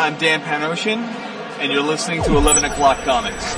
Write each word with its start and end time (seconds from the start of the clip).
I'm 0.00 0.16
Dan 0.16 0.40
Panosian, 0.40 0.96
and 1.60 1.70
you're 1.70 1.82
listening 1.82 2.22
to 2.22 2.34
11 2.34 2.64
O'Clock 2.64 3.04
Comics. 3.04 3.54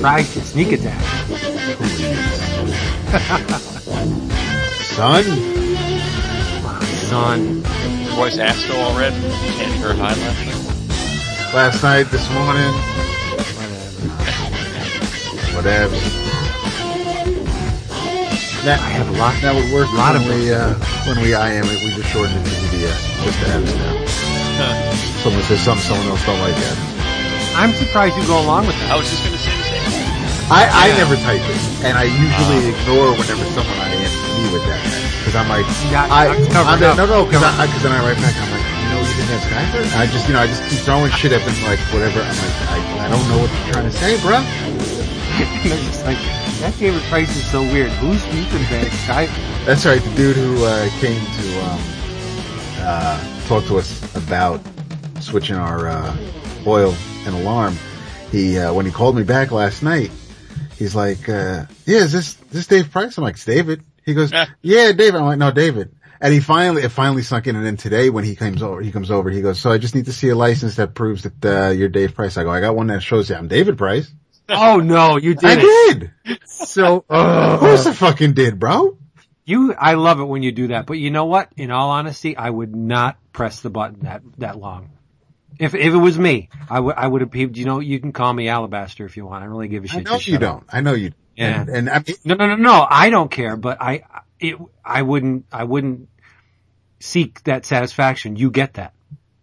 Right, 0.00 0.24
sneak 0.24 0.70
attack. 0.70 1.02
Son? 4.94 5.24
Son. 7.08 7.64
Your 8.04 8.14
voice 8.14 8.38
ass 8.38 8.58
still 8.58 8.76
all 8.76 8.96
red? 8.96 9.12
Can't 9.12 9.74
hear 9.74 9.90
it 9.90 9.98
high 9.98 10.14
left. 10.14 10.55
Last 11.56 11.80
night, 11.82 12.04
this 12.12 12.28
morning, 12.36 12.68
whatever. 15.56 15.96
Now, 18.60 18.76
I 18.76 18.92
have 18.92 19.08
a 19.08 19.16
lot. 19.16 19.32
that 19.40 19.56
would 19.56 19.72
work 19.72 19.88
Lot 19.96 20.12
when 20.20 20.20
of 20.20 20.28
we, 20.28 20.52
uh, 20.52 20.76
when 21.08 21.16
we 21.24 21.32
IM 21.32 21.64
it, 21.64 21.80
we 21.80 21.96
just 21.96 22.12
shorten 22.12 22.36
it 22.36 22.44
to 22.44 22.52
DDS, 22.68 23.00
just 23.24 23.38
to 23.40 23.46
have 23.56 23.64
it 23.64 23.72
now. 23.72 23.96
Someone 25.24 25.40
says 25.48 25.64
something 25.64 25.80
someone 25.88 26.04
else 26.12 26.20
don't 26.28 26.38
like 26.44 26.54
that. 26.60 26.76
I'm 27.56 27.72
surprised 27.72 28.20
you 28.20 28.26
go 28.28 28.36
along 28.36 28.68
with 28.68 28.76
that. 28.84 28.92
I 28.92 28.96
was 29.00 29.08
just 29.08 29.24
gonna 29.24 29.40
say 29.40 29.56
the 29.56 29.64
same. 29.64 30.52
I, 30.52 30.68
I 30.68 30.84
Yeah. 30.92 31.00
never 31.08 31.16
type 31.24 31.40
it, 31.40 31.60
and 31.88 31.96
I 31.96 32.04
usually 32.04 32.68
ignore 32.68 33.16
whenever 33.16 33.42
someone 33.56 33.80
IMs 33.80 34.12
me 34.12 34.52
with 34.52 34.64
that, 34.68 34.82
because 35.24 35.34
I'm 35.34 35.48
like, 35.48 35.64
got- 35.88 36.12
I, 36.12 36.36
it's 36.36 36.52
covered 36.52 36.68
I'm 36.76 36.80
the- 36.84 36.92
up. 36.92 37.00
no, 37.00 37.06
no, 37.08 37.24
because 37.24 37.40
I, 37.42 37.64
cause 37.66 37.80
then 37.82 37.96
I 37.96 38.04
write 38.04 38.20
back, 38.20 38.36
I'm 38.44 38.52
like, 39.18 39.28
you 39.28 39.54
know, 39.54 39.64
you 39.64 39.72
didn't 39.72 39.72
have 39.72 39.72
Skype? 39.72 39.82
And 39.82 39.94
I 39.94 40.06
just, 40.06 40.26
you 40.28 40.34
know, 40.34 40.40
I 40.40 40.46
just 40.46 40.62
keep 40.68 40.80
throwing 40.80 41.10
shit 41.12 41.32
at 41.32 41.44
them, 41.44 41.54
like, 41.64 41.80
whatever, 41.92 42.20
I'm 42.20 42.28
like, 42.28 42.68
I, 42.68 43.06
I 43.06 43.08
don't 43.08 43.28
know 43.28 43.38
what 43.38 43.50
you're 43.50 43.72
trying 43.72 43.90
to 43.90 43.96
say, 43.96 44.20
bro. 44.20 44.40
They're 45.68 45.76
just 45.84 46.04
like, 46.04 46.18
that 46.60 46.74
David 46.78 47.02
Price 47.02 47.34
is 47.36 47.44
so 47.50 47.62
weird. 47.62 47.90
Who's 47.92 48.22
beeping 48.22 48.68
back? 48.70 48.88
Skype? 48.88 49.64
That's 49.66 49.84
right. 49.84 50.00
The 50.02 50.14
dude 50.16 50.36
who 50.36 50.64
uh, 50.64 50.88
came 51.00 51.20
to 51.20 51.64
um, 51.64 51.80
uh, 52.80 53.46
talk 53.46 53.64
to 53.66 53.78
us 53.78 54.16
about 54.16 54.60
switching 55.20 55.56
our 55.56 55.88
uh, 55.88 56.16
oil 56.66 56.94
and 57.26 57.34
alarm. 57.36 57.76
He 58.30 58.58
uh, 58.58 58.72
when 58.72 58.86
he 58.86 58.92
called 58.92 59.16
me 59.16 59.22
back 59.24 59.50
last 59.52 59.82
night, 59.82 60.10
he's 60.78 60.94
like, 60.94 61.28
uh, 61.28 61.66
"Yeah, 61.84 61.98
is 61.98 62.12
this 62.12 62.34
this 62.50 62.66
Dave 62.66 62.90
Price?" 62.90 63.18
I'm 63.18 63.24
like, 63.24 63.34
"It's 63.34 63.44
David." 63.44 63.82
He 64.04 64.14
goes, 64.14 64.32
Yeah. 64.32 64.46
"Yeah, 64.62 64.92
David." 64.92 65.16
I'm 65.16 65.26
like, 65.26 65.38
"No, 65.38 65.50
David." 65.50 65.94
And 66.20 66.32
he 66.32 66.40
finally 66.40 66.82
it 66.82 66.90
finally 66.90 67.22
sunk 67.22 67.46
in. 67.46 67.56
And 67.56 67.64
then 67.64 67.76
today 67.76 68.10
when 68.10 68.24
he 68.24 68.36
comes 68.36 68.62
over, 68.62 68.80
he 68.80 68.92
comes 68.92 69.10
over. 69.10 69.30
He 69.30 69.40
goes, 69.42 69.58
"So 69.58 69.70
I 69.70 69.78
just 69.78 69.94
need 69.94 70.06
to 70.06 70.12
see 70.12 70.28
a 70.28 70.36
license 70.36 70.76
that 70.76 70.94
proves 70.94 71.24
that 71.24 71.44
uh, 71.44 71.70
you're 71.70 71.88
Dave 71.88 72.14
Price." 72.14 72.36
I 72.36 72.44
go, 72.44 72.50
"I 72.50 72.60
got 72.60 72.74
one 72.76 72.86
that 72.88 73.02
shows 73.02 73.30
you 73.30 73.36
I'm 73.36 73.48
David 73.48 73.78
Price." 73.78 74.10
Oh 74.48 74.78
no, 74.78 75.16
you 75.16 75.34
did. 75.34 75.44
I 75.44 75.54
did 75.56 76.12
did. 76.24 76.38
So, 76.46 77.04
Of 77.08 77.58
course 77.58 77.84
I 77.84 77.92
fucking 77.92 78.34
did, 78.34 78.60
bro. 78.60 78.96
you, 79.44 79.74
I 79.74 79.94
love 79.94 80.20
it 80.20 80.24
when 80.24 80.44
you 80.44 80.52
do 80.52 80.68
that. 80.68 80.86
But 80.86 80.98
you 80.98 81.10
know 81.10 81.24
what? 81.24 81.48
In 81.56 81.72
all 81.72 81.90
honesty, 81.90 82.36
I 82.36 82.48
would 82.48 82.74
not 82.74 83.16
press 83.32 83.60
the 83.60 83.70
button 83.70 84.00
that, 84.02 84.22
that 84.38 84.56
long. 84.56 84.90
If, 85.58 85.74
if 85.74 85.92
it 85.94 85.96
was 85.96 86.16
me, 86.16 86.50
I 86.70 86.78
would, 86.78 86.94
I 86.94 87.08
would 87.08 87.22
have 87.22 87.30
peeped, 87.32 87.56
you 87.56 87.64
know, 87.64 87.80
you 87.80 87.98
can 87.98 88.12
call 88.12 88.32
me 88.32 88.48
Alabaster 88.48 89.04
if 89.04 89.16
you 89.16 89.26
want. 89.26 89.42
I 89.42 89.46
don't 89.46 89.54
really 89.54 89.66
give 89.68 89.84
a 89.84 89.88
shit. 89.88 90.04
know 90.04 90.18
you 90.18 90.38
don't. 90.38 90.64
I 90.72 90.80
know 90.80 90.94
you. 90.94 91.12
Yeah. 91.34 91.62
And, 91.62 91.68
and 91.68 91.90
I 91.90 92.04
mean, 92.06 92.16
No, 92.24 92.34
no, 92.36 92.46
no, 92.46 92.56
no. 92.56 92.86
I 92.88 93.10
don't 93.10 93.30
care, 93.32 93.56
but 93.56 93.82
I, 93.82 94.02
it, 94.40 94.56
I 94.84 95.02
wouldn't, 95.02 95.46
I 95.52 95.64
wouldn't 95.64 96.08
seek 97.00 97.42
that 97.44 97.66
satisfaction. 97.66 98.36
You 98.36 98.50
get 98.50 98.74
that. 98.74 98.92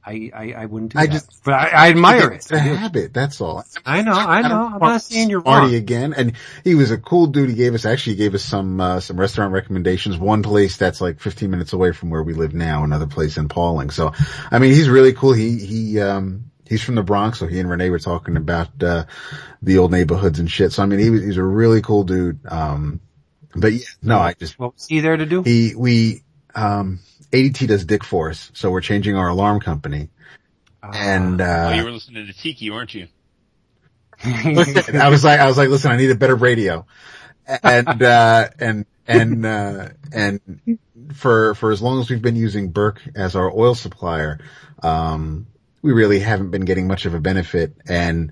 I, 0.05 0.31
I, 0.33 0.53
I 0.57 0.65
wouldn't 0.65 0.91
do 0.91 0.99
I 0.99 1.05
that. 1.05 1.13
just- 1.13 1.43
but 1.45 1.53
I, 1.53 1.67
I 1.69 1.89
admire 1.89 2.31
it. 2.31 2.35
It's 2.35 2.51
a 2.51 2.59
habit. 2.59 3.13
That's 3.13 3.39
all. 3.39 3.63
I 3.85 4.01
know, 4.01 4.11
I 4.11 4.41
know. 4.41 4.69
I'm 4.73 4.79
not 4.79 5.01
saying 5.01 5.29
you're 5.29 5.41
Marty 5.41 5.77
again, 5.77 6.13
and 6.13 6.33
he 6.65 6.75
was 6.75 6.91
a 6.91 6.97
cool 6.97 7.27
dude. 7.27 7.49
He 7.49 7.55
gave 7.55 7.73
us 7.73 7.85
actually 7.85 8.13
he 8.13 8.17
gave 8.17 8.35
us 8.35 8.43
some 8.43 8.81
uh, 8.81 8.99
some 8.99 9.17
restaurant 9.17 9.53
recommendations. 9.53 10.17
One 10.17 10.43
place 10.43 10.75
that's 10.75 10.99
like 10.99 11.21
15 11.21 11.49
minutes 11.49 11.71
away 11.71 11.93
from 11.93 12.09
where 12.09 12.21
we 12.21 12.33
live 12.33 12.53
now. 12.53 12.83
Another 12.83 13.07
place 13.07 13.37
in 13.37 13.47
Pawling. 13.47 13.91
So, 13.91 14.11
I 14.51 14.59
mean, 14.59 14.73
he's 14.73 14.89
really 14.89 15.13
cool. 15.13 15.31
He 15.31 15.57
he 15.57 16.01
um 16.01 16.51
he's 16.67 16.83
from 16.83 16.95
the 16.95 17.03
Bronx, 17.03 17.39
so 17.39 17.47
he 17.47 17.61
and 17.61 17.69
Renee 17.69 17.89
were 17.89 17.99
talking 17.99 18.35
about 18.35 18.83
uh 18.83 19.05
the 19.61 19.77
old 19.77 19.91
neighborhoods 19.91 20.39
and 20.39 20.51
shit. 20.51 20.73
So 20.73 20.83
I 20.83 20.85
mean, 20.85 20.99
he 20.99 21.11
was 21.11 21.23
he's 21.23 21.37
a 21.37 21.43
really 21.43 21.81
cool 21.81 22.03
dude. 22.03 22.41
Um, 22.45 22.99
but 23.55 23.73
yeah, 23.73 23.85
no, 24.01 24.19
I 24.19 24.33
just 24.33 24.57
What 24.59 24.73
was 24.75 24.87
he 24.87 24.99
there 24.99 25.17
to 25.17 25.25
do? 25.25 25.43
he 25.43 25.73
we 25.75 26.23
um 26.55 26.99
ADT 27.31 27.67
does 27.67 27.85
Dick 27.85 28.03
for 28.03 28.29
us, 28.29 28.51
so 28.53 28.69
we're 28.71 28.81
changing 28.81 29.15
our 29.15 29.29
alarm 29.29 29.59
company. 29.59 30.09
And 30.81 31.39
uh 31.41 31.71
oh, 31.71 31.75
you 31.75 31.83
were 31.85 31.91
listening 31.91 32.27
to 32.27 32.33
Tiki, 32.33 32.69
weren't 32.69 32.93
you? 32.93 33.07
I 34.23 35.09
was 35.09 35.23
like, 35.23 35.39
I 35.39 35.47
was 35.47 35.57
like, 35.57 35.69
listen, 35.69 35.91
I 35.91 35.97
need 35.97 36.11
a 36.11 36.15
better 36.15 36.35
radio. 36.35 36.85
And, 37.45 38.01
uh, 38.01 38.49
and, 38.57 38.85
and, 39.05 39.45
uh, 39.45 39.89
and 40.13 40.79
for, 41.13 41.55
for 41.55 41.71
as 41.71 41.81
long 41.81 41.99
as 41.99 42.09
we've 42.09 42.21
been 42.21 42.37
using 42.37 42.69
Burke 42.69 43.01
as 43.15 43.35
our 43.35 43.51
oil 43.51 43.75
supplier, 43.75 44.39
um, 44.81 45.47
we 45.81 45.91
really 45.91 46.19
haven't 46.19 46.51
been 46.51 46.63
getting 46.63 46.87
much 46.87 47.05
of 47.05 47.13
a 47.13 47.19
benefit 47.19 47.75
and 47.85 48.31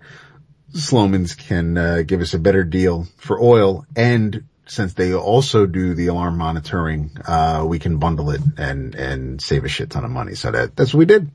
Slomin's 0.74 1.36
can, 1.36 1.78
uh, 1.78 2.04
give 2.06 2.22
us 2.22 2.34
a 2.34 2.40
better 2.40 2.64
deal 2.64 3.06
for 3.18 3.42
oil 3.42 3.86
and 3.94 4.46
since 4.72 4.94
they 4.94 5.14
also 5.14 5.66
do 5.66 5.94
the 5.96 6.08
alarm 6.08 6.38
monitoring, 6.38 7.12
uh, 7.28 7.66
we 7.68 7.78
can 7.78 7.98
bundle 7.98 8.30
it 8.30 8.40
and, 8.58 8.96
and 8.96 9.42
save 9.42 9.66
a 9.66 9.68
shit 9.68 9.90
ton 9.90 10.06
of 10.06 10.12
money. 10.12 10.34
So 10.34 10.50
that, 10.50 10.78
that's 10.78 10.94
what 10.94 11.00
we 11.00 11.06
did. 11.06 11.30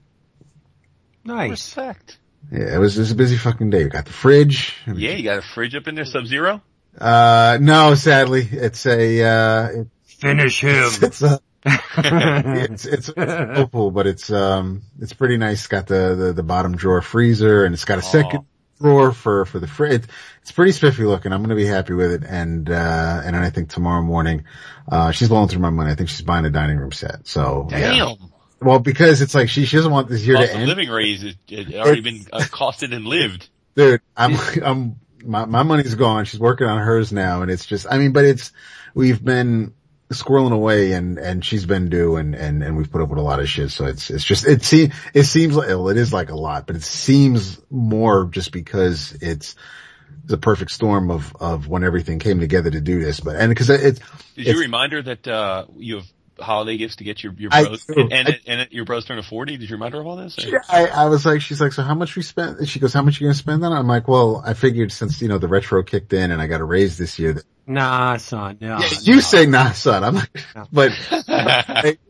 nice. 1.23 1.51
Respect. 1.51 2.17
Yeah, 2.51 2.77
it 2.77 2.79
was, 2.79 2.97
it 2.97 3.03
was 3.03 3.11
a 3.13 3.15
busy 3.15 3.37
fucking 3.37 3.69
day. 3.69 3.85
We 3.85 3.91
got 3.91 4.07
the 4.07 4.13
fridge. 4.15 4.75
Yeah, 4.87 5.11
you 5.11 5.23
got 5.23 5.37
a 5.37 5.43
fridge 5.43 5.75
up 5.75 5.87
in 5.87 5.97
there, 5.97 6.07
Sub-Zero? 6.07 6.63
Uh, 6.99 7.59
no, 7.61 7.95
sadly, 7.95 8.49
it's 8.51 8.87
a, 8.87 9.23
uh, 9.23 9.69
it- 9.81 9.89
Finish 10.05 10.63
him. 10.63 10.73
it's 11.03 11.21
a, 11.21 11.39
it's, 11.67 12.87
it's, 12.87 13.11
it's 13.11 13.59
opal, 13.59 13.91
but 13.91 14.07
it's, 14.07 14.31
um, 14.31 14.81
it's 14.99 15.13
pretty 15.13 15.37
nice. 15.37 15.59
It's 15.59 15.67
got 15.67 15.87
the, 15.89 16.15
the, 16.15 16.33
the 16.33 16.43
bottom 16.43 16.75
drawer 16.75 17.03
freezer 17.03 17.67
and 17.67 17.75
it's 17.75 17.85
got 17.85 17.99
a 17.99 18.03
second 18.03 18.47
drawer 18.81 19.13
for, 19.13 19.45
for 19.45 19.59
the 19.59 19.67
fridge. 19.67 20.05
It's, 20.43 20.53
pretty 20.53 20.73
spiffy 20.73 21.05
looking. 21.05 21.33
I'm 21.33 21.41
going 21.41 21.51
to 21.51 21.57
be 21.57 21.67
happy 21.67 21.95
with 21.95 22.13
it. 22.13 22.23
And, 22.25 22.71
uh, 22.71 23.23
and 23.25 23.37
I 23.37 23.51
think 23.51 23.69
tomorrow 23.71 24.03
morning, 24.03 24.45
uh, 24.91 25.11
she's 25.11 25.29
blowing 25.29 25.49
through 25.49 25.61
my 25.61 25.71
money. 25.71 25.91
I 25.91 25.95
think 25.95 26.09
she's 26.09 26.23
buying 26.23 26.45
a 26.45 26.51
dining 26.51 26.79
room 26.79 26.93
set. 26.93 27.27
So, 27.27 27.69
yeah. 27.71 27.79
Damn. 27.79 28.17
Well, 28.61 28.79
because 28.79 29.21
it's 29.21 29.35
like 29.35 29.49
she, 29.49 29.67
she 29.67 29.77
doesn't 29.77 29.93
want 29.93 30.09
this 30.09 30.25
year 30.25 30.37
Cost 30.37 30.53
to 30.53 30.57
end. 30.57 30.69
living 30.69 30.89
raise, 30.89 31.23
it, 31.25 31.37
it 31.49 31.75
already 31.75 32.01
been 32.01 32.27
uh, 32.33 32.39
costed 32.43 32.95
and 32.95 33.05
lived. 33.05 33.49
dude, 33.75 34.01
I'm, 34.17 34.37
I'm, 34.65 34.97
my, 35.25 35.45
my 35.45 35.63
money's 35.63 35.95
gone. 35.95 36.25
She's 36.25 36.41
working 36.41 36.67
on 36.67 36.79
hers 36.79 37.13
now. 37.13 37.43
And 37.43 37.51
it's 37.51 37.67
just, 37.67 37.87
I 37.91 37.99
mean, 37.99 38.13
but 38.13 38.25
it's, 38.25 38.53
we've 38.95 39.23
been 39.23 39.75
squirreling 40.11 40.53
away 40.53 40.93
and, 40.93 41.19
and 41.19 41.45
she's 41.45 41.67
been 41.67 41.89
due 41.89 42.17
and, 42.17 42.35
and, 42.35 42.63
and 42.63 42.77
we've 42.77 42.91
put 42.91 43.01
up 43.03 43.09
with 43.09 43.19
a 43.19 43.23
lot 43.23 43.41
of 43.41 43.49
shit. 43.49 43.71
So 43.71 43.87
it's, 43.87 44.09
it's 44.11 44.25
just, 44.25 44.47
it 44.47 44.63
seems, 44.63 44.95
it 45.15 45.25
seems 45.25 45.57
like, 45.57 45.69
well, 45.69 45.89
it 45.89 45.97
is 45.97 46.13
like 46.13 46.31
a 46.31 46.37
lot, 46.37 46.67
but 46.67 46.77
it 46.77 46.83
seems 46.85 47.61
more 47.71 48.27
just 48.27 48.53
because 48.53 49.17
it's 49.21 49.57
the 50.25 50.39
perfect 50.39 50.71
storm 50.71 51.11
of, 51.11 51.35
of 51.41 51.69
when 51.69 51.83
everything 51.85 52.19
came 52.19 52.39
together 52.41 52.71
to 52.71 52.81
do 52.81 53.01
this. 53.03 53.21
But, 53.21 53.37
and 53.37 53.51
because 53.51 53.69
it's, 53.71 53.99
Did 53.99 54.43
It's- 54.43 54.55
you 54.55 54.61
remind 54.61 54.93
her 54.93 55.03
that, 55.03 55.27
uh, 55.27 55.67
you 55.77 55.97
have 55.97 56.07
holiday 56.39 56.77
gifts 56.77 56.97
to 56.97 57.05
get 57.05 57.23
your, 57.23 57.33
your 57.35 57.51
bros, 57.51 57.85
do. 57.87 57.95
and, 57.99 58.13
and, 58.13 58.29
I- 58.29 58.41
and 58.47 58.73
your 58.73 58.85
bros 58.85 59.05
turn 59.05 59.17
to 59.17 59.23
40? 59.23 59.57
Did 59.57 59.69
you 59.71 59.77
remind 59.77 59.95
her 59.95 60.01
of 60.01 60.07
all 60.07 60.17
this? 60.17 60.39
Or- 60.45 60.63
I, 60.69 60.87
I 60.87 61.05
was 61.07 61.25
like, 61.27 61.41
she's 61.41 61.61
like, 61.61 61.73
so 61.73 61.83
how 61.83 61.95
much 61.95 62.17
we 62.17 62.23
spent? 62.23 62.59
And 62.59 62.69
she 62.69 62.79
goes, 62.79 62.93
how 62.93 63.03
much 63.03 63.21
are 63.21 63.25
you 63.25 63.29
going 63.29 63.35
to 63.35 63.39
spend 63.39 63.65
on 63.65 63.73
it? 63.73 63.77
I'm 63.77 63.87
like, 63.87 64.09
well, 64.09 64.43
I 64.45 64.55
figured 64.55 64.93
since, 64.93 65.21
you 65.23 65.29
know, 65.29 65.39
the 65.39 65.49
retro 65.49 65.83
kicked 65.83 66.13
in 66.13 66.31
and 66.31 66.41
I 66.43 66.47
got 66.47 66.61
a 66.61 66.65
raise 66.65 66.99
this 66.99 67.19
year 67.19 67.33
that 67.35 67.45
Nah, 67.69 68.17
son. 68.19 68.59
No. 68.61 68.79
Yeah, 68.79 68.89
you 69.03 69.15
no. 69.17 69.21
say 69.21 69.47
nah, 69.47 69.73
son. 69.73 70.05
I'm 70.05 70.15
like, 70.15 70.31
No. 70.55 70.67
but, 70.73 70.93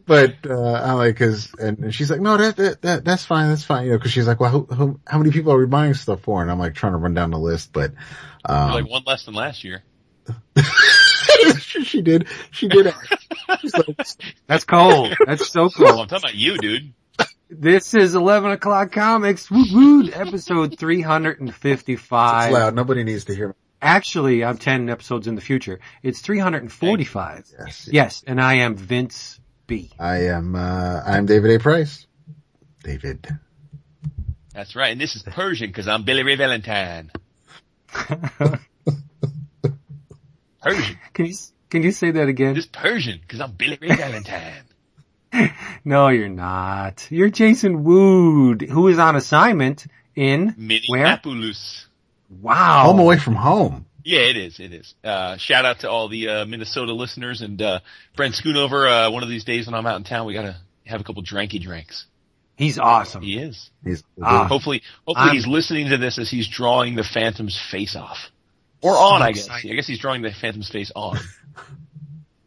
but, 0.04 0.34
uh, 0.50 0.72
I'm 0.84 0.96
like, 0.98 1.16
cause, 1.16 1.50
and, 1.58 1.78
and 1.78 1.94
she's 1.94 2.10
like, 2.10 2.20
no, 2.20 2.36
that, 2.36 2.56
that, 2.56 2.82
that, 2.82 3.04
that's 3.06 3.24
fine. 3.24 3.48
That's 3.48 3.64
fine. 3.64 3.86
You 3.86 3.92
know, 3.92 3.98
cause 3.98 4.10
she's 4.12 4.26
like, 4.26 4.38
well, 4.38 4.50
who, 4.50 4.64
who, 4.66 5.00
how 5.06 5.16
many 5.18 5.30
people 5.30 5.52
are 5.52 5.58
we 5.58 5.64
buying 5.64 5.94
stuff 5.94 6.20
for? 6.20 6.42
And 6.42 6.50
I'm 6.50 6.58
like 6.58 6.74
trying 6.74 6.92
to 6.92 6.98
run 6.98 7.14
down 7.14 7.30
the 7.30 7.38
list, 7.38 7.72
but, 7.72 7.92
You're 8.46 8.56
um, 8.58 8.70
like 8.72 8.88
one 8.90 9.02
less 9.06 9.24
than 9.24 9.32
last 9.34 9.64
year. 9.64 9.82
she, 11.78 11.84
she 11.84 12.02
did, 12.02 12.28
she 12.50 12.68
did. 12.68 12.92
She's 13.60 13.74
like, 13.74 13.96
That's 14.46 14.64
cold. 14.64 15.14
That's 15.24 15.48
so 15.48 15.68
cold. 15.70 15.74
cool. 15.74 16.00
I'm 16.00 16.08
talking 16.08 16.24
about 16.24 16.34
you, 16.34 16.58
dude. 16.58 16.92
This 17.48 17.94
is 17.94 18.14
11 18.16 18.50
o'clock 18.50 18.90
comics. 18.92 19.50
Woo 19.50 19.64
woo. 19.72 20.10
Episode 20.12 20.72
it's 20.72 20.80
355. 20.80 22.52
loud. 22.52 22.74
Nobody 22.74 23.04
needs 23.04 23.26
to 23.26 23.34
hear 23.36 23.48
me. 23.48 23.54
Actually, 23.80 24.42
I'm 24.44 24.58
10 24.58 24.90
episodes 24.90 25.28
in 25.28 25.36
the 25.36 25.40
future. 25.40 25.78
It's 26.02 26.20
345. 26.20 27.46
Yes. 27.58 27.88
Yes. 27.92 28.24
And 28.26 28.40
I 28.40 28.54
am 28.54 28.74
Vince 28.74 29.38
B. 29.66 29.90
I 29.98 30.24
am, 30.24 30.56
uh, 30.56 31.02
I'm 31.06 31.26
David 31.26 31.52
A. 31.52 31.58
Price. 31.60 32.06
David. 32.82 33.28
That's 34.52 34.74
right. 34.74 34.90
And 34.92 35.00
this 35.00 35.14
is 35.14 35.22
Persian 35.22 35.68
because 35.68 35.86
I'm 35.86 36.02
Billy 36.04 36.22
Ray 36.24 36.36
Valentine. 36.36 37.12
Persian. 40.62 40.98
Can 41.12 41.26
you, 41.26 41.34
can 41.70 41.82
you 41.82 41.92
say 41.92 42.10
that 42.12 42.28
again? 42.28 42.54
This 42.54 42.64
is 42.64 42.70
Persian 42.70 43.18
because 43.20 43.40
I'm 43.40 43.52
Billy 43.52 43.78
Ray 43.80 43.94
Valentine. 43.96 44.62
No, 45.84 46.08
you're 46.08 46.28
not. 46.28 47.06
You're 47.10 47.28
Jason 47.28 47.84
Wood, 47.84 48.62
who 48.62 48.88
is 48.88 48.98
on 48.98 49.16
assignment 49.16 49.86
in 50.14 50.46
where? 50.46 50.56
Minneapolis. 51.02 51.86
Wow. 52.40 52.84
Home 52.86 52.98
away 53.00 53.18
from 53.18 53.34
home. 53.34 53.84
Yeah, 54.02 54.20
it 54.20 54.36
is. 54.36 54.58
It 54.60 54.72
is. 54.72 54.94
Uh, 55.04 55.36
shout 55.36 55.64
out 55.66 55.80
to 55.80 55.90
all 55.90 56.08
the 56.08 56.28
uh, 56.28 56.46
Minnesota 56.46 56.92
listeners 56.94 57.42
and 57.42 57.60
uh, 57.60 57.80
Brent 58.16 58.34
Schoonover. 58.34 59.08
Uh, 59.08 59.10
one 59.10 59.22
of 59.22 59.28
these 59.28 59.44
days 59.44 59.66
when 59.66 59.74
I'm 59.74 59.84
out 59.86 59.96
in 59.96 60.04
town, 60.04 60.26
we 60.26 60.32
gotta 60.34 60.56
have 60.86 61.00
a 61.00 61.04
couple 61.04 61.22
dranky 61.22 61.60
drinks. 61.60 62.06
He's 62.56 62.78
awesome. 62.78 63.22
He 63.22 63.36
is. 63.38 63.68
He's 63.84 64.02
Ah. 64.22 64.46
Hopefully, 64.48 64.82
hopefully 65.06 65.26
I'm- 65.28 65.34
he's 65.36 65.46
listening 65.46 65.90
to 65.90 65.98
this 65.98 66.18
as 66.18 66.30
he's 66.30 66.48
drawing 66.48 66.94
the 66.94 67.04
Phantom's 67.04 67.60
face 67.70 67.94
off, 67.94 68.30
or 68.80 68.96
on. 68.96 69.20
I 69.22 69.32
guess. 69.32 69.46
excited. 69.46 69.70
I 69.70 69.74
guess 69.74 69.86
he's 69.86 69.98
drawing 69.98 70.22
the 70.22 70.32
Phantom's 70.32 70.70
face 70.70 70.90
on. 70.96 71.18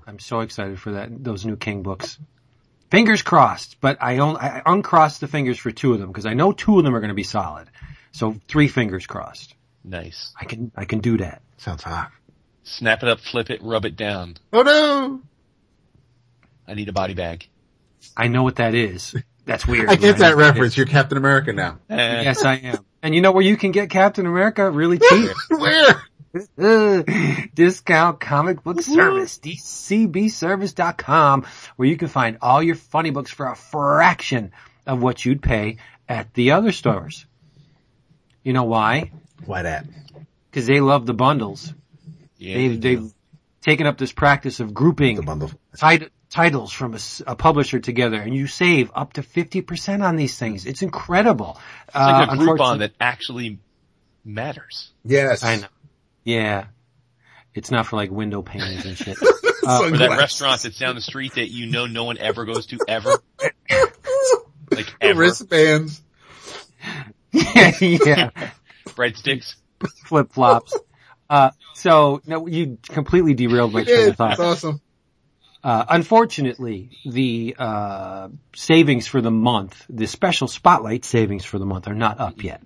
I'm 0.07 0.19
so 0.19 0.39
excited 0.39 0.79
for 0.79 0.93
that. 0.93 1.23
Those 1.23 1.45
new 1.45 1.55
King 1.55 1.83
books. 1.83 2.17
Fingers 2.89 3.21
crossed, 3.21 3.79
but 3.81 3.99
I, 4.01 4.17
only, 4.17 4.39
I 4.41 4.63
uncrossed 4.65 5.21
the 5.21 5.27
fingers 5.27 5.59
for 5.59 5.69
two 5.71 5.93
of 5.93 5.99
them 5.99 6.09
because 6.09 6.25
I 6.25 6.33
know 6.33 6.51
two 6.51 6.79
of 6.79 6.83
them 6.83 6.95
are 6.95 6.99
going 6.99 7.09
to 7.09 7.13
be 7.15 7.23
solid. 7.23 7.67
So 8.11 8.35
three 8.47 8.67
fingers 8.67 9.05
crossed. 9.05 9.53
nice. 9.83 10.33
I 10.39 10.45
can 10.45 10.71
I 10.75 10.85
can 10.85 10.99
do 10.99 11.17
that. 11.17 11.43
sounds 11.57 11.83
hot. 11.83 12.11
Snap 12.63 13.03
it 13.03 13.09
up, 13.09 13.19
flip 13.19 13.51
it, 13.51 13.61
rub 13.61 13.85
it 13.85 13.95
down. 13.95 14.37
Oh 14.51 14.63
no! 14.63 15.21
I 16.67 16.73
need 16.73 16.89
a 16.89 16.93
body 16.93 17.13
bag. 17.13 17.47
I 18.17 18.27
know 18.27 18.41
what 18.43 18.55
that 18.55 18.73
is. 18.73 19.15
That's 19.45 19.67
weird. 19.67 19.89
I 19.89 19.95
get 19.95 20.17
that 20.17 20.35
right? 20.35 20.47
reference. 20.47 20.77
You're 20.77 20.85
Captain 20.87 21.17
America 21.17 21.53
now. 21.53 21.79
Yes, 21.89 22.43
I 22.43 22.55
am. 22.55 22.85
And 23.01 23.15
you 23.15 23.21
know 23.21 23.31
where 23.31 23.43
you 23.43 23.57
can 23.57 23.71
get 23.71 23.89
Captain 23.89 24.25
America 24.25 24.69
really 24.69 24.99
cheap? 24.99 25.31
Where? 25.49 26.01
Uh, 26.57 27.03
discount 27.55 28.19
comic 28.19 28.63
book 28.63 28.81
service, 28.81 29.39
dcbservice.com, 29.39 31.45
where 31.75 31.87
you 31.87 31.97
can 31.97 32.07
find 32.07 32.37
all 32.41 32.61
your 32.61 32.75
funny 32.75 33.09
books 33.09 33.31
for 33.31 33.47
a 33.47 33.55
fraction 33.55 34.51
of 34.85 35.01
what 35.01 35.25
you'd 35.25 35.41
pay 35.41 35.77
at 36.07 36.33
the 36.33 36.51
other 36.51 36.71
stores. 36.71 37.25
You 38.43 38.53
know 38.53 38.63
why? 38.65 39.11
Why 39.45 39.63
that? 39.63 39.85
Because 40.49 40.67
they 40.67 40.79
love 40.81 41.05
the 41.05 41.13
bundles. 41.13 41.73
yeah, 42.37 42.55
They've, 42.55 42.81
they've 42.81 43.13
taken 43.61 43.87
up 43.87 43.97
this 43.97 44.11
practice 44.11 44.59
of 44.59 44.73
grouping 44.73 45.15
The 45.17 45.55
tit- 45.77 46.11
titles 46.29 46.71
from 46.71 46.95
a 47.27 47.35
publisher 47.35 47.79
together 47.79 48.17
and 48.21 48.35
you 48.35 48.47
save 48.47 48.91
up 48.93 49.13
to 49.13 49.21
50% 49.23 50.03
on 50.03 50.15
these 50.15 50.37
things. 50.37 50.65
It's 50.65 50.81
incredible. 50.81 51.59
it's 51.87 51.95
like 51.95 52.29
Uh, 52.29 52.33
a 52.33 52.37
Groupon 52.37 52.79
that 52.79 52.93
actually 52.99 53.59
matters. 54.23 54.91
Yes. 55.03 55.43
I 55.43 55.57
know. 55.57 55.67
Yeah. 56.23 56.65
It's 57.53 57.71
not 57.71 57.87
for 57.87 57.95
like 57.95 58.11
window 58.11 58.41
panes 58.41 58.85
and 58.85 58.97
shit. 58.97 59.17
Or 59.61 59.91
that 59.91 60.17
restaurant 60.17 60.63
that's 60.63 60.79
down 60.79 60.95
the 60.95 61.01
street 61.01 61.35
that 61.35 61.49
you 61.49 61.67
know 61.67 61.85
no 61.85 62.05
one 62.05 62.17
ever 62.17 62.45
goes 62.45 62.65
to 62.67 62.79
ever. 62.87 63.21
like 64.71 64.95
ever. 64.99 65.19
wristbands. 65.19 66.01
yeah, 67.31 67.71
yeah. 67.81 68.29
Breadsticks. 68.87 69.55
Flip 70.05 70.31
flops. 70.31 70.75
Uh, 71.29 71.51
so 71.75 72.21
no, 72.25 72.47
you 72.47 72.79
completely 72.87 73.35
derailed 73.35 73.73
my 73.73 73.83
train 73.83 74.09
of 74.09 74.15
thought. 74.15 74.37
That's 74.37 74.39
awesome. 74.39 74.81
Uh, 75.63 75.85
unfortunately, 75.89 76.97
the 77.05 77.55
uh, 77.59 78.29
savings 78.55 79.07
for 79.07 79.21
the 79.21 79.31
month, 79.31 79.85
the 79.89 80.07
special 80.07 80.47
spotlight 80.47 81.03
savings 81.03 81.43
for 81.43 81.59
the 81.59 81.65
month, 81.65 81.87
are 81.87 81.95
not 81.95 82.19
up 82.19 82.43
yet. 82.43 82.61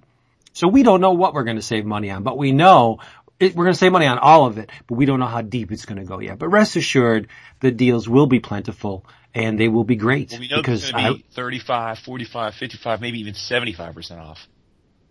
So 0.53 0.67
we 0.67 0.83
don't 0.83 1.01
know 1.01 1.13
what 1.13 1.33
we're 1.33 1.43
going 1.43 1.57
to 1.57 1.63
save 1.63 1.85
money 1.85 2.11
on, 2.11 2.21
but 2.21 2.37
we 2.37 2.51
know 2.51 2.99
it, 3.39 3.55
we're 3.55 3.65
going 3.65 3.73
to 3.73 3.79
save 3.79 3.91
money 3.91 4.05
on 4.05 4.19
all 4.19 4.45
of 4.45 4.57
it, 4.57 4.69
but 4.87 4.95
we 4.95 5.05
don't 5.05 5.19
know 5.19 5.25
how 5.27 5.41
deep 5.41 5.71
it's 5.71 5.85
going 5.85 5.99
to 5.99 6.05
go 6.05 6.19
yet. 6.19 6.39
But 6.39 6.49
rest 6.49 6.75
assured, 6.75 7.27
the 7.59 7.71
deals 7.71 8.07
will 8.07 8.27
be 8.27 8.39
plentiful 8.39 9.05
and 9.33 9.59
they 9.59 9.67
will 9.67 9.83
be 9.83 9.95
great 9.95 10.31
Well, 10.31 10.39
we 10.39 10.47
know 10.47 10.57
because 10.57 10.83
it's 10.83 10.91
going 10.91 11.17
to 11.17 11.19
I, 11.19 11.23
35, 11.33 11.99
45, 11.99 12.55
55, 12.55 13.01
maybe 13.01 13.19
even 13.19 13.33
75% 13.33 14.19
off. 14.19 14.47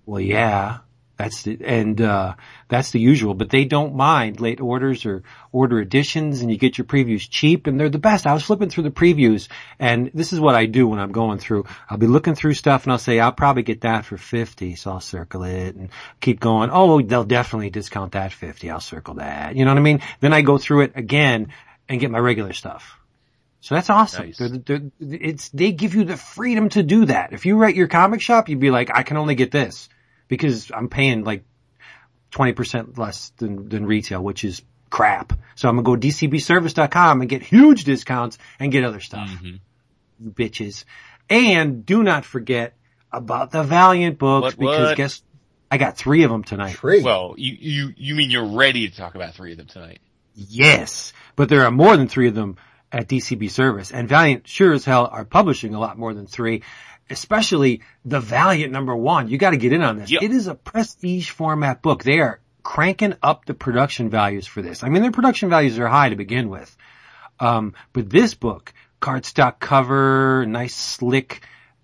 Well, 0.07 0.21
yeah, 0.21 0.79
that's 1.23 1.43
the, 1.43 1.59
and, 1.65 2.01
uh, 2.01 2.35
that's 2.69 2.91
the 2.91 2.99
usual, 2.99 3.35
but 3.35 3.49
they 3.49 3.65
don't 3.65 3.95
mind 3.95 4.41
late 4.41 4.61
orders 4.61 5.07
or 5.07 5.23
order 5.53 5.79
editions 5.79 6.41
and 6.41 6.51
you 6.51 6.59
get 6.59 6.79
your 6.79 6.85
previews 6.85 7.29
cheap 7.31 7.69
and 7.69 7.79
they're 7.79 7.89
the 7.89 7.99
best. 7.99 8.27
I 8.27 8.35
was 8.35 8.43
flipping 8.43 8.71
through 8.71 8.85
the 8.85 8.91
previews 8.91 9.47
and 9.79 10.11
this 10.15 10.33
is 10.33 10.41
what 10.41 10.57
I 10.57 10.67
do 10.67 10.89
when 10.89 10.99
I'm 10.99 11.13
going 11.13 11.39
through. 11.39 11.67
I'll 11.89 11.99
be 11.99 12.09
looking 12.09 12.35
through 12.35 12.55
stuff 12.55 12.83
and 12.83 12.93
I'll 12.93 12.99
say, 12.99 13.21
I'll 13.21 13.31
probably 13.31 13.63
get 13.63 13.83
that 13.83 14.05
for 14.05 14.17
50. 14.17 14.75
So 14.75 14.91
I'll 14.91 15.01
circle 15.01 15.45
it 15.45 15.77
and 15.77 15.91
keep 16.21 16.41
going. 16.41 16.71
Oh, 16.73 17.01
they'll 17.01 17.23
definitely 17.23 17.71
discount 17.71 18.13
that 18.13 18.33
50. 18.33 18.69
I'll 18.71 18.81
circle 18.81 19.15
that. 19.15 19.55
You 19.55 19.65
know 19.65 19.71
what 19.71 19.79
I 19.79 19.83
mean? 19.83 20.03
Then 20.19 20.33
I 20.33 20.43
go 20.43 20.59
through 20.59 20.83
it 20.83 20.93
again 20.97 21.53
and 21.89 22.01
get 22.01 22.11
my 22.11 22.19
regular 22.19 22.53
stuff. 22.53 22.99
So 23.61 23.77
that's 23.77 23.91
awesome. 23.91 24.27
Nice. 24.27 24.39
They're, 24.39 24.49
they're, 24.49 24.91
it's, 24.99 25.51
they 25.51 25.71
give 25.71 25.95
you 25.95 26.03
the 26.03 26.17
freedom 26.17 26.69
to 26.71 26.83
do 26.83 27.05
that. 27.05 27.33
If 27.33 27.47
you 27.47 27.57
write 27.57 27.77
your 27.77 27.87
comic 27.87 28.21
shop, 28.21 28.49
you'd 28.49 28.59
be 28.59 28.73
like, 28.73 28.91
I 28.93 29.05
can 29.05 29.17
only 29.17 29.37
get 29.37 29.53
this 29.53 29.89
because 30.33 30.73
I'm 30.75 30.89
paying 30.89 31.25
like 31.25 31.45
20% 32.31 32.97
less 32.97 33.33
than, 33.37 33.69
than 33.69 33.85
retail, 33.85 34.25
which 34.25 34.45
is 34.45 34.63
crap. 34.89 35.35
So 35.57 35.69
I'm 35.69 35.77
gonna 35.77 35.85
go 35.99 36.09
dcbservice.com 36.09 37.21
and 37.21 37.29
get 37.29 37.43
huge 37.43 37.85
discounts 37.85 38.39
and 38.59 38.73
get 38.73 38.83
other 38.83 39.01
stuff. 39.01 39.29
Mhm. 39.29 39.61
You 40.19 40.31
bitches. 40.31 40.87
And 41.29 41.85
do 41.85 42.03
not 42.03 42.25
forget 42.25 42.73
about 43.13 43.51
the 43.51 43.63
Valiant 43.63 44.19
books 44.19 44.57
What, 44.57 44.59
because 44.59 44.89
what? 44.89 44.97
guess, 44.97 45.23
I 45.71 45.77
got 45.77 45.99
three 45.99 46.23
of 46.23 46.31
them 46.31 46.45
tonight. 46.45 46.77
Tree. 46.77 47.03
Well, 47.03 47.35
you, 47.37 47.55
you, 47.61 47.95
you 47.99 48.15
mean 48.15 48.31
you're 48.31 48.57
ready 48.57 48.89
to 48.89 48.97
talk 48.97 49.15
about 49.15 49.35
three 49.35 49.53
of 49.53 49.59
them 49.59 49.67
tonight? 49.67 50.01
Yes, 50.35 51.13
but 51.37 51.51
there 51.51 51.67
are 51.67 51.71
more 51.71 51.95
than 51.99 52.09
three 52.09 52.29
of 52.29 52.35
them 52.35 52.57
at 52.91 53.07
DCB 53.07 53.51
Service, 53.51 53.91
and 53.93 54.09
Valiant 54.09 54.49
sure 54.49 54.73
as 54.73 54.87
hell 54.87 55.11
are 55.13 55.27
publishing 55.27 55.75
a 55.75 55.79
lot 55.81 55.99
more 55.99 56.15
than 56.15 56.27
three. 56.27 56.63
Especially 57.11 57.83
the 58.05 58.21
Valiant 58.21 58.73
number 58.73 58.97
one. 58.97 59.29
You 59.29 59.39
got 59.39 59.51
to 59.51 59.57
get 59.57 59.73
in 59.73 59.83
on 59.83 59.99
this. 59.99 60.11
Yep. 60.11 60.23
It 60.23 60.31
is 60.31 60.47
a 60.47 60.55
prestige 60.55 61.31
format 61.31 61.83
book. 61.83 62.05
They 62.05 62.21
are 62.21 62.41
cranking 62.63 63.15
up 63.23 63.45
the 63.45 63.55
production 63.55 64.09
values 64.09 64.47
for 64.47 64.63
this. 64.63 64.83
I 64.83 64.89
mean, 64.89 65.03
their 65.03 65.13
production 65.13 65.51
values 65.51 65.79
are 65.79 65.89
high 65.89 66.11
to 66.11 66.17
begin 66.17 66.49
with. 66.49 66.75
Um, 67.41 67.75
but 67.93 68.09
this 68.09 68.35
book, 68.35 68.73
cardstock 69.01 69.59
cover, 69.59 70.47
nice 70.47 70.75
slick 70.75 71.43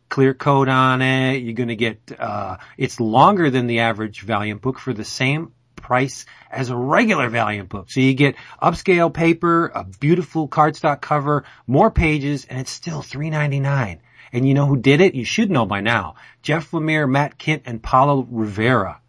clear 0.08 0.34
coat 0.34 0.68
on 0.68 1.02
it. 1.02 1.42
You're 1.42 1.54
going 1.54 1.68
to 1.68 1.76
get, 1.76 2.00
uh, 2.18 2.58
it's 2.76 3.00
longer 3.00 3.50
than 3.50 3.66
the 3.66 3.80
average 3.80 4.22
Valiant 4.22 4.62
book 4.62 4.78
for 4.78 4.92
the 4.92 5.04
same 5.04 5.52
price 5.76 6.26
as 6.50 6.70
a 6.70 6.76
regular 6.76 7.28
Valiant 7.28 7.68
book. 7.68 7.90
So 7.90 8.00
you 8.00 8.14
get 8.14 8.36
upscale 8.62 9.12
paper, 9.12 9.70
a 9.74 9.84
beautiful 9.84 10.48
cardstock 10.48 11.00
cover, 11.00 11.44
more 11.66 11.90
pages, 11.90 12.46
and 12.46 12.60
it's 12.60 12.70
still 12.70 13.02
$3.99. 13.02 13.98
And 14.32 14.46
you 14.46 14.54
know 14.54 14.66
who 14.66 14.76
did 14.76 15.00
it? 15.00 15.14
You 15.14 15.24
should 15.24 15.50
know 15.50 15.66
by 15.66 15.80
now. 15.80 16.16
Jeff 16.42 16.70
Lemire, 16.70 17.08
Matt 17.08 17.38
Kindt, 17.38 17.62
and 17.66 17.82
Paolo 17.82 18.26
Rivera. 18.30 19.00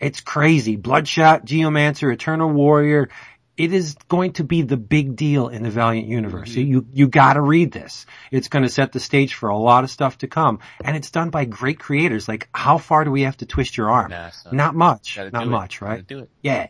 It's 0.00 0.20
crazy. 0.20 0.76
Bloodshot, 0.76 1.44
Geomancer, 1.44 2.12
Eternal 2.12 2.50
Warrior. 2.50 3.08
It 3.56 3.72
is 3.72 3.94
going 4.08 4.32
to 4.34 4.44
be 4.44 4.62
the 4.62 4.76
big 4.76 5.14
deal 5.14 5.48
in 5.48 5.62
the 5.62 5.70
Valiant 5.70 6.08
universe. 6.08 6.50
Mm-hmm. 6.50 6.72
You, 6.72 6.86
you 6.92 7.06
gotta 7.08 7.40
read 7.40 7.70
this. 7.70 8.06
It's 8.30 8.48
gonna 8.48 8.68
set 8.68 8.92
the 8.92 8.98
stage 8.98 9.34
for 9.34 9.50
a 9.50 9.56
lot 9.56 9.84
of 9.84 9.90
stuff 9.90 10.18
to 10.18 10.26
come. 10.26 10.58
And 10.82 10.96
it's 10.96 11.10
done 11.10 11.30
by 11.30 11.44
great 11.44 11.78
creators. 11.78 12.26
Like, 12.26 12.48
how 12.52 12.78
far 12.78 13.04
do 13.04 13.10
we 13.10 13.22
have 13.22 13.36
to 13.36 13.46
twist 13.46 13.76
your 13.76 13.90
arm? 13.90 14.10
Nah, 14.10 14.30
son. 14.30 14.56
Not 14.56 14.74
much. 14.74 15.18
Not 15.18 15.44
it. 15.44 15.46
much, 15.46 15.80
Gotta 15.80 15.92
right? 15.92 16.06
do 16.06 16.20
it. 16.20 16.30
Yeah. 16.42 16.68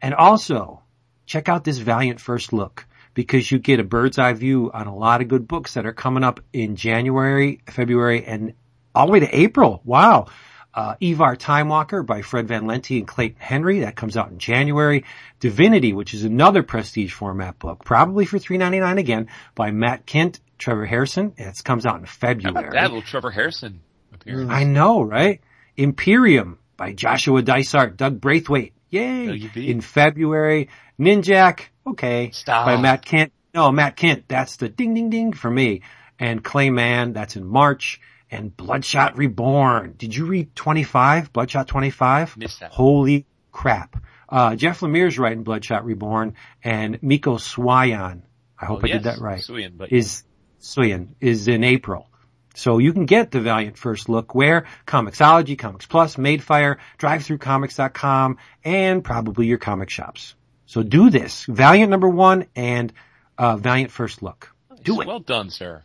And 0.00 0.14
also, 0.14 0.82
check 1.26 1.48
out 1.48 1.62
this 1.62 1.78
Valiant 1.78 2.20
First 2.20 2.52
Look 2.52 2.86
because 3.14 3.50
you 3.50 3.58
get 3.58 3.80
a 3.80 3.84
bird's 3.84 4.18
eye 4.18 4.32
view 4.32 4.70
on 4.74 4.86
a 4.86 4.94
lot 4.94 5.22
of 5.22 5.28
good 5.28 5.48
books 5.48 5.74
that 5.74 5.86
are 5.86 5.92
coming 5.92 6.24
up 6.24 6.40
in 6.52 6.76
January, 6.76 7.60
February, 7.66 8.24
and 8.24 8.54
all 8.94 9.06
the 9.06 9.12
way 9.12 9.20
to 9.20 9.36
April. 9.36 9.80
Wow. 9.84 10.26
Uh, 10.74 10.96
Ivar 11.00 11.36
Time 11.36 11.68
Walker 11.68 12.02
by 12.02 12.22
Fred 12.22 12.48
Van 12.48 12.66
Lente 12.66 12.98
and 12.98 13.06
Clayton 13.06 13.38
Henry. 13.38 13.80
That 13.80 13.94
comes 13.94 14.16
out 14.16 14.30
in 14.30 14.38
January. 14.38 15.04
Divinity, 15.38 15.92
which 15.92 16.14
is 16.14 16.24
another 16.24 16.64
prestige 16.64 17.12
format 17.12 17.60
book, 17.60 17.84
probably 17.84 18.24
for 18.24 18.38
$3.99 18.38 18.98
again 18.98 19.28
by 19.54 19.70
Matt 19.70 20.04
Kindt, 20.04 20.40
Trevor 20.58 20.86
Hairsine. 20.86 21.38
It 21.38 21.62
comes 21.62 21.86
out 21.86 22.00
in 22.00 22.06
February. 22.06 22.70
that 22.72 22.82
little 22.82 23.02
Trevor 23.02 23.30
Hairsine 23.30 23.78
appearance? 24.12 24.50
I 24.50 24.64
know, 24.64 25.02
right? 25.02 25.40
Imperium 25.76 26.58
by 26.76 26.92
Joshua 26.92 27.42
Dysart, 27.42 27.96
Doug 27.96 28.20
Braithwaite. 28.20 28.73
Yay! 28.94 29.50
In 29.56 29.80
February. 29.80 30.68
Ninjak, 30.98 31.60
okay. 31.86 32.30
Stop. 32.32 32.66
By 32.66 32.76
Matt 32.76 33.04
Kindt. 33.04 33.30
No, 33.52 33.70
Matt 33.72 33.96
Kindt, 33.96 34.24
that's 34.28 34.56
the 34.56 34.68
ding 34.68 34.94
ding 34.94 35.10
ding 35.10 35.32
for 35.32 35.50
me. 35.50 35.82
And 36.18 36.42
Clay 36.42 36.70
Mann, 36.70 37.12
that's 37.12 37.36
in 37.36 37.44
March. 37.44 38.00
And 38.30 38.56
Bloodshot 38.56 39.16
Reborn. 39.16 39.94
Did 39.96 40.14
you 40.14 40.26
read 40.26 40.56
25? 40.56 41.32
Bloodshot 41.32 41.68
25? 41.68 42.36
Missed 42.36 42.60
that. 42.60 42.72
Holy 42.72 43.26
crap. 43.52 43.96
Uh, 44.28 44.56
Jeff 44.56 44.80
Lemire's 44.80 45.18
writing 45.18 45.44
Bloodshot 45.44 45.84
Reborn 45.84 46.34
and 46.62 47.00
Mico 47.02 47.36
Suayan. 47.36 48.22
I 48.58 48.66
hope 48.66 48.80
Oh, 48.82 48.88
I 48.88 48.92
did 48.92 49.04
that 49.04 49.18
right 49.18 49.40
Suyin, 49.40 49.76
but 49.76 49.92
is 49.92 50.24
Suyin 50.60 51.10
is 51.20 51.48
in 51.48 51.62
April. 51.62 52.08
So 52.54 52.78
you 52.78 52.92
can 52.92 53.04
get 53.04 53.30
the 53.30 53.40
Valiant 53.40 53.76
First 53.76 54.08
Look 54.08 54.34
where 54.34 54.66
Comixology, 54.86 55.58
Comics 55.58 55.86
Plus, 55.86 56.16
Madefire, 56.16 56.78
DriveThruComics.com, 56.98 58.38
and 58.64 59.04
probably 59.04 59.46
your 59.46 59.58
comic 59.58 59.90
shops. 59.90 60.34
So 60.66 60.82
do 60.82 61.10
this. 61.10 61.44
Valiant 61.46 61.90
number 61.90 62.08
one 62.08 62.46
and 62.54 62.92
uh, 63.36 63.56
Valiant 63.56 63.90
First 63.90 64.22
Look. 64.22 64.54
Do 64.82 65.00
it. 65.00 65.06
well 65.06 65.20
done, 65.20 65.50
sir. 65.50 65.82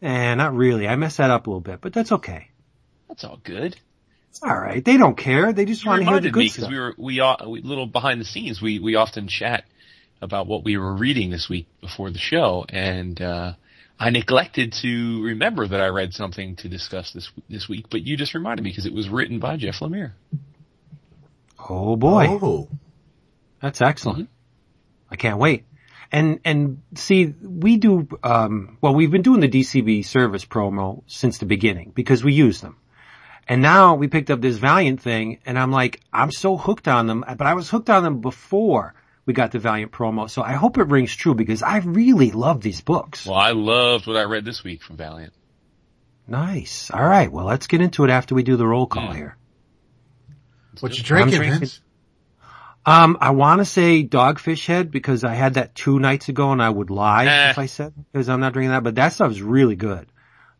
Eh, 0.00 0.34
not 0.34 0.54
really. 0.54 0.86
I 0.86 0.96
messed 0.96 1.18
that 1.18 1.30
up 1.30 1.46
a 1.46 1.50
little 1.50 1.60
bit, 1.60 1.80
but 1.80 1.92
that's 1.92 2.12
okay. 2.12 2.48
That's 3.08 3.24
all 3.24 3.40
good. 3.42 3.76
It's 4.30 4.42
all 4.42 4.56
right. 4.56 4.84
They 4.84 4.96
don't 4.96 5.16
care. 5.16 5.52
They 5.52 5.64
just 5.64 5.84
You 5.84 5.90
want 5.90 6.02
to 6.02 6.10
hear 6.10 6.20
the 6.20 6.28
reminded 6.28 6.36
me 6.36 6.48
good 6.48 6.54
because 6.54 6.70
we 6.70 6.78
were 6.78 6.94
we, 6.96 7.20
uh, 7.20 7.48
we 7.48 7.62
little 7.62 7.86
behind 7.86 8.20
the 8.20 8.24
scenes. 8.24 8.62
We 8.62 8.78
we 8.78 8.94
often 8.94 9.26
chat 9.26 9.64
about 10.20 10.46
what 10.46 10.62
we 10.64 10.76
were 10.76 10.94
reading 10.94 11.30
this 11.30 11.48
week 11.48 11.66
before 11.80 12.10
the 12.10 12.18
show, 12.18 12.64
and 12.68 13.20
uh, 13.20 13.54
I 14.00 14.10
neglected 14.10 14.72
to 14.74 15.22
remember 15.22 15.66
that 15.66 15.80
I 15.80 15.88
read 15.88 16.14
something 16.14 16.56
to 16.56 16.68
discuss 16.68 17.12
this 17.12 17.30
this 17.48 17.68
week. 17.68 17.86
But 17.90 18.02
you 18.02 18.16
just 18.16 18.34
reminded 18.34 18.62
me 18.62 18.70
because 18.70 18.86
it 18.86 18.92
was 18.94 19.08
written 19.08 19.38
by 19.40 19.56
Jeff 19.56 19.80
Lemire. 19.80 20.12
Oh 21.68 21.96
boy, 21.96 22.26
Oh. 22.28 22.68
that's 23.60 23.80
excellent. 23.82 24.28
I 25.10 25.16
can't 25.16 25.38
wait. 25.38 25.64
And 26.12 26.40
and 26.44 26.80
see, 26.94 27.26
we 27.42 27.76
do 27.76 28.08
um, 28.22 28.78
well. 28.80 28.94
We've 28.94 29.10
been 29.10 29.22
doing 29.22 29.40
the 29.40 29.48
DCB 29.48 30.04
service 30.04 30.44
promo 30.44 31.02
since 31.06 31.38
the 31.38 31.46
beginning 31.46 31.92
because 31.94 32.22
we 32.24 32.32
use 32.32 32.60
them. 32.60 32.76
And 33.46 33.62
now 33.62 33.94
we 33.94 34.08
picked 34.08 34.30
up 34.30 34.40
this 34.40 34.58
Valiant 34.58 35.00
thing, 35.00 35.38
and 35.46 35.58
I'm 35.58 35.72
like, 35.72 36.00
I'm 36.12 36.30
so 36.30 36.56
hooked 36.56 36.86
on 36.86 37.06
them. 37.06 37.24
But 37.26 37.46
I 37.46 37.54
was 37.54 37.68
hooked 37.68 37.90
on 37.90 38.04
them 38.04 38.20
before 38.20 38.94
we 39.28 39.34
got 39.34 39.52
the 39.52 39.58
Valiant 39.58 39.92
promo, 39.92 40.28
so 40.28 40.42
I 40.42 40.54
hope 40.54 40.78
it 40.78 40.84
rings 40.88 41.14
true 41.14 41.34
because 41.34 41.62
I 41.62 41.78
really 41.80 42.30
love 42.30 42.62
these 42.62 42.80
books. 42.80 43.26
Well, 43.26 43.36
I 43.36 43.50
loved 43.52 44.06
what 44.06 44.16
I 44.16 44.22
read 44.22 44.46
this 44.46 44.64
week 44.64 44.82
from 44.82 44.96
Valiant. 44.96 45.34
Nice. 46.26 46.90
All 46.90 47.04
right. 47.04 47.30
Well, 47.30 47.44
let's 47.44 47.66
get 47.66 47.82
into 47.82 48.04
it 48.04 48.10
after 48.10 48.34
we 48.34 48.42
do 48.42 48.56
the 48.56 48.66
roll 48.66 48.86
call 48.86 49.04
Yeah. 49.08 49.14
here. 49.14 49.36
What 50.80 50.96
you 50.96 51.04
drinking, 51.04 51.34
I'm 51.34 51.40
drinking- 51.40 51.58
Vince? 51.60 51.80
Um, 52.86 53.18
I 53.20 53.30
want 53.32 53.58
to 53.58 53.66
say 53.66 54.02
Dogfish 54.02 54.64
Head 54.66 54.90
because 54.90 55.24
I 55.24 55.34
had 55.34 55.54
that 55.54 55.74
two 55.74 55.98
nights 55.98 56.30
ago 56.30 56.52
and 56.52 56.62
I 56.62 56.70
would 56.70 56.88
lie 56.88 57.26
Eh. 57.26 57.50
if 57.50 57.58
I 57.58 57.66
said 57.66 57.92
because 58.12 58.30
I'm 58.30 58.40
not 58.40 58.54
drinking 58.54 58.70
that, 58.70 58.82
but 58.82 58.94
that 58.94 59.12
stuff's 59.12 59.40
really 59.42 59.76
good. 59.76 60.06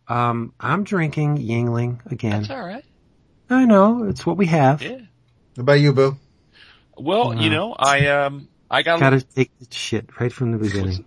Um, 0.09 0.53
I'm 0.61 0.85
drinking 0.85 1.39
Yuengling 1.39 2.05
again. 2.13 2.43
That's 2.43 2.51
all 2.51 2.67
right. 2.67 2.85
I 3.49 3.65
know 3.65 4.05
it's 4.05 4.27
what 4.27 4.37
we 4.37 4.45
have. 4.47 4.83
Yeah. 4.83 4.91
What 5.55 5.61
about 5.63 5.81
you, 5.81 5.95
Boo? 5.95 6.19
Well, 6.99 7.33
you 7.35 7.49
Uh, 7.49 7.55
know, 7.55 7.73
I 7.79 8.07
um 8.09 8.49
I 8.71 8.83
got 8.83 9.01
Gotta 9.01 9.21
take 9.23 9.51
the 9.59 9.67
shit 9.71 10.21
right 10.21 10.33
from 10.33 10.53
the 10.53 10.59
beginning. 10.59 11.05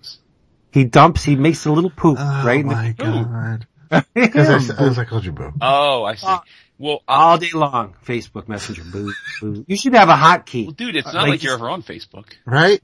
He 0.72 0.86
dumps. 0.86 1.24
He 1.24 1.36
makes 1.36 1.66
a 1.66 1.72
little 1.72 1.90
poop 1.90 2.18
Oh 2.20 2.44
right 2.46 2.62
in 2.62 2.66
my 2.68 2.94
the, 2.98 3.04
god. 3.04 3.68
Yeah, 3.92 4.02
Because 4.16 4.72
I, 4.72 4.84
as 4.86 4.98
I 4.98 5.04
called 5.04 5.26
you 5.26 5.34
Boo. 5.34 5.52
Oh, 5.60 6.06
I 6.06 6.16
see. 6.16 6.26
Uh, 6.26 6.40
Well, 6.78 7.04
I, 7.08 7.16
all 7.24 7.38
day 7.38 7.50
long. 7.54 7.94
Facebook 8.06 8.48
Messenger. 8.48 8.84
Boo, 8.86 9.14
boo. 9.42 9.66
You 9.68 9.76
should 9.76 9.94
have 9.96 10.08
a 10.08 10.16
hotkey. 10.16 10.66
well, 10.68 10.72
dude, 10.74 10.96
it's 10.96 11.08
not 11.08 11.16
like 11.24 11.30
like, 11.30 11.44
you're 11.44 11.56
ever 11.56 11.70
on 11.70 11.84
Facebook. 11.84 12.32
Right? 12.46 12.82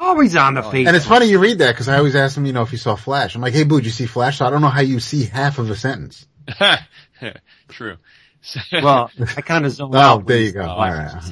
Always 0.00 0.34
on 0.34 0.54
the 0.54 0.64
Oh, 0.64 0.70
Facebook. 0.70 0.88
And 0.88 0.96
it's 0.96 1.06
funny 1.06 1.26
you 1.26 1.38
read 1.38 1.58
that 1.60 1.68
because 1.72 1.88
I 1.88 1.96
always 1.98 2.16
ask 2.16 2.36
him, 2.36 2.44
you 2.44 2.52
know, 2.52 2.62
if 2.62 2.70
he 2.70 2.76
saw 2.76 2.96
Flash. 2.96 3.36
I'm 3.36 3.40
like, 3.40 3.54
hey, 3.54 3.62
Boo, 3.62 3.76
did 3.76 3.86
you 3.86 3.92
see 3.92 4.06
Flash? 4.06 4.38
So 4.38 4.46
I 4.46 4.50
don't 4.50 4.60
know 4.60 4.68
how 4.68 4.80
you 4.80 4.98
see 4.98 5.24
half 5.26 5.58
of 5.58 5.70
a 5.70 5.76
sentence. 5.76 6.26
True. 7.68 7.96
Well, 8.72 9.10
I 9.36 9.40
kind 9.42 9.66
of 9.66 9.72
zone 9.72 9.94
out. 9.94 10.20
Oh, 10.20 10.24
there 10.24 10.38
you 10.40 10.52
go. 10.52 10.60
it's- 10.60 10.76
All 10.76 10.78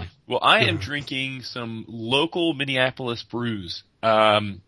right. 0.00 0.08
Well, 0.26 0.40
I 0.42 0.64
am 0.64 0.78
drinking 0.78 1.42
some 1.42 1.84
local 1.86 2.52
Minneapolis 2.52 3.22
brews. 3.22 3.84
Um, 4.02 4.60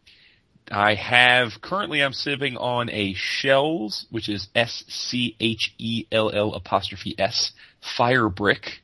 I 0.71 0.95
have 0.95 1.61
currently 1.61 2.01
I'm 2.01 2.13
sipping 2.13 2.57
on 2.57 2.89
a 2.91 3.15
Schell's, 3.15 4.07
which 4.11 4.29
is 4.29 4.49
S 4.55 4.85
C 4.89 5.35
H 5.41 5.75
E 5.79 6.07
L 6.13 6.31
L 6.31 6.55
apostrophe 6.55 7.15
S 7.19 7.53
Fire 7.97 8.29
Brick. 8.29 8.83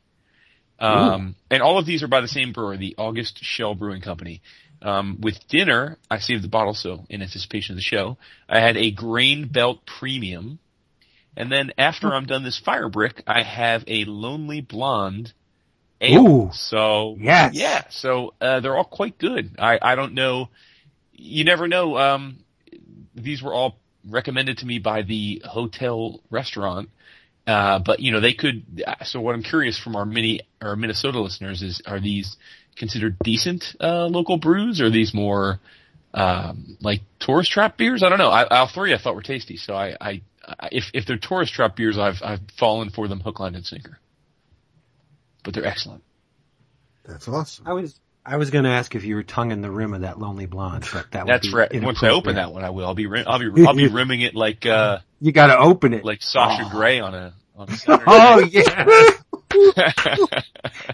Um, 0.80 1.36
and 1.50 1.62
all 1.62 1.78
of 1.78 1.86
these 1.86 2.02
are 2.02 2.08
by 2.08 2.20
the 2.20 2.28
same 2.28 2.52
brewer, 2.52 2.76
the 2.76 2.96
August 2.98 3.38
Schell 3.42 3.74
Brewing 3.74 4.02
Company. 4.02 4.42
Um, 4.82 5.18
with 5.20 5.46
dinner, 5.48 5.98
I 6.10 6.18
saved 6.18 6.42
the 6.42 6.48
bottle 6.48 6.74
so 6.74 7.06
in 7.08 7.22
anticipation 7.22 7.74
of 7.74 7.76
the 7.76 7.82
show, 7.82 8.18
I 8.48 8.60
had 8.60 8.76
a 8.76 8.90
Grain 8.90 9.48
Belt 9.48 9.86
Premium. 9.86 10.58
And 11.36 11.50
then 11.50 11.72
after 11.78 12.12
I'm 12.12 12.26
done 12.26 12.44
this 12.44 12.58
Fire 12.58 12.88
Brick, 12.88 13.22
I 13.26 13.42
have 13.42 13.84
a 13.86 14.04
Lonely 14.04 14.60
Blonde 14.60 15.32
ale. 16.04 16.26
Ooh. 16.28 16.50
So 16.52 17.16
Yes. 17.20 17.54
yeah, 17.54 17.82
so 17.90 18.34
uh, 18.40 18.60
they're 18.60 18.76
all 18.76 18.84
quite 18.84 19.18
good. 19.18 19.56
I 19.58 19.78
I 19.80 19.94
don't 19.94 20.14
know. 20.14 20.48
You 21.12 21.44
never 21.44 21.68
know. 21.68 21.96
Um, 21.96 22.38
these 23.14 23.42
were 23.42 23.54
all 23.54 23.78
recommended 24.08 24.58
to 24.58 24.66
me 24.66 24.78
by 24.78 25.02
the 25.02 25.42
hotel 25.44 26.20
restaurant. 26.30 26.90
Uh, 27.46 27.78
but 27.78 28.00
you 28.00 28.10
know 28.10 28.20
they 28.20 28.32
could. 28.32 28.82
So 29.04 29.20
what 29.20 29.34
I'm 29.34 29.42
curious 29.42 29.78
from 29.78 29.96
our 29.96 30.06
mini 30.06 30.40
our 30.62 30.76
Minnesota 30.76 31.20
listeners 31.20 31.62
is: 31.62 31.82
are 31.86 32.00
these 32.00 32.36
considered 32.76 33.18
decent 33.22 33.76
uh, 33.80 34.06
local 34.06 34.38
brews? 34.38 34.80
Or 34.80 34.86
are 34.86 34.90
these 34.90 35.12
more 35.12 35.60
um, 36.14 36.78
like 36.80 37.02
tourist 37.20 37.50
trap 37.50 37.76
beers? 37.76 38.02
I 38.02 38.08
don't 38.08 38.18
know. 38.18 38.30
I, 38.30 38.44
all 38.44 38.68
three 38.68 38.94
I 38.94 38.98
thought 38.98 39.14
were 39.14 39.22
tasty. 39.22 39.58
So 39.58 39.74
I, 39.74 39.94
I, 40.00 40.22
I 40.48 40.68
if 40.72 40.84
if 40.94 41.04
they're 41.06 41.18
tourist 41.18 41.52
trap 41.52 41.76
beers, 41.76 41.98
I've 41.98 42.22
I've 42.22 42.40
fallen 42.58 42.88
for 42.88 43.08
them 43.08 43.20
hook, 43.20 43.40
line, 43.40 43.54
and 43.54 43.66
sinker. 43.66 43.98
But 45.44 45.54
they're 45.54 45.64
excellent. 45.66 46.02
That's 47.04 47.28
awesome. 47.28 47.66
I 47.68 47.74
was 47.74 48.00
I 48.26 48.38
was 48.38 48.50
going 48.50 48.64
to 48.64 48.70
ask 48.70 48.94
if 48.94 49.04
you 49.04 49.14
were 49.14 49.22
tonguing 49.22 49.60
the 49.60 49.70
rim 49.70 49.92
of 49.94 50.00
that 50.00 50.18
lonely 50.18 50.46
blonde, 50.46 50.88
but 50.92 51.10
that 51.12 51.26
would 51.26 51.32
That's 51.34 51.46
be 51.46 51.54
right. 51.54 51.82
Once 51.82 52.02
I 52.02 52.08
open 52.08 52.36
that 52.36 52.52
one, 52.52 52.64
I 52.64 52.70
will. 52.70 52.86
I'll 52.86 52.94
be 52.94 53.06
rim- 53.06 53.26
I'll 53.28 53.38
be 53.38 53.66
I'll 53.66 53.74
be 53.74 53.88
rimming 53.88 54.22
it 54.22 54.34
like 54.34 54.64
uh 54.66 54.98
you 55.20 55.30
got 55.32 55.48
to 55.48 55.58
open 55.58 55.92
it. 55.94 56.04
like 56.04 56.22
Sasha 56.22 56.64
Oh. 56.66 56.70
Grey 56.70 56.98
on 57.00 57.14
a 57.14 57.34
on 57.56 57.68
a 57.68 57.72
Saturday. 57.76 58.04
oh 58.08 58.38
yeah, 58.40 59.10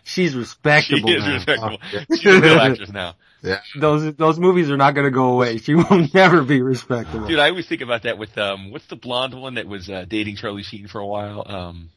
she's 0.05 0.35
respectable. 0.35 1.09
she 1.09 1.15
is 1.15 1.25
now. 1.25 1.35
respectable. 1.35 1.79
Oh, 1.83 1.87
yeah. 1.93 2.05
She's 2.17 2.27
a 2.27 2.41
real 2.41 2.59
actress 2.61 2.91
now, 2.91 3.15
Yeah. 3.43 3.61
Those 3.79 4.15
those 4.17 4.39
movies 4.39 4.71
are 4.71 4.77
not 4.77 4.95
going 4.95 5.07
to 5.07 5.11
go 5.13 5.33
away. 5.33 5.59
She 5.59 5.75
will 5.75 6.09
never 6.15 6.43
be 6.43 6.61
respectable. 6.61 7.27
dude. 7.29 7.39
I 7.39 7.49
always 7.51 7.67
think 7.67 7.81
about 7.83 8.03
that 8.03 8.19
with 8.19 8.37
um 8.39 8.71
what's 8.71 8.87
the 8.87 8.97
blonde 8.97 9.35
one 9.41 9.55
that 9.55 9.67
was 9.67 9.89
uh, 9.89 10.05
dating 10.09 10.37
Charlie 10.37 10.63
Sheen 10.65 10.89
for 10.89 10.99
a 11.01 11.07
while? 11.07 11.45
Um, 11.47 11.91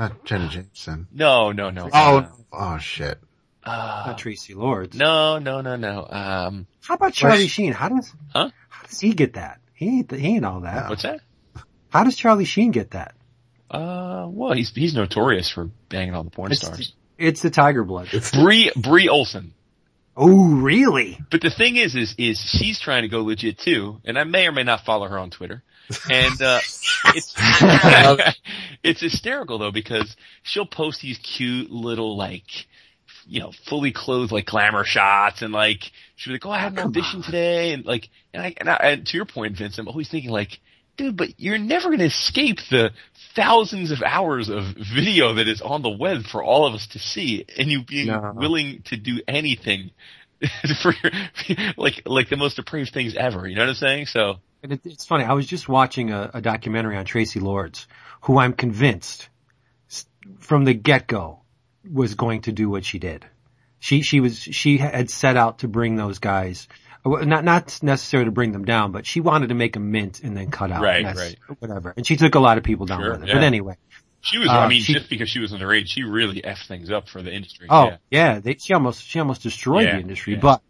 Not 0.00 0.24
Jenna 0.24 0.48
Jameson. 0.48 1.06
no, 1.12 1.52
no, 1.52 1.68
no. 1.70 1.88
Oh, 1.92 2.16
Uh, 2.18 2.28
oh 2.52 2.78
shit. 2.78 3.18
uh, 3.64 4.04
Not 4.06 4.18
Traci 4.18 4.56
Lords. 4.56 4.96
no, 4.96 5.38
no, 5.38 5.60
no, 5.60 5.76
no. 5.76 6.06
Um, 6.10 6.66
How 6.82 6.94
about 6.94 7.12
Charlie 7.12 7.38
Where's- 7.40 7.50
Sheen? 7.50 7.72
How 7.74 7.90
does 7.90 8.12
Huh? 8.32 8.50
how 8.70 8.86
does 8.86 8.98
he 8.98 9.12
get 9.12 9.34
that? 9.34 9.60
He 9.74 9.98
ain't 9.98 10.10
he 10.10 10.28
ain't 10.36 10.44
all 10.46 10.60
that. 10.62 10.88
what's 10.88 11.02
that? 11.02 11.20
How 11.90 12.04
does 12.04 12.16
Charlie 12.16 12.46
Sheen 12.46 12.70
get 12.70 12.92
that? 12.92 13.14
Uh, 13.70 14.26
well, 14.28 14.52
he's 14.54 14.70
he's 14.74 14.94
notorious 14.94 15.50
for 15.50 15.66
banging 15.90 16.14
all 16.14 16.24
the 16.24 16.30
porn 16.30 16.50
It's- 16.52 16.66
stars. 16.66 16.94
It's 17.18 17.42
the 17.42 17.50
Tiger 17.50 17.84
Blood. 17.84 18.08
Bree 18.32 18.72
Bree 18.74 19.08
Olson. 19.10 19.52
Oh 20.16 20.46
really? 20.54 21.18
But 21.30 21.42
the 21.42 21.50
thing 21.50 21.76
is, 21.76 21.94
is, 21.94 22.14
is 22.16 22.40
she's 22.40 22.80
trying 22.80 23.02
to 23.02 23.08
go 23.08 23.22
legit 23.22 23.58
too, 23.58 24.00
and 24.06 24.18
I 24.18 24.24
may 24.24 24.46
or 24.46 24.52
may 24.52 24.62
not 24.64 24.84
follow 24.86 25.06
her 25.06 25.18
on 25.18 25.28
Twitter. 25.30 25.62
And, 26.10 26.40
uh, 26.40 26.60
it's, 27.14 27.34
it's 28.82 29.00
hysterical 29.00 29.58
though 29.58 29.70
because 29.72 30.16
she'll 30.42 30.66
post 30.66 31.00
these 31.02 31.18
cute 31.18 31.70
little 31.70 32.16
like, 32.16 32.66
you 33.26 33.40
know, 33.40 33.52
fully 33.66 33.92
clothed 33.92 34.32
like 34.32 34.46
glamour 34.46 34.84
shots 34.84 35.42
and 35.42 35.52
like, 35.52 35.90
she'll 36.16 36.30
be 36.30 36.34
like, 36.34 36.46
oh, 36.46 36.50
I 36.50 36.58
had 36.60 36.72
an 36.72 36.78
audition 36.80 37.22
today 37.22 37.72
and 37.72 37.84
like, 37.84 38.08
and 38.32 38.42
I, 38.42 38.54
and 38.56 38.68
I, 38.68 38.74
and 38.76 39.06
to 39.06 39.16
your 39.16 39.26
point, 39.26 39.56
Vince, 39.56 39.78
I'm 39.78 39.88
always 39.88 40.08
thinking 40.08 40.30
like, 40.30 40.60
dude, 40.96 41.16
but 41.16 41.38
you're 41.38 41.58
never 41.58 41.88
going 41.88 41.98
to 42.00 42.04
escape 42.06 42.58
the 42.70 42.90
thousands 43.34 43.90
of 43.90 44.02
hours 44.02 44.48
of 44.48 44.64
video 44.94 45.34
that 45.34 45.48
is 45.48 45.62
on 45.62 45.82
the 45.82 45.90
web 45.90 46.24
for 46.24 46.42
all 46.42 46.66
of 46.66 46.74
us 46.74 46.86
to 46.88 46.98
see 46.98 47.44
and 47.56 47.68
you 47.68 47.82
being 47.84 48.06
No. 48.06 48.32
willing 48.34 48.82
to 48.86 48.96
do 48.96 49.20
anything 49.28 49.90
for 50.82 50.94
like 51.76 52.02
like 52.06 52.28
the 52.30 52.36
most 52.36 52.56
depraved 52.56 52.92
things 52.92 53.14
ever. 53.14 53.46
You 53.46 53.56
know 53.56 53.62
what 53.62 53.68
I'm 53.70 53.74
saying? 53.74 54.06
So 54.06 54.36
And 54.62 54.72
it, 54.72 54.80
it's 54.84 55.04
funny. 55.06 55.24
I 55.24 55.32
was 55.34 55.46
just 55.46 55.68
watching 55.68 56.10
a, 56.10 56.30
a 56.34 56.40
documentary 56.40 56.96
on 56.96 57.04
Traci 57.04 57.40
Lords, 57.40 57.86
who 58.22 58.38
I'm 58.38 58.52
convinced 58.52 59.28
from 60.38 60.64
the 60.64 60.74
get 60.74 61.06
go 61.06 61.40
was 61.90 62.14
going 62.14 62.42
to 62.42 62.52
do 62.52 62.68
what 62.68 62.84
she 62.84 62.98
did. 62.98 63.24
She 63.78 64.02
she 64.02 64.20
was 64.20 64.38
she 64.38 64.76
had 64.78 65.08
set 65.10 65.36
out 65.36 65.60
to 65.60 65.68
bring 65.68 65.96
those 65.96 66.18
guys, 66.18 66.68
not 67.04 67.44
not 67.44 67.78
necessarily 67.82 68.26
to 68.26 68.30
bring 68.32 68.52
them 68.52 68.64
down, 68.66 68.92
but 68.92 69.06
she 69.06 69.20
wanted 69.20 69.48
to 69.48 69.54
make 69.54 69.72
them 69.72 69.90
mint 69.90 70.20
and 70.22 70.36
then 70.36 70.50
cut 70.50 70.70
out. 70.70 70.82
Right, 70.82 71.04
right. 71.04 71.36
Whatever. 71.58 71.94
And 71.96 72.06
she 72.06 72.16
took 72.16 72.34
a 72.34 72.40
lot 72.40 72.58
of 72.58 72.64
people 72.64 72.84
down 72.86 73.00
Sure, 73.00 73.12
with 73.12 73.22
it. 73.22 73.28
yeah. 73.28 73.34
But 73.36 73.42
anyway. 73.44 73.76
she 74.20 74.36
was. 74.38 74.48
Uh, 74.48 74.52
I 74.52 74.68
mean, 74.68 74.82
she- 74.82 74.92
just 74.92 75.08
because 75.08 75.30
she 75.30 75.38
was 75.40 75.52
underage, 75.52 75.86
she 75.88 76.02
really 76.02 76.42
effed 76.42 76.66
things 76.68 76.90
up 76.90 77.08
for 77.08 77.22
the 77.22 77.32
industry. 77.32 77.68
Oh 77.70 77.86
yeah. 77.86 77.96
yeah, 78.10 78.40
they, 78.40 78.56
she 78.56 78.74
almost 78.74 79.02
she 79.02 79.18
almost 79.18 79.42
destroyed 79.42 79.86
Yeah, 79.86 79.94
the 79.96 80.02
industry. 80.02 80.34
But 80.36 80.60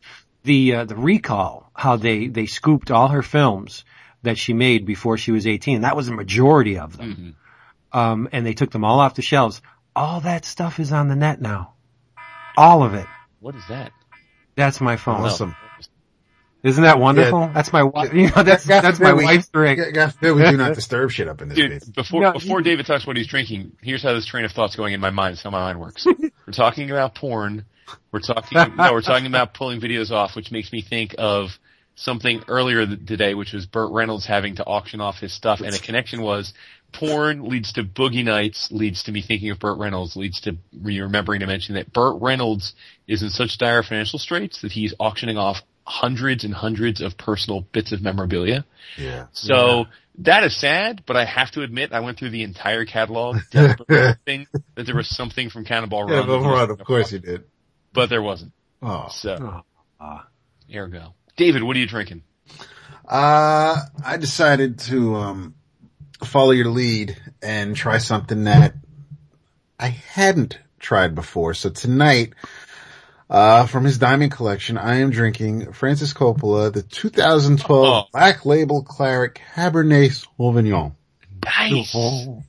the 0.45 0.75
uh, 0.77 0.85
the 0.85 0.95
recall, 0.95 1.69
how 1.75 1.97
they 1.97 2.29
they 2.29 2.47
scooped 2.47 2.93
all 2.93 3.09
her 3.09 3.23
films 3.23 3.85
that 4.23 4.39
she 4.39 4.53
made 4.53 4.87
before 4.87 5.19
she 5.19 5.33
was 5.33 5.49
eighteen. 5.49 5.81
That 5.81 5.97
was 5.97 6.07
a 6.07 6.13
majority 6.13 6.79
of 6.79 6.97
them. 6.97 7.17
Mhm. 7.17 7.35
Um, 7.93 8.29
and 8.33 8.47
they 8.47 8.55
took 8.55 8.71
them 8.71 8.85
all 8.85 9.01
off 9.01 9.15
the 9.15 9.23
shelves. 9.23 9.61
All 9.97 10.21
that 10.21 10.45
stuff 10.45 10.79
is 10.79 10.93
on 10.93 11.09
the 11.09 11.17
net 11.17 11.41
now. 11.41 11.75
All 12.57 12.83
of 12.83 12.95
it. 12.95 13.07
What 13.41 13.55
is 13.55 13.63
that? 13.69 13.93
That's 14.55 14.81
my 14.81 14.97
phone. 14.97 15.23
Awesome. 15.23 15.57
Isn't 16.63 16.85
that 16.85 16.99
wonderful? 16.99 17.51
That's 17.55 17.73
my 17.73 17.83
wife. 17.85 18.13
You 18.13 18.31
know, 18.31 18.43
that's 18.43 18.67
God 18.67 18.83
that's 18.83 19.01
my 19.01 19.15
we- 19.15 19.25
wife's 19.25 19.49
drink. 19.49 19.79
God- 19.81 19.95
God 19.95 20.15
forbid 20.15 20.33
we 20.33 20.43
do 20.51 20.57
not 20.59 20.75
disturb 20.75 21.11
shit 21.11 21.27
up 21.27 21.41
in 21.41 21.49
this 21.49 21.57
Dude, 21.57 21.71
piece. 21.73 21.85
before 21.89 22.21
No, 22.21 22.33
before 22.33 22.59
you- 22.61 22.65
David 22.65 22.85
talks 22.85 23.07
what 23.07 23.17
he's 23.17 23.27
drinking, 23.29 23.73
here's 23.81 24.03
how 24.03 24.13
this 24.13 24.27
train 24.27 24.45
of 24.45 24.53
thought's 24.53 24.77
going 24.77 24.93
in 24.93 25.01
my 25.01 25.09
mind. 25.11 25.33
It's 25.35 25.43
how 25.43 25.51
my 25.51 25.61
mind 25.61 25.81
works. 25.81 26.05
we're 26.47 26.53
talking 26.53 26.91
about 26.91 27.15
porn. 27.15 27.65
We're 28.13 28.21
talking 28.21 28.77
no, 28.77 28.93
we're 28.93 29.01
talking 29.01 29.27
about 29.27 29.55
pulling 29.55 29.81
videos 29.81 30.11
off, 30.11 30.37
which 30.37 30.53
makes 30.53 30.71
me 30.71 30.83
think 30.83 31.15
of 31.19 31.59
something 31.95 32.43
earlier 32.47 32.87
today, 32.87 33.35
which 33.35 33.53
was 33.55 33.67
Burt 33.67 33.91
Reynolds 33.93 34.27
having 34.27 34.57
to 34.57 34.65
auction 34.65 35.01
off 35.01 35.19
his 35.19 35.33
stuff, 35.33 35.61
and 35.61 35.75
a 35.75 35.79
connection 35.79 36.21
was 36.23 36.53
porn 36.93 37.45
leads 37.49 37.73
to 37.75 37.83
Boogie 37.85 38.25
Nights, 38.25 38.71
leads 38.71 39.03
to 39.05 39.13
me 39.13 39.23
thinking 39.23 39.51
of 39.51 39.59
Burt 39.59 39.79
Reynolds, 39.79 40.17
leads 40.17 40.41
to 40.43 40.57
me 40.73 41.01
remembering 41.01 41.41
to 41.41 41.47
mention 41.47 41.75
that 41.77 41.93
Burt 41.93 42.21
Reynolds 42.21 42.75
is 43.07 43.23
in 43.23 43.31
such 43.31 43.59
dire 43.59 43.83
financial 43.83 44.19
straits 44.19 44.63
that 44.63 44.73
he's 44.73 44.95
auctioning 44.99 45.37
off 45.39 45.63
hundreds 45.85 46.45
and 46.45 46.55
hundreds 46.55 47.01
of 47.01 47.17
personal 47.17 47.63
bits 47.73 47.93
of 47.93 48.01
memorabilia. 48.03 48.65
Yeah. 48.97 49.27
So 49.33 49.87
that 50.19 50.45
is 50.45 50.55
sad, 50.57 51.03
but 51.07 51.17
I 51.17 51.25
have 51.25 51.51
to 51.53 51.63
admit 51.63 51.93
I 51.93 52.01
went 52.01 52.19
through 52.19 52.31
the 52.31 52.43
entire 52.43 52.85
catalog 52.85 53.37
desperately 53.51 53.97
hoping 53.99 54.47
that 54.77 54.87
there 54.87 54.95
was 54.97 55.09
something 55.09 55.51
from 55.51 55.65
Cannonball 55.65 56.09
Yeah, 56.11 56.19
Run. 56.19 56.27
but 56.27 56.33
that 56.33 56.37
was 56.39 56.45
hold 56.45 56.55
on, 56.59 56.67
gonna 56.69 56.81
of 56.81 56.87
course 56.87 57.05
pop, 57.07 57.13
you 57.13 57.19
did. 57.21 57.45
But 57.93 58.09
there 58.11 58.23
wasn't. 58.23 58.53
Oh. 58.83 59.09
So, 59.11 59.37
Oh, 59.41 59.61
ah. 60.01 60.27
ergo. 60.73 61.15
David, 61.37 61.63
what 61.63 61.75
are 61.77 61.81
you 61.81 61.87
drinking? 61.89 62.23
Uh, 63.09 63.77
I 64.05 64.17
decided 64.19 64.79
to, 64.81 65.17
um, 65.17 65.55
follow 66.25 66.51
your 66.53 66.69
lead 66.69 67.17
and 67.43 67.75
try 67.77 67.99
something 67.99 68.45
that 68.45 68.75
I 69.79 69.89
hadn't 69.89 70.59
tried 70.79 71.15
before. 71.15 71.55
So 71.55 71.71
tonight, 71.71 72.35
uh, 73.29 73.67
from 73.67 73.85
his 73.85 73.99
diamond 73.99 74.33
collection, 74.33 74.77
I 74.79 74.97
am 74.97 75.11
drinking 75.11 75.73
Francis 75.73 76.13
Coppola, 76.13 76.73
the 76.73 76.83
2012 76.83 77.87
Oh. 77.87 78.09
Black 78.13 78.45
Label 78.45 78.83
Claret 78.83 79.39
Cabernet 79.55 80.27
Sauvignon. 80.39 80.95
Nice. 81.45 81.93
Oh, 81.95 82.43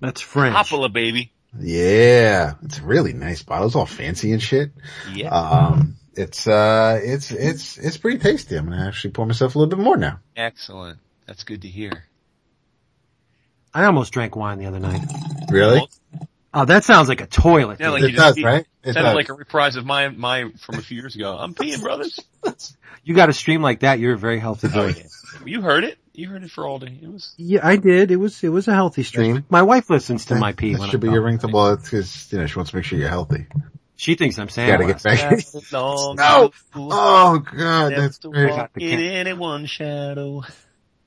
that's 0.00 0.20
French. 0.20 0.54
Coppola, 0.54 0.92
baby. 0.92 1.30
Yeah, 1.58 2.54
it's 2.62 2.78
a 2.78 2.82
really 2.82 3.12
nice 3.12 3.42
bottle. 3.42 3.66
It's 3.68 3.76
all 3.76 3.86
fancy 3.86 4.32
and 4.32 4.42
shit. 4.42 4.72
Yeah. 5.12 5.28
Um, 5.30 5.96
it's, 6.14 6.46
uh, 6.48 7.00
it's, 7.02 7.30
it's, 7.30 7.78
it's 7.78 7.96
pretty 7.96 8.18
tasty. 8.18 8.56
I'm 8.56 8.68
gonna 8.68 8.86
actually 8.86 9.12
pour 9.12 9.24
myself 9.26 9.54
a 9.54 9.58
little 9.58 9.70
bit 9.76 9.82
more 9.82 9.96
now. 9.96 10.18
Excellent. 10.36 10.98
That's 11.26 11.44
good 11.44 11.62
to 11.62 11.68
hear. 11.68 12.04
I 13.74 13.84
almost 13.84 14.12
drank 14.12 14.36
wine 14.36 14.58
the 14.58 14.66
other 14.66 14.78
night. 14.80 15.02
Really? 15.50 15.88
Oh, 16.52 16.64
that 16.64 16.84
sounds 16.84 17.08
like 17.08 17.20
a 17.20 17.26
toilet. 17.26 17.80
Yeah, 17.80 17.90
like. 17.90 18.02
It 18.04 18.10
you 18.10 18.16
just- 18.16 18.36
does, 18.36 18.44
right? 18.44 18.66
It 18.84 18.92
Sounded 18.92 19.08
does. 19.10 19.14
like 19.16 19.28
a 19.30 19.32
reprise 19.34 19.76
of 19.76 19.84
my 19.86 20.08
my 20.10 20.50
from 20.60 20.76
a 20.78 20.82
few 20.82 20.98
years 20.98 21.16
ago. 21.16 21.36
I'm 21.38 21.54
peeing, 21.54 21.82
brothers. 21.82 22.20
you 23.04 23.14
got 23.14 23.30
a 23.30 23.32
stream 23.32 23.62
like 23.62 23.80
that, 23.80 23.98
you're 23.98 24.12
a 24.14 24.18
very 24.18 24.38
healthy 24.38 24.68
Oh, 24.70 24.72
boy. 24.72 24.94
yeah. 24.96 25.02
You 25.44 25.62
heard 25.62 25.82
it. 25.84 25.98
You 26.12 26.28
heard 26.28 26.44
it 26.44 26.50
for 26.52 26.64
all 26.64 26.78
day. 26.78 26.96
It 27.02 27.10
was 27.10 27.34
Yeah, 27.36 27.66
I 27.66 27.74
did. 27.76 28.10
It 28.12 28.16
was 28.16 28.44
it 28.44 28.50
was 28.50 28.68
a 28.68 28.72
healthy 28.74 29.02
stream. 29.02 29.44
My 29.50 29.62
wife 29.62 29.90
listens 29.90 30.26
to 30.26 30.36
my 30.36 30.52
pee 30.52 30.72
That 30.74 30.80
when 30.80 30.90
should 30.90 31.00
I 31.02 31.08
be 31.08 31.12
your 31.12 31.28
talk. 31.28 31.40
ringtone. 31.50 31.52
Well, 31.52 31.72
it's 31.72 31.82
because, 31.84 32.32
you 32.32 32.38
know, 32.38 32.46
she 32.46 32.54
wants 32.56 32.70
to 32.70 32.76
make 32.76 32.84
sure 32.84 32.98
you're 33.00 33.08
healthy. 33.08 33.46
She 33.96 34.14
thinks 34.14 34.38
I'm 34.38 34.48
saying 34.48 34.68
Gotta 34.70 34.86
get 34.86 35.02
back. 35.02 35.42
long. 35.72 36.16
No! 36.16 36.52
Oh 36.76 37.38
god, 37.38 37.94
that's 37.96 38.18
to 38.18 38.30
great. 38.30 38.50
walk 38.52 38.70
The 38.74 38.84
in 38.92 38.98
can- 38.98 39.00
any 39.26 39.32
one 39.32 39.66
shadow. 39.66 40.42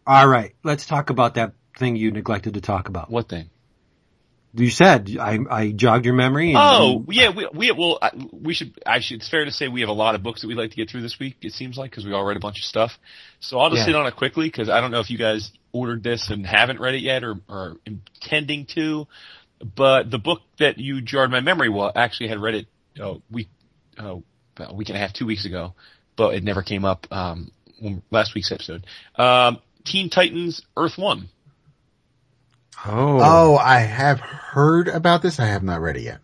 All 0.06 0.28
right, 0.28 0.54
let's 0.64 0.86
talk 0.86 1.10
about 1.10 1.36
that 1.36 1.54
thing 1.78 1.96
you 1.96 2.12
neglected 2.12 2.56
to 2.56 2.62
talk 2.62 2.90
about. 2.90 3.10
What 3.10 3.30
thing? 3.30 3.50
You 4.54 4.70
said 4.70 5.10
I 5.20 5.38
I 5.50 5.72
jogged 5.72 6.06
your 6.06 6.16
memory. 6.16 6.50
And, 6.50 6.58
Oh, 6.60 7.06
yeah, 7.10 7.30
we, 7.36 7.48
we, 7.54 7.72
well, 7.72 8.00
I- 8.02 8.12
we 8.32 8.54
should, 8.54 8.74
I 8.86 9.02
should, 9.02 9.18
it's 9.18 9.30
fair 9.30 9.46
to 9.46 9.52
say 9.52 9.68
we 9.68 9.82
have 9.82 9.90
a 9.90 9.94
lot 9.94 10.16
of 10.16 10.24
books 10.24 10.42
that 10.42 10.48
we'd 10.48 10.58
like 10.58 10.72
to 10.72 10.76
get 10.76 10.90
through 10.90 11.02
this 11.02 11.20
week, 11.20 11.36
it 11.42 11.52
seems 11.54 11.78
like, 11.78 11.92
because 11.92 12.06
we 12.06 12.14
all 12.14 12.24
read 12.24 12.38
a 12.38 12.40
bunch 12.40 12.58
of 12.60 12.64
stuff. 12.64 12.92
So 13.40 13.60
I'll 13.60 13.70
just 13.70 13.82
Yeah. 13.82 13.88
hit 13.88 13.96
on 13.96 14.08
it 14.08 14.16
quickly, 14.16 14.48
because 14.48 14.70
I 14.70 14.82
don't 14.82 14.90
know 14.92 15.00
if 15.02 15.10
you 15.12 15.18
guys 15.18 15.52
ordered 15.74 16.02
this 16.02 16.30
and 16.32 16.46
haven't 16.46 16.80
read 16.80 16.96
it 16.96 17.02
yet 17.02 17.24
or 17.24 17.36
are 17.50 17.76
intending 17.86 18.66
to, 18.74 19.08
but 19.76 20.10
the 20.10 20.18
book 20.18 20.42
that 20.60 20.78
you 20.80 21.02
jarred 21.02 21.30
my 21.30 21.42
memory, 21.42 21.70
well, 21.70 21.92
actually 21.94 22.30
had 22.30 22.40
read 22.40 22.56
it, 22.56 22.68
oh, 23.00 23.22
week, 23.30 23.50
oh, 24.00 24.24
about 24.56 24.72
a 24.72 24.76
week 24.76 24.90
and 24.90 24.98
a 24.98 25.00
half, 25.00 25.14
two 25.14 25.26
weeks 25.28 25.46
ago, 25.46 25.76
but 26.16 26.34
it 26.34 26.44
never 26.44 26.64
came 26.64 26.86
up, 26.86 27.06
um, 27.12 27.52
last 28.10 28.34
week's 28.34 28.52
episode. 28.52 28.86
Um, 29.18 29.60
Teen 29.84 30.10
Titans 30.10 30.62
Earth 30.76 30.98
One. 30.98 31.30
Oh, 32.86 33.20
Oh, 33.22 33.58
I 33.58 33.80
have 33.80 34.20
heard 34.20 34.88
about 34.88 35.22
this. 35.22 35.40
I 35.40 35.48
have 35.48 35.64
not 35.64 35.82
read 35.82 35.98
it 35.98 36.04
yet. 36.04 36.20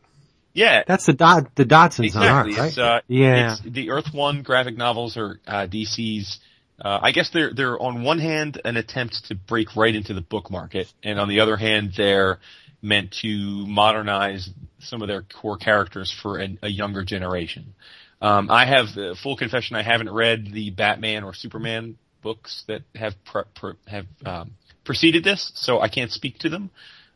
Yeah, 0.54 0.84
that's 0.86 1.08
the 1.08 1.14
dot 1.14 1.56
the 1.56 1.66
Dodsons 1.66 2.06
Exactly. 2.06 2.54
on 2.54 2.60
right? 2.60 2.68
It's, 2.68 2.78
uh, 2.78 3.00
yeah. 3.08 3.54
It's 3.54 3.62
the 3.62 3.90
Earth 3.90 4.14
One 4.14 4.44
graphic 4.44 4.78
novels 4.78 5.18
are 5.18 5.40
uh, 5.48 5.66
DC's. 5.68 6.40
Uh, 6.80 7.00
I 7.02 7.12
guess 7.12 7.32
they're 7.32 7.52
they're 7.54 7.80
on 7.80 8.04
one 8.04 8.20
hand 8.20 8.62
an 8.64 8.78
attempt 8.78 9.26
to 9.30 9.36
break 9.36 9.76
right 9.76 9.96
into 9.96 10.14
the 10.14 10.22
book 10.22 10.52
market, 10.52 10.92
and 11.04 11.20
on 11.20 11.28
the 11.28 11.40
other 11.40 11.58
hand 11.58 11.94
they're 11.98 12.38
meant 12.84 13.16
to 13.22 13.66
modernize 13.66 14.50
some 14.80 15.02
of 15.02 15.08
their 15.08 15.24
core 15.24 15.58
characters 15.58 16.12
for 16.22 16.38
an, 16.38 16.60
a 16.62 16.68
younger 16.70 17.04
generation. 17.04 17.74
Um, 18.22 18.52
I 18.52 18.66
have 18.66 18.96
uh, 18.98 19.16
full 19.16 19.36
confession. 19.38 19.76
I 19.76 19.82
haven't 19.82 20.12
read 20.12 20.52
the 20.52 20.70
Batman 20.70 21.24
or 21.24 21.34
Superman 21.34 21.98
books 22.22 22.64
that 22.68 22.82
have 22.96 23.14
pre- 23.26 23.44
pre- 23.56 23.74
have 23.88 24.06
um, 24.26 24.52
preceded 24.84 25.24
this, 25.24 25.52
so 25.56 25.80
I 25.80 25.88
can't 25.88 26.12
speak 26.12 26.40
to 26.40 26.50
them. 26.50 26.70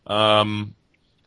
Um, 0.05 0.75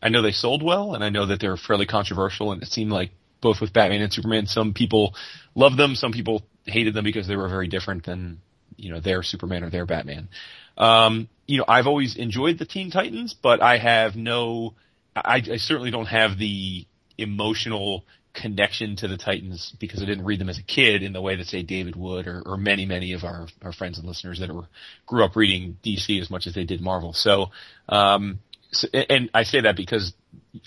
I 0.02 0.08
know 0.08 0.22
they 0.22 0.32
sold 0.32 0.62
well, 0.62 0.94
and 0.94 1.04
I 1.04 1.10
know 1.10 1.26
that 1.26 1.40
they're 1.40 1.56
fairly 1.56 1.86
controversial, 1.86 2.52
and 2.52 2.62
it 2.62 2.70
seemed 2.70 2.90
like 2.90 3.10
both 3.40 3.60
with 3.60 3.72
Batman 3.72 4.02
and 4.02 4.12
Superman, 4.12 4.46
some 4.46 4.72
people 4.74 5.14
loved 5.54 5.76
them, 5.76 5.94
some 5.94 6.12
people 6.12 6.42
hated 6.64 6.94
them 6.94 7.04
because 7.04 7.26
they 7.26 7.36
were 7.36 7.48
very 7.48 7.68
different 7.68 8.04
than, 8.04 8.40
you 8.76 8.90
know, 8.90 9.00
their 9.00 9.22
Superman 9.22 9.64
or 9.64 9.70
their 9.70 9.86
Batman. 9.86 10.28
Um, 10.76 11.28
you 11.46 11.58
know, 11.58 11.64
I've 11.66 11.86
always 11.86 12.16
enjoyed 12.16 12.58
the 12.58 12.64
Teen 12.64 12.90
Titans, 12.90 13.34
but 13.34 13.62
I 13.62 13.78
have 13.78 14.16
no, 14.16 14.74
I, 15.16 15.42
I 15.50 15.56
certainly 15.56 15.90
don't 15.90 16.06
have 16.06 16.38
the 16.38 16.86
emotional 17.18 18.04
connection 18.32 18.96
to 18.96 19.08
the 19.08 19.16
Titans 19.16 19.74
because 19.78 20.02
I 20.02 20.06
didn't 20.06 20.24
read 20.24 20.40
them 20.40 20.48
as 20.48 20.58
a 20.58 20.62
kid 20.62 21.02
in 21.02 21.12
the 21.12 21.20
way 21.20 21.36
that 21.36 21.46
say 21.46 21.62
David 21.62 21.96
would 21.96 22.26
or, 22.26 22.42
or 22.46 22.56
many, 22.56 22.86
many 22.86 23.12
of 23.12 23.24
our, 23.24 23.48
our 23.62 23.72
friends 23.72 23.98
and 23.98 24.06
listeners 24.06 24.38
that 24.40 24.54
were, 24.54 24.68
grew 25.06 25.24
up 25.24 25.36
reading 25.36 25.76
DC 25.84 26.20
as 26.20 26.30
much 26.30 26.46
as 26.46 26.54
they 26.54 26.64
did 26.64 26.80
Marvel. 26.80 27.12
So, 27.12 27.46
um, 27.88 28.38
so, 28.72 28.86
and 28.92 29.30
I 29.34 29.42
say 29.42 29.62
that 29.62 29.76
because 29.76 30.12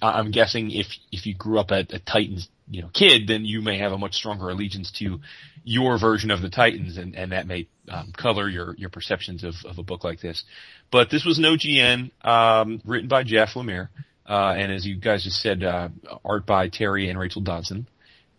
I'm 0.01 0.31
guessing 0.31 0.71
if 0.71 0.87
if 1.11 1.25
you 1.25 1.33
grew 1.33 1.59
up 1.59 1.71
a, 1.71 1.79
a 1.89 1.99
Titans 1.99 2.49
you 2.69 2.81
know 2.81 2.89
kid, 2.93 3.27
then 3.27 3.45
you 3.45 3.61
may 3.61 3.77
have 3.77 3.91
a 3.91 3.97
much 3.97 4.15
stronger 4.15 4.49
allegiance 4.49 4.91
to 4.99 5.19
your 5.63 5.97
version 5.97 6.31
of 6.31 6.41
the 6.41 6.49
Titans, 6.49 6.97
and 6.97 7.15
and 7.15 7.31
that 7.31 7.47
may 7.47 7.67
um, 7.89 8.11
color 8.15 8.49
your 8.49 8.75
your 8.75 8.89
perceptions 8.89 9.43
of 9.43 9.55
of 9.65 9.77
a 9.77 9.83
book 9.83 10.03
like 10.03 10.19
this. 10.19 10.43
But 10.91 11.09
this 11.09 11.25
was 11.25 11.37
an 11.37 11.45
OGN 11.45 12.11
um, 12.25 12.81
written 12.85 13.07
by 13.07 13.23
Jeff 13.23 13.53
Lemire, 13.53 13.89
uh, 14.27 14.53
and 14.57 14.71
as 14.71 14.85
you 14.85 14.95
guys 14.95 15.23
just 15.23 15.41
said, 15.41 15.63
uh, 15.63 15.89
art 16.23 16.45
by 16.45 16.69
Terry 16.69 17.09
and 17.09 17.19
Rachel 17.19 17.41
Dodson, 17.41 17.87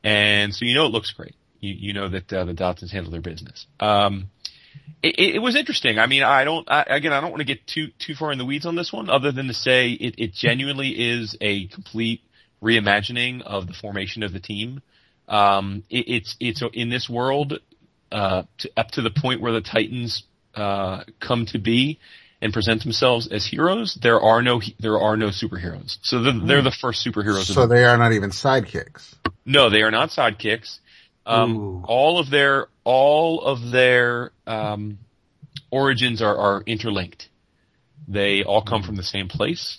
and 0.02 0.54
so 0.54 0.64
you 0.64 0.74
know 0.74 0.86
it 0.86 0.92
looks 0.92 1.12
great. 1.12 1.34
You 1.60 1.74
you 1.74 1.92
know 1.92 2.08
that 2.08 2.32
uh, 2.32 2.44
the 2.44 2.54
Dodsons 2.54 2.90
handle 2.90 3.12
their 3.12 3.20
business. 3.20 3.66
Um, 3.80 4.30
it, 5.02 5.36
it 5.36 5.38
was 5.38 5.56
interesting. 5.56 5.98
I 5.98 6.06
mean, 6.06 6.22
I 6.22 6.44
don't, 6.44 6.68
I, 6.70 6.84
again, 6.88 7.12
I 7.12 7.20
don't 7.20 7.30
want 7.30 7.40
to 7.40 7.46
get 7.46 7.66
too, 7.66 7.88
too 7.98 8.14
far 8.14 8.32
in 8.32 8.38
the 8.38 8.44
weeds 8.44 8.66
on 8.66 8.74
this 8.74 8.92
one 8.92 9.10
other 9.10 9.32
than 9.32 9.48
to 9.48 9.54
say 9.54 9.90
it, 9.90 10.14
it 10.18 10.32
genuinely 10.32 10.90
is 10.90 11.36
a 11.40 11.66
complete 11.68 12.22
reimagining 12.62 13.42
of 13.42 13.66
the 13.66 13.74
formation 13.74 14.22
of 14.22 14.32
the 14.32 14.40
team. 14.40 14.80
Um, 15.28 15.84
it, 15.90 16.08
it's, 16.08 16.36
it's 16.40 16.62
in 16.72 16.88
this 16.88 17.08
world, 17.08 17.60
uh, 18.10 18.44
to, 18.58 18.70
up 18.76 18.90
to 18.92 19.02
the 19.02 19.10
point 19.10 19.40
where 19.40 19.52
the 19.52 19.60
Titans, 19.60 20.24
uh, 20.54 21.04
come 21.20 21.46
to 21.46 21.58
be 21.58 21.98
and 22.44 22.52
present 22.52 22.82
themselves 22.82 23.26
as 23.26 23.46
heroes. 23.46 23.94
There 23.94 24.20
are 24.20 24.42
no, 24.42 24.60
there 24.78 25.00
are 25.00 25.16
no 25.16 25.28
superheroes. 25.28 25.96
So 26.02 26.22
they're, 26.22 26.32
they're 26.46 26.62
the 26.62 26.70
first 26.70 27.04
superheroes. 27.04 27.46
So 27.46 27.66
they 27.66 27.84
are 27.84 27.96
not 27.96 28.12
even 28.12 28.30
sidekicks. 28.30 29.14
no, 29.46 29.70
they 29.70 29.80
are 29.80 29.90
not 29.90 30.10
sidekicks. 30.10 30.78
Um, 31.24 31.86
all 31.88 32.18
of 32.18 32.28
their 32.28 32.66
all 32.84 33.40
of 33.40 33.70
their 33.70 34.32
um, 34.46 34.98
origins 35.70 36.20
are, 36.20 36.36
are 36.36 36.62
interlinked. 36.66 37.30
They 38.06 38.44
all 38.44 38.60
come 38.60 38.82
from 38.82 38.96
the 38.96 39.02
same 39.02 39.28
place, 39.28 39.78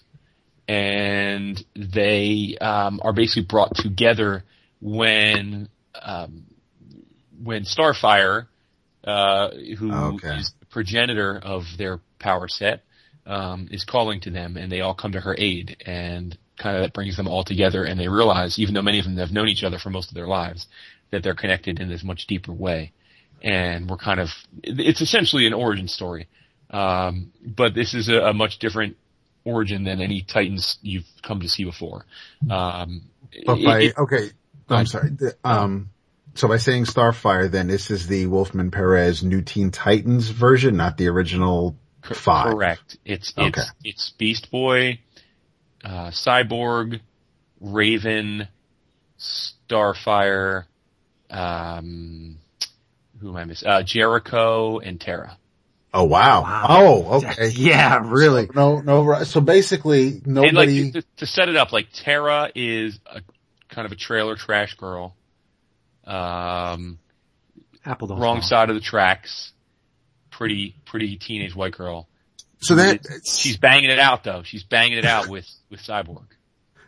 and 0.67 1.63
they 1.75 2.57
um, 2.59 2.99
are 3.03 3.13
basically 3.13 3.43
brought 3.43 3.75
together 3.75 4.43
when 4.81 5.69
um, 6.01 6.45
when 7.43 7.65
Starfire, 7.65 8.47
uh, 9.03 9.51
who 9.77 9.91
is 9.91 10.23
Okay. 10.23 10.41
the 10.61 10.64
progenitor 10.75 11.39
of 11.41 11.63
their 11.77 11.99
power 12.19 12.47
set, 12.49 12.83
um, 13.25 13.69
is 13.71 13.85
calling 13.85 14.19
to 14.19 14.29
them, 14.29 14.57
and 14.57 14.69
they 14.69 14.81
all 14.81 14.93
come 14.93 15.13
to 15.13 15.21
her 15.21 15.33
aid, 15.37 15.77
and 15.85 16.37
kind 16.57 16.75
of 16.75 16.81
that 16.83 16.93
brings 16.93 17.15
them 17.15 17.27
all 17.29 17.43
together, 17.45 17.85
and 17.85 17.97
they 17.99 18.09
realize, 18.09 18.59
even 18.59 18.73
though 18.73 18.81
many 18.81 18.99
of 18.99 19.05
them 19.05 19.15
have 19.17 19.31
known 19.31 19.47
each 19.47 19.63
other 19.63 19.79
for 19.79 19.89
most 19.89 20.09
of 20.09 20.15
their 20.15 20.27
lives, 20.27 20.67
that 21.11 21.23
they're 21.23 21.33
connected 21.43 21.79
in 21.79 21.87
this 21.87 22.03
much 22.03 22.27
deeper 22.27 22.51
way. 22.51 22.91
And 23.41 23.89
we're 23.89 23.95
kind 24.09 24.19
of, 24.19 24.29
it's 24.63 25.01
essentially 25.01 25.47
an 25.47 25.53
origin 25.53 25.87
story. 25.87 26.27
Um, 26.69 27.31
but 27.41 27.73
this 27.73 27.93
is 27.93 28.09
a, 28.09 28.17
a 28.31 28.33
much 28.33 28.59
different 28.59 28.97
origin 29.45 29.85
than 29.85 30.01
any 30.01 30.21
Titans 30.23 30.77
you've 30.81 31.05
come 31.21 31.39
to 31.39 31.47
see 31.47 31.63
before. 31.63 32.05
Um, 32.49 33.03
But 33.45 33.63
by, 33.63 33.81
it- 33.81 33.97
okay, 33.97 34.31
I'm 34.69 34.85
sorry. 34.87 35.11
The- 35.11 35.37
Um, 35.43 35.89
so 36.35 36.47
by 36.47 36.57
saying 36.57 36.85
Starfire, 36.85 37.49
then 37.49 37.67
this 37.67 37.89
is 37.91 38.07
the 38.07 38.27
Wolfman 38.27 38.71
Perez 38.71 39.23
New 39.23 39.41
Teen 39.41 39.71
Titans 39.71 40.29
version, 40.29 40.77
not 40.77 40.97
the 40.97 41.07
original 41.07 41.75
five. 42.03 42.53
Correct. 42.53 42.97
It's 43.05 43.33
it's 43.37 43.57
Okay. 43.59 43.67
it's 43.83 44.11
Beast 44.11 44.51
Boy, 44.51 44.99
uh, 45.83 46.07
Cyborg, 46.11 46.99
Raven, 47.59 48.47
Starfire, 49.69 50.65
um, 51.29 52.37
who 53.19 53.29
am 53.29 53.35
I 53.37 53.45
missing? 53.45 53.67
Uh, 53.67 53.81
Jericho 53.83 54.79
and 54.79 54.99
Terra. 54.99 55.37
Oh 55.93 56.03
wow. 56.03 56.41
Wow. 56.41 56.65
Oh, 56.69 57.17
okay. 57.17 57.49
Yeah, 57.49 58.01
really. 58.03 58.49
No, 58.53 58.81
no. 58.81 59.23
So 59.23 59.39
basically, 59.39 60.21
And 60.25 60.35
like 60.35 60.51
nobody. 60.53 60.91
to, 60.91 61.01
to 61.17 61.25
set 61.25 61.47
it 61.47 61.55
up, 61.55 61.71
like 61.71 61.87
Tara 61.93 62.51
is 62.53 62.99
a 63.05 63.21
kind 63.69 63.85
of 63.85 63.93
a 63.93 63.95
trailer 63.95 64.35
trash 64.35 64.75
girl. 64.75 65.15
Um, 66.05 66.99
Apple 67.85 68.07
don't 68.07 68.19
wrong 68.19 68.37
fall. 68.37 68.47
side 68.47 68.69
of 68.69 68.75
the 68.75 68.81
tracks. 68.81 69.51
Pretty, 70.31 70.75
pretty 70.85 71.15
teenage 71.15 71.55
white 71.55 71.77
girl. 71.77 72.07
so 72.59 72.75
that 72.75 73.05
She's 73.25 73.57
banging 73.57 73.89
it 73.89 73.99
out 73.99 74.23
though. 74.23 74.43
She's 74.43 74.63
banging 74.63 74.97
it 74.97 75.05
out 75.05 75.27
with, 75.27 75.47
with 75.69 75.79
Cyborg. 75.79 76.25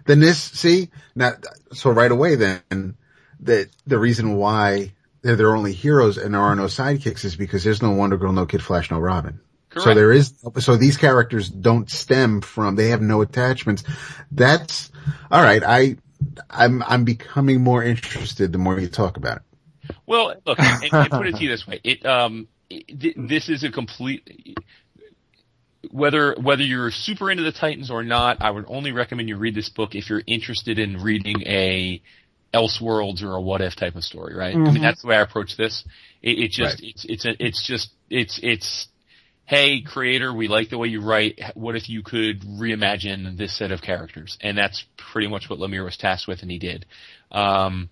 then 0.06 0.19
this 0.19 0.41
see 0.41 0.89
now. 1.15 1.34
So 1.73 1.91
right 1.91 2.12
away, 2.12 2.36
then 2.36 2.95
that 3.41 3.69
the 3.86 3.99
reason 3.99 4.36
why 4.36 4.93
they're 5.21 5.36
their 5.36 5.56
only 5.56 5.73
heroes 5.73 6.17
and 6.17 6.34
there 6.34 6.41
are 6.41 6.56
no 6.56 6.65
sidekicks 6.65 7.25
is 7.25 7.36
because 7.36 7.63
there's 7.63 7.82
no 7.82 7.91
Wonder 7.91 8.17
Girl, 8.17 8.32
no 8.34 8.45
Kid 8.45 8.62
Flash, 8.62 8.91
no 8.91 8.99
Robin. 8.99 9.39
Correct. 9.69 9.84
So 9.84 9.93
there 9.93 10.12
is, 10.12 10.34
so 10.60 10.77
these 10.77 10.97
characters 10.97 11.49
don't 11.49 11.89
stem 11.89 12.41
from, 12.41 12.75
they 12.75 12.89
have 12.89 13.01
no 13.01 13.21
attachments. 13.21 13.84
That's, 14.32 14.91
alright, 15.32 15.63
I, 15.63 15.97
I'm, 16.49 16.84
I'm 16.84 17.03
becoming 17.03 17.62
more 17.62 17.84
interested 17.84 18.51
the 18.51 18.58
more 18.58 18.80
you 18.80 18.88
talk 18.88 19.17
about 19.17 19.38
it. 19.38 19.43
Well, 20.06 20.36
look, 20.45 20.60
and, 20.60 20.93
and 20.93 21.12
put 21.12 21.27
it 21.27 21.36
to 21.36 21.43
you 21.43 21.49
this 21.49 21.65
way: 21.65 21.80
it, 21.84 22.06
um, 22.06 22.47
it, 22.69 23.15
this 23.30 23.49
is 23.49 23.63
a 23.63 23.71
complete. 23.71 24.58
Whether 25.91 26.36
whether 26.36 26.63
you're 26.63 26.91
super 26.91 27.32
into 27.32 27.43
the 27.43 27.53
Titans 27.53 27.89
or 27.89 28.03
not, 28.03 28.41
I 28.41 28.51
would 28.51 28.65
only 28.67 28.91
recommend 28.91 29.30
you 29.30 29.38
read 29.38 29.56
this 29.56 29.69
book 29.69 29.95
if 29.95 30.10
you're 30.10 30.23
interested 30.27 30.77
in 30.77 31.01
reading 31.01 31.43
a 31.43 32.01
Elseworlds 32.53 33.23
or 33.23 33.36
a 33.36 33.41
What 33.41 33.62
If 33.62 33.75
type 33.75 33.95
of 33.95 34.03
story, 34.03 34.36
right? 34.36 34.56
I 34.56 34.58
mean, 34.58 34.82
that's 34.82 35.01
the 35.01 35.08
way 35.08 35.15
I 35.15 35.21
approach 35.21 35.56
this. 35.56 35.86
It, 36.21 36.39
it 36.39 36.51
just 36.51 36.82
Right. 36.82 36.89
it's 36.89 37.06
it's 37.06 37.25
a, 37.25 37.45
it's 37.45 37.65
just 37.65 37.91
it's 38.10 38.39
it's. 38.43 38.88
Hey, 39.47 39.79
creator, 39.79 40.33
we 40.33 40.49
like 40.49 40.69
the 40.69 40.77
way 40.77 40.89
you 40.89 40.99
write. 40.99 41.39
What 41.55 41.77
if 41.77 41.88
you 41.88 42.03
could 42.03 42.41
reimagine 42.41 43.38
this 43.38 43.57
set 43.57 43.71
of 43.71 43.81
characters? 43.81 44.38
And 44.41 44.57
that's 44.57 44.83
pretty 44.97 45.29
much 45.29 45.49
what 45.49 45.57
Lemire 45.57 45.86
was 45.86 45.95
tasked 45.95 46.27
with, 46.27 46.41
and 46.41 46.51
he 46.51 46.60
did. 46.60 46.86
Um, 47.31 47.89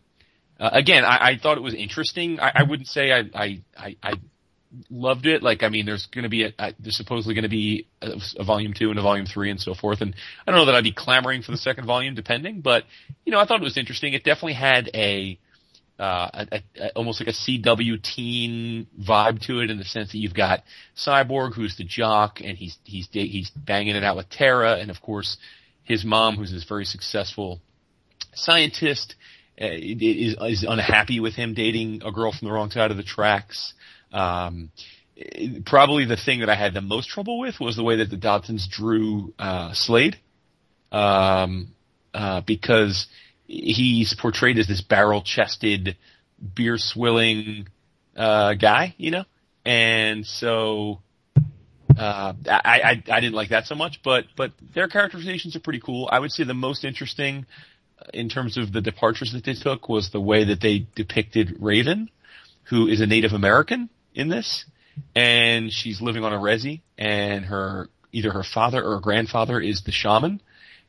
uh, 0.59 0.71
again, 0.73 1.05
I, 1.05 1.29
I 1.29 1.37
thought 1.41 1.57
it 1.57 1.63
was 1.63 1.73
interesting. 1.73 2.41
I, 2.41 2.51
I 2.55 2.63
wouldn't 2.63 2.89
say 2.89 3.09
I, 3.09 3.19
I, 3.33 3.61
I, 3.77 3.95
I 4.03 4.13
loved 4.89 5.27
it. 5.27 5.43
Like, 5.43 5.63
I 5.63 5.69
mean, 5.69 5.85
there's 5.85 6.07
going 6.07 6.23
to 6.23 6.29
be 6.29 6.43
a, 6.43 6.53
a, 6.59 6.73
there's 6.77 6.97
supposedly 6.97 7.35
going 7.35 7.43
to 7.43 7.49
be 7.49 7.87
a, 8.01 8.19
a 8.37 8.43
volume 8.43 8.73
two 8.73 8.89
and 8.89 8.99
a 8.99 9.01
volume 9.01 9.25
three 9.25 9.49
and 9.49 9.61
so 9.61 9.73
forth. 9.73 10.01
And 10.01 10.13
I 10.45 10.51
don't 10.51 10.59
know 10.59 10.65
that 10.65 10.75
I'd 10.75 10.83
be 10.83 10.91
clamoring 10.91 11.41
for 11.41 11.53
the 11.53 11.57
second 11.57 11.85
volume, 11.85 12.15
depending. 12.15 12.59
But 12.59 12.83
you 13.23 13.31
know, 13.31 13.39
I 13.39 13.45
thought 13.45 13.61
it 13.61 13.63
was 13.63 13.77
interesting. 13.77 14.11
It 14.11 14.25
definitely 14.25 14.55
had 14.55 14.89
a, 14.93 15.39
uh, 15.99 16.45
a, 16.51 16.63
a, 16.79 16.89
almost 16.95 17.21
like 17.21 17.29
a 17.29 17.31
CW 17.31 18.01
teen 18.01 18.87
vibe 18.99 19.41
to 19.43 19.61
it 19.61 19.69
in 19.71 19.77
the 19.77 19.85
sense 19.85 20.11
that 20.11 20.17
you've 20.17 20.33
got 20.33 20.63
Cyborg, 20.95 21.53
who's 21.53 21.77
the 21.77 21.83
jock, 21.83 22.41
and 22.41 22.57
he's 22.57 22.77
he's 22.83 23.07
he's 23.11 23.49
banging 23.51 23.95
it 23.95 24.03
out 24.03 24.17
with 24.17 24.29
Tara, 24.29 24.75
and 24.75 24.91
of 24.91 25.01
course 25.01 25.37
his 25.83 26.03
mom, 26.03 26.35
who's 26.35 26.51
this 26.51 26.65
very 26.65 26.85
successful 26.85 27.61
scientist 28.33 29.15
uh, 29.61 29.67
is 29.71 30.35
is 30.41 30.65
unhappy 30.67 31.19
with 31.19 31.35
him 31.35 31.53
dating 31.53 32.01
a 32.03 32.11
girl 32.11 32.31
from 32.31 32.47
the 32.47 32.53
wrong 32.53 32.69
side 32.71 32.91
of 32.91 32.97
the 32.97 33.03
tracks. 33.03 33.73
Um, 34.11 34.71
probably 35.65 36.05
the 36.05 36.17
thing 36.17 36.41
that 36.41 36.49
I 36.49 36.55
had 36.55 36.73
the 36.73 36.81
most 36.81 37.09
trouble 37.09 37.39
with 37.39 37.59
was 37.61 37.77
the 37.77 37.83
way 37.83 37.97
that 37.97 38.09
the 38.09 38.17
Dodsons 38.17 38.67
drew 38.69 39.33
uh, 39.39 39.73
Slade, 39.73 40.19
um, 40.91 41.69
uh, 42.13 42.41
because 42.41 43.07
he's 43.47 44.13
portrayed 44.13 44.57
as 44.57 44.67
this 44.67 44.81
barrel-chested, 44.81 45.97
beer-swilling 46.53 47.67
uh, 48.15 48.53
guy, 48.53 48.95
you 48.97 49.11
know, 49.11 49.25
and 49.65 50.25
so. 50.25 51.01
Uh, 51.97 52.33
I, 52.49 52.81
I 52.83 53.03
I 53.09 53.19
didn't 53.21 53.35
like 53.35 53.49
that 53.49 53.67
so 53.67 53.75
much, 53.75 54.01
but 54.03 54.25
but 54.35 54.51
their 54.73 54.89
characterizations 54.89 55.55
are 55.55 55.61
pretty 55.61 55.79
cool. 55.79 56.09
I 56.11 56.19
would 56.19 56.31
say 56.31 56.43
the 56.43 56.53
most 56.53 56.83
interesting 56.83 57.45
in 58.13 58.27
terms 58.27 58.57
of 58.57 58.73
the 58.73 58.81
departures 58.81 59.31
that 59.31 59.45
they 59.45 59.53
took 59.53 59.87
was 59.87 60.09
the 60.09 60.19
way 60.19 60.43
that 60.45 60.59
they 60.59 60.87
depicted 60.95 61.55
Raven, 61.59 62.09
who 62.63 62.87
is 62.87 62.99
a 62.99 63.05
Native 63.05 63.31
American 63.31 63.89
in 64.13 64.27
this, 64.27 64.65
and 65.15 65.71
she's 65.71 66.01
living 66.01 66.25
on 66.25 66.33
a 66.33 66.37
resi, 66.37 66.81
and 66.97 67.45
her 67.45 67.89
either 68.11 68.31
her 68.31 68.43
father 68.43 68.83
or 68.83 68.95
her 68.95 68.99
grandfather 68.99 69.59
is 69.59 69.83
the 69.83 69.91
shaman, 69.91 70.41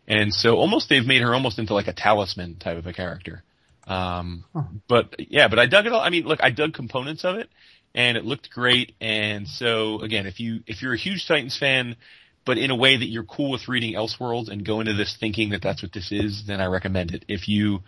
and 0.06 0.32
so 0.32 0.56
almost 0.56 0.88
they've 0.88 1.06
made 1.06 1.22
her 1.22 1.34
almost 1.34 1.58
into 1.58 1.74
like 1.74 1.88
a 1.88 1.92
talisman 1.92 2.56
type 2.56 2.78
of 2.78 2.86
a 2.86 2.92
character. 2.92 3.42
Um, 3.86 4.44
but 4.88 5.14
yeah, 5.18 5.48
but 5.48 5.58
I 5.58 5.66
dug 5.66 5.86
it 5.86 5.92
all. 5.92 6.00
I 6.00 6.10
mean, 6.10 6.24
look, 6.24 6.40
I 6.42 6.50
dug 6.50 6.74
components 6.74 7.24
of 7.24 7.36
it, 7.36 7.48
and 7.94 8.16
it 8.16 8.24
looked 8.24 8.50
great. 8.50 8.94
And 9.00 9.46
so 9.48 10.00
again, 10.00 10.26
if 10.26 10.40
you 10.40 10.60
if 10.66 10.82
you're 10.82 10.94
a 10.94 10.98
huge 10.98 11.26
Titans 11.26 11.56
fan, 11.58 11.96
but 12.44 12.58
in 12.58 12.70
a 12.70 12.76
way 12.76 12.96
that 12.96 13.06
you're 13.06 13.24
cool 13.24 13.50
with 13.50 13.68
reading 13.68 13.94
Elseworlds 13.94 14.48
and 14.48 14.64
go 14.64 14.80
into 14.80 14.94
this 14.94 15.16
thinking 15.18 15.50
that 15.50 15.62
that's 15.62 15.82
what 15.82 15.92
this 15.92 16.12
is, 16.12 16.44
then 16.46 16.60
I 16.60 16.66
recommend 16.66 17.12
it. 17.12 17.24
If 17.28 17.48
you 17.48 17.80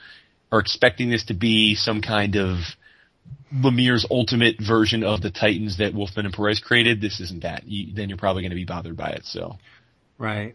are 0.51 0.59
expecting 0.59 1.11
this 1.11 1.25
to 1.27 1.35
be 1.35 1.75
some 1.75 2.01
kind 2.01 2.37
of 2.37 2.59
Lemire's 3.55 4.07
ultimate 4.11 4.57
version 4.61 5.05
of 5.05 5.21
the 5.21 5.31
Titans 5.31 5.79
that 5.79 5.95
Wolfman 5.95 6.27
and 6.27 6.35
Perez 6.35 6.61
created, 6.61 7.01
this 7.01 7.21
isn't 7.21 7.43
that. 7.43 7.67
You, 7.67 7.95
then 7.95 8.09
you're 8.09 8.19
probably 8.19 8.43
going 8.43 8.51
to 8.51 8.57
be 8.57 8.65
bothered 8.65 8.97
by 8.97 9.11
it. 9.11 9.25
So 9.25 9.57
Right. 10.19 10.55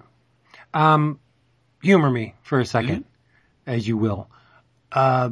Um, 0.74 1.20
humor 1.84 2.10
me 2.10 2.34
for 2.42 2.60
a 2.60 2.64
2nd 2.64 2.88
Mm-hmm. 2.88 3.02
as 3.68 3.88
you 3.88 3.98
will. 3.98 4.30
Uh, 4.92 5.30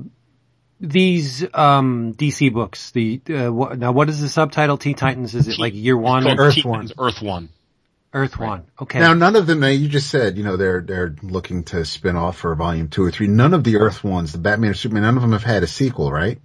these 0.79 1.43
um, 1.53 2.13
DC 2.15 2.51
books. 2.53 2.91
The 2.91 3.21
uh, 3.29 3.51
what, 3.51 3.77
now, 3.77 3.91
what 3.91 4.09
is 4.09 4.19
the 4.21 4.29
subtitle? 4.29 4.77
Teen 4.77 4.95
Titans. 4.95 5.35
Is 5.35 5.47
it 5.47 5.59
like 5.59 5.73
year 5.75 5.95
one? 5.97 6.23
Called 6.23 6.39
Earth 6.39 6.55
Teen 6.55 6.67
One. 6.67 6.89
Earth 6.97 7.21
One. 7.21 7.49
Earth 8.13 8.37
One. 8.39 8.65
Okay. 8.81 8.99
Now, 8.99 9.13
none 9.13 9.35
of 9.35 9.45
them, 9.47 9.63
you 9.63 9.87
just 9.87 10.09
said, 10.09 10.37
you 10.37 10.43
know, 10.43 10.57
they're, 10.57 10.81
they're 10.81 11.15
looking 11.21 11.63
to 11.65 11.85
spin 11.85 12.15
off 12.15 12.37
for 12.37 12.53
volume 12.55 12.89
two 12.89 13.03
or 13.03 13.11
three. 13.11 13.27
None 13.27 13.53
of 13.53 13.63
the 13.63 13.77
Earth 13.77 14.03
ones, 14.03 14.31
the 14.33 14.37
Batman 14.39 14.71
or 14.71 14.73
Superman, 14.73 15.03
none 15.03 15.15
of 15.17 15.21
them 15.21 15.31
have 15.33 15.43
had 15.43 15.63
a 15.63 15.67
sequel, 15.67 16.11
right? 16.11 16.39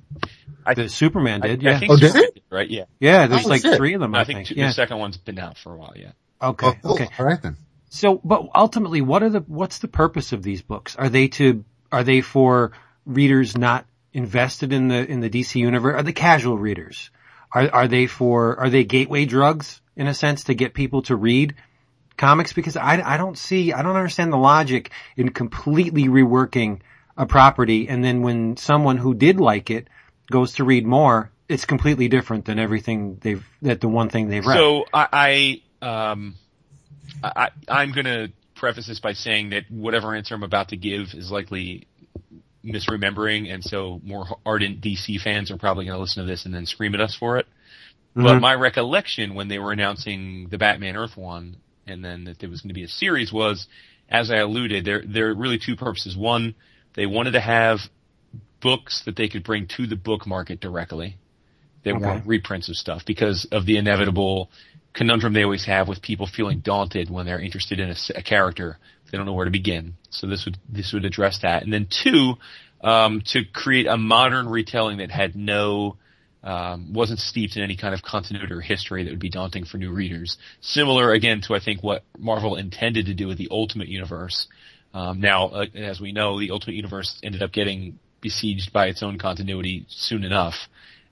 I, 0.64 0.74
the 0.74 0.88
Superman 0.88 1.40
did. 1.40 1.66
I, 1.66 1.70
yeah. 1.70 1.76
I 1.76 1.80
think 1.80 1.92
Oh, 1.92 1.96
did 1.96 2.08
Superman 2.12 2.30
it? 2.36 2.42
right? 2.50 2.68
Yeah. 2.70 2.84
yeah. 3.00 3.26
There's 3.26 3.46
Oh, 3.46 3.48
like 3.48 3.62
shit. 3.62 3.76
three 3.78 3.94
of 3.94 4.00
them. 4.00 4.14
I, 4.14 4.20
I 4.20 4.24
think 4.24 4.46
two, 4.48 4.54
Yeah. 4.54 4.66
the 4.68 4.74
second 4.74 4.98
one's 4.98 5.16
been 5.16 5.38
out 5.38 5.56
for 5.58 5.72
a 5.72 5.76
while. 5.76 5.94
Yeah. 5.96 6.12
Okay. 6.42 6.66
Oh, 6.66 6.74
cool. 6.82 6.92
Okay. 6.92 7.08
All 7.18 7.24
right 7.26 7.40
then. 7.42 7.56
So, 7.88 8.20
but 8.24 8.48
ultimately, 8.54 9.00
what 9.00 9.22
are 9.22 9.30
the 9.30 9.40
what's 9.40 9.78
the 9.78 9.88
purpose 9.88 10.32
of 10.32 10.42
these 10.42 10.62
books? 10.62 10.96
Are 10.96 11.08
they 11.08 11.28
to 11.28 11.64
are 11.92 12.04
they 12.04 12.20
for 12.20 12.72
readers 13.04 13.56
not 13.56 13.86
invested 14.12 14.72
in 14.72 14.88
the 14.88 15.06
in 15.10 15.20
the 15.20 15.30
DC 15.30 15.54
universe? 15.56 15.94
Are 15.94 16.02
they 16.02 16.12
casual 16.12 16.58
readers? 16.58 17.10
Are 17.52 17.70
are 17.72 17.88
they 17.88 18.06
for 18.06 18.58
are 18.58 18.70
they 18.70 18.84
gateway 18.84 19.24
drugs 19.24 19.80
in 19.94 20.08
a 20.08 20.14
sense 20.14 20.44
to 20.44 20.54
get 20.54 20.74
people 20.74 21.02
to 21.02 21.16
read 21.16 21.54
comics? 22.16 22.52
Because 22.52 22.76
I 22.76 23.00
I 23.02 23.16
don't 23.16 23.38
see 23.38 23.72
I 23.72 23.82
don't 23.82 23.96
understand 23.96 24.32
the 24.32 24.38
logic 24.38 24.90
in 25.16 25.30
completely 25.30 26.04
reworking 26.04 26.80
a 27.16 27.24
property 27.24 27.88
and 27.88 28.04
then 28.04 28.20
when 28.22 28.56
someone 28.56 28.98
who 28.98 29.14
did 29.14 29.40
like 29.40 29.70
it 29.70 29.88
goes 30.30 30.54
to 30.54 30.64
read 30.64 30.84
more, 30.84 31.30
it's 31.48 31.64
completely 31.64 32.08
different 32.08 32.44
than 32.44 32.58
everything 32.58 33.18
they've 33.20 33.46
that 33.62 33.80
the 33.80 33.88
one 33.88 34.08
thing 34.08 34.28
they've 34.28 34.44
read. 34.44 34.56
So 34.56 34.86
I, 34.92 35.62
I 35.82 36.10
um, 36.10 36.34
I, 37.22 37.50
I'm 37.68 37.92
going 37.92 38.06
to 38.06 38.32
preface 38.54 38.86
this 38.86 39.00
by 39.00 39.12
saying 39.12 39.50
that 39.50 39.64
whatever 39.70 40.14
answer 40.14 40.34
I'm 40.34 40.42
about 40.42 40.68
to 40.70 40.76
give 40.76 41.08
is 41.14 41.30
likely 41.30 41.86
misremembering, 42.64 43.52
and 43.52 43.62
so 43.62 44.00
more 44.04 44.26
ardent 44.44 44.80
DC 44.80 45.20
fans 45.20 45.50
are 45.50 45.58
probably 45.58 45.84
going 45.84 45.96
to 45.96 46.00
listen 46.00 46.22
to 46.24 46.30
this 46.30 46.44
and 46.46 46.54
then 46.54 46.66
scream 46.66 46.94
at 46.94 47.00
us 47.00 47.14
for 47.18 47.38
it. 47.38 47.46
But 48.20 48.38
Mhm. 48.38 48.40
my 48.40 48.54
recollection 48.54 49.34
when 49.34 49.48
they 49.48 49.58
were 49.58 49.72
announcing 49.72 50.48
the 50.50 50.58
Batman 50.58 50.96
Earth 50.96 51.16
one, 51.16 51.58
and 51.86 52.04
then 52.04 52.24
that 52.24 52.38
there 52.38 52.50
was 52.50 52.60
going 52.62 52.70
to 52.70 52.74
be 52.74 52.84
a 52.84 52.88
series 52.88 53.32
was, 53.32 53.68
as 54.08 54.30
I 54.30 54.36
alluded, 54.36 54.84
there 54.84 55.02
there 55.06 55.28
are 55.30 55.34
really 55.34 55.58
two 55.58 55.76
purposes. 55.76 56.16
One, 56.16 56.54
they 56.94 57.06
wanted 57.06 57.32
to 57.32 57.40
have 57.40 57.80
books 58.60 59.02
that 59.04 59.16
they 59.16 59.28
could 59.28 59.44
bring 59.44 59.66
to 59.76 59.86
the 59.86 59.96
book 59.96 60.26
market 60.26 60.60
directly. 60.60 61.18
They 61.84 61.92
Okay. 61.92 62.00
weren't 62.04 62.26
reprints 62.26 62.68
of 62.68 62.76
stuff 62.76 63.04
because 63.06 63.46
of 63.52 63.66
the 63.66 63.76
inevitable 63.76 64.50
conundrum 64.96 65.34
they 65.34 65.42
always 65.44 65.66
have 65.66 65.86
with 65.86 66.02
people 66.02 66.26
feeling 66.26 66.60
daunted 66.60 67.10
when 67.10 67.26
they're 67.26 67.40
interested 67.40 67.78
in 67.78 67.94
a 68.14 68.22
character. 68.22 68.78
They 69.10 69.18
don't 69.18 69.26
know 69.26 69.34
where 69.34 69.44
to 69.44 69.50
begin. 69.50 69.94
So 70.10 70.26
this 70.26 70.44
would 70.46 70.56
this 70.68 70.92
would 70.92 71.04
address 71.04 71.38
that. 71.42 71.62
And 71.62 71.72
then 71.72 71.86
two, 71.88 72.34
um, 72.82 73.22
to 73.26 73.44
create 73.44 73.86
a 73.86 73.96
modern 73.96 74.48
retelling 74.48 74.98
that 74.98 75.10
had 75.10 75.36
no 75.36 75.96
um, 76.42 76.92
wasn't 76.92 77.18
steeped 77.20 77.56
in 77.56 77.62
any 77.62 77.76
kind 77.76 77.94
of 77.94 78.02
continuity 78.02 78.52
or 78.52 78.60
history 78.60 79.04
that 79.04 79.10
would 79.10 79.20
be 79.20 79.30
daunting 79.30 79.64
for 79.64 79.78
new 79.78 79.92
readers. 79.92 80.38
Similar 80.60 81.12
again 81.12 81.40
to 81.42 81.54
I 81.54 81.60
think 81.60 81.82
what 81.82 82.02
Marvel 82.18 82.56
intended 82.56 83.06
to 83.06 83.14
do 83.14 83.28
with 83.28 83.38
the 83.38 83.48
Ultimate 83.50 83.88
Universe. 83.88 84.48
Um, 84.94 85.20
now, 85.20 85.48
uh, 85.48 85.66
as 85.74 86.00
we 86.00 86.12
know, 86.12 86.40
the 86.40 86.50
Ultimate 86.52 86.76
Universe 86.76 87.18
ended 87.22 87.42
up 87.42 87.52
getting 87.52 87.98
besieged 88.22 88.72
by 88.72 88.86
its 88.86 89.02
own 89.02 89.18
continuity 89.18 89.84
soon 89.88 90.24
enough. 90.24 90.54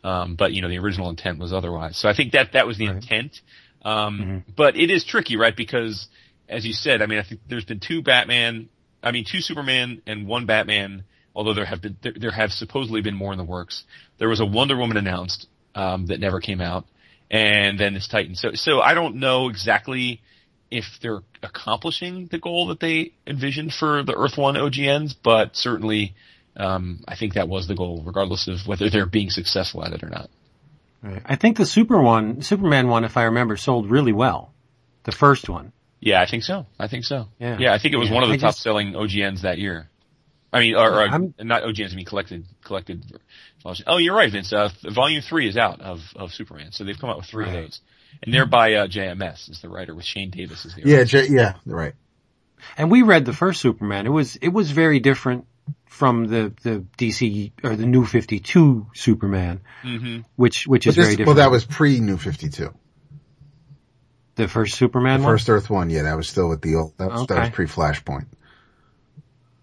Um, 0.03 0.37
but 0.37 0.53
you 0.53 0.63
know, 0.63 0.69
the 0.69 0.79
original 0.79 1.11
intent 1.11 1.39
was 1.39 1.53
otherwise. 1.53 1.97
So 1.97 2.09
I 2.09 2.15
think 2.15 2.33
that 2.33 2.53
that 2.53 2.67
was 2.67 2.79
the 2.79 2.89
Right. 2.89 2.97
intent. 2.97 3.41
Um, 3.85 4.45
Mhm. 4.49 4.55
but 4.57 4.77
it 4.77 4.91
is 4.91 5.05
tricky, 5.05 5.37
right? 5.37 5.55
Because 5.55 6.09
as 6.49 6.65
you 6.67 6.73
said, 6.73 7.03
I 7.03 7.07
mean, 7.07 7.19
I 7.19 7.23
think 7.23 7.41
there's 7.49 7.65
been 7.65 7.81
two 7.81 8.03
Batman, 8.03 8.69
I 9.03 9.11
mean, 9.13 9.25
two 9.25 9.41
Superman 9.41 10.03
and 10.07 10.27
one 10.27 10.47
Batman. 10.47 11.05
Although 11.37 11.55
there 11.55 11.65
have 11.65 11.83
been, 11.83 11.97
there, 12.01 12.13
there 12.17 12.31
have 12.31 12.53
supposedly 12.53 13.01
been 13.01 13.17
more 13.17 13.33
in 13.33 13.39
the 13.39 13.45
works. 13.45 13.85
There 14.19 14.29
was 14.29 14.41
a 14.41 14.47
Wonder 14.47 14.77
Woman 14.77 14.97
announced 14.97 15.49
um, 15.75 16.07
that 16.07 16.21
never 16.21 16.41
came 16.41 16.61
out, 16.61 16.87
and 17.31 17.79
then 17.79 17.95
this 17.95 18.07
Titan. 18.07 18.37
So, 18.37 18.53
so 18.55 18.81
I 18.81 18.95
don't 18.95 19.17
know 19.17 19.49
exactly 19.49 20.21
if 20.71 20.85
they're 21.03 21.23
accomplishing 21.43 22.29
the 22.31 22.39
goal 22.39 22.69
that 22.69 22.79
they 22.79 23.13
envisioned 23.27 23.73
for 23.75 24.03
the 24.05 24.15
Earth 24.15 24.37
One 24.39 24.55
OGNs, 24.55 25.17
but 25.23 25.57
certainly, 25.57 26.15
um, 26.57 27.03
I 27.09 27.17
think 27.17 27.35
that 27.35 27.49
was 27.49 27.67
the 27.67 27.75
goal, 27.75 28.03
regardless 28.07 28.47
of 28.47 28.67
whether 28.67 28.89
they're 28.89 29.07
being 29.07 29.31
successful 29.31 29.85
at 29.85 29.93
it 29.93 30.05
or 30.05 30.09
not. 30.09 30.31
Right. 31.05 31.23
I 31.25 31.37
think 31.37 31.59
the 31.59 31.67
Super 31.67 32.01
one, 32.01 32.41
Superman 32.43 32.89
one, 32.89 33.05
if 33.05 33.17
I 33.19 33.25
remember, 33.25 33.57
sold 33.59 33.91
really 33.91 34.13
well. 34.13 34.53
The 35.05 35.13
first 35.13 35.49
one. 35.51 35.73
Yeah, 36.01 36.21
I 36.23 36.27
think 36.27 36.43
so. 36.45 36.67
I 36.79 36.87
think 36.89 37.05
so. 37.05 37.29
Yeah. 37.39 37.59
Yeah, 37.59 37.73
I 37.75 37.79
think 37.79 37.93
it 37.95 37.99
was 37.99 38.09
Yeah, 38.09 38.15
one 38.15 38.23
of 38.25 38.31
the 38.31 38.35
I 38.37 38.39
top 38.39 38.51
just- 38.53 38.63
selling 38.63 38.93
OGNs 38.95 39.43
that 39.43 39.59
year. 39.59 39.91
I 40.53 40.61
mean, 40.61 40.77
or, 40.77 41.03
or 41.03 41.09
not 41.41 41.65
OGNs. 41.65 41.93
I 41.93 41.97
mean, 41.97 42.05
collected, 42.07 42.47
collected. 42.65 43.05
Oh, 43.87 43.97
you're 43.99 44.15
right, 44.15 44.31
Vince. 44.31 44.53
Uh, 44.53 44.69
volume 44.85 45.21
three 45.21 45.49
is 45.49 45.57
out 45.57 45.81
of 45.81 46.01
of 46.15 46.33
Superman, 46.33 46.71
so 46.71 46.85
they've 46.85 46.99
come 46.99 47.11
out 47.11 47.17
with 47.17 47.27
three 47.27 47.45
Right. 47.47 47.57
of 47.57 47.63
those, 47.65 47.81
and 48.23 48.33
they're 48.33 48.47
by 48.47 48.75
uh, 48.75 48.87
JMS 48.87 49.51
is 49.51 49.61
the 49.61 49.69
writer 49.69 49.97
with 49.97 50.05
Shane 50.05 50.31
Davis 50.31 50.65
as 50.65 50.75
the 50.77 50.83
Yeah, 50.85 50.99
artist. 50.99 51.11
J- 51.13 51.29
yeah, 51.35 51.55
right. 51.67 51.95
And 52.79 52.89
we 52.89 53.03
read 53.03 53.25
the 53.25 53.33
first 53.33 53.61
Superman. 53.61 54.07
It 54.07 54.11
was 54.11 54.37
it 54.37 54.51
was 54.51 54.71
very 54.71 55.01
different 55.01 55.47
from 55.87 56.27
the 56.27 56.53
the 56.63 56.85
DC 56.99 57.53
or 57.63 57.77
the 57.77 57.87
New 57.87 58.05
Fifty 58.05 58.41
Two 58.41 58.87
Superman, 58.95 59.61
hmm 59.83 60.21
which 60.37 60.67
which 60.67 60.85
But 60.87 60.91
is 60.91 60.97
very 60.97 61.11
different. 61.17 61.27
well, 61.29 61.37
that 61.37 61.51
was 61.51 61.65
pre 61.65 62.01
New 62.01 62.17
Fifty 62.17 62.49
Two. 62.49 62.75
the 64.37 64.49
first 64.49 64.75
Superman 64.77 65.21
The 65.21 65.25
one. 65.27 65.35
first 65.35 65.49
Earth 65.49 65.71
one, 65.71 65.91
yeah, 65.91 66.03
that 66.03 66.17
was 66.17 66.29
still 66.29 66.49
with 66.49 66.61
the 66.63 66.75
old. 66.77 66.99
That 66.99 67.11
was, 67.11 67.27
that 67.29 67.39
was 67.41 67.51
pre 67.51 67.67
Flashpoint. 67.67 68.27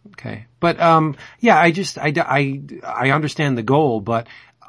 Okay. 0.08 0.46
But, 0.60 0.80
um, 0.80 1.16
yeah, 1.40 1.58
I 1.60 1.72
just, 1.72 1.98
I, 1.98 2.14
I, 2.18 2.62
I 2.84 3.10
understand 3.12 3.58
the 3.58 3.64
goal, 3.64 4.02
but 4.02 4.28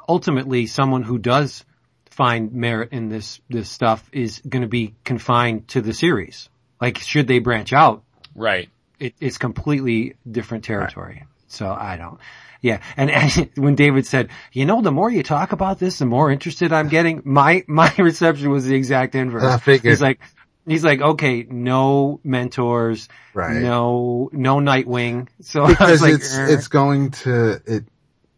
ultimately 0.09 0.65
someone 0.67 1.03
who 1.03 1.17
does 1.19 1.63
find 2.09 2.53
merit 2.53 2.89
in 2.91 3.09
this, 3.09 3.39
this 3.49 3.69
stuff 3.69 4.07
is 4.11 4.41
going 4.47 4.61
to 4.63 4.67
be 4.67 4.95
confined 5.03 5.67
to 5.69 5.81
the 5.81 5.93
series. 5.93 6.49
Like, 6.81 6.97
should 6.99 7.27
they 7.27 7.39
branch 7.39 7.71
out, 7.73 8.03
Right. 8.35 8.69
It, 9.03 9.15
it's 9.19 9.37
completely 9.37 10.15
different 10.29 10.63
territory. 10.63 11.25
So 11.47 11.69
I 11.69 11.97
don't. 11.97 12.19
Yeah, 12.61 12.79
and, 12.95 13.11
and 13.11 13.49
when 13.55 13.75
David 13.75 14.07
said, 14.07 14.29
"You 14.53 14.65
know, 14.65 14.81
the 14.81 14.91
more 14.91 15.11
you 15.11 15.23
talk 15.23 15.51
about 15.51 15.79
this, 15.79 15.99
the 15.99 16.05
more 16.05 16.31
interested 16.31 16.71
I'm 16.71 16.87
getting," 16.89 17.21
my 17.25 17.63
my 17.67 17.93
reception 17.97 18.49
was 18.49 18.65
the 18.65 18.75
exact 18.75 19.15
inverse. 19.15 19.43
I 19.43 19.57
figured. 19.57 19.91
He's 19.91 20.01
like, 20.01 20.19
he's 20.65 20.83
like, 20.83 21.01
okay, 21.01 21.43
no 21.43 22.19
mentors, 22.23 23.09
Right. 23.33 23.61
no 23.61 24.29
no 24.31 24.57
Nightwing. 24.57 25.27
So 25.41 25.67
because 25.67 26.01
like, 26.01 26.13
it's 26.15 26.35
"Er." 26.35 26.47
it's 26.47 26.67
going 26.69 27.11
to 27.11 27.61
it 27.65 27.83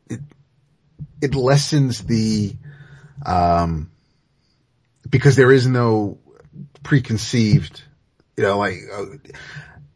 it 0.10 0.20
it 1.22 1.36
lessens 1.36 2.04
the 2.04 2.56
um 3.26 3.92
because 5.10 5.36
there 5.36 5.52
is 5.52 5.68
no 5.68 6.18
preconceived 6.84 7.82
you 8.38 8.44
know 8.44 8.58
like 8.58 8.78
uh, 8.94 9.06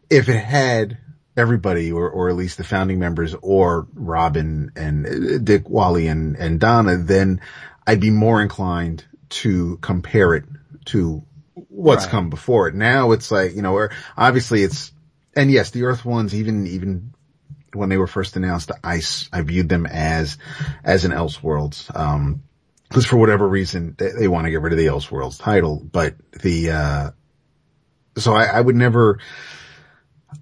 if 0.09 0.29
it 0.29 0.39
had 0.39 0.97
everybody 1.37 1.91
or 1.91 2.09
or 2.09 2.29
at 2.29 2.35
least 2.35 2.57
the 2.57 2.63
founding 2.63 2.99
members 2.99 3.35
or 3.41 3.87
Robin 3.93 4.71
and 4.75 5.05
uh, 5.05 5.37
Dick 5.37 5.69
Wally 5.69 6.07
and 6.07 6.35
and 6.35 6.59
Donna 6.59 6.97
then 6.97 7.41
I'd 7.87 8.01
be 8.01 8.11
more 8.11 8.41
inclined 8.41 9.05
to 9.29 9.77
compare 9.77 10.33
it 10.33 10.43
to 10.85 11.23
what's 11.69 12.05
Right. 12.05 12.11
come 12.11 12.29
before 12.29 12.67
it 12.67 12.75
now 12.75 13.11
it's 13.11 13.31
like 13.31 13.55
you 13.55 13.61
know 13.61 13.73
where 13.73 13.91
obviously 14.17 14.63
it's 14.63 14.91
and 15.35 15.51
yes, 15.51 15.71
the 15.71 15.83
Earth 15.83 16.05
ones, 16.05 16.35
even 16.35 16.67
even 16.67 17.13
when 17.73 17.89
they 17.89 17.97
were 17.97 18.07
first 18.07 18.35
announced, 18.35 18.71
I, 18.83 19.01
I 19.31 19.41
viewed 19.41 19.69
them 19.69 19.85
as 19.85 20.37
as 20.83 21.05
an 21.05 21.11
Elseworlds. 21.11 21.95
Um, 21.95 22.43
because 22.87 23.05
for 23.05 23.17
whatever 23.17 23.47
reason 23.47 23.95
they, 23.97 24.09
they 24.11 24.27
want 24.27 24.45
to 24.45 24.51
get 24.51 24.61
rid 24.61 24.73
of 24.73 24.79
the 24.79 24.87
Elseworlds 24.87 25.39
title, 25.39 25.79
but 25.79 26.15
the 26.41 26.71
uh, 26.71 27.11
so 28.17 28.33
I, 28.33 28.45
I 28.45 28.59
would 28.59 28.75
never. 28.75 29.19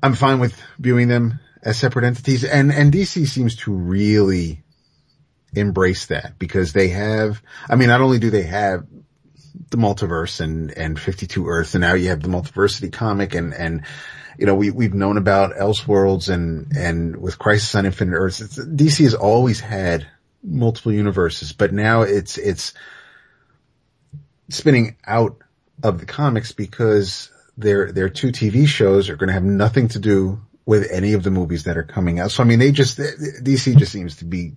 I'm 0.02 0.13
fine 0.13 0.39
with 0.39 0.60
viewing 0.80 1.08
them 1.08 1.39
as 1.63 1.78
separate 1.78 2.06
entities, 2.06 2.43
and 2.43 2.71
and 2.71 2.91
DC 2.91 3.28
seems 3.28 3.56
to 3.58 3.71
really 3.73 4.63
embrace 5.54 6.08
that 6.08 6.38
because 6.38 6.73
they 6.73 6.89
have. 6.89 7.41
I 7.69 7.76
mean, 7.76 7.89
not 7.89 8.02
only 8.02 8.19
do 8.19 8.30
they 8.30 8.43
have 8.43 8.86
the 9.69 9.78
multiverse 9.78 10.39
and 10.39 10.71
and 10.71 11.00
52 11.00 11.47
Earths, 11.47 11.76
and 11.76 11.82
now 11.82 11.93
you 11.93 12.10
have 12.10 12.21
the 12.21 12.30
multiversity 12.30 12.91
comic, 12.91 13.36
and 13.36 13.54
and 13.54 13.84
you 14.38 14.45
know, 14.45 14.56
we, 14.56 14.69
we've 14.69 14.93
known 14.93 15.17
about 15.17 15.56
Elseworlds 15.56 16.30
and, 16.30 16.76
and 16.78 17.15
with 17.17 17.39
Crisis 17.39 17.73
on 17.76 17.86
Infinite 17.86 18.15
Earths, 18.15 18.39
DC 18.39 19.04
has 19.04 19.15
always 19.15 19.60
had 19.60 20.08
multiple 20.43 20.93
universes, 20.93 21.54
but 21.54 21.73
now 21.73 22.04
it's, 22.04 22.38
it's 22.38 22.73
spinning 24.50 24.95
out 25.06 25.38
of 25.82 26.00
the 26.00 26.06
comics 26.06 26.52
because 26.52 27.32
their, 27.58 27.91
their 27.91 28.10
two 28.10 28.30
TV 28.30 28.67
shows 28.67 29.10
are 29.10 29.15
going 29.15 29.28
to 29.28 29.34
have 29.34 29.43
nothing 29.43 29.88
to 29.89 30.00
do 30.00 30.41
with 30.65 30.89
any 30.91 31.13
of 31.13 31.24
the 31.24 31.32
movies 31.32 31.63
that 31.63 31.78
are 31.78 31.84
coming 31.84 32.20
out. 32.20 32.32
So, 32.32 32.43
I 32.43 32.46
mean, 32.46 32.60
they 32.60 32.72
just, 32.72 32.98
DC 33.00 33.78
just 33.78 33.91
seems 33.91 34.17
to 34.17 34.26
be 34.26 34.54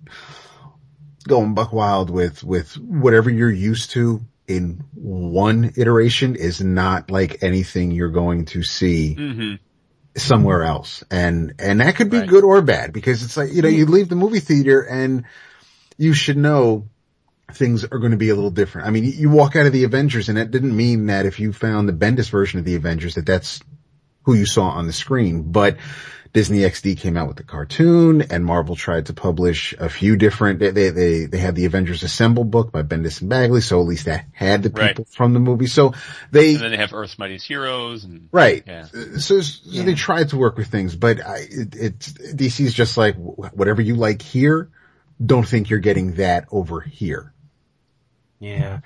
going 1.27 1.53
buck 1.53 1.71
wild 1.73 2.09
with, 2.09 2.43
with 2.43 2.73
whatever 2.77 3.29
you're 3.29 3.49
used 3.51 3.91
to 3.91 4.21
in 4.47 4.83
one 4.93 5.71
iteration 5.77 6.35
is 6.35 6.61
not 6.61 7.09
like 7.09 7.41
anything 7.43 7.91
you're 7.91 8.09
going 8.09 8.45
to 8.45 8.63
see 8.63 9.15
hmm 9.15 9.55
somewhere 10.17 10.63
else. 10.63 11.05
And, 11.09 11.53
and 11.57 11.79
that 11.79 11.95
could 11.95 12.09
be 12.09 12.19
Right. 12.19 12.27
good 12.27 12.43
or 12.43 12.61
bad 12.61 12.91
because 12.91 13.23
it's 13.23 13.37
like, 13.37 13.53
you 13.53 13.61
know, 13.61 13.69
you 13.69 13.85
leave 13.85 14.09
the 14.09 14.15
movie 14.17 14.41
theater 14.41 14.81
and 14.81 15.23
you 15.97 16.13
should 16.13 16.35
know 16.35 16.89
things 17.55 17.83
are 17.83 17.99
going 17.99 18.11
to 18.11 18.17
be 18.17 18.29
a 18.29 18.35
little 18.35 18.51
different. 18.51 18.87
I 18.87 18.91
mean, 18.91 19.05
you 19.05 19.29
walk 19.29 19.55
out 19.55 19.65
of 19.65 19.73
the 19.73 19.83
Avengers 19.83 20.29
and 20.29 20.37
that 20.37 20.51
didn't 20.51 20.75
mean 20.75 21.07
that 21.07 21.25
if 21.25 21.39
you 21.39 21.53
found 21.53 21.87
the 21.87 21.93
Bendis 21.93 22.29
version 22.29 22.59
of 22.59 22.65
the 22.65 22.75
Avengers 22.75 23.15
that 23.15 23.25
that's 23.25 23.61
who 24.23 24.33
you 24.33 24.45
saw 24.45 24.69
on 24.69 24.87
the 24.87 24.93
screen, 24.93 25.51
but 25.51 25.77
Disney 26.33 26.59
XD 26.59 26.97
came 26.97 27.17
out 27.17 27.27
with 27.27 27.35
the 27.35 27.43
cartoon 27.43 28.21
and 28.21 28.45
Marvel 28.45 28.75
tried 28.77 29.07
to 29.07 29.13
publish 29.13 29.73
a 29.77 29.89
few 29.89 30.15
different, 30.15 30.59
they, 30.59 30.69
they, 30.71 30.89
they, 30.89 31.25
they 31.25 31.37
had 31.37 31.55
the 31.55 31.65
Avengers 31.65 32.03
Assemble 32.03 32.45
book 32.45 32.71
by 32.71 32.83
Bendis 32.83 33.19
and 33.19 33.29
Bagley. 33.29 33.59
So 33.59 33.81
at 33.81 33.87
least 33.87 34.05
that 34.05 34.25
had 34.31 34.63
the 34.63 34.69
Right. 34.69 34.89
people 34.95 35.05
from 35.11 35.33
the 35.33 35.41
movie. 35.41 35.67
So 35.67 35.93
they, 36.31 36.53
And 36.53 36.63
then 36.63 36.71
they 36.71 36.77
have 36.77 36.93
Earth's 36.93 37.19
Mightiest 37.19 37.45
Heroes 37.47 38.05
and 38.05 38.29
Right. 38.31 38.63
Yeah. 38.65 38.85
So, 39.17 39.41
so 39.41 39.83
they 39.83 39.93
tried 39.93 40.29
to 40.29 40.37
work 40.37 40.55
with 40.57 40.67
things, 40.69 40.95
but 40.95 41.19
I, 41.25 41.39
it, 41.49 41.75
it's 41.75 42.13
DC's 42.13 42.73
just 42.73 42.95
like 42.95 43.15
whatever 43.17 43.81
you 43.81 43.95
like 43.95 44.21
here. 44.21 44.69
Don't 45.23 45.47
think 45.47 45.69
you're 45.69 45.79
getting 45.79 46.13
that 46.13 46.45
over 46.51 46.79
here. 46.79 47.33
Yeah. 48.41 48.79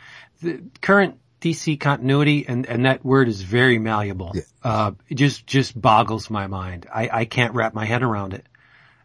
The 0.43 0.61
current 0.81 1.19
DC 1.41 1.79
continuity 1.79 2.45
and, 2.47 2.65
and 2.65 2.85
that 2.85 3.03
word 3.03 3.27
is 3.27 3.41
very 3.41 3.79
malleable. 3.79 4.31
Yeah. 4.35 4.41
Uh, 4.63 4.91
it 5.09 5.15
just, 5.15 5.47
just 5.47 5.79
boggles 5.79 6.29
my 6.29 6.47
mind. 6.47 6.87
I, 6.93 7.09
I 7.11 7.25
can't 7.25 7.53
wrap 7.55 7.73
my 7.73 7.85
head 7.85 8.03
around 8.03 8.33
it. 8.33 8.45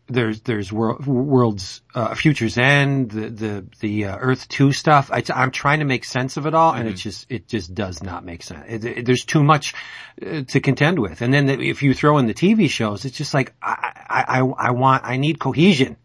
There's, 0.09 0.41
there's 0.41 0.73
world, 0.73 1.07
worlds, 1.07 1.83
uh, 1.95 2.17
futures 2.17 2.59
end, 2.59 3.13
the, 3.13 3.31
the, 3.31 3.67
the, 3.79 4.05
uh, 4.07 4.17
Earth 4.19 4.49
2 4.49 4.73
stuff. 4.73 5.09
I, 5.13 5.23
am 5.33 5.53
trying 5.53 5.79
to 5.79 5.85
make 5.85 6.05
sense 6.05 6.37
of 6.37 6.47
it 6.47 6.55
all 6.55 6.73
and 6.75 6.89
it 6.89 6.95
just, 6.95 7.31
it 7.31 7.47
just 7.47 7.73
does 7.75 8.03
not 8.03 8.25
make 8.25 8.43
sense. 8.43 8.65
It, 8.69 8.85
it- 8.85 9.07
there's 9.07 9.25
too 9.25 9.45
much 9.45 9.73
uh, 10.21 10.43
to 10.49 10.61
contend 10.61 10.99
with. 10.99 11.23
And 11.23 11.33
then 11.33 11.47
the, 11.47 11.61
if 11.61 11.85
you 11.85 11.95
throw 11.95 12.19
in 12.19 12.27
the 12.27 12.35
TV 12.35 12.69
shows, 12.69 13.05
it's 13.05 13.17
just 13.17 13.35
like, 13.35 13.55
I, 13.63 13.93
I, 14.11 14.41
I, 14.41 14.41
I 14.41 14.71
want, 14.73 15.05
I 15.05 15.17
need 15.17 15.39
cohesion. 15.39 15.97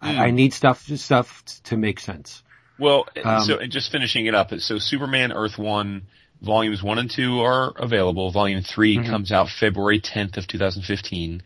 I, 0.00 0.26
I 0.26 0.30
need 0.30 0.54
stuff, 0.54 0.86
stuff 0.86 1.44
to 1.64 1.76
make 1.76 2.00
sense. 2.00 2.42
Well, 2.78 3.06
Um, 3.24 3.42
so 3.44 3.58
and 3.58 3.70
just 3.72 3.90
finishing 3.92 4.26
it 4.26 4.34
up. 4.34 4.52
So 4.58 4.78
Superman 4.78 5.32
Earth 5.32 5.58
One 5.58 6.02
volumes 6.42 6.82
one 6.82 6.98
and 6.98 7.10
two 7.10 7.40
are 7.40 7.72
available. 7.76 8.30
Volume 8.30 8.62
3 8.62 8.96
Mm-hmm. 8.98 9.10
comes 9.10 9.32
out 9.32 9.48
February 9.48 10.00
10th 10.00 10.36
of 10.36 10.46
2015. 10.46 11.42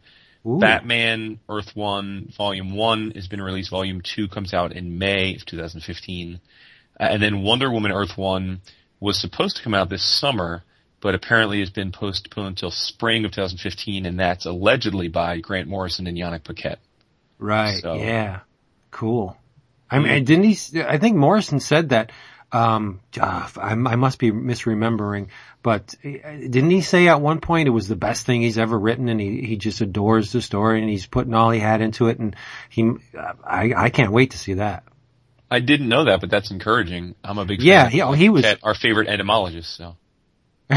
Ooh. 0.47 0.59
Batman 0.59 1.39
Earth 1.49 1.71
One 1.75 2.33
Volume 2.37 2.75
One 2.75 3.13
has 3.15 3.27
been 3.29 3.41
released. 3.43 3.71
Volume 3.71 4.01
Two 4.03 4.29
comes 4.29 4.55
out 4.55 4.73
in 4.73 4.99
May 4.99 5.35
of 5.37 5.45
2015, 5.45 6.41
uh, 6.99 7.03
and 7.05 7.23
then 7.23 7.43
Wonder 7.43 7.71
Woman 7.71 7.93
Earth 7.93 8.17
One 8.17 8.61
was 9.01 9.21
supposed 9.21 9.57
to 9.59 9.63
come 9.63 9.75
out 9.75 9.89
this 9.91 10.03
summer, 10.03 10.63
but 11.01 11.15
apparently 11.15 11.61
has 11.61 11.71
been 11.71 11.93
postponed 11.93 12.49
until 12.49 12.71
spring 12.71 13.25
of 13.25 13.31
2015, 13.33 14.07
and 14.07 14.19
that's 14.19 14.47
allegedly 14.47 15.09
by 15.09 15.39
Grant 15.39 15.69
Morrison 15.69 16.07
and 16.07 16.17
Yannick 16.19 16.43
Paquette. 16.45 16.81
Right. 17.39 17.81
So- 17.83 17.95
Yeah. 17.95 18.41
Cool. 18.91 19.37
I 19.91 19.99
mean, 19.99 20.25
didn't 20.25 20.45
he? 20.45 20.83
I 20.83 20.99
think 20.99 21.17
Morrison 21.17 21.61
said 21.61 21.91
that. 21.91 22.13
Um, 22.51 23.01
ah, 23.21 23.51
I, 23.59 23.73
I 23.73 23.97
must 23.97 24.19
be 24.19 24.31
misremembering, 24.33 25.29
but 25.63 25.95
uh, 26.03 26.09
didn't 26.09 26.71
he 26.71 26.81
say 26.81 27.07
at 27.09 27.21
one 27.21 27.41
point 27.41 27.69
it 27.69 27.73
was 27.73 27.89
the 27.89 27.97
best 27.97 28.25
thing 28.25 28.41
he's 28.41 28.57
ever 28.57 28.79
written, 28.79 29.11
and 29.11 29.21
he 29.21 29.43
he 29.43 29.57
just 29.59 29.83
adores 29.83 30.33
the 30.33 30.41
story, 30.41 30.81
and 30.81 30.89
he's 30.89 31.05
putting 31.07 31.35
all 31.35 31.51
he 31.51 31.61
had 31.61 31.83
into 31.83 32.09
it, 32.09 32.19
and 32.19 32.35
he, 32.71 32.91
uh, 33.19 33.33
I 33.45 33.75
I 33.77 33.91
can't 33.91 34.13
wait 34.13 34.31
to 34.31 34.39
see 34.39 34.55
that. 34.55 34.85
I 35.51 35.61
didn't 35.61 35.89
know 35.91 36.05
that, 36.05 36.21
but 36.23 36.31
that's 36.31 36.51
encouraging. 36.51 37.15
I'm 37.23 37.37
a 37.37 37.45
big 37.45 37.61
Yeah, 37.63 37.85
fan 37.85 37.93
he- 37.93 38.01
oh, 38.03 38.13
he 38.13 38.31
was- 38.31 38.47
our 38.63 38.75
favorite 38.75 39.09
etymologist. 39.09 39.77
So 39.77 39.97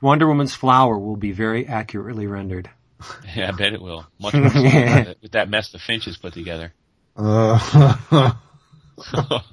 Wonder 0.00 0.26
Woman's 0.26 0.54
flower 0.54 0.98
will 0.98 1.16
be 1.16 1.32
very 1.32 1.66
accurately 1.66 2.26
rendered. 2.26 2.70
yeah, 3.34 3.48
I 3.48 3.52
bet 3.52 3.72
it 3.72 3.80
will. 3.82 4.06
Much 4.18 4.34
more 4.34 4.50
so 4.50 4.62
with, 4.62 4.72
that, 4.72 5.16
with 5.22 5.32
that 5.32 5.48
mess 5.50 5.70
the 5.70 5.78
Finch 5.78 6.06
has 6.06 6.16
put 6.16 6.32
together. 6.34 6.72
Uh, 7.18 8.32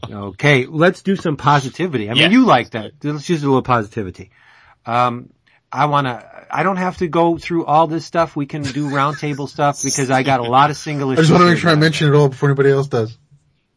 Okay, 0.10 0.66
let's 0.66 1.02
do 1.04 1.16
some 1.16 1.38
positivity. 1.38 2.10
I 2.10 2.14
mean, 2.14 2.24
Yeah. 2.24 2.30
you 2.30 2.46
like 2.46 2.72
that. 2.72 2.94
Let's 3.04 3.30
use 3.30 3.44
a 3.44 3.48
little 3.48 3.62
positivity. 3.62 4.32
Um, 4.86 5.30
I 5.72 5.86
wanna, 5.86 6.26
I 6.50 6.64
don't 6.64 6.78
have 6.78 6.98
to 6.98 7.08
go 7.08 7.38
through 7.38 7.66
all 7.66 7.88
this 7.88 8.06
stuff. 8.06 8.36
We 8.36 8.46
can 8.46 8.64
do 8.64 8.90
roundtable 8.90 9.50
stuff 9.50 9.82
because 9.84 10.10
I 10.10 10.24
got 10.24 10.40
a 10.40 10.44
lot 10.44 10.70
of 10.70 10.78
single 10.78 11.12
issues. 11.12 11.20
I 11.20 11.22
just 11.24 11.32
want 11.32 11.42
to 11.44 11.50
make 11.50 11.60
sure 11.60 11.70
I 11.72 11.76
mention 11.76 12.08
it 12.08 12.16
all 12.16 12.30
before 12.30 12.50
anybody 12.50 12.70
else 12.72 12.88
does. 12.88 13.18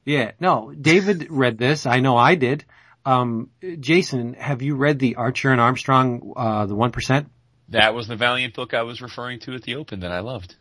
Yeah, 0.04 0.30
no, 0.40 0.72
David 0.72 1.26
read 1.30 1.58
this. 1.58 1.84
I 1.86 2.00
know 2.00 2.16
I 2.16 2.34
did. 2.34 2.64
Um, 3.04 3.50
Jason, 3.80 4.34
have 4.34 4.62
you 4.62 4.74
read 4.76 4.98
the 4.98 5.16
Archer 5.16 5.50
and 5.50 5.60
Armstrong, 5.60 6.32
uh, 6.36 6.66
the 6.66 6.76
1%? 6.76 7.26
that 7.70 7.94
was 7.94 8.08
the 8.08 8.16
Valiant 8.16 8.54
book 8.54 8.72
I 8.72 8.82
was 8.82 9.02
referring 9.02 9.40
to 9.40 9.54
at 9.54 9.62
the 9.62 9.74
Open 9.74 10.00
that 10.00 10.12
I 10.12 10.20
loved. 10.20 10.54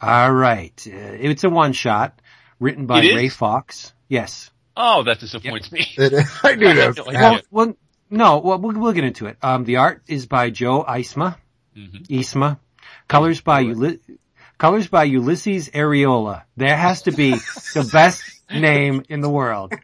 All 0.00 0.32
right. 0.32 0.72
Uh, 0.86 0.90
it's 0.94 1.42
a 1.42 1.50
one 1.50 1.72
shot 1.72 2.20
written 2.60 2.86
by 2.86 3.00
Ray 3.16 3.28
Fawkes. 3.28 3.92
Yes. 4.08 4.50
Oh, 4.76 5.02
that 5.04 5.20
disappoints 5.20 5.70
me. 5.72 5.86
I 5.98 6.54
knew 6.54 6.72
that. 6.74 6.94
No. 6.96 7.04
Well, 7.06 7.40
well, 7.50 7.74
no, 8.10 8.38
well, 8.38 8.58
we'll, 8.58 8.78
we'll 8.78 8.92
get 8.92 9.04
into 9.04 9.26
it. 9.26 9.36
Um, 9.42 9.64
the 9.64 9.76
art 9.76 10.02
is 10.08 10.26
by 10.26 10.50
Joe 10.50 10.84
Eisma. 10.84 11.36
Mhm. 11.76 12.06
Eisma. 12.08 12.58
Colors 13.08 13.40
by 13.40 13.60
Uli- 13.60 14.00
colors 14.58 14.86
by 14.88 15.08
Ulises 15.08 15.70
Arreola. 15.72 16.42
There 16.56 16.76
has 16.76 17.02
to 17.02 17.12
be 17.12 17.30
the 17.32 17.88
best 17.92 18.22
name 18.50 19.04
in 19.08 19.20
the 19.20 19.30
world. 19.30 19.74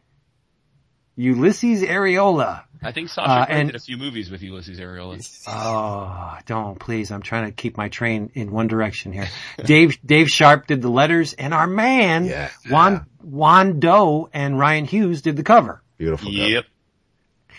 Ulises 1.19 1.83
Arreola. 1.87 2.65
I 2.83 2.93
think 2.93 3.09
Sasha 3.09 3.29
Uh, 3.31 3.47
and- 3.49 3.69
did 3.71 3.77
a 3.77 3.81
few 3.81 3.97
movies 3.97 4.31
with 4.31 4.41
Ulises 4.41 4.79
Arreola. 4.79 5.21
Oh, 5.49 6.39
don't 6.47 6.79
please. 6.79 7.11
I'm 7.11 7.23
trying 7.23 7.47
to 7.47 7.53
keep 7.53 7.77
my 7.77 7.89
train 7.89 8.31
in 8.35 8.51
one 8.53 8.69
direction 8.69 9.13
here. 9.13 9.29
Dave, 9.65 9.99
Dave 10.05 10.29
Sharp 10.29 10.67
did 10.67 10.81
the 10.83 10.89
letters 10.91 11.33
and 11.33 11.53
our 11.53 11.67
man, 11.67 12.25
Yeah. 12.27 12.51
Juan, 12.69 13.07
Juan 13.23 13.81
Doe 13.81 14.29
and 14.33 14.59
Ryan 14.59 14.85
Hughes 14.85 15.23
did 15.23 15.37
the 15.37 15.43
cover. 15.43 15.83
Beautiful. 15.97 16.31
cover. 16.31 16.49
Yep. 16.49 16.65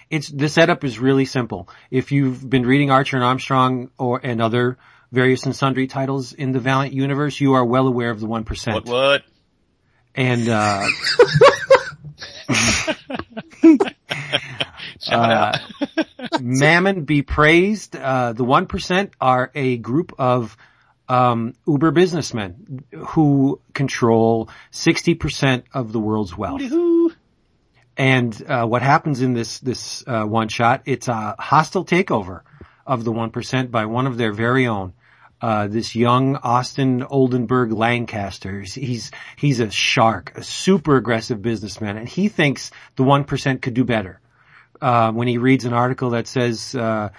It's, 0.10 0.29
the 0.29 0.49
setup 0.49 0.84
is 0.84 0.97
really 0.99 1.25
simple. 1.25 1.69
If 1.91 2.12
you've 2.12 2.49
been 2.49 2.65
reading 2.65 2.89
Archer 2.89 3.17
and 3.17 3.23
Armstrong 3.23 3.91
or, 3.97 4.19
and 4.23 4.41
other 4.41 4.77
various 5.12 5.43
and 5.45 5.55
sundry 5.55 5.88
titles 5.88 6.34
in 6.34 6.51
the 6.51 6.60
Valiant 6.60 6.95
universe, 6.95 7.39
you 7.39 7.53
are 7.53 7.65
well 7.65 7.88
aware 7.88 8.10
of 8.10 8.19
the 8.19 8.27
1%. 8.27 8.73
What, 8.73 8.86
what? 8.86 9.23
And, 10.15 10.47
uh, 10.49 10.88
Shout 14.99 15.31
out. 15.31 15.59
Mammon 16.41 17.03
be 17.05 17.21
praised. 17.21 17.95
Uh, 17.95 18.33
the 18.33 18.45
1% 18.45 19.12
are 19.19 19.51
a 19.55 19.77
group 19.77 20.13
of 20.17 20.57
um, 21.07 21.53
Uber 21.67 21.91
businessmen 21.91 22.83
who 22.91 23.62
control 23.73 24.49
60% 24.71 25.63
of 25.73 25.91
the 25.91 25.99
world's 25.99 26.38
wealth. 26.38 26.62
Woo-hoo. 26.62 27.12
And 27.97 28.43
uh, 28.47 28.65
what 28.65 28.81
happens 28.81 29.21
in 29.21 29.33
this 29.33 29.59
this 29.59 30.05
uh, 30.07 30.23
one 30.23 30.47
shot? 30.47 30.83
It's 30.85 31.09
a 31.09 31.35
hostile 31.38 31.83
takeover 31.83 32.41
of 32.88 33.03
the 33.03 33.12
1% 33.12 33.71
by 33.71 33.85
one 33.88 34.07
of 34.07 34.17
their 34.17 34.31
very 34.31 34.67
own. 34.67 34.93
Uh, 35.41 35.67
this 35.67 35.95
young 35.95 36.35
Austin 36.38 37.03
Oldenburg 37.03 37.71
Lancaster. 37.71 38.62
He's 38.62 39.12
he's 39.38 39.59
a 39.62 39.71
shark, 39.71 40.33
a 40.35 40.43
super 40.43 40.97
aggressive 40.97 41.41
businessman, 41.41 41.97
and 41.97 42.09
he 42.09 42.27
thinks 42.27 42.71
the 42.97 43.03
1% 43.03 43.62
could 43.62 43.73
do 43.73 43.85
better. 43.85 44.19
Uh, 44.82 45.12
when 45.12 45.28
he 45.28 45.38
reads 45.38 45.65
an 45.65 45.74
article 45.74 46.12
that 46.12 46.28
says 46.28 46.74
uh, 46.76 47.10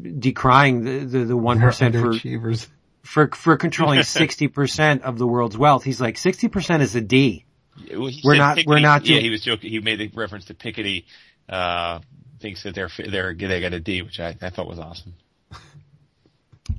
decrying 0.00 0.84
the 0.84 0.98
the, 1.00 1.24
the 1.26 1.36
1% 1.36 1.60
for 1.60 2.10
Underachievers. 2.12 2.66
for 3.02 3.28
for 3.28 3.56
controlling 3.56 4.00
60% 4.00 5.02
of 5.02 5.18
the 5.18 5.26
world's 5.26 5.56
wealth, 5.58 5.84
he's 5.84 6.00
like 6.00 6.16
60% 6.16 6.80
is 6.80 6.96
a 6.96 7.00
D. 7.00 7.44
Well, 7.90 8.06
he 8.08 8.20
We're 8.24 8.34
said 8.34 8.38
not- 8.38 8.58
we're 8.66 8.76
Piketty- 8.76 8.82
not 8.82 9.04
Yeah, 9.06 9.14
doing- 9.14 9.24
he 9.24 9.30
was 9.30 9.42
joking. 9.42 9.70
He 9.70 9.80
made 9.80 10.00
a 10.00 10.10
reference 10.14 10.46
to 10.46 10.54
Piketty. 10.54 11.04
Uh, 11.48 12.00
thinks 12.40 12.62
that 12.62 12.74
they're 12.74 12.88
they're 13.08 13.34
they 13.34 13.60
got 13.60 13.72
a 13.74 13.80
D, 13.80 14.00
which 14.02 14.18
I, 14.20 14.34
I 14.40 14.48
thought 14.50 14.66
was 14.68 14.78
awesome. 14.78 15.14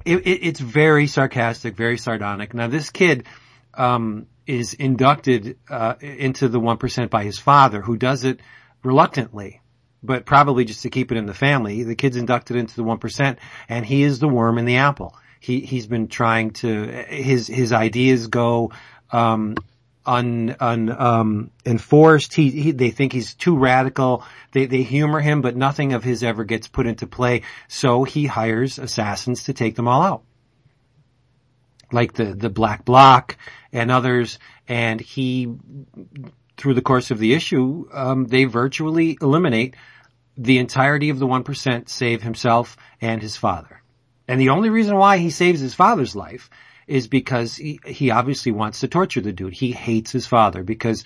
it, 0.06 0.18
it, 0.26 0.40
it's 0.48 0.60
very 0.60 1.08
sarcastic, 1.08 1.76
very 1.76 1.98
sardonic. 1.98 2.54
Now 2.54 2.68
this 2.68 2.90
kid, 2.90 3.26
um, 3.74 4.28
is 4.48 4.74
inducted, 4.74 5.58
uh, 5.70 5.96
into 6.02 6.48
the 6.50 6.60
1% 6.60 7.10
by 7.10 7.24
his 7.24 7.38
father, 7.38 7.82
who 7.82 7.96
does 7.96 8.24
it 8.24 8.40
reluctantly, 8.84 9.61
but 10.04 10.26
probably 10.26 10.66
just 10.66 10.84
to 10.84 10.90
keep 10.90 11.12
it 11.12 11.18
in 11.18 11.26
the 11.26 11.34
family. 11.34 11.84
The 11.84 11.96
kid's 11.96 12.18
inducted 12.18 12.58
into 12.58 12.76
the 12.76 12.84
1% 12.84 13.38
and 13.70 13.86
he 13.86 14.04
is 14.04 14.20
the 14.20 14.28
worm 14.28 14.58
in 14.58 14.66
the 14.66 14.78
apple. 14.78 15.16
He, 15.40 15.62
he's 15.62 15.88
been 15.88 16.08
trying 16.08 16.52
to, 16.52 16.86
his, 17.08 17.48
his 17.48 17.74
ideas 17.74 18.28
go, 18.28 18.72
um, 19.12 19.56
un, 20.06 20.56
un, 20.60 20.90
um, 20.90 21.52
enforced. 21.66 22.34
He, 22.34 22.50
he, 22.50 22.72
they 22.72 22.92
think 22.92 23.14
he's 23.14 23.34
too 23.34 23.58
radical. 23.58 24.24
They, 24.52 24.66
they 24.66 24.84
humor 24.84 25.20
him, 25.20 25.42
but 25.42 25.56
nothing 25.56 25.94
of 25.94 26.04
his 26.04 26.24
ever 26.24 26.44
gets 26.44 26.68
put 26.68 26.88
into 26.88 27.08
play. 27.08 27.44
So 27.68 28.04
he 28.04 28.26
hires 28.26 28.80
assassins 28.80 29.44
to 29.46 29.54
take 29.54 29.76
them 29.76 29.88
all 29.88 30.02
out. 30.02 30.24
Like 31.92 32.14
the, 32.14 32.34
the 32.34 32.50
Black 32.50 32.86
Block 32.86 33.38
and 33.72 33.92
others. 33.92 34.40
And 34.68 35.02
he, 35.02 35.54
through 36.58 36.76
the 36.76 36.82
course 36.82 37.12
of 37.12 37.20
the 37.20 37.34
issue, 37.34 37.88
um, 37.92 38.26
they 38.28 38.46
virtually 38.46 39.18
eliminate 39.22 39.76
the 40.38 40.58
entirety 40.58 41.10
of 41.10 41.20
the 41.20 41.28
1%, 41.28 41.89
save 41.89 42.22
himself 42.22 42.78
and 43.00 43.22
his 43.22 43.38
father. 43.38 43.82
And 44.28 44.39
the 44.39 44.50
only 44.50 44.70
reason 44.70 44.96
why 44.96 45.17
he 45.17 45.30
saves 45.30 45.60
his 45.60 45.74
father's 45.74 46.15
life 46.15 46.50
is 46.88 47.08
because 47.08 47.56
he, 47.56 47.80
he 47.86 48.12
obviously 48.12 48.52
wants 48.52 48.80
to 48.82 48.88
torture 48.88 49.22
the 49.22 49.34
dude. 49.34 49.54
He 49.54 49.72
hates 49.72 50.12
his 50.12 50.28
father 50.28 50.63
because 50.63 51.04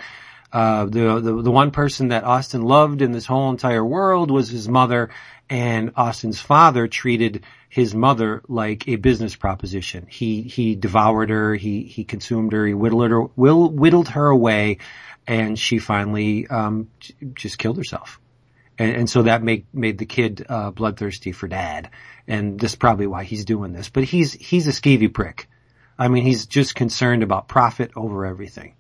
uh, 0.56 0.86
the, 0.86 1.20
the 1.20 1.42
the 1.42 1.52
one 1.52 1.72
person 1.72 2.10
that 2.10 2.24
Austin 2.24 2.62
loved 2.62 3.02
in 3.02 3.12
this 3.12 3.26
whole 3.26 3.50
entire 3.50 3.84
world 3.84 4.32
was 4.32 4.48
his 4.48 4.70
mother, 4.70 5.10
and 5.50 5.92
Austin's 5.98 6.40
father 6.40 6.88
treated 6.88 7.44
his 7.68 7.94
mother 7.94 8.42
like 8.48 8.88
a 8.88 8.96
business 8.96 9.36
proposition. 9.36 10.08
He 10.10 10.44
he 10.44 10.76
devoured 10.76 11.30
her, 11.30 11.56
he 11.56 11.84
he 11.84 12.06
consumed 12.06 12.54
her, 12.54 12.66
he 12.66 12.74
whittled 12.74 13.12
her 13.12 13.22
whittled 13.22 14.08
her 14.10 14.28
away, 14.28 14.78
and 15.28 15.60
she 15.60 15.78
finally 15.78 16.48
um, 16.48 16.90
just 17.34 17.58
killed 17.58 17.76
herself. 17.76 18.22
And, 18.78 18.96
and 18.96 19.10
so 19.10 19.24
that 19.24 19.42
made 19.44 19.66
made 19.74 19.98
the 19.98 20.06
kid 20.06 20.46
uh, 20.50 20.72
bloodthirsty 20.72 21.32
for 21.32 21.48
dad, 21.48 21.90
and 22.28 22.60
that's 22.60 22.76
probably 22.76 23.08
why 23.08 23.24
he's 23.24 23.46
doing 23.46 23.72
this. 23.74 23.90
But 23.90 24.04
he's 24.04 24.34
he's 24.34 24.68
a 24.68 24.72
skeevy 24.72 25.14
prick. 25.14 25.48
I 25.98 26.10
mean, 26.10 26.24
he's 26.24 26.46
just 26.46 26.76
concerned 26.76 27.24
about 27.24 27.48
profit 27.48 27.92
over 27.96 28.26
everything. 28.26 28.76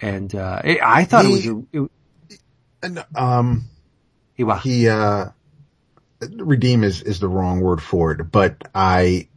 And 0.00 0.32
uh, 0.34 0.60
it, 0.62 0.78
I 0.82 1.04
thought 1.04 1.24
He- 1.24 1.32
it 1.32 1.34
was 1.34 1.46
a, 1.46 1.84
it, 1.84 1.90
And, 2.82 3.04
um, 3.16 3.64
it, 4.36 4.44
wow. 4.44 4.56
he, 4.58 4.88
uh, 4.88 5.26
redeem 6.30 6.84
is, 6.84 7.02
is 7.02 7.18
the 7.18 7.28
wrong 7.28 7.60
word 7.60 7.82
for 7.82 8.12
it, 8.12 8.30
but 8.30 8.68
I, 8.74 9.28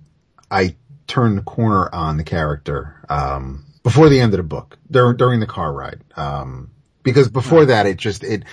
I 0.52 0.76
turned 1.08 1.38
the 1.38 1.44
corner 1.44 1.90
on 1.94 2.18
the 2.18 2.24
character, 2.24 3.04
um, 3.10 3.66
before 3.84 4.10
the 4.10 4.20
end 4.20 4.34
of 4.34 4.38
the 4.38 4.44
book, 4.44 4.78
during, 4.92 5.18
during 5.18 5.40
the 5.40 5.48
car 5.48 5.72
ride. 5.74 6.02
Um, 6.16 6.72
because 7.04 7.30
before 7.30 7.66
that, 7.66 7.86
it 7.86 7.98
just, 7.98 8.24
it, 8.24 8.44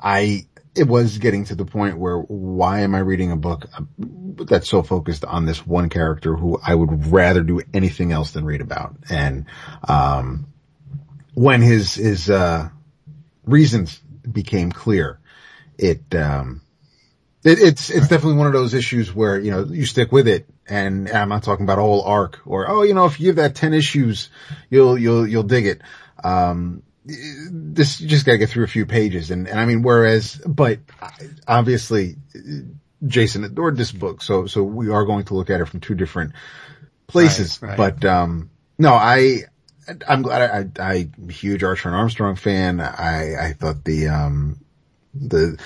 I, 0.00 0.46
it 0.74 0.88
was 0.88 1.18
getting 1.18 1.44
to 1.44 1.54
the 1.54 1.64
point 1.64 1.98
where 1.98 2.18
why 2.18 2.80
am 2.80 2.94
I 2.94 2.98
reading 2.98 3.30
a 3.30 3.36
book 3.36 3.66
that's 3.98 4.68
so 4.68 4.82
focused 4.82 5.24
on 5.24 5.46
this 5.46 5.64
one 5.66 5.88
character 5.88 6.34
who 6.34 6.58
I 6.62 6.74
would 6.74 7.06
rather 7.06 7.42
do 7.42 7.62
anything 7.72 8.12
else 8.12 8.32
than 8.32 8.44
read 8.44 8.60
about? 8.60 8.96
And, 9.08 9.46
um, 9.86 10.46
when 11.34 11.62
his, 11.62 11.94
his, 11.94 12.28
uh, 12.28 12.68
reasons 13.44 14.00
became 14.30 14.72
clear, 14.72 15.20
it, 15.78 16.02
um, 16.14 16.60
it, 17.44 17.58
it's, 17.60 17.90
it's 17.90 18.08
definitely 18.08 18.38
one 18.38 18.46
of 18.46 18.52
those 18.52 18.74
issues 18.74 19.14
where, 19.14 19.38
you 19.38 19.50
know, 19.50 19.64
you 19.64 19.86
stick 19.86 20.10
with 20.10 20.26
it 20.26 20.48
and 20.68 21.08
I'm 21.08 21.28
not 21.28 21.42
talking 21.42 21.64
about 21.64 21.78
a 21.78 21.82
whole 21.82 22.02
arc 22.02 22.40
or, 22.46 22.68
oh, 22.68 22.82
you 22.82 22.94
know, 22.94 23.06
if 23.06 23.20
you 23.20 23.26
give 23.26 23.36
that 23.36 23.54
10 23.54 23.74
issues, 23.74 24.30
you'll, 24.70 24.98
you'll, 24.98 25.26
you'll 25.26 25.42
dig 25.44 25.66
it. 25.66 25.82
Um, 26.22 26.82
this, 27.04 28.00
you 28.00 28.08
just 28.08 28.24
gotta 28.24 28.38
get 28.38 28.48
through 28.48 28.64
a 28.64 28.68
few 28.68 28.86
pages 28.86 29.30
and, 29.30 29.46
and 29.46 29.60
I 29.60 29.66
mean, 29.66 29.82
whereas, 29.82 30.36
but 30.46 30.78
obviously 31.46 32.16
Jason 33.06 33.44
adored 33.44 33.76
this 33.76 33.92
book. 33.92 34.22
So, 34.22 34.46
so 34.46 34.62
we 34.62 34.90
are 34.90 35.04
going 35.04 35.24
to 35.26 35.34
look 35.34 35.50
at 35.50 35.60
it 35.60 35.66
from 35.66 35.80
two 35.80 35.94
different 35.94 36.32
places, 37.06 37.60
Right, 37.60 37.78
right. 37.78 38.00
but, 38.00 38.04
um, 38.08 38.50
no, 38.78 38.92
I, 38.94 39.42
I'm 40.08 40.22
glad 40.22 40.42
I, 40.78 40.82
I, 40.82 41.08
I'm 41.18 41.28
a 41.28 41.32
huge 41.32 41.62
Archer 41.62 41.88
and 41.88 41.96
Armstrong 41.96 42.36
fan. 42.36 42.80
I, 42.80 43.48
I 43.48 43.52
thought 43.52 43.84
the, 43.84 44.08
um, 44.08 44.64
the, 45.12 45.60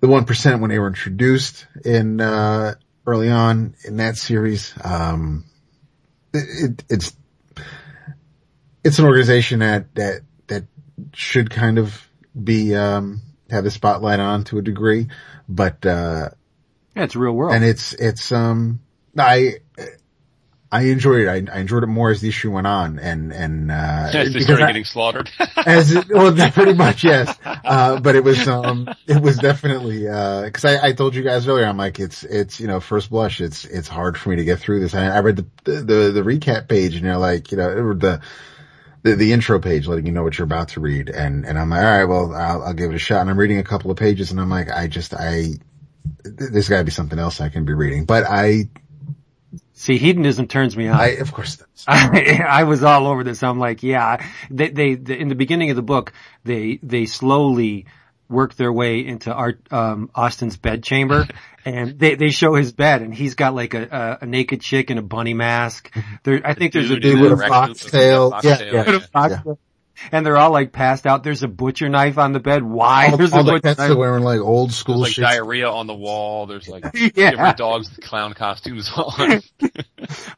the 0.00 0.06
1% 0.06 0.60
when 0.60 0.70
they 0.70 0.78
were 0.78 0.88
introduced 0.88 1.66
in, 1.84 2.20
uh, 2.20 2.74
early 3.06 3.30
on 3.30 3.74
in 3.84 3.96
that 3.96 4.16
series, 4.16 4.74
um, 4.84 5.44
it, 6.34 6.70
it, 6.70 6.84
it's, 6.90 7.16
it's 8.84 8.98
an 8.98 9.06
organization 9.06 9.60
that, 9.60 9.94
that 9.94 10.20
should 11.16 11.50
kind 11.50 11.78
of 11.78 12.08
be, 12.42 12.74
um, 12.74 13.22
have 13.50 13.64
the 13.64 13.70
spotlight 13.70 14.20
on 14.20 14.44
to 14.44 14.58
a 14.58 14.62
degree, 14.62 15.08
but, 15.48 15.84
uh, 15.86 16.30
yeah, 16.94 17.04
it's 17.04 17.16
real 17.16 17.32
world. 17.32 17.54
and 17.54 17.64
it's, 17.64 17.92
it's, 17.94 18.32
um, 18.32 18.80
I, 19.18 19.60
I 20.70 20.82
enjoyed 20.82 21.20
it. 21.22 21.28
I, 21.28 21.56
I, 21.56 21.60
enjoyed 21.60 21.84
it 21.84 21.86
more 21.86 22.10
as 22.10 22.20
the 22.20 22.28
issue 22.28 22.50
went 22.50 22.66
on, 22.66 22.98
and 22.98 23.32
and 23.32 23.70
uh, 23.70 24.10
as 24.12 24.32
they 24.32 24.40
started 24.40 24.64
I, 24.64 24.66
getting 24.66 24.84
slaughtered. 24.84 25.30
as 25.64 25.92
it, 25.92 26.08
well, 26.08 26.34
pretty 26.52 26.74
much 26.74 27.04
yes. 27.04 27.34
Uh, 27.44 28.00
but 28.00 28.16
it 28.16 28.24
was 28.24 28.48
um, 28.48 28.88
it 29.06 29.22
was 29.22 29.38
definitely 29.38 30.00
because 30.00 30.64
uh, 30.64 30.80
I, 30.82 30.88
I 30.88 30.92
told 30.92 31.14
you 31.14 31.22
guys 31.22 31.46
earlier. 31.46 31.66
I'm 31.66 31.76
like, 31.76 32.00
it's 32.00 32.24
it's 32.24 32.58
you 32.58 32.66
know, 32.66 32.80
first 32.80 33.10
blush, 33.10 33.40
it's 33.40 33.64
it's 33.64 33.86
hard 33.86 34.18
for 34.18 34.30
me 34.30 34.36
to 34.36 34.44
get 34.44 34.58
through 34.58 34.80
this. 34.80 34.94
I, 34.94 35.06
I 35.06 35.20
read 35.20 35.36
the, 35.36 35.46
the 35.64 35.72
the 35.72 36.10
the 36.12 36.22
recap 36.22 36.68
page, 36.68 36.96
and 36.96 37.04
you're 37.04 37.16
like, 37.16 37.52
you 37.52 37.58
know, 37.58 37.94
the 37.94 38.20
the, 39.06 39.14
the 39.14 39.32
intro 39.32 39.60
page 39.60 39.86
letting 39.86 40.06
you 40.06 40.12
know 40.12 40.24
what 40.24 40.36
you're 40.36 40.44
about 40.44 40.68
to 40.68 40.80
read. 40.80 41.08
And, 41.08 41.46
and 41.46 41.58
I'm 41.58 41.70
like, 41.70 41.78
all 41.78 41.84
right, 41.84 42.04
well, 42.04 42.34
I'll, 42.34 42.62
I'll 42.64 42.74
give 42.74 42.90
it 42.90 42.96
a 42.96 42.98
shot. 42.98 43.20
And 43.20 43.30
I'm 43.30 43.38
reading 43.38 43.58
a 43.58 43.64
couple 43.64 43.90
of 43.90 43.96
pages 43.96 44.32
and 44.32 44.40
I'm 44.40 44.50
like, 44.50 44.70
I 44.70 44.88
just, 44.88 45.14
I, 45.14 45.50
there's 46.24 46.68
gotta 46.68 46.84
be 46.84 46.90
something 46.90 47.18
else 47.18 47.40
I 47.40 47.48
can 47.48 47.64
be 47.64 47.72
reading. 47.72 48.04
But 48.04 48.24
I, 48.24 48.68
See, 49.72 49.98
hedonism 49.98 50.48
turns 50.48 50.76
me 50.76 50.88
on. 50.88 50.98
I, 50.98 51.08
of 51.18 51.32
course. 51.32 51.62
I, 51.86 52.42
I 52.48 52.64
was 52.64 52.82
all 52.82 53.06
over 53.06 53.22
this. 53.22 53.42
I'm 53.42 53.58
like, 53.58 53.82
yeah, 53.82 54.26
they, 54.50 54.70
they, 54.70 54.94
they, 54.94 55.18
in 55.18 55.28
the 55.28 55.34
beginning 55.34 55.70
of 55.70 55.76
the 55.76 55.82
book, 55.82 56.12
they, 56.44 56.80
they 56.82 57.06
slowly 57.06 57.86
work 58.28 58.54
their 58.54 58.72
way 58.72 59.06
into 59.06 59.32
Art, 59.32 59.60
um, 59.70 60.10
Austin's 60.14 60.56
bed 60.56 60.82
chamber 60.82 61.26
and 61.64 61.98
they, 61.98 62.14
they 62.16 62.30
show 62.30 62.54
his 62.54 62.72
bed 62.72 63.02
and 63.02 63.14
he's 63.14 63.34
got 63.34 63.54
like 63.54 63.74
a, 63.74 64.18
a, 64.20 64.24
a 64.24 64.26
naked 64.26 64.60
chick 64.60 64.90
in 64.90 64.98
a 64.98 65.02
bunny 65.02 65.34
mask. 65.34 65.90
There, 66.24 66.40
I 66.44 66.54
think 66.54 66.72
there's 66.72 66.90
a 66.90 66.98
dude 66.98 67.20
with 67.20 67.32
a 67.32 67.36
foxtail. 67.48 68.38
Yeah, 68.42 68.62
yeah, 68.62 69.00
yeah. 69.14 69.54
And 70.12 70.26
they're 70.26 70.36
all 70.36 70.50
like 70.50 70.72
passed 70.72 71.06
out. 71.06 71.22
There's 71.24 71.42
a 71.42 71.48
butcher 71.48 71.88
knife 71.88 72.18
on 72.18 72.32
the 72.32 72.40
bed. 72.40 72.62
Why? 72.62 73.08
All, 73.08 73.16
There's 73.16 73.32
all 73.32 73.48
a 73.48 73.54
the 73.54 73.60
pets 73.62 73.78
knife. 73.78 73.90
are 73.92 73.96
wearing 73.96 74.24
like 74.24 74.40
old 74.40 74.70
school 74.72 74.96
There's 75.02 75.16
like 75.18 75.30
shit. 75.30 75.38
diarrhea 75.38 75.70
on 75.70 75.86
the 75.86 75.94
wall. 75.94 76.44
There's 76.46 76.68
like 76.68 76.84
Yeah. 77.14 77.30
different 77.30 77.56
dogs 77.56 77.88
with 77.88 78.04
clown 78.04 78.34
costumes 78.34 78.90
on. 78.94 79.42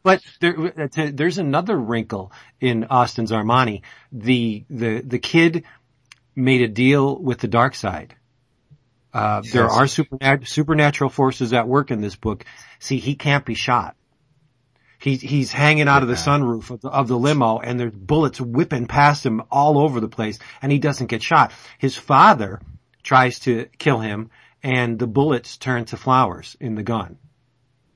But 0.04 0.22
there, 0.40 0.54
a- 0.76 1.10
there's 1.10 1.38
another 1.38 1.76
wrinkle 1.76 2.30
in 2.60 2.84
Austin's 2.84 3.32
Armani. 3.32 3.82
The, 4.12 4.64
the, 4.70 5.00
the 5.00 5.18
kid 5.18 5.64
made 6.38 6.62
a 6.62 6.68
deal 6.68 7.20
with 7.20 7.38
the 7.38 7.48
dark 7.48 7.74
side. 7.74 8.14
Uh, 9.12 9.42
there 9.52 9.68
are 9.68 9.84
supernat- 9.84 10.46
supernatural 10.46 11.10
forces 11.10 11.52
at 11.52 11.66
work 11.66 11.90
in 11.90 12.00
this 12.00 12.14
book. 12.14 12.44
See, 12.78 12.98
he 12.98 13.16
can't 13.16 13.44
be 13.44 13.54
shot. 13.54 13.96
He's, 15.00 15.20
he's 15.20 15.52
hanging 15.52 15.88
out 15.88 16.02
of 16.02 16.08
the 16.08 16.14
sunroof 16.14 16.70
of 16.70 16.80
the, 16.80 16.88
of 16.88 17.08
the 17.08 17.18
limo 17.18 17.58
and 17.58 17.78
there's 17.78 17.92
bullets 17.92 18.40
whipping 18.40 18.86
past 18.86 19.24
him 19.24 19.42
all 19.50 19.78
over 19.78 20.00
the 20.00 20.08
place 20.08 20.38
and 20.60 20.72
he 20.72 20.78
doesn't 20.78 21.06
get 21.06 21.22
shot. 21.22 21.52
His 21.78 21.96
father 21.96 22.60
tries 23.02 23.38
to 23.40 23.66
kill 23.78 24.00
him 24.00 24.30
and 24.62 24.98
the 24.98 25.06
bullets 25.06 25.56
turn 25.56 25.84
to 25.86 25.96
flowers 25.96 26.56
in 26.60 26.74
the 26.74 26.82
gun. 26.82 27.18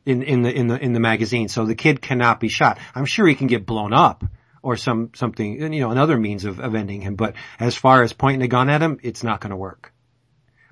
In, 0.05 0.23
in 0.23 0.43
the, 0.43 0.53
in 0.53 0.67
the, 0.67 0.83
in 0.83 0.93
the 0.93 1.01
magazine. 1.01 1.49
So 1.49 1.65
the 1.65 1.77
kid 1.77 2.03
cannot 2.03 2.41
be 2.41 2.49
shot. 2.49 2.79
I'm 2.93 3.05
sure 3.05 3.27
he 3.27 3.37
can 3.37 3.47
get 3.47 3.67
blown 3.67 3.93
up 3.93 4.25
or 4.63 4.77
some, 4.77 5.11
something, 5.15 5.61
you 5.61 5.81
know, 5.81 5.91
another 5.91 6.17
means 6.17 6.45
of, 6.45 6.61
of 6.61 6.75
ending 6.75 7.01
him. 7.01 7.17
But 7.17 7.35
as 7.59 7.75
far 7.75 8.03
as 8.03 8.13
pointing 8.13 8.43
a 8.43 8.49
gun 8.49 8.71
at 8.71 8.81
him, 8.81 8.99
it's 9.03 9.25
not 9.25 9.41
going 9.41 9.51
to 9.51 9.57
work. 9.57 9.93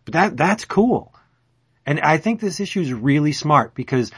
But 0.05 0.15
that, 0.15 0.37
that's 0.37 0.65
cool. 0.65 1.15
And 1.85 2.01
I 2.01 2.19
think 2.19 2.41
this 2.41 2.61
issue 2.61 2.81
is 2.81 2.93
really 2.93 3.33
smart 3.33 3.75
because 3.75 4.13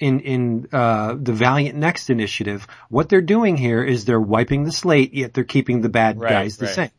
in, 0.00 0.20
in, 0.20 0.68
uh, 0.72 1.14
the 1.18 1.32
Valiant 1.32 1.78
Next 1.78 2.10
initiative, 2.10 2.66
what 2.88 3.08
they're 3.08 3.20
doing 3.20 3.56
here 3.56 3.82
is 3.84 4.04
they're 4.04 4.20
wiping 4.20 4.64
the 4.64 4.72
slate, 4.72 5.14
yet 5.14 5.32
they're 5.32 5.44
keeping 5.44 5.80
the 5.80 5.88
bad 5.88 6.20
Right, 6.20 6.30
guys 6.30 6.56
the 6.56 6.66
right. 6.66 6.74
same. 6.74 6.90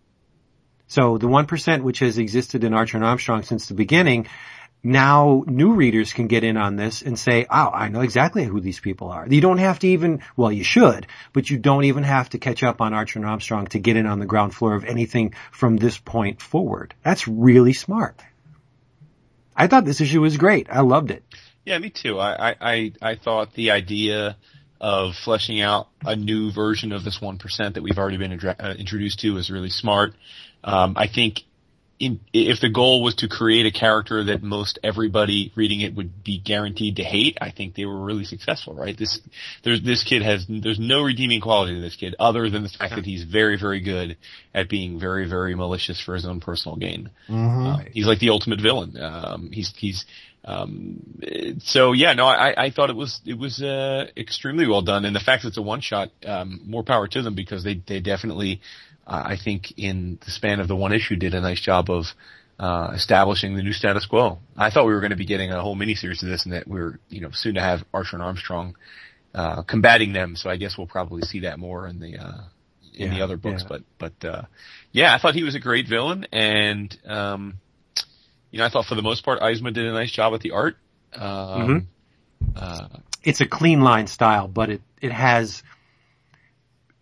So 0.88 1.18
the 1.18 1.28
1% 1.28 1.84
which 1.84 2.00
has 2.00 2.18
existed 2.18 2.64
in 2.64 2.74
Archer 2.74 2.98
and 2.98 3.06
Armstrong 3.06 3.44
since 3.44 3.68
the 3.68 3.74
beginning, 3.74 4.28
now 4.84 5.44
new 5.48 5.74
readers 5.74 6.12
can 6.12 6.28
get 6.28 6.44
in 6.44 6.58
on 6.58 6.76
this 6.76 7.02
and 7.02 7.18
say, 7.18 7.46
oh, 7.50 7.70
I 7.74 7.88
know 7.88 8.02
exactly 8.02 8.44
who 8.44 8.60
these 8.60 8.82
people 8.82 9.10
are. 9.10 9.26
You 9.28 9.40
don't 9.40 9.60
have 9.60 9.80
to 9.80 9.88
even, 9.88 10.22
well, 10.36 10.52
you 10.52 10.64
should, 10.64 11.08
but 11.32 11.50
you 11.50 11.58
don't 11.58 11.86
even 11.86 12.04
have 12.04 12.30
to 12.32 12.38
catch 12.38 12.64
up 12.64 12.82
on 12.82 12.94
Archer 12.94 13.20
and 13.20 13.28
Armstrong 13.28 13.68
to 13.68 13.80
get 13.80 13.96
in 13.96 14.06
on 14.06 14.20
the 14.20 14.26
ground 14.26 14.54
floor 14.54 14.76
of 14.76 14.84
anything 14.84 15.34
from 15.52 15.78
this 15.78 15.98
point 15.98 16.42
forward. 16.42 16.94
That's 17.04 17.28
really 17.28 17.74
smart. 17.74 18.20
I 19.56 19.68
thought 19.68 19.86
this 19.86 20.02
issue 20.02 20.22
was 20.22 20.36
great. 20.36 20.68
I 20.70 20.82
loved 20.82 21.12
it. 21.12 21.24
Yeah, 21.66 21.78
me 21.78 21.90
too. 21.90 22.20
I, 22.20 22.56
I, 22.60 22.92
I, 23.02 23.16
thought 23.16 23.54
the 23.54 23.72
idea 23.72 24.36
of 24.82 25.16
fleshing 25.16 25.62
out 25.62 25.88
a 26.06 26.16
new 26.16 26.52
version 26.52 26.92
of 26.92 27.06
this 27.06 27.20
1% 27.20 27.76
that 27.76 27.82
we've 27.82 27.98
already 27.98 28.18
been 28.18 28.38
adre- 28.38 28.62
uh, 28.62 28.74
introduced 28.78 29.22
to 29.22 29.38
is 29.38 29.50
really 29.50 29.70
smart. 29.70 30.14
Um, 30.62 30.96
I 30.98 31.08
think 31.08 31.44
in, 32.06 32.20
if 32.34 32.60
the 32.60 32.70
goal 32.70 33.04
was 33.04 33.16
to 33.16 33.28
create 33.28 33.66
a 33.66 33.72
character 33.72 34.24
that 34.26 34.44
most 34.44 34.80
everybody 34.84 35.52
reading 35.56 35.82
it 35.82 35.96
would 35.96 36.24
be 36.24 36.40
guaranteed 36.40 36.98
to 36.98 37.04
hate, 37.04 37.38
I 37.42 37.52
think 37.52 37.76
they 37.76 37.86
were 37.86 38.00
really 38.00 38.26
successful, 38.26 38.74
right? 38.74 38.98
This, 38.98 39.20
there's, 39.64 39.82
this 39.82 40.04
kid 40.04 40.22
has, 40.22 40.46
there's 40.48 40.80
no 40.80 41.04
redeeming 41.04 41.42
quality 41.42 41.76
to 41.76 41.82
this 41.82 41.96
kid 41.96 42.16
other 42.20 42.50
than 42.50 42.64
the 42.64 42.70
fact 42.70 42.96
that 42.96 43.06
he's 43.06 43.24
very, 43.24 43.58
very 43.58 43.80
good 43.82 44.18
at 44.54 44.70
being 44.70 45.00
very, 45.00 45.28
very 45.28 45.56
malicious 45.56 46.02
for 46.02 46.14
his 46.16 46.26
own 46.26 46.40
personal 46.40 46.78
gain. 46.78 47.10
Uh, 47.68 47.84
he's 47.92 48.06
like 48.06 48.20
the 48.20 48.30
ultimate 48.30 48.62
villain. 48.62 48.98
Um, 49.02 49.50
he's 49.52 49.74
he's 49.78 50.06
um, 50.46 51.22
so 51.60 51.94
yeah. 51.94 52.14
No, 52.14 52.26
I 52.26 52.66
I 52.66 52.70
thought 52.70 52.90
it 52.90 52.96
was 52.96 53.22
it 53.26 53.38
was 53.38 53.62
uh, 53.62 54.08
extremely 54.18 54.68
well 54.68 54.82
done, 54.82 55.06
and 55.06 55.16
the 55.16 55.22
fact 55.22 55.44
that 55.44 55.50
it's 55.50 55.58
a 55.58 55.62
one 55.62 55.80
shot, 55.82 56.10
um, 56.26 56.62
more 56.66 56.84
power 56.84 57.08
to 57.08 57.22
them 57.22 57.34
because 57.34 57.64
they 57.64 57.76
they 57.76 58.02
definitely, 58.02 58.60
uh, 59.08 59.24
I 59.26 59.38
think 59.38 59.74
in 59.78 60.20
the 60.24 60.32
span 60.32 60.60
of 60.60 60.68
the 60.68 60.76
one 60.76 60.94
issue, 60.94 61.16
did 61.16 61.34
a 61.34 61.42
nice 61.42 61.60
job 61.60 61.90
of. 61.90 62.06
Uh, 62.60 62.92
establishing 62.94 63.56
the 63.56 63.64
new 63.64 63.74
status 63.74 64.06
quo. 64.06 64.38
I 64.56 64.70
thought 64.70 64.86
we 64.86 64.94
were 64.94 65.00
going 65.00 65.10
to 65.10 65.18
be 65.18 65.26
getting 65.26 65.52
a 65.52 65.60
whole 65.60 65.76
miniseries 65.76 66.22
of 66.22 66.30
this, 66.30 66.46
and 66.46 66.54
that 66.54 66.68
we 66.68 66.80
are 66.80 67.00
you 67.10 67.20
know, 67.20 67.32
soon 67.32 67.56
to 67.56 67.60
have 67.62 67.84
Archer 67.92 68.16
and 68.16 68.24
Armstrong 68.24 68.76
uh, 69.34 69.64
combating 69.64 70.14
them. 70.14 70.36
So 70.36 70.52
I 70.52 70.58
guess 70.58 70.78
we'll 70.78 70.88
probably 70.88 71.24
see 71.24 71.42
that 71.42 71.58
more 71.58 71.88
in 71.88 72.00
the 72.00 72.20
uh, 72.20 72.44
in 72.94 73.10
the 73.10 73.22
other 73.22 73.38
books. 73.38 73.64
yeah. 73.64 73.68
But 73.68 73.82
but 73.98 74.26
uh, 74.26 74.42
yeah, 74.92 75.14
I 75.16 75.18
thought 75.18 75.34
he 75.34 75.44
was 75.44 75.56
a 75.56 75.60
great 75.60 75.88
villain, 75.88 76.28
and 76.32 76.96
um, 77.08 77.56
you 78.52 78.60
know, 78.60 78.66
I 78.66 78.70
thought 78.70 78.86
for 78.86 78.96
the 78.96 79.02
most 79.02 79.26
part, 79.26 79.42
Eisma 79.42 79.74
did 79.74 79.86
a 79.86 79.92
nice 79.92 80.12
job 80.12 80.34
at 80.36 80.42
the 80.42 80.52
art. 80.52 80.78
Um, 81.14 81.88
uh, 82.56 82.88
It's 83.24 83.42
a 83.42 83.48
clean 83.48 83.82
line 83.82 84.08
style, 84.08 84.48
but 84.48 84.70
it, 84.70 84.82
it 85.02 85.12
has, 85.12 85.64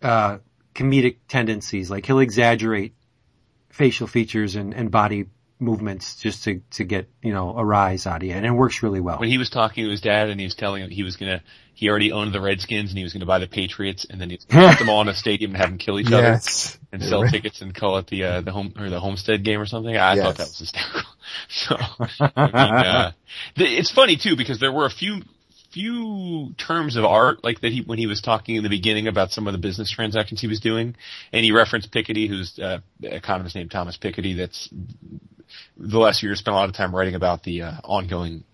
uh, 0.00 0.38
comedic 0.74 1.16
tendencies. 1.28 1.90
Like 1.90 2.06
he'll 2.06 2.18
exaggerate 2.20 2.94
facial 3.70 4.06
features 4.06 4.54
and, 4.56 4.74
and 4.74 4.90
body 4.90 5.26
movements 5.58 6.16
just 6.16 6.42
to, 6.44 6.60
to 6.72 6.84
get, 6.84 7.08
you 7.22 7.32
know, 7.32 7.56
a 7.56 7.64
rise 7.64 8.06
out 8.06 8.16
of 8.22 8.28
you. 8.28 8.34
And 8.34 8.44
it 8.44 8.50
works 8.50 8.82
really 8.82 9.00
well. 9.00 9.18
when 9.18 9.28
he 9.28 9.38
was 9.38 9.48
talking 9.48 9.84
to 9.84 9.90
his 9.90 10.00
dad 10.00 10.28
and 10.28 10.40
he 10.40 10.44
was 10.46 10.54
telling 10.56 10.82
him 10.82 10.90
he 10.90 11.04
was 11.04 11.16
gonna, 11.16 11.40
he 11.72 11.88
already 11.88 12.10
owned 12.10 12.34
the 12.34 12.40
Redskins 12.40 12.90
and 12.90 12.98
he 12.98 13.04
was 13.04 13.12
gonna 13.12 13.26
buy 13.26 13.38
the 13.38 13.46
Patriots 13.46 14.04
and 14.08 14.20
then 14.20 14.28
he 14.30 14.38
put 14.48 14.78
them 14.78 14.88
all 14.88 15.00
in 15.02 15.08
a 15.08 15.14
stadium 15.14 15.52
and 15.52 15.58
have 15.58 15.70
them 15.70 15.78
kill 15.78 16.00
each 16.00 16.08
other 16.08 16.22
Yes. 16.22 16.78
and 16.90 17.02
sell 17.02 17.22
tickets 17.28 17.62
and 17.62 17.72
call 17.74 17.98
it 17.98 18.08
the 18.08 18.24
uh, 18.24 18.40
the 18.40 18.50
home 18.50 18.74
or 18.76 18.90
the 18.90 18.98
Homestead 19.00 19.44
game 19.44 19.60
or 19.60 19.66
something. 19.66 19.96
I 19.96 20.14
Yes. 20.14 20.24
thought 20.24 20.36
that 20.38 20.48
was 20.48 20.58
hysterical. 20.58 21.02
So 21.48 21.76
I 22.20 22.46
mean, 22.46 22.54
uh, 22.54 23.12
the, 23.56 23.64
it's 23.64 23.90
funny 23.90 24.16
too 24.16 24.36
because 24.36 24.58
there 24.58 24.72
were 24.72 24.84
a 24.84 24.90
few 24.90 25.22
few 25.72 26.54
terms 26.58 26.96
of 26.96 27.04
art 27.04 27.42
like 27.42 27.60
that 27.62 27.72
he 27.72 27.82
when 27.82 27.98
he 27.98 28.06
was 28.06 28.20
talking 28.20 28.56
in 28.56 28.62
the 28.62 28.68
beginning 28.68 29.08
about 29.08 29.30
some 29.30 29.46
of 29.46 29.52
the 29.52 29.58
business 29.58 29.90
transactions 29.90 30.40
he 30.40 30.46
was 30.46 30.60
doing, 30.60 30.96
and 31.32 31.44
he 31.44 31.52
referenced 31.52 31.90
Piketty, 31.90 32.28
who's 32.28 32.58
uh, 32.58 32.78
economist 33.02 33.56
named 33.56 33.70
Thomas 33.70 33.96
Piketty. 33.96 34.36
That's 34.36 34.68
the 35.76 35.98
last 35.98 36.22
year 36.22 36.34
spent 36.34 36.54
a 36.54 36.58
lot 36.58 36.68
of 36.68 36.74
time 36.74 36.94
writing 36.94 37.14
about 37.14 37.42
the 37.42 37.62
uh, 37.62 37.72
ongoing 37.84 38.44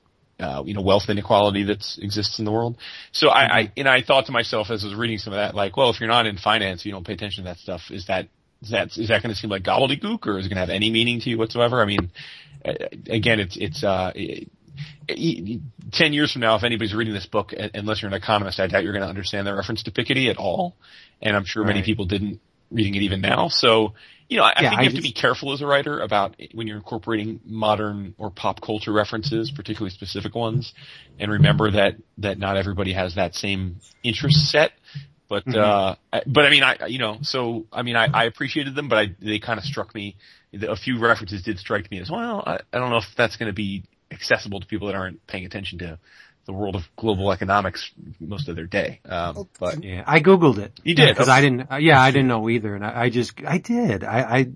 uh, 0.40 0.62
you 0.64 0.74
know, 0.74 0.82
wealth 0.82 1.08
inequality 1.08 1.64
that 1.64 1.84
exists 1.98 2.38
in 2.38 2.44
the 2.44 2.52
world. 2.52 2.76
So 3.12 3.28
I, 3.28 3.58
I, 3.58 3.72
and 3.76 3.88
I 3.88 4.02
thought 4.02 4.26
to 4.26 4.32
myself 4.32 4.70
as 4.70 4.84
I 4.84 4.88
was 4.88 4.94
reading 4.94 5.18
some 5.18 5.32
of 5.32 5.38
that, 5.38 5.54
like, 5.54 5.76
well, 5.76 5.90
if 5.90 6.00
you're 6.00 6.08
not 6.08 6.26
in 6.26 6.36
finance, 6.38 6.84
you 6.84 6.92
don't 6.92 7.06
pay 7.06 7.14
attention 7.14 7.44
to 7.44 7.50
that 7.50 7.58
stuff. 7.58 7.90
Is 7.90 8.06
that, 8.06 8.28
is 8.62 8.70
that, 8.70 8.96
is 8.96 9.08
that 9.08 9.22
going 9.22 9.34
to 9.34 9.40
seem 9.40 9.50
like 9.50 9.64
gobbledygook 9.64 10.26
or 10.26 10.38
is 10.38 10.46
it 10.46 10.48
going 10.48 10.56
to 10.56 10.60
have 10.60 10.70
any 10.70 10.90
meaning 10.90 11.20
to 11.20 11.30
you 11.30 11.38
whatsoever? 11.38 11.82
I 11.82 11.86
mean, 11.86 12.12
again, 13.10 13.40
it's, 13.40 13.56
it's, 13.56 13.82
uh, 13.82 14.12
it, 14.14 14.48
it- 15.08 15.60
ten 15.92 16.12
years 16.12 16.32
from 16.32 16.40
now, 16.42 16.56
if 16.56 16.64
anybody's 16.64 16.94
reading 16.94 17.14
this 17.14 17.26
book, 17.26 17.52
unless 17.74 18.02
you're 18.02 18.10
an 18.10 18.14
economist, 18.16 18.60
I 18.60 18.66
doubt 18.66 18.84
you're 18.84 18.92
going 18.92 19.02
to 19.04 19.08
understand 19.08 19.46
the 19.46 19.54
reference 19.54 19.82
to 19.84 19.90
Piketty 19.90 20.30
at 20.30 20.36
all. 20.36 20.76
And 21.22 21.36
I'm 21.36 21.44
sure 21.44 21.64
many 21.64 21.82
people 21.82 22.04
didn't 22.06 22.40
reading 22.70 22.94
it 22.94 23.02
even 23.02 23.20
now. 23.20 23.48
So, 23.48 23.94
you 24.28 24.36
know, 24.36 24.44
I, 24.44 24.52
I 24.56 24.62
Yeah, 24.62 24.68
think 24.68 24.80
I 24.80 24.82
you 24.82 24.88
have 24.88 24.94
to 24.96 25.02
be 25.02 25.12
careful 25.12 25.52
as 25.52 25.62
a 25.62 25.66
writer 25.66 26.00
about 26.00 26.36
when 26.52 26.66
you're 26.66 26.76
incorporating 26.76 27.40
modern 27.44 28.14
or 28.18 28.30
pop 28.30 28.60
culture 28.60 28.92
references, 28.92 29.50
particularly 29.50 29.90
specific 29.90 30.34
ones, 30.34 30.74
and 31.18 31.30
remember 31.32 31.70
that 31.70 31.96
that 32.18 32.38
not 32.38 32.56
everybody 32.56 32.92
has 32.92 33.14
that 33.14 33.34
same 33.34 33.80
interest 34.02 34.50
set. 34.50 34.72
But 35.28 35.54
uh, 35.54 35.96
but 36.26 36.46
I 36.46 36.50
mean, 36.50 36.62
I 36.62 36.86
you 36.86 36.98
know, 36.98 37.18
so 37.22 37.66
I 37.72 37.82
mean, 37.82 37.96
I, 37.96 38.08
I 38.12 38.24
appreciated 38.24 38.74
them, 38.74 38.88
but 38.88 38.98
I 38.98 39.06
they 39.20 39.38
kind 39.38 39.58
of 39.58 39.64
struck 39.64 39.94
me. 39.94 40.16
A 40.54 40.76
few 40.76 40.98
references 40.98 41.42
did 41.42 41.58
strike 41.58 41.90
me 41.90 42.00
as 42.00 42.10
well. 42.10 42.42
I, 42.46 42.60
I 42.72 42.78
don't 42.78 42.88
know 42.90 42.96
if 42.98 43.04
that's 43.16 43.36
going 43.36 43.48
to 43.50 43.54
be 43.54 43.84
accessible 44.10 44.60
to 44.60 44.66
people 44.66 44.88
that 44.88 44.96
aren't 44.96 45.26
paying 45.26 45.44
attention 45.44 45.78
to 45.78 45.98
the 46.48 46.52
world 46.54 46.76
of 46.76 46.88
global 46.96 47.30
economics 47.30 47.90
most 48.18 48.48
of 48.48 48.56
their 48.56 48.64
day. 48.64 49.00
Um, 49.04 49.48
but 49.60 49.84
Yeah, 49.84 50.02
I 50.06 50.20
googled 50.20 50.56
it. 50.56 50.72
You 50.82 50.94
did? 50.94 51.08
because 51.08 51.28
I 51.28 51.42
didn't. 51.42 51.70
Uh, 51.70 51.76
yeah, 51.76 52.00
I 52.00 52.10
didn't 52.10 52.28
know 52.28 52.48
either, 52.48 52.74
and 52.74 52.84
I, 52.84 53.02
I 53.02 53.10
just 53.10 53.34
I 53.46 53.58
did. 53.58 54.02
I, 54.02 54.20
I 54.20 54.46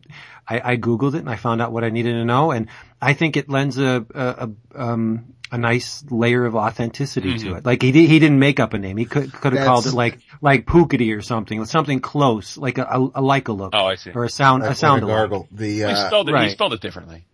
I 0.48 0.72
I 0.72 0.76
googled 0.78 1.14
it 1.14 1.18
and 1.18 1.28
I 1.28 1.36
found 1.36 1.60
out 1.60 1.70
what 1.70 1.84
I 1.84 1.90
needed 1.90 2.12
to 2.12 2.24
know, 2.24 2.50
and 2.50 2.68
I 3.00 3.12
think 3.12 3.36
it 3.36 3.50
lends 3.50 3.76
a 3.76 4.06
a, 4.14 4.48
a 4.74 4.82
um 4.82 5.34
a 5.50 5.58
nice 5.58 6.02
layer 6.10 6.46
of 6.46 6.56
authenticity 6.56 7.36
to 7.40 7.56
it. 7.56 7.66
Like 7.66 7.82
he 7.82 7.92
di- 7.92 8.06
he 8.06 8.18
didn't 8.18 8.38
make 8.38 8.58
up 8.58 8.72
a 8.72 8.78
name. 8.78 8.96
He 8.96 9.04
could 9.04 9.30
could 9.30 9.52
have 9.52 9.66
called 9.66 9.86
it 9.86 9.92
like 9.92 10.18
like 10.40 10.64
Pookity 10.64 11.14
or 11.14 11.20
something, 11.20 11.62
something 11.66 12.00
close, 12.00 12.56
like 12.56 12.78
a 12.78 12.84
a, 12.84 13.10
a 13.16 13.20
like 13.20 13.48
a 13.48 13.52
look 13.52 13.74
oh, 13.74 13.84
I 13.84 13.96
see. 13.96 14.12
or 14.12 14.24
a 14.24 14.30
sound 14.30 14.62
a 14.62 14.68
Like 14.68 14.76
sound 14.76 15.02
a 15.02 15.06
gargle. 15.06 15.46
The 15.52 15.66
He 15.66 15.84
uh, 15.84 16.06
spelled 16.08 16.30
it. 16.30 16.40
He 16.40 16.48
spelled 16.48 16.72
it 16.72 16.80
differently. 16.80 17.26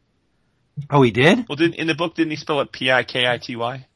Oh, 0.90 1.02
he 1.02 1.10
did. 1.10 1.48
Well, 1.48 1.56
did 1.56 1.74
in 1.74 1.86
the 1.86 1.94
book 1.94 2.14
didn't 2.14 2.30
he 2.30 2.36
spell 2.36 2.60
it 2.60 2.70
P 2.72 2.90
I 2.90 3.02
K 3.04 3.26
I 3.26 3.38
T 3.38 3.56
Y? 3.56 3.86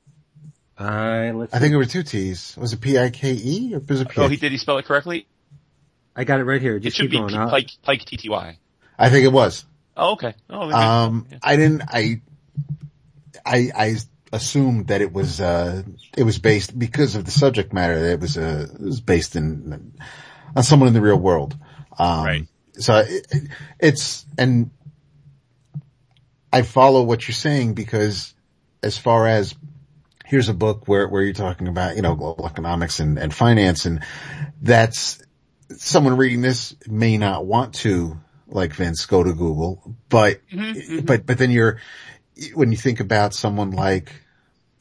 Uh, 0.78 1.33
let's. 1.35 1.55
I 1.55 1.59
think 1.59 1.72
it 1.72 1.76
were 1.76 1.85
two 1.85 2.03
T's. 2.03 2.57
Was 2.59 2.72
it 2.72 2.80
P 2.80 2.99
I 2.99 3.11
K 3.11 3.33
E 3.33 3.74
or 3.74 3.78
was 3.80 4.01
it 4.01 4.09
P 4.09 4.20
Oh, 4.20 4.28
he 4.28 4.37
did. 4.37 4.53
He 4.53 4.59
spell 4.59 4.78
it 4.78 4.85
correctly. 4.85 5.26
I 6.16 6.24
got 6.24 6.41
it 6.41 6.45
right 6.45 6.61
here. 6.61 6.76
It 6.76 6.83
should 6.93 7.05
keep 7.05 7.11
be 7.12 7.16
going. 7.18 7.30
P- 7.30 7.37
I'll- 7.37 7.51
Pike 7.51 7.70
Pike 7.83 8.05
T 8.05 8.16
T 8.16 8.28
Y. 8.28 8.59
I 8.99 9.11
think 9.11 9.24
it 9.24 9.33
was. 9.33 9.64
Oh, 9.97 10.12
okay. 10.12 10.35
Oh, 10.51 10.61
maybe. 10.66 10.72
Um, 10.74 11.26
Yeah. 11.30 11.39
I 11.43 11.57
didn't, 11.57 11.83
I, 11.89 12.20
I, 13.45 13.70
I 13.76 13.97
assumed 14.33 14.89
that 14.89 15.01
it 15.03 15.12
was, 15.12 15.41
uh, 15.41 15.83
it 16.16 16.22
was 16.22 16.39
based 16.39 16.78
because 16.78 17.14
of 17.16 17.24
the 17.24 17.30
subject 17.30 17.72
matter 17.72 18.01
that 18.01 18.12
it 18.12 18.20
was, 18.20 18.39
uh, 18.39 18.68
it 18.72 18.80
was 18.80 19.01
based 19.03 19.37
in, 19.37 19.93
on 20.57 20.62
someone 20.62 20.89
in 20.89 20.95
the 20.95 21.01
real 21.03 21.18
world. 21.18 21.57
Um, 21.99 22.24
Right. 22.24 22.47
so 22.74 22.97
it, 22.99 23.26
it- 23.30 23.51
it's, 23.78 24.24
and 24.39 24.70
I 26.53 26.63
follow 26.63 27.03
what 27.03 27.27
you're 27.27 27.35
saying 27.35 27.75
because 27.75 28.35
as 28.83 28.99
far 28.99 29.27
as 29.27 29.55
here's 30.25 30.49
a 30.49 30.55
book 30.55 30.87
where, 30.87 31.09
where 31.09 31.23
you're 31.23 31.33
talking 31.33 31.69
about, 31.69 31.97
you 31.97 32.03
know, 32.03 32.15
global 32.15 32.47
economics 32.47 33.01
and, 33.01 33.19
and 33.19 33.33
finance 33.33 33.87
and 33.87 34.05
that's 34.61 35.23
someone 35.77 36.17
reading 36.17 36.43
this 36.43 36.75
may 36.87 37.17
not 37.19 37.47
want 37.47 37.75
to, 37.75 38.19
like 38.47 38.75
Vince, 38.75 39.07
go 39.07 39.23
to 39.23 39.33
Google, 39.33 39.95
but, 40.09 40.41
mm-hmm, 40.49 40.61
mm-hmm. 40.61 41.07
but, 41.07 41.27
but 41.27 41.39
then 41.39 41.51
you're, 41.51 41.79
when 42.55 42.71
you 42.71 42.77
think 42.77 43.01
about 43.01 43.35
someone 43.35 43.71
like 43.71 44.13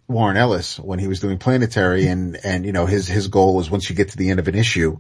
Warren 0.08 0.38
Ellis, 0.38 0.80
when 0.80 1.00
he 1.00 1.08
was 1.08 1.20
doing 1.20 1.38
Planetary 1.38 2.08
and, 2.08 2.38
and, 2.44 2.66
you 2.66 2.72
know, 2.72 2.86
his, 2.86 3.08
his 3.08 3.28
goal 3.28 3.56
was 3.56 3.70
once 3.70 3.90
you 3.90 3.96
get 3.96 4.10
to 4.10 4.18
the 4.18 4.30
end 4.30 4.40
of 4.40 4.48
an 4.48 4.56
issue, 4.56 5.00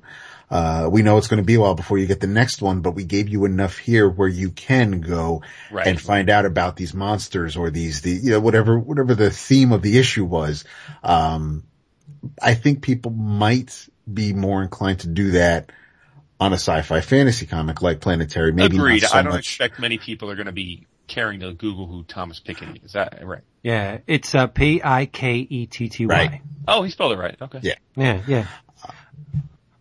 uh, 0.52 0.88
we 0.92 1.02
know 1.02 1.18
it's 1.18 1.28
going 1.30 1.42
to 1.42 1.46
be 1.46 1.56
a 1.56 1.60
while 1.62 1.74
before 1.76 1.98
you 1.98 2.06
get 2.06 2.20
the 2.20 2.28
next 2.28 2.62
one, 2.62 2.82
but 2.82 2.92
we 2.92 3.06
gave 3.06 3.30
you 3.30 3.46
enough 3.46 3.78
here 3.78 4.08
where 4.10 4.28
you 4.28 4.52
can 4.52 5.00
go 5.02 5.42
Right. 5.72 5.88
and 5.88 6.00
find 6.00 6.30
out 6.30 6.46
about 6.46 6.76
these 6.76 6.94
monsters 6.94 7.56
or 7.58 7.72
these, 7.72 8.02
the, 8.02 8.12
you 8.12 8.32
know, 8.32 8.40
whatever, 8.42 8.78
whatever 8.78 9.16
the 9.16 9.32
theme 9.32 9.72
of 9.72 9.82
the 9.82 9.98
issue 9.98 10.26
was. 10.26 10.66
Um, 11.02 11.64
I 12.42 12.54
think 12.54 12.82
people 12.84 13.12
might 13.12 13.88
be 14.14 14.34
more 14.34 14.62
inclined 14.62 15.00
to 15.00 15.08
do 15.08 15.32
that 15.32 15.72
on 16.40 16.52
a 16.52 16.56
sci-fi 16.56 17.02
fantasy 17.02 17.46
comic 17.46 17.82
like 17.82 18.02
Planetary. 18.02 18.52
Maybe 18.52 18.76
Agreed. 18.78 19.04
not 19.04 19.12
so 19.12 19.18
I 19.18 19.22
don't 19.24 19.32
much. 19.34 19.40
expect 19.48 19.80
many 19.80 19.98
people 19.98 20.30
are 20.30 20.36
going 20.36 20.48
to 20.48 20.52
be 20.52 20.86
caring 21.08 21.40
to 21.42 21.54
Google 21.54 21.88
who 21.88 22.04
Thomas 22.04 22.40
Piketty 22.40 22.84
is. 22.86 22.94
That 22.94 23.20
right? 23.26 23.42
yeah, 23.64 24.00
it's 24.08 24.34
uh, 24.36 24.48
P 24.48 24.82
I 24.84 25.06
K 25.06 25.36
E 25.38 25.66
T 25.68 25.88
T 25.90 26.06
Y. 26.08 26.14
Right. 26.14 26.42
Oh, 26.68 26.84
he 26.84 26.90
spelled 26.92 27.12
it 27.14 27.18
right. 27.18 27.38
Okay. 27.42 27.60
Yeah. 27.64 27.76
Yeah, 27.96 28.22
yeah. 28.28 28.48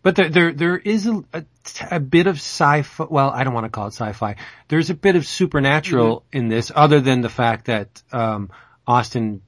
But 0.03 0.15
there, 0.15 0.29
there, 0.29 0.51
there 0.53 0.77
is 0.77 1.05
a, 1.05 1.23
a, 1.33 1.45
a 1.91 1.99
bit 1.99 2.25
of 2.27 2.37
sci-fi. 2.37 3.05
Well, 3.09 3.29
I 3.29 3.43
don't 3.43 3.53
want 3.53 3.65
to 3.65 3.69
call 3.69 3.87
it 3.87 3.93
sci-fi. 3.93 4.35
There's 4.67 4.89
a 4.89 4.95
bit 4.95 5.15
of 5.15 5.27
supernatural 5.27 6.23
in 6.31 6.47
this, 6.47 6.71
other 6.73 7.01
than 7.01 7.21
the 7.21 7.29
fact 7.29 7.65
that 7.65 8.01
um, 8.11 8.49
Austin, 8.87 9.41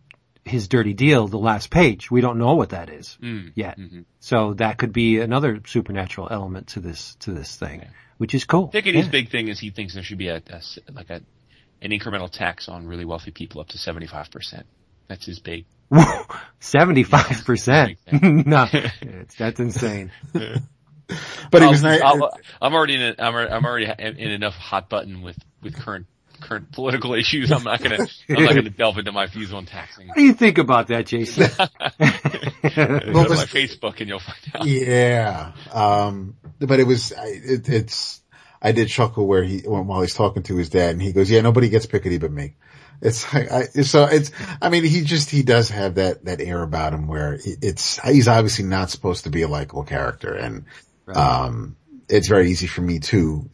his 0.45 0.67
dirty 0.67 0.93
deal, 0.93 1.27
the 1.27 1.37
last 1.39 1.69
page, 1.71 2.11
we 2.11 2.21
don't 2.21 2.37
know 2.37 2.53
what 2.53 2.69
that 2.69 2.89
is 2.89 3.17
Mm. 3.21 3.51
yet. 3.55 3.79
Mhm. 3.79 4.05
So 4.19 4.53
that 4.55 4.77
could 4.77 4.93
be 4.93 5.19
another 5.21 5.61
supernatural 5.65 6.27
element 6.29 6.67
to 6.69 6.79
this 6.81 7.15
to 7.21 7.31
this 7.31 7.55
thing, 7.55 7.85
which 8.17 8.35
is 8.35 8.43
cool. 8.45 8.67
Piketty's 8.69 9.05
Yeah. 9.05 9.09
big 9.11 9.29
thing 9.31 9.47
is 9.47 9.59
he 9.59 9.71
thinks 9.71 9.93
there 9.95 10.03
should 10.03 10.17
be 10.19 10.27
a, 10.27 10.37
a 10.37 10.61
like 10.91 11.09
a 11.09 11.21
an 11.81 11.91
incremental 11.91 12.29
tax 12.29 12.69
on 12.69 12.85
really 12.87 13.05
wealthy 13.05 13.31
people 13.31 13.59
up 13.61 13.69
to 13.69 13.77
seventy 13.77 14.07
five 14.07 14.29
percent. 14.31 14.65
That's 15.07 15.25
his 15.25 15.39
big. 15.39 15.65
Seventy-five 16.59 17.43
percent. 17.45 17.97
no, 18.11 18.67
it's, 18.71 19.35
that's 19.35 19.59
insane. 19.59 20.11
But 21.51 21.61
it 21.61 21.65
I'll- 21.65 21.71
was 21.71 21.83
nice. 21.83 22.01
I'll- 22.01 22.31
I'm 22.61 22.73
already 22.73 22.95
in. 22.95 23.01
A, 23.01 23.15
I'm, 23.19 23.35
I'm 23.35 23.65
already 23.65 23.85
in 23.85 24.17
in 24.17 24.31
enough 24.31 24.55
hot 24.55 24.89
button 24.89 25.21
with 25.21 25.37
with 25.61 25.75
current 25.75 26.07
current 26.39 26.71
political 26.71 27.13
issues. 27.13 27.51
I'm 27.51 27.63
not 27.63 27.81
gonna. 27.83 28.07
I'm 28.29 28.43
not 28.45 28.55
gonna 28.55 28.69
delve 28.69 28.97
into 28.97 29.11
my 29.11 29.25
views 29.27 29.53
on 29.53 29.65
taxing. 29.65 30.07
What 30.07 30.15
do 30.15 30.23
you 30.23 30.33
think 30.33 30.57
about 30.57 30.87
that, 30.87 31.05
Jason? 31.05 31.49
Go 31.57 31.65
to 31.67 33.29
my 33.29 33.45
Facebook 33.45 33.99
and 33.99 34.07
you'll 34.09 34.19
find 34.19 34.37
out. 34.55 34.65
Yeah. 34.65 35.51
Um, 35.73 36.37
but 36.59 36.79
it 36.79 36.87
was, 36.87 37.11
I- 37.13 37.25
it, 37.27 37.69
it's, 37.69 38.21
I 38.61 38.71
did 38.71 38.87
chuckle 38.87 39.27
where 39.27 39.43
he, 39.43 39.59
while 39.59 40.01
he's 40.01 40.15
talking 40.15 40.43
to 40.43 40.55
his 40.55 40.69
dad 40.69 40.91
and 40.91 41.01
he 41.01 41.11
goes, 41.11 41.29
yeah, 41.29 41.41
nobody 41.41 41.69
gets 41.69 41.85
Piketty 41.85 42.19
but 42.19 42.31
me. 42.31 42.55
It's 43.03 43.33
like, 43.33 43.51
I, 43.51 43.63
so 43.83 44.05
it's, 44.05 44.31
I 44.61 44.69
mean, 44.69 44.85
he 44.85 45.01
just, 45.01 45.29
he 45.29 45.43
does 45.43 45.69
have 45.69 45.95
that, 45.95 46.23
that 46.23 46.39
air 46.39 46.63
about 46.63 46.93
him 46.93 47.05
where 47.07 47.37
it's, 47.43 47.99
he's 48.01 48.29
obviously 48.29 48.63
not 48.63 48.89
supposed 48.89 49.25
to 49.25 49.29
be 49.29 49.41
a 49.41 49.47
likable 49.49 49.83
character 49.83 50.33
and, 50.33 50.63
um, 51.13 51.75
it's 52.07 52.29
very 52.29 52.49
easy 52.49 52.67
for 52.67 52.81
me 52.81 52.99
to 52.99 53.49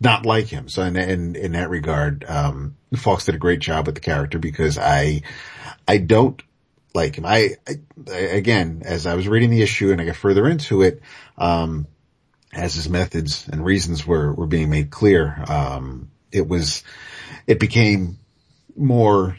not 0.00 0.24
like 0.24 0.46
him. 0.46 0.68
So 0.68 0.82
in, 0.82 0.96
in, 0.96 1.34
in 1.34 1.52
that 1.52 1.70
regard, 1.70 2.24
um, 2.28 2.76
Fawkes 2.94 3.24
did 3.24 3.34
a 3.34 3.38
great 3.38 3.58
job 3.58 3.86
with 3.86 3.96
the 3.96 4.00
character 4.00 4.38
because 4.38 4.78
I, 4.78 5.22
I 5.88 5.98
don't 5.98 6.40
like 6.94 7.16
him. 7.16 7.26
I, 7.26 7.56
I, 7.68 8.14
again, 8.14 8.82
as 8.84 9.06
I 9.06 9.14
was 9.14 9.26
reading 9.26 9.50
the 9.50 9.62
issue 9.62 9.90
and 9.90 10.00
I 10.00 10.04
got 10.04 10.16
further 10.16 10.48
into 10.48 10.82
it, 10.82 11.02
um, 11.36 11.88
as 12.52 12.74
his 12.74 12.88
methods 12.88 13.48
and 13.50 13.64
reasons 13.64 14.06
were, 14.06 14.32
were 14.32 14.46
being 14.46 14.70
made 14.70 14.90
clear, 14.90 15.44
um, 15.48 16.10
it 16.30 16.46
was, 16.46 16.84
it 17.46 17.58
became 17.58 18.18
more 18.76 19.36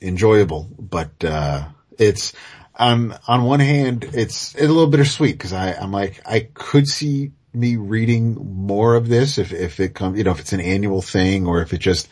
enjoyable, 0.00 0.68
but, 0.78 1.24
uh, 1.24 1.68
it's, 1.98 2.32
on, 2.74 3.18
on 3.26 3.44
one 3.44 3.60
hand, 3.60 4.04
it's, 4.04 4.54
it's 4.54 4.64
a 4.64 4.68
little 4.68 4.86
bittersweet 4.86 5.32
because 5.32 5.52
I, 5.52 5.72
I'm 5.72 5.92
like, 5.92 6.20
I 6.24 6.48
could 6.54 6.86
see 6.86 7.32
me 7.52 7.76
reading 7.76 8.34
more 8.34 8.94
of 8.94 9.08
this 9.08 9.38
if, 9.38 9.52
if 9.52 9.80
it 9.80 9.94
comes, 9.94 10.16
you 10.18 10.24
know, 10.24 10.30
if 10.30 10.40
it's 10.40 10.52
an 10.52 10.60
annual 10.60 11.02
thing 11.02 11.46
or 11.46 11.60
if 11.60 11.72
it 11.72 11.78
just 11.78 12.08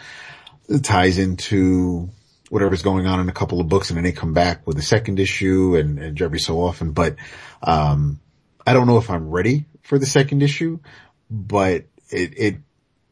ties 0.82 1.18
into 1.18 2.10
whatever's 2.50 2.82
going 2.82 3.06
on 3.06 3.20
in 3.20 3.28
a 3.28 3.32
couple 3.32 3.60
of 3.60 3.68
books 3.68 3.90
and 3.90 3.96
then 3.96 4.04
they 4.04 4.12
come 4.12 4.34
back 4.34 4.66
with 4.66 4.78
a 4.78 4.82
second 4.82 5.20
issue 5.20 5.76
and, 5.76 5.98
and 5.98 6.20
every 6.20 6.40
so 6.40 6.60
often, 6.60 6.92
but, 6.92 7.16
um, 7.62 8.20
I 8.66 8.72
don't 8.72 8.88
know 8.88 8.98
if 8.98 9.10
I'm 9.10 9.30
ready 9.30 9.66
for 9.82 9.98
the 9.98 10.06
second 10.06 10.42
issue, 10.42 10.80
but 11.30 11.84
it, 12.10 12.38
it, 12.38 12.56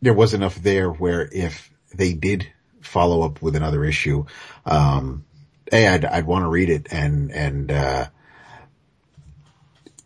there 0.02 0.14
was 0.14 0.34
enough 0.34 0.56
there 0.56 0.90
where 0.90 1.28
if 1.30 1.70
they 1.94 2.12
did 2.12 2.48
follow 2.86 3.22
up 3.22 3.42
with 3.42 3.56
another 3.56 3.84
issue, 3.84 4.24
um, 4.66 5.24
A, 5.72 5.88
I'd, 5.88 6.04
I'd 6.04 6.26
want 6.26 6.44
to 6.44 6.48
read 6.48 6.70
it 6.70 6.88
and, 6.92 7.32
and, 7.32 7.72
uh, 7.72 8.06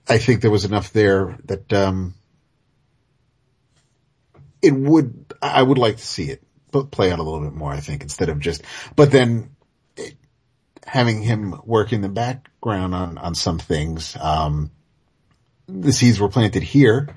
I 0.09 0.19
think 0.19 0.41
there 0.41 0.51
was 0.51 0.65
enough 0.65 0.93
there 0.93 1.37
that, 1.45 1.73
um, 1.73 2.15
it 4.63 4.73
would, 4.73 5.35
I 5.43 5.63
would 5.63 5.79
like 5.79 5.99
to 5.99 6.07
see 6.07 6.31
it 6.31 6.43
play 6.91 7.11
out 7.11 7.19
a 7.19 7.23
little 7.23 7.41
bit 7.41 7.53
more, 7.53 7.73
I 7.73 7.81
think, 7.81 8.03
instead 8.03 8.29
of 8.29 8.41
just, 8.41 8.63
but 8.97 9.11
then 9.11 9.51
it, 9.97 10.15
having 10.87 11.23
him 11.23 11.61
work 11.65 11.93
in 11.93 12.01
the 12.01 12.09
background 12.09 12.95
on, 12.95 13.19
on 13.19 13.35
some 13.35 13.59
things, 13.59 14.17
um, 14.21 14.71
the 15.67 15.93
seeds 15.93 16.19
were 16.19 16.29
planted 16.29 16.63
here 16.63 17.15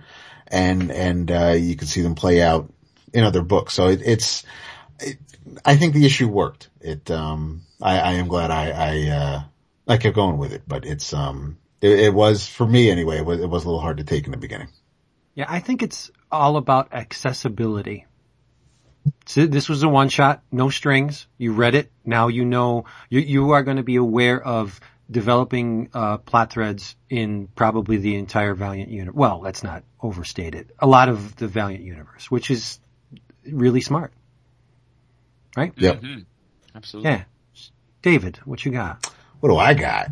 and, 0.48 0.92
and, 0.92 1.32
uh, 1.32 1.56
you 1.58 1.76
can 1.76 1.88
see 1.88 2.02
them 2.02 2.16
play 2.16 2.42
out 2.42 2.72
in 3.14 3.24
other 3.24 3.42
books. 3.42 3.74
So 3.74 3.88
it, 3.88 4.02
it's, 4.04 4.44
it, 5.00 5.18
I 5.66 5.76
think 5.76 5.94
the 5.94 6.06
issue 6.06 6.28
worked. 6.28 6.70
It, 6.80 7.10
um, 7.12 7.64
I, 7.82 8.00
I 8.00 8.12
am 8.14 8.28
glad 8.28 8.52
I, 8.52 8.70
I, 8.70 9.10
uh, 9.10 9.44
I 9.88 9.98
kept 9.98 10.16
going 10.16 10.38
with 10.38 10.54
it, 10.54 10.64
but 10.68 10.86
it's, 10.86 11.14
um, 11.14 11.58
it, 11.82 12.00
it 12.00 12.14
was, 12.14 12.48
for 12.48 12.66
me 12.66 12.90
anyway, 12.90 13.18
it 13.18 13.26
was, 13.26 13.40
it 13.40 13.50
was 13.50 13.64
a 13.64 13.68
little 13.68 13.82
hard 13.82 13.98
to 13.98 14.04
take 14.04 14.26
in 14.26 14.32
the 14.32 14.38
beginning. 14.38 14.70
Yeah, 15.34 15.46
I 15.48 15.60
think 15.60 15.82
it's 15.82 16.12
all 16.32 16.58
about 16.58 16.90
accessibility. 16.94 18.06
So 19.26 19.48
this 19.48 19.70
was 19.70 19.84
a 19.84 19.90
one 19.90 20.10
shot, 20.10 20.44
no 20.52 20.70
strings. 20.70 21.28
You 21.38 21.54
read 21.54 21.76
it. 21.76 21.92
Now 22.06 22.28
you 22.28 22.46
know 22.46 22.86
you 23.10 23.20
you 23.20 23.52
are 23.52 23.64
going 23.64 23.78
to 23.78 23.84
be 23.84 23.96
aware 23.96 24.40
of 24.42 24.80
developing 25.10 25.90
uh, 25.94 26.18
plot 26.18 26.52
threads 26.52 26.96
in 27.10 27.48
probably 27.48 27.98
the 27.98 28.16
entire 28.16 28.54
Valiant 28.54 28.90
universe. 28.90 29.16
Well, 29.16 29.40
let's 29.42 29.64
not 29.64 29.84
overstate 30.02 30.56
it. 30.56 30.70
A 30.80 30.88
lot 30.88 31.10
of 31.10 31.36
the 31.36 31.48
Valiant 31.48 31.84
universe, 31.84 32.30
which 32.30 32.52
is 32.52 32.80
really 33.46 33.82
smart, 33.82 34.14
right? 35.56 35.74
Yep. 35.76 36.02
Mhm. 36.02 36.26
Absolutely. 36.76 37.12
Yeah. 37.12 37.24
David, 38.02 38.40
what 38.46 38.66
you 38.66 38.72
got? 38.72 39.12
What 39.40 39.50
do 39.50 39.58
I 39.58 39.74
got? 39.74 40.12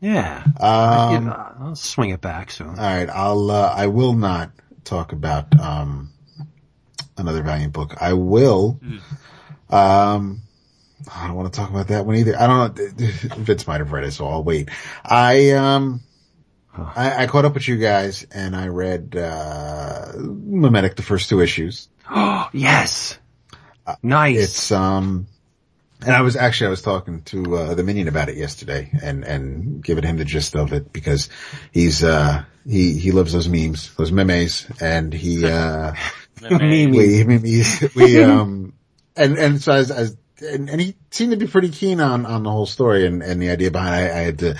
Yeah, 0.00 0.42
Um, 0.58 1.26
Yeah, 1.26 1.52
I'll 1.60 1.76
swing 1.76 2.08
it 2.10 2.22
back 2.22 2.50
soon. 2.50 2.68
All 2.70 2.74
right, 2.76 3.08
I'll. 3.10 3.50
Uh, 3.50 3.70
I 3.76 3.86
will 3.88 4.14
not 4.14 4.50
talk 4.84 5.12
about 5.12 5.58
um, 5.60 6.10
another 7.18 7.42
Valiant 7.42 7.74
book. 7.74 7.94
I 8.00 8.14
will. 8.14 8.80
Um, 9.68 10.40
I 11.14 11.26
don't 11.26 11.36
want 11.36 11.52
to 11.52 11.58
talk 11.58 11.68
about 11.70 11.88
that 11.88 12.06
one 12.06 12.16
either. 12.16 12.34
I 12.38 12.46
don't 12.46 12.78
know. 12.78 13.06
Vince 13.44 13.66
might 13.66 13.80
have 13.80 13.92
read 13.92 14.04
it, 14.04 14.12
so 14.12 14.26
I'll 14.26 14.42
wait. 14.42 14.70
I, 15.04 15.50
um, 15.52 16.00
I, 16.76 17.24
I 17.24 17.26
caught 17.26 17.44
up 17.44 17.54
with 17.54 17.68
you 17.68 17.76
guys 17.76 18.26
and 18.32 18.56
I 18.56 18.68
read, 18.68 19.14
uh, 19.16 20.12
Memetic, 20.16 20.96
the 20.96 21.02
first 21.02 21.28
two 21.28 21.40
issues. 21.40 21.88
Oh, 22.10 22.48
yes. 22.54 23.18
Nice. 24.02 24.38
It's, 24.38 24.72
um, 24.72 25.26
and 26.02 26.14
I 26.14 26.22
was 26.22 26.36
actually, 26.36 26.68
I 26.68 26.70
was 26.70 26.82
talking 26.82 27.22
to, 27.22 27.56
uh, 27.56 27.74
the 27.74 27.82
minion 27.82 28.08
about 28.08 28.28
it 28.28 28.36
yesterday 28.36 28.90
and, 29.02 29.24
and 29.24 29.84
giving 29.84 30.04
him 30.04 30.16
the 30.16 30.24
gist 30.24 30.56
of 30.56 30.72
it 30.72 30.92
because 30.92 31.28
he's, 31.72 32.02
uh, 32.02 32.44
he, 32.66 32.98
he 32.98 33.12
loves 33.12 33.32
those 33.32 33.48
memes, 33.48 33.94
those 33.96 34.12
memes 34.12 34.66
and 34.80 35.12
he, 35.12 35.44
uh, 35.46 35.94
Meme. 36.42 36.90
we, 36.90 37.24
we, 37.24 37.64
we, 37.94 38.22
um, 38.22 38.72
and, 39.14 39.36
and 39.36 39.62
so 39.62 39.72
as, 39.72 39.90
as, 39.90 40.16
and, 40.40 40.70
and 40.70 40.80
he 40.80 40.96
seemed 41.10 41.32
to 41.32 41.36
be 41.36 41.46
pretty 41.46 41.68
keen 41.68 42.00
on, 42.00 42.24
on 42.24 42.42
the 42.44 42.50
whole 42.50 42.66
story 42.66 43.06
and, 43.06 43.22
and 43.22 43.42
the 43.42 43.50
idea 43.50 43.70
behind 43.70 44.06
it. 44.06 44.10
I, 44.10 44.18
I 44.18 44.22
had 44.22 44.38
to 44.38 44.58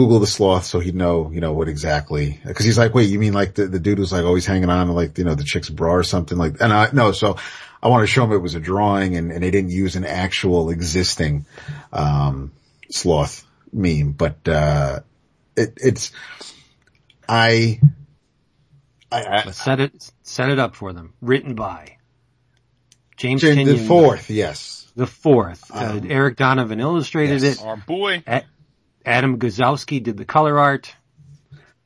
Google 0.00 0.18
the 0.18 0.26
sloth 0.26 0.64
so 0.64 0.80
he'd 0.80 0.94
know, 0.94 1.30
you 1.30 1.42
know, 1.42 1.52
what 1.52 1.68
exactly, 1.68 2.40
cause 2.42 2.64
he's 2.64 2.78
like, 2.78 2.94
wait, 2.94 3.10
you 3.10 3.18
mean 3.18 3.34
like 3.34 3.54
the, 3.54 3.66
the 3.66 3.78
dude 3.78 3.98
who's 3.98 4.12
like 4.12 4.24
always 4.24 4.46
hanging 4.46 4.70
on 4.70 4.86
to 4.86 4.94
like, 4.94 5.18
you 5.18 5.24
know, 5.24 5.34
the 5.34 5.44
chick's 5.44 5.68
bra 5.68 5.92
or 5.92 6.02
something 6.02 6.38
like, 6.38 6.58
and 6.58 6.72
I, 6.72 6.88
no, 6.94 7.12
so 7.12 7.36
I 7.82 7.88
want 7.88 8.04
to 8.04 8.06
show 8.06 8.24
him 8.24 8.32
it 8.32 8.38
was 8.38 8.54
a 8.54 8.60
drawing 8.60 9.14
and, 9.18 9.30
and 9.30 9.42
they 9.42 9.50
didn't 9.50 9.72
use 9.72 9.96
an 9.96 10.06
actual 10.06 10.70
existing, 10.70 11.44
um, 11.92 12.50
sloth 12.88 13.46
meme, 13.74 14.12
but, 14.12 14.48
uh, 14.48 15.00
it, 15.54 15.74
it's, 15.76 16.12
I, 17.28 17.78
I, 19.12 19.42
I 19.46 19.50
set 19.50 19.80
it, 19.80 20.10
set 20.22 20.48
it 20.48 20.58
up 20.58 20.76
for 20.76 20.94
them. 20.94 21.12
Written 21.20 21.54
by 21.54 21.98
James 23.18 23.42
Jane, 23.42 23.66
the 23.66 23.76
fourth, 23.76 24.30
yes. 24.30 24.90
The 24.96 25.06
fourth. 25.06 25.70
Uh, 25.70 25.98
Um, 26.00 26.10
Eric 26.10 26.36
Donovan 26.36 26.80
illustrated 26.80 27.42
yes. 27.42 27.60
it. 27.60 27.66
Our 27.66 27.76
boy. 27.76 28.22
A- 28.26 28.44
Adam 29.04 29.38
Guzowski 29.38 30.02
did 30.02 30.16
the 30.16 30.24
color 30.24 30.58
art. 30.58 30.94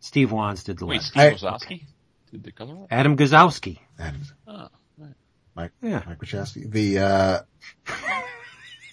Steve 0.01 0.33
Wands 0.33 0.65
did 0.65 0.79
the 0.79 0.87
Wait, 0.87 1.01
letters. 1.15 1.41
Steve 1.63 1.81
I- 1.83 2.31
did 2.31 2.45
the 2.45 2.53
color 2.53 2.77
art? 2.81 2.89
Adam 2.91 3.17
Guzowski. 3.17 3.79
And 3.99 4.17
Oh, 4.47 4.69
Mike, 5.55 5.71
Yeah. 5.81 6.03
Mike 6.07 6.19
Wachowski. 6.19 6.71
The, 6.71 6.99
uh, 6.99 7.41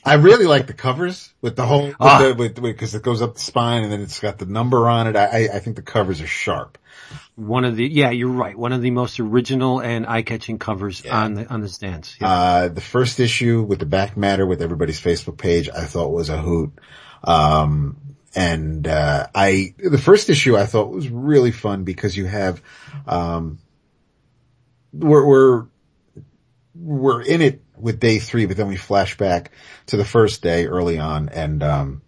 I 0.03 0.15
really 0.15 0.45
like 0.45 0.65
the 0.67 0.74
covers 0.74 1.32
with 1.41 1.55
the 1.55 1.65
whole, 1.65 1.88
with 1.88 1.95
Ah. 1.99 2.19
the, 2.19 2.34
with, 2.34 2.57
with, 2.59 2.78
cause 2.78 2.95
it 2.95 3.03
goes 3.03 3.22
up 3.22 3.36
the 3.36 3.39
spine 3.39 3.84
and 3.84 3.91
then 3.91 4.01
it's 4.01 4.19
got 4.19 4.39
the 4.39 4.45
number 4.47 4.88
on 4.89 5.07
it. 5.07 5.15
I, 5.15 5.26
I, 5.26 5.55
I 5.55 5.59
think 5.59 5.76
the 5.76 5.82
covers 5.84 6.22
are 6.22 6.28
sharp. 6.28 6.78
One 7.36 7.65
of 7.65 7.76
the, 7.76 7.86
yeah, 7.88 8.09
you're 8.09 8.30
right. 8.32 8.57
One 8.57 8.74
of 8.74 8.82
the 8.82 8.91
most 8.91 9.19
original 9.19 9.80
and 9.80 10.07
eye-catching 10.07 10.57
covers 10.59 11.03
Yeah. 11.05 11.17
on 11.24 11.34
the, 11.36 11.47
on 11.47 11.61
the 11.61 11.69
stands. 11.69 12.15
Yeah. 12.19 12.30
Uh, 12.32 12.67
the 12.69 12.82
first 12.82 13.19
issue 13.19 13.61
with 13.61 13.80
the 13.80 13.86
back 13.86 14.17
matter 14.17 14.45
with 14.45 14.61
everybody's 14.61 14.99
Facebook 15.01 15.38
page, 15.38 15.69
I 15.69 15.86
thought 15.86 16.11
was 16.11 16.30
a 16.30 16.38
hoot. 16.38 16.72
Um, 17.24 17.97
and, 18.34 18.88
uh, 18.88 19.28
I, 19.36 19.74
the 19.78 19.97
first 19.97 20.30
issue 20.30 20.57
I 20.57 20.65
thought 20.65 20.89
was 20.89 21.09
really 21.09 21.51
fun 21.51 21.84
because 21.84 22.15
you 22.15 22.26
have, 22.26 22.61
um, 23.05 23.59
we're, 24.93 25.26
we're, 25.26 25.65
we're 26.74 27.22
in 27.22 27.41
it 27.41 27.61
with 27.78 27.99
day 27.99 28.19
three, 28.19 28.45
but 28.45 28.57
then 28.57 28.67
we 28.67 28.78
flash 28.78 29.17
back 29.17 29.51
to 29.88 29.97
the 29.97 30.05
first 30.05 30.41
day 30.41 30.65
early 30.65 30.97
on 30.97 31.30
and, 31.30 31.61
um, 31.61 32.01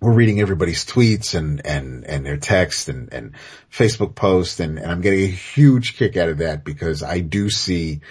we're 0.00 0.12
reading 0.12 0.40
everybody's 0.40 0.84
tweets 0.84 1.34
and, 1.34 1.64
and, 1.66 2.04
and 2.04 2.26
their 2.26 2.36
text 2.36 2.88
and, 2.90 3.12
and 3.12 3.32
Facebook 3.72 4.14
posts. 4.14 4.60
And, 4.60 4.78
and 4.78 4.90
I'm 4.90 5.00
getting 5.00 5.24
a 5.24 5.28
huge 5.28 5.96
kick 5.96 6.16
out 6.18 6.28
of 6.28 6.38
that 6.38 6.62
because 6.62 7.02
I 7.02 7.20
do 7.20 7.48
see 7.48 8.02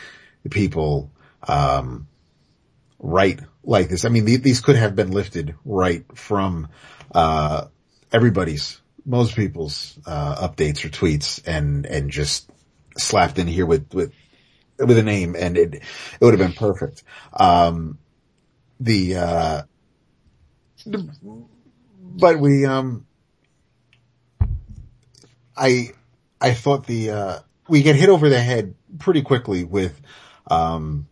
people, 0.49 1.11
um, 1.47 2.07
right 2.99 3.39
like 3.63 3.89
this. 3.89 4.05
I 4.05 4.09
mean, 4.09 4.25
th- 4.25 4.41
these 4.41 4.61
could 4.61 4.75
have 4.75 4.95
been 4.95 5.11
lifted 5.11 5.55
right 5.65 6.05
from, 6.15 6.69
uh, 7.13 7.67
everybody's, 8.11 8.81
most 9.05 9.35
people's, 9.35 9.97
uh, 10.05 10.47
updates 10.47 10.85
or 10.85 10.89
tweets 10.89 11.41
and, 11.45 11.85
and 11.85 12.09
just 12.09 12.49
slapped 12.97 13.39
in 13.39 13.47
here 13.47 13.65
with, 13.65 13.93
with, 13.93 14.13
with 14.77 14.97
a 14.97 15.03
name 15.03 15.35
and 15.37 15.57
it, 15.57 15.75
it 15.75 15.83
would 16.21 16.37
have 16.37 16.39
been 16.39 16.57
perfect. 16.57 17.03
Um, 17.33 17.97
the, 18.79 19.15
uh, 19.15 19.61
but 20.85 22.39
we, 22.39 22.65
um, 22.65 23.05
I, 25.55 25.91
I 26.41 26.53
thought 26.53 26.85
the, 26.85 27.09
uh, 27.11 27.39
we 27.67 27.81
get 27.81 27.95
hit 27.95 28.09
over 28.09 28.27
the 28.29 28.41
head 28.41 28.75
pretty 28.99 29.21
quickly 29.21 29.63
with, 29.63 29.99
um, 30.49 31.07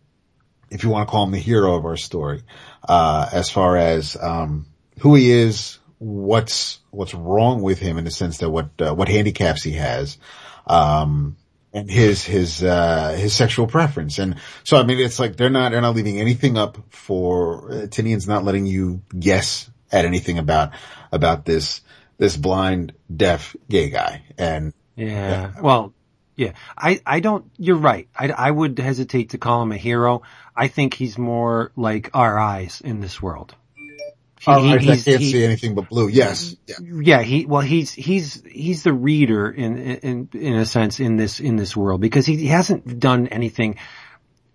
if 0.72 0.82
you 0.82 0.90
want 0.90 1.06
to 1.06 1.10
call 1.10 1.24
him 1.24 1.32
the 1.32 1.38
hero 1.38 1.76
of 1.76 1.84
our 1.84 1.96
story, 1.96 2.42
uh, 2.88 3.28
as 3.32 3.50
far 3.50 3.76
as, 3.76 4.16
um, 4.20 4.66
who 5.00 5.14
he 5.14 5.30
is, 5.30 5.78
what's, 5.98 6.80
what's 6.90 7.14
wrong 7.14 7.62
with 7.62 7.78
him 7.78 7.98
in 7.98 8.04
the 8.04 8.10
sense 8.10 8.38
that 8.38 8.50
what, 8.50 8.70
uh, 8.80 8.94
what 8.94 9.08
handicaps 9.08 9.62
he 9.62 9.72
has, 9.72 10.18
um, 10.66 11.36
and 11.72 11.90
his, 11.90 12.24
his, 12.24 12.62
uh, 12.62 13.16
his 13.18 13.34
sexual 13.34 13.66
preference. 13.66 14.18
And 14.18 14.36
so, 14.64 14.76
I 14.76 14.82
mean, 14.82 14.98
it's 14.98 15.18
like 15.18 15.36
they're 15.36 15.50
not, 15.50 15.72
they're 15.72 15.80
not 15.80 15.94
leaving 15.94 16.18
anything 16.18 16.58
up 16.58 16.78
for, 16.90 17.70
uh, 17.70 17.74
Tynion's 17.86 18.26
not 18.26 18.44
letting 18.44 18.66
you 18.66 19.02
guess 19.18 19.70
at 19.90 20.04
anything 20.04 20.38
about, 20.38 20.72
about 21.12 21.44
this, 21.44 21.82
this 22.18 22.36
blind, 22.36 22.92
deaf, 23.14 23.56
gay 23.68 23.90
guy. 23.90 24.24
And 24.38 24.72
Yeah. 24.96 25.52
Well, 25.60 25.94
yeah. 26.42 26.52
I, 26.76 27.00
I 27.06 27.20
don't, 27.20 27.44
you're 27.58 27.76
right. 27.76 28.08
I, 28.16 28.28
I 28.30 28.50
would 28.50 28.78
hesitate 28.78 29.30
to 29.30 29.38
call 29.38 29.62
him 29.62 29.72
a 29.72 29.76
hero. 29.76 30.22
I 30.56 30.68
think 30.68 30.94
he's 30.94 31.16
more 31.18 31.72
like 31.76 32.10
our 32.14 32.38
eyes 32.38 32.80
in 32.84 33.00
this 33.00 33.20
world. 33.22 33.54
He- 33.76 34.46
oh, 34.48 34.62
he- 34.62 34.72
I 34.72 34.78
can't 34.78 34.98
see 35.00 35.44
anything 35.44 35.74
but 35.74 35.88
blue. 35.88 36.08
Yes. 36.08 36.56
Yeah. 36.66 36.76
yeah, 36.82 37.22
he, 37.22 37.46
well, 37.46 37.60
he's, 37.62 37.92
he's, 37.92 38.42
he's 38.44 38.82
the 38.82 38.92
reader 38.92 39.50
in, 39.50 39.76
in, 39.78 40.28
in 40.32 40.54
a 40.54 40.66
sense 40.66 40.98
in 41.00 41.16
this, 41.16 41.38
in 41.40 41.56
this 41.56 41.76
world 41.76 42.00
because 42.00 42.26
he, 42.26 42.36
he 42.36 42.46
hasn't 42.48 42.98
done 42.98 43.28
anything 43.28 43.76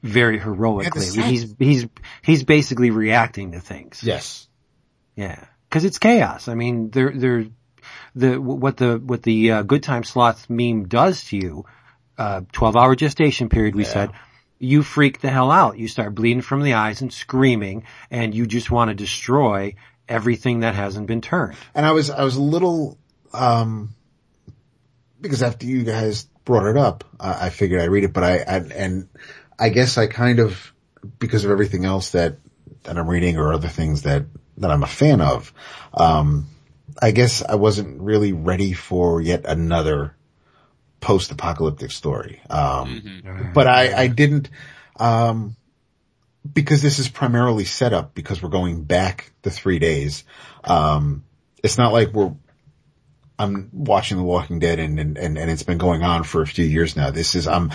very 0.03 0.39
heroically. 0.39 0.83
Yeah, 1.05 1.11
the 1.13 1.21
lately. 1.21 1.38
sense- 1.38 1.55
He's, 1.57 1.81
he's, 1.81 1.89
he's 2.21 2.43
basically 2.43 2.91
reacting 2.91 3.53
to 3.53 3.59
things. 3.61 4.03
Yes. 4.03 4.47
Yeah, 5.15 5.43
because 5.69 5.85
it's 5.85 5.97
chaos. 5.99 6.47
I 6.47 6.53
mean, 6.53 6.91
they're 6.91 7.11
they're 7.11 7.45
the 8.13 8.35
what 8.39 8.77
the 8.77 8.97
what 9.03 9.23
the 9.23 9.51
uh, 9.51 9.61
good 9.63 9.81
time 9.81 10.03
sloth 10.03 10.47
meme 10.47 10.88
does 10.88 11.23
to 11.29 11.38
you. 11.38 11.65
Uh, 12.18 12.41
Twelve 12.51 12.76
hour 12.76 12.95
gestation 12.95 13.49
period. 13.49 13.76
We 13.76 13.84
Yeah. 13.84 13.89
said 13.89 14.09
you 14.59 14.82
freak 14.82 15.22
the 15.22 15.30
hell 15.30 15.51
out. 15.51 15.78
You 15.78 15.88
start 15.88 16.15
bleeding 16.15 16.41
from 16.41 16.63
the 16.63 16.74
eyes 16.74 17.01
and 17.01 17.13
screaming, 17.13 17.84
and 18.09 18.34
you 18.34 18.47
just 18.47 18.72
want 18.72 18.89
to 18.89 18.95
destroy 18.95 19.76
everything 20.09 20.61
that 20.61 20.74
hasn't 20.74 21.05
been 21.05 21.22
turned. 21.22 21.55
And 21.76 21.86
I 21.86 21.91
was, 21.91 22.09
I 22.09 22.24
was 22.24 22.38
a 22.38 22.41
little, 22.41 22.97
um, 23.34 23.93
because 25.22 25.43
after 25.43 25.68
you 25.68 25.84
guys 25.84 26.24
brought 26.43 26.65
it 26.65 26.78
up, 26.78 27.03
I, 27.20 27.47
I 27.47 27.49
figured 27.51 27.82
I'd 27.82 27.89
read 27.91 28.03
it, 28.05 28.13
but 28.13 28.24
I, 28.24 28.38
I, 28.38 28.57
and 28.74 29.09
I 29.59 29.70
guess 29.70 29.97
I 29.97 30.07
kind 30.07 30.39
of, 30.39 30.74
because 31.20 31.45
of 31.45 31.51
everything 31.51 31.86
else 31.86 32.11
that, 32.11 32.38
that 32.84 32.97
I'm 32.97 33.07
reading 33.07 33.38
or 33.38 33.53
other 33.53 33.68
things 33.68 34.03
that, 34.03 34.26
that 34.57 34.72
I'm 34.72 34.82
a 34.82 34.88
fan 34.88 35.22
of, 35.22 35.53
um, 35.93 36.47
I 36.99 37.11
guess 37.11 37.43
I 37.43 37.55
wasn't 37.55 38.01
really 38.01 38.34
ready 38.34 38.74
for 38.74 39.22
yet 39.22 39.45
another 39.45 40.15
post-apocalyptic 41.00 41.91
story. 41.91 42.41
Um, 42.50 43.02
Mhm. 43.26 43.54
but 43.54 43.68
I, 43.68 44.04
I 44.04 44.08
didn't, 44.08 44.50
um, 45.00 45.56
because 46.52 46.82
this 46.82 47.00
is 47.00 47.10
primarily 47.10 47.66
set 47.66 47.93
up 47.93 48.16
because 48.16 48.41
we're 48.41 48.50
going 48.50 48.84
back 48.84 49.32
the 49.41 49.52
three 49.52 49.80
days. 49.80 50.24
Um, 50.64 51.24
it's 51.64 51.78
not 51.78 51.93
like 51.93 52.14
we're, 52.14 52.34
I'm 53.39 53.70
watching 53.72 54.18
The 54.18 54.24
Walking 54.24 54.60
Dead 54.60 54.80
and, 54.80 55.00
and, 55.00 55.18
and, 55.18 55.38
and 55.38 55.52
it's 55.52 55.64
been 55.64 55.78
going 55.78 56.04
on 56.04 56.24
for 56.24 56.41
a 56.41 56.48
few 56.48 56.66
years 56.66 56.95
now. 56.95 57.12
This 57.12 57.36
is, 57.36 57.48
I'm, 57.48 57.72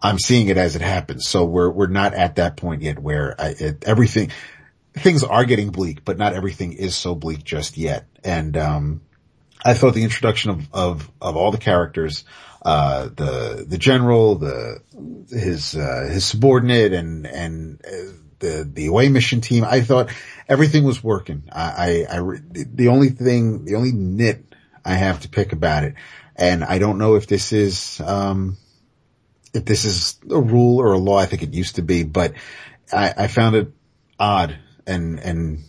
I'm 0.00 0.18
seeing 0.18 0.48
it 0.48 0.56
as 0.56 0.76
it 0.76 0.82
happens. 0.82 1.26
So 1.26 1.44
we're, 1.44 1.70
we're 1.70 1.88
not 1.88 2.14
at 2.14 2.36
that 2.36 2.56
point 2.56 2.82
yet 2.82 2.98
where 2.98 3.34
I, 3.40 3.48
it, 3.58 3.84
everything, 3.84 4.30
things 4.94 5.24
are 5.24 5.44
getting 5.44 5.70
bleak, 5.70 6.04
but 6.04 6.18
not 6.18 6.34
everything 6.34 6.74
is 6.74 6.94
so 6.96 7.14
bleak 7.16 7.42
just 7.42 7.76
yet. 7.76 8.06
And, 8.22 8.56
um, 8.56 9.00
I 9.64 9.74
thought 9.74 9.94
the 9.94 10.04
introduction 10.04 10.52
of, 10.52 10.68
of, 10.72 11.10
of 11.20 11.36
all 11.36 11.50
the 11.50 11.58
characters, 11.58 12.24
uh, 12.62 13.08
the, 13.08 13.64
the 13.66 13.78
general, 13.78 14.36
the, 14.36 14.82
his, 15.30 15.74
uh, 15.74 16.08
his 16.10 16.24
subordinate 16.24 16.92
and, 16.92 17.26
and, 17.26 17.80
uh, 17.86 18.12
the, 18.40 18.68
the 18.70 18.86
away 18.86 19.08
mission 19.08 19.40
team, 19.40 19.64
I 19.64 19.82
thought 19.82 20.10
everything 20.48 20.84
was 20.84 21.04
working. 21.04 21.44
I, 21.52 22.06
I, 22.10 22.18
I 22.18 22.38
the 22.52 22.88
only 22.88 23.10
thing, 23.10 23.64
the 23.64 23.76
only 23.76 23.92
nit 23.92 24.44
I 24.84 24.94
have 24.94 25.20
to 25.20 25.28
pick 25.28 25.52
about 25.52 25.84
it, 25.84 25.94
and 26.36 26.64
I 26.64 26.78
don't 26.78 26.98
know 26.98 27.16
if 27.16 27.26
this 27.26 27.52
is, 27.52 28.00
um, 28.00 28.56
if 29.52 29.64
this 29.64 29.84
is 29.84 30.18
a 30.30 30.40
rule 30.40 30.80
or 30.80 30.92
a 30.92 30.98
law, 30.98 31.18
I 31.18 31.26
think 31.26 31.42
it 31.42 31.54
used 31.54 31.76
to 31.76 31.82
be, 31.82 32.02
but 32.02 32.32
I, 32.92 33.12
I 33.16 33.26
found 33.26 33.56
it 33.56 33.72
odd 34.18 34.56
and, 34.86 35.18
and 35.20 35.64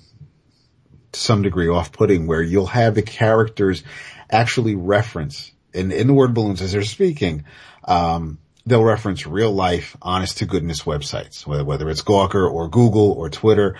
to 1.11 1.19
some 1.19 1.41
degree 1.41 1.67
off-putting 1.67 2.25
where 2.25 2.41
you'll 2.41 2.67
have 2.67 2.95
the 2.95 3.01
characters 3.01 3.83
actually 4.29 4.75
reference 4.75 5.51
in, 5.73 5.91
in 5.91 6.07
the 6.07 6.13
word 6.13 6.33
balloons 6.33 6.61
as 6.61 6.71
they're 6.71 6.83
speaking, 6.83 7.45
um, 7.85 8.39
they'll 8.65 8.83
reference 8.83 9.25
real 9.25 9.51
life, 9.51 9.97
honest 10.01 10.37
to 10.39 10.45
goodness 10.45 10.83
websites, 10.83 11.47
whether, 11.47 11.65
whether 11.65 11.89
it's 11.89 12.03
Gawker 12.03 12.51
or 12.51 12.67
Google 12.67 13.11
or 13.13 13.29
Twitter, 13.29 13.77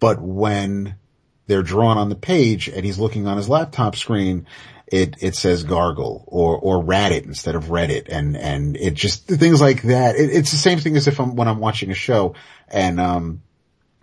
but 0.00 0.20
when 0.20 0.96
they're 1.46 1.62
drawn 1.62 1.98
on 1.98 2.08
the 2.08 2.14
page 2.14 2.68
and 2.68 2.84
he's 2.84 2.98
looking 2.98 3.26
on 3.26 3.36
his 3.36 3.48
laptop 3.48 3.96
screen, 3.96 4.46
it, 4.86 5.16
it 5.20 5.34
says 5.34 5.64
gargle 5.64 6.24
or, 6.26 6.58
or 6.58 6.82
Reddit 6.82 7.24
instead 7.24 7.54
of 7.54 7.64
Reddit 7.64 8.06
and, 8.08 8.36
and 8.36 8.76
it 8.76 8.94
just, 8.94 9.26
things 9.26 9.60
like 9.60 9.82
that. 9.82 10.16
It, 10.16 10.30
it's 10.30 10.50
the 10.50 10.56
same 10.56 10.78
thing 10.78 10.96
as 10.96 11.06
if 11.06 11.20
I'm, 11.20 11.36
when 11.36 11.48
I'm 11.48 11.58
watching 11.58 11.90
a 11.90 11.94
show 11.94 12.34
and, 12.68 13.00
um, 13.00 13.42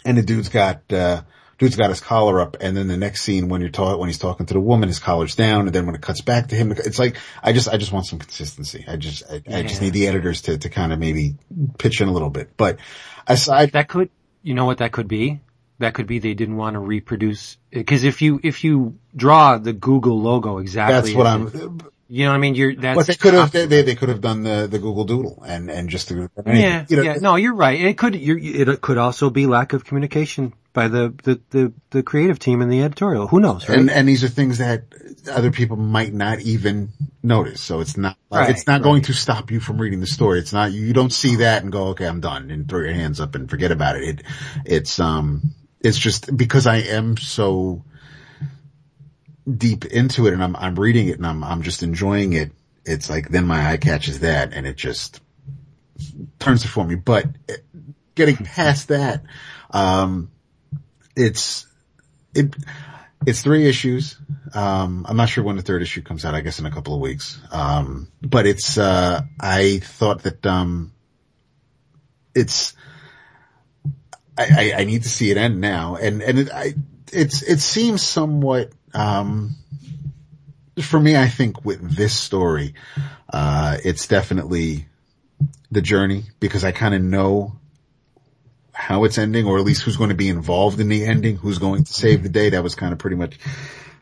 and 0.06 0.18
the 0.18 0.24
dude's 0.24 0.50
got, 0.50 0.92
uh, 0.92 1.22
dude's 1.62 1.76
got 1.76 1.90
his 1.90 2.00
collar 2.00 2.42
up 2.42 2.58
and 2.60 2.76
then 2.76 2.88
the 2.88 2.98
next 2.98 3.22
scene 3.22 3.48
when 3.48 3.62
you're 3.62 3.70
talking, 3.70 4.00
when 4.00 4.10
he's 4.10 4.18
talking 4.18 4.48
to 4.48 4.54
the 4.56 4.60
woman, 4.60 4.90
his 4.90 4.98
collar's 4.98 5.36
down 5.36 5.68
and 5.68 5.76
then 5.76 5.86
when 5.86 5.94
it 5.94 6.02
cuts 6.02 6.22
back 6.22 6.48
to 6.48 6.56
him, 6.56 6.72
it's 6.72 6.98
like, 6.98 7.18
I 7.44 7.54
just, 7.54 7.70
I 7.70 7.78
just 7.78 7.92
want 7.92 8.08
some 8.08 8.18
consistency. 8.18 8.84
I 8.88 8.96
just, 8.96 9.24
I, 9.32 9.44
I 9.48 9.62
just 9.62 9.80
need 9.80 9.94
the 9.94 10.08
editors 10.08 10.42
to, 10.44 10.58
to 10.58 10.70
kind 10.70 10.92
of 10.92 10.98
maybe 10.98 11.36
pitch 11.78 12.02
in 12.02 12.08
a 12.08 12.12
little 12.12 12.32
bit, 12.32 12.58
but 12.58 12.80
aside, 13.28 13.74
That 13.74 13.88
could, 13.88 14.10
you 14.42 14.56
know 14.56 14.66
what 14.66 14.80
that 14.80 14.92
could 14.92 15.08
be? 15.08 15.40
That 15.78 15.94
could 15.94 16.08
be 16.08 16.18
they 16.18 16.34
didn't 16.34 16.58
want 16.58 16.74
to 16.74 16.80
reproduce, 16.80 17.58
because 17.70 18.06
if 18.06 18.24
you, 18.24 18.40
if 18.44 18.64
you 18.64 18.98
draw 19.16 19.60
the 19.60 19.74
Google 19.74 20.20
logo 20.20 20.58
exactly. 20.58 21.14
that's 21.14 21.16
what 21.16 21.28
I'm, 21.28 21.80
you 22.08 22.26
know 22.26 22.32
what 22.32 22.38
I 22.38 22.40
mean? 22.40 22.56
You're, 22.56 22.76
that's. 22.76 22.98
But 22.98 23.06
they 23.06 23.14
could 23.14 23.34
have, 23.36 23.52
they, 23.52 23.68
they, 23.68 23.84
they 23.84 23.96
could 23.96 24.10
have 24.10 24.22
done 24.22 24.42
the, 24.42 24.68
the 24.70 24.80
Google 24.80 25.06
Doodle 25.06 25.44
and, 25.46 25.70
and 25.70 25.90
just, 25.90 26.10
the, 26.10 26.30
Yeah, 26.48 26.86
you 26.90 26.98
know, 26.98 27.04
yeah. 27.04 27.14
No, 27.22 27.36
you're 27.36 27.54
right. 27.54 27.80
It 27.80 28.00
could, 28.00 28.16
you're, 28.16 28.40
it 28.40 28.82
could 28.82 28.98
also 28.98 29.30
be 29.30 29.46
lack 29.46 29.74
of 29.74 29.86
communication 29.86 30.54
by 30.74 30.88
the, 30.88 31.14
the, 31.24 31.42
the, 31.50 31.74
the 31.90 32.04
creative 32.04 32.40
team 32.40 32.62
and 32.62 32.72
the 32.72 32.82
editorial. 32.82 33.28
Who 33.28 33.40
knows, 33.40 33.68
right? 33.68 33.78
and, 33.78 33.90
and 33.90 34.08
these 34.08 34.24
are 34.24 34.30
things 34.30 34.60
that 34.60 34.84
other 35.30 35.52
people 35.52 35.78
might 35.78 36.14
not 36.14 36.40
even 36.40 36.90
notice. 37.22 37.62
So 37.62 37.82
it's 37.82 37.98
not, 37.98 38.18
like, 38.30 38.48
Right, 38.48 38.50
it's 38.52 38.68
not 38.68 38.82
going 38.82 39.04
to 39.04 39.14
stop 39.14 39.52
you 39.52 39.60
from 39.60 39.80
reading 39.80 40.00
the 40.00 40.08
story. 40.08 40.40
It's 40.40 40.54
not, 40.54 40.72
you 40.72 40.94
don't 40.94 41.12
see 41.12 41.38
that 41.38 41.64
and 41.64 41.72
go, 41.72 41.88
okay, 41.90 42.08
I'm 42.08 42.22
done 42.22 42.52
and 42.52 42.68
throw 42.68 42.80
your 42.80 42.94
hands 42.94 43.20
up 43.20 43.36
and 43.36 43.50
forget 43.50 43.72
about 43.72 43.98
it. 43.98 44.04
It, 44.04 44.24
it's, 44.66 45.00
um, 45.00 45.54
it's 45.82 45.98
just 45.98 46.36
because 46.36 46.68
I 46.68 46.78
am 46.78 47.18
so 47.18 47.84
deep 49.50 49.86
into 49.86 50.28
it 50.28 50.34
and 50.34 50.44
I'm, 50.44 50.56
I'm 50.56 50.76
reading 50.76 51.08
it 51.08 51.18
and 51.18 51.28
I'm, 51.28 51.44
I'm 51.44 51.64
just 51.64 51.84
enjoying 51.84 52.34
it. 52.34 52.52
It's 52.86 53.10
like, 53.10 53.30
then 53.30 53.46
my 53.46 53.72
eye 53.72 53.78
catches 53.78 54.22
that 54.22 54.54
and 54.54 54.66
it 54.66 54.78
just 54.78 55.20
turns 56.40 56.64
it 56.64 56.70
for 56.70 56.86
me. 56.86 56.96
But 56.96 57.26
eh, 57.50 57.58
getting 58.16 58.38
past 58.38 58.88
that, 58.88 59.24
um, 59.72 60.32
it's, 61.16 61.68
it, 62.34 62.56
it's 63.26 63.42
three 63.42 63.68
issues. 63.68 64.18
Um, 64.54 65.06
I'm 65.08 65.18
not 65.18 65.30
sure 65.30 65.44
when 65.44 65.56
the 65.56 65.62
third 65.62 65.82
issue 65.82 66.02
comes 66.02 66.26
out. 66.26 66.36
I 66.36 66.42
guess 66.42 66.60
in 66.60 66.66
a 66.66 66.72
couple 66.72 66.94
of 66.96 67.02
weeks. 67.02 67.40
Um, 67.52 68.08
but 68.22 68.46
it's, 68.46 68.78
uh, 68.78 69.22
I 69.40 69.80
thought 69.80 70.24
that, 70.24 70.46
um, 70.46 70.94
it's, 72.34 72.74
I, 74.38 74.74
I, 74.74 74.82
I 74.82 74.84
need 74.86 75.04
to 75.04 75.10
see 75.10 75.32
it 75.32 75.38
end 75.38 75.62
now. 75.62 75.96
And, 75.96 76.22
and 76.22 76.40
it, 76.40 76.52
I, 76.52 76.74
it's, 77.12 77.44
it 77.44 77.60
seems 77.60 78.02
somewhat, 78.02 78.72
um, 78.94 79.56
for 80.82 81.00
me, 81.00 81.16
I 81.16 81.28
think 81.28 81.64
with 81.66 81.96
this 81.96 82.16
story, 82.16 82.74
uh, 83.32 83.78
it's 83.84 84.08
definitely 84.08 84.88
the 85.70 85.82
journey 85.82 86.26
because 86.40 86.64
I 86.64 86.72
kind 86.72 86.96
of 86.96 87.02
know 87.02 87.60
how 88.82 89.04
it's 89.04 89.20
ending 89.20 89.46
or 89.46 89.60
at 89.60 89.64
least 89.64 89.84
who's 89.84 89.96
going 89.96 90.10
to 90.10 90.16
be 90.16 90.28
involved 90.28 90.80
in 90.80 90.90
the 90.90 91.06
ending, 91.06 91.36
who's 91.36 91.60
going 91.60 91.84
to 91.84 91.94
save 91.94 92.24
the 92.24 92.30
day. 92.30 92.50
That 92.50 92.64
was 92.64 92.74
kind 92.74 92.94
of 92.94 92.98
pretty 92.98 93.16
much, 93.16 93.38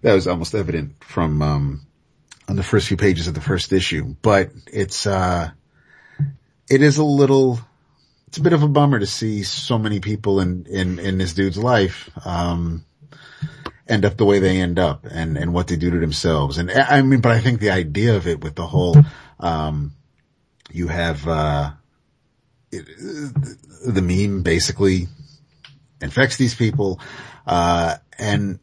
that 0.04 0.14
was 0.14 0.26
almost 0.26 0.56
evident 0.56 1.04
from, 1.04 1.42
um, 1.42 1.82
on 2.48 2.56
the 2.56 2.64
first 2.64 2.88
few 2.88 2.96
pages 2.96 3.28
of 3.28 3.34
the 3.34 3.42
first 3.42 3.74
issue, 3.74 4.16
but 4.22 4.52
it's, 4.72 5.06
uh, 5.06 5.52
it 6.70 6.82
is 6.82 6.98
a 6.98 7.04
little, 7.04 7.60
it's 8.30 8.38
a 8.38 8.42
bit 8.42 8.54
of 8.54 8.64
a 8.64 8.70
bummer 8.70 9.00
to 9.00 9.06
see 9.06 9.44
so 9.44 9.78
many 9.78 10.00
people 10.00 10.40
in, 10.40 10.66
in, 10.68 10.98
in 10.98 11.18
this 11.18 11.34
dude's 11.34 11.58
life, 11.58 12.10
um, 12.26 12.86
end 13.86 14.06
up 14.06 14.16
the 14.16 14.26
way 14.26 14.40
they 14.40 14.62
end 14.62 14.80
up 14.80 15.06
and, 15.12 15.38
and 15.38 15.54
what 15.54 15.68
they 15.68 15.76
do 15.76 15.92
to 15.92 16.00
themselves. 16.00 16.58
And 16.58 16.72
I 16.72 17.02
mean, 17.02 17.20
but 17.20 17.34
I 17.34 17.42
think 17.42 17.60
the 17.60 17.72
idea 17.72 18.16
of 18.16 18.28
it 18.28 18.42
with 18.42 18.56
the 18.56 18.66
whole, 18.66 18.96
um, 19.42 19.94
you 20.72 20.88
have, 20.88 21.28
uh, 21.28 21.72
it, 22.72 22.86
the 23.86 24.02
meme 24.02 24.44
basically 24.44 25.08
infects 26.02 26.38
these 26.38 26.56
people, 26.56 27.00
uh, 27.46 27.96
and 28.18 28.60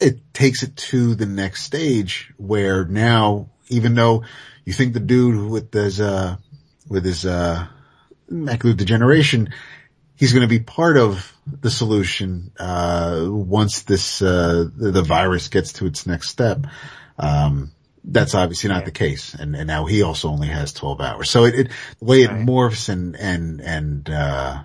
it 0.00 0.32
takes 0.32 0.62
it 0.62 0.76
to 0.76 1.14
the 1.14 1.26
next 1.26 1.62
stage 1.62 2.32
where 2.36 2.84
now, 2.84 3.50
even 3.68 3.94
though 3.94 4.24
you 4.64 4.72
think 4.72 4.94
the 4.94 5.00
dude 5.00 5.50
with 5.50 5.72
his, 5.72 6.00
uh, 6.00 6.36
with 6.88 7.04
his, 7.04 7.26
uh, 7.26 7.66
macular 8.30 8.76
degeneration, 8.76 9.50
he's 10.16 10.32
going 10.32 10.42
to 10.42 10.48
be 10.48 10.60
part 10.60 10.96
of 10.96 11.36
the 11.46 11.70
solution, 11.70 12.52
uh, 12.58 13.26
once 13.28 13.82
this, 13.82 14.22
uh, 14.22 14.68
the, 14.74 14.90
the 14.90 15.02
virus 15.02 15.48
gets 15.48 15.74
to 15.74 15.86
its 15.86 16.06
next 16.06 16.28
step. 16.28 16.66
Um, 17.18 17.72
that's 18.04 18.34
obviously 18.34 18.68
not 18.70 18.84
the 18.84 18.90
case. 18.90 19.34
And, 19.34 19.54
and 19.54 19.66
now 19.66 19.84
he 19.84 20.02
also 20.02 20.28
only 20.28 20.48
has 20.48 20.72
12 20.72 21.00
hours. 21.00 21.30
So 21.30 21.44
it, 21.44 21.54
it 21.54 21.68
the 21.98 22.04
way 22.04 22.22
it 22.22 22.30
Right. 22.30 22.46
morphs 22.46 22.88
and, 22.88 23.16
and, 23.16 23.60
and, 23.60 24.08
uh, 24.10 24.62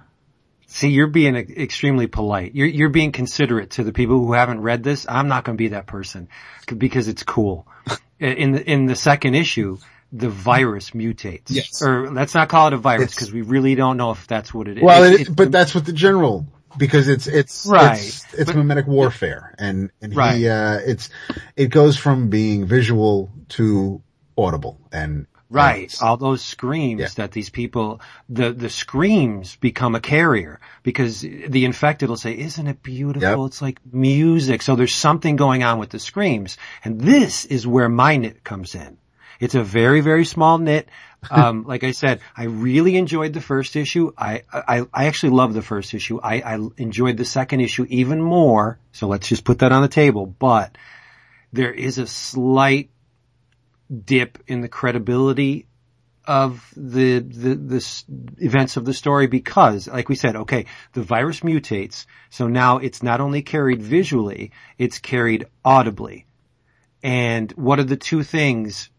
See, 0.68 0.90
you're 0.90 1.08
being 1.08 1.38
extremely 1.38 2.08
polite. 2.08 2.54
You're, 2.54 2.68
you're 2.68 2.90
being 2.90 3.14
considerate 3.14 3.72
to 3.72 3.84
the 3.86 3.94
people 3.94 4.18
who 4.20 4.34
haven't 4.34 4.60
read 4.60 4.84
this. 4.84 5.06
I'm 5.08 5.30
not 5.30 5.46
going 5.46 5.58
to 5.58 5.62
be 5.62 5.70
that 5.70 5.86
person 5.88 6.28
because 6.78 7.08
it's 7.08 7.24
cool. 7.24 7.66
in 8.20 8.52
the, 8.52 8.70
in 8.70 8.86
the 8.86 8.96
second 8.96 9.36
issue, 9.36 9.78
the 10.12 10.28
virus 10.30 10.90
mutates. 10.92 11.44
Yes. 11.48 11.82
Or 11.82 12.12
let's 12.12 12.34
not 12.34 12.50
call 12.50 12.68
it 12.68 12.74
a 12.74 12.78
virus 12.78 13.14
because 13.16 13.32
we 13.32 13.42
really 13.42 13.76
don't 13.76 13.96
know 13.96 14.12
if 14.12 14.28
that's 14.28 14.54
what 14.54 14.68
it 14.68 14.78
is. 14.78 14.84
Well, 14.84 15.04
It's- 15.04 15.16
it, 15.16 15.22
it's- 15.22 15.36
but 15.36 15.52
that's 15.52 15.74
what 15.74 15.86
the 15.86 15.94
general 15.94 16.46
because 16.78 17.08
it's 17.08 17.28
it's 17.28 17.66
Right. 17.66 17.98
It's, 17.98 18.26
it's 18.34 18.52
But- 18.52 18.56
memetic 18.56 18.88
warfare, 18.88 19.54
and 19.58 19.92
and 20.02 20.16
Right. 20.16 20.38
he 20.38 20.50
uh, 20.50 20.80
it's 20.86 21.10
it 21.56 21.68
goes 21.68 21.98
from 21.98 22.30
being 22.30 22.66
visual 22.66 23.32
to 23.50 24.02
audible, 24.38 24.80
and 24.92 25.28
Right. 25.50 25.94
and 25.94 26.02
All 26.10 26.18
those 26.18 26.42
screams 26.44 27.00
Yeah. 27.02 27.08
that 27.18 27.32
these 27.32 27.50
people, 27.52 28.02
the, 28.28 28.52
the 28.52 28.70
screams 28.70 29.56
become 29.58 29.94
a 29.96 30.00
carrier 30.00 30.60
because 30.82 31.22
the 31.22 31.66
infected 31.66 32.10
will 32.10 32.18
say, 32.18 32.36
isn't 32.38 32.66
it 32.68 32.82
beautiful? 32.82 33.44
Yep. 33.44 33.48
It's 33.52 33.62
like 33.62 33.80
music. 33.92 34.64
So 34.64 34.76
there's 34.76 34.94
something 34.96 35.36
going 35.36 35.64
on 35.64 35.78
with 35.78 35.92
the 35.92 36.00
screams. 36.00 36.58
And 36.84 37.00
this 37.00 37.46
is 37.46 37.66
where 37.68 37.88
my 37.88 38.18
nit 38.18 38.44
comes 38.44 38.74
in. 38.74 38.98
It's 39.40 39.56
a 39.56 39.64
very, 39.64 40.02
very 40.02 40.26
small 40.26 40.58
nit. 40.58 40.90
Um, 41.30 41.64
like 41.68 41.84
I 41.84 41.92
said, 41.92 42.22
I 42.36 42.46
really 42.46 42.96
enjoyed 42.96 43.34
the 43.34 43.42
first 43.42 43.76
issue. 43.76 44.12
I, 44.18 44.44
I, 44.52 44.86
I 44.94 45.06
actually 45.06 45.32
love 45.32 45.54
the 45.54 45.62
first 45.62 45.94
issue. 45.94 46.20
I, 46.22 46.42
I 46.42 46.60
enjoyed 46.78 47.18
the 47.18 47.26
second 47.26 47.62
issue 47.62 47.86
even 47.90 48.22
more. 48.22 48.80
So 48.92 49.08
let's 49.08 49.28
just 49.28 49.44
put 49.44 49.60
that 49.60 49.72
on 49.72 49.82
the 49.82 49.88
table. 49.88 50.26
But 50.26 50.78
there 51.54 51.74
is 51.74 51.98
a 51.98 52.08
slight 52.08 52.90
dip 54.06 54.40
in 54.48 54.62
the 54.62 54.68
credibility 54.68 55.68
of 56.28 56.74
the, 56.76 57.20
the, 57.20 57.56
the 57.56 57.76
s- 57.76 58.04
events 58.38 58.78
of 58.78 58.86
the 58.86 58.94
story 58.94 59.28
because, 59.28 59.88
like 59.88 60.10
we 60.10 60.16
said, 60.16 60.36
okay, 60.36 60.66
the 60.94 61.04
virus 61.04 61.42
mutates. 61.42 62.06
So 62.30 62.48
now 62.48 62.80
it's 62.80 63.04
not 63.04 63.22
only 63.22 63.42
carried 63.44 63.82
visually, 63.82 64.52
it's 64.78 64.98
carried 64.98 65.46
audibly. 65.64 66.26
And 67.04 67.52
what 67.52 67.80
are 67.80 67.84
the 67.84 67.98
two 67.98 68.24
things 68.24 68.90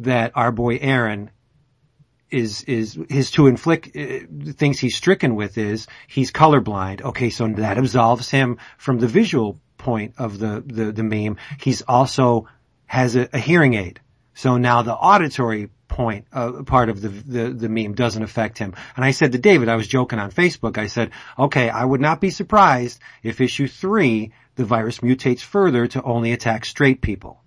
that 0.00 0.32
our 0.34 0.52
boy 0.52 0.78
Aaron 0.80 1.30
is, 2.30 2.62
is 2.64 2.98
his 3.08 3.30
to 3.32 3.46
inflict, 3.46 3.96
uh, 3.96 4.18
things 4.52 4.78
he's 4.78 4.96
stricken 4.96 5.34
with 5.36 5.58
is 5.58 5.86
he's 6.08 6.32
colorblind. 6.32 7.02
Okay. 7.02 7.30
So 7.30 7.48
that 7.48 7.78
absolves 7.78 8.30
him 8.30 8.58
from 8.78 8.98
the 8.98 9.08
visual 9.08 9.60
point 9.78 10.14
of 10.18 10.38
the, 10.38 10.62
the, 10.66 10.92
the 10.92 11.04
meme. 11.04 11.36
He's 11.60 11.82
also 11.82 12.48
has 12.86 13.16
a, 13.16 13.28
a 13.32 13.38
hearing 13.38 13.74
aid. 13.74 14.00
So 14.34 14.58
now 14.58 14.82
the 14.82 14.94
auditory 14.94 15.70
point, 15.88 16.26
uh, 16.32 16.62
part 16.64 16.88
of 16.88 17.00
the, 17.00 17.08
the, 17.08 17.50
the 17.50 17.68
meme 17.68 17.94
doesn't 17.94 18.22
affect 18.22 18.58
him. 18.58 18.74
And 18.96 19.04
I 19.04 19.12
said 19.12 19.32
to 19.32 19.38
David, 19.38 19.68
I 19.68 19.76
was 19.76 19.88
joking 19.88 20.18
on 20.18 20.30
Facebook, 20.30 20.78
I 20.78 20.88
said, 20.88 21.12
okay, 21.38 21.70
I 21.70 21.84
would 21.84 22.00
not 22.00 22.20
be 22.20 22.30
surprised 22.30 23.00
if 23.22 23.40
issue 23.40 23.68
three, 23.68 24.32
the 24.56 24.64
virus 24.64 24.98
mutates 24.98 25.40
further 25.40 25.86
to 25.86 26.02
only 26.02 26.32
attack 26.32 26.64
straight 26.64 27.00
people. 27.00 27.40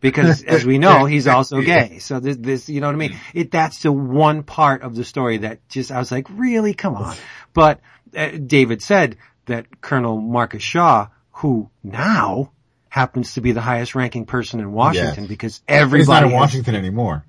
Because 0.00 0.42
as 0.44 0.64
we 0.64 0.78
know, 0.78 1.04
he's 1.04 1.26
also 1.26 1.60
gay. 1.60 1.98
So 1.98 2.20
this, 2.20 2.36
this, 2.38 2.68
you 2.68 2.80
know 2.80 2.88
what 2.88 2.94
I 2.94 2.98
mean? 2.98 3.16
It, 3.34 3.50
that's 3.50 3.82
the 3.82 3.92
one 3.92 4.42
part 4.42 4.82
of 4.82 4.94
the 4.94 5.04
story 5.04 5.38
that 5.38 5.68
just, 5.68 5.90
I 5.90 5.98
was 5.98 6.10
like, 6.10 6.26
really? 6.30 6.74
Come 6.74 6.96
on. 6.96 7.16
But 7.52 7.80
uh, 8.16 8.30
David 8.30 8.82
said 8.82 9.16
that 9.46 9.80
Colonel 9.80 10.20
Marcus 10.20 10.62
Shaw, 10.62 11.08
who 11.32 11.70
now 11.82 12.52
happens 12.88 13.34
to 13.34 13.40
be 13.40 13.52
the 13.52 13.60
highest 13.60 13.94
ranking 13.94 14.26
person 14.26 14.58
in 14.60 14.72
Washington 14.72 15.24
Yes. 15.24 15.28
because 15.28 15.58
But 15.66 15.74
he's 15.74 15.80
not 15.80 15.82
everybody 15.82 16.26
in 16.26 16.32
has- 16.32 16.40
Washington 16.40 16.74
anymore. 16.74 17.24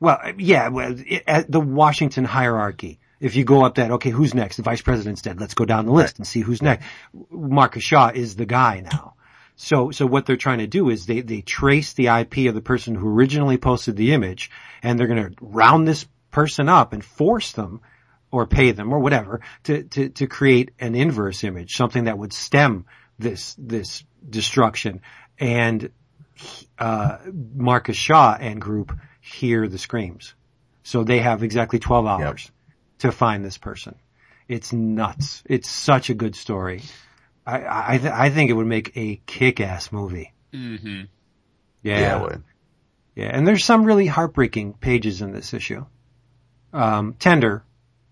well, 0.00 0.18
yeah, 0.38 0.68
well, 0.68 0.94
it, 0.98 1.24
at 1.26 1.50
the 1.50 1.60
Washington 1.60 2.24
hierarchy. 2.24 3.00
If 3.20 3.36
you 3.36 3.44
go 3.44 3.64
up 3.64 3.76
that, 3.76 3.90
okay, 3.92 4.10
who's 4.10 4.34
next? 4.34 4.56
The 4.58 4.62
vice 4.62 4.82
president's 4.82 5.22
dead. 5.22 5.40
Let's 5.40 5.54
go 5.54 5.64
down 5.64 5.86
the 5.86 5.92
list 5.92 6.18
and 6.18 6.26
see 6.26 6.40
who's 6.40 6.60
next. 6.60 6.84
Marcus 7.30 7.82
Shaw 7.82 8.10
is 8.14 8.36
the 8.36 8.44
guy 8.44 8.80
now. 8.80 9.13
So, 9.56 9.90
so 9.90 10.06
what 10.06 10.26
they're 10.26 10.36
trying 10.36 10.58
to 10.58 10.66
do 10.66 10.90
is 10.90 11.06
they, 11.06 11.20
they 11.20 11.40
trace 11.40 11.92
the 11.92 12.08
IP 12.08 12.48
of 12.48 12.54
the 12.54 12.60
person 12.60 12.94
who 12.94 13.08
originally 13.08 13.56
posted 13.56 13.96
the 13.96 14.12
image 14.12 14.50
and 14.82 14.98
they're 14.98 15.06
going 15.06 15.30
to 15.30 15.36
round 15.40 15.86
this 15.86 16.06
person 16.30 16.68
up 16.68 16.92
and 16.92 17.04
force 17.04 17.52
them 17.52 17.80
or 18.32 18.46
pay 18.46 18.72
them 18.72 18.92
or 18.92 18.98
whatever 18.98 19.40
to, 19.62 19.84
to, 19.84 20.08
to 20.08 20.26
create 20.26 20.72
an 20.80 20.96
inverse 20.96 21.44
image, 21.44 21.76
something 21.76 22.04
that 22.04 22.18
would 22.18 22.32
stem 22.32 22.86
this, 23.18 23.54
this 23.58 24.02
destruction. 24.28 25.00
And, 25.38 25.90
uh, 26.78 27.18
Marcus 27.32 27.96
Shaw 27.96 28.36
and 28.38 28.60
group 28.60 28.92
hear 29.20 29.68
the 29.68 29.78
screams. 29.78 30.34
So 30.82 31.04
they 31.04 31.20
have 31.20 31.42
exactly 31.42 31.78
12 31.78 32.06
hours 32.06 32.50
to 32.98 33.12
find 33.12 33.44
this 33.44 33.58
person. 33.58 33.94
It's 34.48 34.72
nuts. 34.72 35.42
It's 35.46 35.70
such 35.70 36.10
a 36.10 36.14
good 36.14 36.34
story. 36.36 36.82
I, 37.46 37.94
I, 37.94 37.98
th- 37.98 38.12
I 38.12 38.30
think 38.30 38.50
it 38.50 38.54
would 38.54 38.66
make 38.66 38.96
a 38.96 39.20
kick-ass 39.26 39.92
movie. 39.92 40.32
hmm 40.52 41.02
Yeah. 41.82 42.00
Yeah, 42.00 42.16
it 42.18 42.22
would. 42.22 42.42
Yeah, 43.14 43.26
and 43.26 43.46
there's 43.46 43.64
some 43.64 43.84
really 43.84 44.06
heartbreaking 44.06 44.74
pages 44.74 45.22
in 45.22 45.32
this 45.32 45.54
issue. 45.54 45.84
Um, 46.72 47.14
tender, 47.20 47.62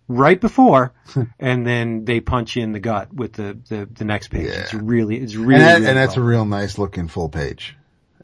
right 0.07 0.41
before, 0.41 0.93
and 1.41 1.67
then 1.67 2.05
they 2.05 2.21
punch 2.21 2.55
you 2.55 2.63
in 2.63 2.71
the 2.73 2.79
gut 2.79 3.13
with 3.13 3.33
the, 3.33 3.59
the, 3.69 3.89
the 3.91 4.05
next 4.05 4.29
page. 4.29 4.47
Yeah. 4.47 4.61
It's 4.61 4.75
really, 4.75 5.17
it's 5.19 5.35
really, 5.35 5.55
and, 5.55 5.63
that, 5.63 5.75
really 5.79 5.87
and 5.89 5.99
that's 5.99 6.17
a 6.17 6.23
real 6.23 6.45
nice 6.45 6.79
looking 6.79 7.09
full 7.09 7.29
page. 7.29 7.77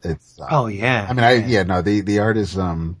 It's, 0.03 0.39
uh, 0.39 0.47
Oh 0.49 0.67
yeah. 0.67 1.05
I 1.09 1.13
mean, 1.13 1.25
I, 1.25 1.33
yeah, 1.45 1.63
no, 1.63 1.81
the, 1.81 1.99
the 2.01 2.19
art 2.19 2.37
is, 2.37 2.57
um, 2.57 2.95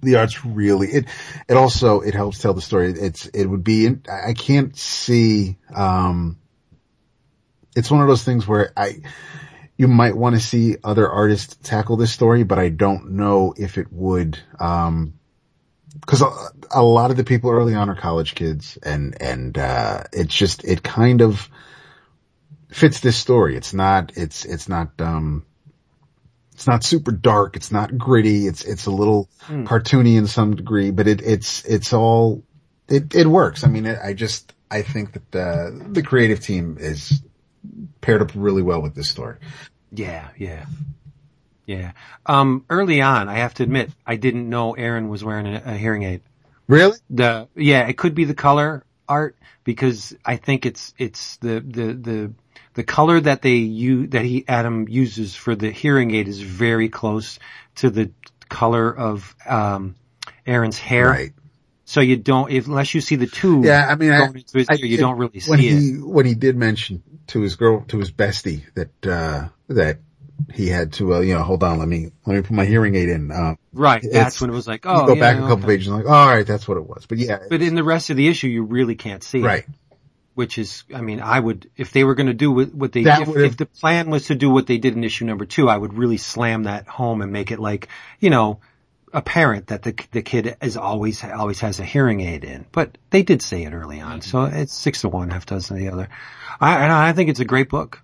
the 0.00 0.14
art's 0.16 0.44
really, 0.44 0.86
it, 0.88 1.06
it 1.48 1.56
also, 1.56 2.00
it 2.02 2.14
helps 2.14 2.38
tell 2.38 2.54
the 2.54 2.60
story. 2.62 2.92
It's, 2.92 3.26
it 3.26 3.46
would 3.46 3.64
be, 3.64 3.88
I 4.08 4.34
can't 4.34 4.76
see, 4.76 5.56
um, 5.74 6.38
it's 7.78 7.90
one 7.90 8.02
of 8.02 8.08
those 8.08 8.24
things 8.24 8.46
where 8.46 8.72
I, 8.76 9.00
you 9.76 9.86
might 9.86 10.16
want 10.16 10.34
to 10.34 10.40
see 10.40 10.76
other 10.82 11.08
artists 11.08 11.56
tackle 11.62 11.96
this 11.96 12.12
story, 12.12 12.42
but 12.42 12.58
I 12.58 12.68
don't 12.68 13.12
know 13.12 13.54
if 13.56 13.78
it 13.78 13.92
would, 13.92 14.38
um, 14.58 15.14
cause 16.04 16.20
a, 16.22 16.30
a 16.70 16.82
lot 16.82 17.10
of 17.12 17.16
the 17.16 17.24
people 17.24 17.50
early 17.50 17.74
on 17.74 17.88
are 17.88 17.94
college 17.94 18.34
kids 18.34 18.76
and, 18.82 19.16
and, 19.22 19.56
uh, 19.56 20.02
it's 20.12 20.34
just, 20.34 20.64
it 20.64 20.82
kind 20.82 21.22
of 21.22 21.48
fits 22.70 23.00
this 23.00 23.16
story. 23.16 23.56
It's 23.56 23.72
not, 23.72 24.12
it's, 24.16 24.44
it's 24.44 24.68
not, 24.68 25.00
um, 25.00 25.46
it's 26.52 26.66
not 26.66 26.82
super 26.82 27.12
dark. 27.12 27.54
It's 27.54 27.70
not 27.70 27.96
gritty. 27.96 28.48
It's, 28.48 28.64
it's 28.64 28.86
a 28.86 28.90
little 28.90 29.28
Hmm. 29.42 29.64
cartoony 29.64 30.18
in 30.18 30.26
some 30.26 30.56
degree, 30.56 30.90
but 30.90 31.06
it, 31.06 31.22
it's, 31.22 31.64
it's 31.64 31.92
all, 31.92 32.42
it, 32.88 33.14
it 33.14 33.26
works. 33.28 33.62
I 33.62 33.68
mean, 33.68 33.86
it, 33.86 33.98
I 34.02 34.12
just, 34.12 34.52
I 34.68 34.82
think 34.82 35.12
that, 35.12 35.34
uh, 35.38 35.70
the 35.92 36.02
creative 36.02 36.40
team 36.40 36.76
is 36.80 37.22
paired 38.00 38.22
up 38.22 38.32
really 38.34 38.62
well 38.62 38.80
with 38.82 38.94
this 38.94 39.08
story. 39.08 39.36
Yeah, 39.92 40.28
yeah. 40.36 40.66
Yeah. 41.66 41.92
Um, 42.24 42.64
early 42.70 43.02
on, 43.02 43.28
I 43.28 43.38
have 43.38 43.54
to 43.54 43.62
admit, 43.62 43.90
I 44.06 44.16
didn't 44.16 44.48
know 44.48 44.72
Aaron 44.72 45.08
was 45.08 45.22
wearing 45.22 45.46
a, 45.46 45.62
a 45.66 45.74
hearing 45.74 46.02
aid. 46.02 46.22
Really? 46.66 46.98
The, 47.10 47.48
yeah, 47.54 47.86
it 47.88 47.98
could 47.98 48.14
be 48.14 48.24
the 48.24 48.34
color 48.34 48.84
art 49.08 49.36
because 49.64 50.16
I 50.24 50.36
think 50.36 50.64
it's, 50.64 50.94
it's 50.98 51.36
the, 51.38 51.60
the, 51.60 51.92
the, 51.92 52.32
the 52.74 52.84
color 52.84 53.20
that 53.20 53.42
they 53.42 53.56
use, 53.56 54.10
that 54.10 54.24
he, 54.24 54.44
Adam 54.48 54.88
uses 54.88 55.34
for 55.34 55.54
the 55.54 55.70
hearing 55.70 56.14
aid 56.14 56.28
is 56.28 56.40
very 56.40 56.88
close 56.88 57.38
to 57.76 57.90
the 57.90 58.12
color 58.48 58.90
of, 58.90 59.34
um, 59.46 59.94
Aaron's 60.46 60.78
hair. 60.78 61.10
Right. 61.10 61.32
So 61.88 62.02
you 62.02 62.18
don't, 62.18 62.52
unless 62.52 62.92
you 62.92 63.00
see 63.00 63.16
the 63.16 63.26
two. 63.26 63.62
Yeah. 63.64 63.86
I 63.88 63.94
mean, 63.94 64.10
I, 64.10 64.18
going 64.18 64.36
into 64.36 64.58
his 64.58 64.68
I- 64.68 64.74
you 64.74 64.96
it- 64.96 65.00
don't 65.00 65.16
really 65.16 65.40
when 65.46 65.58
see 65.58 65.68
it. 65.68 65.80
he, 65.80 65.92
when 65.94 66.26
he 66.26 66.34
did 66.34 66.54
mention 66.54 67.02
to 67.28 67.40
his 67.40 67.56
girl, 67.56 67.82
to 67.88 67.98
his 67.98 68.12
bestie 68.12 68.64
that, 68.74 69.06
uh, 69.06 69.48
that 69.68 70.00
he 70.52 70.68
had 70.68 70.92
to, 70.94 71.14
uh, 71.14 71.20
you 71.20 71.34
know, 71.34 71.42
hold 71.42 71.64
on, 71.64 71.78
let 71.78 71.88
me, 71.88 72.10
let 72.26 72.34
me 72.36 72.42
put 72.42 72.50
my 72.50 72.66
hearing 72.66 72.94
aid 72.94 73.08
in. 73.08 73.32
Um, 73.32 73.58
Right. 73.72 74.04
That's 74.12 74.38
when 74.38 74.50
it 74.50 74.52
was 74.52 74.68
like, 74.68 74.84
you 74.84 74.90
oh, 74.90 75.06
go 75.06 75.14
yeah, 75.14 75.20
back 75.20 75.36
a 75.38 75.40
couple 75.40 75.56
okay. 75.64 75.66
pages 75.66 75.86
and 75.88 75.96
like, 75.96 76.06
all 76.06 76.26
right, 76.28 76.46
that's 76.46 76.68
what 76.68 76.76
it 76.76 76.86
was. 76.86 77.06
But 77.06 77.16
yeah, 77.18 77.38
But 77.48 77.62
in 77.62 77.74
the 77.74 77.82
rest 77.84 78.10
of 78.10 78.18
the 78.18 78.28
issue, 78.28 78.48
you 78.48 78.64
really 78.64 78.94
can't 78.94 79.22
see 79.24 79.38
it. 79.40 79.44
right. 79.44 79.64
which 80.34 80.58
is, 80.58 80.84
I 80.94 81.00
mean, 81.00 81.20
I 81.22 81.40
would, 81.40 81.70
if 81.78 81.92
they 81.92 82.04
were 82.04 82.14
going 82.14 82.26
to 82.26 82.34
do 82.34 82.52
what, 82.52 82.74
what 82.74 82.92
they, 82.92 83.00
if, 83.00 83.28
if 83.34 83.56
the 83.56 83.64
plan 83.66 84.10
was 84.10 84.26
to 84.26 84.34
do 84.34 84.50
what 84.50 84.66
they 84.66 84.76
did 84.76 84.94
in 84.94 85.04
issue 85.04 85.24
number 85.24 85.46
two, 85.46 85.70
I 85.70 85.76
would 85.78 85.94
really 85.94 86.18
slam 86.18 86.64
that 86.64 86.86
home 86.86 87.22
and 87.22 87.32
make 87.32 87.50
it 87.50 87.58
like, 87.58 87.88
you 88.20 88.28
know, 88.28 88.60
apparent 89.12 89.68
that 89.68 89.82
the 89.82 89.94
the 90.12 90.22
kid 90.22 90.56
is 90.62 90.76
always 90.76 91.22
always 91.24 91.60
has 91.60 91.80
a 91.80 91.84
hearing 91.84 92.20
aid 92.20 92.44
in. 92.44 92.66
But 92.72 92.98
they 93.10 93.22
did 93.22 93.42
say 93.42 93.64
it 93.64 93.72
early 93.72 94.00
on, 94.00 94.20
so 94.20 94.44
it's 94.44 94.72
six 94.74 95.00
to 95.02 95.08
one, 95.08 95.30
half 95.30 95.46
dozen 95.46 95.76
to 95.76 95.82
the 95.82 95.90
other. 95.90 96.08
I 96.60 96.82
and 96.82 96.92
I 96.92 97.12
think 97.12 97.30
it's 97.30 97.40
a 97.40 97.44
great 97.44 97.68
book. 97.68 98.02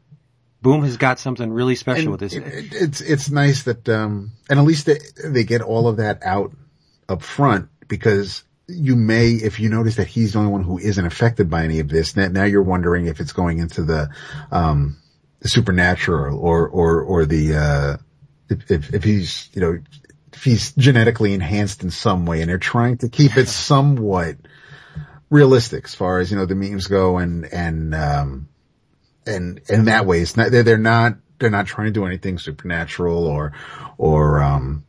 Boom 0.63 0.83
has 0.83 0.97
got 0.97 1.19
something 1.19 1.53
really 1.53 1.75
special 1.75 2.03
And 2.03 2.11
with 2.13 2.21
this. 2.21 2.33
it- 2.35 2.43
it- 2.47 2.75
it's 2.75 3.01
it's 3.01 3.31
nice 3.31 3.65
that 3.65 3.87
um 3.89 4.33
and 4.49 4.59
at 4.59 4.65
least 4.65 4.87
they, 4.87 4.99
they 5.23 5.45
get 5.45 5.61
all 5.61 5.89
of 5.89 5.99
that 5.99 6.23
out 6.25 6.53
up 7.09 7.21
front 7.23 7.69
because 7.87 8.45
you 8.67 8.97
may 8.97 9.29
if 9.33 9.61
you 9.61 9.69
notice 9.69 9.97
that 9.97 10.07
he's 10.07 10.33
the 10.33 10.39
only 10.39 10.51
one 10.51 10.63
who 10.63 10.79
isn't 10.79 11.05
affected 11.05 11.51
by 11.51 11.65
any 11.65 11.81
of 11.81 11.89
this 11.91 12.17
now, 12.17 12.29
now 12.29 12.45
you're 12.45 12.63
wondering 12.63 13.07
if 13.07 13.21
it's 13.21 13.33
going 13.35 13.59
into 13.59 13.83
the 13.83 14.09
um 14.51 14.97
the 15.41 15.49
supernatural 15.51 16.39
or 16.39 16.67
or 16.67 17.03
or 17.03 17.27
the 17.27 17.55
uh 17.55 17.97
if 18.49 18.71
if, 18.71 18.95
if 18.95 19.05
he's 19.05 19.51
you 19.53 19.61
know 19.61 19.79
he's 20.43 20.73
genetically 20.73 21.35
enhanced 21.35 21.83
in 21.83 21.91
some 21.91 22.27
way 22.27 22.41
and 22.41 22.51
they're 22.51 22.59
trying 22.59 22.99
to 22.99 23.09
keep 23.09 23.37
it 23.37 23.49
somewhat 23.49 24.37
realistic 25.31 25.85
as 25.85 25.95
far 25.95 26.21
as 26.21 26.31
you 26.31 26.37
know 26.37 26.47
the 26.47 26.55
memes 26.55 26.87
go 26.87 27.19
and 27.19 27.45
and 27.47 27.95
um 27.95 28.49
and 29.27 29.61
in 29.69 29.87
that 29.87 30.07
way, 30.07 30.21
it's 30.21 30.37
not, 30.37 30.51
they're, 30.51 30.63
they're 30.63 30.79
not, 30.79 31.17
they're 31.39 31.51
not 31.51 31.67
trying 31.67 31.87
to 31.87 31.93
do 31.93 32.07
anything 32.07 32.39
supernatural 32.39 33.27
or, 33.27 33.53
or, 33.99 34.43
um, 34.43 34.85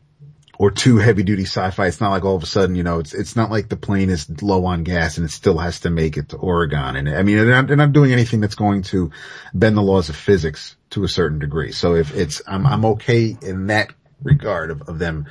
or 0.57 0.71
too 0.71 0.97
heavy 0.97 1.23
duty 1.23 1.43
sci-fi. 1.43 1.87
It's 1.87 1.99
not 1.99 2.11
like 2.11 2.23
all 2.23 2.35
of 2.35 2.43
a 2.43 2.47
sudden, 2.47 2.75
you 2.75 2.83
know, 2.83 2.99
it's, 2.99 3.13
it's 3.13 3.35
not 3.35 3.51
like 3.51 3.67
the 3.67 3.75
plane 3.75 4.09
is 4.09 4.41
low 4.41 4.65
on 4.65 4.83
gas 4.83 5.17
and 5.17 5.25
it 5.25 5.31
still 5.31 5.57
has 5.57 5.81
to 5.81 5.89
make 5.89 6.17
it 6.17 6.29
to 6.29 6.37
Oregon. 6.37 6.95
And 6.95 7.09
I 7.09 7.23
mean, 7.23 7.37
they're 7.37 7.45
not, 7.47 7.67
they're 7.67 7.75
not 7.75 7.91
doing 7.91 8.13
anything 8.13 8.39
that's 8.39 8.55
going 8.55 8.83
to 8.83 9.11
bend 9.53 9.75
the 9.75 9.81
laws 9.81 10.09
of 10.09 10.15
physics 10.15 10.75
to 10.91 11.03
a 11.03 11.09
certain 11.09 11.39
degree. 11.39 11.71
So 11.71 11.95
if 11.95 12.15
it's, 12.15 12.41
I'm, 12.47 12.65
I'm 12.65 12.85
okay 12.85 13.35
in 13.41 13.67
that 13.67 13.93
regard 14.25 14.71
of, 14.71 14.81
of 14.83 14.99
them 14.99 15.27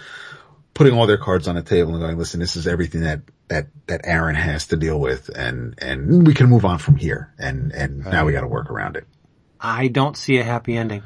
putting 0.73 0.95
all 0.95 1.07
their 1.07 1.19
cards 1.19 1.47
on 1.47 1.55
the 1.55 1.63
table 1.63 1.93
and 1.93 2.01
going, 2.01 2.19
listen, 2.19 2.41
this 2.41 2.57
is 2.57 2.67
everything 2.67 3.03
that, 3.03 3.21
that, 3.49 3.69
that 3.87 4.01
Aaron 4.05 4.35
has 4.35 4.69
to 4.69 4.77
deal 4.77 4.99
with 4.99 5.29
and, 5.29 5.75
and 5.79 6.27
we 6.27 6.35
can 6.35 6.49
move 6.49 6.65
on 6.65 6.79
from 6.79 6.97
here. 6.97 7.33
And, 7.39 7.73
and 7.73 8.05
now 8.05 8.25
we 8.25 8.33
got 8.33 8.41
to 8.41 8.49
work 8.49 8.71
around 8.71 8.97
it. 8.97 9.07
I 9.61 9.89
don't 9.89 10.17
see 10.17 10.39
a 10.39 10.45
happy 10.45 10.77
ending. 10.77 11.03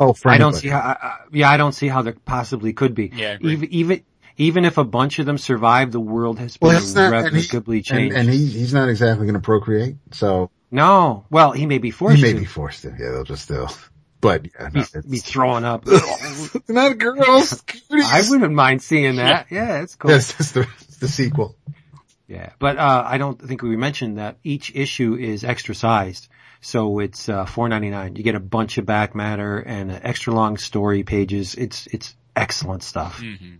Oh, 0.00 0.12
for 0.12 0.30
I 0.30 0.38
don't 0.38 0.52
see 0.52 0.68
how. 0.68 0.78
I, 0.78 0.96
I, 1.00 1.16
yeah, 1.32 1.50
I 1.50 1.56
don't 1.56 1.72
see 1.72 1.88
how 1.88 2.02
there 2.02 2.12
possibly 2.24 2.72
could 2.72 2.94
be. 2.94 3.10
Yeah, 3.12 3.30
I 3.30 3.32
agree. 3.32 3.52
even 3.52 3.72
even 3.72 4.04
even 4.36 4.64
if 4.64 4.78
a 4.78 4.84
bunch 4.84 5.18
of 5.18 5.26
them 5.26 5.38
survive, 5.38 5.90
the 5.90 6.00
world 6.00 6.38
has 6.38 6.56
been 6.56 6.68
Well, 6.68 6.78
that's 6.78 6.94
not, 6.94 7.12
and, 7.12 7.36
he, 7.36 7.42
irrevocably 7.42 7.82
changed. 7.82 8.16
and, 8.16 8.28
and 8.28 8.38
he, 8.38 8.46
he's 8.46 8.72
not 8.72 8.88
exactly 8.88 9.26
going 9.26 9.34
to 9.34 9.40
procreate, 9.40 9.96
so 10.12 10.50
no, 10.70 11.26
well, 11.30 11.52
he 11.52 11.66
may 11.66 11.78
be 11.78 11.90
forced 11.90 12.16
he 12.16 12.22
may 12.22 12.32
to 12.32 12.38
be 12.38 12.44
forced 12.44 12.82
to. 12.82 12.90
Yeah, 12.90 13.10
they'll 13.10 13.24
just 13.24 13.42
still. 13.42 13.68
But 14.20 14.46
yeah, 14.46 14.68
be, 14.70 14.80
no, 14.80 14.86
it's, 14.94 15.06
be 15.06 15.18
throwing 15.18 15.64
up. 15.64 15.86
not 16.68 16.98
girls. 16.98 17.62
I 17.90 18.24
wouldn't 18.28 18.52
mind 18.52 18.82
seeing 18.82 19.16
that. 19.16 19.46
Yeah, 19.50 19.82
it's 19.82 19.94
cool. 19.94 20.10
That's 20.10 20.36
just 20.36 20.54
the, 20.54 20.66
the 21.00 21.08
sequel. 21.08 21.56
Yeah, 22.26 22.50
but 22.58 22.76
uh, 22.78 23.04
I 23.06 23.18
don't 23.18 23.40
think 23.40 23.62
we 23.62 23.76
mentioned 23.76 24.18
that 24.18 24.38
each 24.42 24.74
issue 24.74 25.14
is 25.14 25.44
extra 25.44 25.74
sized. 25.74 26.28
So 26.60 26.98
it's 26.98 27.28
uh, 27.28 27.46
four 27.46 27.68
ninety 27.68 27.90
nine. 27.90 28.16
You 28.16 28.22
get 28.24 28.34
a 28.34 28.40
bunch 28.40 28.78
of 28.78 28.86
back 28.86 29.14
matter 29.14 29.58
and 29.58 29.92
uh, 29.92 30.00
extra 30.02 30.34
long 30.34 30.56
story 30.56 31.04
pages. 31.04 31.54
It's 31.54 31.86
it's 31.86 32.16
excellent 32.34 32.82
stuff. 32.82 33.20
hmm 33.20 33.56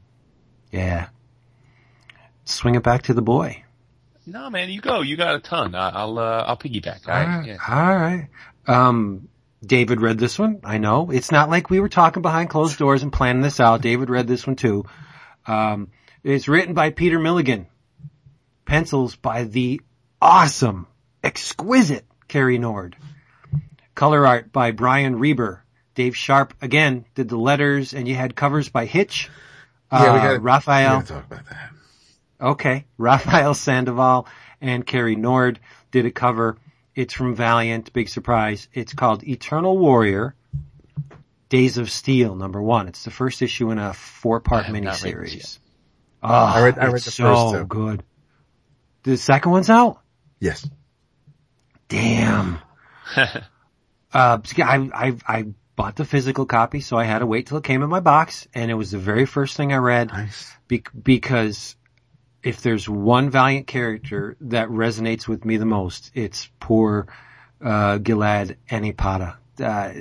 Yeah. 0.73 1.09
Swing 2.45 2.75
it 2.75 2.83
back 2.83 3.03
to 3.03 3.15
the 3.15 3.23
boy. 3.23 3.63
No, 4.27 4.51
man, 4.51 4.69
you 4.69 4.81
go. 4.81 5.01
You 5.01 5.17
got 5.17 5.37
a 5.37 5.39
ton. 5.39 5.75
I, 5.75 5.91
I'll 5.91 6.19
uh, 6.19 6.45
I'll 6.47 6.57
piggyback. 6.57 7.09
All 7.09 7.15
I, 7.15 7.25
right. 7.25 7.47
yeah. 7.47 7.57
All 7.67 7.97
right. 7.97 8.29
Um, 8.67 9.29
David 9.65 10.01
read 10.01 10.19
this 10.19 10.39
one. 10.39 10.61
I 10.65 10.79
know 10.79 11.11
it's 11.11 11.33
not 11.33 11.51
like 11.51 11.71
we 11.71 11.81
were 11.81 11.89
talking 11.89 12.23
behind 12.23 12.51
closed 12.51 12.79
doors 12.79 13.03
and 13.03 13.13
planning 13.13 13.43
this 13.43 13.61
out. 13.61 13.81
David 13.81 14.11
read 14.11 14.27
this 14.27 14.47
one 14.47 14.57
too. 14.57 14.85
Um, 15.47 15.91
it's 16.23 16.49
written 16.49 16.75
by 16.75 16.91
Peter 16.91 17.19
Milligan. 17.19 17.67
Pencils 18.65 19.17
by 19.17 19.45
the 19.45 19.81
awesome, 20.21 20.87
exquisite 21.25 22.07
Cary 22.29 22.59
Nord. 22.59 22.97
Color 23.95 24.27
art 24.27 24.53
by 24.53 24.71
Brian 24.71 25.19
Reber. 25.19 25.65
Dave 25.95 26.17
Sharp 26.17 26.55
again 26.63 27.07
did 27.15 27.29
the 27.29 27.37
letters 27.39 27.95
and 27.95 28.07
you 28.07 28.15
had 28.15 28.37
covers 28.37 28.69
by 28.69 28.85
Hitch. 28.85 29.31
Yeah, 29.91 30.13
we 30.13 30.19
uh, 30.19 30.23
got 30.23 30.33
to 30.35 30.41
Rafael. 30.41 31.03
talk 31.03 31.27
about 31.27 31.47
that. 31.47 31.71
Okay. 32.41 32.85
Rafael 32.99 33.55
Sandoval 33.55 34.29
and 34.61 34.87
Cary 34.87 35.17
Nord 35.17 35.59
did 35.91 36.07
a 36.07 36.11
cover. 36.11 36.57
It's 36.99 37.15
from 37.15 37.37
Valiant. 37.37 37.93
Big 37.93 38.09
surprise. 38.09 38.67
It's 38.73 38.93
called 38.93 39.23
Eternal 39.23 39.79
Warrior. 39.79 40.35
Days 41.49 41.79
of 41.79 41.93
Steel, 41.93 42.35
number 42.35 42.61
one. 42.61 42.89
It's 42.89 43.05
the 43.05 43.13
first 43.13 43.41
issue 43.41 43.71
in 43.71 43.79
a 43.79 43.93
four-part 43.95 44.65
I 44.65 44.67
have 44.67 44.83
not 44.83 44.95
miniseries. 44.95 45.61
Oh, 46.23 46.29
I 46.29 46.61
read- 46.65 46.79
I 46.79 46.87
read 46.87 46.97
it's 46.97 47.05
the 47.05 47.11
so 47.13 47.25
first 47.53 47.55
two. 47.55 47.67
good. 47.67 48.03
The 49.05 49.17
second 49.17 49.53
one's 49.53 49.71
out? 49.71 50.01
Yes. 50.41 50.69
Damn. 51.89 52.59
Uh, 54.11 54.39
I, 54.57 54.89
I, 54.95 55.17
I 55.29 55.45
bought 55.77 55.95
the 55.97 56.05
physical 56.07 56.47
copy, 56.47 56.81
so 56.81 56.97
I 56.97 57.05
had 57.05 57.19
to 57.19 57.27
wait 57.27 57.47
till 57.47 57.59
it 57.59 57.65
came 57.65 57.83
in 57.83 57.91
my 57.91 58.01
box, 58.01 58.49
and 58.55 58.71
it 58.71 58.75
was 58.75 58.91
the 58.91 58.97
very 58.99 59.27
first 59.27 59.55
thing 59.55 59.71
I 59.71 59.77
read 59.77 60.09
Nice. 60.09 60.51
be- 60.67 60.83
because 61.03 61.77
if 62.43 62.63
there's 62.63 62.89
one 62.89 63.31
Valiant 63.31 63.67
character 63.67 64.37
that 64.43 64.69
resonates 64.69 65.27
with 65.27 65.45
me 65.45 65.57
the 65.57 65.67
most, 65.67 66.11
it's 66.15 66.49
poor 66.61 67.09
uh, 67.61 67.99
Gilad 67.99 68.57
Anni-Padda. 68.71 69.37
Uh, 69.61 69.93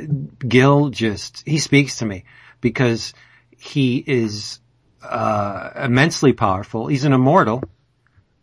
Gil 0.47 0.89
just 0.89 1.43
he 1.47 1.57
speaks 1.57 1.97
to 1.97 2.05
me 2.05 2.25
because 2.61 3.13
he 3.49 3.97
is 4.05 4.59
uh, 5.01 5.71
immensely 5.75 6.33
powerful. 6.33 6.88
He's 6.88 7.05
an 7.05 7.13
immortal, 7.13 7.63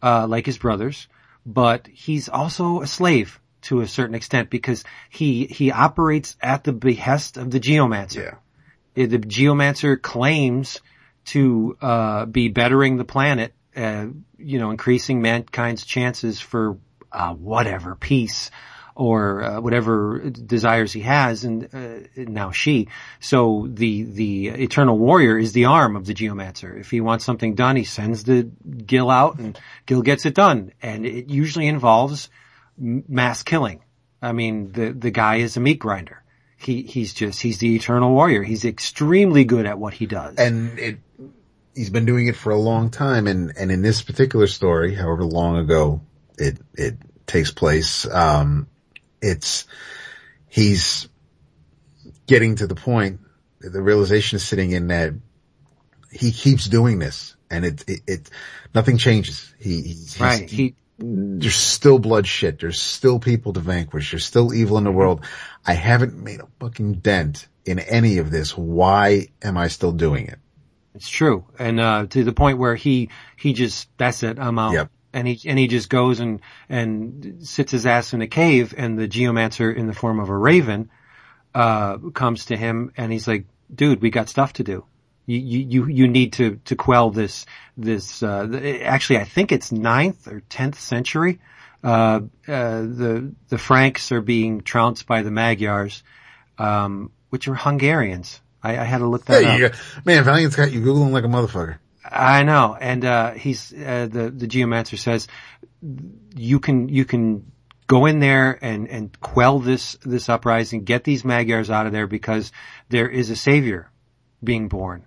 uh, 0.03 0.27
like 0.27 0.47
his 0.47 0.59
brothers, 0.59 1.07
but 1.47 1.87
he's 1.87 2.29
also 2.29 2.81
a 2.81 2.87
slave 2.87 3.41
to 3.63 3.81
a 3.81 3.87
certain 3.87 4.15
extent 4.15 4.51
because 4.51 4.85
he 5.09 5.47
he 5.47 5.71
operates 5.71 6.37
at 6.41 6.65
the 6.65 6.73
behest 6.73 7.37
of 7.37 7.51
the 7.51 7.61
geomancer. 7.61 8.39
Yeah. 8.97 9.07
The 9.07 9.19
geomancer 9.19 10.01
claims 10.01 10.81
to 11.27 11.77
uh, 11.81 12.27
be 12.27 12.49
bettering 12.49 12.97
the 12.97 13.05
planet, 13.05 13.55
uh, 13.77 14.07
you 14.39 14.59
know, 14.59 14.71
increasing 14.71 15.23
mankind's 15.23 15.85
chances 15.85 16.41
for 16.41 16.79
uh, 17.13 17.35
whatever 17.35 17.95
peace 17.95 18.51
or 18.97 19.43
uh, 19.43 19.61
whatever 19.61 20.21
desires 20.31 20.93
he 20.93 21.01
has, 21.01 21.45
and 21.45 21.69
uh, 21.75 22.09
now 22.17 22.53
she. 22.53 22.89
So 23.21 23.67
the 23.69 24.05
the 24.05 24.49
eternal 24.49 24.97
warrior 24.97 25.37
is 25.37 25.53
the 25.53 25.65
arm 25.65 25.97
of 25.97 26.07
the 26.07 26.15
geomancer. 26.15 26.79
If 26.79 26.91
he 26.91 27.01
wants 27.01 27.25
something 27.25 27.55
done, 27.55 27.77
he 27.77 27.85
sends 27.85 28.23
the 28.25 28.45
Gil 28.87 29.11
out, 29.11 29.39
and 29.39 29.59
Gil 29.87 30.03
gets 30.03 30.27
it 30.27 30.35
done. 30.35 30.73
And 30.81 31.07
it 31.07 31.29
usually 31.29 31.67
involves 31.67 32.29
mass 32.79 33.43
killing. 33.43 33.83
I 34.23 34.33
mean, 34.33 34.73
the 34.73 34.93
the 34.93 35.11
guy 35.11 35.37
is 35.37 35.57
a 35.57 35.61
meat 35.61 35.81
grinder. 35.81 36.23
He 36.57 36.83
he's 36.83 37.13
just 37.13 37.43
he's 37.43 37.59
the 37.59 37.75
eternal 37.75 38.13
warrior. 38.13 38.43
He's 38.45 38.65
extremely 38.65 39.45
good 39.45 39.67
at 39.67 39.79
what 39.79 39.93
he 39.93 40.07
does. 40.07 40.37
and 40.37 40.79
it 40.79 40.99
he's 41.75 41.91
been 41.91 42.05
doing 42.05 42.27
it 42.27 42.37
for 42.37 42.51
a 42.51 42.59
long 42.59 42.91
time 42.91 43.27
and 43.27 43.53
and 43.57 43.71
in 43.71 43.83
this 43.83 44.03
particular 44.03 44.47
story 44.47 44.95
however 44.95 45.25
long 45.25 45.57
ago 45.57 46.01
it 46.39 46.59
it 46.75 46.97
takes 47.27 47.51
place 47.51 48.07
um 48.07 48.67
it's 49.21 49.67
he's 50.49 51.09
getting 52.27 52.57
to 52.57 52.67
the 52.67 52.75
point 52.75 53.21
that 53.61 53.71
the 53.71 53.83
realization 53.83 54.37
is 54.37 54.45
sitting 54.45 54.71
in 54.71 54.89
that 54.89 55.15
he 56.11 56.33
keeps 56.33 56.67
doing 56.67 56.99
this 56.99 57.37
and 57.51 57.65
it 57.65 57.85
it, 57.89 58.01
it 58.07 58.31
nothing 58.75 58.99
changes 58.99 59.55
he 59.59 59.83
he's, 59.83 60.21
right. 60.21 60.43
he's, 60.43 60.51
He 60.51 60.75
there's 60.99 61.57
still 61.57 61.99
blood 61.99 62.27
shit. 62.27 62.61
There's 62.61 62.81
still 62.81 63.19
people 63.19 63.53
to 63.55 63.61
vanquish. 63.61 64.13
There's 64.13 64.25
still 64.25 64.55
evil 64.55 64.79
in 64.79 64.85
the 64.85 64.93
world. 64.93 65.25
I 65.67 65.75
haven't 65.75 66.17
made 66.17 66.41
a 66.41 66.47
fucking 66.61 66.95
dent 66.95 67.49
in 67.65 67.79
any 67.79 68.19
of 68.19 68.31
this. 68.31 68.57
Why 68.57 69.29
am 69.43 69.57
I 69.57 69.69
still 69.69 69.93
doing 69.93 70.29
it? 70.29 70.39
It's 70.95 71.09
true. 71.09 71.47
And, 71.59 71.81
uh, 71.81 72.07
to 72.07 72.25
the 72.25 72.33
point 72.33 72.59
where 72.59 72.75
he, 72.75 73.11
he 73.37 73.53
just, 73.53 73.89
that's 73.97 74.23
it, 74.23 74.39
I'm 74.39 74.59
out. 74.59 74.73
Yep. 74.73 74.91
And 75.13 75.29
he, 75.29 75.49
and 75.49 75.59
he 75.59 75.69
just 75.69 75.89
goes 75.89 76.21
and, 76.21 76.41
and 76.69 77.47
sits 77.47 77.71
his 77.73 77.87
ass 77.87 78.15
in 78.15 78.23
a 78.23 78.27
cave 78.27 78.75
and 78.77 78.99
the 78.99 79.07
geomancer 79.07 79.75
in 79.75 79.87
the 79.87 79.95
form 79.95 80.19
of 80.19 80.29
a 80.29 80.37
raven, 80.37 80.91
uh, 81.55 81.99
comes 82.15 82.47
to 82.47 82.57
him 82.57 82.93
and 82.97 83.13
he's 83.13 83.29
like, 83.29 83.47
dude, 83.73 84.03
we 84.03 84.11
got 84.11 84.29
stuff 84.29 84.55
to 84.55 84.65
do. 84.65 84.85
You, 85.27 85.39
you, 85.39 85.87
you, 85.87 86.09
need 86.09 86.35
to, 86.35 86.61
to 86.67 86.77
quell 86.77 87.11
this, 87.11 87.47
this, 87.77 88.23
uh, 88.23 88.81
actually 88.83 89.19
I 89.19 89.25
think 89.25 89.53
it's 89.53 89.73
ninth 89.73 90.29
or 90.29 90.41
tenth 90.41 90.79
century. 90.79 91.41
Uh, 91.83 92.21
uh, 92.49 92.81
the, 92.81 93.35
the 93.49 93.59
Franks 93.59 94.11
are 94.11 94.21
being 94.21 94.63
trounced 94.63 95.07
by 95.07 95.23
the 95.23 95.31
Magyars, 95.31 96.03
um, 96.59 97.11
which 97.31 97.47
are 97.49 97.55
Hungarians. 97.55 98.41
I, 98.65 98.79
I 98.79 98.85
had 98.85 98.99
to 98.99 99.07
look 99.07 99.27
that 99.27 99.43
There 99.43 99.67
up. 99.67 99.73
Man, 100.05 100.25
Valiant's 100.25 100.57
got 100.57 100.73
you 100.73 100.81
Googling 100.81 101.13
like 101.13 101.25
a 101.25 101.29
motherfucker. 101.29 101.79
I 102.05 102.43
know, 102.43 102.77
and 102.79 103.05
uh, 103.05 103.33
he's 103.33 103.73
uh, 103.73 104.09
the 104.11 104.31
the 104.31 104.47
geomancer 104.47 104.99
says 104.99 105.29
you 106.35 106.61
can 106.61 106.89
you 106.89 107.05
can 107.05 107.53
go 107.87 108.07
in 108.07 108.19
there 108.19 108.59
and 108.63 108.89
and 108.89 109.21
quell 109.21 109.59
this 109.59 109.97
this 110.05 110.29
uprising, 110.29 110.85
get 110.85 111.05
these 111.05 111.25
Magyars 111.25 111.71
out 111.71 111.87
of 111.87 111.93
there 111.93 112.07
because 112.07 112.53
there 112.89 113.09
is 113.09 113.31
a 113.31 113.37
savior 113.37 113.91
being 114.43 114.69
born, 114.69 115.07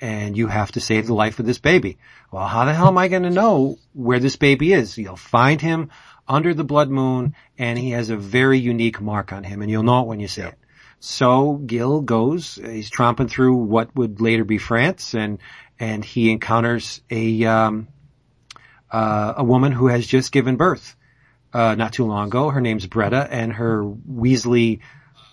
and 0.00 0.36
you 0.36 0.46
have 0.46 0.72
to 0.72 0.80
save 0.80 1.06
the 1.06 1.14
life 1.14 1.38
of 1.38 1.46
this 1.46 1.58
baby. 1.58 1.98
Well, 2.30 2.46
how 2.46 2.64
the 2.64 2.74
hell 2.74 2.88
am 2.88 2.98
I 2.98 3.08
going 3.08 3.22
to 3.24 3.30
know 3.30 3.78
where 3.92 4.20
this 4.20 4.36
baby 4.36 4.72
is? 4.72 4.96
You'll 4.96 5.16
find 5.16 5.60
him 5.60 5.90
under 6.26 6.52
the 6.54 6.64
blood 6.64 6.90
moon, 6.90 7.34
and 7.58 7.78
he 7.78 7.90
has 7.90 8.10
a 8.10 8.16
very 8.16 8.58
unique 8.58 9.00
mark 9.00 9.32
on 9.32 9.44
him, 9.44 9.62
and 9.62 9.70
you'll 9.70 9.82
know 9.82 10.02
it 10.02 10.06
when 10.06 10.20
you 10.20 10.28
see 10.28 10.42
it. 10.42 10.54
So 11.00 11.54
Gil 11.54 12.00
goes, 12.00 12.56
he's 12.56 12.90
tromping 12.90 13.30
through 13.30 13.54
what 13.54 13.94
would 13.94 14.20
later 14.20 14.44
be 14.44 14.58
France 14.58 15.14
and, 15.14 15.38
and 15.78 16.04
he 16.04 16.30
encounters 16.30 17.00
a, 17.08 17.44
um, 17.44 17.88
uh, 18.90 19.34
a 19.36 19.44
woman 19.44 19.72
who 19.72 19.86
has 19.86 20.06
just 20.06 20.32
given 20.32 20.56
birth, 20.56 20.96
uh, 21.52 21.76
not 21.76 21.92
too 21.92 22.04
long 22.04 22.28
ago. 22.28 22.50
Her 22.50 22.60
name's 22.60 22.86
Bretta 22.86 23.28
and 23.30 23.52
her 23.52 23.84
Weasley, 23.84 24.80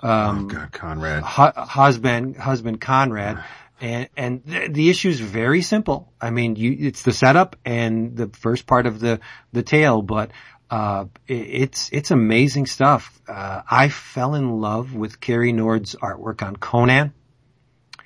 um, 0.01 0.45
oh 0.45 0.53
God, 0.53 0.71
Conrad. 0.71 1.23
hu- 1.23 1.61
husband, 1.61 2.37
husband 2.37 2.79
Conrad. 2.79 3.43
And, 3.81 4.07
and 4.15 4.43
the, 4.45 4.67
the 4.69 4.89
issue 4.89 5.09
is 5.09 5.19
very 5.19 5.61
simple. 5.61 6.13
I 6.21 6.29
mean, 6.29 6.55
you, 6.55 6.75
it's 6.79 7.01
the 7.01 7.11
setup 7.11 7.57
and 7.65 8.15
the 8.15 8.29
first 8.29 8.67
part 8.67 8.85
of 8.85 8.99
the, 8.99 9.19
the 9.51 9.63
tale, 9.63 10.01
but, 10.01 10.31
uh, 10.69 11.05
it, 11.27 11.33
it's, 11.33 11.89
it's 11.91 12.11
amazing 12.11 12.65
stuff. 12.65 13.19
Uh, 13.27 13.61
I 13.69 13.89
fell 13.89 14.35
in 14.35 14.61
love 14.61 14.93
with 14.93 15.19
Cary 15.19 15.51
Nord's 15.51 15.95
artwork 15.95 16.41
on 16.41 16.55
Conan 16.55 17.13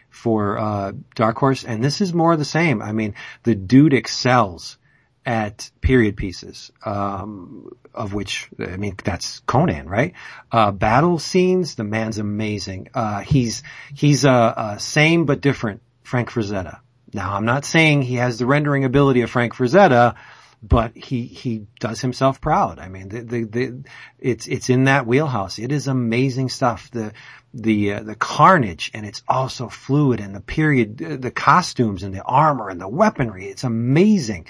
for, 0.09 0.57
uh, 0.57 0.91
Dark 1.15 1.37
Horse, 1.37 1.63
and 1.63 1.83
this 1.83 2.01
is 2.01 2.13
more 2.13 2.33
of 2.33 2.39
the 2.39 2.45
same. 2.45 2.81
I 2.81 2.91
mean, 2.91 3.15
the 3.43 3.55
dude 3.55 3.93
excels 3.93 4.77
at 5.25 5.69
period 5.81 6.17
pieces, 6.17 6.71
um, 6.85 7.69
of 7.93 8.13
which, 8.13 8.49
I 8.59 8.77
mean, 8.77 8.95
that's 9.03 9.39
Conan, 9.41 9.87
right? 9.87 10.13
Uh, 10.51 10.71
battle 10.71 11.19
scenes, 11.19 11.75
the 11.75 11.83
man's 11.83 12.17
amazing. 12.17 12.89
Uh, 12.93 13.19
he's, 13.21 13.63
he's 13.93 14.25
a, 14.25 14.53
a 14.57 14.79
same 14.79 15.25
but 15.25 15.41
different 15.41 15.81
Frank 16.03 16.31
Frazetta. 16.31 16.79
Now, 17.13 17.35
I'm 17.35 17.45
not 17.45 17.65
saying 17.65 18.01
he 18.01 18.15
has 18.15 18.39
the 18.39 18.45
rendering 18.45 18.85
ability 18.85 19.21
of 19.21 19.29
Frank 19.29 19.55
Frazetta, 19.55 20.15
but 20.61 20.95
he, 20.95 21.23
he 21.23 21.65
does 21.79 22.01
himself 22.01 22.41
proud. 22.41 22.79
I 22.79 22.89
mean, 22.89 23.09
the, 23.09 23.21
the, 23.21 23.43
the, 23.43 23.83
it's, 24.19 24.47
it's 24.47 24.69
in 24.69 24.85
that 24.85 25.07
wheelhouse. 25.07 25.57
It 25.57 25.71
is 25.71 25.87
amazing 25.87 26.49
stuff. 26.49 26.91
The, 26.91 27.13
the, 27.53 27.93
uh, 27.93 28.03
the 28.03 28.15
carnage 28.15 28.91
and 28.93 29.05
it's 29.05 29.23
also 29.27 29.69
fluid 29.69 30.19
and 30.19 30.35
the 30.35 30.41
period, 30.41 31.01
uh, 31.01 31.15
the 31.15 31.31
costumes 31.31 32.03
and 32.03 32.13
the 32.13 32.23
armor 32.23 32.69
and 32.69 32.79
the 32.79 32.89
weaponry. 32.89 33.47
It's 33.47 33.63
amazing. 33.63 34.47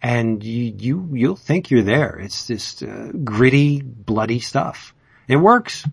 And 0.00 0.42
you, 0.42 0.74
you, 0.78 1.08
you'll 1.12 1.36
think 1.36 1.70
you're 1.70 1.82
there. 1.82 2.18
It's 2.18 2.46
just 2.46 2.82
uh, 2.82 3.12
gritty, 3.12 3.82
bloody 3.82 4.40
stuff. 4.40 4.94
It 5.28 5.36
works. 5.36 5.86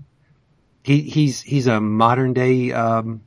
He, 0.82 1.02
he's, 1.02 1.42
he's 1.42 1.68
a 1.68 1.82
modern 1.82 2.32
day, 2.32 2.72
um, 2.72 3.22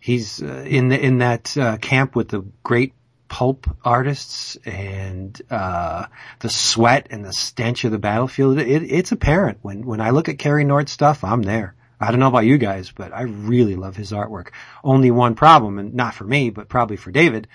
he's 0.00 0.42
uh, 0.42 0.64
in 0.66 0.88
the, 0.88 0.98
in 0.98 1.18
that 1.18 1.54
uh, 1.58 1.76
camp 1.76 2.16
with 2.16 2.28
the 2.28 2.42
great 2.62 2.94
pulp 3.32 3.66
artists 3.82 4.56
and 4.66 5.40
uh, 5.50 6.04
the 6.40 6.50
sweat 6.50 7.06
and 7.08 7.24
the 7.24 7.32
stench 7.32 7.84
of 7.84 7.90
the 7.90 7.98
battlefield. 7.98 8.58
It, 8.58 8.82
it's 8.82 9.10
apparent 9.10 9.56
when 9.62 9.86
when 9.86 10.02
I 10.02 10.10
look 10.10 10.28
at 10.28 10.38
Cary 10.38 10.64
Nord 10.64 10.90
stuff. 10.90 11.24
I'm 11.24 11.40
there. 11.40 11.74
I 11.98 12.10
don't 12.10 12.20
know 12.20 12.28
about 12.28 12.44
you 12.44 12.58
guys, 12.58 12.90
but 12.90 13.14
I 13.14 13.22
really 13.22 13.74
love 13.74 13.96
his 13.96 14.12
artwork. 14.12 14.48
Only 14.84 15.10
one 15.10 15.34
problem, 15.34 15.78
and 15.78 15.94
not 15.94 16.14
for 16.14 16.24
me, 16.24 16.50
but 16.50 16.68
probably 16.68 16.98
for 16.98 17.10
David, 17.10 17.48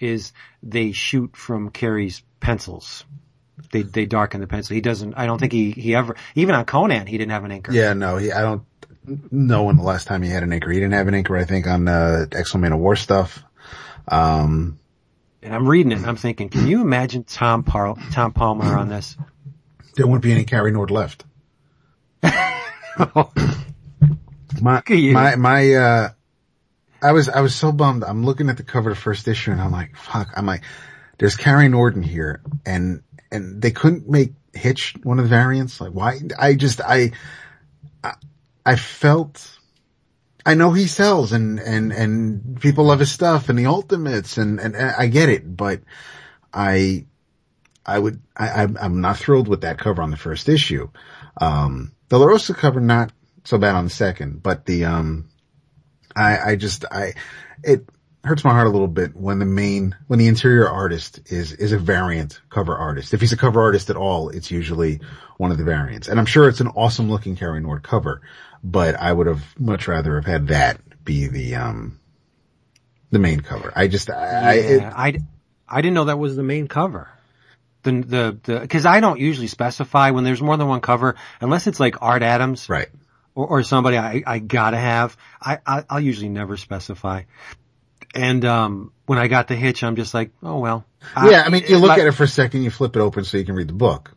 is 0.00 0.32
they 0.64 0.90
shoot 0.90 1.36
from 1.36 1.70
Cary's 1.70 2.20
pencils. 2.40 3.04
They 3.70 3.82
they 3.82 4.06
darken 4.06 4.40
the 4.40 4.48
pencil. 4.48 4.74
He 4.74 4.80
doesn't. 4.80 5.14
I 5.14 5.26
don't 5.26 5.38
think 5.38 5.52
he 5.52 5.70
he 5.70 5.94
ever 5.94 6.16
even 6.34 6.56
on 6.56 6.64
Conan 6.64 7.06
he 7.06 7.18
didn't 7.18 7.30
have 7.30 7.44
an 7.44 7.52
anchor. 7.52 7.70
Yeah, 7.70 7.92
no, 7.92 8.16
he, 8.16 8.32
I 8.32 8.42
don't 8.42 8.64
know 9.30 9.62
when 9.62 9.76
the 9.76 9.84
last 9.84 10.08
time 10.08 10.22
he 10.22 10.30
had 10.30 10.42
an 10.42 10.52
anchor. 10.52 10.72
He 10.72 10.80
didn't 10.80 10.94
have 10.94 11.06
an 11.06 11.14
anchor, 11.14 11.36
I 11.36 11.44
think, 11.44 11.68
on, 11.68 11.86
uh, 11.86 12.26
X-Men 12.32 12.72
of 12.72 12.80
War 12.80 12.96
stuff. 12.96 13.44
Um, 14.08 14.80
And 15.44 15.54
I'm 15.54 15.68
reading 15.68 15.92
it 15.92 15.98
and 15.98 16.06
I'm 16.06 16.16
thinking, 16.16 16.48
can 16.48 16.66
you 16.66 16.80
imagine 16.80 17.24
Tom 17.24 17.64
Par- 17.64 17.96
Tom 18.12 18.32
Palmer 18.32 18.76
on 18.78 18.88
this? 18.88 19.16
there 19.94 20.06
wouldn't 20.06 20.22
be 20.22 20.32
any 20.32 20.44
Cary 20.44 20.72
Nord 20.72 20.90
left. 20.90 21.24
My, 24.60 24.78
at 24.78 24.88
my, 24.88 25.36
my, 25.36 25.72
uh, 25.74 26.08
I 27.02 27.12
was, 27.12 27.28
I 27.28 27.40
was 27.40 27.54
so 27.54 27.72
bummed. 27.72 28.04
I'm 28.04 28.24
looking 28.24 28.48
at 28.48 28.56
the 28.56 28.62
cover 28.62 28.90
of 28.90 28.96
the 28.96 29.02
first 29.02 29.28
issue 29.28 29.50
and 29.50 29.60
I'm 29.60 29.72
like, 29.72 29.96
fuck, 29.96 30.30
I'm 30.36 30.46
like, 30.46 30.62
there's 31.18 31.36
Cary 31.36 31.68
Norden 31.68 32.02
here 32.02 32.40
and, 32.64 33.02
and 33.30 33.60
they 33.60 33.72
couldn't 33.72 34.08
make 34.08 34.32
Hitch 34.54 34.94
one 35.02 35.18
of 35.18 35.24
the 35.24 35.28
variants. 35.28 35.80
Like 35.80 35.92
why? 35.92 36.20
I 36.38 36.54
just, 36.54 36.80
I, 36.80 37.12
I, 38.02 38.14
I 38.64 38.76
felt, 38.76 39.58
I 40.46 40.54
know 40.54 40.72
he 40.72 40.86
sells 40.86 41.32
and, 41.32 41.58
and, 41.58 41.92
and 41.92 42.60
people 42.60 42.84
love 42.84 43.00
his 43.00 43.10
stuff 43.10 43.48
and 43.48 43.58
the 43.58 43.66
ultimates 43.66 44.36
and, 44.36 44.60
and, 44.60 44.76
and 44.76 44.94
I 44.96 45.06
get 45.06 45.28
it, 45.30 45.56
but 45.56 45.80
I, 46.52 47.06
I 47.86 47.98
would, 47.98 48.20
I, 48.36 48.62
I'm, 48.62 48.76
I'm 48.80 49.00
not 49.00 49.18
thrilled 49.18 49.48
with 49.48 49.62
that 49.62 49.78
cover 49.78 50.02
on 50.02 50.10
the 50.10 50.16
first 50.16 50.48
issue. 50.48 50.90
Um, 51.40 51.92
the 52.08 52.18
La 52.18 52.26
Rosa 52.26 52.54
cover, 52.54 52.80
not 52.80 53.12
so 53.44 53.58
bad 53.58 53.74
on 53.74 53.84
the 53.84 53.90
second, 53.90 54.42
but 54.42 54.66
the, 54.66 54.84
um, 54.84 55.30
I, 56.14 56.38
I 56.38 56.56
just, 56.56 56.84
I, 56.90 57.14
it, 57.62 57.88
hurts 58.24 58.44
my 58.44 58.52
heart 58.52 58.66
a 58.66 58.70
little 58.70 58.88
bit 58.88 59.14
when 59.14 59.38
the 59.38 59.44
main, 59.44 59.94
when 60.06 60.18
the 60.18 60.26
interior 60.26 60.68
artist 60.68 61.20
is, 61.26 61.52
is 61.52 61.72
a 61.72 61.78
variant 61.78 62.40
cover 62.48 62.74
artist. 62.74 63.12
If 63.12 63.20
he's 63.20 63.32
a 63.32 63.36
cover 63.36 63.60
artist 63.60 63.90
at 63.90 63.96
all, 63.96 64.30
it's 64.30 64.50
usually 64.50 65.00
one 65.36 65.50
of 65.50 65.58
the 65.58 65.64
variants. 65.64 66.08
And 66.08 66.18
I'm 66.18 66.26
sure 66.26 66.48
it's 66.48 66.60
an 66.60 66.68
awesome 66.68 67.10
looking 67.10 67.36
Cary 67.36 67.60
Nord 67.60 67.82
cover, 67.82 68.22
but 68.62 68.94
I 68.94 69.12
would 69.12 69.26
have 69.26 69.42
much 69.58 69.88
rather 69.88 70.16
have 70.16 70.24
had 70.24 70.48
that 70.48 70.80
be 71.04 71.28
the, 71.28 71.56
um, 71.56 72.00
the 73.10 73.18
main 73.18 73.40
cover. 73.40 73.72
I 73.76 73.88
just, 73.88 74.10
I, 74.10 74.54
it, 74.54 74.80
Yeah, 74.80 74.92
I, 74.96 75.18
I 75.68 75.82
didn't 75.82 75.94
know 75.94 76.04
that 76.04 76.18
was 76.18 76.34
the 76.34 76.42
main 76.42 76.66
cover. 76.66 77.10
The, 77.82 77.92
the, 77.92 78.38
the, 78.42 78.66
cause 78.68 78.86
I 78.86 79.00
don't 79.00 79.20
usually 79.20 79.48
specify 79.48 80.12
when 80.12 80.24
there's 80.24 80.40
more 80.40 80.56
than 80.56 80.66
one 80.66 80.80
cover, 80.80 81.16
unless 81.42 81.66
it's 81.66 81.78
like 81.78 82.00
Art 82.00 82.22
Adams 82.22 82.70
right. 82.70 82.88
or, 83.34 83.46
or 83.46 83.62
somebody 83.62 83.98
I, 83.98 84.22
I 84.26 84.38
gotta 84.38 84.78
have. 84.78 85.14
I, 85.42 85.58
I, 85.66 85.84
I'll 85.90 86.00
usually 86.00 86.30
never 86.30 86.56
specify. 86.56 87.24
And, 88.14 88.44
um, 88.44 88.92
when 89.06 89.18
I 89.18 89.28
got 89.28 89.48
the 89.48 89.56
hitch, 89.56 89.82
I'm 89.82 89.96
just 89.96 90.14
like, 90.14 90.30
oh 90.42 90.58
well. 90.60 90.84
Yeah, 91.16 91.42
I 91.44 91.50
mean, 91.50 91.64
you 91.68 91.78
look 91.78 91.88
like- 91.88 92.00
at 92.00 92.06
it 92.06 92.12
for 92.12 92.24
a 92.24 92.28
second, 92.28 92.62
you 92.62 92.70
flip 92.70 92.96
it 92.96 93.00
open 93.00 93.24
so 93.24 93.36
you 93.36 93.44
can 93.44 93.54
read 93.54 93.68
the 93.68 93.74
book. 93.74 94.12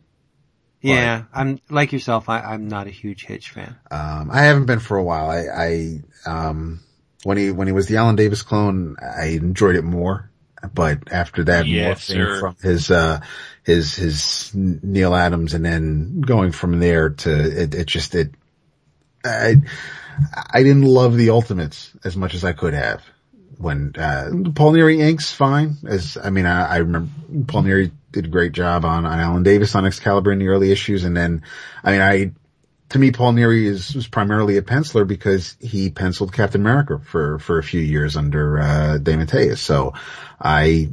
Yeah, 0.80 1.24
I'm 1.34 1.60
like 1.68 1.92
yourself. 1.92 2.28
I, 2.28 2.40
I'm 2.40 2.68
not 2.68 2.86
a 2.86 2.90
huge 2.90 3.24
Hitch 3.26 3.50
fan. 3.50 3.76
Um, 3.90 4.30
I 4.32 4.42
haven't 4.42 4.66
been 4.66 4.78
for 4.78 4.96
a 4.96 5.02
while. 5.02 5.28
I, 5.28 5.46
I, 5.52 6.00
um, 6.24 6.80
when 7.24 7.36
he, 7.36 7.50
when 7.50 7.66
he 7.66 7.72
was 7.72 7.88
the 7.88 7.96
Alan 7.96 8.14
Davis 8.14 8.42
clone, 8.42 8.96
I 9.00 9.26
enjoyed 9.30 9.74
it 9.74 9.82
more. 9.82 10.30
But 10.72 11.12
after 11.12 11.44
that, 11.44 11.66
Yes, 11.66 12.08
morphing 12.08 12.14
sir. 12.14 12.40
from 12.40 12.56
his, 12.62 12.90
uh, 12.92 13.20
his, 13.64 13.96
his 13.96 14.52
Neal 14.54 15.14
Adams 15.16 15.54
and 15.54 15.64
then 15.64 16.20
going 16.20 16.52
from 16.52 16.78
there 16.78 17.10
to, 17.10 17.62
it, 17.62 17.74
it 17.74 17.86
just, 17.86 18.14
it, 18.14 18.30
I, 19.24 19.56
I 20.50 20.62
didn't 20.62 20.82
love 20.82 21.16
the 21.16 21.30
Ultimates 21.30 21.90
as 22.04 22.16
much 22.16 22.34
as 22.34 22.44
I 22.44 22.52
could 22.52 22.74
have. 22.74 23.02
When, 23.60 23.94
uh, 23.96 24.30
Paul 24.54 24.72
Neary 24.72 25.00
inks 25.00 25.32
fine 25.32 25.78
as, 25.84 26.16
I 26.16 26.30
mean, 26.30 26.46
I, 26.46 26.74
I 26.74 26.76
remember 26.76 27.10
Paul 27.48 27.64
Neary 27.64 27.90
did 28.12 28.26
a 28.26 28.28
great 28.28 28.52
job 28.52 28.84
on, 28.84 29.04
on 29.04 29.18
Alan 29.18 29.42
Davis 29.42 29.74
on 29.74 29.84
Excalibur 29.84 30.30
in 30.30 30.38
the 30.38 30.46
early 30.46 30.70
issues. 30.70 31.02
And 31.02 31.16
then, 31.16 31.42
I 31.82 31.90
mean, 31.90 32.00
I, 32.00 32.32
to 32.90 32.98
me, 33.00 33.10
Paul 33.10 33.32
Neary 33.32 33.64
is, 33.64 33.96
was 33.96 34.06
primarily 34.06 34.58
a 34.58 34.62
penciler 34.62 35.04
because 35.04 35.56
he 35.58 35.90
penciled 35.90 36.32
Captain 36.32 36.60
America 36.60 37.00
for, 37.04 37.40
for 37.40 37.58
a 37.58 37.62
few 37.64 37.80
years 37.80 38.16
under, 38.16 38.60
uh, 38.60 38.98
DeMatteis. 39.02 39.58
So 39.58 39.92
I, 40.40 40.90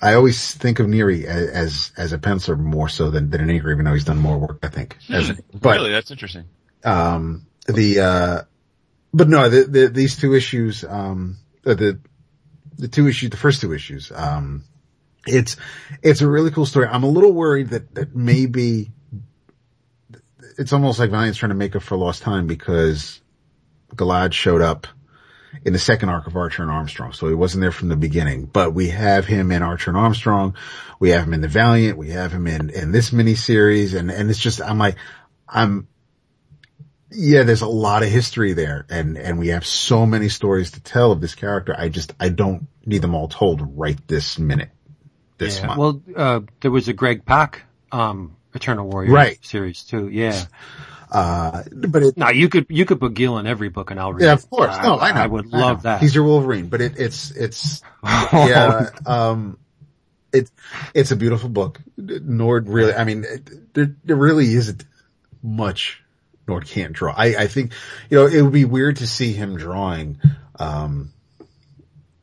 I 0.00 0.14
always 0.14 0.54
think 0.54 0.80
of 0.80 0.86
Neary 0.86 1.24
as, 1.24 1.50
as, 1.50 1.92
as 1.98 2.12
a 2.14 2.18
penciler 2.18 2.58
more 2.58 2.88
so 2.88 3.10
than, 3.10 3.28
than 3.28 3.42
an 3.42 3.48
inker, 3.48 3.70
even 3.70 3.84
though 3.84 3.92
he's 3.92 4.04
done 4.04 4.18
more 4.18 4.38
work, 4.38 4.60
I 4.62 4.68
think. 4.68 4.96
As, 5.10 5.30
but, 5.52 5.76
really, 5.76 5.92
that's 5.92 6.10
interesting. 6.10 6.44
um, 6.84 7.46
the, 7.66 8.00
uh, 8.00 8.42
but 9.14 9.28
no, 9.28 9.48
the, 9.48 9.62
the, 9.64 9.88
these 9.88 10.16
two 10.16 10.34
issues, 10.34 10.84
um, 10.84 11.38
uh, 11.64 11.74
the, 11.74 12.00
the 12.76 12.88
two 12.88 13.06
issues, 13.06 13.30
the 13.30 13.36
first 13.36 13.60
two 13.60 13.72
issues, 13.72 14.10
um, 14.12 14.64
it's, 15.24 15.56
it's 16.02 16.20
a 16.20 16.28
really 16.28 16.50
cool 16.50 16.66
story. 16.66 16.88
I'm 16.88 17.04
a 17.04 17.08
little 17.08 17.32
worried 17.32 17.70
that, 17.70 17.94
that 17.94 18.14
maybe 18.14 18.90
it's 20.58 20.72
almost 20.72 20.98
like 20.98 21.10
Valiant's 21.10 21.38
trying 21.38 21.50
to 21.50 21.56
make 21.56 21.76
up 21.76 21.82
for 21.82 21.96
lost 21.96 22.22
time 22.22 22.48
because 22.48 23.20
Gilad 23.94 24.32
showed 24.32 24.60
up 24.60 24.88
in 25.64 25.72
the 25.72 25.78
second 25.78 26.08
arc 26.08 26.26
of 26.26 26.36
Archer 26.36 26.62
and 26.62 26.70
Armstrong. 26.72 27.12
So 27.12 27.28
he 27.28 27.34
wasn't 27.34 27.62
there 27.62 27.70
from 27.70 27.88
the 27.88 27.96
beginning, 27.96 28.46
but 28.46 28.74
we 28.74 28.88
have 28.88 29.26
him 29.26 29.52
in 29.52 29.62
Archer 29.62 29.90
and 29.90 29.96
Armstrong. 29.96 30.56
We 30.98 31.10
have 31.10 31.22
him 31.24 31.34
in 31.34 31.40
the 31.40 31.48
Valiant. 31.48 31.96
We 31.96 32.10
have 32.10 32.32
him 32.32 32.48
in, 32.48 32.70
in 32.70 32.90
this 32.90 33.10
miniseries. 33.10 33.96
And, 33.96 34.10
and 34.10 34.28
it's 34.28 34.40
just, 34.40 34.60
I'm 34.60 34.78
like, 34.78 34.96
I'm, 35.48 35.86
yeah, 37.14 37.42
there's 37.44 37.62
a 37.62 37.66
lot 37.68 38.02
of 38.02 38.08
history 38.08 38.52
there 38.52 38.86
and, 38.90 39.16
and 39.16 39.38
we 39.38 39.48
have 39.48 39.66
so 39.66 40.04
many 40.06 40.28
stories 40.28 40.72
to 40.72 40.80
tell 40.80 41.12
of 41.12 41.20
this 41.20 41.34
character. 41.34 41.74
I 41.76 41.88
just, 41.88 42.12
I 42.18 42.28
don't 42.28 42.66
need 42.84 43.02
them 43.02 43.14
all 43.14 43.28
told 43.28 43.76
right 43.78 43.98
this 44.08 44.38
minute, 44.38 44.70
this 45.38 45.58
Yeah. 45.60 45.66
month. 45.74 45.78
Well, 45.78 46.02
uh, 46.16 46.40
there 46.60 46.70
was 46.70 46.88
a 46.88 46.92
Greg 46.92 47.24
Pak, 47.24 47.62
um, 47.92 48.36
Eternal 48.54 48.88
Warrior 48.88 49.10
Right. 49.12 49.38
series 49.44 49.82
too. 49.84 50.08
Yeah. 50.08 50.44
uh, 51.10 51.62
but 51.72 52.02
it, 52.02 52.16
Now 52.16 52.30
you 52.30 52.48
could, 52.48 52.66
you 52.68 52.84
could 52.84 53.00
put 53.00 53.14
Gil 53.14 53.38
in 53.38 53.46
every 53.46 53.68
book 53.68 53.90
and 53.90 54.00
I'll 54.00 54.12
read 54.12 54.24
yeah, 54.24 54.32
of 54.32 54.48
course. 54.50 54.76
No, 54.82 54.98
I 54.98 55.12
know. 55.12 55.20
I 55.20 55.26
would 55.26 55.46
I 55.46 55.58
know. 55.58 55.66
love 55.66 55.82
that. 55.82 56.00
He's 56.00 56.14
your 56.14 56.24
Wolverine, 56.24 56.68
but 56.68 56.80
it, 56.80 56.98
it's, 56.98 57.30
it's, 57.30 57.82
yeah, 58.32 58.90
um, 59.06 59.58
it's, 60.32 60.50
it's 60.94 61.10
a 61.12 61.16
beautiful 61.16 61.48
book. 61.48 61.80
Nord 61.96 62.68
really, 62.68 62.94
I 62.94 63.04
mean, 63.04 63.24
it, 63.24 63.74
there, 63.74 63.94
there 64.04 64.16
really 64.16 64.52
isn't 64.54 64.84
much 65.42 66.00
Nord 66.46 66.66
can't 66.66 66.92
draw. 66.92 67.14
I, 67.16 67.26
I 67.36 67.46
think, 67.46 67.72
you 68.10 68.18
know, 68.18 68.26
it 68.26 68.42
would 68.42 68.52
be 68.52 68.64
weird 68.64 68.96
to 68.96 69.06
see 69.06 69.32
him 69.32 69.56
drawing, 69.56 70.20
um, 70.58 71.12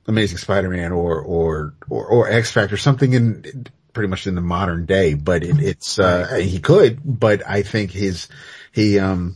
Amazing 0.07 0.37
Spider-Man 0.37 0.91
or, 0.91 1.21
or, 1.21 1.73
or, 1.89 2.05
or 2.05 2.29
X-Factor, 2.29 2.77
something 2.77 3.13
in, 3.13 3.65
pretty 3.93 4.09
much 4.09 4.27
in 4.27 4.35
the 4.35 4.41
modern 4.41 4.85
day, 4.85 5.13
but 5.13 5.43
it, 5.43 5.59
it's, 5.59 5.99
uh, 5.99 6.35
he 6.41 6.59
could, 6.59 6.99
but 7.03 7.47
I 7.47 7.61
think 7.63 7.91
his, 7.91 8.27
he, 8.71 8.99
um, 8.99 9.35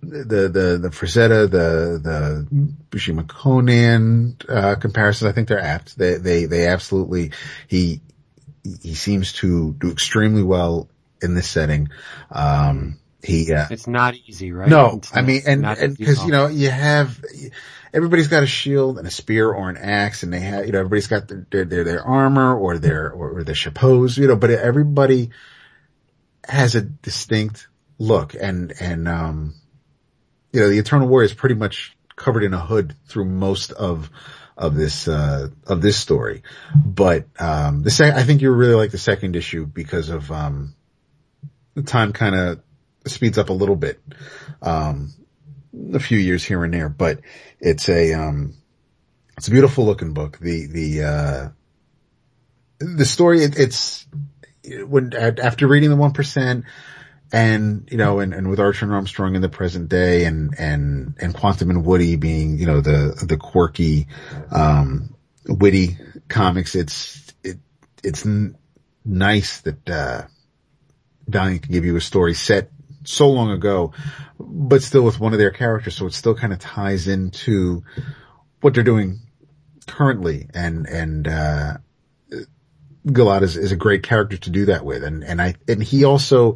the, 0.00 0.48
the, 0.48 0.78
the 0.78 0.90
Frazetta, 0.90 1.50
the, 1.50 1.98
the 2.02 2.46
Buscema 2.90 3.26
Conan, 3.26 4.36
uh, 4.48 4.74
comparisons, 4.76 5.30
I 5.30 5.32
think 5.32 5.48
they're 5.48 5.60
apt. 5.60 5.96
They, 5.96 6.16
they, 6.16 6.44
they 6.44 6.66
absolutely, 6.66 7.32
he, 7.68 8.00
he 8.82 8.94
seems 8.94 9.32
to 9.34 9.72
do 9.72 9.90
extremely 9.90 10.42
well 10.42 10.88
in 11.22 11.34
this 11.34 11.48
setting. 11.48 11.88
Um, 12.30 12.98
he, 13.24 13.52
uh, 13.52 13.66
It's 13.70 13.86
not 13.86 14.14
easy, 14.14 14.52
right? 14.52 14.68
no, 14.68 14.96
It's 14.96 15.16
I 15.16 15.22
mean, 15.22 15.42
and, 15.46 15.64
and 15.64 15.98
cause, 15.98 16.24
you 16.24 16.30
know, 16.30 16.48
you 16.48 16.70
have, 16.70 17.24
everybody's 17.92 18.28
got 18.28 18.42
a 18.42 18.46
shield 18.46 18.98
and 18.98 19.06
a 19.06 19.10
spear 19.10 19.50
or 19.50 19.70
an 19.70 19.76
axe 19.76 20.22
and 20.22 20.32
they 20.32 20.40
have, 20.40 20.66
you 20.66 20.72
know, 20.72 20.80
everybody's 20.80 21.06
got 21.06 21.28
their, 21.28 21.46
their, 21.50 21.64
their, 21.64 21.84
their 21.84 22.04
armor 22.04 22.56
or 22.56 22.78
their, 22.78 23.10
or, 23.10 23.38
or 23.38 23.44
their 23.44 23.54
chapeaus, 23.54 24.18
you 24.18 24.26
know, 24.26 24.36
but 24.36 24.50
everybody 24.50 25.30
has 26.46 26.74
a 26.74 26.82
distinct 26.82 27.68
look 27.98 28.34
and, 28.38 28.74
and, 28.80 29.08
um, 29.08 29.54
you 30.52 30.60
know, 30.60 30.68
the 30.68 30.78
Eternal 30.78 31.08
Warrior 31.08 31.26
is 31.26 31.34
pretty 31.34 31.54
much 31.54 31.96
covered 32.16 32.44
in 32.44 32.54
a 32.54 32.60
hood 32.60 32.94
through 33.06 33.24
most 33.24 33.72
of, 33.72 34.10
of 34.56 34.74
this, 34.74 35.08
uh, 35.08 35.48
of 35.66 35.80
this 35.80 35.98
story. 35.98 36.42
But, 36.76 37.26
um, 37.40 37.82
the 37.82 37.90
sec- 37.90 38.14
I 38.14 38.22
think 38.22 38.42
you 38.42 38.50
really 38.50 38.74
like 38.74 38.90
the 38.90 38.98
second 38.98 39.34
issue 39.34 39.66
because 39.66 40.10
of, 40.10 40.30
um, 40.30 40.74
the 41.74 41.82
time 41.82 42.12
kind 42.12 42.34
of 42.36 42.60
speeds 43.06 43.38
up 43.38 43.50
a 43.50 43.52
little 43.52 43.76
bit. 43.76 44.00
Um, 44.62 45.12
a 45.92 46.00
few 46.00 46.18
years 46.18 46.44
here 46.44 46.64
and 46.64 46.72
there, 46.72 46.88
but 46.88 47.20
it's 47.60 47.88
a, 47.88 48.12
um, 48.12 48.54
it's 49.36 49.48
a 49.48 49.50
beautiful 49.50 49.84
looking 49.84 50.12
book. 50.12 50.38
The, 50.38 50.66
the, 50.66 51.02
uh, 51.02 51.48
the 52.78 53.04
story, 53.04 53.42
it, 53.42 53.58
it's, 53.58 54.06
when, 54.86 55.12
after 55.14 55.66
reading 55.66 55.90
the 55.90 55.96
1%, 55.96 56.64
and, 57.32 57.88
you 57.90 57.96
know, 57.96 58.20
and, 58.20 58.32
and 58.32 58.48
with 58.48 58.60
Archer 58.60 58.84
and 58.84 58.94
Armstrong 58.94 59.34
in 59.34 59.42
the 59.42 59.48
present 59.48 59.88
day 59.88 60.24
and, 60.24 60.54
and, 60.56 61.14
and 61.20 61.34
Quantum 61.34 61.70
and 61.70 61.84
Woody 61.84 62.14
being, 62.16 62.58
you 62.58 62.66
know, 62.66 62.80
the, 62.80 63.24
the 63.26 63.36
quirky, 63.36 64.06
um, 64.52 65.16
witty 65.48 65.98
comics, 66.28 66.76
it's, 66.76 67.32
it, 67.42 67.58
it's 68.04 68.24
n- 68.24 68.56
nice 69.04 69.62
that, 69.62 69.90
uh, 69.90 70.22
can 71.32 71.58
give 71.58 71.84
you 71.84 71.96
a 71.96 72.00
story 72.00 72.34
set 72.34 72.70
so 73.04 73.28
long 73.28 73.50
ago, 73.50 73.92
but 74.38 74.82
still 74.82 75.02
with 75.02 75.20
one 75.20 75.32
of 75.32 75.38
their 75.38 75.50
characters. 75.50 75.96
So 75.96 76.06
it 76.06 76.14
still 76.14 76.34
kind 76.34 76.52
of 76.52 76.58
ties 76.58 77.08
into 77.08 77.84
what 78.60 78.74
they're 78.74 78.82
doing 78.82 79.20
currently. 79.86 80.48
And, 80.54 80.86
and, 80.86 81.28
uh, 81.28 81.76
Gilad 83.06 83.42
is, 83.42 83.56
is 83.56 83.72
a 83.72 83.76
great 83.76 84.02
character 84.02 84.36
to 84.38 84.50
do 84.50 84.66
that 84.66 84.84
with. 84.84 85.04
And, 85.04 85.24
and 85.24 85.40
I, 85.40 85.54
and 85.68 85.82
he 85.82 86.04
also, 86.04 86.54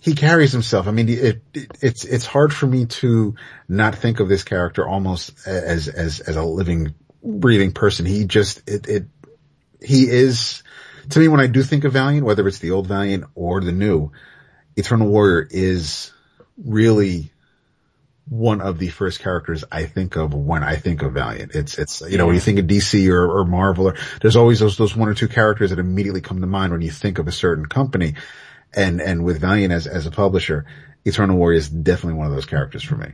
he 0.00 0.14
carries 0.14 0.52
himself. 0.52 0.86
I 0.86 0.92
mean, 0.92 1.08
it, 1.08 1.42
it, 1.52 1.70
it's, 1.82 2.04
it's 2.04 2.26
hard 2.26 2.54
for 2.54 2.66
me 2.66 2.86
to 2.86 3.34
not 3.68 3.96
think 3.96 4.20
of 4.20 4.28
this 4.28 4.44
character 4.44 4.86
almost 4.86 5.46
as, 5.46 5.88
as, 5.88 6.20
as 6.20 6.36
a 6.36 6.44
living, 6.44 6.94
breathing 7.24 7.72
person. 7.72 8.06
He 8.06 8.24
just, 8.24 8.62
it, 8.68 8.88
it, 8.88 9.06
he 9.82 10.08
is, 10.08 10.62
to 11.10 11.18
me, 11.18 11.26
when 11.26 11.40
I 11.40 11.48
do 11.48 11.64
think 11.64 11.82
of 11.84 11.92
Valiant, 11.92 12.24
whether 12.24 12.46
it's 12.46 12.60
the 12.60 12.70
old 12.70 12.86
Valiant 12.86 13.24
or 13.34 13.60
the 13.60 13.72
new, 13.72 14.12
Eternal 14.76 15.08
Warrior 15.08 15.48
is 15.50 16.12
really 16.56 17.32
one 18.28 18.60
of 18.60 18.78
the 18.78 18.88
first 18.88 19.20
characters 19.20 19.64
I 19.70 19.84
think 19.84 20.16
of 20.16 20.34
when 20.34 20.64
I 20.64 20.76
think 20.76 21.02
of 21.02 21.12
Valiant. 21.12 21.54
It's, 21.54 21.78
it's, 21.78 22.00
you 22.00 22.18
know, 22.18 22.26
when 22.26 22.34
you 22.34 22.40
think 22.40 22.58
of 22.58 22.66
DC 22.66 23.08
or, 23.08 23.38
or 23.40 23.44
Marvel, 23.44 23.88
or, 23.88 23.96
there's 24.20 24.36
always 24.36 24.58
those, 24.58 24.76
those 24.76 24.96
one 24.96 25.08
or 25.08 25.14
two 25.14 25.28
characters 25.28 25.70
that 25.70 25.78
immediately 25.78 26.20
come 26.20 26.40
to 26.40 26.46
mind 26.46 26.72
when 26.72 26.82
you 26.82 26.90
think 26.90 27.18
of 27.18 27.28
a 27.28 27.32
certain 27.32 27.66
company. 27.66 28.14
And, 28.74 29.00
and 29.00 29.24
with 29.24 29.40
Valiant 29.40 29.72
as, 29.72 29.86
as 29.86 30.06
a 30.06 30.10
publisher, 30.10 30.66
Eternal 31.04 31.36
Warrior 31.36 31.58
is 31.58 31.68
definitely 31.68 32.18
one 32.18 32.26
of 32.26 32.32
those 32.32 32.46
characters 32.46 32.82
for 32.82 32.96
me. 32.96 33.12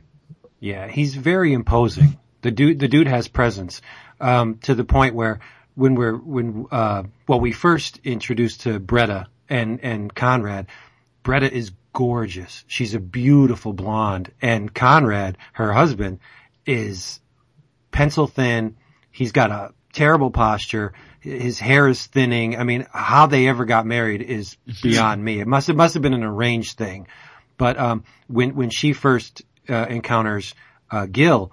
Yeah, 0.60 0.88
he's 0.88 1.14
very 1.14 1.52
imposing. 1.52 2.18
The 2.40 2.50
dude, 2.50 2.78
the 2.78 2.88
dude 2.88 3.06
has 3.06 3.28
presence, 3.28 3.82
um, 4.18 4.58
to 4.62 4.74
the 4.74 4.84
point 4.84 5.14
where 5.14 5.40
when 5.74 5.94
we're, 5.94 6.16
when, 6.16 6.66
uh, 6.70 7.04
well, 7.28 7.38
we 7.38 7.52
first 7.52 8.00
introduced 8.02 8.62
to 8.62 8.80
Bretta 8.80 9.26
and, 9.48 9.80
and 9.82 10.12
Conrad, 10.12 10.68
Bretta 11.22 11.50
is 11.50 11.72
gorgeous. 11.92 12.64
She's 12.66 12.94
a 12.94 13.00
beautiful 13.00 13.72
blonde 13.72 14.32
and 14.40 14.72
Conrad, 14.72 15.38
her 15.52 15.72
husband, 15.72 16.18
is 16.66 17.20
pencil 17.90 18.26
thin. 18.26 18.76
He's 19.10 19.32
got 19.32 19.50
a 19.50 19.72
terrible 19.92 20.30
posture. 20.30 20.94
His 21.20 21.58
hair 21.58 21.86
is 21.88 22.06
thinning. 22.06 22.58
I 22.58 22.64
mean, 22.64 22.86
how 22.92 23.26
they 23.26 23.46
ever 23.46 23.64
got 23.64 23.86
married 23.86 24.22
is 24.22 24.56
beyond 24.82 25.24
me. 25.24 25.40
It 25.40 25.46
must 25.46 25.68
have 25.68 25.76
must 25.76 25.94
have 25.94 26.02
been 26.02 26.14
an 26.14 26.24
arranged 26.24 26.76
thing. 26.78 27.06
But 27.56 27.78
um, 27.78 28.04
when 28.26 28.54
when 28.54 28.70
she 28.70 28.92
first 28.92 29.42
uh, 29.68 29.86
encounters 29.88 30.54
uh, 30.90 31.06
Gil, 31.06 31.52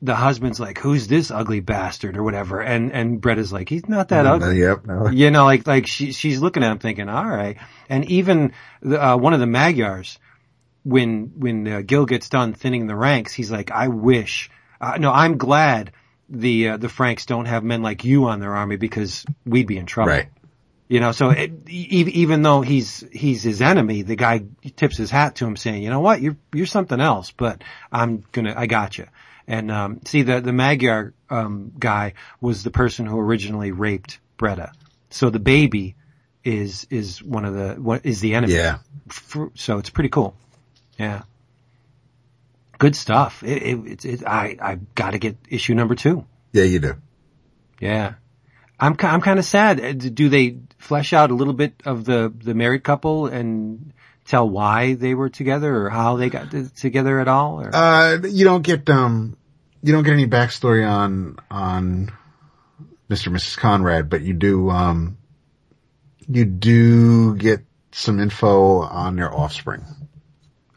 the 0.00 0.14
husband's 0.14 0.60
like, 0.60 0.78
"Who's 0.78 1.08
this 1.08 1.30
ugly 1.30 1.60
bastard?" 1.60 2.16
or 2.16 2.22
whatever, 2.22 2.60
and 2.60 2.92
and 2.92 3.20
Bretta's 3.20 3.52
like, 3.52 3.68
"He's 3.68 3.88
not 3.88 4.08
that 4.08 4.26
ugly." 4.26 4.60
Yep. 4.60 4.86
No. 4.86 5.08
You 5.12 5.30
know, 5.30 5.44
like 5.44 5.66
like 5.66 5.86
she 5.86 6.12
she's 6.12 6.40
looking 6.40 6.62
at 6.62 6.70
him 6.70 6.78
thinking, 6.78 7.08
"All 7.08 7.24
right." 7.26 7.56
And 7.88 8.04
even 8.10 8.52
the, 8.80 9.02
uh, 9.04 9.16
one 9.16 9.34
of 9.34 9.40
the 9.40 9.46
Magyars, 9.46 10.18
when 10.84 11.32
when 11.36 11.66
uh, 11.66 11.82
Gil 11.84 12.06
gets 12.06 12.28
done 12.28 12.54
thinning 12.54 12.86
the 12.86 12.96
ranks, 12.96 13.32
he's 13.32 13.50
like, 13.50 13.70
"I 13.70 13.88
wish." 13.88 14.50
Uh, 14.80 14.96
no, 14.98 15.10
I'm 15.10 15.36
glad 15.38 15.92
the 16.28 16.70
uh, 16.70 16.76
the 16.76 16.88
Franks 16.88 17.26
don't 17.26 17.46
have 17.46 17.64
men 17.64 17.82
like 17.82 18.04
you 18.04 18.26
on 18.26 18.38
their 18.38 18.54
army 18.54 18.76
because 18.76 19.24
we'd 19.44 19.66
be 19.66 19.78
in 19.78 19.86
trouble. 19.86 20.12
Right. 20.12 20.28
You 20.88 21.00
know, 21.00 21.12
so 21.12 21.30
it, 21.30 21.68
e- 21.68 22.10
even 22.14 22.42
though 22.42 22.62
he's 22.62 23.04
he's 23.12 23.42
his 23.42 23.60
enemy, 23.60 24.02
the 24.02 24.16
guy 24.16 24.44
tips 24.76 24.96
his 24.96 25.10
hat 25.10 25.36
to 25.36 25.46
him, 25.46 25.56
saying, 25.56 25.82
"You 25.82 25.90
know 25.90 26.00
what? 26.00 26.22
You're 26.22 26.36
you're 26.54 26.66
something 26.66 27.00
else, 27.00 27.30
but 27.30 27.62
I'm 27.92 28.24
gonna 28.32 28.54
I 28.56 28.66
got 28.66 28.96
you." 28.96 29.06
And 29.48 29.70
um, 29.70 30.00
see, 30.04 30.22
the 30.22 30.42
the 30.42 30.52
Magyar 30.52 31.14
um, 31.30 31.72
guy 31.78 32.12
was 32.38 32.62
the 32.62 32.70
person 32.70 33.06
who 33.06 33.18
originally 33.18 33.72
raped 33.72 34.20
Bretta, 34.38 34.72
so 35.08 35.30
the 35.30 35.38
baby 35.38 35.96
is 36.44 36.86
is 36.90 37.22
one 37.22 37.46
of 37.46 37.54
the 37.54 37.74
what 37.80 38.04
is 38.04 38.20
the 38.20 38.34
enemy. 38.34 38.52
Yeah. 38.52 38.78
So 39.54 39.78
it's 39.78 39.88
pretty 39.88 40.10
cool. 40.10 40.36
Yeah. 40.98 41.22
Good 42.76 42.94
stuff. 42.94 43.42
It, 43.42 43.62
it, 43.62 43.86
it's 43.86 44.04
it, 44.04 44.26
I 44.26 44.58
I 44.60 44.78
got 44.94 45.12
to 45.12 45.18
get 45.18 45.38
issue 45.48 45.74
number 45.74 45.94
two. 45.94 46.26
Yeah, 46.52 46.64
you 46.64 46.78
do. 46.78 46.96
Yeah. 47.80 48.14
I'm 48.78 48.96
I'm 49.00 49.22
kind 49.22 49.38
of 49.38 49.46
sad. 49.46 49.80
Uh, 49.80 49.92
Do 49.92 50.28
they 50.28 50.58
flesh 50.76 51.14
out 51.14 51.30
a 51.30 51.34
little 51.34 51.54
bit 51.54 51.82
of 51.86 52.04
the 52.04 52.30
the 52.36 52.52
married 52.52 52.84
couple 52.84 53.26
and 53.26 53.94
tell 54.28 54.48
why 54.48 54.94
they 54.94 55.14
were 55.14 55.28
together 55.28 55.74
or 55.74 55.90
how 55.90 56.16
they 56.16 56.30
got 56.30 56.54
together 56.76 57.18
at 57.18 57.28
all? 57.28 57.60
Or? 57.60 57.74
Uh, 57.74 58.18
you 58.28 58.44
don't 58.44 58.62
get, 58.62 58.88
um, 58.88 59.36
you 59.82 59.92
don't 59.92 60.04
get 60.04 60.12
any 60.12 60.26
backstory 60.26 60.88
on, 60.88 61.38
on 61.50 62.12
Mr. 63.10 63.28
and 63.28 63.36
Mrs. 63.36 63.56
Conrad, 63.56 64.10
but 64.10 64.22
you 64.22 64.34
do, 64.34 64.70
um, 64.70 65.16
you 66.28 66.44
do 66.44 67.34
get 67.36 67.64
some 67.92 68.20
info 68.20 68.82
on 68.82 69.16
their 69.16 69.34
offspring. 69.34 69.84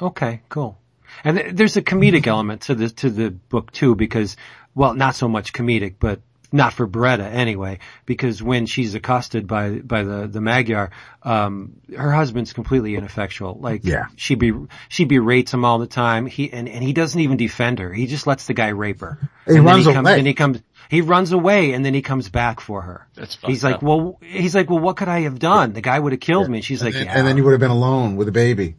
Okay, 0.01 0.41
cool. 0.49 0.79
And 1.23 1.37
th- 1.37 1.55
there's 1.55 1.77
a 1.77 1.81
comedic 1.81 2.27
element 2.27 2.63
to 2.63 2.75
the 2.75 2.89
to 2.89 3.09
the 3.09 3.29
book 3.29 3.71
too, 3.71 3.95
because 3.95 4.37
well, 4.73 4.93
not 4.93 5.15
so 5.15 5.27
much 5.27 5.53
comedic, 5.53 5.95
but 5.99 6.21
not 6.51 6.73
for 6.73 6.87
Beretta 6.87 7.23
anyway, 7.31 7.79
because 8.05 8.41
when 8.43 8.65
she's 8.65 8.93
accosted 8.95 9.47
by 9.47 9.79
by 9.79 10.03
the 10.03 10.27
the 10.27 10.41
Magyar, 10.41 10.91
um, 11.23 11.73
her 11.95 12.11
husband's 12.11 12.53
completely 12.53 12.95
ineffectual. 12.95 13.57
Like 13.59 13.81
Yeah. 13.85 14.05
she 14.15 14.35
be 14.35 14.53
she 14.89 15.05
berates 15.05 15.53
him 15.53 15.63
all 15.65 15.79
the 15.79 15.87
time. 15.87 16.25
He 16.25 16.51
and, 16.51 16.67
and 16.67 16.83
he 16.83 16.93
doesn't 16.93 17.19
even 17.19 17.37
defend 17.37 17.79
her. 17.79 17.93
He 17.93 18.07
just 18.07 18.27
lets 18.27 18.47
the 18.47 18.53
guy 18.53 18.69
rape 18.69 19.01
her. 19.01 19.17
He 19.47 19.55
and 19.55 19.65
runs 19.65 19.85
he 19.85 19.93
comes, 19.93 20.07
away. 20.07 20.15
Then 20.17 20.25
he 20.25 20.33
comes. 20.33 20.61
He 20.89 20.99
runs 20.99 21.31
away 21.31 21.71
and 21.71 21.85
then 21.85 21.93
he 21.93 22.01
comes 22.01 22.27
back 22.27 22.59
for 22.59 22.81
her. 22.81 23.07
That's 23.15 23.37
He's 23.45 23.63
like, 23.63 23.75
up. 23.75 23.83
well, 23.83 24.19
he's 24.21 24.53
like, 24.53 24.69
well, 24.69 24.79
what 24.79 24.97
could 24.97 25.07
I 25.07 25.21
have 25.21 25.39
done? 25.39 25.71
The 25.71 25.79
guy 25.79 25.97
would 25.97 26.11
have 26.11 26.19
killed 26.19 26.49
me. 26.49 26.57
And 26.57 26.65
she's 26.65 26.83
like, 26.83 26.95
and, 26.95 27.05
yeah. 27.05 27.17
and 27.17 27.25
then 27.25 27.37
you 27.37 27.45
would 27.45 27.51
have 27.51 27.61
been 27.61 27.71
alone 27.71 28.17
with 28.17 28.27
a 28.27 28.33
baby. 28.33 28.75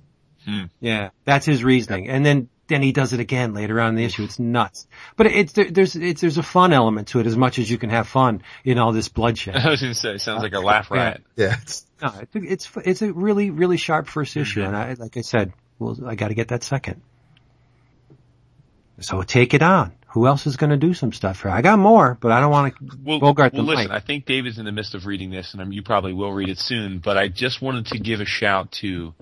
Yeah, 0.81 1.11
that's 1.25 1.47
his 1.47 1.63
reasoning. 1.65 2.09
And 2.09 2.27
then 2.27 2.49
then 2.69 2.83
he 2.83 2.93
does 2.93 3.13
it 3.13 3.21
again 3.21 3.55
later 3.55 3.81
on 3.81 3.91
in 3.91 3.95
the 3.97 4.05
issue. 4.05 4.25
It's 4.25 4.39
nuts. 4.39 4.87
But 5.17 5.27
it's 5.27 5.53
there, 5.53 5.71
there's 5.71 5.97
it's 5.97 6.21
there's 6.21 6.39
a 6.39 6.43
fun 6.43 6.73
element 6.73 7.09
to 7.09 7.21
it 7.21 7.27
as 7.27 7.37
much 7.37 7.59
as 7.59 7.71
you 7.71 7.79
can 7.79 7.91
have 7.91 8.09
fun 8.09 8.43
in 8.65 8.79
all 8.79 8.93
this 8.93 9.09
bloodshed. 9.09 9.57
I 9.65 9.71
was 9.71 9.81
going 9.81 9.93
to 9.93 9.99
say, 9.99 10.15
it 10.15 10.21
sounds 10.21 10.43
like 10.43 10.53
a 10.53 10.61
laugh 10.61 10.91
riot. 10.91 11.23
Yeah. 11.37 11.57
It's, 11.61 11.87
No, 12.01 12.15
it's 12.21 12.35
it's 12.35 12.71
it's 12.85 13.03
a 13.03 13.13
really 13.13 13.51
really 13.51 13.77
sharp 13.77 14.07
first 14.07 14.37
issue, 14.37 14.61
mm-hmm. 14.61 14.75
and 14.75 14.77
I 14.77 14.95
like 14.95 15.17
I 15.17 15.23
said, 15.23 15.53
well, 15.79 15.99
I 16.07 16.15
got 16.15 16.29
to 16.29 16.35
get 16.35 16.49
that 16.49 16.63
second. 16.63 17.03
So 19.01 19.23
take 19.23 19.55
it 19.55 19.63
on. 19.63 19.93
Who 20.09 20.27
else 20.27 20.47
is 20.47 20.57
going 20.57 20.71
to 20.71 20.77
do 20.77 20.93
some 20.93 21.13
stuff 21.13 21.43
here? 21.43 21.51
I 21.51 21.63
got 21.63 21.79
more, 21.79 22.19
but 22.21 22.33
I 22.33 22.41
don't 22.41 22.51
want 22.51 22.77
to 22.77 22.99
Well, 23.03 23.19
bogart 23.19 23.55
well 23.55 23.65
the 23.65 23.71
listen, 23.71 23.89
mic. 23.89 23.97
I 23.97 24.01
think 24.01 24.27
David's 24.27 24.59
in 24.59 24.67
the 24.67 24.73
midst 24.73 24.95
of 24.95 25.07
reading 25.07 25.31
this, 25.31 25.55
and 25.55 25.63
I'm, 25.63 25.73
you 25.73 25.83
probably 25.83 26.13
will 26.13 26.33
read 26.33 26.51
it 26.51 26.59
soon. 26.59 26.99
But 26.99 27.17
I 27.17 27.29
just 27.29 27.63
wanted 27.63 27.87
to 27.87 27.99
give 27.99 28.21
a 28.21 28.27
shout 28.27 28.73
to 28.73 29.15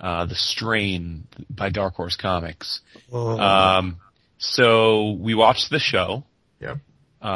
uh, 0.00 0.26
the 0.26 0.34
Strain 0.34 1.26
by 1.48 1.70
Dark 1.70 1.94
Horse 1.94 2.16
Comics. 2.16 2.80
Um, 3.12 3.98
so 4.38 5.12
we 5.20 5.34
watched 5.34 5.70
the 5.70 5.78
show. 5.78 6.24
Yep. 6.60 6.78
Uh, 7.22 7.26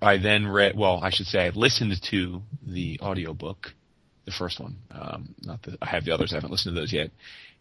I 0.00 0.12
I 0.14 0.16
then 0.16 0.46
read. 0.46 0.76
Well, 0.76 1.00
I 1.02 1.10
should 1.10 1.26
say 1.26 1.46
I 1.46 1.50
listened 1.50 2.00
to 2.10 2.42
the 2.66 2.98
audiobook, 3.02 3.74
the 4.24 4.32
first 4.32 4.58
one. 4.58 4.76
Um, 4.90 5.34
not 5.42 5.62
that 5.64 5.76
I 5.82 5.86
have 5.86 6.04
the 6.04 6.12
others. 6.12 6.32
I 6.32 6.36
haven't 6.36 6.50
listened 6.50 6.74
to 6.74 6.80
those 6.80 6.92
yet. 6.92 7.10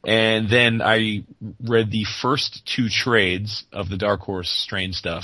And 0.05 0.49
then 0.49 0.81
I 0.81 1.23
read 1.61 1.89
the 1.89 2.05
first 2.21 2.65
two 2.65 2.89
trades 2.89 3.63
of 3.71 3.89
the 3.89 3.97
Dark 3.97 4.19
Horse 4.21 4.49
Strain 4.49 4.91
stuff, 4.91 5.23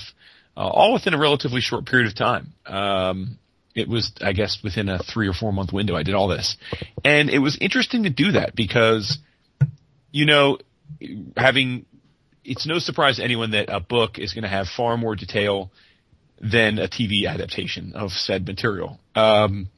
uh, 0.55 0.61
all 0.61 0.93
within 0.93 1.13
a 1.13 1.19
relatively 1.19 1.59
short 1.59 1.85
period 1.85 2.07
of 2.07 2.15
time. 2.15 2.53
Um, 2.65 3.39
it 3.75 3.89
was, 3.89 4.11
I 4.21 4.33
guess, 4.33 4.59
within 4.63 4.89
a 4.89 4.99
three 4.99 5.27
or 5.27 5.33
four 5.33 5.51
month 5.51 5.73
window. 5.73 5.95
I 5.95 6.03
did 6.03 6.15
all 6.15 6.27
this, 6.27 6.57
and 7.03 7.29
it 7.29 7.39
was 7.39 7.57
interesting 7.59 8.03
to 8.03 8.09
do 8.09 8.33
that 8.33 8.55
because, 8.55 9.17
you 10.11 10.25
know, 10.25 10.57
having 11.35 11.85
it's 12.43 12.65
no 12.65 12.79
surprise 12.79 13.17
to 13.17 13.23
anyone 13.23 13.51
that 13.51 13.65
a 13.69 13.79
book 13.79 14.17
is 14.17 14.33
going 14.33 14.43
to 14.43 14.49
have 14.49 14.67
far 14.67 14.97
more 14.97 15.15
detail 15.15 15.71
than 16.41 16.79
a 16.79 16.87
TV 16.87 17.27
adaptation 17.27 17.93
of 17.93 18.11
said 18.11 18.47
material. 18.47 18.99
Um, 19.13 19.69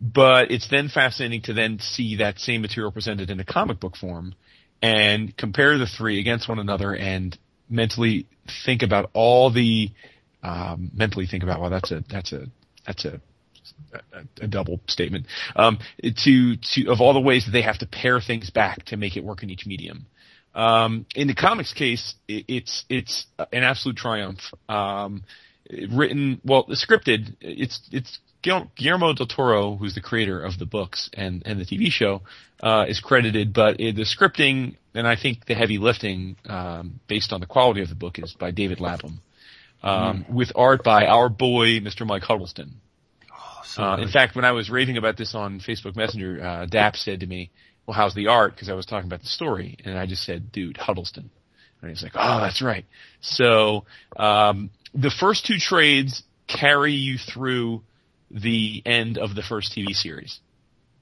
but 0.00 0.50
it's 0.50 0.68
then 0.68 0.88
fascinating 0.88 1.42
to 1.42 1.54
then 1.54 1.78
see 1.78 2.16
that 2.16 2.38
same 2.38 2.60
material 2.60 2.92
presented 2.92 3.30
in 3.30 3.40
a 3.40 3.44
comic 3.44 3.80
book 3.80 3.96
form 3.96 4.34
and 4.82 5.34
compare 5.36 5.78
the 5.78 5.86
three 5.86 6.20
against 6.20 6.48
one 6.48 6.58
another 6.58 6.94
and 6.94 7.38
mentally 7.70 8.26
think 8.64 8.82
about 8.82 9.10
all 9.14 9.50
the 9.50 9.90
um, 10.42 10.90
mentally 10.94 11.26
think 11.26 11.42
about 11.42 11.60
well 11.60 11.70
that's 11.70 11.90
a 11.90 12.04
that's 12.10 12.32
a 12.32 12.46
that's 12.86 13.04
a 13.04 13.20
a, 14.12 14.44
a 14.44 14.46
double 14.46 14.80
statement 14.86 15.26
um, 15.54 15.78
to 16.02 16.56
to 16.56 16.90
of 16.90 17.00
all 17.00 17.12
the 17.12 17.20
ways 17.20 17.44
that 17.46 17.52
they 17.52 17.62
have 17.62 17.78
to 17.78 17.86
pare 17.86 18.20
things 18.20 18.50
back 18.50 18.84
to 18.86 18.96
make 18.96 19.16
it 19.16 19.24
work 19.24 19.42
in 19.42 19.50
each 19.50 19.66
medium. 19.66 20.06
Um, 20.54 21.06
in 21.14 21.28
the 21.28 21.34
comics 21.34 21.72
case, 21.72 22.14
it, 22.28 22.44
it's 22.48 22.84
it's 22.88 23.26
an 23.38 23.62
absolute 23.62 23.96
triumph. 23.96 24.40
Um, 24.68 25.22
written 25.90 26.40
well, 26.44 26.66
scripted. 26.68 27.36
It's 27.40 27.80
it's 27.90 28.18
Guillermo 28.42 29.12
del 29.12 29.26
Toro, 29.26 29.76
who's 29.76 29.94
the 29.94 30.00
creator 30.00 30.40
of 30.40 30.58
the 30.58 30.66
books 30.66 31.10
and 31.12 31.42
and 31.44 31.60
the 31.60 31.64
TV 31.64 31.90
show, 31.90 32.22
uh, 32.62 32.86
is 32.88 33.00
credited, 33.00 33.52
but 33.52 33.76
the 33.78 34.06
scripting 34.06 34.76
and 34.94 35.06
I 35.06 35.16
think 35.16 35.44
the 35.44 35.54
heavy 35.54 35.78
lifting, 35.78 36.36
um, 36.48 37.00
based 37.06 37.32
on 37.32 37.40
the 37.40 37.46
quality 37.46 37.82
of 37.82 37.88
the 37.88 37.94
book, 37.94 38.18
is 38.18 38.32
by 38.32 38.50
David 38.50 38.80
Lapham, 38.80 39.20
um, 39.82 40.24
with 40.30 40.52
art 40.56 40.82
by 40.82 41.06
our 41.06 41.28
boy 41.28 41.80
Mr. 41.80 42.06
Mike 42.06 42.22
Huddleston. 42.22 42.80
Uh, 43.78 43.96
in 44.00 44.08
fact, 44.08 44.36
when 44.36 44.44
I 44.44 44.52
was 44.52 44.70
raving 44.70 44.96
about 44.96 45.16
this 45.16 45.34
on 45.34 45.60
Facebook 45.60 45.96
Messenger, 45.96 46.42
uh, 46.44 46.66
Dap 46.66 46.96
said 46.96 47.20
to 47.20 47.26
me, 47.26 47.50
"Well, 47.86 47.94
how's 47.96 48.14
the 48.14 48.28
art?" 48.28 48.54
Because 48.54 48.68
I 48.68 48.74
was 48.74 48.86
talking 48.86 49.06
about 49.08 49.20
the 49.20 49.28
story, 49.28 49.76
and 49.84 49.98
I 49.98 50.06
just 50.06 50.24
said, 50.24 50.52
"Dude, 50.52 50.76
Huddleston," 50.76 51.30
and 51.82 51.90
he's 51.90 52.02
like, 52.02 52.12
"Oh, 52.14 52.40
that's 52.40 52.62
right." 52.62 52.84
So 53.20 53.84
um, 54.16 54.70
the 54.94 55.10
first 55.10 55.46
two 55.46 55.58
trades 55.58 56.22
carry 56.46 56.92
you 56.92 57.18
through 57.18 57.82
the 58.30 58.82
end 58.86 59.18
of 59.18 59.34
the 59.34 59.42
first 59.42 59.72
TV 59.76 59.94
series, 59.94 60.40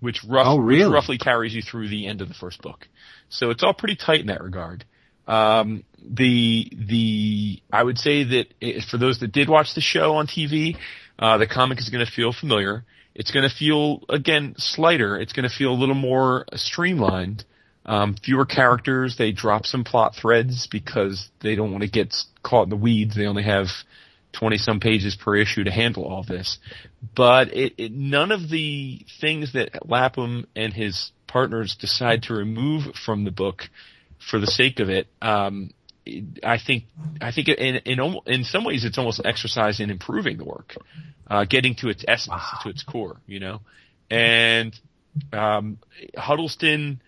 which, 0.01 0.23
rough, 0.25 0.47
Oh, 0.47 0.59
really? 0.59 0.85
which 0.87 0.93
roughly 0.95 1.19
carries 1.19 1.55
you 1.55 1.63
through 1.63 1.89
the 1.89 2.07
end 2.07 2.21
of 2.21 2.29
the 2.29 2.35
first 2.35 2.61
book. 2.63 2.89
So 3.29 3.51
it's 3.51 3.63
all 3.63 3.75
pretty 3.75 3.97
tight 3.97 4.21
in 4.21 4.27
that 4.27 4.43
regard. 4.43 4.85
Um, 5.27 5.85
the 6.07 6.71
the 6.77 7.63
I 7.73 7.83
would 7.83 7.99
say 7.99 8.25
that 8.25 8.47
i 8.63 8.81
for 8.91 8.99
those 8.99 9.21
that 9.21 9.33
did 9.33 9.49
watch 9.49 9.75
the 9.75 9.81
show 9.81 10.17
on 10.17 10.27
TV, 10.27 10.77
uh, 11.19 11.39
the 11.39 11.47
comic 11.47 11.79
is 11.79 11.91
going 11.91 12.05
to 12.05 12.11
feel 12.11 12.33
familiar. 12.33 12.85
It's 13.15 13.31
going 13.31 13.49
to 13.49 13.55
feel 13.55 14.03
again 14.09 14.55
slighter. 14.59 15.19
It's 15.19 15.33
going 15.33 15.49
to 15.49 15.55
feel 15.55 15.73
a 15.73 15.79
little 15.79 15.95
more 15.95 16.47
streamlined. 16.55 17.45
Um, 17.87 18.17
fewer 18.23 18.47
characters. 18.47 19.17
They 19.19 19.33
drop 19.33 19.67
some 19.67 19.85
plot 19.85 20.17
threads 20.17 20.67
because 20.67 21.29
they 21.41 21.55
don't 21.55 21.71
want 21.71 21.83
to 21.83 21.91
get 21.91 22.15
caught 22.43 22.65
in 22.65 22.71
the 22.71 22.77
weeds. 22.77 23.15
They 23.15 23.27
only 23.27 23.43
have 23.43 23.69
20 24.33 24.59
some 24.59 24.81
pages 24.81 25.17
per 25.17 25.37
issue 25.37 25.65
to 25.65 25.71
handle 25.71 26.05
all 26.05 26.23
this. 26.23 26.59
But 27.15 27.53
it, 27.53 27.75
it, 27.79 27.93
none 27.93 28.33
of 28.33 28.49
the 28.49 29.05
things 29.21 29.53
that 29.53 29.89
Lapham 29.89 30.47
and 30.57 30.73
his 30.73 31.13
partners 31.27 31.77
decide 31.79 32.25
to 32.25 32.35
remove 32.35 32.95
from 32.95 33.25
the 33.25 33.31
book 33.31 33.65
for 34.31 34.39
the 34.39 34.47
sake 34.47 34.81
of 34.81 34.89
it, 34.89 35.07
um, 35.21 35.71
I 36.43 36.59
think, 36.59 36.85
I 37.21 37.33
think 37.33 37.49
in, 37.49 37.77
in, 37.77 38.19
in 38.27 38.45
some 38.45 38.65
ways 38.65 38.85
it's 38.85 38.99
almost 38.99 39.21
an 39.21 39.27
exercise 39.27 39.81
in 39.81 39.91
improving 39.91 40.37
the 40.37 40.45
work, 40.45 40.77
uh, 41.29 41.45
getting 41.45 41.75
to 41.77 41.89
its 41.89 42.05
essence, 42.07 42.43
to 42.63 42.69
its 42.69 42.83
core, 42.83 43.17
you 43.27 43.41
know? 43.41 43.61
And, 44.11 44.79
um, 45.33 45.79
Huddleston, 46.17 47.01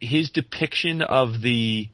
his 0.00 0.30
depiction 0.30 1.02
of 1.02 1.40
the 1.42 1.88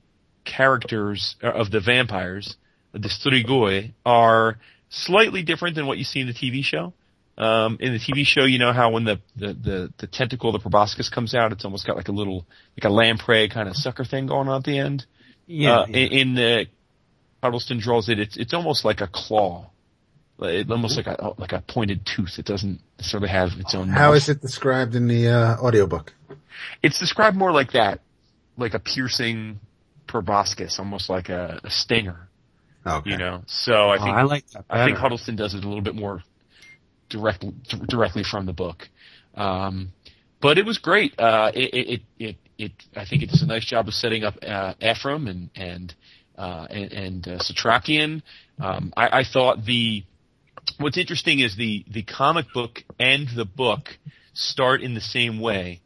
characters, 0.45 1.37
uh, 1.43 1.49
of 1.49 1.71
the 1.71 1.81
vampires, 1.81 2.57
the 2.93 3.09
Strigoi, 3.09 3.93
are 4.05 4.59
slightly 4.91 5.43
different 5.43 5.75
than 5.75 5.87
what 5.87 5.99
you 5.99 6.05
see 6.05 6.21
in 6.21 6.27
the 6.27 6.35
TV 6.35 6.63
show. 6.63 6.93
Um, 7.37 7.79
in 7.81 7.93
the 7.93 7.99
TV 7.99 8.25
show, 8.25 8.45
you 8.45 8.59
know 8.59 8.73
how 8.73 8.91
when 8.93 9.05
the, 9.05 9.21
the, 9.35 9.55
the, 9.55 9.93
the 9.99 10.07
tentacle, 10.07 10.53
the 10.53 10.61
proboscis 10.61 11.09
comes 11.09 11.35
out, 11.35 11.51
it's 11.51 11.65
almost 11.65 11.87
got 11.87 11.97
like 11.97 12.09
a 12.09 12.13
little, 12.13 12.47
like 12.77 12.85
a 12.85 12.91
lamprey 12.91 13.49
kind 13.49 13.69
of 13.69 13.75
sucker 13.75 14.05
thing 14.05 14.27
going 14.27 14.49
on 14.49 14.59
at 14.59 14.65
the 14.65 14.79
end. 14.79 15.07
Yeah. 15.47 15.81
Uh, 15.81 15.87
yeah. 15.89 15.97
in, 15.97 16.13
in 16.13 16.35
the 16.35 16.67
Huddleston 17.43 17.79
draws 17.79 18.09
it, 18.09 18.19
it's, 18.19 18.37
it's 18.37 18.55
almost 18.55 18.85
like 18.85 19.01
a 19.01 19.07
claw. 19.07 19.71
It, 20.41 20.69
almost 20.71 20.97
like 20.97 21.07
a, 21.07 21.35
like 21.39 21.53
a 21.53 21.61
pointed 21.61 22.05
tooth. 22.05 22.39
It 22.39 22.45
doesn't 22.45 22.81
necessarily 22.99 23.29
have 23.29 23.51
its 23.59 23.75
own 23.75 23.89
How 23.89 24.09
mouth. 24.09 24.17
is 24.17 24.29
it 24.29 24.41
described 24.41 24.95
in 24.97 25.07
the 25.07 25.29
uh, 25.29 25.57
audiobook? 25.59 26.13
It's 26.83 26.99
described 26.99 27.37
more 27.37 27.53
like 27.53 27.73
that, 27.73 28.01
like 28.57 28.75
a 28.75 28.79
piercing 28.81 29.61
proboscis, 30.09 30.79
almost 30.79 31.09
like 31.09 31.29
a, 31.29 31.61
a 31.63 31.71
stinger, 31.71 32.29
Okay. 32.87 33.11
you 33.11 33.17
know? 33.17 33.43
So 33.47 33.73
I 33.91 33.97
Oh, 33.97 34.05
think, 34.05 34.17
I 34.17 34.23
like. 34.23 34.45
I 34.69 34.85
think. 34.87 34.99
Huddleston 34.99 35.37
does 35.37 35.55
it 35.55 35.65
a 35.65 35.69
little 35.69 35.83
bit 35.83 35.95
more 35.95 36.23
direct, 37.09 37.45
directly 37.87 38.25
from 38.25 38.47
the 38.47 38.53
book. 38.53 38.89
Um, 39.37 39.93
but 40.41 40.59
it 40.59 40.67
was 40.67 40.79
great. 40.79 41.19
Uh, 41.19 41.51
it, 41.55 41.75
it, 41.75 42.03
it, 42.19 42.37
it, 42.59 42.73
I 42.97 43.05
think 43.05 43.23
it 43.23 43.31
does 43.31 43.43
a 43.43 43.47
nice 43.47 43.65
job 43.65 43.89
of 43.89 43.95
setting 43.95 44.25
up, 44.25 44.35
uh, 44.47 44.75
Ephraim 44.81 45.27
and, 45.27 45.51
and, 45.55 45.95
uh, 46.37 46.67
and, 46.71 46.93
and, 46.93 47.29
uh, 47.29 47.39
Setrakian. 47.39 48.23
Um, 48.61 48.93
I, 48.97 49.21
I 49.21 49.25
thought 49.25 49.65
the, 49.65 50.05
what's 50.79 50.99
interesting 50.99 51.41
is 51.41 51.57
the, 51.57 51.85
the 51.89 52.03
comic 52.03 52.47
book 52.55 52.83
and 52.99 53.29
the 53.35 53.45
book 53.45 53.99
start 54.33 54.83
in 54.83 54.95
the 54.95 55.01
same 55.01 55.41
way. 55.41 55.81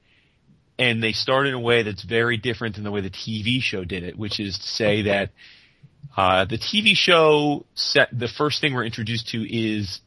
And 0.78 1.02
they 1.02 1.12
start 1.12 1.46
in 1.46 1.54
a 1.54 1.60
way 1.60 1.82
that's 1.82 2.04
very 2.04 2.36
different 2.36 2.76
than 2.76 2.84
the 2.84 2.92
way 2.92 3.00
the 3.00 3.10
TV 3.10 3.60
show 3.60 3.84
did 3.84 4.04
it, 4.04 4.16
which 4.16 4.38
is 4.38 4.56
to 4.58 4.66
say 4.66 5.02
that, 5.02 5.30
uh, 6.16 6.44
the 6.44 6.58
TV 6.58 6.96
show 6.96 7.64
set, 7.74 8.08
the 8.12 8.28
first 8.28 8.60
thing 8.60 8.74
we're 8.74 8.84
introduced 8.84 9.28
to 9.28 9.38
is 9.42 10.00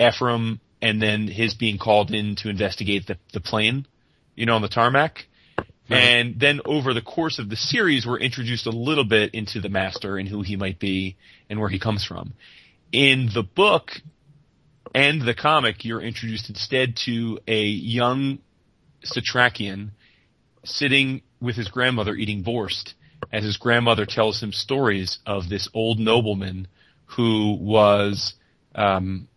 Ephraim 0.00 0.60
and 0.80 1.02
then 1.02 1.26
his 1.26 1.54
being 1.54 1.78
called 1.78 2.10
in 2.10 2.36
to 2.36 2.48
investigate 2.48 3.06
the, 3.06 3.18
the 3.32 3.40
plane, 3.40 3.86
you 4.34 4.46
know, 4.46 4.54
on 4.54 4.62
the 4.62 4.68
tarmac. 4.68 5.26
And 5.88 6.38
then 6.38 6.60
over 6.64 6.92
the 6.92 7.02
course 7.02 7.38
of 7.38 7.48
the 7.48 7.56
series, 7.56 8.06
we're 8.06 8.18
introduced 8.18 8.66
a 8.66 8.70
little 8.70 9.04
bit 9.04 9.34
into 9.34 9.60
the 9.60 9.68
master 9.68 10.18
and 10.18 10.28
who 10.28 10.42
he 10.42 10.56
might 10.56 10.78
be 10.78 11.16
and 11.48 11.58
where 11.58 11.70
he 11.70 11.78
comes 11.78 12.04
from. 12.04 12.34
In 12.92 13.30
the 13.32 13.42
book 13.42 13.92
and 14.94 15.22
the 15.22 15.34
comic, 15.34 15.84
you're 15.84 16.00
introduced 16.00 16.48
instead 16.48 16.96
to 17.06 17.38
a 17.46 17.62
young 17.62 18.38
Setrakian 19.04 19.90
sitting 20.64 21.22
with 21.40 21.56
his 21.56 21.68
grandmother 21.68 22.14
eating 22.14 22.44
borscht 22.44 22.94
as 23.32 23.44
his 23.44 23.56
grandmother 23.56 24.06
tells 24.06 24.42
him 24.42 24.52
stories 24.52 25.18
of 25.26 25.48
this 25.48 25.68
old 25.74 25.98
nobleman 25.98 26.68
who 27.16 27.56
was 27.60 28.34
um, 28.74 29.28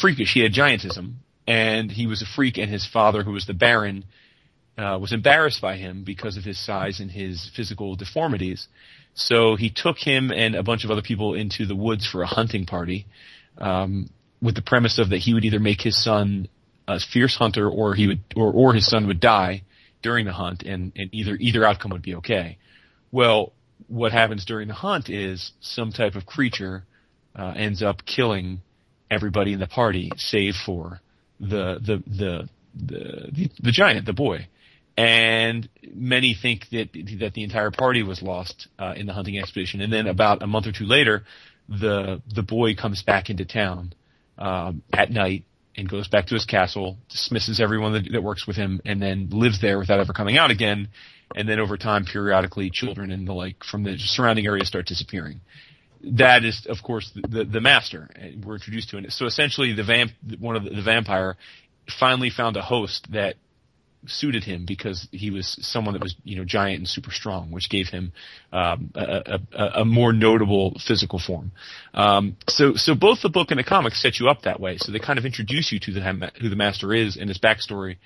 freakish. 0.00 0.32
He 0.32 0.40
had 0.40 0.52
giantism, 0.52 1.14
and 1.46 1.90
he 1.90 2.06
was 2.06 2.22
a 2.22 2.26
freak. 2.26 2.58
And 2.58 2.70
his 2.70 2.86
father, 2.86 3.22
who 3.22 3.32
was 3.32 3.46
the 3.46 3.54
baron, 3.54 4.04
uh, 4.76 4.98
was 5.00 5.12
embarrassed 5.12 5.60
by 5.60 5.76
him 5.76 6.04
because 6.04 6.36
of 6.36 6.44
his 6.44 6.58
size 6.58 7.00
and 7.00 7.10
his 7.10 7.50
physical 7.54 7.96
deformities. 7.96 8.68
So 9.14 9.56
he 9.56 9.70
took 9.70 9.98
him 9.98 10.32
and 10.32 10.54
a 10.54 10.62
bunch 10.62 10.84
of 10.84 10.90
other 10.90 11.02
people 11.02 11.34
into 11.34 11.66
the 11.66 11.76
woods 11.76 12.06
for 12.06 12.22
a 12.22 12.26
hunting 12.26 12.66
party, 12.66 13.06
um, 13.58 14.10
with 14.42 14.56
the 14.56 14.62
premise 14.62 14.98
of 14.98 15.10
that 15.10 15.18
he 15.18 15.34
would 15.34 15.44
either 15.44 15.60
make 15.60 15.80
his 15.80 16.02
son 16.02 16.48
a 16.88 16.98
fierce 16.98 17.36
hunter 17.36 17.68
or 17.68 17.94
he 17.94 18.08
would, 18.08 18.20
or, 18.34 18.52
or 18.52 18.74
his 18.74 18.86
son 18.86 19.06
would 19.06 19.20
die 19.20 19.62
during 20.02 20.26
the 20.26 20.32
hunt, 20.32 20.62
and, 20.62 20.92
and 20.96 21.08
either 21.12 21.36
either 21.40 21.64
outcome 21.64 21.92
would 21.92 22.02
be 22.02 22.16
okay. 22.16 22.58
Well, 23.10 23.52
what 23.88 24.12
happens 24.12 24.44
during 24.44 24.68
the 24.68 24.74
hunt 24.74 25.08
is 25.08 25.52
some 25.60 25.92
type 25.92 26.14
of 26.14 26.26
creature 26.26 26.84
uh, 27.36 27.54
ends 27.56 27.82
up 27.82 28.04
killing 28.04 28.60
everybody 29.10 29.52
in 29.52 29.60
the 29.60 29.66
party, 29.66 30.10
save 30.16 30.56
for 30.56 31.00
the 31.40 31.78
the 31.80 32.02
the 32.06 32.48
the 32.74 33.30
the, 33.32 33.50
the 33.62 33.72
giant, 33.72 34.04
the 34.04 34.12
boy. 34.12 34.48
And 34.96 35.68
many 35.92 36.34
think 36.34 36.68
that 36.70 36.92
that 37.18 37.34
the 37.34 37.42
entire 37.42 37.72
party 37.72 38.02
was 38.04 38.22
lost 38.22 38.68
uh, 38.78 38.94
in 38.96 39.06
the 39.06 39.12
hunting 39.12 39.38
expedition. 39.38 39.80
And 39.80 39.92
then 39.92 40.06
about 40.06 40.42
a 40.42 40.46
month 40.46 40.66
or 40.66 40.72
two 40.72 40.86
later, 40.86 41.24
the 41.68 42.22
the 42.32 42.42
boy 42.42 42.74
comes 42.76 43.02
back 43.02 43.28
into 43.28 43.44
town 43.44 43.92
um, 44.38 44.82
at 44.92 45.10
night 45.10 45.44
and 45.76 45.88
goes 45.88 46.06
back 46.06 46.26
to 46.26 46.34
his 46.34 46.44
castle, 46.44 46.96
dismisses 47.08 47.60
everyone 47.60 47.92
that, 47.94 48.12
that 48.12 48.22
works 48.22 48.46
with 48.46 48.56
him, 48.56 48.80
and 48.84 49.02
then 49.02 49.28
lives 49.30 49.60
there 49.60 49.78
without 49.78 49.98
ever 49.98 50.12
coming 50.12 50.38
out 50.38 50.52
again. 50.52 50.88
And 51.34 51.48
then 51.48 51.58
over 51.58 51.76
time, 51.76 52.04
periodically, 52.04 52.70
children 52.70 53.10
and 53.10 53.26
the 53.26 53.32
like 53.32 53.64
from 53.64 53.82
the 53.82 53.98
surrounding 53.98 54.46
area 54.46 54.64
start 54.64 54.86
disappearing. 54.86 55.40
That 56.02 56.44
is, 56.44 56.66
of 56.68 56.82
course, 56.82 57.10
the, 57.14 57.22
the, 57.28 57.44
the 57.44 57.60
master 57.60 58.08
we're 58.44 58.54
introduced 58.54 58.90
to 58.90 58.98
it. 58.98 59.10
So 59.10 59.26
essentially, 59.26 59.72
the 59.72 59.82
vamp, 59.82 60.12
one 60.38 60.54
of 60.54 60.64
the, 60.64 60.70
the 60.70 60.82
vampire, 60.82 61.36
finally 61.98 62.30
found 62.30 62.56
a 62.56 62.62
host 62.62 63.10
that 63.12 63.36
suited 64.06 64.44
him 64.44 64.64
because 64.66 65.08
he 65.12 65.30
was 65.30 65.56
someone 65.62 65.94
that 65.94 66.02
was 66.02 66.14
you 66.24 66.36
know 66.36 66.44
giant 66.44 66.78
and 66.78 66.88
super 66.88 67.10
strong, 67.10 67.50
which 67.50 67.68
gave 67.68 67.88
him 67.88 68.12
um, 68.52 68.90
a, 68.94 69.40
a, 69.52 69.64
a 69.80 69.84
more 69.84 70.12
notable 70.12 70.76
physical 70.78 71.18
form. 71.18 71.52
Um, 71.92 72.36
so 72.48 72.74
so 72.74 72.94
both 72.94 73.22
the 73.22 73.28
book 73.30 73.50
and 73.50 73.58
the 73.58 73.64
comic 73.64 73.94
set 73.94 74.18
you 74.20 74.28
up 74.28 74.42
that 74.42 74.60
way. 74.60 74.78
So 74.78 74.92
they 74.92 74.98
kind 74.98 75.18
of 75.18 75.24
introduce 75.26 75.72
you 75.72 75.78
to 75.80 75.92
the 75.92 76.32
who 76.40 76.48
the 76.48 76.56
master 76.56 76.92
is 76.92 77.16
and 77.16 77.28
his 77.28 77.38
backstory 77.38 77.96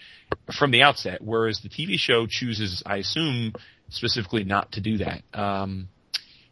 from 0.56 0.70
the 0.70 0.82
outset. 0.82 1.20
Whereas 1.22 1.60
the 1.60 1.68
TV 1.68 1.98
show 1.98 2.26
chooses, 2.26 2.82
I 2.86 2.96
assume, 2.98 3.54
specifically 3.90 4.44
not 4.44 4.72
to 4.72 4.80
do 4.80 4.98
that. 4.98 5.22
Um, 5.34 5.88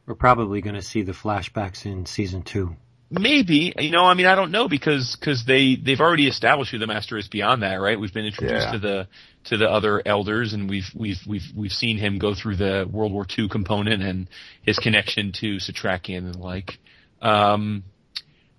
We're 0.07 0.15
probably 0.15 0.61
going 0.61 0.77
to 0.77 0.83
see 0.83 1.03
the 1.03 1.13
flashbacks 1.13 1.85
in 1.87 2.07
season 2.07 2.43
two. 2.43 2.77
Maybe, 3.09 3.73
you 3.79 3.91
know, 3.93 4.05
I 4.05 4.15
mean, 4.15 4.27
I 4.27 4.35
don't 4.35 4.51
know 4.51 4.67
because, 4.69 5.17
cause 5.23 5.45
they, 5.47 5.77
they've 5.77 6.01
already 6.01 6.27
established 6.27 6.73
who 6.73 6.79
the 6.79 6.89
master 6.89 7.17
is 7.17 7.29
beyond 7.29 7.63
that, 7.63 7.75
right? 7.77 8.01
We've 8.01 8.13
been 8.13 8.27
introduced 8.27 8.67
Yeah. 8.67 8.73
to 8.73 8.79
the, 8.81 9.09
to 9.47 9.57
the 9.57 9.71
other 9.71 10.03
elders 10.05 10.53
and 10.53 10.69
we've, 10.69 10.91
we've, 10.95 11.21
we've, 11.27 11.47
we've 11.55 11.73
seen 11.73 11.99
him 11.99 12.19
go 12.19 12.35
through 12.35 12.57
the 12.57 12.89
World 12.91 13.13
War 13.13 13.27
II 13.39 13.49
component 13.49 14.03
and 14.03 14.29
his 14.63 14.79
connection 14.79 15.33
to 15.41 15.57
Setrakian 15.57 16.19
and 16.19 16.35
the 16.35 16.39
like. 16.39 16.79
Um, 17.23 17.85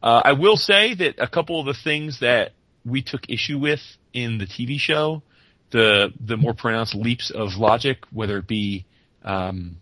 uh, 0.01 0.21
I 0.23 0.33
will 0.33 0.57
say 0.57 0.95
that 0.95 1.15
a 1.19 1.27
couple 1.27 1.59
of 1.59 1.65
the 1.65 1.73
things 1.73 2.21
that 2.21 2.51
we 2.85 3.01
took 3.01 3.29
issue 3.29 3.59
with 3.59 3.81
in 4.13 4.37
the 4.37 4.45
TV 4.45 4.79
show, 4.79 5.21
the, 5.71 6.13
the 6.25 6.37
more 6.37 6.53
pronounced 6.53 6.95
leaps 6.95 7.31
of 7.31 7.55
logic, 7.57 7.99
whether 8.11 8.37
it 8.37 8.47
be, 8.47 8.85
um, 9.23 9.77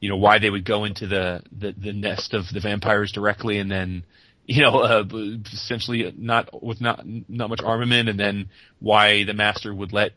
you 0.00 0.08
know, 0.08 0.16
why 0.16 0.40
they 0.40 0.50
would 0.50 0.64
go 0.64 0.84
into 0.84 1.06
the, 1.06 1.42
the, 1.56 1.72
the 1.72 1.92
nest 1.92 2.34
of 2.34 2.46
the 2.52 2.58
vampires 2.58 3.12
directly 3.12 3.58
and 3.58 3.70
then, 3.70 4.04
you 4.46 4.62
know, 4.62 4.80
uh, 4.80 5.04
essentially 5.52 6.12
not, 6.16 6.62
with 6.64 6.80
not, 6.80 7.04
not 7.28 7.48
much 7.48 7.62
armament 7.62 8.08
and 8.08 8.18
then 8.18 8.48
why 8.80 9.22
the 9.22 9.34
master 9.34 9.72
would 9.72 9.92
let 9.92 10.12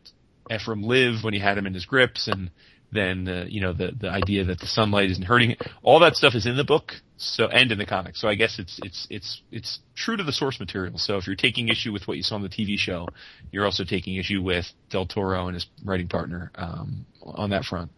Ephraim 0.51 0.84
live 0.84 1.23
when 1.23 1.34
he 1.34 1.39
had 1.39 1.57
him 1.57 1.65
in 1.65 1.73
his 1.73 1.85
grips 1.85 2.27
and 2.27 2.51
then, 2.91 3.27
uh, 3.27 3.45
you 3.47 3.61
know, 3.61 3.73
the, 3.73 3.91
the 3.99 4.09
idea 4.09 4.45
that 4.45 4.59
the 4.59 4.67
sunlight 4.67 5.09
isn't 5.11 5.23
hurting 5.26 5.51
it. 5.51 5.61
All 5.84 5.99
that 5.99 6.15
stuff 6.15 6.34
is 6.35 6.45
in 6.45 6.55
the 6.55 6.63
book, 6.63 6.93
so, 7.17 7.47
and 7.47 7.72
in 7.72 7.77
the 7.77 7.85
comic. 7.85 8.15
So 8.15 8.27
I 8.27 8.35
guess 8.35 8.57
it's, 8.59 8.80
it's, 8.84 9.07
it's, 9.09 9.41
it's 9.51 9.80
true 9.95 10.15
to 10.15 10.23
the 10.23 10.31
source 10.31 10.59
material. 10.59 10.97
So 10.97 11.17
if 11.17 11.27
you're 11.27 11.35
taking 11.35 11.67
issue 11.67 11.91
with 11.91 12.07
what 12.07 12.15
you 12.17 12.23
saw 12.23 12.35
on 12.35 12.41
the 12.43 12.49
TV 12.49 12.77
show, 12.77 13.07
you're 13.51 13.65
also 13.65 13.84
taking 13.84 14.15
issue 14.15 14.41
with 14.41 14.65
Del 14.89 15.05
Toro 15.07 15.47
and 15.47 15.55
his 15.55 15.65
writing 15.84 16.07
partner, 16.07 16.51
um, 16.55 17.05
on 17.23 17.49
that 17.49 17.65
front. 17.65 17.91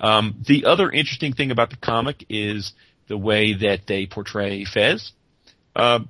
Um, 0.00 0.42
the 0.46 0.64
other 0.64 0.90
interesting 0.90 1.34
thing 1.34 1.50
about 1.50 1.70
the 1.70 1.76
comic 1.76 2.24
is 2.28 2.72
the 3.08 3.18
way 3.18 3.54
that 3.54 3.80
they 3.86 4.06
portray 4.06 4.64
Fez. 4.64 5.12
Uh, 5.76 6.00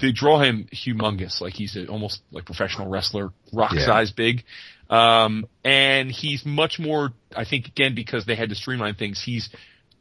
they 0.00 0.12
draw 0.12 0.40
him 0.40 0.68
humongous, 0.72 1.40
like 1.40 1.54
he's 1.54 1.76
a, 1.76 1.86
almost 1.86 2.20
like 2.30 2.44
professional 2.44 2.88
wrestler, 2.88 3.30
rock 3.52 3.72
Yeah. 3.74 3.86
size 3.86 4.10
big. 4.10 4.44
Um, 4.88 5.46
and 5.64 6.10
he's 6.10 6.44
much 6.46 6.78
more, 6.78 7.10
I 7.34 7.44
think 7.44 7.66
again, 7.66 7.94
because 7.94 8.24
they 8.24 8.36
had 8.36 8.50
to 8.50 8.54
streamline 8.54 8.94
things, 8.94 9.20
he's 9.20 9.50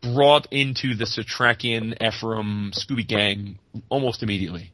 brought 0.01 0.47
into 0.51 0.95
the 0.95 1.05
Setrakian 1.05 1.93
Ephraim 2.01 2.71
Scooby 2.71 3.07
gang 3.07 3.57
almost 3.89 4.21
immediately 4.21 4.71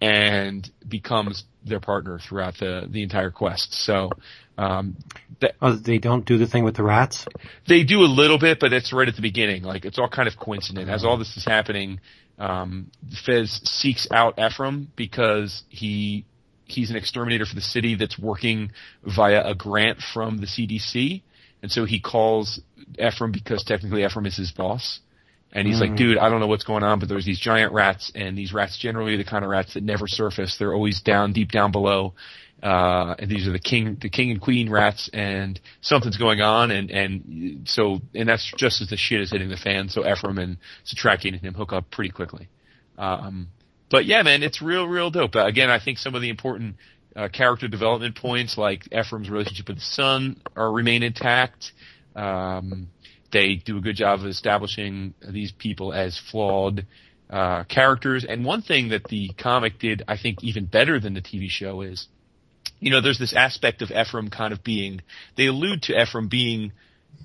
and 0.00 0.68
becomes 0.88 1.44
their 1.64 1.80
partner 1.80 2.18
throughout 2.18 2.58
the, 2.58 2.86
the 2.88 3.02
entire 3.02 3.30
quest. 3.30 3.72
So, 3.74 4.10
um, 4.58 4.96
that, 5.40 5.54
Oh, 5.62 5.74
they 5.74 5.98
don't 5.98 6.24
do 6.24 6.38
the 6.38 6.46
thing 6.46 6.64
with 6.64 6.74
the 6.76 6.82
rats? 6.82 7.26
they 7.68 7.84
do 7.84 8.00
a 8.00 8.10
little 8.10 8.38
bit, 8.38 8.58
but 8.58 8.72
it's 8.72 8.92
right 8.92 9.06
at 9.06 9.14
the 9.16 9.22
beginning. 9.22 9.62
Like 9.62 9.84
it's 9.84 9.98
all 9.98 10.08
kind 10.08 10.26
of 10.28 10.36
coincident. 10.36 10.88
As 10.90 11.04
all 11.04 11.18
this 11.18 11.36
is 11.36 11.44
happening, 11.44 12.00
um, 12.38 12.90
Fez 13.24 13.60
seeks 13.64 14.08
out 14.10 14.38
Ephraim 14.38 14.90
because 14.96 15.62
he 15.68 16.24
he's 16.72 16.90
an 16.90 16.96
exterminator 16.96 17.46
for 17.46 17.54
the 17.54 17.60
city 17.60 17.94
that's 17.94 18.18
working 18.18 18.72
via 19.04 19.42
a 19.44 19.54
grant 19.54 19.98
from 20.00 20.38
the 20.38 20.46
CDC, 20.46 21.22
and 21.62 21.70
so 21.70 21.84
he 21.84 22.00
calls 22.00 22.60
Ephraim 22.98 23.32
because 23.32 23.62
technically 23.64 24.04
Ephraim 24.04 24.26
is 24.26 24.36
his 24.36 24.52
boss. 24.52 25.00
And 25.54 25.68
he's 25.68 25.80
like, 25.82 25.96
dude, 25.96 26.16
I 26.16 26.30
don't 26.30 26.40
know 26.40 26.46
what's 26.46 26.64
going 26.64 26.82
on, 26.82 26.98
but 26.98 27.10
there's 27.10 27.26
these 27.26 27.38
giant 27.38 27.74
rats, 27.74 28.10
and 28.14 28.38
these 28.38 28.54
rats 28.54 28.78
generally 28.78 29.14
are 29.14 29.18
the 29.18 29.24
kind 29.24 29.44
of 29.44 29.50
rats 29.50 29.74
that 29.74 29.82
never 29.82 30.08
surface. 30.08 30.56
They're 30.56 30.72
always 30.72 31.02
down, 31.02 31.34
deep 31.34 31.50
down 31.52 31.72
below. 31.72 32.14
uh, 32.62 33.16
and 33.18 33.28
these 33.30 33.48
are 33.48 33.52
the 33.52 33.58
king, 33.58 33.98
the 34.00 34.08
king 34.08 34.30
and 34.30 34.40
queen 34.40 34.70
rats, 34.70 35.10
and 35.12 35.60
something's 35.80 36.16
going 36.16 36.40
on, 36.40 36.70
and 36.70 36.90
and 36.90 37.68
so 37.68 38.00
and 38.14 38.28
that's 38.28 38.52
just 38.56 38.80
as 38.80 38.88
the 38.88 38.96
shit 38.96 39.20
is 39.20 39.32
hitting 39.32 39.48
the 39.48 39.56
fan. 39.56 39.88
So 39.88 40.08
Ephraim 40.08 40.38
and 40.38 40.58
Satraki 40.86 41.26
and 41.26 41.36
him 41.36 41.54
hook 41.54 41.72
up 41.72 41.90
pretty 41.90 42.10
quickly. 42.10 42.48
Um, 42.96 43.48
but 43.92 44.06
yeah, 44.06 44.22
man, 44.22 44.42
it's 44.42 44.62
real, 44.62 44.88
real 44.88 45.10
dope. 45.10 45.36
Uh, 45.36 45.44
again, 45.44 45.70
I 45.70 45.78
think 45.78 45.98
some 45.98 46.14
of 46.14 46.22
the 46.22 46.30
important 46.30 46.76
uh, 47.14 47.28
character 47.28 47.68
development 47.68 48.16
points, 48.16 48.56
like 48.56 48.88
Ephraim's 48.90 49.28
relationship 49.28 49.68
with 49.68 49.76
the 49.76 49.84
son, 49.84 50.40
are 50.56 50.72
remain 50.72 51.02
intact. 51.02 51.72
Um, 52.16 52.88
they 53.32 53.56
do 53.56 53.76
a 53.76 53.80
good 53.82 53.96
job 53.96 54.20
of 54.20 54.26
establishing 54.26 55.12
these 55.28 55.52
people 55.52 55.92
as 55.92 56.18
flawed 56.30 56.86
uh, 57.28 57.64
characters. 57.64 58.24
And 58.26 58.46
one 58.46 58.62
thing 58.62 58.88
that 58.88 59.04
the 59.04 59.30
comic 59.36 59.78
did, 59.78 60.02
I 60.08 60.16
think, 60.16 60.42
even 60.42 60.64
better 60.64 60.98
than 60.98 61.12
the 61.12 61.22
TV 61.22 61.50
show 61.50 61.82
is, 61.82 62.08
you 62.80 62.90
know, 62.90 63.02
there's 63.02 63.18
this 63.18 63.34
aspect 63.34 63.82
of 63.82 63.90
Ephraim 63.90 64.30
kind 64.30 64.54
of 64.54 64.64
being. 64.64 65.02
They 65.36 65.46
allude 65.46 65.82
to 65.82 66.00
Ephraim 66.00 66.28
being 66.28 66.72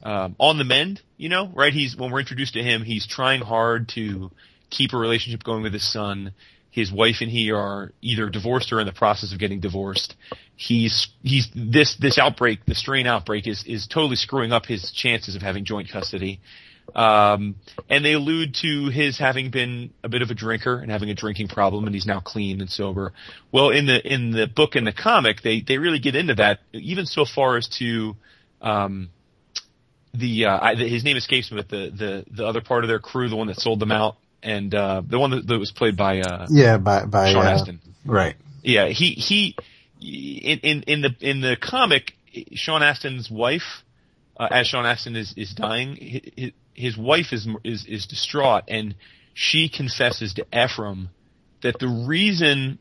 um, 0.04 0.36
on 0.38 0.58
the 0.58 0.66
mend. 0.66 1.02
You 1.16 1.30
know, 1.30 1.50
right? 1.56 1.72
He's 1.72 1.96
when 1.96 2.12
we're 2.12 2.20
introduced 2.20 2.56
to 2.56 2.62
him, 2.62 2.84
he's 2.84 3.08
trying 3.08 3.42
hard 3.42 3.88
to 3.96 4.32
keep 4.70 4.94
a 4.94 4.98
relationship 4.98 5.44
going 5.44 5.64
with 5.64 5.74
his 5.74 5.90
son. 5.90 6.34
His 6.78 6.92
wife 6.92 7.22
and 7.22 7.32
he 7.32 7.52
are 7.52 7.92
either 8.04 8.30
divorced 8.30 8.72
or 8.72 8.80
in 8.80 8.86
the 8.86 8.94
process 8.94 9.34
of 9.34 9.40
getting 9.40 9.60
divorced. 9.60 10.16
He's 10.56 11.08
he's 11.24 11.50
this 11.56 11.96
this 11.96 12.20
outbreak, 12.20 12.66
the 12.68 12.76
strain 12.76 13.08
outbreak, 13.08 13.48
is 13.48 13.64
is 13.66 13.88
totally 13.88 14.16
screwing 14.16 14.52
up 14.52 14.68
his 14.68 14.92
chances 14.92 15.36
of 15.36 15.42
having 15.42 15.66
joint 15.66 15.90
custody. 15.90 16.40
Um, 16.94 17.56
and 17.90 18.06
they 18.06 18.14
allude 18.14 18.54
to 18.62 18.90
his 18.90 19.18
having 19.18 19.50
been 19.50 19.92
a 20.04 20.10
bit 20.10 20.22
of 20.22 20.30
a 20.30 20.36
drinker 20.36 20.78
and 20.78 20.92
having 20.92 21.10
a 21.10 21.16
drinking 21.16 21.48
problem, 21.48 21.86
and 21.86 21.96
he's 21.96 22.06
now 22.06 22.20
clean 22.20 22.62
and 22.62 22.70
sober. 22.70 23.12
Well, 23.52 23.72
in 23.72 23.88
the 23.88 24.00
in 24.00 24.30
the 24.30 24.46
book 24.46 24.76
and 24.76 24.86
the 24.86 24.94
comic, 24.94 25.42
they 25.42 25.62
they 25.62 25.80
really 25.80 26.00
get 26.00 26.16
into 26.16 26.36
that, 26.36 26.60
even 26.74 27.08
so 27.08 27.26
far 27.26 27.58
as 27.58 27.68
to 27.80 28.16
um, 28.62 29.10
the, 30.14 30.46
uh, 30.46 30.60
I, 30.62 30.76
the 30.76 30.88
his 30.88 31.04
name 31.04 31.18
escapes 31.18 31.52
me, 31.52 31.58
but 31.58 31.70
the 31.70 31.90
the 31.90 32.26
the 32.30 32.46
other 32.46 32.62
part 32.62 32.84
of 32.84 32.88
their 32.88 33.00
crew, 33.00 33.30
the 33.30 33.36
one 33.36 33.48
that 33.48 33.60
sold 33.60 33.80
them 33.80 33.92
out, 33.92 34.18
and 34.44 34.74
uh, 34.74 35.02
the 35.06 35.20
one 35.20 35.32
that, 35.32 35.48
that 35.48 35.60
was 35.60 35.72
played 35.72 35.98
by 35.98 36.20
uh, 36.22 36.48
Yeah, 36.50 36.78
by 36.78 37.06
by 37.06 37.32
Sean 37.32 37.46
uh, 37.46 37.50
Astin. 37.50 37.80
Right. 38.06 38.36
Yeah, 38.64 38.88
he 38.88 39.12
he 39.12 39.56
in 40.00 40.60
in 40.60 40.84
in 40.84 41.02
the 41.02 41.16
in 41.20 41.42
the 41.42 41.58
comic, 41.60 42.14
Sean 42.54 42.82
Astin's 42.82 43.30
wife, 43.30 43.84
uh, 44.38 44.48
as 44.50 44.68
Sean 44.68 44.86
Astin 44.86 45.16
is 45.16 45.34
is 45.38 45.54
dying, 45.54 45.96
his, 46.36 46.52
his 46.74 46.98
wife 46.98 47.34
is 47.34 47.48
is 47.64 47.86
is 47.86 48.06
distraught, 48.06 48.64
and 48.68 48.96
she 49.34 49.70
confesses 49.70 50.34
to 50.36 50.46
Ephraim 50.54 51.10
that 51.62 51.80
the 51.80 51.88
reason 51.88 52.80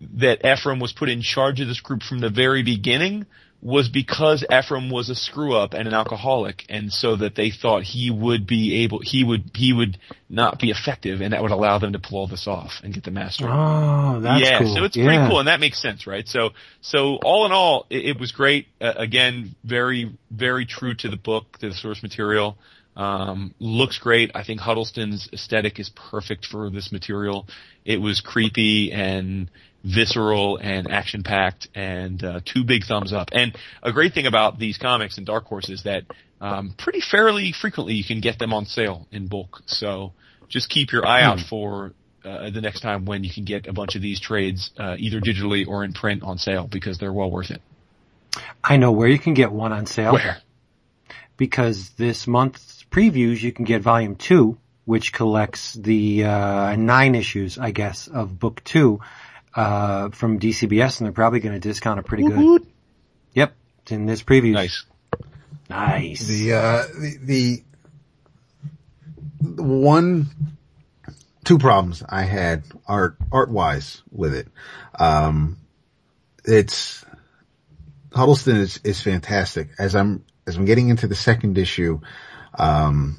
that 0.00 0.44
Ephraim 0.44 0.78
was 0.78 0.92
put 0.92 1.08
in 1.08 1.22
charge 1.22 1.60
of 1.60 1.68
this 1.68 1.80
group 1.80 2.02
from 2.02 2.20
the 2.20 2.30
very 2.30 2.62
beginning 2.62 3.26
was 3.60 3.88
because 3.88 4.44
Ephraim 4.52 4.88
was 4.88 5.08
a 5.10 5.16
screw 5.16 5.56
up 5.56 5.74
and 5.74 5.88
an 5.88 5.94
alcoholic, 5.94 6.64
and 6.68 6.92
so 6.92 7.16
that 7.16 7.34
they 7.34 7.50
thought 7.50 7.82
he 7.82 8.10
would 8.10 8.46
be 8.46 8.84
able, 8.84 9.00
he 9.02 9.24
would, 9.24 9.50
he 9.54 9.72
would 9.72 9.98
not 10.28 10.60
be 10.60 10.70
effective, 10.70 11.20
and 11.20 11.32
that 11.32 11.42
would 11.42 11.50
allow 11.50 11.78
them 11.78 11.92
to 11.92 11.98
pull 11.98 12.20
all 12.20 12.26
this 12.28 12.46
off 12.46 12.80
and 12.84 12.94
get 12.94 13.02
the 13.02 13.10
master. 13.10 13.46
Oh, 13.48 14.20
that's 14.20 14.42
yeah, 14.42 14.58
cool. 14.60 14.76
so 14.76 14.84
it's 14.84 14.96
yeah. 14.96 15.04
pretty 15.04 15.28
cool, 15.28 15.40
and 15.40 15.48
that 15.48 15.58
makes 15.58 15.82
sense, 15.82 16.06
right? 16.06 16.26
So, 16.28 16.50
so 16.80 17.16
all 17.16 17.46
in 17.46 17.52
all, 17.52 17.86
it, 17.90 18.06
it 18.06 18.20
was 18.20 18.30
great. 18.30 18.68
Uh, 18.80 18.92
again, 18.96 19.56
very, 19.64 20.16
very 20.30 20.64
true 20.64 20.94
to 20.94 21.08
the 21.08 21.16
book, 21.16 21.58
to 21.58 21.68
the 21.68 21.74
source 21.74 22.02
material. 22.02 22.56
Um, 22.96 23.54
looks 23.60 23.98
great. 23.98 24.32
I 24.34 24.42
think 24.42 24.60
Huddleston's 24.60 25.28
aesthetic 25.32 25.78
is 25.78 25.88
perfect 25.88 26.46
for 26.46 26.68
this 26.68 26.90
material. 26.90 27.46
It 27.84 28.00
was 28.00 28.20
creepy 28.20 28.92
and 28.92 29.48
visceral 29.84 30.56
and 30.56 30.90
action 30.90 31.22
packed 31.22 31.68
and 31.74 32.22
uh, 32.22 32.40
two 32.44 32.64
big 32.64 32.84
thumbs 32.84 33.12
up. 33.12 33.30
And 33.32 33.56
a 33.82 33.92
great 33.92 34.12
thing 34.14 34.26
about 34.26 34.58
these 34.58 34.78
comics 34.78 35.18
and 35.18 35.26
Dark 35.26 35.46
Horse 35.46 35.68
is 35.68 35.84
that 35.84 36.04
um, 36.40 36.74
pretty 36.76 37.00
fairly 37.00 37.52
frequently 37.52 37.94
you 37.94 38.04
can 38.04 38.20
get 38.20 38.38
them 38.38 38.52
on 38.52 38.66
sale 38.66 39.06
in 39.10 39.28
bulk. 39.28 39.62
So 39.66 40.12
just 40.48 40.68
keep 40.68 40.92
your 40.92 41.06
eye 41.06 41.22
out 41.22 41.40
for 41.40 41.92
uh, 42.24 42.50
the 42.50 42.60
next 42.60 42.80
time 42.80 43.04
when 43.04 43.24
you 43.24 43.30
can 43.30 43.44
get 43.44 43.66
a 43.66 43.72
bunch 43.72 43.94
of 43.94 44.02
these 44.02 44.20
trades 44.20 44.70
uh, 44.78 44.96
either 44.98 45.20
digitally 45.20 45.66
or 45.66 45.84
in 45.84 45.92
print 45.92 46.22
on 46.22 46.38
sale 46.38 46.66
because 46.66 46.98
they're 46.98 47.12
well 47.12 47.30
worth 47.30 47.50
it. 47.50 47.62
I 48.62 48.76
know 48.76 48.92
where 48.92 49.08
you 49.08 49.18
can 49.18 49.34
get 49.34 49.52
one 49.52 49.72
on 49.72 49.86
sale. 49.86 50.12
Where? 50.12 50.38
Because 51.36 51.90
this 51.90 52.26
month's 52.26 52.84
previews, 52.90 53.40
you 53.40 53.52
can 53.52 53.64
get 53.64 53.82
volume 53.82 54.16
two, 54.16 54.58
which 54.84 55.12
collects 55.12 55.74
the 55.74 56.24
uh, 56.24 56.76
nine 56.76 57.14
issues, 57.14 57.58
I 57.58 57.70
guess, 57.70 58.08
of 58.08 58.38
book 58.38 58.62
two 58.64 59.00
uh, 59.58 60.10
from 60.10 60.38
DCBS, 60.38 61.00
and 61.00 61.06
they're 61.06 61.12
probably 61.12 61.40
going 61.40 61.52
to 61.54 61.58
discount 61.58 61.98
it 61.98 62.06
pretty 62.06 62.22
good. 62.22 62.64
Yep, 63.34 63.56
it's 63.82 63.90
in 63.90 64.06
this 64.06 64.22
preview. 64.22 64.52
Nice. 64.52 64.84
Nice. 65.68 66.26
The 66.26 66.52
uh 66.54 66.82
the, 66.98 67.18
the 67.20 67.62
the 69.40 69.62
one 69.62 70.28
two 71.44 71.58
problems 71.58 72.04
I 72.08 72.22
had 72.22 72.62
art 72.86 73.16
art 73.32 73.50
wise 73.50 74.02
with 74.12 74.34
it. 74.34 74.46
Um 74.98 75.58
it's 76.44 77.04
Huddleston 78.12 78.56
is 78.56 78.80
is 78.84 79.02
fantastic. 79.02 79.70
As 79.78 79.94
I'm 79.96 80.24
as 80.46 80.56
I'm 80.56 80.64
getting 80.66 80.88
into 80.88 81.08
the 81.08 81.16
second 81.16 81.58
issue, 81.58 82.00
um 82.56 83.18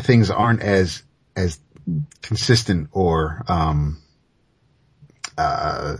things 0.00 0.30
aren't 0.30 0.62
as 0.62 1.02
as 1.36 1.60
consistent 2.22 2.88
or 2.92 3.44
um 3.46 3.98
uh 5.38 5.96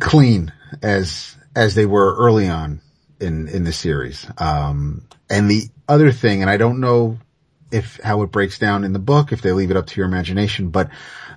clean 0.00 0.52
as 0.82 1.36
as 1.56 1.74
they 1.74 1.86
were 1.86 2.16
early 2.16 2.48
on 2.48 2.80
in 3.20 3.48
in 3.48 3.64
the 3.64 3.72
series. 3.72 4.26
Um, 4.38 5.06
and 5.30 5.50
the 5.50 5.68
other 5.88 6.12
thing, 6.12 6.42
and 6.42 6.50
I 6.50 6.56
don't 6.56 6.80
know 6.80 7.18
if 7.70 7.98
how 8.02 8.22
it 8.22 8.30
breaks 8.30 8.58
down 8.58 8.84
in 8.84 8.92
the 8.92 8.98
book, 8.98 9.32
if 9.32 9.42
they 9.42 9.52
leave 9.52 9.70
it 9.70 9.76
up 9.76 9.86
to 9.86 10.00
your 10.00 10.06
imagination, 10.06 10.70
but 10.70 10.90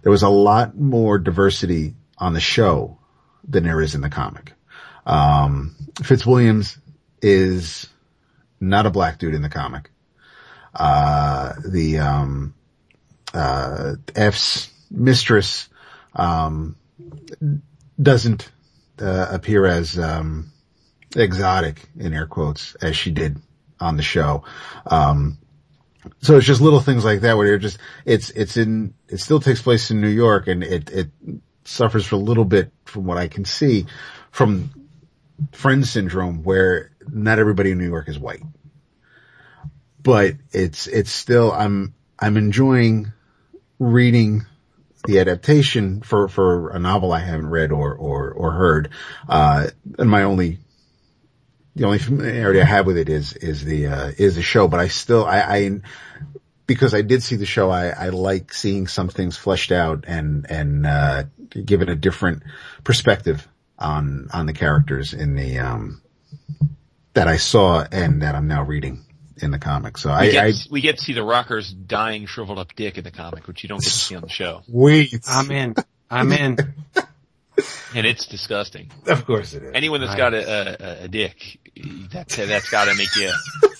there 0.04 0.12
was 0.12 0.24
a 0.24 0.30
lot 0.30 0.78
more 0.78 1.18
diversity 1.18 1.96
on 2.18 2.34
the 2.34 2.40
show 2.40 2.98
than 3.48 3.64
there 3.64 3.82
is 3.82 3.96
in 3.96 4.02
the 4.02 4.10
comic. 4.10 4.54
Um, 5.06 5.76
Fitzwilliams 5.96 6.78
is 7.22 7.88
not 8.60 8.86
a 8.86 8.92
black 8.92 9.20
dude 9.20 9.34
in 9.34 9.42
the 9.42 9.50
comic. 9.50 9.90
Uh, 10.74 11.54
the, 11.66 12.00
um, 12.00 12.54
uh, 13.34 13.96
F's 14.16 14.70
mistress, 14.90 15.70
um, 16.16 16.76
doesn't, 18.02 18.52
uh, 19.02 19.28
appear 19.32 19.66
as, 19.66 19.98
um, 19.98 20.52
exotic 21.16 21.88
in 21.98 22.14
air 22.14 22.28
quotes 22.28 22.76
as 22.76 22.96
she 22.96 23.12
did 23.12 23.38
on 23.80 23.98
the 23.98 24.04
show. 24.04 24.44
Um, 24.86 25.38
so 26.22 26.38
it's 26.38 26.46
just 26.46 26.62
little 26.62 26.80
things 26.80 27.04
like 27.06 27.22
that 27.22 27.38
where 27.38 27.48
you're 27.48 27.58
just, 27.58 27.80
it's, 28.06 28.30
it's 28.32 28.58
in, 28.58 28.94
it 29.08 29.20
still 29.20 29.40
takes 29.40 29.62
place 29.62 29.92
in 29.92 30.02
New 30.02 30.08
York 30.10 30.48
and 30.48 30.64
it, 30.64 30.90
it 30.90 31.10
suffers 31.66 32.06
for 32.06 32.16
a 32.16 32.20
little 32.20 32.46
bit 32.46 32.72
from 32.86 33.06
what 33.06 33.18
I 33.18 33.28
can 33.28 33.46
see 33.46 33.86
from 34.32 34.72
friend 35.52 35.86
syndrome 35.86 36.44
where 36.44 36.92
not 37.08 37.40
everybody 37.40 37.72
in 37.72 37.78
New 37.78 37.88
York 37.88 38.08
is 38.10 38.18
white. 38.18 38.44
But 40.02 40.36
it's, 40.52 40.88
it's 40.88 41.12
still, 41.12 41.52
I'm, 41.52 41.94
I'm 42.18 42.38
enjoying 42.38 43.12
reading 43.80 44.46
the 45.08 45.20
adaptation 45.20 46.02
for, 46.02 46.28
for 46.28 46.70
a 46.70 46.80
novel 46.80 47.12
I 47.12 47.20
haven't 47.20 47.50
read 47.50 47.72
or, 47.72 47.96
or, 47.96 48.32
or 48.32 48.52
heard. 48.52 48.90
Uh, 49.28 49.68
and 49.98 50.10
my 50.10 50.24
only 50.24 50.60
the 51.76 51.86
only 51.86 52.00
familiarity 52.00 52.60
I 52.60 52.66
have 52.66 52.88
with 52.88 52.98
it 52.98 53.08
is 53.08 53.34
is 53.34 53.64
the 53.64 53.88
uh, 53.88 54.12
is 54.18 54.36
the 54.36 54.42
show, 54.42 54.68
but 54.68 54.80
I 54.80 54.88
still 54.88 55.26
I, 55.26 55.42
I 55.42 55.82
because 56.66 56.94
I 56.96 57.04
did 57.04 57.22
see 57.22 57.36
the 57.36 57.46
show, 57.46 57.70
I, 57.70 57.90
I 57.90 58.10
like 58.10 58.52
seeing 58.52 58.88
some 58.88 59.10
things 59.10 59.38
fleshed 59.38 59.72
out 59.72 60.06
and 60.08 60.50
and 60.50 60.88
uh, 60.88 61.24
given 61.64 61.90
a 61.90 61.96
different 61.96 62.44
perspective 62.84 63.48
on 63.78 64.28
on 64.34 64.48
the 64.48 64.54
characters 64.54 65.14
in 65.14 65.36
the 65.36 65.60
um 65.60 66.02
that 67.14 67.28
I 67.28 67.38
saw 67.38 67.86
and 67.92 68.24
that 68.24 68.34
I'm 68.34 68.48
now 68.48 68.64
reading 68.64 69.06
in 69.44 69.52
the 69.52 69.60
comic. 69.60 69.98
So 69.98 70.10
We, 70.10 70.16
I, 70.16 70.32
get, 70.32 70.46
I 70.46 70.52
we 70.70 70.82
get 70.82 70.98
to 70.98 71.04
see 71.04 71.14
the 71.14 71.24
Rocker's 71.24 71.72
dying, 71.72 72.26
shriveled 72.26 72.60
up 72.60 72.76
dick 72.76 72.98
in 72.98 73.04
the 73.04 73.12
comic, 73.12 73.48
which 73.48 73.64
you 73.64 73.70
don't 73.70 73.80
get 73.80 73.90
to 73.90 73.98
see 73.98 74.16
on 74.16 74.22
the 74.22 74.30
show, 74.30 74.62
wait, 74.68 75.14
I'm 75.28 75.52
in. 75.52 75.76
I'm 76.10 76.32
in. 76.32 76.58
and 77.96 78.06
it's 78.06 78.26
disgusting. 78.28 78.92
of 79.08 79.26
course 79.26 79.54
it 79.54 79.64
is. 79.64 79.72
Anyone 79.74 80.00
that's 80.02 80.12
Right. 80.12 80.18
got 80.18 80.34
a, 80.34 81.02
a, 81.02 81.04
a 81.06 81.08
dick, 81.08 81.60
that's 82.12 82.36
that's 82.36 82.70
got 82.70 82.86
to 82.86 82.96
make 82.96 83.16
you 83.16 83.32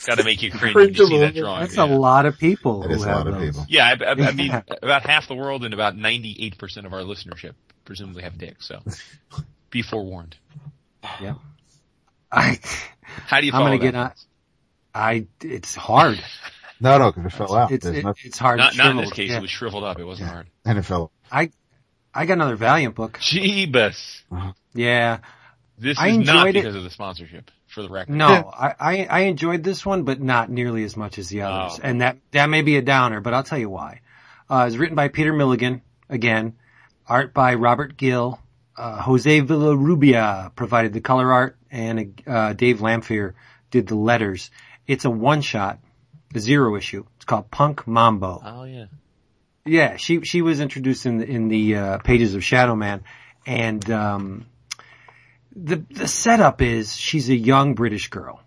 got 0.06 0.18
to 0.18 0.24
make 0.24 0.42
you 0.42 0.52
cringe 0.52 0.76
when 0.76 0.94
you 0.94 1.08
see 1.08 1.20
that 1.20 1.36
drawing. 1.36 1.62
That's 1.62 1.78
yeah. 1.78 1.86
a 1.86 1.88
lot 1.96 2.26
of 2.26 2.38
people 2.38 2.82
That 2.82 2.90
who 2.90 2.96
is 2.96 3.04
a 3.04 3.08
have 3.08 3.18
lot 3.18 3.28
of 3.28 3.34
those. 3.36 3.46
people. 3.50 3.66
Yeah, 3.70 3.86
I, 4.00 4.04
I, 4.04 4.12
I 4.28 4.32
mean, 4.34 4.52
about 4.82 5.06
half 5.06 5.28
the 5.28 5.36
world 5.36 5.64
and 5.64 5.74
about 5.74 5.96
98% 5.96 6.86
of 6.86 6.94
our 6.94 7.02
listenership 7.02 7.54
presumably 7.86 8.24
have 8.24 8.38
dicks, 8.38 8.68
so 8.68 8.82
be 9.70 9.82
forewarned. 9.82 10.36
Yeah. 11.22 11.36
I, 12.32 12.60
How 13.02 13.40
do 13.40 13.46
you 13.46 13.54
I'm 13.54 13.62
gonna 13.62 13.78
that? 13.78 13.82
get 13.84 13.96
on. 13.96 14.12
I. 14.98 15.28
It's 15.42 15.76
hard. 15.76 16.24
No, 16.80 16.98
no, 16.98 17.12
because 17.12 17.34
it 17.34 17.36
fell 17.36 17.56
out. 17.56 17.72
It's 17.72 17.84
There's 17.86 17.98
it, 17.98 18.04
nothing, 18.04 18.24
it's 18.26 18.38
hard. 18.38 18.58
Not, 18.58 18.78
not 18.78 18.92
in 18.92 18.98
this 18.98 19.12
case, 19.12 19.32
yeah. 19.32 19.38
it 19.38 19.42
was 19.42 19.50
shriveled 19.50 19.84
up, 19.84 20.00
it 20.00 20.06
wasn't 20.06 20.30
hard. 20.30 20.48
and 20.66 20.78
it 20.78 20.84
fell. 20.84 21.12
I 21.32 21.52
I 22.14 22.26
got 22.26 22.34
another 22.34 22.56
Valiant 22.56 22.96
book. 22.96 23.20
Jeebus. 23.20 24.22
Yeah. 24.74 25.20
This 25.78 26.00
I 26.00 26.08
is 26.08 26.18
not 26.18 26.48
enjoyed 26.48 26.56
it. 26.56 26.60
because 26.62 26.76
of 26.76 26.84
the 26.84 26.90
sponsorship, 26.90 27.52
for 27.68 27.84
the 27.84 27.90
record. 27.90 28.16
No, 28.16 28.28
I, 28.28 28.74
I, 28.80 29.06
I 29.06 29.20
enjoyed 29.22 29.64
this 29.64 29.86
one, 29.86 30.04
but 30.04 30.20
not 30.20 30.50
nearly 30.50 30.84
as 30.84 30.98
much 30.98 31.20
as 31.20 31.30
the 31.30 31.44
others. 31.44 31.78
Oh. 31.78 31.82
And 31.84 32.02
that, 32.02 32.18
that 32.32 32.48
may 32.48 32.64
be 32.64 32.78
a 32.78 32.82
downer, 32.82 33.22
but 33.22 33.36
I'll 33.36 33.44
tell 33.44 33.60
you 33.60 33.70
why. 33.70 34.02
Uh, 34.50 34.66
it's 34.68 34.78
written 34.78 34.96
by 34.96 35.10
Peter 35.10 35.34
Milligan, 35.34 35.84
again. 36.10 36.56
Art 37.08 37.34
by 37.34 37.54
Robert 37.54 37.96
Gill. 37.96 38.40
Uh, 38.76 39.02
Jose 39.02 39.42
Villarrubia 39.42 40.56
provided 40.56 40.94
the 40.94 41.02
color 41.02 41.32
art 41.32 41.58
and, 41.70 42.22
uh, 42.26 42.54
Dave 42.54 42.80
Lanphear 42.80 43.34
did 43.70 43.88
the 43.88 43.96
letters. 43.96 44.50
It's 44.88 45.06
a 45.06 45.10
one 45.10 45.42
shot, 45.42 45.80
a 46.34 46.40
zero 46.40 46.76
issue. 46.76 47.06
It's 47.18 47.26
called 47.26 47.52
Punk 47.52 47.88
Mambo. 47.88 48.42
Oh 48.44 48.64
yeah. 48.64 48.86
Yeah, 49.66 49.98
she 49.98 50.22
she 50.22 50.42
was 50.42 50.62
introduced 50.62 51.06
in 51.06 51.18
the 51.18 51.26
in 51.28 51.48
the 51.50 51.76
uh, 51.76 51.98
pages 52.00 52.36
of 52.36 52.44
Shadow 52.44 52.76
Man, 52.76 53.04
and 53.46 53.90
um, 53.92 54.46
the 55.54 55.84
the 55.90 56.08
setup 56.08 56.62
is 56.62 56.96
she's 56.96 57.30
a 57.30 57.36
young 57.36 57.76
British 57.76 58.10
girl. 58.10 58.42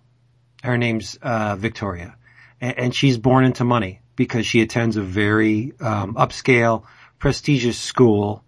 Her 0.63 0.79
name's 0.79 1.19
uh, 1.21 1.57
Victoria, 1.57 2.17
and, 2.61 2.79
and 2.79 2.95
she's 2.95 3.19
born 3.19 3.45
into 3.45 3.65
money 3.65 4.01
because 4.17 4.47
she 4.47 4.61
attends 4.63 4.97
a 4.97 5.03
very 5.03 5.73
um, 5.81 6.15
upscale, 6.15 6.85
prestigious 7.19 7.79
school. 7.79 8.45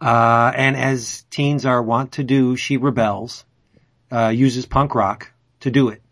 Uh, 0.00 0.52
and 0.56 0.76
as 0.76 1.22
teens 1.30 1.64
are 1.64 1.80
wont 1.80 2.12
to 2.12 2.24
do, 2.24 2.56
she 2.56 2.76
rebels, 2.76 3.44
uh, 4.10 4.28
uses 4.28 4.66
punk 4.66 4.96
rock 4.96 5.32
to 5.60 5.70
do 5.70 5.88
it. 5.88 6.02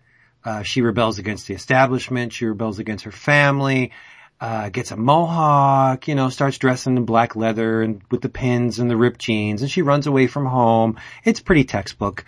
Uh, 0.45 0.63
she 0.63 0.81
rebels 0.83 1.19
against 1.19 1.47
the 1.47 1.55
establishment. 1.55 2.33
She 2.33 2.47
rebels 2.47 2.79
against 2.79 3.05
her 3.05 3.13
family 3.13 3.93
uh, 4.41 4.71
gets 4.71 4.91
a 4.91 4.97
mohawk, 4.97 6.09
you 6.09 6.15
know, 6.15 6.31
starts 6.31 6.57
dressing 6.57 6.97
in 6.97 7.05
black 7.05 7.37
leather 7.37 7.83
and 7.83 8.01
with 8.11 8.23
the 8.23 8.29
pins 8.31 8.79
and 8.79 8.91
the 8.91 8.97
ripped 8.97 9.21
jeans, 9.21 9.61
and 9.61 9.71
she 9.71 9.83
runs 9.83 10.07
away 10.07 10.27
from 10.27 10.47
home. 10.47 10.99
It's 11.25 11.41
pretty 11.41 11.65
textbook 11.65 12.25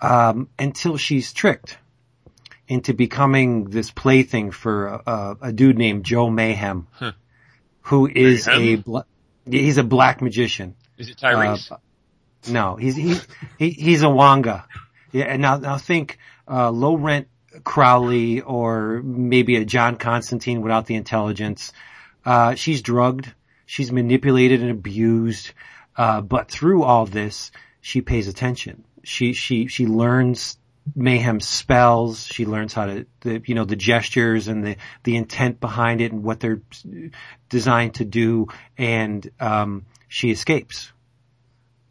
um, 0.00 0.50
until 0.58 0.98
she's 0.98 1.32
tricked 1.32 1.78
into 2.68 2.92
becoming 2.92 3.64
this 3.70 3.90
plaything 3.90 4.50
for 4.50 4.86
a, 4.88 5.02
a, 5.06 5.36
a 5.42 5.52
dude 5.52 5.78
named 5.78 6.04
Joe 6.04 6.28
Mayhem, 6.28 6.88
Huh. 6.92 7.12
who 7.82 8.06
is 8.06 8.46
Mayhem? 8.46 8.62
a 8.80 8.82
bla- 8.82 9.06
he's 9.48 9.78
a 9.78 9.84
black 9.84 10.20
magician. 10.20 10.74
Is 10.98 11.08
it 11.08 11.16
Tyrese? 11.16 11.72
Uh, 11.72 11.76
no, 12.48 12.76
he's 12.76 12.96
he, 12.96 13.16
he 13.58 13.70
he's 13.70 14.02
a 14.02 14.10
Wonga. 14.10 14.66
Yeah, 15.10 15.24
and 15.24 15.40
now 15.40 15.56
now 15.56 15.78
think 15.78 16.18
uh, 16.46 16.70
low 16.70 16.96
rent 16.96 17.28
Crowley 17.66 18.40
or 18.40 19.02
maybe 19.02 19.56
a 19.56 19.64
John 19.64 19.96
Constantine 19.96 20.62
without 20.62 20.86
the 20.86 20.94
intelligence. 20.94 21.72
Uh, 22.24 22.54
she's 22.54 22.80
drugged, 22.80 23.32
she's 23.66 23.90
manipulated 23.90 24.62
and 24.62 24.70
abused, 24.70 25.52
uh, 25.96 26.20
but 26.20 26.48
through 26.48 26.84
all 26.84 27.06
this, 27.06 27.50
she 27.80 28.00
pays 28.00 28.28
attention. 28.28 28.84
She 29.02 29.32
she 29.32 29.66
she 29.66 29.86
learns 29.86 30.58
mayhem 30.94 31.40
spells. 31.40 32.26
She 32.26 32.46
learns 32.46 32.72
how 32.72 32.86
to 32.86 33.06
the 33.20 33.42
you 33.44 33.56
know 33.56 33.64
the 33.64 33.76
gestures 33.76 34.46
and 34.46 34.64
the 34.64 34.76
the 35.02 35.16
intent 35.16 35.58
behind 35.58 36.00
it 36.00 36.12
and 36.12 36.22
what 36.22 36.38
they're 36.38 36.62
designed 37.48 37.94
to 37.94 38.04
do, 38.04 38.46
and 38.78 39.28
um, 39.40 39.86
she 40.06 40.30
escapes 40.30 40.92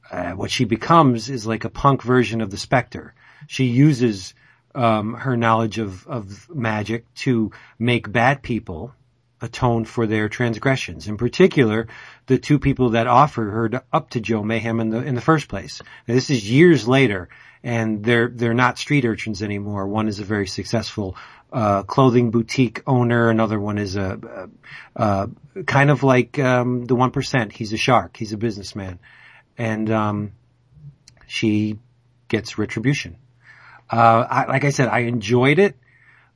uh, 0.10 0.32
what 0.32 0.52
she 0.52 0.64
becomes 0.64 1.30
is 1.30 1.46
like 1.46 1.66
a 1.66 1.70
punk 1.70 2.02
version 2.02 2.40
of 2.40 2.50
the 2.50 2.58
Spectre. 2.58 3.14
She 3.48 3.66
uses 3.66 4.34
um, 4.76 5.14
her 5.14 5.38
knowledge 5.38 5.78
of, 5.80 6.08
of 6.08 6.50
magic 6.54 7.12
to 7.16 7.52
make 7.80 8.12
bad 8.12 8.44
people 8.44 8.94
atone 9.42 9.86
for 9.86 10.08
their 10.08 10.30
transgressions. 10.30 11.08
In 11.08 11.18
particular, 11.18 11.88
the 12.26 12.38
two 12.38 12.60
people 12.60 12.92
that 12.92 13.08
offered 13.08 13.52
her 13.52 13.70
to, 13.70 13.84
up 13.92 14.12
to 14.12 14.20
Joe 14.20 14.44
Mayhem 14.44 14.80
in 14.80 14.90
the 14.90 15.02
in 15.02 15.16
the 15.16 15.22
first 15.22 15.48
place. 15.48 15.82
Now, 16.08 16.16
this 16.16 16.30
is 16.30 16.50
years 16.50 16.88
later, 16.88 17.30
and 17.64 18.04
they're 18.04 18.30
they're 18.30 18.54
not 18.54 18.78
street 18.78 19.06
urchins 19.06 19.42
anymore. 19.42 19.88
One 19.88 20.08
is 20.08 20.20
a 20.20 20.24
very 20.24 20.48
successful 20.48 21.16
uh, 21.52 21.84
clothing 21.84 22.32
boutique 22.32 22.82
owner. 22.88 23.30
Another 23.30 23.60
one 23.60 23.78
is 23.78 23.96
a, 23.96 24.50
a, 24.96 25.30
a 25.58 25.64
kind 25.64 25.90
of 25.90 26.04
like 26.04 26.40
um, 26.40 26.86
the 26.86 26.96
one 26.96 27.12
percent. 27.12 27.52
He's 27.52 27.74
a 27.74 27.78
shark. 27.78 28.18
He's 28.18 28.34
a 28.34 28.38
businessman 28.38 29.00
and 29.58 29.90
um, 29.92 30.32
she 31.28 31.78
gets 32.28 32.58
retribution. 32.58 33.18
Uh, 33.90 34.26
I, 34.30 34.46
like 34.46 34.64
I 34.66 34.70
said, 34.70 34.88
I 34.90 35.00
enjoyed 35.00 35.60
it, 35.60 35.76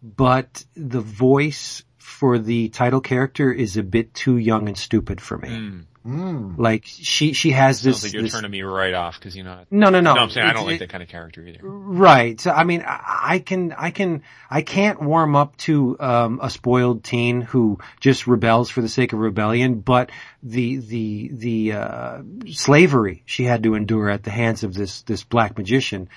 but 0.03 0.63
the 0.75 1.01
voice 1.01 1.83
for 1.97 2.39
the 2.39 2.69
title 2.69 3.01
character 3.01 3.51
is 3.51 3.77
a 3.77 3.83
bit 3.83 4.13
too 4.13 4.37
young 4.37 4.67
and 4.67 4.77
stupid 4.77 5.21
for 5.21 5.37
me. 5.37 5.49
Mm. 5.49 5.85
Mm. 6.05 6.57
Like 6.57 6.83
she 6.85 7.33
she 7.33 7.51
has 7.51 7.81
Sounds 7.81 8.01
this. 8.01 8.03
like 8.03 8.13
you're 8.13 8.23
this 8.23 8.31
turning 8.31 8.51
me 8.51 8.61
right 8.61 8.93
off 8.93 9.19
because 9.19 9.35
you 9.35 9.43
know. 9.43 9.65
no, 9.69 9.89
no, 9.89 9.99
no. 9.99 10.13
No, 10.13 10.21
I'm 10.21 10.29
saying 10.29 10.47
I 10.47 10.53
don't 10.53 10.65
like 10.65 10.79
that 10.79 10.89
kind 10.89 11.03
of 11.03 11.09
character 11.09 11.45
either. 11.45 11.59
Right. 11.61 12.39
So 12.39 12.51
I 12.51 12.63
mean, 12.63 12.83
I, 12.87 13.19
I 13.23 13.39
can, 13.39 13.73
I 13.73 13.91
can, 13.91 14.23
I 14.49 14.61
can't 14.61 15.01
warm 15.01 15.35
up 15.35 15.57
to 15.57 15.97
um, 15.99 16.39
a 16.41 16.49
spoiled 16.49 17.03
teen 17.03 17.41
who 17.41 17.79
just 17.99 18.27
rebels 18.27 18.69
for 18.69 18.81
the 18.81 18.87
sake 18.87 19.11
of 19.11 19.19
rebellion. 19.19 19.81
But 19.81 20.11
the 20.41 20.77
the 20.77 21.29
the 21.33 21.73
uh, 21.73 22.21
slavery 22.47 23.23
she 23.25 23.43
had 23.43 23.63
to 23.63 23.75
endure 23.75 24.09
at 24.09 24.23
the 24.23 24.31
hands 24.31 24.63
of 24.63 24.73
this 24.73 25.01
this 25.01 25.25
black 25.25 25.57
magician, 25.57 26.05
th- 26.05 26.11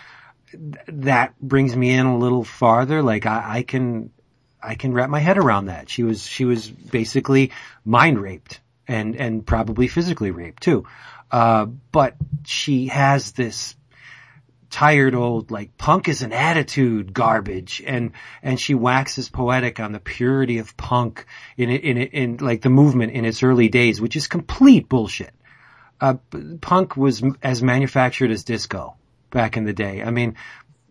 that 0.87 1.39
brings 1.41 1.77
me 1.77 1.91
in 1.91 2.07
a 2.07 2.17
little 2.17 2.45
farther. 2.45 3.03
Like 3.03 3.27
I, 3.27 3.59
I 3.59 3.63
can, 3.63 4.11
I 4.63 4.75
can 4.75 4.93
wrap 4.93 5.11
my 5.11 5.21
head 5.21 5.39
around 5.39 5.67
that. 5.67 5.89
She 5.89 6.03
was 6.03 6.27
she 6.27 6.45
was 6.45 6.69
basically 6.69 7.53
mind 7.85 8.21
raped 8.21 8.61
and 8.87 9.17
and 9.17 9.47
probably 9.47 9.89
physically 9.89 10.31
raped 10.31 10.63
too. 10.63 10.87
Uh, 11.31 11.67
but 11.67 12.17
she 12.45 12.89
has 12.89 13.33
this 13.33 13.75
tired 14.73 15.15
old 15.15 15.51
like 15.51 15.77
punk 15.77 16.09
is 16.09 16.23
an 16.23 16.33
attitude 16.33 17.13
garbage 17.13 17.83
and 17.87 18.13
and 18.43 18.59
she 18.59 18.75
waxes 18.75 19.29
poetic 19.29 19.79
on 19.79 19.93
the 19.93 20.01
purity 20.01 20.59
of 20.59 20.75
punk 20.79 21.27
in 21.59 21.69
in 21.69 21.99
it 21.99 22.15
in 22.15 22.39
like 22.39 22.63
the 22.63 22.71
movement 22.71 23.13
in 23.13 23.27
its 23.27 23.43
early 23.43 23.69
days 23.69 24.01
which 24.01 24.17
is 24.17 24.29
complete 24.29 24.89
bullshit 24.89 25.35
uh 26.01 26.15
punk 26.63 26.97
was 26.97 27.23
as 27.43 27.63
manufactured 27.63 28.31
as 28.31 28.45
disco 28.45 28.97
back 29.33 29.57
in 29.57 29.65
the 29.65 29.73
day 29.73 30.03
i 30.03 30.11
mean 30.11 30.37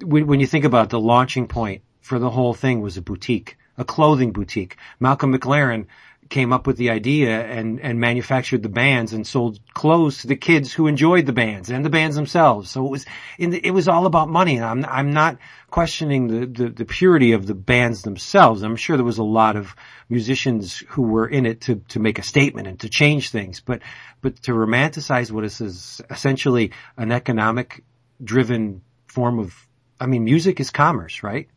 when, 0.03 0.39
you 0.39 0.47
think 0.47 0.65
about 0.65 0.85
it, 0.85 0.89
the 0.89 0.99
launching 0.99 1.47
point 1.47 1.83
for 2.01 2.17
the 2.17 2.29
whole 2.29 2.53
thing 2.53 2.81
was 2.81 2.97
a 2.97 3.01
boutique 3.01 3.57
a 3.77 3.85
clothing 3.85 4.33
boutique 4.33 4.75
malcolm 4.99 5.33
mclaren 5.33 5.85
came 6.31 6.53
up 6.53 6.65
with 6.65 6.77
the 6.77 6.89
idea 6.89 7.45
and, 7.45 7.79
and 7.79 7.99
manufactured 7.99 8.63
the 8.63 8.69
bands 8.69 9.13
and 9.13 9.27
sold 9.27 9.59
clothes 9.73 10.19
to 10.19 10.27
the 10.27 10.35
kids 10.35 10.73
who 10.73 10.87
enjoyed 10.87 11.27
the 11.27 11.33
bands 11.33 11.69
and 11.69 11.85
the 11.85 11.89
bands 11.89 12.15
themselves. 12.15 12.71
So 12.71 12.85
it 12.85 12.89
was 12.89 13.05
the, 13.37 13.63
it 13.63 13.71
was 13.71 13.87
all 13.87 14.07
about 14.07 14.29
money. 14.29 14.55
And 14.55 14.65
I'm, 14.65 14.85
I'm 14.85 15.13
not 15.13 15.37
questioning 15.69 16.27
the, 16.27 16.45
the, 16.45 16.69
the 16.69 16.85
purity 16.85 17.33
of 17.33 17.45
the 17.45 17.53
bands 17.53 18.01
themselves. 18.01 18.63
I'm 18.63 18.77
sure 18.77 18.97
there 18.97 19.05
was 19.05 19.19
a 19.19 19.23
lot 19.23 19.57
of 19.57 19.75
musicians 20.09 20.79
who 20.87 21.03
were 21.03 21.27
in 21.27 21.45
it 21.45 21.61
to, 21.61 21.75
to 21.89 21.99
make 21.99 22.17
a 22.17 22.23
statement 22.23 22.67
and 22.67 22.79
to 22.79 22.89
change 22.89 23.29
things. 23.29 23.59
But, 23.59 23.81
but 24.21 24.41
to 24.43 24.53
romanticize 24.53 25.31
what 25.31 25.43
is 25.43 25.61
is 25.61 26.01
essentially 26.09 26.71
an 26.97 27.11
economic 27.11 27.83
driven 28.23 28.81
form 29.07 29.39
of, 29.39 29.55
I 29.99 30.05
mean, 30.05 30.23
music 30.23 30.59
is 30.59 30.71
commerce, 30.71 31.23
right? 31.23 31.47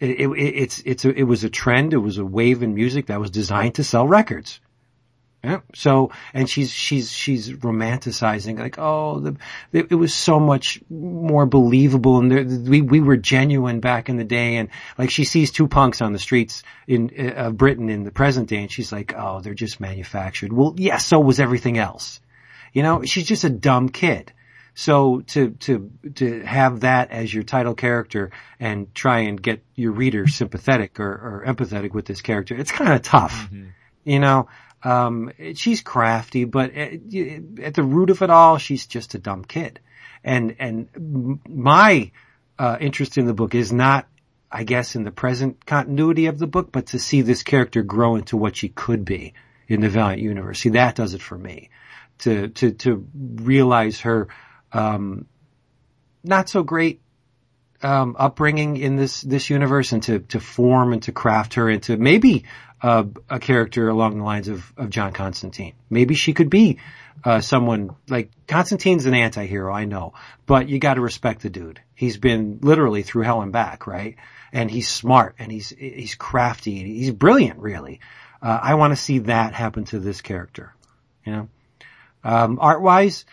It, 0.00 0.20
it, 0.20 0.30
it's, 0.32 0.82
it's 0.84 1.04
a, 1.04 1.10
it 1.10 1.24
was 1.24 1.44
a 1.44 1.50
trend. 1.50 1.92
It 1.92 1.98
was 1.98 2.18
a 2.18 2.24
wave 2.24 2.62
in 2.62 2.74
music 2.74 3.06
that 3.06 3.20
was 3.20 3.30
designed 3.30 3.76
to 3.76 3.84
sell 3.84 4.06
records. 4.06 4.60
Yeah. 5.44 5.60
So, 5.74 6.10
and 6.32 6.48
she's, 6.48 6.70
she's, 6.70 7.12
she's 7.12 7.50
romanticizing 7.50 8.58
like, 8.58 8.78
oh, 8.78 9.20
the, 9.20 9.36
it, 9.72 9.94
was 9.94 10.14
so 10.14 10.40
much 10.40 10.80
more 10.88 11.44
believable 11.44 12.18
and 12.18 12.32
there, 12.32 12.44
we, 12.44 12.80
we 12.80 13.00
were 13.00 13.18
genuine 13.18 13.80
back 13.80 14.08
in 14.08 14.16
the 14.16 14.24
day. 14.24 14.56
And 14.56 14.70
like 14.96 15.10
she 15.10 15.24
sees 15.24 15.52
two 15.52 15.68
punks 15.68 16.00
on 16.00 16.14
the 16.14 16.18
streets 16.18 16.62
in, 16.86 17.34
uh, 17.36 17.50
Britain 17.50 17.90
in 17.90 18.04
the 18.04 18.10
present 18.10 18.48
day 18.48 18.62
and 18.62 18.72
she's 18.72 18.90
like, 18.90 19.12
oh, 19.14 19.40
they're 19.40 19.52
just 19.52 19.80
manufactured. 19.80 20.50
Well, 20.50 20.74
yeah, 20.78 20.96
so 20.96 21.20
was 21.20 21.38
everything 21.40 21.76
else. 21.76 22.20
You 22.72 22.82
know, 22.82 23.04
she's 23.04 23.26
just 23.26 23.44
a 23.44 23.50
dumb 23.50 23.90
kid. 23.90 24.32
So 24.74 25.20
to 25.20 25.50
to 25.50 25.90
to 26.16 26.42
have 26.42 26.80
that 26.80 27.12
as 27.12 27.32
your 27.32 27.44
title 27.44 27.74
character 27.74 28.32
and 28.58 28.92
try 28.92 29.20
and 29.20 29.40
get 29.40 29.62
your 29.76 29.92
reader 29.92 30.26
sympathetic 30.26 30.98
or, 30.98 31.12
or 31.12 31.44
empathetic 31.46 31.92
with 31.92 32.06
this 32.06 32.20
character, 32.20 32.56
it's 32.56 32.72
kind 32.72 32.92
of 32.92 33.02
tough. 33.02 33.48
You 34.02 34.18
know, 34.18 34.48
um, 34.82 35.32
she's 35.54 35.80
crafty, 35.80 36.44
but 36.44 36.74
at, 36.74 36.92
at 37.62 37.74
the 37.74 37.82
root 37.84 38.10
of 38.10 38.20
it 38.20 38.30
all, 38.30 38.58
she's 38.58 38.86
just 38.86 39.14
a 39.14 39.18
dumb 39.18 39.44
kid. 39.44 39.78
And 40.24 40.56
and 40.58 41.40
my 41.48 42.10
uh, 42.58 42.76
interest 42.80 43.16
in 43.16 43.26
the 43.26 43.34
book 43.34 43.54
is 43.54 43.72
not, 43.72 44.08
I 44.50 44.64
guess, 44.64 44.96
in 44.96 45.04
the 45.04 45.12
present 45.12 45.64
continuity 45.64 46.26
of 46.26 46.38
the 46.38 46.46
book, 46.48 46.72
but 46.72 46.86
to 46.86 46.98
see 46.98 47.22
this 47.22 47.44
character 47.44 47.82
grow 47.82 48.16
into 48.16 48.36
what 48.36 48.56
she 48.56 48.68
could 48.70 49.04
be 49.04 49.34
in 49.68 49.80
the 49.80 49.88
Valiant 49.88 50.20
universe. 50.20 50.60
See, 50.60 50.70
that 50.70 50.96
does 50.96 51.14
it 51.14 51.22
for 51.22 51.38
me. 51.38 51.70
To 52.18 52.48
to 52.48 52.72
to 52.72 53.06
realize 53.14 54.00
her 54.00 54.28
um, 54.74 55.26
not 56.22 56.48
so 56.48 56.62
great 56.62 57.00
um, 57.82 58.16
upbringing 58.18 58.76
in 58.76 58.96
this 58.96 59.22
this 59.22 59.48
universe, 59.48 59.92
and 59.92 60.02
to 60.04 60.18
to 60.20 60.40
form 60.40 60.92
and 60.92 61.02
to 61.04 61.12
craft 61.12 61.54
her 61.54 61.70
into 61.70 61.96
maybe 61.96 62.44
uh, 62.82 63.04
a 63.30 63.38
character 63.38 63.88
along 63.88 64.18
the 64.18 64.24
lines 64.24 64.48
of 64.48 64.72
of 64.76 64.90
John 64.90 65.12
Constantine. 65.12 65.74
Maybe 65.88 66.14
she 66.14 66.34
could 66.34 66.50
be 66.50 66.78
uh, 67.24 67.40
someone 67.40 67.94
like 68.08 68.30
Constantine's 68.46 69.06
an 69.06 69.14
anti-hero, 69.14 69.72
I 69.72 69.84
know, 69.84 70.14
but 70.46 70.68
you 70.68 70.78
got 70.78 70.94
to 70.94 71.00
respect 71.00 71.42
the 71.42 71.50
dude. 71.50 71.80
He's 71.94 72.16
been 72.16 72.58
literally 72.60 73.02
through 73.02 73.22
hell 73.22 73.42
and 73.42 73.52
back, 73.52 73.86
right? 73.86 74.16
And 74.52 74.70
he's 74.70 74.88
smart 74.88 75.36
and 75.38 75.50
he's 75.50 75.70
he's 75.70 76.14
crafty 76.14 76.78
and 76.78 76.86
he's 76.86 77.10
brilliant, 77.12 77.60
really. 77.60 78.00
Uh, 78.42 78.58
I 78.62 78.74
want 78.74 78.92
to 78.92 78.96
see 78.96 79.20
that 79.20 79.54
happen 79.54 79.84
to 79.86 79.98
this 79.98 80.20
character, 80.20 80.74
you 81.24 81.32
know. 81.32 81.48
Um, 82.22 82.58
art 82.60 82.80
wise, 82.80 83.26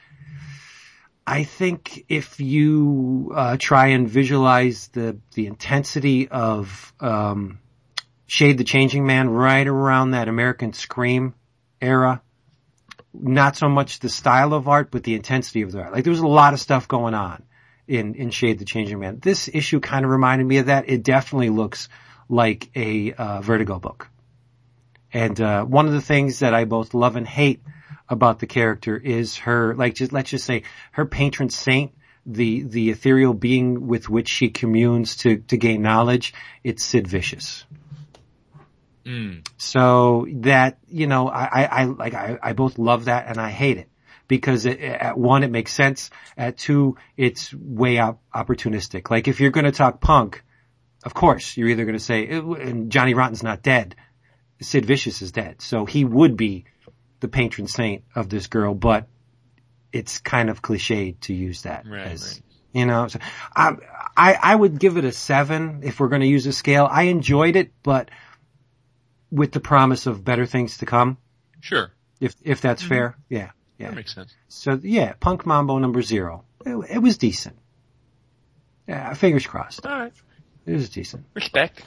I 1.31 1.45
think 1.45 2.03
if 2.09 2.41
you 2.41 3.31
uh, 3.33 3.55
try 3.57 3.87
and 3.87 4.09
visualize 4.09 4.89
the 4.89 5.17
the 5.33 5.47
intensity 5.47 6.27
of 6.27 6.93
um, 6.99 7.59
Shade 8.27 8.57
the 8.57 8.65
Changing 8.65 9.05
Man 9.05 9.29
right 9.29 9.65
around 9.65 10.11
that 10.11 10.27
American 10.27 10.73
Scream 10.73 11.33
era, 11.79 12.21
not 13.13 13.55
so 13.55 13.69
much 13.69 13.99
the 13.99 14.09
style 14.09 14.53
of 14.53 14.67
art, 14.67 14.91
but 14.91 15.03
the 15.05 15.15
intensity 15.15 15.61
of 15.61 15.71
the 15.71 15.79
art. 15.83 15.93
Like 15.93 16.03
there 16.03 16.11
was 16.11 16.19
a 16.19 16.27
lot 16.27 16.51
of 16.51 16.59
stuff 16.59 16.89
going 16.89 17.13
on 17.13 17.43
in 17.87 18.15
in 18.15 18.31
Shade 18.31 18.59
the 18.59 18.65
Changing 18.65 18.99
Man. 18.99 19.19
This 19.21 19.49
issue 19.53 19.79
kind 19.79 20.03
of 20.03 20.11
reminded 20.11 20.45
me 20.45 20.57
of 20.57 20.65
that. 20.65 20.89
It 20.89 21.01
definitely 21.01 21.49
looks 21.49 21.87
like 22.27 22.69
a 22.75 23.13
uh, 23.13 23.39
Vertigo 23.39 23.79
book. 23.79 24.09
And 25.13 25.39
uh, 25.39 25.63
one 25.63 25.87
of 25.87 25.93
the 25.93 26.01
things 26.01 26.39
that 26.39 26.53
I 26.53 26.65
both 26.65 26.93
love 26.93 27.15
and 27.15 27.25
hate 27.25 27.61
about 28.11 28.39
the 28.39 28.45
character 28.45 28.95
is 28.97 29.37
her, 29.37 29.73
like, 29.73 29.95
just 29.95 30.11
let's 30.11 30.29
just 30.29 30.45
say 30.45 30.63
her 30.91 31.05
patron 31.05 31.49
saint, 31.49 31.93
the 32.25 32.61
the 32.63 32.91
ethereal 32.91 33.33
being 33.33 33.87
with 33.87 34.07
which 34.09 34.29
she 34.29 34.49
communes 34.49 35.15
to 35.17 35.37
to 35.37 35.57
gain 35.57 35.81
knowledge. 35.81 36.33
It's 36.63 36.83
Sid 36.83 37.07
Vicious. 37.07 37.65
Mm. 39.05 39.47
So 39.57 40.27
that 40.41 40.77
you 40.87 41.07
know, 41.07 41.27
I 41.29 41.45
I, 41.45 41.63
I 41.63 41.83
like 41.85 42.13
I, 42.13 42.37
I 42.41 42.53
both 42.53 42.77
love 42.77 43.05
that 43.05 43.27
and 43.27 43.39
I 43.39 43.49
hate 43.49 43.77
it 43.77 43.89
because 44.27 44.65
it, 44.65 44.79
at 44.79 45.17
one 45.17 45.43
it 45.43 45.49
makes 45.49 45.73
sense. 45.73 46.11
At 46.37 46.57
two, 46.57 46.97
it's 47.17 47.53
way 47.53 47.97
op- 47.97 48.21
opportunistic. 48.33 49.09
Like 49.09 49.27
if 49.27 49.39
you're 49.39 49.51
going 49.51 49.65
to 49.65 49.71
talk 49.71 49.99
punk, 49.99 50.43
of 51.03 51.13
course 51.13 51.57
you're 51.57 51.69
either 51.69 51.85
going 51.85 51.97
to 51.97 52.03
say 52.03 52.27
and 52.27 52.91
Johnny 52.91 53.13
Rotten's 53.13 53.43
not 53.43 53.63
dead. 53.63 53.95
Sid 54.61 54.85
Vicious 54.85 55.23
is 55.23 55.31
dead, 55.31 55.59
so 55.59 55.85
he 55.87 56.05
would 56.05 56.37
be 56.37 56.65
the 57.21 57.27
patron 57.29 57.67
saint 57.67 58.03
of 58.13 58.29
this 58.29 58.47
girl, 58.47 58.73
but 58.73 59.07
it's 59.93 60.19
kind 60.19 60.49
of 60.49 60.61
cliched 60.61 61.21
to 61.21 61.33
use 61.33 61.61
that 61.63 61.87
Right, 61.87 62.07
as, 62.07 62.23
right. 62.33 62.41
you 62.73 62.85
know, 62.85 63.07
so 63.07 63.19
I, 63.55 63.75
I, 64.17 64.33
I 64.41 64.55
would 64.55 64.79
give 64.79 64.97
it 64.97 65.05
a 65.05 65.11
seven 65.11 65.81
if 65.83 65.99
we're 65.99 66.09
going 66.09 66.21
to 66.21 66.27
use 66.27 66.45
a 66.47 66.53
scale. 66.53 66.87
I 66.89 67.03
enjoyed 67.03 67.55
it, 67.55 67.71
but 67.83 68.09
with 69.31 69.51
the 69.51 69.59
promise 69.59 70.07
of 70.07 70.23
better 70.23 70.45
things 70.45 70.79
to 70.79 70.85
come, 70.85 71.17
Sure. 71.61 71.91
if, 72.19 72.35
if 72.43 72.59
that's 72.61 72.81
mm-hmm. 72.81 72.89
fair. 72.89 73.17
Yeah. 73.29 73.51
Yeah. 73.77 73.87
That 73.89 73.95
makes 73.95 74.13
sense. 74.13 74.35
So 74.47 74.79
yeah, 74.81 75.13
Punk 75.19 75.45
Mambo 75.45 75.77
number 75.79 76.01
zero. 76.01 76.43
It, 76.65 76.75
it 76.91 76.99
was 76.99 77.17
decent. 77.17 77.57
Yeah, 78.87 79.13
fingers 79.13 79.47
crossed. 79.47 79.85
All 79.85 79.91
right. 79.91 80.13
It 80.65 80.73
was 80.73 80.89
decent. 80.89 81.25
Respect. 81.33 81.83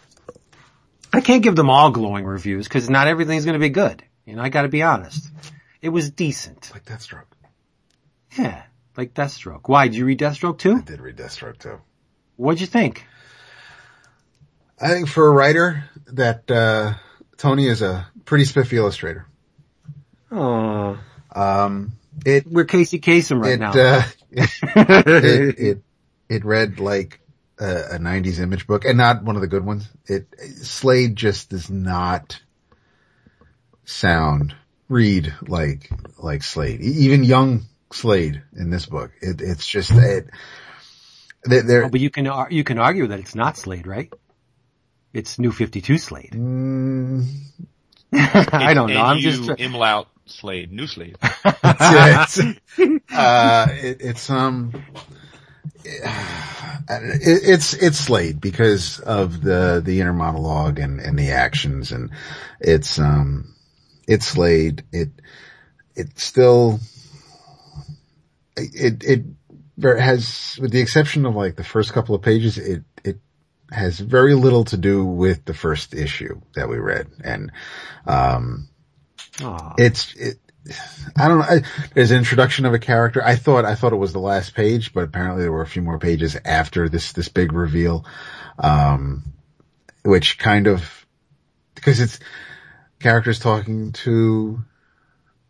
I 1.12 1.20
can't 1.20 1.42
give 1.42 1.54
them 1.54 1.70
all 1.70 1.90
glowing 1.90 2.24
reviews 2.24 2.66
because 2.66 2.90
not 2.90 3.06
everything's 3.06 3.44
going 3.44 3.54
to 3.54 3.60
be 3.60 3.68
good. 3.68 4.02
You 4.24 4.36
know, 4.36 4.42
I 4.42 4.48
got 4.48 4.62
to 4.62 4.68
be 4.68 4.82
honest. 4.82 5.28
It 5.82 5.90
was 5.90 6.10
decent. 6.10 6.70
Like 6.72 6.84
Deathstroke. 6.84 7.24
Yeah, 8.38 8.62
like 8.96 9.14
Deathstroke. 9.14 9.62
Why 9.68 9.86
did 9.88 9.96
you 9.96 10.06
read 10.06 10.18
Deathstroke 10.18 10.58
too? 10.58 10.76
I 10.76 10.80
did 10.80 11.00
read 11.00 11.16
Deathstroke 11.16 11.58
too. 11.58 11.78
What'd 12.36 12.60
you 12.60 12.66
think? 12.66 13.06
I 14.80 14.88
think 14.88 15.08
for 15.08 15.26
a 15.26 15.30
writer 15.30 15.84
that, 16.06 16.50
uh, 16.50 16.94
Tony 17.36 17.66
is 17.68 17.82
a 17.82 18.08
pretty 18.24 18.44
spiffy 18.44 18.76
illustrator. 18.76 19.26
Oh, 20.32 20.98
Um, 21.32 21.92
it, 22.26 22.46
we're 22.46 22.64
Casey 22.64 22.98
Kasem 22.98 23.40
right 23.40 23.52
it, 23.52 23.60
now. 23.60 23.72
uh, 23.72 24.02
it, 24.30 25.58
it, 25.58 25.82
it 26.28 26.44
read 26.44 26.80
like 26.80 27.20
a, 27.58 27.66
a 27.92 27.98
90s 27.98 28.40
image 28.40 28.66
book 28.66 28.84
and 28.84 28.96
not 28.98 29.22
one 29.22 29.36
of 29.36 29.42
the 29.42 29.48
good 29.48 29.64
ones. 29.64 29.88
It, 30.06 30.26
Slade 30.62 31.14
just 31.14 31.50
does 31.50 31.70
not 31.70 32.40
sound, 33.84 34.54
read 34.88 35.34
like, 35.42 35.90
like 36.18 36.42
Slade. 36.42 36.80
Even 36.80 37.24
young 37.24 37.66
Slade 37.92 38.42
in 38.56 38.70
this 38.70 38.86
book. 38.86 39.12
It, 39.20 39.40
it's 39.40 39.66
just, 39.66 39.90
it, 39.92 40.28
there, 41.44 41.62
there 41.62 41.84
Oh, 41.84 41.88
but 41.88 42.00
you 42.00 42.10
can 42.10 42.28
you 42.50 42.64
can 42.64 42.78
argue 42.78 43.06
that 43.08 43.20
it's 43.20 43.34
not 43.34 43.56
Slade, 43.56 43.86
right? 43.86 44.12
It's 45.12 45.38
New 45.38 45.52
Fifty 45.52 45.80
Two 45.80 45.98
Slade. 45.98 46.32
mm, 46.32 47.26
I 48.12 48.74
don't 48.74 48.90
know. 48.90 49.02
I'm 49.02 49.18
you 49.18 49.22
just. 49.22 49.42
Imlaut 49.42 50.06
Slade, 50.26 50.72
new 50.72 50.86
Slade. 50.86 51.16
it's, 51.44 52.38
uh, 53.12 53.66
it, 53.70 53.96
it's 54.00 54.30
um, 54.30 54.72
it, 55.84 56.22
it's 56.88 57.74
it's 57.74 57.98
Slade 57.98 58.40
because 58.40 59.00
of 59.00 59.42
the 59.42 59.82
the 59.84 60.00
inner 60.00 60.14
monologue 60.14 60.78
and 60.78 60.98
and 60.98 61.18
the 61.18 61.32
actions 61.32 61.92
and 61.92 62.10
it's 62.60 62.98
um, 62.98 63.53
it's 64.06 64.26
Slade. 64.26 64.84
It 64.92 65.10
it 65.94 66.18
still 66.18 66.80
it 68.56 69.04
it 69.04 69.24
has 69.82 70.58
with 70.60 70.70
the 70.70 70.80
exception 70.80 71.26
of 71.26 71.34
like 71.34 71.56
the 71.56 71.64
first 71.64 71.92
couple 71.92 72.14
of 72.14 72.22
pages 72.22 72.58
it 72.58 72.84
it 73.02 73.18
has 73.70 73.98
very 73.98 74.34
little 74.34 74.64
to 74.64 74.76
do 74.76 75.04
with 75.04 75.44
the 75.44 75.54
first 75.54 75.94
issue 75.94 76.40
that 76.54 76.68
we 76.68 76.78
read 76.78 77.08
and 77.24 77.50
um 78.06 78.68
Aw. 79.42 79.74
it's 79.78 80.14
it 80.14 80.38
I 81.16 81.28
don't 81.28 81.40
know. 81.40 81.44
I, 81.44 81.62
there's 81.92 82.10
an 82.10 82.16
introduction 82.16 82.64
of 82.64 82.72
a 82.72 82.78
character. 82.78 83.22
I 83.22 83.36
thought 83.36 83.66
I 83.66 83.74
thought 83.74 83.92
it 83.92 83.96
was 83.96 84.14
the 84.14 84.18
last 84.18 84.54
page, 84.54 84.94
but 84.94 85.04
apparently 85.04 85.42
there 85.42 85.52
were 85.52 85.60
a 85.60 85.66
few 85.66 85.82
more 85.82 85.98
pages 85.98 86.38
after 86.42 86.88
this 86.88 87.12
this 87.12 87.28
big 87.28 87.52
reveal, 87.52 88.06
um, 88.58 89.24
which 90.04 90.38
kind 90.38 90.66
of 90.66 91.04
because 91.74 92.00
it's 92.00 92.18
characters 93.04 93.38
talking 93.38 93.92
to, 93.92 94.64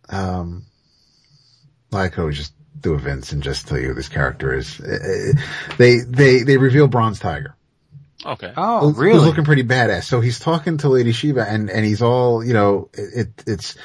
um, 0.09 0.66
like 1.90 2.12
I 2.12 2.14
could 2.14 2.20
always 2.20 2.36
just 2.36 2.52
do 2.78 2.94
events 2.94 3.32
and 3.32 3.43
just 3.43 3.66
tell 3.68 3.78
you 3.78 3.89
who 3.89 3.94
this 3.94 4.09
character 4.09 4.55
is. 4.55 4.81
Uh, 4.81 5.32
They 5.78 6.01
they 6.01 6.43
they 6.43 6.59
reveal 6.59 6.89
Bronze 6.89 7.18
Tiger 7.20 7.55
Okay. 8.26 8.52
oh, 8.56 8.81
who's 8.89 8.98
really? 8.98 9.24
looking 9.24 9.44
pretty 9.44 9.64
badass. 9.64 10.05
So 10.05 10.20
he's 10.20 10.39
talking 10.39 10.78
to 10.78 10.89
Lady 10.89 11.12
Shiva 11.12 11.44
and, 11.48 11.68
and 11.70 11.85
he's 11.85 12.01
all, 12.02 12.43
you 12.44 12.55
know, 12.55 12.89
it, 12.94 13.28
it's, 13.47 13.76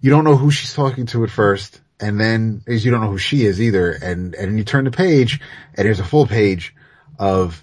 you 0.00 0.10
don't 0.10 0.24
know 0.24 0.36
who 0.36 0.50
she's 0.50 0.74
talking 0.74 1.06
to 1.06 1.24
at 1.24 1.30
first. 1.30 1.80
And 2.00 2.20
then 2.20 2.62
is 2.66 2.84
you 2.84 2.90
don't 2.90 3.00
know 3.00 3.10
who 3.10 3.18
she 3.18 3.44
is 3.44 3.60
either. 3.60 3.90
And, 3.92 4.34
and 4.34 4.58
you 4.58 4.64
turn 4.64 4.84
the 4.84 4.90
page 4.90 5.40
and 5.74 5.86
there's 5.86 6.00
a 6.00 6.04
full 6.04 6.26
page 6.26 6.74
of 7.18 7.62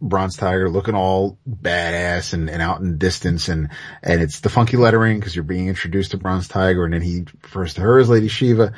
Bronze 0.00 0.36
Tiger 0.36 0.70
looking 0.70 0.94
all 0.94 1.38
badass 1.48 2.32
and, 2.32 2.48
and 2.48 2.62
out 2.62 2.80
in 2.80 2.98
distance 2.98 3.48
and, 3.48 3.68
and 4.02 4.22
it's 4.22 4.40
the 4.40 4.48
funky 4.48 4.76
lettering 4.76 5.18
because 5.18 5.36
you're 5.36 5.44
being 5.44 5.68
introduced 5.68 6.12
to 6.12 6.16
Bronze 6.16 6.48
Tiger 6.48 6.84
and 6.84 6.94
then 6.94 7.02
he 7.02 7.24
refers 7.42 7.74
to 7.74 7.82
her 7.82 7.98
as 7.98 8.08
Lady 8.08 8.28
Shiva. 8.28 8.72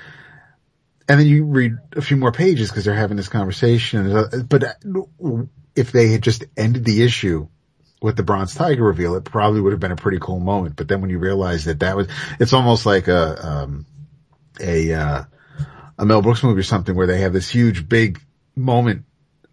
And 1.08 1.20
then 1.20 1.26
you 1.26 1.44
read 1.44 1.72
a 1.92 2.02
few 2.02 2.16
more 2.16 2.32
pages 2.32 2.70
because 2.70 2.84
they're 2.84 2.94
having 2.94 3.16
this 3.16 3.28
conversation. 3.28 4.46
But 4.48 4.76
if 5.76 5.92
they 5.92 6.08
had 6.08 6.22
just 6.22 6.44
ended 6.56 6.84
the 6.84 7.02
issue 7.02 7.48
with 8.00 8.16
the 8.16 8.22
Bronze 8.22 8.54
Tiger 8.54 8.84
reveal, 8.84 9.14
it 9.14 9.24
probably 9.24 9.60
would 9.60 9.72
have 9.72 9.80
been 9.80 9.92
a 9.92 9.96
pretty 9.96 10.18
cool 10.20 10.40
moment. 10.40 10.76
But 10.76 10.88
then 10.88 11.00
when 11.00 11.10
you 11.10 11.18
realize 11.18 11.64
that 11.66 11.80
that 11.80 11.96
was, 11.96 12.08
it's 12.40 12.52
almost 12.52 12.86
like 12.86 13.08
a, 13.08 13.46
um, 13.46 13.86
a, 14.60 14.92
uh, 14.92 15.24
a 15.98 16.06
Mel 16.06 16.22
Brooks 16.22 16.42
movie 16.42 16.60
or 16.60 16.64
something 16.64 16.96
where 16.96 17.06
they 17.06 17.20
have 17.20 17.32
this 17.32 17.50
huge 17.50 17.88
big 17.88 18.20
moment 18.56 19.04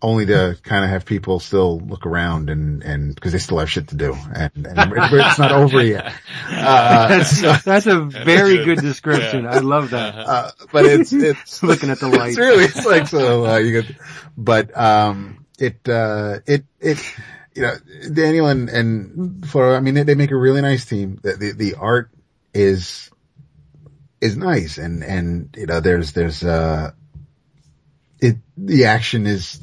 only 0.02 0.26
to 0.26 0.58
kind 0.64 0.86
of 0.86 0.90
have 0.90 1.06
people 1.06 1.40
still 1.40 1.80
look 1.80 2.06
around 2.06 2.50
and, 2.50 2.84
and 2.84 3.14
because 3.14 3.34
they 3.34 3.38
still 3.38 3.60
have 3.60 3.70
shit 3.70 3.90
to 3.90 3.96
do 3.96 4.14
and, 4.34 4.52
and 4.56 4.94
it's 4.96 5.40
not 5.40 5.52
over 5.52 5.84
yet. 5.84 6.14
Uh, 6.50 7.08
that's, 7.42 7.64
that's 7.64 7.86
a 7.86 8.00
very 8.02 8.64
good. 8.64 8.80
description. 8.80 9.46
I 9.46 9.60
love 9.60 9.90
that. 9.90 10.16
uh, 10.16 10.52
but 10.72 10.86
it's, 10.86 11.12
it's 11.12 11.62
Looking 11.70 11.90
at 11.90 12.00
the 12.00 12.08
lights. 12.08 12.30
It's 12.30 12.38
really, 12.38 12.64
it's 12.64 12.86
like, 12.86 13.08
so, 13.08 13.46
uh, 13.46 13.58
you 13.58 13.82
get, 13.82 13.96
but, 14.38 14.78
um, 14.78 15.46
it, 15.60 15.88
uh, 15.90 16.40
it, 16.46 16.64
it, 16.80 17.16
you 17.54 17.64
know, 17.64 17.76
Daniel 18.14 18.48
and, 18.48 18.70
and 18.70 19.44
Florea, 19.44 19.76
I 19.76 19.80
mean, 19.82 19.96
they, 19.96 20.04
they 20.04 20.16
make 20.16 20.32
a 20.32 20.38
really 20.38 20.62
nice 20.62 20.86
team. 20.86 21.20
The, 21.22 21.34
the, 21.34 21.52
the 21.52 21.76
art 21.76 22.10
is, 22.54 23.12
is 24.22 24.38
nice 24.38 24.78
and, 24.78 25.04
and, 25.04 25.54
you 25.58 25.66
know, 25.66 25.82
there's, 25.82 26.14
there's, 26.14 26.42
uh, 26.42 26.92
it, 28.22 28.38
the 28.56 28.86
action 28.86 29.28
is, 29.28 29.60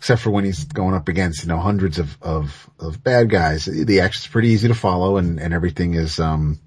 except 0.00 0.22
for 0.22 0.30
when 0.30 0.44
he's 0.44 0.64
going 0.64 0.94
up 0.94 1.08
against, 1.08 1.42
you 1.42 1.48
know, 1.48 1.58
hundreds 1.58 1.98
of, 1.98 2.16
of, 2.22 2.70
of 2.78 3.02
bad 3.04 3.28
guys. 3.28 3.66
The 3.66 4.00
action's 4.00 4.26
pretty 4.28 4.48
easy 4.48 4.68
to 4.68 4.74
follow 4.74 5.18
and, 5.18 5.38
and 5.38 5.52
everything 5.52 5.92
is, 5.92 6.18
um, 6.18 6.58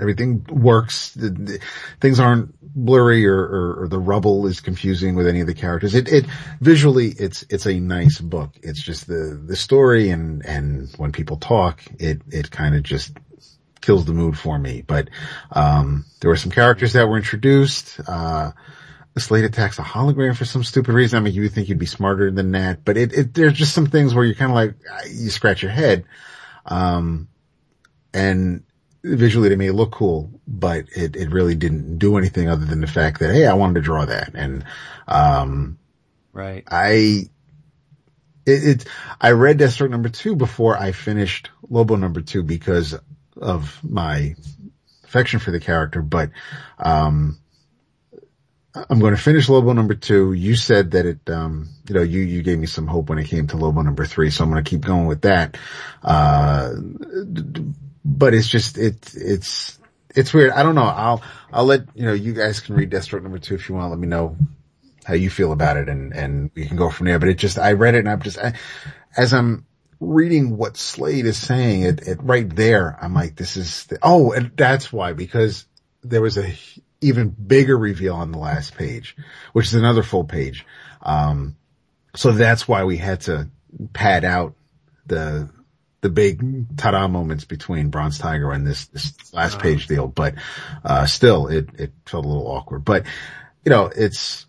everything 0.00 0.44
works. 0.50 1.12
The, 1.12 1.30
the, 1.30 1.60
things 2.00 2.18
aren't 2.18 2.56
blurry 2.60 3.24
or, 3.26 3.38
or, 3.38 3.82
or 3.82 3.88
the 3.88 4.00
rubble 4.00 4.46
is 4.46 4.60
confusing 4.60 5.14
with 5.14 5.28
any 5.28 5.40
of 5.40 5.46
the 5.46 5.54
characters. 5.54 5.94
It, 5.94 6.08
it 6.08 6.26
visually, 6.60 7.08
it's, 7.08 7.44
it's 7.50 7.66
a 7.66 7.78
nice 7.78 8.20
book. 8.20 8.50
It's 8.62 8.82
just 8.82 9.06
the, 9.06 9.40
the 9.46 9.56
story 9.56 10.10
and, 10.10 10.44
and 10.44 10.92
when 10.96 11.12
people 11.12 11.36
talk, 11.36 11.82
it, 12.00 12.22
it 12.30 12.50
kind 12.50 12.74
of 12.74 12.82
just 12.82 13.16
kills 13.80 14.06
the 14.06 14.12
mood 14.12 14.36
for 14.36 14.58
me. 14.58 14.82
But 14.82 15.08
um, 15.52 16.04
there 16.20 16.30
were 16.30 16.36
some 16.36 16.50
characters 16.50 16.94
that 16.94 17.08
were 17.08 17.16
introduced. 17.16 18.00
Uh, 18.08 18.50
Slade 19.16 19.44
attacks 19.44 19.78
a 19.78 19.82
hologram 19.82 20.36
for 20.36 20.44
some 20.44 20.62
stupid 20.62 20.92
reason. 20.92 21.18
I 21.18 21.20
mean, 21.20 21.34
you 21.34 21.42
would 21.42 21.52
think 21.52 21.68
you'd 21.68 21.78
be 21.78 21.86
smarter 21.86 22.30
than 22.30 22.52
that, 22.52 22.84
but 22.84 22.96
it, 22.96 23.12
it 23.12 23.34
there's 23.34 23.54
just 23.54 23.74
some 23.74 23.86
things 23.86 24.14
where 24.14 24.24
you're 24.24 24.36
kind 24.36 24.50
of 24.50 24.54
like 24.54 24.74
you 25.10 25.30
scratch 25.30 25.62
your 25.62 25.72
head. 25.72 26.04
Um, 26.64 27.28
and 28.14 28.62
visually 29.02 29.48
they 29.48 29.56
may 29.56 29.70
look 29.70 29.92
cool, 29.92 30.30
but 30.46 30.86
it, 30.94 31.16
it 31.16 31.30
really 31.30 31.54
didn't 31.54 31.98
do 31.98 32.16
anything 32.16 32.48
other 32.48 32.64
than 32.64 32.80
the 32.80 32.86
fact 32.86 33.20
that, 33.20 33.32
hey, 33.32 33.46
I 33.46 33.54
wanted 33.54 33.74
to 33.74 33.80
draw 33.80 34.04
that. 34.04 34.32
And, 34.34 34.64
um, 35.06 35.78
right. 36.32 36.62
I, 36.68 37.28
it, 38.46 38.68
it, 38.68 38.84
I 39.20 39.32
read 39.32 39.58
Deathstroke 39.58 39.90
number 39.90 40.08
two 40.08 40.36
before 40.36 40.76
I 40.76 40.92
finished 40.92 41.50
Lobo 41.68 41.96
number 41.96 42.20
two 42.20 42.42
because 42.42 42.94
of 43.36 43.78
my 43.82 44.36
affection 45.04 45.40
for 45.40 45.50
the 45.50 45.60
character, 45.60 46.02
but, 46.02 46.30
um, 46.78 47.38
I'm 48.74 49.00
going 49.00 49.14
to 49.14 49.20
finish 49.20 49.48
Lobo 49.48 49.72
number 49.72 49.94
two. 49.94 50.32
You 50.34 50.54
said 50.54 50.90
that 50.92 51.06
it, 51.06 51.30
um, 51.30 51.68
you 51.88 51.94
know, 51.94 52.02
you, 52.02 52.20
you 52.20 52.42
gave 52.42 52.58
me 52.58 52.66
some 52.66 52.86
hope 52.86 53.08
when 53.08 53.18
it 53.18 53.26
came 53.26 53.46
to 53.48 53.56
Lobo 53.56 53.82
number 53.82 54.04
three, 54.04 54.30
so 54.30 54.44
I'm 54.44 54.50
going 54.50 54.62
to 54.62 54.68
keep 54.68 54.82
going 54.82 55.06
with 55.06 55.22
that. 55.22 55.56
Uh, 56.02 56.74
but 58.04 58.34
it's 58.34 58.48
just, 58.48 58.76
it, 58.76 59.14
it's, 59.14 59.78
it's 60.14 60.34
weird. 60.34 60.52
I 60.52 60.62
don't 60.62 60.74
know. 60.74 60.82
I'll, 60.82 61.22
I'll 61.52 61.64
let, 61.64 61.84
you 61.94 62.04
know, 62.04 62.12
you 62.12 62.34
guys 62.34 62.60
can 62.60 62.76
read 62.76 62.90
Deathstroke 62.90 63.22
number 63.22 63.38
two 63.38 63.54
if 63.54 63.68
you 63.68 63.74
want. 63.74 63.90
Let 63.90 63.98
me 63.98 64.06
know 64.06 64.36
how 65.04 65.14
you 65.14 65.30
feel 65.30 65.52
about 65.52 65.78
it 65.78 65.88
and, 65.88 66.12
and 66.12 66.50
we 66.54 66.66
can 66.66 66.76
go 66.76 66.90
from 66.90 67.06
there. 67.06 67.18
But 67.18 67.30
it 67.30 67.38
just, 67.38 67.58
I 67.58 67.72
read 67.72 67.94
it 67.94 68.00
and 68.00 68.10
I'm 68.10 68.20
just, 68.20 68.38
I, 68.38 68.52
as 69.16 69.32
I'm 69.32 69.66
reading 69.98 70.56
what 70.58 70.76
Slade 70.76 71.24
is 71.24 71.38
saying, 71.38 71.82
it, 71.82 72.06
it 72.06 72.18
right 72.22 72.48
there, 72.54 72.98
I'm 73.00 73.14
like, 73.14 73.34
this 73.34 73.56
is, 73.56 73.86
the, 73.86 73.98
oh, 74.02 74.32
and 74.32 74.52
that's 74.54 74.92
why, 74.92 75.14
because 75.14 75.64
there 76.02 76.20
was 76.22 76.36
a 76.36 76.54
even 77.00 77.28
bigger 77.28 77.76
reveal 77.76 78.14
on 78.14 78.32
the 78.32 78.38
last 78.38 78.76
page, 78.76 79.16
which 79.52 79.66
is 79.66 79.74
another 79.74 80.02
full 80.02 80.24
page. 80.24 80.66
Um, 81.02 81.56
so 82.14 82.32
that's 82.32 82.66
why 82.66 82.84
we 82.84 82.96
had 82.96 83.20
to 83.22 83.48
pad 83.92 84.24
out 84.24 84.54
the, 85.06 85.48
the 86.00 86.08
big 86.08 86.76
ta-da 86.76 87.06
moments 87.08 87.44
between 87.44 87.90
Bronze 87.90 88.18
Tiger 88.18 88.50
and 88.50 88.66
this, 88.66 88.86
this 88.86 89.14
last 89.32 89.58
page 89.58 89.86
deal, 89.86 90.08
but, 90.08 90.34
uh, 90.84 91.06
still 91.06 91.46
it, 91.48 91.68
it 91.78 91.92
felt 92.06 92.24
a 92.24 92.28
little 92.28 92.48
awkward, 92.48 92.84
but 92.84 93.04
you 93.64 93.70
know, 93.70 93.90
it's, 93.94 94.46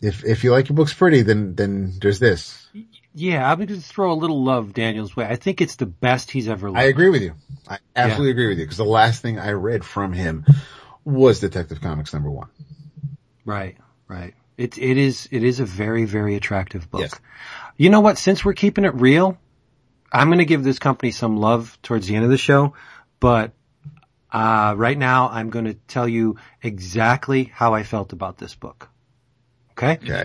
if, 0.00 0.24
if 0.24 0.44
you 0.44 0.52
like 0.52 0.68
your 0.68 0.76
books 0.76 0.92
pretty, 0.92 1.22
then, 1.22 1.54
then 1.54 1.94
there's 2.00 2.18
this. 2.18 2.66
Yeah, 3.14 3.48
I'm 3.48 3.58
going 3.58 3.68
to 3.68 3.80
throw 3.80 4.12
a 4.12 4.14
little 4.14 4.42
love 4.42 4.74
Daniel's 4.74 5.14
way. 5.14 5.24
I 5.24 5.36
think 5.36 5.60
it's 5.60 5.76
the 5.76 5.86
best 5.86 6.30
he's 6.30 6.48
ever 6.48 6.76
I 6.76 6.84
agree 6.84 7.10
with 7.10 7.22
you. 7.22 7.34
I 7.68 7.78
absolutely 7.94 8.28
yeah. 8.28 8.32
agree 8.32 8.48
with 8.48 8.58
you 8.58 8.64
because 8.64 8.76
the 8.76 8.84
last 8.84 9.22
thing 9.22 9.38
I 9.38 9.52
read 9.52 9.84
from 9.84 10.12
him 10.12 10.44
was 11.04 11.40
Detective 11.40 11.80
Comics 11.80 12.12
number 12.12 12.30
one. 12.30 12.48
Right, 13.44 13.76
right. 14.08 14.34
It, 14.56 14.78
it 14.78 14.96
is, 14.96 15.28
it 15.30 15.42
is 15.42 15.60
a 15.60 15.64
very, 15.64 16.04
very 16.04 16.36
attractive 16.36 16.90
book. 16.90 17.02
Yes. 17.02 17.14
You 17.76 17.90
know 17.90 18.00
what? 18.00 18.18
Since 18.18 18.44
we're 18.44 18.54
keeping 18.54 18.84
it 18.84 18.94
real, 18.94 19.36
I'm 20.12 20.28
going 20.28 20.38
to 20.38 20.44
give 20.44 20.62
this 20.62 20.78
company 20.78 21.10
some 21.10 21.36
love 21.36 21.76
towards 21.82 22.06
the 22.06 22.14
end 22.14 22.24
of 22.24 22.30
the 22.30 22.38
show, 22.38 22.74
but 23.18 23.52
uh, 24.30 24.74
right 24.76 24.96
now 24.96 25.28
I'm 25.28 25.50
going 25.50 25.66
to 25.66 25.74
tell 25.74 26.08
you 26.08 26.36
exactly 26.62 27.44
how 27.44 27.74
I 27.74 27.82
felt 27.82 28.12
about 28.12 28.38
this 28.38 28.54
book. 28.54 28.88
Okay? 29.72 29.98
Okay. 30.02 30.24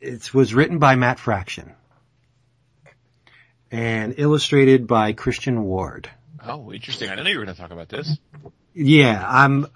It 0.00 0.32
was 0.32 0.54
written 0.54 0.78
by 0.78 0.96
Matt 0.96 1.18
Fraction 1.18 1.74
and 3.70 4.14
illustrated 4.16 4.86
by 4.86 5.12
Christian 5.12 5.62
Ward. 5.62 6.08
Oh, 6.44 6.72
interesting. 6.72 7.08
I 7.08 7.12
didn't 7.12 7.24
know 7.24 7.30
you 7.30 7.38
were 7.38 7.44
going 7.44 7.54
to 7.54 7.60
talk 7.60 7.70
about 7.70 7.88
this. 7.88 8.18
Yeah, 8.74 9.24
I'm, 9.26 9.66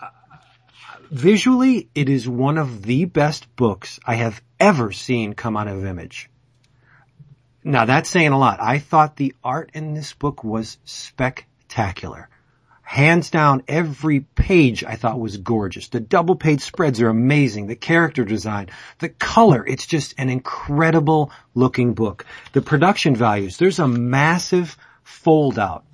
visually, 1.10 1.88
it 1.94 2.08
is 2.08 2.28
one 2.28 2.58
of 2.58 2.82
the 2.82 3.04
best 3.04 3.54
books 3.56 4.00
I 4.04 4.14
have 4.14 4.40
ever 4.58 4.92
seen 4.92 5.34
come 5.34 5.56
out 5.56 5.68
of 5.68 5.84
Image. 5.84 6.30
Now 7.66 7.86
that's 7.86 8.10
saying 8.10 8.32
a 8.32 8.38
lot. 8.38 8.60
I 8.60 8.78
thought 8.78 9.16
the 9.16 9.34
art 9.42 9.70
in 9.72 9.94
this 9.94 10.12
book 10.12 10.44
was 10.44 10.78
spectacular. 10.84 12.28
Hands 12.82 13.28
down, 13.30 13.62
every 13.66 14.20
page 14.20 14.84
I 14.84 14.96
thought 14.96 15.18
was 15.18 15.38
gorgeous. 15.38 15.88
The 15.88 16.00
double 16.00 16.36
page 16.36 16.60
spreads 16.60 17.00
are 17.00 17.08
amazing. 17.08 17.66
The 17.66 17.76
character 17.76 18.24
design, 18.24 18.68
the 18.98 19.08
color, 19.08 19.66
it's 19.66 19.86
just 19.86 20.14
an 20.18 20.28
incredible 20.28 21.32
looking 21.54 21.94
book. 21.94 22.26
The 22.52 22.60
production 22.60 23.16
values, 23.16 23.56
there's 23.56 23.78
a 23.78 23.88
massive 23.88 24.76
fold 25.02 25.58
out 25.58 25.84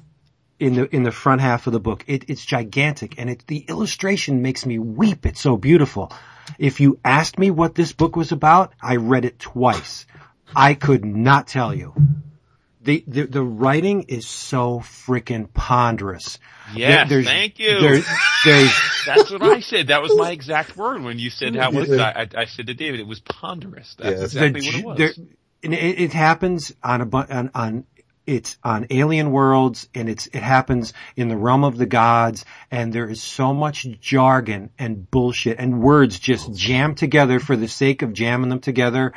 in 0.61 0.75
the 0.75 0.95
in 0.95 1.03
the 1.03 1.11
front 1.11 1.41
half 1.41 1.67
of 1.67 1.73
the 1.73 1.81
book. 1.81 2.05
It, 2.07 2.25
it's 2.29 2.45
gigantic, 2.45 3.19
and 3.19 3.29
it, 3.31 3.45
the 3.47 3.65
illustration 3.69 4.43
makes 4.43 4.65
me 4.65 4.79
weep. 4.79 5.27
It's 5.27 5.41
so 5.41 5.57
beautiful. 5.57 6.13
If 6.59 6.81
you 6.81 6.99
asked 7.05 7.39
me 7.39 7.51
what 7.51 7.75
this 7.75 7.93
book 7.93 8.17
was 8.17 8.33
about, 8.33 8.73
I 8.83 8.97
read 8.97 9.25
it 9.25 9.39
twice. 9.39 10.07
I 10.55 10.75
could 10.75 11.05
not 11.05 11.47
tell 11.47 11.75
you. 11.75 11.95
The, 12.83 13.05
the, 13.07 13.27
the 13.27 13.43
writing 13.43 14.05
is 14.05 14.27
so 14.27 14.81
freaking 14.81 15.53
ponderous. 15.53 16.39
Yes, 16.75 17.11
there's, 17.11 17.27
thank 17.27 17.59
you. 17.59 17.79
There's, 17.79 18.07
there's, 18.45 18.73
That's 19.07 19.31
what 19.31 19.43
I 19.43 19.61
said. 19.61 19.89
That 19.89 20.01
was 20.01 20.17
my 20.17 20.31
exact 20.31 20.77
word 20.77 21.03
when 21.03 21.19
you 21.19 21.29
said 21.29 21.55
how 21.57 21.73
was 21.73 21.91
I, 21.93 22.27
I 22.35 22.47
said 22.47 22.69
to 22.69 22.75
David, 22.75 23.01
it 23.01 23.07
was 23.07 23.21
ponderous. 23.21 23.97
That's 23.99 24.21
yes. 24.21 24.35
exactly 24.35 24.61
the, 24.61 24.67
what 24.67 24.77
it 24.77 24.85
was. 24.85 25.17
There, 25.17 25.27
it, 25.63 25.73
it 25.73 26.13
happens 26.13 26.73
on 26.83 27.03
a 27.03 27.17
on, 27.17 27.51
on 27.55 27.85
it's 28.27 28.59
on 28.63 28.87
alien 28.91 29.33
worlds 29.33 29.89
and 29.95 30.09
it's 30.09 30.27
it 30.29 30.43
happens 30.43 30.93
in 31.17 31.29
the 31.29 31.37
realm 31.37 31.65
of 31.65 31.77
the 31.77 31.87
gods 31.87 32.45
and 32.71 32.93
there 32.93 33.09
is 33.09 33.23
so 33.23 33.53
much 33.53 33.87
jargon 34.01 34.71
and 34.79 35.11
bullshit 35.11 35.59
and 35.59 35.83
words 35.83 36.19
just 36.19 36.55
jammed 36.55 36.97
together 36.97 37.41
for 37.41 37.57
the 37.57 37.69
sake 37.69 38.03
of 38.03 38.13
jamming 38.13 38.51
them 38.51 38.61
together. 38.61 39.13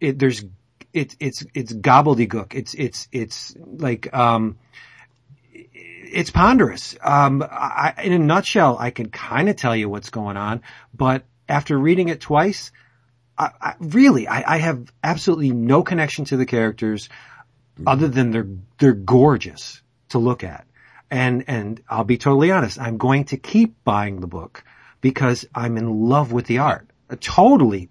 It, 0.00 0.18
there's 0.18 0.44
it's 0.92 1.16
it's 1.18 1.44
it's 1.54 1.72
gobbledygook. 1.72 2.54
It's 2.54 2.74
it's 2.74 3.08
it's 3.12 3.54
like 3.58 4.14
um 4.14 4.58
it's 5.52 6.30
ponderous. 6.30 6.96
Um 7.02 7.42
I, 7.42 7.94
in 8.02 8.12
a 8.12 8.18
nutshell 8.18 8.76
i 8.78 8.90
can 8.90 9.10
kind 9.10 9.48
of 9.48 9.56
tell 9.56 9.74
you 9.74 9.88
what's 9.88 10.10
going 10.10 10.36
on 10.36 10.62
but 10.94 11.24
after 11.48 11.76
reading 11.76 12.08
it 12.08 12.20
twice 12.20 12.72
I, 13.36 13.50
I 13.60 13.74
really 13.80 14.28
I, 14.28 14.54
I 14.54 14.58
have 14.58 14.92
absolutely 15.02 15.50
no 15.50 15.82
connection 15.82 16.24
to 16.26 16.36
the 16.36 16.46
characters 16.46 17.08
other 17.86 18.08
than 18.08 18.30
they're 18.30 18.48
they're 18.78 18.92
gorgeous 18.92 19.82
to 20.10 20.18
look 20.18 20.44
at. 20.44 20.66
And 21.10 21.44
and 21.48 21.82
I'll 21.88 22.04
be 22.04 22.18
totally 22.18 22.50
honest, 22.50 22.80
I'm 22.80 22.98
going 22.98 23.24
to 23.26 23.36
keep 23.36 23.82
buying 23.84 24.20
the 24.20 24.26
book 24.26 24.64
because 25.00 25.46
I'm 25.54 25.76
in 25.76 26.08
love 26.08 26.32
with 26.32 26.46
the 26.46 26.58
art. 26.58 26.88
Totally 27.20 27.90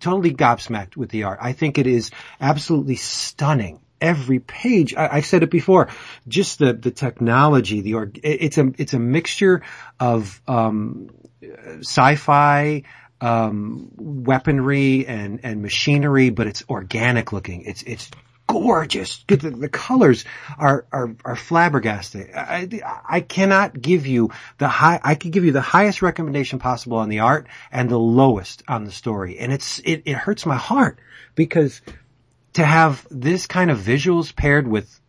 totally 0.00 0.32
gobsmacked 0.32 0.96
with 0.96 1.10
the 1.10 1.24
art. 1.24 1.38
I 1.40 1.52
think 1.52 1.78
it 1.78 1.86
is 1.86 2.10
absolutely 2.40 2.96
stunning. 2.96 3.80
Every 4.00 4.38
page, 4.38 4.94
I, 4.94 5.16
have 5.16 5.26
said 5.26 5.42
it 5.42 5.50
before, 5.50 5.88
just 6.26 6.58
the, 6.58 6.72
the 6.72 6.90
technology, 6.90 7.82
the, 7.82 7.94
or, 7.94 8.10
it's 8.14 8.56
a, 8.56 8.72
it's 8.78 8.94
a 8.94 8.98
mixture 8.98 9.62
of, 10.00 10.40
um, 10.48 11.10
sci-fi, 11.80 12.84
um, 13.20 13.90
weaponry 13.96 15.06
and, 15.06 15.40
and 15.42 15.60
machinery, 15.60 16.30
but 16.30 16.46
it's 16.46 16.64
organic 16.70 17.30
looking. 17.32 17.62
It's, 17.62 17.82
it's 17.82 18.10
gorgeous. 18.52 19.24
The, 19.28 19.36
the 19.36 19.68
colors 19.68 20.24
are, 20.58 20.86
are, 20.92 21.14
are 21.24 21.36
flabbergasting. 21.36 22.34
I, 22.34 23.02
I 23.08 23.20
cannot 23.20 23.80
give 23.80 24.06
you 24.06 24.30
the 24.58 24.68
high, 24.68 25.00
I 25.02 25.14
could 25.14 25.32
give 25.32 25.44
you 25.44 25.52
the 25.52 25.60
highest 25.60 26.02
recommendation 26.02 26.58
possible 26.58 26.98
on 26.98 27.08
the 27.08 27.20
art 27.20 27.46
and 27.70 27.88
the 27.88 27.98
lowest 27.98 28.62
on 28.68 28.84
the 28.84 28.92
story. 28.92 29.38
And 29.38 29.52
it's, 29.52 29.78
it, 29.80 30.02
it 30.06 30.14
hurts 30.14 30.46
my 30.46 30.56
heart 30.56 30.98
because 31.34 31.80
to 32.54 32.64
have 32.64 33.06
this 33.10 33.46
kind 33.46 33.70
of 33.70 33.78
visuals 33.78 34.34
paired 34.34 34.66
with 34.66 35.00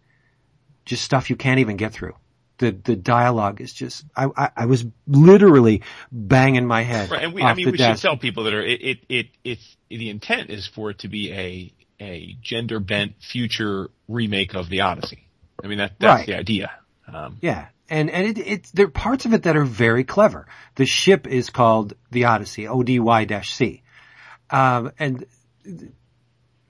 just 0.85 1.03
stuff 1.03 1.29
you 1.29 1.35
can't 1.35 1.59
even 1.59 1.77
get 1.77 1.93
through. 1.93 2.15
The, 2.57 2.71
the 2.71 2.95
dialogue 2.95 3.59
is 3.59 3.73
just, 3.73 4.05
I, 4.15 4.27
I, 4.37 4.49
I 4.55 4.65
was 4.67 4.85
literally 5.07 5.81
banging 6.11 6.67
my 6.67 6.83
head. 6.83 7.09
Right, 7.09 7.23
and 7.23 7.33
we, 7.33 7.41
I 7.41 7.55
mean, 7.55 7.71
we 7.71 7.77
desk. 7.77 8.01
should 8.01 8.07
tell 8.07 8.17
people 8.17 8.43
that 8.43 8.53
are, 8.53 8.61
it, 8.61 8.81
it, 8.81 8.99
it, 9.09 9.27
it's, 9.43 9.77
the 9.89 10.11
intent 10.11 10.51
is 10.51 10.67
for 10.67 10.91
it 10.91 10.99
to 10.99 11.07
be 11.07 11.31
a, 11.33 11.73
a 12.01 12.35
gender 12.41 12.79
bent 12.79 13.13
future 13.21 13.89
remake 14.07 14.55
of 14.55 14.67
the 14.69 14.81
Odyssey. 14.81 15.27
I 15.63 15.67
mean 15.67 15.77
that 15.77 15.93
that's 15.99 16.19
right. 16.21 16.27
the 16.27 16.35
idea. 16.35 16.71
Um, 17.07 17.37
yeah, 17.41 17.67
and 17.89 18.09
and 18.09 18.37
it, 18.37 18.37
it's 18.39 18.71
there 18.71 18.87
are 18.87 18.89
parts 18.89 19.25
of 19.25 19.33
it 19.33 19.43
that 19.43 19.55
are 19.55 19.63
very 19.63 20.03
clever. 20.03 20.47
The 20.75 20.85
ship 20.85 21.27
is 21.27 21.49
called 21.49 21.93
the 22.09 22.25
Odyssey, 22.25 22.67
O 22.67 22.83
D 22.83 22.99
Y 22.99 23.25
dash 23.25 23.53
C, 23.53 23.83
um, 24.49 24.91
and 24.97 25.25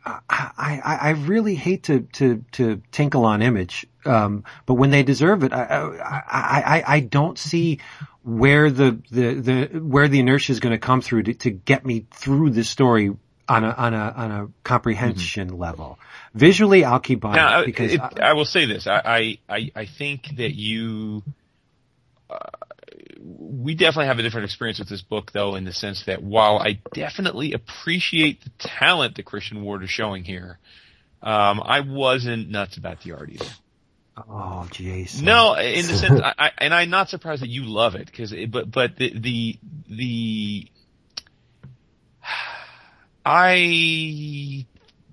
I, 0.05 0.19
I 0.29 0.97
I 1.01 1.09
really 1.11 1.55
hate 1.55 1.83
to 1.83 2.01
to 2.13 2.43
to 2.53 2.81
tinkle 2.91 3.25
on 3.25 3.41
image, 3.41 3.85
um, 4.05 4.43
but 4.65 4.73
when 4.73 4.89
they 4.89 5.03
deserve 5.03 5.43
it, 5.43 5.53
I 5.53 5.63
I 5.63 6.61
I, 6.61 6.83
I 6.95 6.99
don't 6.99 7.37
see 7.37 7.79
where 8.23 8.69
the 8.69 8.99
the 9.09 9.33
the 9.35 9.79
where 9.79 10.07
the 10.07 10.19
inertia 10.19 10.51
is 10.51 10.59
going 10.59 10.71
to 10.71 10.79
come 10.79 11.01
through 11.01 11.23
to, 11.23 11.33
to 11.35 11.51
get 11.51 11.85
me 11.85 12.05
through 12.11 12.49
the 12.49 12.63
story 12.63 13.11
on 13.47 13.63
a 13.63 13.69
on 13.69 13.93
a 13.93 14.13
on 14.15 14.31
a 14.31 14.47
comprehension 14.63 15.57
level. 15.57 15.99
Visually, 16.34 16.85
I'll 16.85 16.99
keep 16.99 17.19
buying 17.22 17.35
Now, 17.35 17.61
it 17.61 17.65
because 17.65 17.93
it, 17.93 17.99
I- 18.01 18.30
I 18.30 18.34
will 18.34 18.45
say 18.45 18.65
this: 18.65 18.88
I 18.88 19.39
I 19.49 19.72
I, 19.76 19.85
think 19.85 20.27
that 20.38 20.53
you. 20.53 21.23
Uh, 22.30 22.38
we 23.19 23.76
definitely 23.76 24.07
have 24.07 24.19
a 24.19 24.23
different 24.23 24.45
experience 24.45 24.80
with 24.80 24.89
this 24.89 25.01
book, 25.01 25.31
though, 25.31 25.55
in 25.55 25.63
the 25.65 25.73
sense 25.73 26.05
that 26.05 26.23
while 26.23 26.57
I 26.57 26.80
definitely 26.93 27.53
appreciate 27.53 28.43
the 28.43 28.49
talent 28.57 29.15
that 29.18 29.23
Christian 29.26 29.61
Ward 29.63 29.84
is 29.84 29.89
showing 29.89 30.23
here, 30.23 30.57
um, 31.22 31.61
I 31.63 31.81
wasn't 31.81 32.49
nuts 32.49 32.77
about 32.77 33.01
the 33.01 33.11
art 33.13 33.30
either. 33.30 33.45
oh, 34.18 34.68
Jason. 34.72 35.26
No, 35.26 35.53
in 35.55 35.85
the 35.85 35.93
sense, 35.97 36.22
I, 36.23 36.34
I, 36.38 36.51
and 36.59 36.73
I'm 36.73 36.89
not 36.89 37.09
surprised 37.09 37.41
that 37.43 37.49
you 37.49 37.63
love 37.65 37.95
it 37.95 38.05
because, 38.07 38.34
but 38.49 38.72
but 38.72 38.95
the 38.95 39.13
the 39.19 39.59
the 39.89 40.68
I 43.26 44.65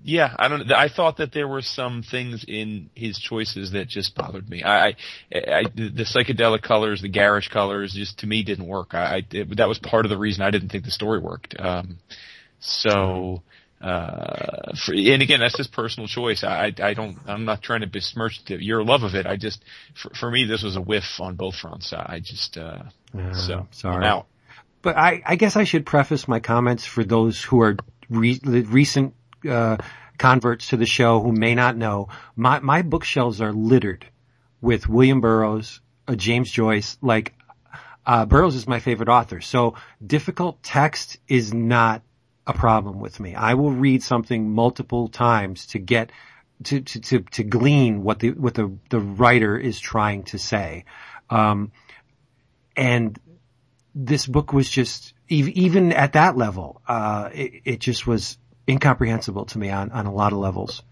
yeah, 0.03 0.33
I 0.39 0.47
don't. 0.47 0.71
I 0.71 0.87
thought 0.87 1.17
that 1.17 1.33
there 1.33 1.47
were 1.47 1.61
some 1.61 2.03
things 2.03 2.45
in 2.47 2.89
his 2.95 3.19
choices 3.19 3.71
that 3.71 3.87
just 3.87 4.15
bothered 4.15 4.49
me. 4.49 4.63
I, 4.63 4.87
I, 4.87 4.95
I 5.33 5.63
the 5.75 6.05
psychedelic 6.05 6.61
colors, 6.61 7.01
the 7.01 7.09
garish 7.09 7.49
colors, 7.49 7.93
just 7.93 8.19
to 8.19 8.27
me 8.27 8.43
didn't 8.43 8.65
work. 8.65 8.93
I, 8.93 9.17
I 9.17 9.25
it, 9.31 9.57
that 9.57 9.67
was 9.67 9.77
part 9.77 10.05
of 10.05 10.09
the 10.09 10.17
reason 10.17 10.43
I 10.43 10.51
didn't 10.51 10.69
think 10.69 10.85
the 10.85 10.91
story 10.91 11.19
worked. 11.19 11.55
Um, 11.59 11.97
so, 12.59 13.43
uh, 13.81 14.73
for, 14.85 14.93
and 14.93 15.21
again, 15.21 15.41
that's 15.41 15.57
just 15.57 15.73
personal 15.73 16.07
choice. 16.07 16.43
I, 16.43 16.73
I 16.81 16.93
don't. 16.93 17.17
I'm 17.27 17.43
not 17.43 17.61
trying 17.61 17.81
to 17.81 17.87
besmirch 17.87 18.43
the, 18.45 18.63
your 18.63 18.83
love 18.83 19.03
of 19.03 19.15
it. 19.15 19.27
I 19.27 19.35
just, 19.35 19.63
for, 19.95 20.11
for 20.15 20.31
me, 20.31 20.45
this 20.45 20.63
was 20.63 20.77
a 20.77 20.81
whiff 20.81 21.19
on 21.19 21.35
both 21.35 21.55
fronts. 21.55 21.93
I 21.93 22.21
just, 22.23 22.57
uh, 22.57 22.83
Yeah, 23.13 23.33
so 23.33 23.67
sorry. 23.71 23.97
I'm 23.97 24.03
out. 24.03 24.27
But 24.81 24.95
I, 24.97 25.21
I 25.25 25.35
guess 25.35 25.57
I 25.57 25.65
should 25.65 25.85
preface 25.85 26.25
my 26.25 26.39
comments 26.39 26.85
for 26.85 27.03
those 27.03 27.43
who 27.43 27.61
are 27.61 27.75
re- 28.09 28.39
recent 28.43 29.15
uh, 29.49 29.77
converts 30.17 30.69
to 30.69 30.77
the 30.77 30.85
show 30.85 31.21
who 31.21 31.31
may 31.31 31.55
not 31.55 31.77
know. 31.77 32.09
My 32.35 32.59
my 32.59 32.81
bookshelves 32.81 33.41
are 33.41 33.53
littered 33.53 34.05
with 34.61 34.87
William 34.87 35.21
Burroughs, 35.21 35.81
uh, 36.07 36.15
James 36.15 36.51
Joyce. 36.51 36.97
Like 37.01 37.33
uh, 38.05 38.25
Burroughs 38.25 38.55
is 38.55 38.67
my 38.67 38.79
favorite 38.79 39.09
author, 39.09 39.41
so 39.41 39.75
difficult 40.05 40.61
text 40.61 41.17
is 41.27 41.53
not 41.53 42.03
a 42.45 42.53
problem 42.53 42.99
with 42.99 43.19
me. 43.19 43.35
I 43.35 43.53
will 43.53 43.71
read 43.71 44.03
something 44.03 44.49
multiple 44.49 45.07
times 45.07 45.67
to 45.67 45.79
get 45.79 46.11
to 46.63 46.81
to 46.81 46.99
to, 46.99 47.19
to 47.19 47.43
glean 47.43 48.03
what 48.03 48.19
the 48.19 48.31
what 48.31 48.53
the 48.53 48.75
the 48.89 48.99
writer 48.99 49.57
is 49.57 49.79
trying 49.79 50.23
to 50.23 50.37
say. 50.37 50.85
Um, 51.29 51.71
and 52.75 53.19
this 53.93 54.25
book 54.25 54.53
was 54.53 54.69
just 54.69 55.13
even 55.29 55.93
at 55.93 56.13
that 56.13 56.37
level, 56.37 56.81
uh, 56.87 57.29
it, 57.33 57.61
it 57.65 57.79
just 57.79 58.05
was 58.07 58.37
incomprehensible 58.67 59.45
to 59.45 59.57
me 59.59 59.69
on, 59.69 59.91
on 59.91 60.05
a 60.05 60.13
lot 60.13 60.33
of 60.33 60.39
levels. 60.39 60.83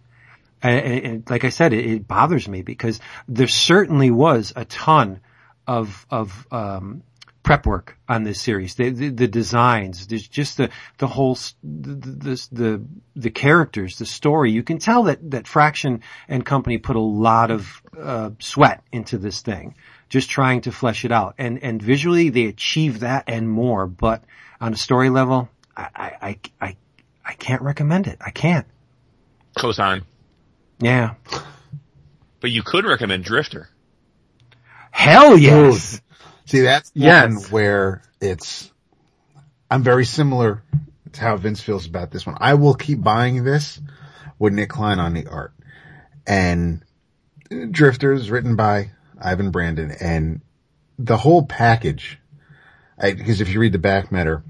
And, 0.62 1.06
and- 1.06 1.30
like 1.30 1.44
I 1.44 1.50
said, 1.50 1.74
it, 1.74 1.86
it 1.86 2.08
bothers 2.08 2.48
me 2.48 2.62
because 2.62 3.00
there 3.28 3.48
certainly 3.48 4.12
was 4.12 4.54
a 4.56 4.66
ton 4.66 5.20
of 5.68 6.06
of 6.10 6.48
um, 6.52 7.04
prep 7.44 7.66
work 7.66 7.98
on 8.10 8.24
this 8.24 8.42
series. 8.42 8.76
The, 8.76 8.90
the, 8.90 9.10
the 9.10 9.28
designs, 9.28 10.08
there's 10.08 10.28
just 10.28 10.58
the 10.58 10.70
the 10.98 11.08
whole 11.08 11.38
the 11.64 12.48
the 12.52 12.86
the 13.16 13.30
characters, 13.30 13.98
the 13.98 14.06
story. 14.06 14.52
You 14.52 14.64
can 14.64 14.80
tell 14.80 15.04
that 15.04 15.32
that 15.32 15.48
Fraction 15.48 16.02
and 16.28 16.46
company 16.46 16.78
put 16.78 16.96
a 16.96 17.02
lot 17.02 17.52
of 17.52 17.82
uh, 18.00 18.32
sweat 18.40 18.84
into 18.92 19.18
this 19.18 19.42
thing, 19.42 19.76
just 20.10 20.30
trying 20.30 20.62
to 20.62 20.72
flesh 20.72 21.06
it 21.06 21.12
out. 21.12 21.36
And 21.38 21.62
and 21.64 21.82
visually, 21.82 22.30
they 22.30 22.46
achieve 22.46 23.02
that 23.02 23.26
and 23.28 23.50
more. 23.50 23.88
But 23.88 24.24
on 24.62 24.74
a 24.74 24.78
story 24.78 25.10
level, 25.10 25.50
I 25.76 25.88
I 25.96 26.12
I 26.22 26.40
I, 26.68 26.76
I 27.26 27.34
can't 27.34 27.62
recommend 27.62 28.08
it. 28.08 28.18
I 28.26 28.32
can't. 28.32 28.66
Cosign. 29.58 30.04
Yeah. 30.80 31.16
But 32.40 32.52
you 32.52 32.62
could 32.64 32.86
recommend 32.86 33.24
Drifter. 33.24 33.70
Hell 34.92 35.38
yes. 35.38 36.02
See, 36.46 36.62
that's 36.62 36.92
the 36.92 37.02
Yes. 37.02 37.52
where 37.52 38.02
it's, 38.22 38.72
I'm 39.70 39.84
very 39.84 40.06
similar 40.06 40.64
to 41.14 41.22
how 41.22 41.36
Vince 41.38 41.62
feels 41.62 41.86
about 41.88 42.12
this 42.12 42.26
one. 42.26 42.38
I 42.40 42.54
will 42.54 42.74
keep 42.76 43.02
buying 43.02 43.44
this 43.44 43.82
with 44.40 44.54
Nic 44.54 44.70
Klein 44.70 45.00
on 45.00 45.14
the 45.14 45.28
art. 45.28 45.54
And 46.26 46.84
Drifters 47.50 48.30
written 48.30 48.56
by 48.56 48.92
Ivan 49.22 49.52
Brandon 49.52 49.92
and 50.00 50.42
the 51.00 51.18
whole 51.18 51.46
package, 51.46 52.20
because 53.00 53.42
if 53.42 53.50
you 53.50 53.60
read 53.60 53.74
the 53.74 53.80
back 53.80 54.12
matter, 54.12 54.44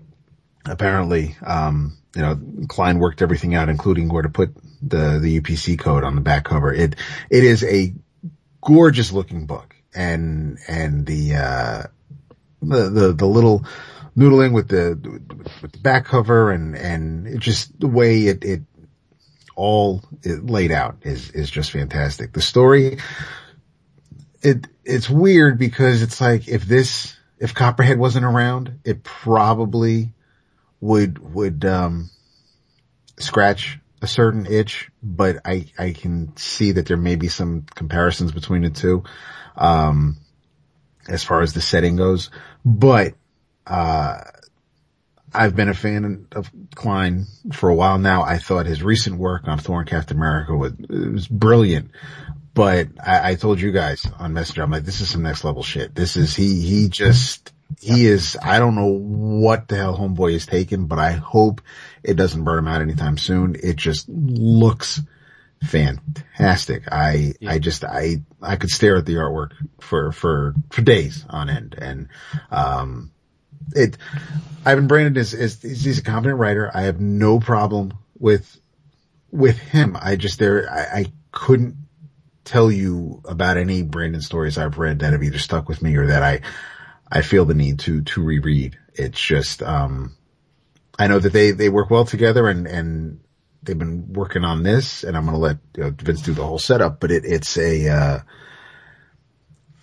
apparently, 0.65 1.35
um, 1.45 1.97
you 2.15 2.21
know, 2.21 2.39
Klein 2.67 2.99
worked 2.99 3.21
everything 3.21 3.53
out, 3.55 3.69
including 3.69 4.09
where 4.09 4.23
to 4.23 4.29
put 4.29 4.55
the, 4.81 5.19
the 5.21 5.39
UPC 5.39 5.77
code 5.77 6.03
on 6.03 6.15
the 6.15 6.21
back 6.21 6.45
cover. 6.45 6.73
It, 6.73 6.95
it 7.29 7.43
is 7.43 7.63
a 7.63 7.93
gorgeous 8.61 9.11
looking 9.11 9.45
book 9.45 9.75
and, 9.93 10.57
and 10.67 11.05
the, 11.05 11.35
uh, 11.35 11.83
the, 12.61 12.89
the, 12.89 13.13
the 13.13 13.25
little 13.25 13.65
noodling 14.17 14.53
with 14.53 14.67
the, 14.67 14.99
with 15.61 15.71
the 15.73 15.79
back 15.79 16.05
cover 16.05 16.51
and, 16.51 16.75
and 16.75 17.39
just 17.39 17.79
the 17.79 17.87
way 17.87 18.27
it, 18.27 18.43
it 18.43 18.61
all 19.55 20.03
it 20.23 20.45
laid 20.45 20.71
out 20.71 20.97
is, 21.03 21.31
is 21.31 21.49
just 21.49 21.71
fantastic. 21.71 22.31
The 22.33 22.41
story, 22.41 22.97
it, 24.41 24.67
it's 24.83 25.09
weird 25.09 25.57
because 25.57 26.01
it's 26.01 26.21
like 26.21 26.47
if 26.47 26.65
this, 26.65 27.15
if 27.39 27.53
Copperhead 27.53 27.97
wasn't 27.97 28.25
around, 28.25 28.79
it 28.83 29.03
probably 29.03 30.13
would, 30.79 31.19
would, 31.33 31.65
um, 31.65 32.09
scratch 33.19 33.79
a 34.01 34.07
certain 34.07 34.45
itch, 34.45 34.91
but 35.01 35.37
I, 35.45 35.65
I 35.77 35.91
can 35.91 36.35
see 36.37 36.73
that 36.73 36.85
there 36.85 36.97
may 36.97 37.15
be 37.15 37.29
some 37.29 37.65
comparisons 37.73 38.31
between 38.31 38.61
the 38.61 38.69
two, 38.69 39.03
um, 39.55 40.17
as 41.07 41.23
far 41.23 41.41
as 41.41 41.53
the 41.53 41.61
setting 41.61 41.95
goes, 41.95 42.29
but, 42.63 43.15
uh, 43.65 44.21
I've 45.33 45.55
been 45.55 45.69
a 45.69 45.73
fan 45.73 46.27
of 46.31 46.49
Klein 46.73 47.25
for 47.53 47.69
a 47.69 47.75
while 47.75 47.99
now. 47.99 48.23
I 48.23 48.37
thought 48.39 48.65
his 48.65 48.81
recent 48.81 49.17
work 49.17 49.47
on 49.47 49.59
Thor 49.59 49.81
and 49.81 49.89
Captain 49.89 50.17
America 50.17 50.55
was, 50.55 50.73
was 50.89 51.27
brilliant. 51.27 51.91
But 52.57 52.87
I, 53.05 53.33
I 53.33 53.35
told 53.35 53.61
you 53.61 53.71
guys 53.71 54.03
on 54.17 54.33
Messenger, 54.33 54.63
I'm 54.63 54.71
like, 54.71 54.83
this 54.83 54.99
is 54.99 55.11
some 55.11 55.21
next 55.21 55.43
level 55.43 55.61
shit. 55.61 55.93
This 55.93 56.17
is, 56.17 56.35
he, 56.35 56.59
he 56.59 56.89
just, 56.89 57.53
he 57.79 58.07
is, 58.07 58.35
I 58.41 58.57
don't 58.57 58.73
know 58.73 58.87
what 58.87 59.67
the 59.67 59.75
hell 59.75 59.95
Homeboy 59.95 60.33
is 60.33 60.47
taking, 60.47 60.87
but 60.87 60.97
I 60.97 61.11
hope 61.11 61.61
it 62.01 62.15
doesn't 62.15 62.43
burn 62.43 62.57
him 62.57 62.67
out 62.67 62.81
anytime 62.81 63.19
soon. 63.19 63.55
It 63.61 63.75
just 63.75 64.09
looks 64.09 64.99
fantastic. 65.63 66.91
I, 66.91 67.35
I 67.47 67.59
just, 67.59 67.83
I, 67.83 68.23
I 68.41 68.55
could 68.55 68.71
stare 68.71 68.97
at 68.97 69.05
the 69.05 69.17
artwork 69.17 69.51
for, 69.79 70.11
for, 70.11 70.55
for 70.71 70.81
days 70.81 71.27
on 71.29 71.51
end. 71.51 71.75
And, 71.77 72.07
um, 72.49 73.11
it, 73.75 73.97
Ivan 74.65 74.87
Brandon 74.87 75.15
is, 75.15 75.35
is, 75.35 75.61
he's 75.61 75.99
a 75.99 76.03
competent 76.03 76.39
writer. 76.39 76.71
I 76.73 76.85
have 76.85 76.99
no 76.99 77.39
problem 77.39 77.93
with, 78.17 78.59
with 79.29 79.59
him. 79.59 79.95
I 80.01 80.15
just, 80.15 80.39
there, 80.39 80.67
I, 80.71 81.01
I 81.01 81.05
couldn't 81.31 81.75
tell 82.47 82.71
you 82.71 83.21
about 83.25 83.57
any 83.57 83.83
Brandon 83.83 84.21
stories 84.21 84.57
I've 84.57 84.77
read 84.77 84.99
that 84.99 85.11
have 85.11 85.21
either 85.21 85.37
stuck 85.37 85.67
with 85.67 85.81
me 85.81 85.97
or 85.97 86.07
that 86.07 86.23
I, 86.23 86.41
I 87.11 87.21
feel 87.21 87.43
the 87.45 87.53
need 87.53 87.79
to, 87.79 88.01
to 88.01 88.23
reread. 88.23 88.79
It's 88.93 89.19
just, 89.19 89.61
um, 89.61 90.15
I 90.97 91.07
know 91.07 91.19
that 91.19 91.33
they, 91.33 91.51
they 91.51 91.67
work 91.67 91.89
well 91.89 92.05
together 92.05 92.47
and, 92.47 92.65
and 92.65 93.19
they've 93.63 93.77
been 93.77 94.13
working 94.13 94.45
on 94.45 94.63
this 94.63 95.03
and 95.03 95.17
I'm 95.17 95.25
going 95.25 95.35
to 95.35 95.41
let 95.41 95.57
you 95.75 95.83
know, 95.83 95.89
Vince 95.91 96.21
do 96.21 96.33
the 96.33 96.45
whole 96.45 96.57
setup, 96.57 97.01
but 97.01 97.11
it, 97.11 97.25
it's 97.25 97.57
a, 97.57 97.89
uh, 97.89 98.19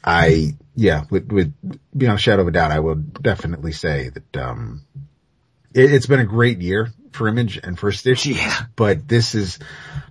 I, 0.03 0.55
yeah, 0.75 1.05
with, 1.11 1.31
with 1.31 1.55
beyond 1.97 2.19
a 2.19 2.23
shadow 2.23 2.43
of 2.43 2.49
a 2.49 2.51
doubt, 2.51 2.73
I 2.73 2.81
will 2.81 2.97
definitely 2.97 3.73
say 3.73 4.09
that, 4.09 4.37
um, 4.43 4.87
it, 5.75 5.91
has 5.91 6.07
been 6.07 6.21
a 6.21 6.25
great 6.25 6.63
year 6.63 6.91
for 7.13 7.29
Image 7.29 7.59
and 7.59 7.79
for 7.79 7.93
Stitch. 7.93 8.25
Yeah. 8.25 8.63
But 8.75 9.07
this 9.07 9.35
is, 9.35 9.59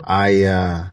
I, 0.03 0.43
uh, 0.43 0.89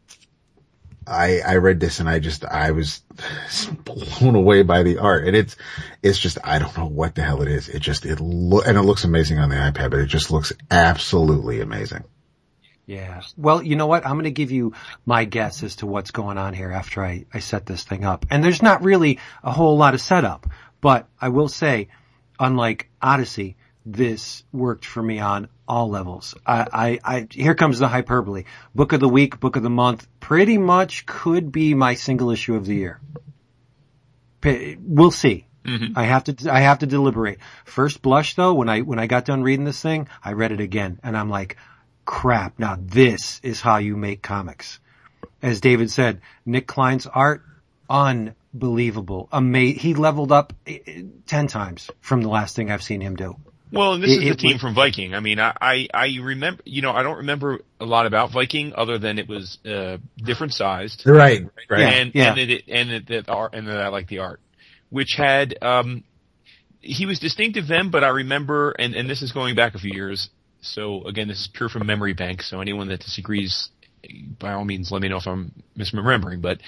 I, 1.11 1.41
I 1.41 1.57
read 1.57 1.81
this 1.81 2.01
and 2.01 2.09
I 2.09 2.19
just, 2.19 2.45
I 2.45 2.70
was 2.70 3.03
blown 3.85 4.35
away 4.35 4.62
by 4.62 4.82
the 4.82 4.99
art 4.99 5.27
and 5.27 5.37
it's, 5.37 5.57
it's 6.03 6.19
just, 6.19 6.39
I 6.45 6.59
don't 6.59 6.77
know 6.77 6.87
what 6.87 7.15
the 7.15 7.23
hell 7.23 7.43
it 7.43 7.49
is. 7.49 7.69
It 7.69 7.81
just, 7.81 8.07
it 8.07 8.20
look, 8.20 8.66
and 8.66 8.78
it 8.78 8.82
looks 8.82 9.05
amazing 9.05 9.39
on 9.39 9.49
the 9.49 9.57
iPad, 9.57 9.91
but 9.91 10.01
it 10.01 10.07
just 10.07 10.31
looks 10.31 10.53
absolutely 10.70 11.61
amazing. 11.61 12.05
Yeah. 12.87 13.23
Well, 13.37 13.62
you 13.62 13.77
know 13.77 13.87
what? 13.87 14.05
I'm 14.05 14.15
going 14.15 14.24
to 14.24 14.32
give 14.32 14.51
you 14.51 14.73
my 15.07 15.24
guess 15.24 15.62
as 15.62 15.77
to 15.77 15.87
what's 15.87 16.11
going 16.11 16.39
on 16.39 16.55
here 16.55 16.73
after 16.73 17.05
I, 17.05 17.24
I 17.32 17.39
set 17.39 17.66
this 17.66 17.85
thing 17.85 18.05
up. 18.05 18.27
And 18.31 18.43
there's 18.43 18.62
not 18.62 18.82
really 18.82 19.20
a 19.45 19.53
whole 19.53 19.77
lot 19.77 19.95
of 19.95 20.01
setup, 20.01 20.49
but 20.81 21.09
I 21.20 21.28
will 21.28 21.49
say, 21.49 21.89
unlike 22.39 22.91
Odyssey, 23.01 23.57
this 23.86 24.44
worked 24.52 24.85
for 24.85 25.02
me 25.02 25.19
on 25.20 25.48
all 25.66 25.89
levels. 25.89 26.35
I, 26.47 26.66
I, 26.73 26.98
I, 27.16 27.27
here 27.31 27.55
comes 27.55 27.78
the 27.78 27.89
hyperbole. 27.89 28.44
Book 28.74 28.93
of 28.93 29.01
the 29.01 29.09
week, 29.09 29.40
book 29.40 29.57
of 29.57 29.62
the 29.62 29.70
month, 29.70 30.07
pretty 30.20 30.59
much 30.59 31.07
could 31.07 31.51
be 31.51 31.74
my 31.74 31.94
single 31.94 32.31
issue 32.31 32.55
of 32.55 32.66
the 32.66 32.74
year. 32.74 33.01
We'll 34.81 35.11
see. 35.11 35.47
Mhm. 35.65 35.93
I 35.97 36.05
have 36.05 36.24
to, 36.24 36.52
I 36.52 36.61
have 36.61 36.78
to 36.78 36.86
deliberate. 36.86 37.39
First 37.65 38.01
blush 38.01 38.35
though, 38.35 38.55
when 38.55 38.69
I, 38.69 38.81
when 38.81 38.98
I 38.98 39.07
got 39.07 39.24
done 39.27 39.43
reading 39.43 39.65
this 39.66 39.81
thing, 39.81 40.09
I 40.24 40.32
read 40.32 40.52
it 40.52 40.61
again 40.61 40.98
and 41.02 41.16
I'm 41.16 41.28
like, 41.28 41.57
crap. 42.07 42.59
Now 42.59 42.78
this 42.81 43.40
is 43.43 43.61
how 43.61 43.77
you 43.77 43.97
make 43.97 44.23
comics. 44.23 44.81
As 45.43 45.61
David 45.61 45.90
said, 45.90 46.23
Nic 46.47 46.66
Klein's 46.66 47.07
art, 47.07 47.43
unbelievable. 47.89 49.28
Ama- 49.32 49.59
he 49.61 49.94
leveled 49.94 50.32
up 50.32 50.52
eh, 50.66 50.78
eh, 50.86 51.02
10 51.27 51.47
times 51.48 51.90
from 52.01 52.23
the 52.23 52.28
last 52.28 52.57
thing 52.57 52.70
I've 52.70 52.82
seen 52.82 53.01
him 53.01 53.16
do. 53.16 53.36
Well, 53.72 53.94
and 53.94 54.02
this 54.02 54.10
It- 54.10 54.22
is 54.22 54.28
the 54.30 54.34
team 54.36 54.52
was- 54.55 54.60
from 54.60 54.74
Viking. 54.74 55.14
I 55.14 55.20
mean, 55.20 55.38
I, 55.38 55.55
I, 55.60 55.88
I 55.94 56.18
remember, 56.20 56.62
you 56.66 56.82
know, 56.82 56.92
I 56.92 57.02
don't 57.02 57.18
remember 57.18 57.60
a 57.80 57.84
lot 57.84 58.06
about 58.06 58.32
Viking 58.32 58.72
other 58.74 58.98
than 58.98 59.18
it 59.18 59.28
was, 59.28 59.59
uh, 59.64 59.98
different 60.16 60.55
sized. 60.55 61.02
Right, 61.06 61.42
right. 61.68 61.80
And, 61.80 62.14
yeah. 62.14 62.30
and 62.30 62.38
it, 62.38 62.64
and 62.68 62.90
it, 62.90 63.06
that 63.09 63.28
art, 63.28 63.55
and 63.55 63.68
that 63.68 63.76
I 63.80 63.88
like 63.88 64.09
the 64.09 64.18
art, 64.18 64.40
which 64.90 65.14
had, 65.16 65.56
um, 65.62 66.02
he 66.80 67.06
was 67.06 67.18
distinctive 67.18 67.66
then, 67.68 67.90
but 67.90 68.02
I 68.02 68.09
remember, 68.09 68.72
and, 68.72 68.94
and 68.94 69.09
this 69.09 69.22
is 69.22 69.32
going 69.32 69.55
back 69.55 69.74
a 69.74 69.78
few 69.78 69.92
years. 69.92 70.30
So 70.62 71.05
again, 71.05 71.28
this 71.28 71.40
is 71.40 71.48
pure 71.52 71.68
from 71.68 71.86
memory 71.86 72.12
bank. 72.14 72.42
So 72.42 72.60
anyone 72.60 72.88
that 72.88 73.01
disagrees, 73.01 73.68
by 74.38 74.52
all 74.55 74.64
means, 74.64 74.90
let 74.90 75.02
me 75.02 75.09
know 75.09 75.18
if 75.18 75.26
I'm 75.26 75.52
misremembering, 75.78 76.40
but 76.40 76.59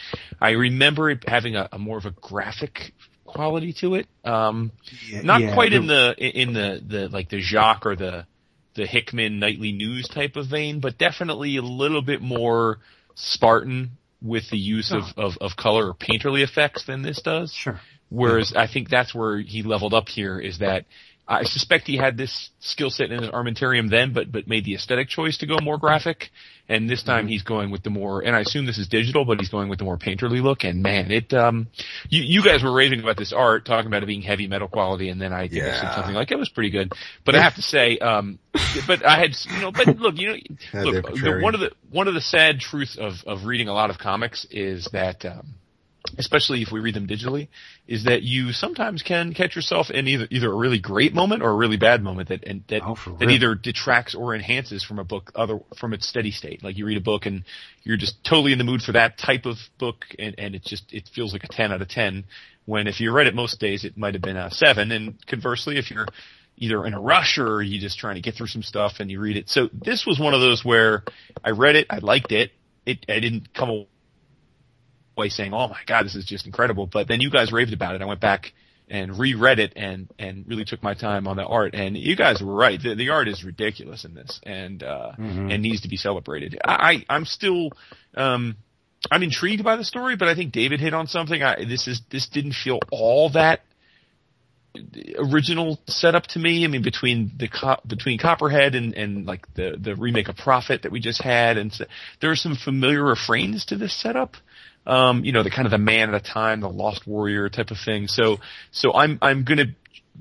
I 0.40 0.50
remember 0.50 1.10
it 1.10 1.26
having 1.28 1.56
a, 1.56 1.68
a 1.72 1.78
more 1.78 1.98
of 1.98 2.04
a 2.04 2.10
graphic 2.10 2.92
quality 3.32 3.72
to 3.74 3.94
it. 3.94 4.06
Um, 4.24 4.72
Yeah, 5.09 5.22
not 5.22 5.40
yeah, 5.40 5.54
quite 5.54 5.72
in 5.72 5.86
the 5.86 6.14
in 6.18 6.52
the 6.52 6.82
the 6.86 7.09
like 7.09 7.28
the 7.28 7.40
Jacques 7.40 7.86
or 7.86 7.96
the 7.96 8.26
the 8.74 8.86
Hickman 8.86 9.38
nightly 9.38 9.72
news 9.72 10.09
type 10.09 10.36
of 10.36 10.46
vein, 10.46 10.80
but 10.80 10.98
definitely 10.98 11.56
a 11.56 11.62
little 11.62 12.02
bit 12.02 12.22
more 12.22 12.78
Spartan 13.14 13.92
with 14.22 14.48
the 14.50 14.59
use 14.59 14.92
of, 14.92 15.02
of, 15.16 15.36
of 15.40 15.56
color 15.56 15.88
or 15.88 15.94
painterly 15.94 16.42
effects 16.42 16.84
than 16.86 17.02
this 17.02 17.20
does. 17.20 17.52
Sure. 17.52 17.80
Whereas 18.09 18.52
I 18.54 18.66
think 18.66 18.88
that's 18.88 19.14
where 19.14 19.38
he 19.38 19.62
leveled 19.62 19.94
up 19.94 20.09
here 20.09 20.38
is 20.38 20.59
that 20.59 20.84
I 21.26 21.44
suspect 21.44 21.86
he 21.86 21.96
had 21.96 22.16
this 22.16 22.50
skill 22.58 22.90
set 22.90 23.12
in 23.12 23.22
his 23.22 23.30
armamentarium 23.30 23.88
then, 23.88 24.12
but 24.12 24.32
but 24.32 24.48
made 24.48 24.64
the 24.64 24.74
aesthetic 24.74 25.08
choice 25.08 25.38
to 25.38 25.46
go 25.46 25.56
more 25.62 25.78
graphic. 25.78 26.30
And 26.68 26.88
this 26.88 27.02
time 27.02 27.26
he's 27.28 27.42
going 27.42 27.70
with 27.70 27.82
the 27.82 27.90
more, 27.90 28.22
and 28.24 28.34
I 28.34 28.40
assume 28.40 28.66
this 28.66 28.78
is 28.78 28.88
digital, 28.88 29.24
but 29.24 29.38
he's 29.40 29.48
going 29.48 29.68
with 29.68 29.78
the 29.78 29.84
more 29.84 29.98
painterly 29.98 30.42
look. 30.42 30.64
And 30.64 30.82
man, 30.82 31.10
it 31.10 31.32
um, 31.32 31.68
you 32.08 32.22
you 32.22 32.42
guys 32.42 32.62
were 32.62 32.72
raving 32.72 33.00
about 33.00 33.16
this 33.16 33.32
art, 33.32 33.64
talking 33.66 33.86
about 33.86 34.02
it 34.02 34.06
being 34.06 34.22
heavy 34.22 34.46
metal 34.48 34.68
quality, 34.68 35.08
and 35.08 35.20
then 35.20 35.32
I 35.32 35.48
think 35.48 35.62
I 35.62 35.72
said 35.72 35.88
Yeah. 35.90 35.94
something 35.96 36.14
like 36.14 36.30
it 36.30 36.38
was 36.38 36.48
pretty 36.48 36.70
good. 36.70 36.92
But 37.24 37.34
I 37.34 37.42
have 37.42 37.54
to 37.56 37.62
say, 37.62 37.98
um, 37.98 38.38
but 38.86 39.04
I 39.04 39.18
had 39.18 39.36
you 39.48 39.60
know, 39.60 39.72
but 39.72 39.86
look, 39.98 40.16
you 40.18 40.28
know, 40.28 40.34
Yeah, 40.72 40.82
look, 40.84 41.14
the, 41.14 41.38
one 41.42 41.54
of 41.54 41.60
the 41.60 41.72
one 41.90 42.08
of 42.08 42.14
the 42.14 42.20
sad 42.20 42.60
truths 42.60 42.96
of 42.96 43.22
of 43.26 43.44
reading 43.44 43.68
a 43.68 43.74
lot 43.74 43.90
of 43.90 43.98
comics 43.98 44.46
is 44.50 44.88
that. 44.92 45.24
Um, 45.24 45.54
especially 46.18 46.62
if 46.62 46.72
we 46.72 46.80
read 46.80 46.94
them 46.94 47.06
digitally, 47.06 47.48
is 47.86 48.04
that 48.04 48.22
you 48.22 48.52
sometimes 48.52 49.02
can 49.02 49.34
catch 49.34 49.54
yourself 49.56 49.90
in 49.90 50.08
either 50.08 50.26
either 50.30 50.50
a 50.50 50.54
really 50.56 50.78
great 50.78 51.14
moment 51.14 51.42
or 51.42 51.50
a 51.50 51.54
really 51.54 51.76
bad 51.76 52.02
moment 52.02 52.28
that 52.28 52.44
and 52.44 52.64
that 52.68 52.82
Oh, 52.84 52.94
that 53.18 53.26
real. 53.26 53.30
either 53.30 53.54
detracts 53.54 54.14
or 54.14 54.34
enhances 54.34 54.82
from 54.84 54.98
a 54.98 55.04
book 55.04 55.32
other 55.34 55.60
from 55.76 55.92
its 55.92 56.06
steady 56.08 56.30
state. 56.30 56.62
Like 56.62 56.76
you 56.76 56.86
read 56.86 56.98
a 56.98 57.02
book 57.02 57.26
and 57.26 57.44
you're 57.82 57.96
just 57.96 58.22
totally 58.24 58.52
in 58.52 58.58
the 58.58 58.64
mood 58.64 58.82
for 58.82 58.92
that 58.92 59.18
type 59.18 59.46
of 59.46 59.56
book, 59.78 60.04
and 60.18 60.34
and 60.38 60.54
it 60.54 60.64
just 60.64 60.92
it 60.92 61.08
feels 61.14 61.32
like 61.32 61.44
a 61.44 61.48
ten 61.48 61.72
out 61.72 61.82
of 61.82 61.88
ten. 61.88 62.24
When 62.64 62.86
if 62.86 63.00
you 63.00 63.12
read 63.12 63.26
it 63.26 63.34
most 63.34 63.58
days, 63.60 63.84
it 63.84 63.96
might 63.96 64.14
have 64.14 64.22
been 64.22 64.36
a 64.36 64.50
seven, 64.50 64.92
and 64.92 65.24
conversely, 65.26 65.78
if 65.78 65.90
you're 65.90 66.06
either 66.58 66.84
in 66.86 66.94
a 66.94 67.00
rush 67.00 67.38
or 67.38 67.62
you're 67.62 67.80
just 67.80 67.98
trying 67.98 68.14
to 68.16 68.20
get 68.20 68.34
through 68.34 68.46
some 68.46 68.62
stuff 68.62 69.00
and 69.00 69.10
you 69.10 69.18
read 69.18 69.36
it. 69.36 69.48
So 69.48 69.68
this 69.72 70.04
was 70.06 70.20
one 70.20 70.34
of 70.34 70.40
those 70.40 70.64
where 70.64 71.02
I 71.42 71.50
read 71.50 71.76
it, 71.76 71.86
I 71.90 71.98
liked 71.98 72.30
it. 72.30 72.52
It 72.84 73.04
I 73.08 73.20
didn't 73.20 73.52
come 73.54 73.86
away 75.16 75.28
saying, 75.28 75.52
"Oh 75.55 75.68
my 75.68 75.80
god, 75.86 76.05
this 76.05 76.14
is 76.14 76.24
just 76.24 76.47
incredible." 76.47 76.86
But 76.86 77.09
then 77.09 77.20
you 77.20 77.30
guys 77.30 77.52
raved 77.52 77.72
about 77.72 77.94
it. 77.94 78.02
I 78.02 78.05
went 78.06 78.20
back 78.20 78.52
and 78.89 79.18
reread 79.18 79.59
it 79.59 79.72
and 79.76 80.09
and 80.18 80.47
really 80.47 80.64
took 80.64 80.82
my 80.82 80.94
time 80.94 81.26
on 81.26 81.36
the 81.36 81.44
art. 81.44 81.74
And 81.74 81.97
you 81.97 82.16
guys 82.16 82.43
were 82.43 82.55
right. 82.55 82.80
The, 82.80 82.94
the 82.94 83.10
art 83.10 83.28
is 83.28 83.44
ridiculous 83.44 84.05
in 84.05 84.14
this, 84.14 84.40
and 84.44 84.82
uh, 84.82 85.12
and 85.51 85.62
needs 85.62 85.82
to 85.82 85.89
be 85.89 85.97
celebrated. 85.97 86.59
I 86.64 87.05
I'm 87.09 87.24
still 87.24 87.70
um 88.14 88.56
I'm 89.10 89.22
intrigued 89.22 89.64
by 89.64 89.76
the 89.76 89.84
story, 89.84 90.16
but 90.16 90.28
I 90.28 90.34
think 90.34 90.52
David 90.52 90.80
hit 90.80 90.94
on 90.94 91.06
something. 91.06 91.43
I 91.43 91.64
this 91.64 91.89
is 91.89 92.02
this 92.10 92.28
didn't 92.28 92.55
feel 92.55 92.80
all 92.90 93.30
that 93.30 93.62
original 95.18 95.78
setup 95.86 96.26
to 96.28 96.39
me. 96.39 96.64
I 96.64 96.68
mean, 96.68 96.82
between 96.82 97.32
the 97.36 97.48
co- 97.48 97.80
between 97.86 98.18
Copperhead 98.18 98.74
and 98.74 98.94
and 98.94 99.26
like 99.26 99.52
the 99.55 99.76
the 99.78 99.94
remake 99.97 100.28
of 100.28 100.36
Prophet 100.36 100.82
that 100.82 100.93
we 100.93 101.01
just 101.01 101.22
had, 101.22 101.59
and 101.59 101.72
so, 101.72 101.84
there 102.20 102.30
are 102.30 102.36
some 102.36 102.56
familiar 102.56 103.02
refrains 103.02 103.66
to 103.66 103.76
this 103.76 103.94
setup. 103.94 104.36
Um, 104.86 105.24
you 105.24 105.32
know, 105.32 105.42
the 105.42 105.50
kind 105.50 105.66
of 105.66 105.70
the 105.70 105.78
man 105.78 106.12
at 106.12 106.14
a 106.14 106.24
time, 106.24 106.60
the 106.60 106.68
lost 106.68 107.06
warrior 107.06 107.48
type 107.48 107.70
of 107.70 107.78
thing. 107.78 108.09
So 108.09 108.38
so 108.70 108.92
I'm 108.92 109.18
I'm 109.22 109.44
gonna 109.44 109.66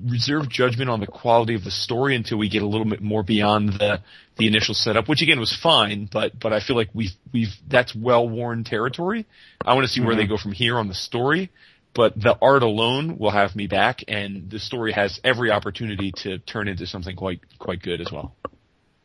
reserve 0.00 0.48
judgment 0.48 0.88
on 0.88 1.00
the 1.00 1.06
quality 1.06 1.54
of 1.54 1.64
the 1.64 1.70
story 1.70 2.16
until 2.16 2.38
we 2.38 2.48
get 2.48 2.62
a 2.62 2.66
little 2.66 2.86
bit 2.86 3.02
more 3.02 3.22
beyond 3.22 3.74
the 3.74 4.00
the 4.36 4.46
initial 4.46 4.74
setup, 4.74 5.08
which 5.08 5.20
again 5.22 5.38
was 5.38 5.54
fine, 5.54 6.08
but 6.10 6.38
but 6.38 6.52
I 6.52 6.60
feel 6.60 6.76
like 6.76 6.88
we've 6.94 7.12
we've 7.32 7.54
that's 7.68 7.94
well 7.94 8.28
worn 8.28 8.64
territory. 8.64 9.26
I 9.64 9.74
want 9.74 9.86
to 9.86 9.92
see 9.92 10.00
where 10.00 10.16
they 10.16 10.26
go 10.26 10.38
from 10.38 10.52
here 10.52 10.78
on 10.78 10.88
the 10.88 10.94
story, 10.94 11.50
but 11.94 12.18
the 12.18 12.36
art 12.40 12.62
alone 12.62 13.18
will 13.18 13.30
have 13.30 13.54
me 13.54 13.66
back, 13.66 14.04
and 14.08 14.50
the 14.50 14.58
story 14.58 14.92
has 14.92 15.20
every 15.22 15.50
opportunity 15.50 16.12
to 16.18 16.38
turn 16.38 16.68
into 16.68 16.86
something 16.86 17.14
quite 17.14 17.40
quite 17.58 17.82
good 17.82 18.00
as 18.00 18.10
well. 18.10 18.34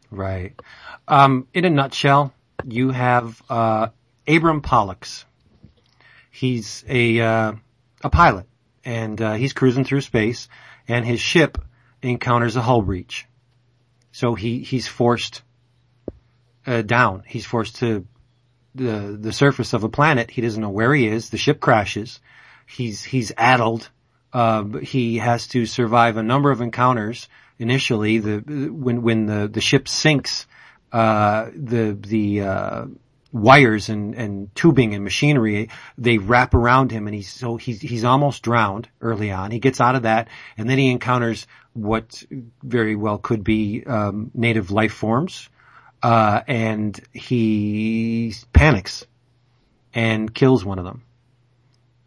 Right. 0.10 0.54
Um, 1.08 1.48
in 1.54 1.66
a 1.66 1.70
nutshell, 1.70 2.34
you 2.66 2.92
have 2.92 3.42
uh, 3.50 3.90
Abram 4.28 4.62
Pollux. 4.62 5.26
He's 6.38 6.86
a 6.88 7.20
uh, 7.20 7.54
a 8.04 8.10
pilot, 8.12 8.46
and 8.86 9.20
uh, 9.20 9.34
he's 9.34 9.54
cruising 9.54 9.86
through 9.86 10.02
space, 10.02 10.48
and 10.88 11.04
his 11.04 11.20
ship 11.20 11.58
encounters 12.04 12.56
a 12.56 12.62
hull 12.62 12.84
breach. 12.84 13.26
So 14.12 14.36
he 14.36 14.60
he's 14.60 14.88
forced 14.88 15.42
uh, 16.68 16.84
down. 16.84 17.24
He's 17.26 17.44
forced 17.44 17.78
to 17.78 18.06
the 18.76 19.18
the 19.20 19.34
surface 19.34 19.74
of 19.74 19.84
a 19.84 19.90
planet. 19.90 20.30
He 20.30 20.42
doesn't 20.42 20.62
know 20.62 20.70
where 20.70 20.94
he 20.94 21.08
is. 21.08 21.32
The 21.32 21.40
ship 21.40 21.60
crashes. 21.60 22.20
He's 22.68 23.04
he's 23.04 23.32
addled. 23.36 23.90
Uh, 24.32 24.64
he 24.84 25.18
has 25.18 25.48
to 25.48 25.66
survive 25.66 26.18
a 26.18 26.24
number 26.24 26.52
of 26.52 26.62
encounters. 26.62 27.30
Initially, 27.58 28.20
the 28.20 28.70
when 28.70 29.02
when 29.02 29.26
the 29.26 29.48
the 29.48 29.62
ship 29.62 29.88
sinks, 29.88 30.46
uh, 30.92 31.50
the 31.56 31.98
the 32.00 32.42
uh, 32.42 32.86
wires 33.32 33.90
and, 33.90 34.16
and 34.16 34.54
tubing 34.56 34.94
and 34.94 35.04
machinery 35.04 35.70
they 35.98 36.18
wrap 36.18 36.54
around 36.54 36.92
him, 36.92 37.08
and 37.08 37.16
he's 37.16 37.32
so 37.32 37.58
he's 37.58 37.82
he's 37.82 38.04
almost 38.04 38.44
drowned 38.44 38.90
early 39.02 39.32
on. 39.32 39.52
He 39.52 39.60
gets 39.60 39.82
out 39.82 39.96
of 39.96 40.04
that, 40.04 40.30
and 40.58 40.70
then 40.70 40.78
he 40.78 40.90
encounters 40.90 41.48
what 41.74 42.24
very 42.64 42.96
well 42.96 43.18
could 43.18 43.44
be 43.44 43.84
um, 43.86 44.32
native 44.34 44.72
life 44.72 44.94
forms, 44.94 45.50
uh, 46.02 46.42
and 46.48 47.00
he 47.14 48.34
panics 48.54 49.06
and 49.94 50.34
kills 50.34 50.64
one 50.66 50.80
of 50.80 50.86
them. 50.86 51.04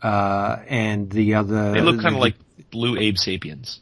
Uh, 0.03 0.57
and 0.67 1.11
the 1.11 1.35
other 1.35 1.73
They 1.73 1.81
look 1.81 2.01
kind 2.01 2.15
of 2.15 2.21
like 2.21 2.37
blue 2.71 2.97
Abe 2.99 3.19
Sapiens. 3.19 3.81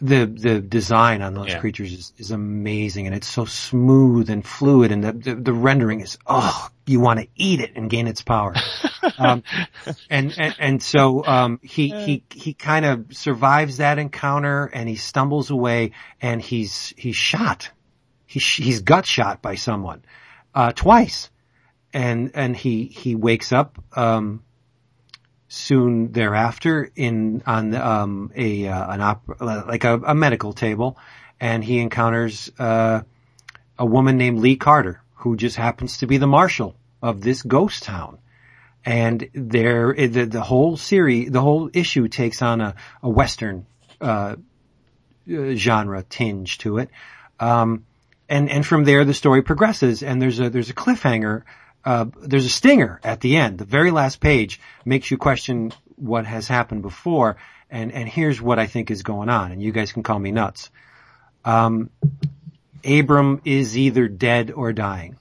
The 0.00 0.26
the 0.26 0.60
design 0.60 1.22
on 1.22 1.34
those 1.34 1.48
Yeah. 1.48 1.58
creatures 1.58 1.92
is, 1.92 2.12
is 2.18 2.30
amazing 2.30 3.06
and 3.06 3.14
it's 3.16 3.26
so 3.26 3.44
smooth 3.46 4.28
and 4.28 4.46
fluid 4.46 4.92
and 4.92 5.02
the 5.02 5.12
the, 5.12 5.34
the 5.34 5.52
rendering 5.52 6.00
is 6.00 6.18
oh 6.26 6.68
you 6.86 7.00
want 7.00 7.20
to 7.20 7.26
eat 7.34 7.60
it 7.60 7.72
and 7.76 7.90
gain 7.90 8.06
its 8.06 8.22
power. 8.22 8.54
Um, 9.18 9.44
and, 10.10 10.34
and 10.36 10.54
and 10.58 10.82
so 10.82 11.24
um, 11.24 11.60
he 11.62 11.88
he 11.88 12.24
he 12.30 12.52
kind 12.54 12.84
of 12.84 13.06
survives 13.12 13.78
that 13.78 13.98
encounter 13.98 14.66
and 14.66 14.88
he 14.88 14.96
stumbles 14.96 15.50
away 15.50 15.92
and 16.20 16.42
he's 16.42 16.92
he's 16.98 17.16
shot. 17.16 17.70
He 18.26 18.40
he's 18.40 18.80
gut 18.80 19.06
shot 19.06 19.40
by 19.40 19.54
someone 19.54 20.04
uh, 20.54 20.72
twice. 20.72 21.30
And 21.94 22.32
and 22.34 22.54
he 22.54 22.84
he 22.86 23.14
wakes 23.14 23.52
up 23.52 23.78
um, 23.96 24.42
soon 25.48 26.12
thereafter 26.12 26.90
in 26.96 27.42
on 27.46 27.74
um, 27.74 28.32
a 28.34 28.66
uh, 28.68 28.92
an 28.92 29.00
op- 29.00 29.40
like 29.40 29.84
a, 29.84 30.00
a 30.06 30.14
medical 30.14 30.52
table, 30.52 30.98
and 31.40 31.62
he 31.62 31.78
encounters 31.78 32.50
uh, 32.58 33.02
a 33.78 33.86
woman 33.86 34.16
named 34.16 34.40
Lee 34.40 34.56
Carter 34.56 35.02
who 35.14 35.36
just 35.36 35.56
happens 35.56 35.98
to 35.98 36.06
be 36.06 36.18
the 36.18 36.26
marshal 36.26 36.76
of 37.02 37.20
this 37.20 37.42
ghost 37.42 37.82
town. 37.82 38.18
And 38.84 39.28
there, 39.34 39.92
the, 39.94 40.26
the 40.26 40.42
whole 40.42 40.76
series, 40.76 41.30
the 41.32 41.40
whole 41.40 41.68
issue 41.72 42.06
takes 42.06 42.40
on 42.40 42.60
a, 42.60 42.76
a 43.02 43.08
western 43.08 43.66
uh, 44.00 44.36
genre 45.26 46.04
tinge 46.04 46.58
to 46.58 46.78
it. 46.78 46.90
Um, 47.40 47.84
and 48.28 48.50
and 48.50 48.66
from 48.66 48.84
there 48.84 49.04
the 49.04 49.14
story 49.14 49.42
progresses 49.42 50.02
and 50.02 50.20
there's 50.20 50.40
a 50.40 50.50
there's 50.50 50.70
a 50.70 50.74
cliffhanger 50.74 51.42
uh, 51.86 52.06
there's 52.20 52.44
a 52.44 52.50
stinger 52.50 53.00
at 53.02 53.20
the 53.20 53.36
end 53.36 53.58
the 53.58 53.64
very 53.64 53.90
last 53.90 54.20
page 54.20 54.60
makes 54.84 55.10
you 55.10 55.16
question 55.16 55.72
what 55.94 56.26
has 56.26 56.48
happened 56.48 56.82
before 56.82 57.36
and 57.70 57.92
and 57.92 58.08
here's 58.08 58.40
what 58.40 58.58
I 58.58 58.66
think 58.66 58.90
is 58.90 59.02
going 59.02 59.28
on 59.28 59.52
and 59.52 59.62
you 59.62 59.72
guys 59.72 59.92
can 59.92 60.02
call 60.02 60.18
me 60.18 60.32
nuts 60.32 60.70
um, 61.44 61.90
Abram 62.84 63.40
is 63.44 63.78
either 63.78 64.08
dead 64.08 64.50
or 64.50 64.72
dying 64.72 65.16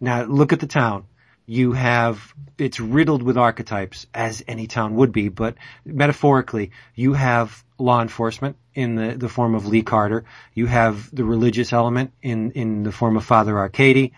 now 0.00 0.22
look 0.22 0.52
at 0.52 0.60
the 0.60 0.66
town 0.66 1.04
you 1.44 1.72
have 1.72 2.32
it's 2.56 2.80
riddled 2.80 3.22
with 3.22 3.36
archetypes 3.36 4.06
as 4.14 4.42
any 4.46 4.66
town 4.68 4.94
would 4.94 5.12
be 5.12 5.28
but 5.28 5.56
metaphorically 5.84 6.70
you 6.94 7.12
have 7.12 7.64
law 7.78 8.00
enforcement 8.00 8.56
in 8.74 8.94
the, 8.94 9.16
the 9.16 9.28
form 9.28 9.54
of 9.54 9.66
Lee 9.66 9.82
Carter. 9.82 10.24
You 10.54 10.66
have 10.66 11.14
the 11.14 11.24
religious 11.24 11.72
element 11.72 12.12
in, 12.22 12.52
in 12.52 12.82
the 12.82 12.92
form 12.92 13.16
of 13.16 13.24
Father 13.24 13.58
Arcady. 13.58 14.12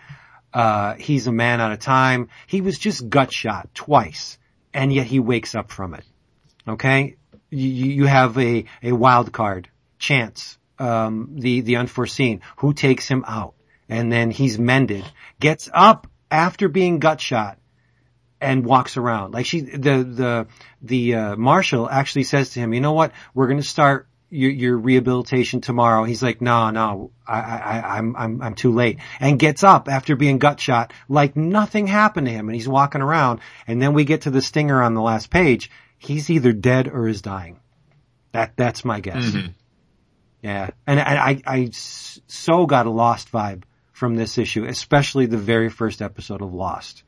Uh, 0.53 0.95
he's 0.95 1.27
a 1.27 1.31
man 1.31 1.61
out 1.61 1.71
of 1.71 1.79
time. 1.79 2.29
He 2.47 2.61
was 2.61 2.77
just 2.77 3.07
gut 3.09 3.31
shot 3.31 3.69
twice 3.73 4.37
and 4.73 4.91
yet 4.91 5.07
he 5.07 5.19
wakes 5.19 5.55
up 5.55 5.71
from 5.71 5.93
it. 5.93 6.03
Okay? 6.67 7.17
You, 7.49 7.67
you 7.67 8.05
have 8.05 8.37
a, 8.37 8.65
a 8.83 8.91
wild 8.91 9.31
card, 9.31 9.69
chance, 9.97 10.57
um, 10.77 11.35
the, 11.35 11.61
the 11.61 11.77
unforeseen, 11.77 12.41
who 12.57 12.73
takes 12.73 13.07
him 13.07 13.23
out 13.27 13.53
and 13.87 14.11
then 14.11 14.31
he's 14.31 14.59
mended, 14.59 15.05
gets 15.39 15.69
up 15.73 16.07
after 16.31 16.69
being 16.69 16.99
gut 16.99 17.21
shot 17.21 17.57
and 18.41 18.65
walks 18.65 18.97
around. 18.97 19.33
Like 19.33 19.45
she, 19.45 19.61
the, 19.61 20.03
the, 20.03 20.47
the, 20.81 21.15
uh, 21.15 21.35
marshal 21.35 21.89
actually 21.89 22.23
says 22.23 22.51
to 22.51 22.59
him, 22.59 22.73
you 22.73 22.81
know 22.81 22.93
what? 22.93 23.11
We're 23.33 23.47
going 23.47 23.57
to 23.57 23.63
start 23.63 24.08
your, 24.29 24.51
your 24.51 24.77
rehabilitation 24.77 25.61
tomorrow. 25.61 26.03
He's 26.03 26.21
like, 26.23 26.41
no, 26.41 26.69
no, 26.69 27.11
I, 27.27 27.39
I, 27.39 27.97
I'm, 27.97 28.15
I'm, 28.15 28.41
I'm 28.41 28.55
too 28.55 28.73
late 28.73 28.99
and 29.19 29.39
gets 29.39 29.63
up 29.63 29.89
after 29.89 30.15
being 30.15 30.37
gut 30.37 30.59
shot 30.59 30.93
like 31.07 31.35
nothing 31.35 31.87
happened 31.87 32.27
to 32.27 32.33
him 32.33 32.47
and 32.47 32.55
he's 32.55 32.67
walking 32.67 33.01
around. 33.01 33.39
And 33.67 33.81
then 33.81 33.93
we 33.93 34.03
get 34.05 34.21
to 34.21 34.31
the 34.31 34.41
stinger 34.41 34.81
on 34.81 34.93
the 34.93 35.01
last 35.01 35.29
page. 35.29 35.71
He's 35.97 36.29
either 36.29 36.53
dead 36.53 36.87
or 36.87 37.07
is 37.07 37.21
dying. 37.21 37.59
That, 38.31 38.53
that's 38.55 38.85
my 38.85 38.99
guess. 38.99 39.25
Mhm. 39.25 39.53
Yeah. 40.41 40.69
And 40.87 40.99
I 40.99 41.41
I 41.45 41.69
so 41.73 42.65
got 42.65 42.85
a 42.85 42.89
Lost 42.91 43.31
vibe 43.31 43.63
from 43.91 44.15
this 44.15 44.37
issue, 44.37 44.63
especially 44.65 45.25
the 45.25 45.37
very 45.37 45.69
first 45.69 46.01
episode 46.01 46.41
of 46.41 46.53
Lost, 46.53 47.03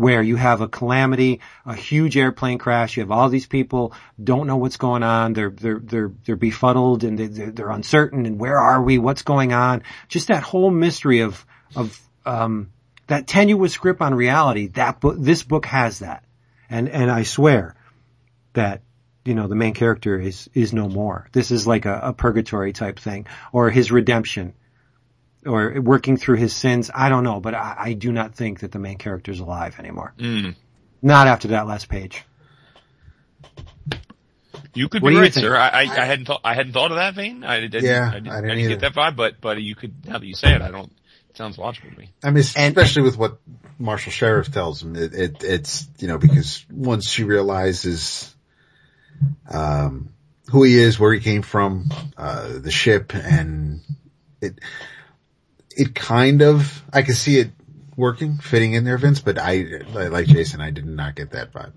where 0.00 0.22
you 0.22 0.34
have 0.34 0.62
a 0.62 0.68
calamity, 0.68 1.40
a 1.66 1.74
huge 1.74 2.16
airplane 2.16 2.56
crash. 2.56 2.96
You 2.96 3.02
have 3.02 3.10
all 3.10 3.28
these 3.28 3.44
people 3.44 3.92
don't 4.22 4.46
know 4.46 4.56
what's 4.56 4.78
going 4.78 5.02
on. 5.02 5.34
They're, 5.34 5.50
they're, 5.50 5.78
they're, 5.78 6.10
they're 6.24 6.36
befuddled 6.36 7.04
and 7.04 7.18
they're, 7.18 7.50
they're 7.50 7.70
uncertain. 7.70 8.24
And 8.24 8.40
where 8.40 8.56
are 8.56 8.82
we? 8.82 8.96
What's 8.96 9.20
going 9.20 9.52
on? 9.52 9.82
Just 10.08 10.28
that 10.28 10.42
whole 10.42 10.70
mystery 10.70 11.20
of, 11.20 11.44
of, 11.76 12.00
um, 12.24 12.72
that 13.08 13.26
tenuous 13.26 13.76
grip 13.76 14.00
on 14.00 14.14
reality. 14.14 14.68
That 14.68 15.00
book, 15.00 15.16
this 15.18 15.42
book 15.42 15.66
has 15.66 15.98
that. 15.98 16.24
And, 16.70 16.88
and 16.88 17.10
I 17.10 17.24
swear 17.24 17.74
that 18.54 18.80
you 19.22 19.34
know, 19.34 19.48
the 19.48 19.54
main 19.54 19.74
character 19.74 20.18
is, 20.18 20.48
is 20.54 20.72
no 20.72 20.88
more. 20.88 21.28
This 21.32 21.50
is 21.50 21.66
like 21.66 21.84
a, 21.84 22.00
a 22.04 22.12
purgatory 22.14 22.72
type 22.72 22.98
thing 22.98 23.26
or 23.52 23.68
his 23.68 23.92
redemption 23.92 24.54
or 25.46 25.80
working 25.80 26.16
through 26.16 26.36
his 26.36 26.54
sins. 26.54 26.90
I 26.94 27.08
don't 27.08 27.24
know, 27.24 27.40
but 27.40 27.54
I, 27.54 27.76
I 27.78 27.92
do 27.94 28.12
not 28.12 28.34
think 28.34 28.60
that 28.60 28.72
the 28.72 28.78
main 28.78 28.98
character 28.98 29.30
is 29.32 29.40
alive 29.40 29.78
anymore. 29.78 30.14
Mm. 30.18 30.54
Not 31.02 31.26
after 31.26 31.48
that 31.48 31.66
last 31.66 31.88
page. 31.88 32.22
You 34.74 34.88
could 34.88 35.02
What 35.02 35.10
be 35.10 35.16
right, 35.16 35.32
think? 35.32 35.44
sir. 35.44 35.56
I, 35.56 35.68
I, 35.68 35.80
I 35.82 36.04
hadn't 36.04 36.26
thought 36.26 36.42
I 36.44 36.54
hadn't 36.54 36.72
thought 36.72 36.92
of 36.92 36.96
that 36.96 37.14
vein. 37.14 37.42
I 37.42 37.60
didn't. 37.60 37.82
Yeah, 37.84 38.08
I 38.08 38.14
didn't, 38.14 38.28
I 38.28 38.38
I 38.38 38.40
didn't 38.42 38.56
didn't 38.58 38.70
get 38.70 38.80
that 38.80 38.94
vibe. 38.94 39.16
But 39.16 39.40
but 39.40 39.60
you 39.60 39.74
could 39.74 40.06
now 40.06 40.18
that 40.18 40.26
you 40.26 40.34
say 40.34 40.54
it, 40.54 40.62
I 40.62 40.70
don't. 40.70 40.92
It 41.30 41.36
sounds 41.36 41.58
logical 41.58 41.90
to 41.90 41.96
me. 41.96 42.10
I 42.22 42.30
mean, 42.30 42.44
And- 42.56 42.76
especially 42.76 43.02
with 43.02 43.16
what 43.16 43.38
Marshall 43.78 44.12
Sheriff 44.12 44.52
tells 44.52 44.82
him, 44.82 44.94
it, 44.96 45.14
it, 45.14 45.44
it's, 45.44 45.88
you 45.98 46.08
know, 46.08 46.18
because 46.18 46.66
once 46.70 47.08
she 47.08 47.22
realizes, 47.24 48.34
um, 49.48 50.10
who 50.50 50.64
he 50.64 50.76
is, 50.76 50.98
where 50.98 51.12
he 51.14 51.20
came 51.20 51.42
from, 51.42 51.88
uh, 52.16 52.58
the 52.58 52.72
ship 52.72 53.14
and 53.14 53.80
it, 54.40 54.58
it 55.70 55.94
kind 55.94 56.42
of, 56.42 56.82
I 56.92 57.02
can 57.02 57.14
see 57.14 57.38
it 57.38 57.50
working, 57.96 58.38
fitting 58.38 58.74
in 58.74 58.84
there, 58.84 58.98
Vince, 58.98 59.20
but 59.20 59.38
I, 59.38 59.82
like 59.92 60.26
Jason, 60.26 60.60
I 60.60 60.70
did 60.70 60.86
not 60.86 61.14
get 61.14 61.30
that 61.30 61.52
vibe. 61.52 61.72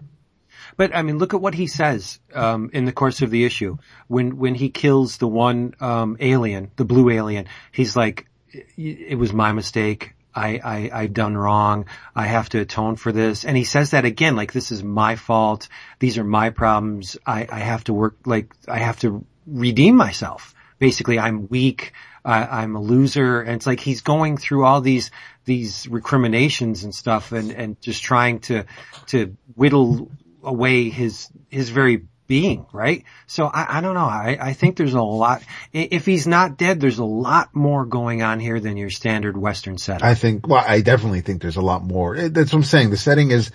But 0.77 0.95
I 0.95 1.01
mean, 1.01 1.17
look 1.17 1.33
at 1.33 1.41
what 1.41 1.53
he 1.53 1.67
says 1.67 2.19
um, 2.33 2.69
in 2.73 2.85
the 2.85 2.91
course 2.91 3.21
of 3.21 3.29
the 3.29 3.45
issue 3.45 3.77
when 4.07 4.37
when 4.37 4.55
he 4.55 4.69
kills 4.69 5.17
the 5.17 5.27
one 5.27 5.75
um, 5.79 6.17
alien, 6.19 6.71
the 6.75 6.85
blue 6.85 7.09
alien. 7.09 7.47
He's 7.71 7.95
like, 7.95 8.27
"It 8.75 9.17
was 9.17 9.33
my 9.33 9.51
mistake. 9.51 10.13
I, 10.33 10.59
I 10.63 10.89
I've 11.01 11.13
done 11.13 11.37
wrong. 11.37 11.85
I 12.15 12.25
have 12.25 12.49
to 12.49 12.59
atone 12.59 12.95
for 12.95 13.11
this." 13.11 13.45
And 13.45 13.55
he 13.55 13.63
says 13.63 13.91
that 13.91 14.05
again, 14.05 14.35
like 14.35 14.51
this 14.51 14.71
is 14.71 14.83
my 14.83 15.15
fault. 15.15 15.67
These 15.99 16.17
are 16.17 16.23
my 16.23 16.49
problems. 16.49 17.17
I 17.25 17.47
I 17.49 17.59
have 17.59 17.83
to 17.85 17.93
work 17.93 18.17
like 18.25 18.53
I 18.67 18.79
have 18.79 18.99
to 19.01 19.25
redeem 19.45 19.95
myself. 19.95 20.55
Basically, 20.79 21.19
I'm 21.19 21.47
weak. 21.47 21.93
I, 22.25 22.61
I'm 22.61 22.75
a 22.75 22.81
loser. 22.81 23.41
And 23.41 23.55
it's 23.55 23.67
like 23.67 23.79
he's 23.79 24.01
going 24.01 24.37
through 24.37 24.65
all 24.65 24.81
these 24.81 25.11
these 25.45 25.87
recriminations 25.87 26.83
and 26.83 26.93
stuff, 26.95 27.31
and 27.31 27.51
and 27.51 27.81
just 27.81 28.03
trying 28.03 28.39
to 28.41 28.65
to 29.07 29.35
whittle 29.55 30.11
away 30.43 30.89
his 30.89 31.29
his 31.49 31.69
very 31.69 32.03
being, 32.27 32.65
right? 32.71 33.03
So 33.27 33.45
I, 33.45 33.77
I 33.77 33.81
don't 33.81 33.95
know. 33.95 34.05
I, 34.05 34.37
I 34.39 34.53
think 34.53 34.77
there's 34.77 34.93
a 34.93 35.01
lot. 35.01 35.43
If 35.71 36.05
he's 36.05 36.25
not 36.25 36.57
dead, 36.57 36.79
there's 36.79 36.99
a 36.99 37.05
lot 37.05 37.53
more 37.53 37.85
going 37.85 38.21
on 38.21 38.39
here 38.39 38.59
than 38.59 38.77
your 38.77 38.89
standard 38.89 39.37
Western 39.37 39.77
setting. 39.77 40.05
I 40.05 40.15
think, 40.15 40.47
well, 40.47 40.63
I 40.65 40.81
definitely 40.81 41.21
think 41.21 41.41
there's 41.41 41.57
a 41.57 41.61
lot 41.61 41.83
more. 41.83 42.29
That's 42.29 42.53
what 42.53 42.59
I'm 42.59 42.63
saying. 42.63 42.89
The 42.91 42.97
setting 42.97 43.31
is, 43.31 43.51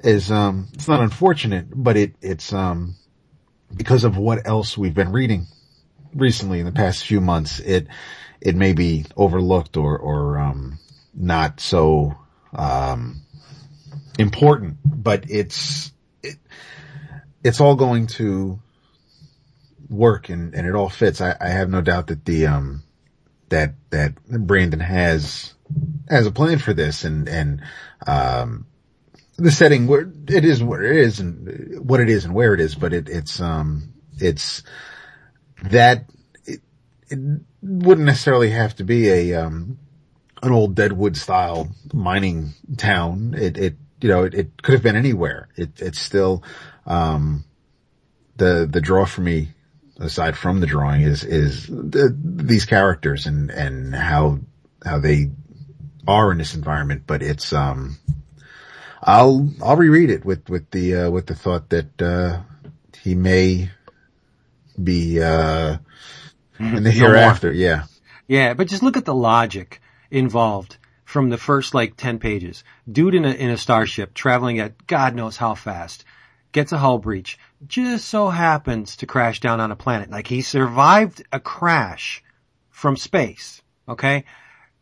is, 0.00 0.30
um, 0.30 0.68
it's 0.74 0.88
not 0.88 1.00
unfortunate, 1.00 1.66
but 1.72 1.96
it, 1.96 2.14
it's, 2.20 2.52
um, 2.52 2.96
because 3.74 4.04
of 4.04 4.16
what 4.16 4.46
else 4.46 4.76
we've 4.76 4.94
been 4.94 5.12
reading 5.12 5.46
recently 6.14 6.60
in 6.60 6.66
the 6.66 6.72
past 6.72 7.06
few 7.06 7.20
months, 7.20 7.60
it, 7.60 7.86
it 8.40 8.56
may 8.56 8.72
be 8.72 9.04
overlooked 9.16 9.76
or, 9.76 9.98
or, 9.98 10.38
um, 10.38 10.78
not 11.14 11.60
so, 11.60 12.16
um, 12.54 13.20
important, 14.18 14.76
but 14.84 15.24
it's, 15.28 15.92
it, 16.22 16.36
it's 17.42 17.60
all 17.60 17.74
going 17.74 18.06
to 18.06 18.60
work 19.88 20.28
and, 20.28 20.54
and 20.54 20.66
it 20.66 20.74
all 20.74 20.88
fits. 20.88 21.20
I, 21.20 21.36
I 21.40 21.48
have 21.48 21.68
no 21.68 21.80
doubt 21.80 22.08
that 22.08 22.24
the, 22.24 22.46
um, 22.46 22.82
that 23.50 23.74
that 23.90 24.14
Brandon 24.26 24.80
has 24.80 25.54
has 26.08 26.26
a 26.26 26.32
plan 26.32 26.58
for 26.58 26.72
this 26.72 27.04
and 27.04 27.28
and 27.28 27.62
um 28.06 28.66
the 29.36 29.50
setting 29.50 29.86
where 29.86 30.10
it 30.28 30.44
is 30.44 30.62
where 30.62 30.82
it 30.82 30.96
is 30.96 31.20
and 31.20 31.86
what 31.86 32.00
it 32.00 32.08
is 32.08 32.24
and 32.24 32.34
where 32.34 32.54
it 32.54 32.60
is 32.60 32.74
but 32.74 32.92
it 32.92 33.08
it's 33.08 33.40
um 33.40 33.92
it's 34.18 34.62
that 35.64 36.06
it, 36.44 36.60
it 37.08 37.18
wouldn't 37.62 38.06
necessarily 38.06 38.50
have 38.50 38.74
to 38.76 38.84
be 38.84 39.08
a 39.08 39.34
um 39.34 39.78
an 40.42 40.52
old 40.52 40.74
Deadwood 40.74 41.16
style 41.16 41.68
mining 41.92 42.54
town. 42.76 43.34
It 43.36 43.58
it 43.58 43.76
you 44.00 44.08
know 44.08 44.24
it, 44.24 44.34
it 44.34 44.62
could 44.62 44.74
have 44.74 44.82
been 44.82 44.96
anywhere. 44.96 45.48
It 45.56 45.80
it's 45.80 46.00
still 46.00 46.42
um 46.86 47.44
the 48.36 48.66
the 48.70 48.80
draw 48.80 49.04
for 49.04 49.20
me 49.20 49.50
aside 49.98 50.36
from 50.36 50.60
the 50.60 50.66
drawing 50.66 51.02
is 51.02 51.24
is 51.24 51.66
the, 51.66 52.16
these 52.24 52.64
characters 52.64 53.26
and 53.26 53.50
and 53.50 53.94
how 53.94 54.38
how 54.84 54.98
they 54.98 55.30
are 56.08 56.32
in 56.32 56.38
this 56.38 56.54
environment. 56.54 57.02
But 57.06 57.22
it's 57.22 57.52
um 57.52 57.98
I'll 59.02 59.50
I'll 59.62 59.76
reread 59.76 60.10
it 60.10 60.24
with 60.24 60.48
with 60.48 60.70
the 60.70 60.96
uh 60.96 61.10
with 61.10 61.26
the 61.26 61.34
thought 61.34 61.68
that 61.70 62.00
uh 62.00 62.40
he 63.02 63.14
may 63.14 63.70
be 64.84 65.22
uh 65.22 65.76
in 66.58 66.82
the 66.82 66.90
hereafter 67.02 67.52
yeah 67.52 67.84
Yeah, 68.30 68.54
but 68.54 68.68
just 68.68 68.84
look 68.84 68.96
at 68.96 69.04
the 69.04 69.12
logic 69.12 69.82
involved 70.08 70.76
from 71.04 71.30
the 71.30 71.36
first 71.36 71.74
like 71.74 71.96
10 71.96 72.20
pages. 72.20 72.62
Dude 72.88 73.16
in 73.16 73.24
a, 73.24 73.30
in 73.30 73.50
a 73.50 73.56
starship 73.56 74.14
traveling 74.14 74.60
at 74.60 74.86
God 74.86 75.16
knows 75.16 75.36
how 75.36 75.56
fast 75.56 76.04
gets 76.52 76.70
a 76.70 76.78
hull 76.78 76.98
breach, 76.98 77.40
just 77.66 78.06
so 78.06 78.28
happens 78.28 78.94
to 78.98 79.06
crash 79.06 79.40
down 79.40 79.58
on 79.58 79.72
a 79.72 79.76
planet. 79.76 80.12
Like 80.12 80.28
he 80.28 80.42
survived 80.42 81.24
a 81.32 81.40
crash 81.40 82.22
from 82.68 82.96
space. 82.96 83.60
Okay. 83.88 84.26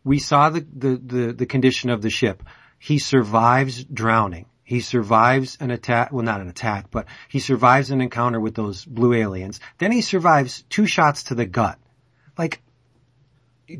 We 0.04 0.18
saw 0.18 0.50
the, 0.50 0.60
the, 0.60 0.96
the, 0.96 1.32
the 1.32 1.46
condition 1.46 1.88
of 1.88 2.02
the 2.02 2.10
ship. 2.10 2.42
He 2.78 2.98
survives 2.98 3.82
drowning. 3.82 4.44
He 4.68 4.80
survives 4.80 5.56
an 5.60 5.70
attack, 5.70 6.12
well 6.12 6.22
not 6.22 6.42
an 6.42 6.48
attack, 6.50 6.90
but 6.90 7.06
he 7.30 7.38
survives 7.38 7.90
an 7.90 8.02
encounter 8.02 8.38
with 8.38 8.54
those 8.54 8.84
blue 8.84 9.14
aliens. 9.14 9.60
Then 9.78 9.92
he 9.92 10.02
survives 10.02 10.62
two 10.68 10.84
shots 10.84 11.22
to 11.24 11.34
the 11.34 11.46
gut. 11.46 11.78
Like, 12.36 12.60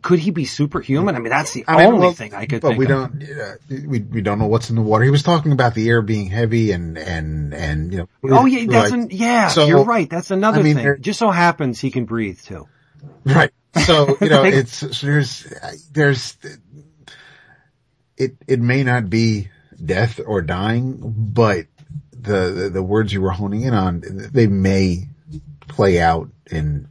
could 0.01 0.19
he 0.19 0.31
be 0.31 0.47
superhuman? 0.47 1.15
I 1.15 1.19
mean, 1.19 1.29
that's 1.29 1.53
the 1.53 1.67
I 1.69 1.77
mean, 1.77 1.87
only 1.89 1.99
well, 2.01 2.13
thing 2.13 2.33
I 2.33 2.47
could 2.47 2.63
but 2.63 2.69
think 2.69 2.79
we 2.79 2.87
of. 2.87 2.89
don't 2.89 3.23
uh, 3.23 3.55
we 3.87 4.01
we 4.01 4.23
don't 4.23 4.39
know 4.39 4.47
what's 4.47 4.71
in 4.71 4.77
the 4.77 4.83
water 4.83 5.05
he 5.05 5.11
was 5.11 5.23
talking 5.23 5.53
about 5.53 5.75
the 5.75 5.87
air 5.91 6.01
being 6.01 6.31
heavy 6.31 6.73
and 6.73 6.97
and 6.97 7.53
and 7.53 7.93
you 7.93 7.99
know 7.99 8.09
Oh 8.25 8.47
yeah, 8.47 8.65
that's 8.67 8.91
like- 8.91 8.99
an, 8.99 9.09
yeah. 9.11 9.49
So, 9.49 9.67
you're 9.67 9.85
right. 9.85 10.09
That's 10.09 10.31
another 10.31 10.61
I 10.61 10.63
mean, 10.63 10.77
thing. 10.77 10.85
there- 10.85 10.97
Just 10.97 11.19
so 11.19 11.31
happens 11.31 11.79
he 11.79 11.91
can 11.91 12.07
breathe 12.07 12.41
too. 12.41 12.67
Right. 13.27 13.51
So, 13.85 14.17
you 14.23 14.31
know, 14.31 14.41
Like- 14.41 14.55
it's, 14.55 14.73
so 14.97 15.07
there's, 15.07 15.47
there's, 15.93 16.39
it, 18.17 18.37
it 18.47 18.59
may 18.61 18.85
not 18.85 19.11
be 19.11 19.51
death 19.85 20.21
or 20.25 20.43
dying, 20.43 20.99
but 21.01 21.67
the, 22.13 22.51
the, 22.51 22.71
the 22.75 22.83
words 22.83 23.13
you 23.13 23.21
were 23.23 23.31
honing 23.31 23.63
in 23.63 23.75
on, 23.75 24.03
they 24.05 24.47
may 24.47 25.09
play 25.69 26.01
out 26.01 26.31
in, 26.51 26.57
in 26.57 26.89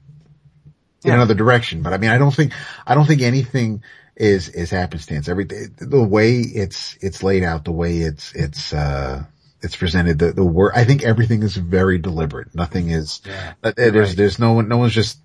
Yeah. 1.03 1.15
another 1.15 1.33
direction. 1.33 1.81
But 1.81 1.93
I 1.93 1.97
mean, 1.97 2.09
I 2.09 2.17
don't 2.17 2.33
think, 2.33 2.53
I 2.85 2.95
don't 2.95 3.05
think 3.05 3.21
anything 3.21 3.83
is, 4.15 4.49
is 4.49 4.69
happenstance. 4.69 5.27
Everything, 5.27 5.75
the 5.77 6.03
way 6.03 6.37
it's, 6.39 6.97
it's 7.01 7.23
laid 7.23 7.43
out, 7.43 7.65
the 7.65 7.71
way 7.71 7.97
it's, 7.97 8.33
it's, 8.33 8.73
uh, 8.73 9.23
it's 9.59 9.75
presented. 9.75 10.19
The 10.19 10.33
the 10.33 10.45
word 10.45 10.73
I 10.75 10.83
think 10.83 11.03
everything 11.03 11.41
is 11.41 11.55
very 11.57 11.97
deliberate. 11.97 12.53
Nothing 12.53 12.91
is. 12.91 13.21
Yeah, 13.25 13.53
uh, 13.63 13.71
there's 13.75 14.09
right. 14.09 14.17
there's 14.17 14.37
no 14.37 14.53
one 14.53 14.67
no 14.67 14.77
one's 14.77 14.93
just 14.93 15.17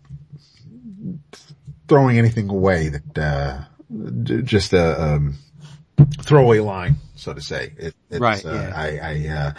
throwing 1.86 2.18
anything 2.18 2.48
away 2.48 2.88
that 2.88 3.18
uh, 3.18 3.64
just 4.22 4.72
a 4.72 5.02
um, 5.02 5.34
throwaway 6.22 6.60
line, 6.60 6.96
so 7.22 7.32
to 7.34 7.40
say. 7.40 7.72
It, 7.78 7.94
it's, 8.10 8.20
Right, 8.20 8.44
Uh, 8.44 8.52
yeah. 8.52 8.72
I 8.74 8.98
I 8.98 9.28
uh, 9.28 9.52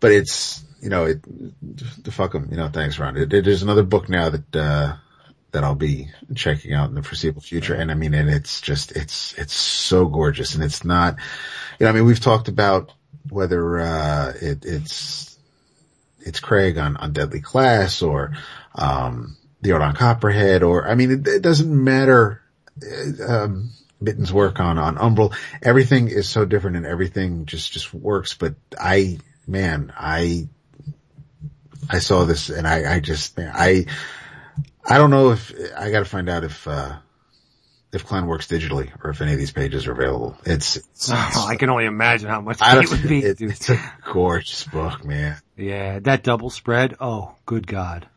but 0.00 0.10
it's 0.12 0.64
you 0.80 0.90
know 0.90 1.04
it 1.04 1.22
the 2.04 2.10
fuck 2.10 2.32
them. 2.32 2.48
You 2.50 2.56
know, 2.56 2.68
thanks, 2.68 2.98
Ron. 2.98 3.16
It, 3.16 3.32
it, 3.32 3.44
there's 3.44 3.62
another 3.62 3.84
book 3.84 4.08
now 4.08 4.30
that. 4.30 4.56
uh 4.56 4.96
that 5.52 5.62
I'll 5.62 5.76
be 5.76 6.10
checking 6.34 6.74
out 6.74 6.88
in 6.88 6.96
the 6.96 7.02
foreseeable 7.04 7.40
future. 7.40 7.74
And 7.74 7.88
I 7.88 7.94
mean, 7.94 8.12
and 8.12 8.28
it's 8.28 8.60
just, 8.60 8.90
it's, 8.90 9.34
it's 9.38 9.54
so 9.54 10.06
gorgeous 10.06 10.56
and 10.56 10.64
it's 10.64 10.84
not, 10.84 11.14
you 11.78 11.84
know, 11.84 11.90
I 11.90 11.92
mean, 11.92 12.04
we've 12.06 12.18
talked 12.18 12.48
about 12.48 12.92
whether, 13.30 13.78
uh, 13.78 14.32
it, 14.42 14.64
it's, 14.64 15.38
it's 16.18 16.40
Craig 16.40 16.76
on, 16.76 16.96
on 16.96 17.12
Deadly 17.12 17.40
Class 17.40 18.02
or, 18.02 18.36
um, 18.74 19.36
the 19.62 19.70
art 19.70 19.82
on 19.82 19.94
Copperhead 19.94 20.64
or, 20.64 20.88
I 20.88 20.96
mean, 20.96 21.12
it, 21.12 21.28
it 21.28 21.42
doesn't 21.42 21.70
matter, 21.84 22.42
uh, 22.82 23.44
um, 23.44 23.70
Mitten's 24.04 24.32
work 24.32 24.60
on, 24.60 24.78
on 24.78 24.96
Umbral. 24.96 25.34
Everything 25.62 26.08
is 26.08 26.28
so 26.28 26.44
different 26.44 26.76
and 26.76 26.86
everything 26.86 27.46
just, 27.46 27.72
just 27.72 27.92
works. 27.92 28.34
But 28.34 28.54
I, 28.78 29.18
man, 29.46 29.92
I, 29.96 30.48
I 31.90 31.98
saw 31.98 32.24
this 32.24 32.50
and 32.50 32.66
I, 32.66 32.94
I 32.96 33.00
just, 33.00 33.38
I, 33.38 33.86
I 34.88 34.98
don't 34.98 35.10
know 35.10 35.30
if 35.32 35.52
I 35.76 35.90
got 35.90 36.00
to 36.00 36.04
find 36.04 36.28
out 36.28 36.44
if 36.44 36.68
uh 36.68 36.96
if 37.92 38.04
Klein 38.04 38.26
works 38.26 38.48
digitally 38.48 38.90
or 39.04 39.10
if 39.10 39.20
any 39.22 39.30
of 39.32 39.38
these 39.38 39.52
pages 39.52 39.86
are 39.86 39.92
available. 39.92 40.36
It's, 40.44 40.76
it's, 40.76 41.10
Oh, 41.12 41.46
I 41.48 41.54
can 41.54 41.70
only 41.70 41.84
imagine 41.84 42.28
how 42.28 42.40
much 42.40 42.58
it 42.60 42.90
would 42.90 43.08
be. 43.08 43.20
it- 43.22 43.40
it's 43.40 43.70
a 43.70 43.78
gorgeous 44.12 44.64
book, 44.64 45.04
man. 45.04 45.36
Yeah, 45.56 46.00
that 46.00 46.24
double 46.24 46.50
spread. 46.50 46.96
Oh, 47.00 47.36
good 47.46 47.68
God. 47.68 48.08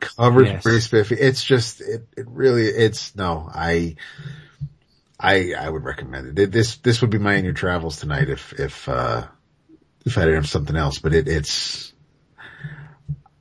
Covers 0.00 0.48
Yes. 0.48 0.62
pretty 0.62 0.80
spiffy. 0.80 1.14
It's 1.16 1.44
just 1.44 1.80
it 1.82 2.06
it 2.16 2.26
really 2.26 2.64
it's 2.66 3.14
no 3.14 3.48
I. 3.52 3.96
I, 5.22 5.54
I 5.58 5.68
would 5.68 5.84
recommend 5.84 6.38
it. 6.38 6.50
This, 6.50 6.76
this 6.78 7.00
would 7.00 7.10
be 7.10 7.18
my 7.18 7.36
your 7.36 7.52
travels 7.52 8.00
tonight 8.00 8.28
if, 8.28 8.52
if, 8.58 8.88
uh, 8.88 9.26
if 10.04 10.18
I 10.18 10.22
didn't 10.22 10.34
have 10.36 10.48
something 10.48 10.74
else, 10.76 10.98
but 10.98 11.14
it, 11.14 11.28
it's, 11.28 11.92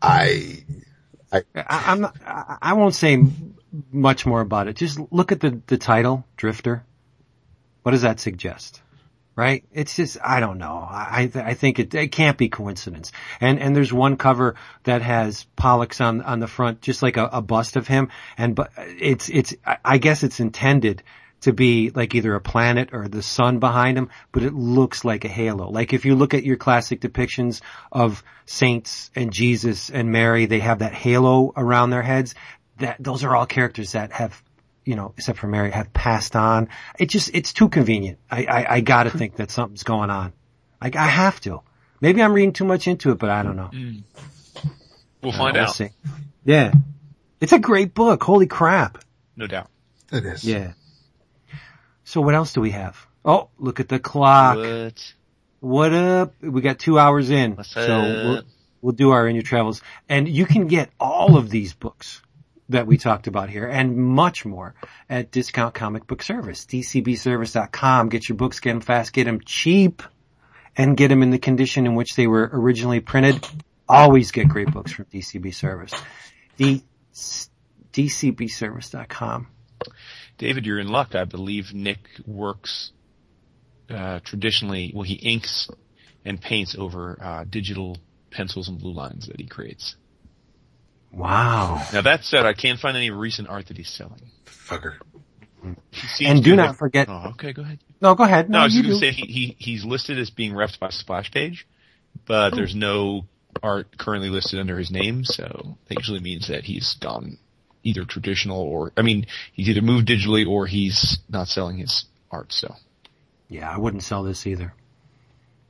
I, 0.01 0.63
I, 1.31 1.43
I'm 1.55 2.01
not, 2.01 2.15
I 2.25 2.57
I 2.61 2.73
won't 2.73 2.95
say 2.95 3.23
much 3.91 4.25
more 4.25 4.41
about 4.41 4.67
it. 4.67 4.75
Just 4.75 4.99
look 5.11 5.31
at 5.31 5.39
the, 5.39 5.61
the 5.67 5.77
title, 5.77 6.25
Drifter. 6.37 6.83
What 7.83 7.93
does 7.93 8.03
that 8.03 8.19
suggest? 8.19 8.81
Right? 9.35 9.63
It's 9.71 9.95
just, 9.95 10.17
I 10.23 10.39
don't 10.39 10.57
know. 10.57 10.85
I, 10.87 11.31
I 11.33 11.53
think 11.53 11.79
it, 11.79 11.95
it 11.95 12.11
can't 12.11 12.37
be 12.37 12.49
coincidence. 12.49 13.11
And, 13.39 13.59
and 13.59 13.75
there's 13.75 13.93
one 13.93 14.17
cover 14.17 14.55
that 14.83 15.01
has 15.01 15.45
Pollux 15.55 15.99
on, 16.01 16.21
on 16.21 16.39
the 16.39 16.47
front, 16.47 16.81
just 16.81 17.01
like 17.01 17.17
a, 17.17 17.29
a 17.31 17.41
bust 17.41 17.75
of 17.75 17.87
him. 17.87 18.09
And, 18.37 18.53
but 18.55 18.71
it's, 18.77 19.29
it's, 19.29 19.55
I- 19.65 19.77
I 19.85 19.97
guess 19.99 20.23
it's 20.23 20.39
intended 20.41 21.01
to 21.41 21.53
be 21.53 21.89
like 21.89 22.15
either 22.15 22.35
a 22.35 22.41
planet 22.41 22.89
or 22.93 23.07
the 23.07 23.23
sun 23.23 23.59
behind 23.59 23.97
him, 23.97 24.09
but 24.31 24.43
it 24.43 24.53
looks 24.53 25.03
like 25.03 25.26
a 25.26 25.27
halo. 25.27 25.69
Like 25.69 25.93
if 25.93 26.05
you 26.05 26.15
look 26.15 26.34
at 26.34 26.43
your 26.43 26.55
classic 26.57 27.01
depictions 27.01 27.61
of 27.91 28.23
saints 28.45 29.09
and 29.15 29.34
Jesus 29.34 29.89
and 29.89 30.11
Mary, 30.11 30.45
they 30.45 30.59
have 30.59 30.80
that 30.80 30.93
halo 30.93 31.51
around 31.55 31.89
their 31.89 32.03
heads. 32.03 32.35
That 32.77 32.97
those 32.99 33.23
are 33.23 33.35
all 33.35 33.45
characters 33.45 33.93
that 33.93 34.11
have, 34.11 34.41
you 34.85 34.95
know, 34.95 35.13
except 35.18 35.39
for 35.39 35.47
Mary, 35.47 35.72
have 35.72 35.91
passed 35.93 36.35
on. 36.35 36.69
It 36.99 37.07
just 37.07 37.31
it's 37.34 37.53
too 37.53 37.69
convenient. 37.69 38.19
I 38.30 38.45
I, 38.45 38.73
I 38.76 38.81
got 38.81 39.03
to 39.03 39.09
hmm. 39.09 39.18
think 39.18 39.35
that 39.38 39.51
something's 39.51 39.84
going 39.84 40.09
on. 40.09 40.34
I, 40.80 40.91
I 40.95 41.07
have 41.07 41.39
to. 41.41 41.61
Maybe 41.99 42.22
I'm 42.22 42.34
reading 42.34 42.53
too 42.53 42.65
much 42.65 42.88
into 42.88 43.11
it, 43.11 43.19
but 43.19 43.30
I 43.30 43.43
don't 43.43 43.55
know. 43.55 43.69
Hmm. 43.73 43.97
We'll 45.22 45.34
uh, 45.34 45.38
find 45.38 45.55
We'll 45.55 45.65
out. 45.65 45.76
see. 45.76 45.89
Yeah, 46.43 46.72
it's 47.39 47.53
a 47.53 47.59
great 47.59 47.93
book. 47.93 48.23
Holy 48.23 48.47
crap! 48.47 49.03
No 49.35 49.47
doubt. 49.47 49.69
it 50.11 50.26
is. 50.26 50.43
Yeah. 50.43 50.73
So 52.11 52.19
what 52.19 52.35
else 52.35 52.51
do 52.51 52.59
we 52.59 52.71
have? 52.71 53.07
Oh, 53.23 53.47
look 53.57 53.79
at 53.79 53.88
the 53.88 53.97
clock. 53.97 54.57
What? 54.57 55.13
What 55.61 55.93
up? 55.93 56.33
We 56.43 56.59
got 56.59 56.77
two 56.77 56.99
hours 56.99 57.29
in. 57.29 57.55
What's 57.55 57.71
so 57.71 58.01
we'll, 58.01 58.43
we'll 58.81 58.91
do 58.91 59.11
our 59.11 59.29
in 59.29 59.35
your 59.38 59.43
travels 59.43 59.81
and 60.09 60.27
you 60.27 60.45
can 60.45 60.67
get 60.67 60.89
all 60.99 61.38
of 61.38 61.49
these 61.49 61.73
books 61.73 62.21
that 62.67 62.85
we 62.85 62.97
talked 62.97 63.27
about 63.27 63.49
here 63.49 63.65
and 63.65 63.95
much 63.95 64.43
more 64.43 64.75
at 65.09 65.31
Discount 65.31 65.73
Comic 65.73 66.05
Book 66.05 66.21
Service, 66.21 66.65
dcbservice.com. 66.65 68.09
Get 68.09 68.27
your 68.27 68.35
books, 68.35 68.59
get 68.59 68.71
them 68.71 68.81
fast, 68.81 69.13
get 69.13 69.23
them 69.23 69.39
cheap 69.45 70.03
and 70.75 70.97
get 70.97 71.07
them 71.07 71.23
in 71.23 71.29
the 71.29 71.39
condition 71.39 71.85
in 71.85 71.95
which 71.95 72.17
they 72.17 72.27
were 72.27 72.49
originally 72.51 72.99
printed. 72.99 73.47
Always 73.88 74.31
get 74.31 74.49
great 74.49 74.69
books 74.73 74.91
from 74.91 75.05
DCB 75.05 75.55
Service. 75.55 75.93
The 76.57 76.83
dcbservice.com. 77.93 79.47
David, 80.37 80.65
you're 80.65 80.79
in 80.79 80.87
luck. 80.87 81.15
I 81.15 81.25
believe 81.25 81.73
Nic 81.73 81.99
works 82.25 82.91
uh, 83.89 84.19
traditionally. 84.23 84.91
Well, 84.93 85.03
he 85.03 85.13
inks 85.15 85.69
and 86.25 86.41
paints 86.41 86.75
over 86.77 87.17
uh, 87.21 87.43
digital 87.49 87.97
pencils 88.31 88.67
and 88.69 88.79
blue 88.79 88.93
lines 88.93 89.27
that 89.27 89.39
he 89.39 89.47
creates. 89.47 89.95
Wow. 91.11 91.85
Now 91.93 92.01
that 92.01 92.23
said, 92.23 92.45
I 92.45 92.53
can't 92.53 92.79
find 92.79 92.95
any 92.95 93.09
recent 93.09 93.49
art 93.49 93.67
that 93.67 93.77
he's 93.77 93.89
selling. 93.89 94.21
Fucker. 94.45 94.95
He 95.91 96.25
And 96.25 96.37
to 96.37 96.43
do 96.43 96.49
have- 96.51 96.57
not 96.57 96.77
forget. 96.77 97.07
Oh, 97.09 97.31
okay, 97.31 97.53
go 97.53 97.61
ahead. 97.61 97.79
No, 98.01 98.15
go 98.15 98.23
ahead. 98.23 98.49
No, 98.49 98.59
I 98.59 98.63
was 98.63 98.73
do. 98.73 98.81
gonna 98.81 98.95
say 98.95 99.11
he, 99.11 99.25
he 99.27 99.55
he's 99.59 99.85
listed 99.85 100.17
as 100.17 100.29
being 100.31 100.53
repped 100.53 100.79
by 100.79 100.89
Splash 100.89 101.29
Page, 101.31 101.67
but 102.25 102.55
there's 102.55 102.73
no 102.73 103.25
art 103.61 103.95
currently 103.97 104.29
listed 104.29 104.59
under 104.59 104.77
his 104.79 104.89
name, 104.89 105.23
so 105.23 105.75
that 105.87 105.97
usually 105.99 106.19
means 106.21 106.47
that 106.47 106.63
he's 106.63 106.95
gone 106.99 107.37
either 107.83 108.05
traditional 108.05 108.59
or 108.61 108.91
I 108.97 109.01
mean 109.01 109.27
he's 109.53 109.69
either 109.69 109.81
moved 109.81 110.07
digitally 110.07 110.47
or 110.47 110.67
he's 110.67 111.19
not 111.29 111.47
selling 111.47 111.77
his 111.77 112.05
art. 112.29 112.53
So 112.53 112.75
Yeah, 113.49 113.69
I 113.69 113.77
wouldn't 113.77 114.03
sell 114.03 114.23
this 114.23 114.45
either. 114.47 114.73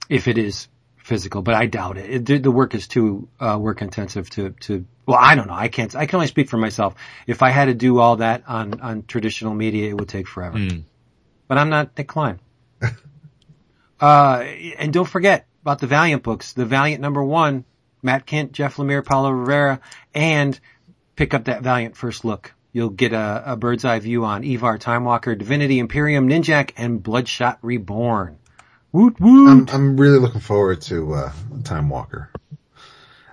If 0.10 0.28
it 0.28 0.38
is 0.38 0.68
physical, 0.98 1.42
but 1.42 1.56
I 1.56 1.66
doubt 1.66 1.98
it. 1.98 2.30
it 2.30 2.44
the, 2.44 2.52
work 2.52 2.76
is 2.76 2.88
too 2.88 3.28
uh, 3.40 3.58
work 3.60 3.82
intensive 3.82 4.30
to 4.32 4.52
to. 4.62 4.86
Well, 5.06 5.18
I 5.20 5.36
don't 5.36 5.48
know. 5.48 5.54
I 5.54 5.68
can't. 5.68 5.96
I 5.96 6.06
can 6.06 6.18
only 6.18 6.28
speak 6.28 6.50
for 6.50 6.58
myself. 6.58 6.96
If 7.28 7.42
I 7.42 7.50
had 7.50 7.66
to 7.66 7.74
do 7.74 8.00
all 8.00 8.18
that 8.18 8.44
on 8.48 8.80
on 8.82 9.04
traditional 9.04 9.54
media, 9.54 9.90
it 9.90 9.98
would 9.98 10.10
take 10.10 10.28
forever. 10.28 10.58
Mm. 10.58 10.84
But 11.48 11.58
I'm 11.58 11.70
not 11.70 11.98
Nic 11.98 12.08
Klein. 12.08 12.40
uh, 14.00 14.46
and 14.78 14.94
don't 14.94 15.08
forget 15.08 15.48
about 15.64 15.80
the 15.80 15.88
Valiant 15.88 16.24
books. 16.24 16.54
The 16.54 16.66
Valiant 16.66 17.02
number 17.02 17.24
one, 17.24 17.66
Matt 18.02 18.26
Kindt, 18.26 18.52
Jeff 18.52 18.78
Lemire, 18.78 19.04
Paolo 19.04 19.32
Rivera, 19.32 19.82
and 20.14 20.58
pick 21.22 21.36
up 21.36 21.44
that 21.46 21.62
Valiant 21.62 21.96
first 21.96 22.26
look. 22.26 22.52
You'll 22.74 22.90
get 22.90 23.14
a, 23.14 23.44
a 23.46 23.56
bird's 23.56 23.86
eye 23.86 24.00
view 24.00 24.26
on 24.26 24.44
Ivar, 24.44 24.80
Time 24.80 25.04
Walker, 25.04 25.36
Divinity, 25.36 25.78
Imperium, 25.78 26.28
Ninjak, 26.28 26.72
and 26.78 27.04
Bloodshot 27.04 27.60
Reborn. 27.62 28.40
Woot 28.92 29.20
woot! 29.20 29.48
I'm, 29.48 29.70
I'm 29.70 29.98
really 29.98 30.18
looking 30.18 30.42
forward 30.42 30.82
to, 30.84 31.14
uh, 31.14 31.32
Time 31.64 31.90
Walker. 31.90 32.32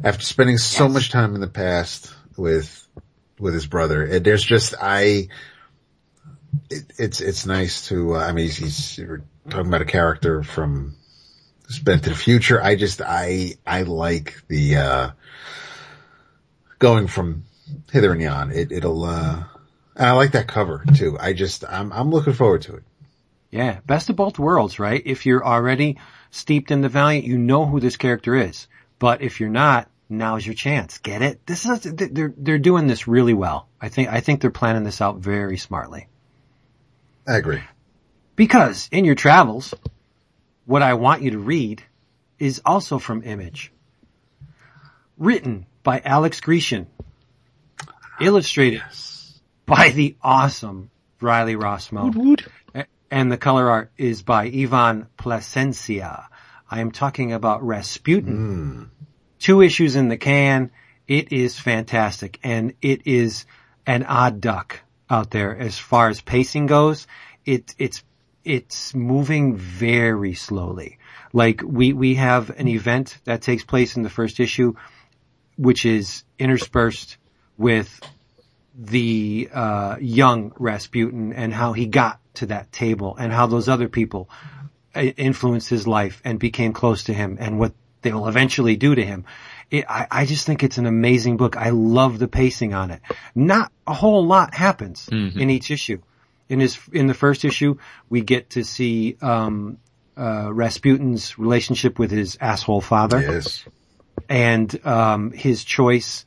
After 0.04 0.22
spending 0.22 0.58
so 0.58 0.84
Yes. 0.84 0.92
much 0.92 1.10
time 1.10 1.34
in 1.34 1.40
the 1.40 1.48
past 1.48 2.12
with, 2.36 2.86
with 3.38 3.54
his 3.54 3.66
brother, 3.66 4.04
it, 4.04 4.22
there's 4.22 4.44
just, 4.44 4.74
I, 4.78 5.28
it, 6.68 6.92
it's, 6.98 7.22
it's 7.22 7.46
nice 7.46 7.88
to, 7.88 8.16
uh, 8.16 8.18
I 8.18 8.32
mean, 8.32 8.44
he's, 8.44 8.56
he's 8.58 8.98
you're 8.98 9.22
talking 9.48 9.68
about 9.68 9.80
a 9.80 9.86
character 9.86 10.42
from 10.42 10.94
Spent 11.68 12.04
to 12.04 12.10
the 12.10 12.16
Future. 12.16 12.62
I 12.62 12.76
just, 12.76 13.00
I, 13.00 13.54
I 13.66 13.82
like 13.82 14.42
the, 14.46 14.76
uh, 14.76 15.10
going 16.78 17.06
from 17.06 17.44
hither 17.90 18.12
and 18.12 18.22
yon. 18.22 18.52
It, 18.52 18.72
it'll, 18.72 19.04
uh, 19.04 19.44
and 19.96 20.06
I 20.06 20.12
like 20.12 20.32
that 20.32 20.48
cover 20.48 20.84
too. 20.94 21.16
I 21.18 21.32
just, 21.32 21.64
I'm, 21.68 21.92
I'm 21.92 22.10
looking 22.10 22.32
forward 22.32 22.62
to 22.62 22.76
it. 22.76 22.82
Yeah, 23.50 23.80
best 23.86 24.10
of 24.10 24.16
both 24.16 24.38
worlds, 24.38 24.78
right? 24.78 25.02
If 25.04 25.24
you're 25.24 25.44
already 25.44 25.98
steeped 26.30 26.70
in 26.70 26.82
the 26.82 26.88
Valiant, 26.88 27.24
you 27.24 27.38
know 27.38 27.64
who 27.64 27.80
this 27.80 27.96
character 27.96 28.34
is. 28.34 28.68
But 28.98 29.22
if 29.22 29.40
you're 29.40 29.48
not, 29.48 29.88
now's 30.08 30.44
your 30.44 30.54
chance. 30.54 30.98
Get 30.98 31.22
it? 31.22 31.46
This 31.46 31.64
is 31.64 31.82
they're 31.82 32.34
they're 32.36 32.58
doing 32.58 32.86
this 32.86 33.08
really 33.08 33.34
well. 33.34 33.68
I 33.80 33.88
think 33.88 34.08
I 34.08 34.20
think 34.20 34.40
they're 34.40 34.50
planning 34.50 34.84
this 34.84 35.00
out 35.00 35.18
very 35.18 35.56
smartly. 35.56 36.08
I 37.26 37.36
agree. 37.36 37.62
Because 38.36 38.88
in 38.92 39.04
your 39.04 39.14
travels, 39.14 39.74
what 40.64 40.82
I 40.82 40.94
want 40.94 41.22
you 41.22 41.32
to 41.32 41.38
read 41.38 41.82
is 42.38 42.60
also 42.64 42.98
from 42.98 43.22
Image. 43.22 43.72
Written 45.16 45.66
by 45.82 46.00
Alex 46.04 46.40
Grecian. 46.40 46.86
Illustrated 48.20 48.82
by 49.66 49.90
the 49.90 50.16
awesome 50.22 50.90
Riley 51.20 51.54
Rossmo. 51.56 52.12
A- 52.74 52.86
And 53.10 53.30
the 53.32 53.36
color 53.36 53.68
art 53.70 53.90
is 53.96 54.22
by 54.22 54.44
Ivan 54.44 55.06
Plasencia. 55.16 56.28
I 56.70 56.80
am 56.80 56.90
talking 56.90 57.32
about 57.32 57.62
Rasputin. 57.66 58.36
Hmm. 58.36 58.82
Two 59.38 59.62
issues 59.62 59.96
in 59.96 60.08
the 60.08 60.16
can. 60.16 60.70
It 61.06 61.32
is 61.32 61.58
fantastic. 61.58 62.38
And 62.42 62.74
it 62.82 63.06
is 63.06 63.46
an 63.86 64.02
odd 64.04 64.40
duck 64.40 64.80
out 65.08 65.30
there 65.30 65.56
as 65.56 65.78
far 65.78 66.08
as 66.08 66.20
pacing 66.20 66.66
goes. 66.66 67.06
It, 67.46 67.74
it's 67.78 68.04
it's 68.44 68.94
moving 68.94 69.56
very 69.56 70.34
slowly. 70.34 70.98
Like 71.32 71.62
we, 71.64 71.92
we 71.92 72.14
have 72.16 72.50
an 72.50 72.68
event 72.68 73.18
that 73.24 73.42
takes 73.42 73.64
place 73.64 73.96
in 73.96 74.02
the 74.02 74.10
first 74.10 74.40
issue, 74.40 74.74
which 75.56 75.84
is 75.86 76.24
interspersed 76.38 77.16
with 77.58 78.00
the, 78.78 79.48
uh, 79.52 79.96
young 80.00 80.52
Rasputin 80.58 81.32
and 81.32 81.52
how 81.52 81.72
he 81.72 81.86
got 81.86 82.20
to 82.34 82.46
that 82.46 82.70
table 82.72 83.16
and 83.18 83.32
how 83.32 83.46
those 83.46 83.68
other 83.68 83.88
people 83.88 84.30
uh, 84.94 85.00
influenced 85.00 85.68
his 85.68 85.86
life 85.86 86.22
and 86.24 86.38
became 86.38 86.72
close 86.72 87.04
to 87.04 87.12
him 87.12 87.36
and 87.40 87.58
what 87.58 87.72
they 88.02 88.12
will 88.12 88.28
eventually 88.28 88.76
do 88.76 88.94
to 88.94 89.04
him. 89.04 89.24
It, 89.70 89.84
I, 89.88 90.06
I 90.10 90.24
just 90.26 90.46
think 90.46 90.62
it's 90.62 90.78
an 90.78 90.86
amazing 90.86 91.36
book. 91.36 91.56
I 91.56 91.70
love 91.70 92.18
the 92.20 92.28
pacing 92.28 92.72
on 92.72 92.92
it. 92.92 93.00
Not 93.34 93.72
a 93.86 93.92
whole 93.92 94.24
lot 94.24 94.54
happens 94.54 95.06
Mhm. 95.10 95.36
in 95.36 95.50
each 95.50 95.70
issue. 95.72 95.98
In 96.48 96.60
his, 96.60 96.78
in 96.92 97.08
the 97.08 97.14
first 97.14 97.44
issue, 97.44 97.76
we 98.08 98.22
get 98.22 98.50
to 98.50 98.64
see, 98.64 99.16
um, 99.20 99.78
uh, 100.16 100.50
Rasputin's 100.52 101.38
relationship 101.38 101.98
with 101.98 102.10
his 102.10 102.38
asshole 102.40 102.80
father 102.80 103.20
Yes. 103.20 103.64
and, 104.28 104.86
um, 104.86 105.32
his 105.32 105.64
choice, 105.64 106.24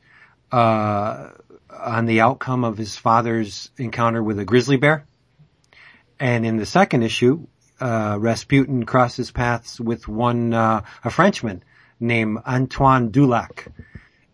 uh, 0.52 1.30
on 1.70 2.06
the 2.06 2.20
outcome 2.20 2.64
of 2.64 2.76
his 2.76 2.96
father's 2.96 3.70
encounter 3.78 4.22
with 4.22 4.38
a 4.38 4.44
grizzly 4.44 4.76
bear. 4.76 5.06
And 6.20 6.46
in 6.46 6.56
the 6.56 6.66
second 6.66 7.02
issue, 7.02 7.46
uh, 7.80 8.16
Rasputin 8.20 8.86
crosses 8.86 9.32
paths 9.32 9.80
with 9.80 10.06
one, 10.06 10.54
uh, 10.54 10.82
a 11.02 11.10
Frenchman 11.10 11.64
named 11.98 12.38
Antoine 12.46 13.10
Dulac 13.10 13.66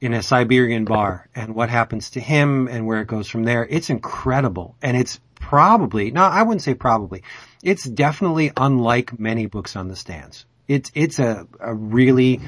in 0.00 0.12
a 0.12 0.22
Siberian 0.22 0.84
bar 0.84 1.28
and 1.34 1.54
what 1.54 1.70
happens 1.70 2.10
to 2.10 2.20
him 2.20 2.68
and 2.68 2.86
where 2.86 3.00
it 3.00 3.08
goes 3.08 3.28
from 3.28 3.44
there. 3.44 3.66
It's 3.68 3.90
incredible. 3.90 4.76
And 4.82 4.96
it's 4.96 5.18
probably, 5.34 6.10
no, 6.10 6.22
I 6.22 6.42
wouldn't 6.42 6.62
say 6.62 6.74
probably. 6.74 7.22
It's 7.62 7.84
definitely 7.84 8.52
unlike 8.56 9.18
many 9.18 9.46
books 9.46 9.76
on 9.76 9.88
the 9.88 9.96
stands. 9.96 10.44
It's, 10.66 10.90
it's 10.94 11.18
a, 11.18 11.46
a 11.58 11.74
really 11.74 12.40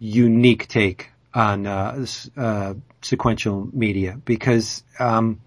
unique 0.00 0.66
take 0.66 1.11
on, 1.34 1.66
uh, 1.66 2.06
uh, 2.36 2.74
sequential 3.00 3.68
media 3.72 4.18
because, 4.24 4.84
um, 4.98 5.40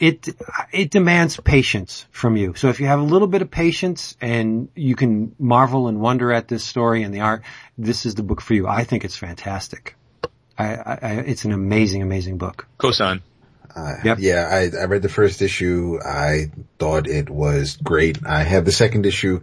it 0.00 0.28
it 0.72 0.90
demands 0.90 1.38
patience 1.40 2.04
from 2.10 2.36
you. 2.36 2.54
So 2.56 2.68
if 2.68 2.80
you 2.80 2.86
have 2.86 2.98
a 2.98 3.04
little 3.04 3.28
bit 3.28 3.42
of 3.42 3.50
patience 3.50 4.16
and 4.20 4.68
you 4.74 4.96
can 4.96 5.34
marvel 5.38 5.88
and 5.88 6.00
wonder 6.00 6.32
at 6.32 6.48
this 6.48 6.64
story 6.64 7.04
and 7.04 7.14
the 7.14 7.20
art, 7.20 7.42
this 7.78 8.04
is 8.04 8.14
the 8.16 8.22
book 8.22 8.40
for 8.40 8.54
you. 8.54 8.66
I 8.66 8.84
think 8.84 9.04
it's 9.04 9.16
fantastic. 9.16 9.96
I, 10.58 10.74
I, 10.74 10.98
I 11.00 11.12
it's 11.26 11.44
an 11.44 11.52
amazing, 11.52 12.02
amazing 12.02 12.38
book. 12.38 12.66
Kosan. 12.78 13.20
Uh, 13.74 13.94
Yep. 14.04 14.18
Yeah, 14.20 14.48
I, 14.50 14.70
I 14.76 14.84
read 14.84 15.02
the 15.02 15.08
first 15.08 15.42
issue. 15.42 15.98
I 16.04 16.50
thought 16.78 17.06
it 17.08 17.28
was 17.30 17.76
great. 17.76 18.18
I 18.26 18.42
have 18.42 18.64
the 18.64 18.72
second 18.72 19.06
issue 19.06 19.40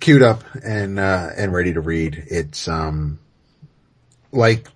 queued 0.00 0.22
up 0.22 0.42
and, 0.64 0.98
uh, 0.98 1.30
and 1.36 1.52
ready 1.52 1.72
to 1.74 1.80
read. 1.80 2.24
It's, 2.28 2.66
um, 2.66 3.18
like 4.36 4.68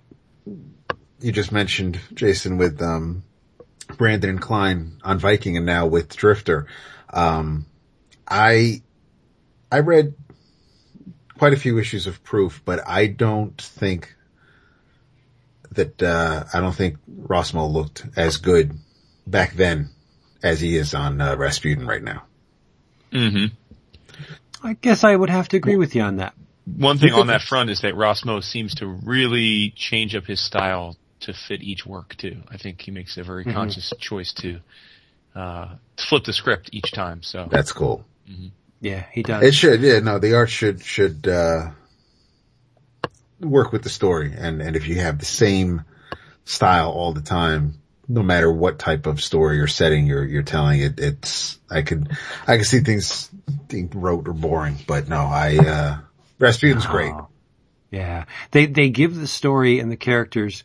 you 1.19 1.31
just 1.31 1.51
mentioned, 1.51 1.99
Jason, 2.13 2.57
with, 2.57 2.81
um, 2.81 3.23
Brandon 3.97 4.31
and 4.31 4.41
Klein 4.41 4.97
on 5.03 5.19
Viking 5.19 5.57
and 5.57 5.65
now 5.65 5.85
with 5.85 6.15
Drifter. 6.15 6.67
Um, 7.09 7.65
I, 8.27 8.81
I 9.71 9.79
read 9.79 10.15
quite 11.37 11.53
a 11.53 11.57
few 11.57 11.77
issues 11.77 12.07
of 12.07 12.23
Proof, 12.23 12.61
but 12.63 12.87
I 12.87 13.07
don't 13.07 13.59
think 13.61 14.15
that 15.71 16.01
uh, 16.01 16.43
I 16.53 16.59
don't 16.59 16.75
think 16.75 16.97
Rossmo 17.09 17.71
looked 17.71 18.05
as 18.15 18.37
good 18.37 18.77
back 19.25 19.53
then 19.53 19.89
as 20.43 20.59
he 20.59 20.75
is 20.75 20.93
on 20.93 21.21
uh, 21.21 21.35
Rasputin 21.35 21.87
right 21.87 22.03
now. 22.03 22.23
hmm 23.11 23.47
I 24.63 24.73
guess 24.73 25.03
I 25.03 25.15
would 25.15 25.31
have 25.31 25.47
to 25.49 25.57
agree 25.57 25.75
with 25.75 25.95
you 25.95 26.03
on 26.03 26.17
that. 26.17 26.35
One 26.65 26.97
thing 26.97 27.13
on 27.13 27.27
that 27.27 27.41
front 27.41 27.69
is 27.69 27.81
that 27.81 27.95
Rossmo 27.95 28.43
seems 28.43 28.75
to 28.75 28.87
really 28.87 29.71
change 29.75 30.15
up 30.15 30.25
his 30.25 30.39
style 30.39 30.95
to 31.21 31.33
fit 31.33 31.61
each 31.61 31.85
work 31.85 32.15
too. 32.17 32.37
I 32.49 32.57
think 32.57 32.81
he 32.81 32.91
makes 32.91 33.17
a 33.17 33.23
very 33.23 33.43
conscious 33.45 33.93
choice 33.99 34.33
to, 34.33 34.59
uh, 35.35 35.75
flip 35.97 36.23
the 36.23 36.33
script 36.33 36.69
each 36.71 36.91
time. 36.91 37.23
So 37.23 37.47
That's 37.49 37.71
cool. 37.71 38.05
Yeah, 38.81 39.03
he 39.11 39.21
does. 39.21 39.43
It 39.43 39.53
should, 39.53 39.81
yeah, 39.81 39.99
no, 39.99 40.17
the 40.17 40.33
art 40.33 40.49
should 40.49 40.81
should 40.81 41.27
uh, 41.27 41.69
work 43.39 43.71
with 43.71 43.83
the 43.83 43.89
story, 43.89 44.33
and 44.35 44.61
and 44.61 44.75
if 44.75 44.87
you 44.87 44.95
have 44.95 45.19
the 45.19 45.25
same 45.25 45.83
style 46.45 46.89
all 46.89 47.13
the 47.13 47.21
time, 47.21 47.75
no 48.07 48.23
matter 48.23 48.51
what 48.51 48.79
type 48.79 49.05
of 49.05 49.21
story 49.21 49.59
or 49.59 49.67
setting 49.67 50.07
you're 50.07 50.25
you're 50.25 50.41
telling, 50.41 50.81
it 50.81 50.99
it's 50.99 51.59
I 51.69 51.83
could 51.83 52.17
I 52.47 52.57
could 52.57 52.65
see 52.65 52.79
things 52.79 53.29
being 53.67 53.91
rote 53.93 54.27
or 54.27 54.33
boring, 54.33 54.77
but 54.87 55.07
no, 55.07 55.17
I 55.17 55.57
uh, 55.57 55.97
Rasputin's 56.41 56.87
great. 56.87 57.13
Oh, 57.13 57.27
yeah. 57.91 58.25
They, 58.49 58.65
they 58.65 58.89
give 58.89 59.15
the 59.15 59.27
story 59.27 59.79
and 59.79 59.91
the 59.91 59.97
characters 59.97 60.63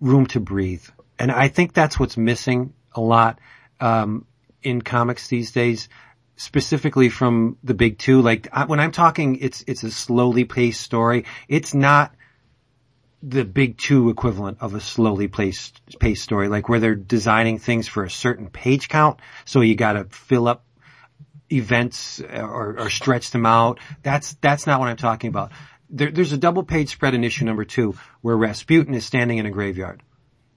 room 0.00 0.26
to 0.26 0.40
breathe. 0.40 0.84
And 1.18 1.32
I 1.32 1.48
think 1.48 1.72
that's 1.72 1.98
what's 1.98 2.16
missing 2.16 2.74
a 2.92 3.00
lot, 3.00 3.38
um, 3.80 4.26
in 4.62 4.82
comics 4.82 5.28
these 5.28 5.52
days, 5.52 5.88
specifically 6.36 7.08
from 7.08 7.56
the 7.64 7.74
big 7.74 7.98
two. 7.98 8.20
Like 8.20 8.48
I, 8.52 8.66
when 8.66 8.80
I'm 8.80 8.92
talking, 8.92 9.36
it's, 9.36 9.64
it's 9.66 9.84
a 9.84 9.90
slowly 9.90 10.44
paced 10.44 10.80
story. 10.80 11.24
It's 11.48 11.72
not 11.72 12.14
the 13.22 13.44
big 13.44 13.78
two 13.78 14.10
equivalent 14.10 14.58
of 14.60 14.74
a 14.74 14.80
slowly 14.80 15.28
paced, 15.28 15.80
paced 15.98 16.22
story, 16.22 16.48
like 16.48 16.68
where 16.68 16.80
they're 16.80 16.94
designing 16.94 17.58
things 17.58 17.88
for 17.88 18.04
a 18.04 18.10
certain 18.10 18.50
page 18.50 18.88
count. 18.88 19.20
So 19.46 19.60
you 19.62 19.76
gotta 19.76 20.04
fill 20.10 20.48
up 20.48 20.63
events 21.54 22.20
uh, 22.20 22.40
or, 22.40 22.78
or 22.78 22.90
stretch 22.90 23.30
them 23.30 23.46
out. 23.46 23.80
That's, 24.02 24.34
that's 24.40 24.66
not 24.66 24.80
what 24.80 24.88
I'm 24.88 24.96
talking 24.96 25.28
about. 25.28 25.52
There, 25.90 26.10
there's 26.10 26.32
a 26.32 26.38
double 26.38 26.64
page 26.64 26.90
spread 26.90 27.14
in 27.14 27.24
issue 27.24 27.44
number 27.44 27.64
two 27.64 27.94
where 28.20 28.36
Rasputin 28.36 28.94
is 28.94 29.04
standing 29.04 29.38
in 29.38 29.46
a 29.46 29.50
graveyard 29.50 30.02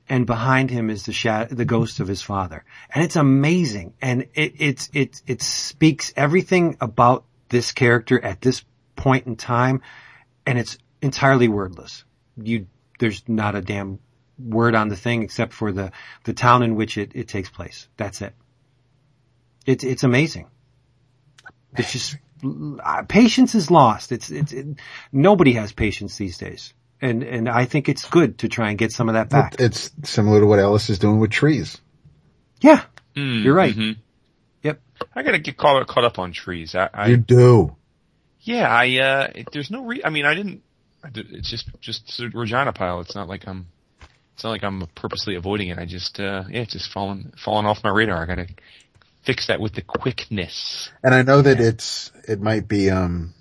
and 0.09 0.25
behind 0.25 0.69
him 0.69 0.89
is 0.89 1.05
the 1.05 1.13
shadow, 1.13 1.53
the 1.53 1.65
ghost 1.65 1.99
of 1.99 2.07
his 2.07 2.21
father. 2.21 2.63
And 2.93 3.03
it's 3.03 3.15
amazing. 3.15 3.93
And 4.01 4.27
it, 4.33 4.53
it's, 4.57 4.89
it, 4.93 5.21
it 5.27 5.41
speaks 5.41 6.13
everything 6.15 6.77
about 6.79 7.25
this 7.49 7.71
character 7.71 8.23
at 8.23 8.41
this 8.41 8.63
point 8.95 9.27
in 9.27 9.35
time. 9.35 9.81
And 10.45 10.57
it's 10.57 10.77
entirely 11.01 11.49
wordless. 11.49 12.05
You, 12.37 12.67
there's 12.99 13.23
not 13.27 13.55
a 13.55 13.61
damn 13.61 13.99
word 14.39 14.75
on 14.75 14.87
the 14.87 14.95
thing 14.95 15.23
except 15.23 15.53
for 15.53 15.71
the, 15.71 15.91
the 16.23 16.33
town 16.33 16.63
in 16.63 16.75
which 16.75 16.97
it, 16.97 17.11
it 17.13 17.27
takes 17.27 17.49
place. 17.49 17.87
That's 17.97 18.21
it. 18.21 18.33
It's, 19.65 19.83
it's 19.83 20.03
amazing. 20.03 20.47
It's 21.75 21.91
just, 21.91 22.17
uh, 22.43 23.03
patience 23.03 23.55
is 23.55 23.69
lost. 23.69 24.11
It's, 24.11 24.29
it's, 24.29 24.53
it, 24.53 24.67
nobody 25.11 25.53
has 25.53 25.71
patience 25.71 26.17
these 26.17 26.37
days. 26.37 26.73
And, 27.01 27.23
and 27.23 27.47
I 27.49 27.65
think 27.65 27.89
it's 27.89 28.05
good 28.09 28.39
to 28.39 28.47
try 28.49 28.69
and 28.69 28.77
get 28.77 28.91
some 28.91 29.09
of 29.09 29.13
that 29.13 29.29
back. 29.29 29.55
It's 29.59 29.91
similar 30.03 30.39
to 30.39 30.45
what 30.47 30.59
Ellis 30.59 30.89
is 30.89 30.97
doing 30.97 31.19
with 31.19 31.29
trees. 31.29 31.79
Yeah. 32.61 32.83
Mm, 33.15 33.43
You're 33.43 33.53
right. 33.53 33.75
mhm. 33.75 33.97
Yep. 34.63 34.81
I 35.15 35.21
gotta 35.23 35.37
get 35.39 35.57
caught, 35.57 35.85
caught 35.87 36.03
up 36.05 36.17
on 36.17 36.31
trees. 36.31 36.73
I, 36.73 36.89
I 36.91 37.07
you 37.09 37.17
do. 37.17 37.75
yeah, 38.41 38.67
I, 38.67 38.97
uh, 38.97 39.31
it, 39.35 39.49
there's 39.51 39.69
no 39.69 39.83
re, 39.85 40.01
I 40.03 40.09
mean, 40.09 40.25
I 40.25 40.33
didn't, 40.33 40.63
I 41.03 41.09
did, 41.09 41.27
it's 41.31 41.49
just, 41.51 41.69
just 41.79 42.19
a 42.19 42.29
Regina 42.33 42.73
pile. 42.73 43.01
It's 43.01 43.13
not 43.13 43.27
like 43.27 43.47
I'm, 43.47 43.67
it's 44.33 44.43
not 44.43 44.49
like 44.51 44.63
I'm 44.63 44.87
purposely 44.95 45.35
avoiding 45.35 45.69
it. 45.69 45.77
I 45.77 45.85
just, 45.85 46.19
uh, 46.19 46.43
yeah, 46.49 46.61
it's 46.61 46.73
just 46.73 46.91
fallen, 46.91 47.33
fallen 47.37 47.65
off 47.67 47.83
my 47.83 47.91
radar. 47.91 48.21
I 48.23 48.25
gotta 48.25 48.47
fix 49.27 49.47
that 49.47 49.59
with 49.59 49.73
the 49.73 49.81
quickness. 49.81 50.89
And 51.03 51.13
I 51.13 51.21
know 51.21 51.41
that 51.41 51.59
it's, 51.59 52.13
it 52.25 52.39
might 52.39 52.65
be, 52.65 52.89
um, 52.89 53.33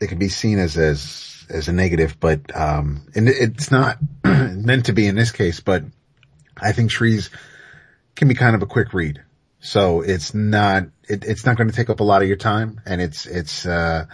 it 0.00 0.08
can 0.08 0.18
be 0.18 0.28
seen 0.28 0.58
as, 0.58 0.76
as, 0.76 1.46
as 1.48 1.68
a 1.68 1.72
negative, 1.72 2.18
but, 2.18 2.54
um, 2.54 3.06
and 3.14 3.28
it's 3.28 3.70
not 3.70 3.98
meant 4.24 4.86
to 4.86 4.92
be 4.92 5.06
in 5.06 5.14
this 5.14 5.30
case, 5.30 5.60
but 5.60 5.84
I 6.60 6.72
think 6.72 6.90
trees 6.90 7.30
can 8.16 8.26
be 8.26 8.34
kind 8.34 8.56
of 8.56 8.62
a 8.62 8.66
quick 8.66 8.92
read. 8.92 9.22
So 9.60 10.00
it's 10.00 10.34
not, 10.34 10.88
it, 11.08 11.24
it's 11.24 11.46
not 11.46 11.56
going 11.56 11.70
to 11.70 11.76
take 11.76 11.90
up 11.90 12.00
a 12.00 12.04
lot 12.04 12.22
of 12.22 12.28
your 12.28 12.36
time 12.36 12.80
and 12.84 13.00
it's, 13.00 13.24
it's, 13.26 13.64
uh, 13.64 14.06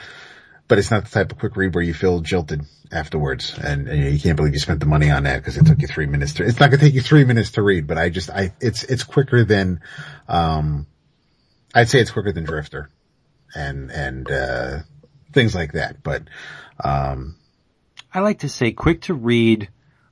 but 0.69 0.79
it's 0.79 0.91
not 0.91 1.05
the 1.07 1.11
type 1.11 1.33
of 1.33 1.39
quick 1.39 1.57
read 1.57 1.75
where 1.75 1.83
you 1.83 1.95
feel 1.95 2.21
jilted 2.21 2.61
afterwards 2.93 3.59
and, 3.59 3.89
and 3.89 4.13
you 4.13 4.21
can't 4.21 4.37
believe 4.37 4.53
you 4.53 4.61
spent 4.61 4.81
the 4.81 4.87
money 4.87 5.11
on 5.11 5.23
that 5.23 5.39
because 5.39 5.57
it 5.57 5.65
took 5.65 5.81
you 5.81 5.89
three 5.89 6.07
minutes 6.07 6.35
to, 6.35 6.45
it's 6.45 6.61
not 6.61 6.69
going 6.69 6.79
to 6.79 6.85
take 6.85 6.95
you 6.95 7.01
three 7.01 7.25
minutes 7.25 7.53
to 7.53 7.63
read, 7.63 7.87
but 7.87 7.97
I 7.97 8.11
just, 8.11 8.29
I, 8.29 8.53
it's, 8.61 8.85
it's 8.85 9.03
quicker 9.03 9.45
than, 9.45 9.81
um, 10.29 10.87
I'd 11.75 11.89
say 11.89 12.01
it's 12.01 12.11
quicker 12.11 12.33
than 12.33 12.45
Drifter 12.45 12.91
and, 13.55 13.91
and, 13.91 14.31
uh, 14.31 14.79
things 15.33 15.55
like 15.55 15.73
that. 15.73 16.03
But, 16.03 16.25
um, 16.83 17.37
I 18.13 18.21
like 18.21 18.41
to 18.41 18.49
say 18.49 18.73
quick 18.73 19.03
to 19.03 19.15
read, 19.15 19.69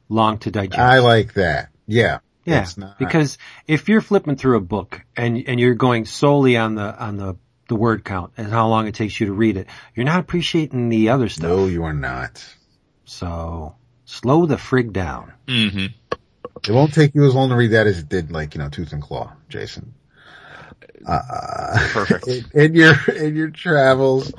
long 0.09 0.39
to 0.39 0.51
digest. 0.51 0.79
I 0.79 1.01
like 1.01 1.35
that. 1.35 1.71
Yeah. 1.87 2.19
yeah. 2.45 2.63
It's 2.63 2.77
not, 2.77 2.99
Because 2.99 3.39
if 3.67 3.89
you're 3.89 4.01
flipping 4.01 4.37
through 4.37 4.57
a 4.57 4.61
book 4.61 5.03
and, 5.17 5.43
and 5.47 5.59
you're 5.59 5.75
going 5.75 6.05
solely 6.05 6.57
on 6.57 6.75
the, 6.75 6.97
on 6.97 7.17
the, 7.17 7.37
the 7.69 7.77
word 7.77 8.05
count 8.05 8.33
and 8.37 8.51
how 8.51 8.69
long 8.69 8.87
it 8.87 8.95
takes 8.95 9.19
you 9.19 9.27
to 9.27 9.33
read 9.33 9.57
it, 9.57 9.67
you're 9.95 10.07
not 10.07 10.21
appreciating 10.21 10.89
the 10.89 11.11
other 11.11 11.29
stuff. 11.29 11.51
no, 11.51 11.67
you 11.67 11.85
are 11.85 11.93
not. 11.93 12.45
So 13.05 13.75
slow 14.05 14.47
the 14.47 14.57
frig 14.57 14.93
down. 14.93 15.33
Mm-hmm. 15.47 15.87
It 16.67 16.73
won't 16.73 16.93
take 16.93 17.15
you 17.15 17.25
as 17.25 17.35
long 17.35 17.51
to 17.51 17.57
read 17.57 17.73
that 17.73 17.87
as 17.87 17.99
it 17.99 18.09
did 18.09 18.31
like, 18.33 18.55
you 18.55 18.61
know, 18.61 18.69
Tooth 18.69 18.93
and 18.93 19.03
Claw, 19.03 19.33
Jason. 19.49 19.95
Uh, 21.07 21.89
Perfect. 21.93 22.27
in, 22.29 22.45
in 22.55 22.75
your, 22.75 22.95
in 23.15 23.37
your 23.37 23.51
travels, 23.51 24.33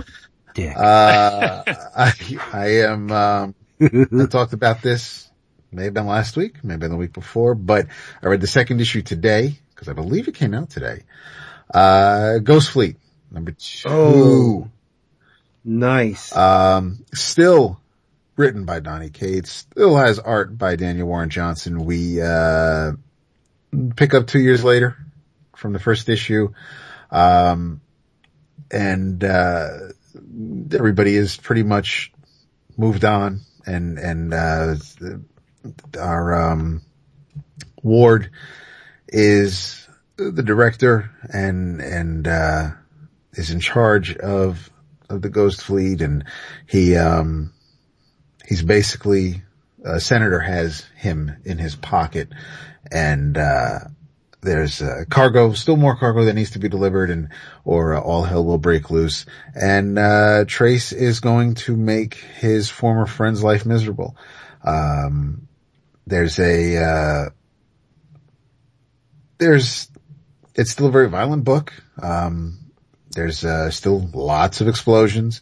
Dick. 0.53 0.75
uh, 0.75 1.63
I, 1.95 2.13
I 2.53 2.67
am, 2.83 3.11
um, 3.11 3.55
I 3.81 4.25
talked 4.29 4.53
about 4.53 4.81
this, 4.81 5.29
may 5.71 5.85
have 5.85 5.93
been 5.93 6.07
last 6.07 6.35
week, 6.37 6.63
maybe 6.63 6.87
the 6.87 6.95
week 6.95 7.13
before, 7.13 7.55
but 7.55 7.87
I 8.21 8.27
read 8.27 8.41
the 8.41 8.47
second 8.47 8.81
issue 8.81 9.01
today, 9.01 9.59
cause 9.75 9.87
I 9.87 9.93
believe 9.93 10.27
it 10.27 10.35
came 10.35 10.53
out 10.53 10.69
today. 10.69 11.03
Uh, 11.73 12.39
Ghost 12.39 12.71
Fleet, 12.71 12.97
number 13.31 13.51
two. 13.51 13.89
Oh. 13.89 14.69
nice. 15.63 16.35
Um, 16.35 17.05
still 17.13 17.79
written 18.35 18.65
by 18.65 18.79
Donny 18.79 19.09
Cates, 19.09 19.51
still 19.51 19.95
has 19.97 20.17
art 20.17 20.57
by 20.57 20.75
Daniel 20.75 21.07
Warren 21.07 21.29
Johnson. 21.29 21.85
We, 21.85 22.21
uh, 22.21 22.93
pick 23.95 24.13
up 24.15 24.25
two 24.25 24.39
years 24.39 24.63
later 24.63 24.97
from 25.59 25.73
the 25.73 25.79
first 25.79 26.07
issue. 26.07 26.53
Um, 27.11 27.81
and, 28.71 29.23
uh, 29.23 29.69
everybody 30.71 31.15
is 31.15 31.35
pretty 31.37 31.63
much 31.63 32.11
moved 32.77 33.03
on 33.03 33.41
and, 33.65 33.99
and, 33.99 34.33
uh, 34.33 34.75
our, 35.99 36.51
um, 36.51 36.81
Ward 37.83 38.31
is 39.07 39.87
the 40.15 40.43
director 40.43 41.11
and, 41.33 41.81
and, 41.81 42.27
uh, 42.27 42.69
is 43.33 43.51
in 43.51 43.59
charge 43.59 44.15
of, 44.15 44.69
of 45.09 45.21
the 45.21 45.29
Ghost 45.29 45.61
Fleet 45.61 46.01
and 46.01 46.23
he, 46.67 46.95
um, 46.95 47.53
he's 48.45 48.63
basically, 48.63 49.43
a 49.83 49.99
senator 49.99 50.39
has 50.39 50.85
him 50.95 51.35
in 51.43 51.57
his 51.57 51.75
pocket 51.75 52.29
and, 52.91 53.37
uh, 53.37 53.79
there's 54.41 54.81
uh, 54.81 55.03
cargo, 55.09 55.51
still 55.53 55.75
more 55.75 55.97
cargo 55.97 56.25
that 56.25 56.33
needs 56.33 56.51
to 56.51 56.59
be 56.59 56.69
delivered 56.69 57.09
and, 57.09 57.29
or 57.65 57.95
uh, 57.95 58.01
all 58.01 58.23
hell 58.23 58.45
will 58.45 58.57
break 58.57 58.89
loose. 58.89 59.25
And, 59.53 59.99
uh, 59.99 60.45
Trace 60.47 60.93
is 60.93 61.19
going 61.19 61.55
to 61.55 61.75
make 61.75 62.15
his 62.15 62.69
former 62.69 63.05
friend's 63.05 63.43
life 63.43 63.65
miserable. 63.65 64.15
Um, 64.63 65.47
there's 66.07 66.39
a, 66.39 66.77
uh, 66.77 67.29
there's, 69.37 69.89
it's 70.55 70.71
still 70.71 70.87
a 70.87 70.91
very 70.91 71.09
violent 71.09 71.43
book. 71.43 71.73
Um, 72.01 72.59
there's, 73.11 73.43
uh, 73.43 73.71
still 73.71 74.09
lots 74.13 74.61
of 74.61 74.67
explosions. 74.67 75.41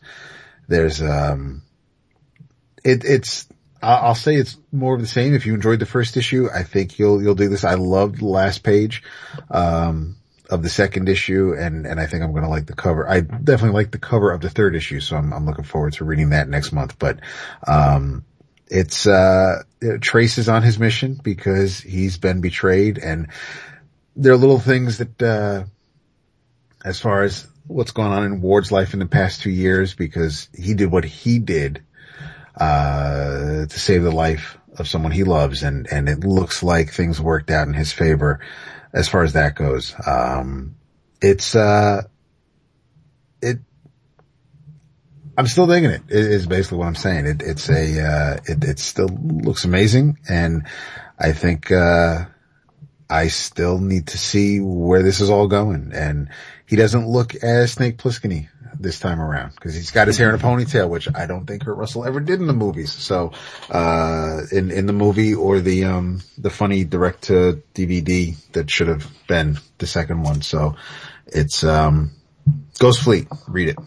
There's, 0.68 1.02
um, 1.02 1.62
it, 2.84 3.04
it's, 3.06 3.48
I'll 3.82 4.16
say 4.16 4.36
it's 4.36 4.58
more 4.72 4.96
of 4.96 5.02
the 5.02 5.08
same. 5.08 5.34
If 5.34 5.46
you 5.46 5.54
enjoyed 5.54 5.80
the 5.80 5.86
first 5.86 6.18
issue, 6.18 6.50
I 6.54 6.64
think 6.64 6.98
you'll, 6.98 7.22
you'll 7.22 7.36
do 7.36 7.50
this. 7.50 7.64
I 7.64 7.76
loved 7.76 8.20
the 8.20 8.26
last 8.26 8.64
page, 8.64 9.04
um, 9.52 10.16
of 10.50 10.64
the 10.64 10.70
second 10.70 11.10
issue 11.10 11.54
and, 11.58 11.86
and 11.86 12.00
I 12.00 12.08
think 12.08 12.24
I'm 12.24 12.32
going 12.32 12.44
to 12.44 12.50
like 12.50 12.68
the 12.68 12.76
cover. 12.76 13.08
I 13.08 13.20
definitely 13.22 13.76
like 13.76 13.92
the 13.92 14.00
cover 14.00 14.32
of 14.32 14.42
the 14.42 14.50
third 14.50 14.76
issue. 14.76 15.00
So 15.00 15.18
I'm, 15.18 15.34
I'm 15.34 15.46
looking 15.46 15.66
forward 15.66 15.94
to 15.94 16.06
reading 16.06 16.30
that 16.30 16.48
next 16.48 16.72
month, 16.72 16.98
but, 16.98 17.20
um, 17.68 18.24
it's, 18.68 19.08
uh, 19.08 19.64
Trace 20.02 20.38
is 20.38 20.50
on 20.50 20.64
his 20.64 20.80
mission 20.80 21.20
because 21.22 21.80
he's 21.80 22.18
been 22.18 22.42
betrayed 22.42 22.98
and 22.98 23.28
there 24.16 24.34
are 24.34 24.38
little 24.38 24.60
things 24.60 24.98
that, 24.98 25.22
uh, 25.22 25.66
as 26.84 27.00
far 27.00 27.24
as 27.24 27.48
what's 27.68 27.92
going 27.92 28.12
on 28.12 28.24
in 28.24 28.42
Ward's 28.42 28.72
life 28.72 28.94
in 28.94 29.00
the 29.00 29.06
past 29.06 29.42
two 29.42 29.52
years 29.52 29.94
because 29.94 30.48
he 30.58 30.74
did 30.74 30.90
what 30.90 31.04
he 31.04 31.40
did 31.40 31.84
uh, 32.60 33.66
to 33.66 33.80
save 33.80 34.04
the 34.04 34.12
life 34.12 34.58
of 34.78 34.88
someone 34.88 35.12
he 35.12 35.24
loves 35.24 35.64
and, 35.64 35.88
and 35.92 36.10
it 36.10 36.24
looks 36.24 36.64
like 36.64 36.92
things 36.92 37.22
worked 37.22 37.50
out 37.50 37.68
in 37.68 37.74
his 37.74 37.92
favor 37.92 38.40
as 38.94 39.08
far 39.08 39.24
as 39.24 39.34
that 39.34 39.56
goes. 39.56 39.96
Um, 40.06 40.76
it's, 41.22 41.56
uh, 41.56 42.04
it, 43.42 43.60
I'm 45.38 45.48
still 45.48 45.68
digging 45.68 45.92
it 45.92 46.04
is 46.10 46.48
basically 46.48 46.80
what 46.80 46.88
I'm 46.88 46.96
saying. 46.96 47.26
It, 47.26 47.42
it's 47.42 47.70
a, 47.70 48.02
uh, 48.02 48.38
it, 48.46 48.64
it 48.64 48.80
still 48.80 49.10
looks 49.10 49.66
amazing 49.66 50.20
and 50.30 50.68
I 51.18 51.34
think, 51.34 51.72
uh, 51.72 52.26
I 53.10 53.30
still 53.30 53.80
need 53.80 54.08
to 54.08 54.18
see 54.18 54.60
where 54.60 55.02
this 55.02 55.22
is 55.22 55.30
all 55.30 55.48
going 55.48 55.92
and 55.94 56.30
he 56.66 56.76
doesn't 56.76 57.08
look 57.08 57.36
as 57.36 57.72
Snake 57.72 57.98
Plissken 57.98 58.50
this 58.88 59.02
time 59.02 59.20
around 59.20 59.54
because 59.54 59.76
he's 59.76 59.92
got 59.92 60.08
his 60.08 60.18
hair 60.18 60.30
in 60.30 60.36
a 60.36 60.38
ponytail, 60.38 60.90
which 60.90 61.10
I 61.14 61.26
don't 61.26 61.46
think 61.46 61.66
Kurt 61.66 61.76
Russell 61.76 62.06
ever 62.06 62.22
did 62.22 62.40
in 62.40 62.48
the 62.48 62.54
movies. 62.54 62.94
So, 62.94 63.34
uh, 63.70 64.44
in, 64.50 64.72
in 64.72 64.86
the 64.86 64.94
movie 64.94 65.36
or 65.36 65.60
the, 65.60 65.84
um, 65.84 66.22
the 66.38 66.50
funny 66.50 66.86
direct 66.86 67.24
to 67.24 67.62
DVD 67.76 68.38
that 68.54 68.72
should 68.72 68.88
have 68.88 69.06
been 69.28 69.58
the 69.78 69.88
second 69.88 70.24
one. 70.24 70.42
So 70.42 70.78
it's, 71.26 71.66
um, 71.66 72.12
Ghost 72.80 73.02
Fleet. 73.02 73.28
Read 73.50 73.68
it. 73.68 73.78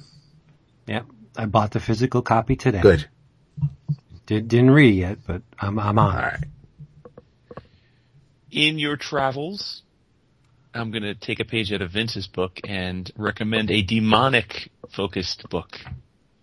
Yep. 0.86 1.06
I 1.34 1.46
bought 1.46 1.70
the 1.70 1.80
physical 1.80 2.20
copy 2.20 2.56
today. 2.56 2.82
Good. 2.82 3.08
Did, 4.26 4.48
didn't 4.48 4.70
read 4.70 4.92
it 4.92 4.98
yet, 4.98 5.18
but 5.26 5.40
I'm, 5.58 5.78
I'm 5.78 5.98
on. 5.98 6.14
All 6.14 6.20
right. 6.20 6.44
In 8.50 8.78
your 8.78 8.98
travels, 8.98 9.82
I'm 10.74 10.90
going 10.90 11.02
to 11.02 11.14
take 11.14 11.40
a 11.40 11.44
page 11.44 11.72
out 11.72 11.82
of 11.82 11.90
Vince's 11.90 12.26
book 12.28 12.60
and 12.64 13.10
recommend 13.16 13.70
a 13.70 13.82
demonic 13.82 14.70
focused 14.90 15.48
book. 15.48 15.78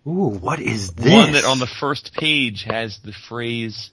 Ooh, 0.06 0.38
what 0.40 0.60
is 0.60 0.90
this? 0.92 1.12
One 1.12 1.32
that 1.32 1.44
on 1.44 1.58
the 1.58 1.66
first 1.66 2.12
page 2.14 2.64
has 2.64 2.98
the 3.04 3.12
phrase 3.12 3.90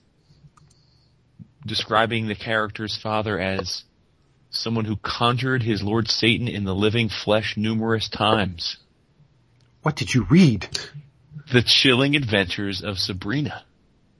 describing 1.64 2.28
the 2.28 2.34
character's 2.34 2.96
father 2.96 3.38
as 3.38 3.84
someone 4.50 4.84
who 4.84 4.96
conjured 4.96 5.62
his 5.62 5.82
Lord 5.82 6.08
Satan 6.08 6.48
in 6.48 6.64
the 6.64 6.74
living 6.74 7.08
flesh 7.08 7.56
numerous 7.56 8.08
times. 8.08 8.76
What 9.82 9.96
did 9.96 10.14
you 10.14 10.26
read? 10.30 10.68
The 11.52 11.62
Chilling 11.62 12.16
Adventures 12.16 12.82
of 12.82 12.98
Sabrina 12.98 13.64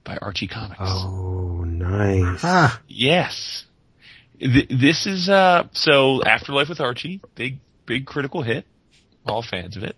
by 0.03 0.17
Archie 0.21 0.47
Comics. 0.47 0.79
Oh, 0.81 1.63
nice. 1.65 2.39
Ah, 2.43 2.81
Yes. 2.87 3.65
Th- 4.39 4.69
This 4.69 5.05
is, 5.05 5.29
uh, 5.29 5.67
so 5.71 6.23
Afterlife 6.23 6.69
with 6.69 6.81
Archie, 6.81 7.21
big, 7.35 7.59
big 7.85 8.05
critical 8.05 8.41
hit. 8.41 8.65
All 9.25 9.41
fans 9.41 9.75
of 9.75 9.83
it. 9.83 9.95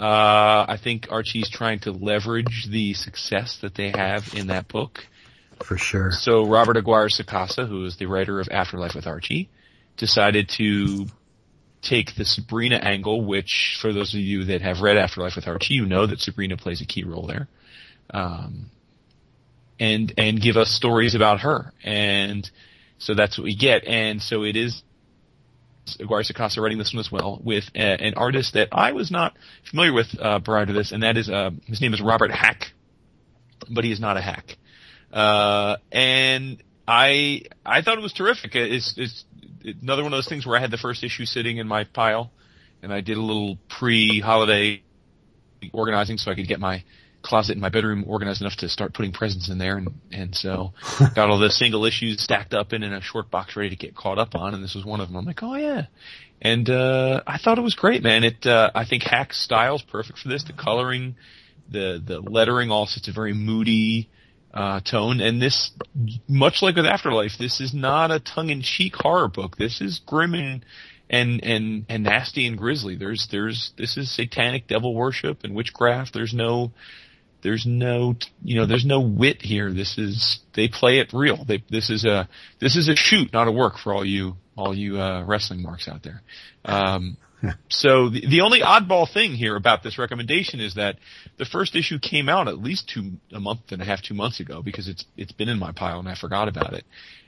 Uh, 0.00 0.64
I 0.66 0.78
think 0.82 1.08
Archie's 1.10 1.50
trying 1.50 1.80
to 1.80 1.92
leverage 1.92 2.68
the 2.70 2.94
success 2.94 3.58
that 3.58 3.74
they 3.74 3.90
have 3.90 4.34
in 4.34 4.46
that 4.46 4.66
book. 4.66 5.06
For 5.62 5.76
sure. 5.76 6.10
So 6.10 6.46
Robert 6.46 6.78
Aguirre 6.78 7.10
Sacasa, 7.10 7.68
who 7.68 7.84
is 7.84 7.96
the 7.96 8.06
writer 8.06 8.40
of 8.40 8.48
Afterlife 8.50 8.94
with 8.94 9.06
Archie, 9.06 9.50
decided 9.98 10.48
to 10.56 11.06
take 11.82 12.14
the 12.14 12.24
Sabrina 12.24 12.76
angle, 12.76 13.24
which 13.24 13.78
for 13.80 13.92
those 13.92 14.14
of 14.14 14.20
you 14.20 14.44
that 14.44 14.62
have 14.62 14.80
read 14.80 14.96
Afterlife 14.96 15.36
with 15.36 15.46
Archie, 15.46 15.74
you 15.74 15.84
know 15.84 16.06
that 16.06 16.20
Sabrina 16.20 16.56
plays 16.56 16.80
a 16.80 16.86
key 16.86 17.04
role 17.04 17.26
there. 17.26 17.48
Um, 18.12 18.70
and, 19.78 20.12
and 20.16 20.40
give 20.40 20.56
us 20.56 20.70
stories 20.70 21.14
about 21.14 21.40
her. 21.40 21.72
And 21.84 22.50
so 23.00 23.14
that's 23.14 23.36
what 23.36 23.44
we 23.44 23.56
get. 23.56 23.84
And 23.84 24.22
so 24.22 24.44
it 24.44 24.56
is 24.56 24.82
Aguirre 25.98 26.22
Sacasa 26.22 26.58
writing 26.58 26.78
this 26.78 26.92
one 26.94 27.00
as 27.00 27.10
well 27.10 27.40
with 27.42 27.64
a, 27.74 27.78
an 27.80 28.14
artist 28.14 28.54
that 28.54 28.68
I 28.70 28.92
was 28.92 29.10
not 29.10 29.36
familiar 29.68 29.92
with, 29.92 30.06
uh, 30.20 30.38
prior 30.40 30.66
to 30.66 30.72
this, 30.72 30.92
and 30.92 31.02
that 31.02 31.16
is, 31.16 31.28
uh, 31.28 31.50
his 31.66 31.80
name 31.80 31.94
is 31.94 32.00
Robert 32.00 32.30
Hack, 32.30 32.66
but 33.68 33.82
he 33.82 33.90
is 33.90 33.98
not 33.98 34.16
a 34.16 34.20
hack. 34.20 34.56
Uh, 35.12 35.76
and 35.90 36.62
I, 36.86 37.42
I 37.66 37.82
thought 37.82 37.98
it 37.98 38.02
was 38.02 38.12
terrific. 38.12 38.54
It's, 38.54 38.94
it's 38.96 39.24
another 39.82 40.02
one 40.02 40.12
of 40.12 40.16
those 40.16 40.28
things 40.28 40.46
where 40.46 40.56
I 40.56 40.60
had 40.60 40.70
the 40.70 40.78
first 40.78 41.02
issue 41.02 41.24
sitting 41.24 41.56
in 41.56 41.66
my 41.66 41.84
pile 41.84 42.30
and 42.82 42.92
I 42.92 43.00
did 43.00 43.16
a 43.16 43.20
little 43.20 43.58
pre-holiday 43.68 44.82
organizing 45.72 46.16
so 46.16 46.30
I 46.30 46.34
could 46.34 46.48
get 46.48 46.60
my 46.60 46.84
closet 47.22 47.54
in 47.54 47.60
my 47.60 47.68
bedroom 47.68 48.04
organized 48.06 48.40
enough 48.40 48.56
to 48.56 48.68
start 48.68 48.94
putting 48.94 49.12
presents 49.12 49.48
in 49.48 49.58
there 49.58 49.76
and, 49.76 49.88
and 50.10 50.34
so 50.34 50.72
got 51.14 51.30
all 51.30 51.38
the 51.38 51.50
single 51.50 51.84
issues 51.84 52.22
stacked 52.22 52.54
up 52.54 52.72
in, 52.72 52.82
in 52.82 52.92
a 52.92 53.00
short 53.00 53.30
box 53.30 53.56
ready 53.56 53.70
to 53.70 53.76
get 53.76 53.94
caught 53.94 54.18
up 54.18 54.34
on 54.34 54.54
and 54.54 54.62
this 54.62 54.74
was 54.74 54.84
one 54.84 55.00
of 55.00 55.08
them. 55.08 55.16
I'm 55.16 55.24
like, 55.24 55.42
oh 55.42 55.54
yeah. 55.54 55.86
And, 56.42 56.70
uh, 56.70 57.22
I 57.26 57.38
thought 57.38 57.58
it 57.58 57.62
was 57.62 57.74
great, 57.74 58.02
man. 58.02 58.24
It, 58.24 58.46
uh, 58.46 58.70
I 58.74 58.86
think 58.86 59.02
Hack 59.02 59.34
style's 59.34 59.82
perfect 59.82 60.18
for 60.18 60.28
this. 60.28 60.44
The 60.44 60.54
coloring, 60.54 61.16
the, 61.70 62.02
the 62.04 62.20
lettering 62.20 62.70
all 62.70 62.86
sets 62.86 63.08
a 63.08 63.12
very 63.12 63.34
moody, 63.34 64.08
uh, 64.52 64.80
tone. 64.80 65.20
And 65.20 65.40
this, 65.40 65.70
much 66.28 66.62
like 66.62 66.76
with 66.76 66.86
Afterlife, 66.86 67.32
this 67.38 67.60
is 67.60 67.72
not 67.72 68.10
a 68.10 68.20
tongue-in-cheek 68.20 68.94
horror 68.96 69.28
book. 69.28 69.56
This 69.56 69.80
is 69.80 70.00
grim 70.04 70.34
and, 70.34 70.64
and, 71.08 71.42
and, 71.44 71.86
and 71.88 72.02
nasty 72.02 72.46
and 72.46 72.58
grisly. 72.58 72.96
There's, 72.96 73.28
there's, 73.30 73.72
this 73.76 73.96
is 73.96 74.14
satanic 74.14 74.66
devil 74.66 74.94
worship 74.94 75.44
and 75.44 75.54
witchcraft. 75.54 76.12
There's 76.14 76.34
no, 76.34 76.72
there's 77.42 77.66
no, 77.66 78.16
you 78.42 78.56
know, 78.56 78.66
there's 78.66 78.84
no 78.84 79.00
wit 79.00 79.42
here. 79.42 79.72
This 79.72 79.98
is, 79.98 80.40
they 80.54 80.68
play 80.68 80.98
it 80.98 81.12
real. 81.12 81.44
They, 81.44 81.62
this 81.70 81.90
is 81.90 82.04
a, 82.04 82.28
this 82.60 82.76
is 82.76 82.88
a 82.88 82.96
shoot, 82.96 83.32
not 83.32 83.48
a 83.48 83.52
work 83.52 83.78
for 83.78 83.92
all 83.92 84.04
you, 84.04 84.36
all 84.56 84.74
you, 84.74 85.00
uh, 85.00 85.24
wrestling 85.24 85.62
marks 85.62 85.88
out 85.88 86.02
there. 86.02 86.22
Um, 86.64 87.16
so 87.68 88.08
the, 88.08 88.26
the 88.26 88.40
only 88.42 88.60
oddball 88.60 89.08
thing 89.10 89.32
here 89.34 89.56
about 89.56 89.82
this 89.82 89.98
recommendation 89.98 90.60
is 90.60 90.74
that 90.74 90.96
the 91.38 91.44
first 91.44 91.74
issue 91.76 91.98
came 91.98 92.28
out 92.28 92.48
at 92.48 92.58
least 92.58 92.88
two, 92.88 93.12
a 93.32 93.40
month 93.40 93.72
and 93.72 93.80
a 93.80 93.84
half, 93.84 94.02
two 94.02 94.14
months 94.14 94.40
ago 94.40 94.62
because 94.62 94.88
it's, 94.88 95.04
it's 95.16 95.32
been 95.32 95.48
in 95.48 95.58
my 95.58 95.72
pile 95.72 95.98
and 95.98 96.08
I 96.08 96.14
forgot 96.14 96.48
about 96.48 96.74
it. 96.74 96.84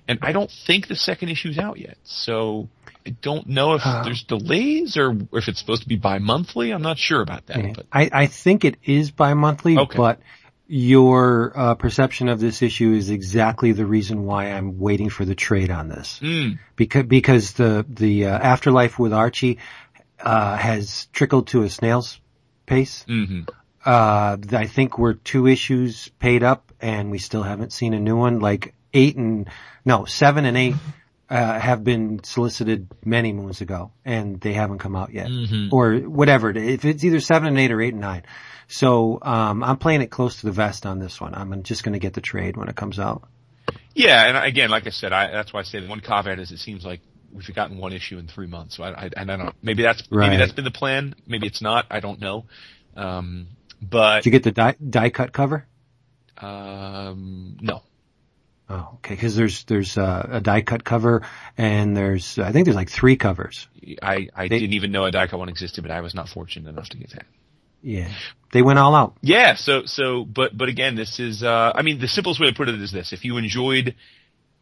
And 0.09 0.19
I 0.23 0.33
don't 0.33 0.51
think 0.67 0.89
the 0.89 0.97
second 0.97 1.29
issue's 1.29 1.59
out 1.59 1.79
yet. 1.79 1.97
So 2.05 2.69
I 3.07 3.11
don't 3.11 3.47
know 3.47 3.75
if 3.75 3.83
Uh. 3.85 4.03
there's 4.05 4.23
delays 4.25 4.97
or 4.97 5.17
if 5.33 5.49
it's 5.49 5.61
supposed 5.61 5.83
to 5.83 5.89
be 5.89 5.97
bi-monthly. 5.97 6.73
I'm 6.73 6.83
not 6.83 6.99
sure 6.99 7.21
about 7.23 7.47
that, 7.47 7.59
Yeah. 7.59 7.73
but 7.77 7.87
I, 7.93 8.11
I 8.13 8.27
think 8.27 8.65
it 8.65 8.77
is 8.85 9.11
bi-monthly, 9.13 9.79
Okay. 9.79 9.97
but 9.97 10.21
your 10.69 11.53
uh, 11.55 11.75
perception 11.75 12.29
of 12.29 12.41
this 12.41 12.63
issue 12.63 12.93
is 12.93 13.11
exactly 13.11 13.73
the 13.73 13.85
reason 13.85 14.25
why 14.25 14.47
I'm 14.47 14.79
waiting 14.79 15.11
for 15.11 15.25
the 15.25 15.35
trade 15.35 15.71
on 15.71 15.89
this. 15.89 16.19
mm, 16.23 16.59
Because 16.77 17.05
because 17.05 17.53
the 17.53 17.85
the 17.89 18.27
uh, 18.27 18.39
afterlife 18.39 18.99
with 18.99 19.13
Archie 19.13 19.59
uh, 20.23 20.57
has 20.57 21.07
trickled 21.13 21.49
to 21.49 21.63
a 21.63 21.69
snail's 21.71 22.21
pace. 22.67 23.05
hmm 23.07 23.43
Uh, 23.85 24.37
I 24.53 24.67
think 24.67 24.97
we're 24.97 25.15
two 25.15 25.49
issues 25.49 26.09
paid 26.21 26.43
up, 26.45 26.71
and 26.81 27.11
we 27.11 27.19
still 27.19 27.43
haven't 27.43 27.73
seen 27.73 27.95
a 27.95 27.99
new 28.01 28.17
one. 28.17 28.39
Like 28.39 28.75
eight 28.95 29.17
and 29.17 29.49
no 29.85 30.05
seven 30.05 30.45
and 30.45 30.57
eight 30.57 30.77
uh, 31.29 31.59
have 31.59 31.83
been 31.83 32.23
solicited 32.23 32.87
many 33.05 33.33
moons 33.33 33.61
ago, 33.61 33.91
and 34.05 34.41
they 34.41 34.53
haven't 34.53 34.79
come 34.79 34.95
out 34.95 35.13
yet, 35.13 35.27
Mhm. 35.29 35.73
or 35.73 35.97
whatever. 35.97 36.51
If 36.51 36.85
it's 36.85 37.03
either 37.03 37.19
seven 37.21 37.49
and 37.49 37.59
eight 37.59 37.73
or 37.73 37.81
eight 37.81 37.93
and 37.95 38.01
nine, 38.03 38.23
so 38.69 39.19
um, 39.23 39.65
I'm 39.65 39.79
playing 39.79 40.03
it 40.03 40.11
close 40.11 40.37
to 40.41 40.47
the 40.47 40.53
vest 40.53 40.87
on 40.87 40.99
this 41.01 41.21
one. 41.21 41.35
I'm 41.35 41.63
just 41.65 41.83
going 41.83 41.95
to 41.95 41.99
get 41.99 42.13
the 42.15 42.21
trade 42.21 42.57
when 42.57 42.69
it 42.69 42.77
comes 42.77 42.99
out. 43.01 43.27
Yeah, 43.95 44.27
and 44.29 44.37
again, 44.47 44.71
like 44.71 44.87
I 44.87 44.91
said, 44.91 45.13
I, 45.13 45.31
that's 45.33 45.53
why 45.53 45.61
I 45.61 45.63
say 45.65 45.81
the 45.81 45.89
one 45.89 46.01
caveat 46.01 46.39
is 46.39 46.53
it 46.53 46.59
seems 46.59 46.85
like 46.85 47.01
we've 47.33 47.55
gotten 47.55 47.79
one 47.79 47.93
issue 47.93 48.19
in 48.19 48.29
three 48.29 48.47
months. 48.47 48.77
So 48.77 48.85
I, 48.85 48.91
I, 49.05 49.11
and 49.17 49.31
I 49.31 49.37
don't 49.37 49.47
know. 49.47 49.53
Maybe 49.63 49.83
that's 49.83 50.03
Right. 50.11 50.29
maybe 50.29 50.39
that's 50.39 50.53
been 50.53 50.65
the 50.65 50.71
plan. 50.71 51.15
Maybe 51.27 51.47
it's 51.47 51.63
not. 51.63 51.87
I 51.91 52.01
don't 52.01 52.21
know. 52.21 52.45
Um, 52.97 53.49
but 53.81 54.19
Did 54.23 54.27
you 54.27 54.33
get 54.33 54.43
the 54.45 54.53
die, 54.53 54.77
die 54.89 55.11
cut 55.11 55.33
cover? 55.33 55.67
um, 56.39 57.57
no. 57.61 57.83
Oh, 58.69 58.91
okay. 58.95 59.15
Because 59.15 59.37
there's 59.37 59.65
there's 59.65 59.99
uh, 59.99 60.29
a 60.33 60.41
die 60.41 60.63
cut 60.63 60.85
cover, 60.85 61.23
and 61.59 61.97
there's 61.97 62.39
I 62.39 62.53
think 62.53 62.65
there's 62.65 62.77
like 62.77 62.91
three 62.91 63.17
covers. 63.17 63.69
I, 64.03 64.29
I 64.35 64.49
They- 64.49 64.59
didn't 64.61 64.75
even 64.75 64.93
know 64.93 65.05
a 65.05 65.11
die 65.11 65.27
cut 65.27 65.39
one 65.39 65.49
existed, 65.49 65.83
but 65.83 65.91
I 65.91 66.01
was 66.01 66.15
not 66.15 66.29
fortunate 66.29 66.69
enough 66.71 66.89
to 66.91 66.97
get 66.97 67.11
that. 67.11 67.27
Yeah, 67.83 68.09
they 68.53 68.63
went 68.63 68.79
all 68.79 68.95
out. 68.95 69.17
Yeah, 69.23 69.57
so 69.57 69.85
so 69.87 70.25
but 70.25 70.57
but 70.57 70.69
again, 70.69 70.95
this 70.95 71.19
is 71.19 71.43
uh 71.43 71.73
I 71.75 71.83
mean 71.83 71.99
the 71.99 72.07
simplest 72.09 72.39
way 72.41 72.47
to 72.47 72.55
put 72.55 72.69
it 72.69 72.81
is 72.81 72.93
this: 72.93 73.13
if 73.13 73.25
you 73.25 73.37
enjoyed, 73.39 73.97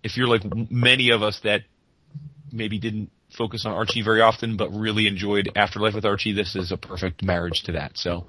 if 0.03 0.17
you're 0.17 0.27
like 0.27 0.43
many 0.71 1.11
of 1.11 1.23
us 1.23 1.39
that 1.41 1.63
maybe 2.53 2.79
didn't 2.79 3.11
focus 3.37 3.65
on 3.65 3.73
Archie 3.73 4.03
very 4.03 4.21
often, 4.21 4.57
but 4.57 4.71
really 4.71 5.07
enjoyed 5.07 5.51
Afterlife 5.55 5.95
with 5.95 6.05
Archie, 6.05 6.33
this 6.33 6.57
is 6.57 6.73
a 6.73 6.77
perfect 6.77 7.23
marriage 7.23 7.63
to 7.65 7.73
that. 7.73 7.97
So 7.97 8.27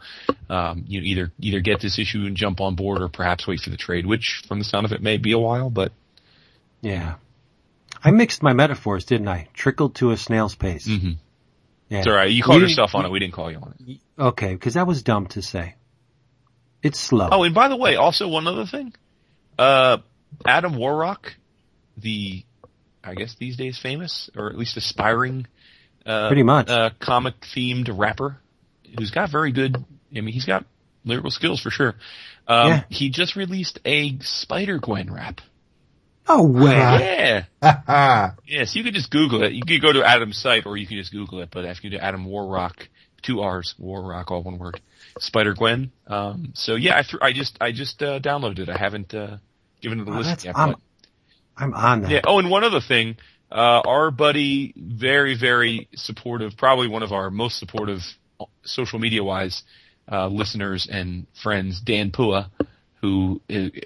um 0.49 0.84
you 0.88 1.02
either 1.02 1.31
either 1.39 1.60
get 1.60 1.80
this 1.81 1.98
issue 1.99 2.26
and 2.26 2.35
jump 2.38 2.61
on 2.61 2.76
board, 2.76 3.02
or 3.02 3.07
perhaps 3.10 3.48
wait 3.48 3.60
for 3.61 3.69
the 3.72 3.77
trade, 3.77 4.06
which 4.06 4.43
from 4.48 4.60
the 4.60 4.65
sound 4.65 4.85
of 4.85 4.91
it 4.91 5.02
may 5.02 5.18
be 5.18 5.31
a 5.31 5.39
while, 5.39 5.69
but 5.69 5.91
Yeah. 6.81 7.15
I 8.03 8.11
mixed 8.11 8.41
my 8.41 8.53
metaphors, 8.53 9.06
didn't 9.06 9.27
I? 9.27 9.48
Trickled 9.53 9.95
to 9.95 10.11
a 10.11 10.18
snail's 10.18 10.56
pace. 10.56 10.88
mhm. 10.88 11.18
Yeah. 11.89 11.99
it's 11.99 12.07
all 12.07 12.14
right. 12.14 12.31
You 12.31 12.41
called 12.41 12.61
We- 12.61 12.68
yourself 12.69 12.95
on 12.95 13.06
it. 13.06 13.11
We 13.11 13.19
didn't 13.19 13.34
call 13.34 13.52
you 13.52 13.57
on 13.57 13.76
it. 13.88 13.98
Okay, 14.18 14.53
because 14.53 14.76
that 14.76 14.88
was 14.88 15.03
dumb 15.03 15.27
to 15.27 15.41
say. 15.41 15.76
It's 16.81 16.99
slow. 16.99 17.27
Oh, 17.31 17.43
and 17.43 17.53
by 17.53 17.68
the 17.68 17.76
way, 17.76 17.95
also 17.95 18.27
one 18.27 18.48
other 18.48 18.65
thing. 18.65 18.93
Uh, 19.60 19.98
Adam 20.45 20.76
Warrock, 20.76 21.35
the, 21.98 22.43
I 23.03 23.15
guess 23.15 23.35
these 23.39 23.57
days 23.57 23.77
famous, 23.81 24.29
or 24.35 24.49
at 24.49 24.57
least 24.57 24.77
aspiring, 24.77 25.47
uh, 26.05 26.27
Pretty 26.27 26.43
much. 26.43 26.69
uh, 26.69 26.91
comic 26.99 27.35
themed 27.55 27.89
rapper, 27.97 28.37
who's 28.97 29.11
got 29.11 29.29
very 29.31 29.51
good, 29.51 29.75
I 30.15 30.21
mean, 30.21 30.33
he's 30.33 30.45
got 30.45 30.65
lyrical 31.05 31.31
skills 31.31 31.61
for 31.61 31.71
sure. 31.71 31.95
Um, 32.47 32.67
Yeah. 32.69 32.83
he 32.89 33.09
just 33.09 33.35
released 33.35 33.79
a 33.85 34.17
Spider-Gwen 34.19 35.11
rap. 35.11 35.41
oh 36.27 36.43
way. 36.47 36.75
Yeah. 36.75 37.45
Ah, 37.61 38.35
Yes, 38.47 38.75
you 38.75 38.83
could 38.83 38.93
just 38.93 39.09
Google 39.09 39.43
it. 39.43 39.53
You 39.53 39.63
could 39.65 39.81
go 39.81 39.91
to 39.93 40.03
Adam's 40.03 40.37
site 40.37 40.65
or 40.65 40.77
you 40.77 40.85
can 40.87 40.97
just 40.97 41.11
Google 41.11 41.41
it, 41.41 41.49
but 41.51 41.65
if 41.65 41.83
you 41.83 41.89
do 41.89 41.97
Adam 41.97 42.25
Warrock, 42.25 42.87
two 43.23 43.41
R's, 43.41 43.73
Warrock, 43.79 44.29
all 44.31 44.43
one 44.43 44.57
word, 44.59 44.79
Spider 45.19 45.53
Gwen. 45.55 45.91
Um, 46.07 46.51
so 46.53 46.75
yeah, 46.75 46.97
I, 46.99 47.01
th- 47.01 47.21
I 47.21 47.33
just, 47.33 47.57
I 47.61 47.71
just, 47.71 48.01
uh, 48.03 48.19
downloaded 48.19 48.59
it. 48.59 48.69
I 48.69 48.77
haven't, 48.77 49.13
uh, 49.13 49.37
given 49.81 49.99
it 50.01 50.07
a 50.07 50.11
Oh, 50.11 50.17
listen 50.17 50.37
yet, 50.43 50.57
I'm- 50.57 50.71
but 50.73 50.79
I'm 51.57 51.73
on 51.73 52.01
that. 52.03 52.11
yeah. 52.11 52.21
Oh, 52.23 52.39
and 52.39 52.49
one 52.49 52.63
other 52.63 52.81
thing, 52.81 53.17
uh, 53.51 53.81
our 53.85 54.11
buddy, 54.11 54.73
very, 54.75 55.37
very 55.37 55.89
supportive, 55.95 56.57
probably 56.57 56.87
one 56.87 57.03
of 57.03 57.11
our 57.11 57.29
most 57.29 57.59
supportive 57.59 57.99
social 58.63 58.99
media 58.99 59.23
wise, 59.23 59.63
uh, 60.11 60.27
listeners 60.27 60.87
and 60.89 61.27
friends, 61.41 61.81
Dan 61.81 62.11
Pua, 62.11 62.49
who 63.01 63.41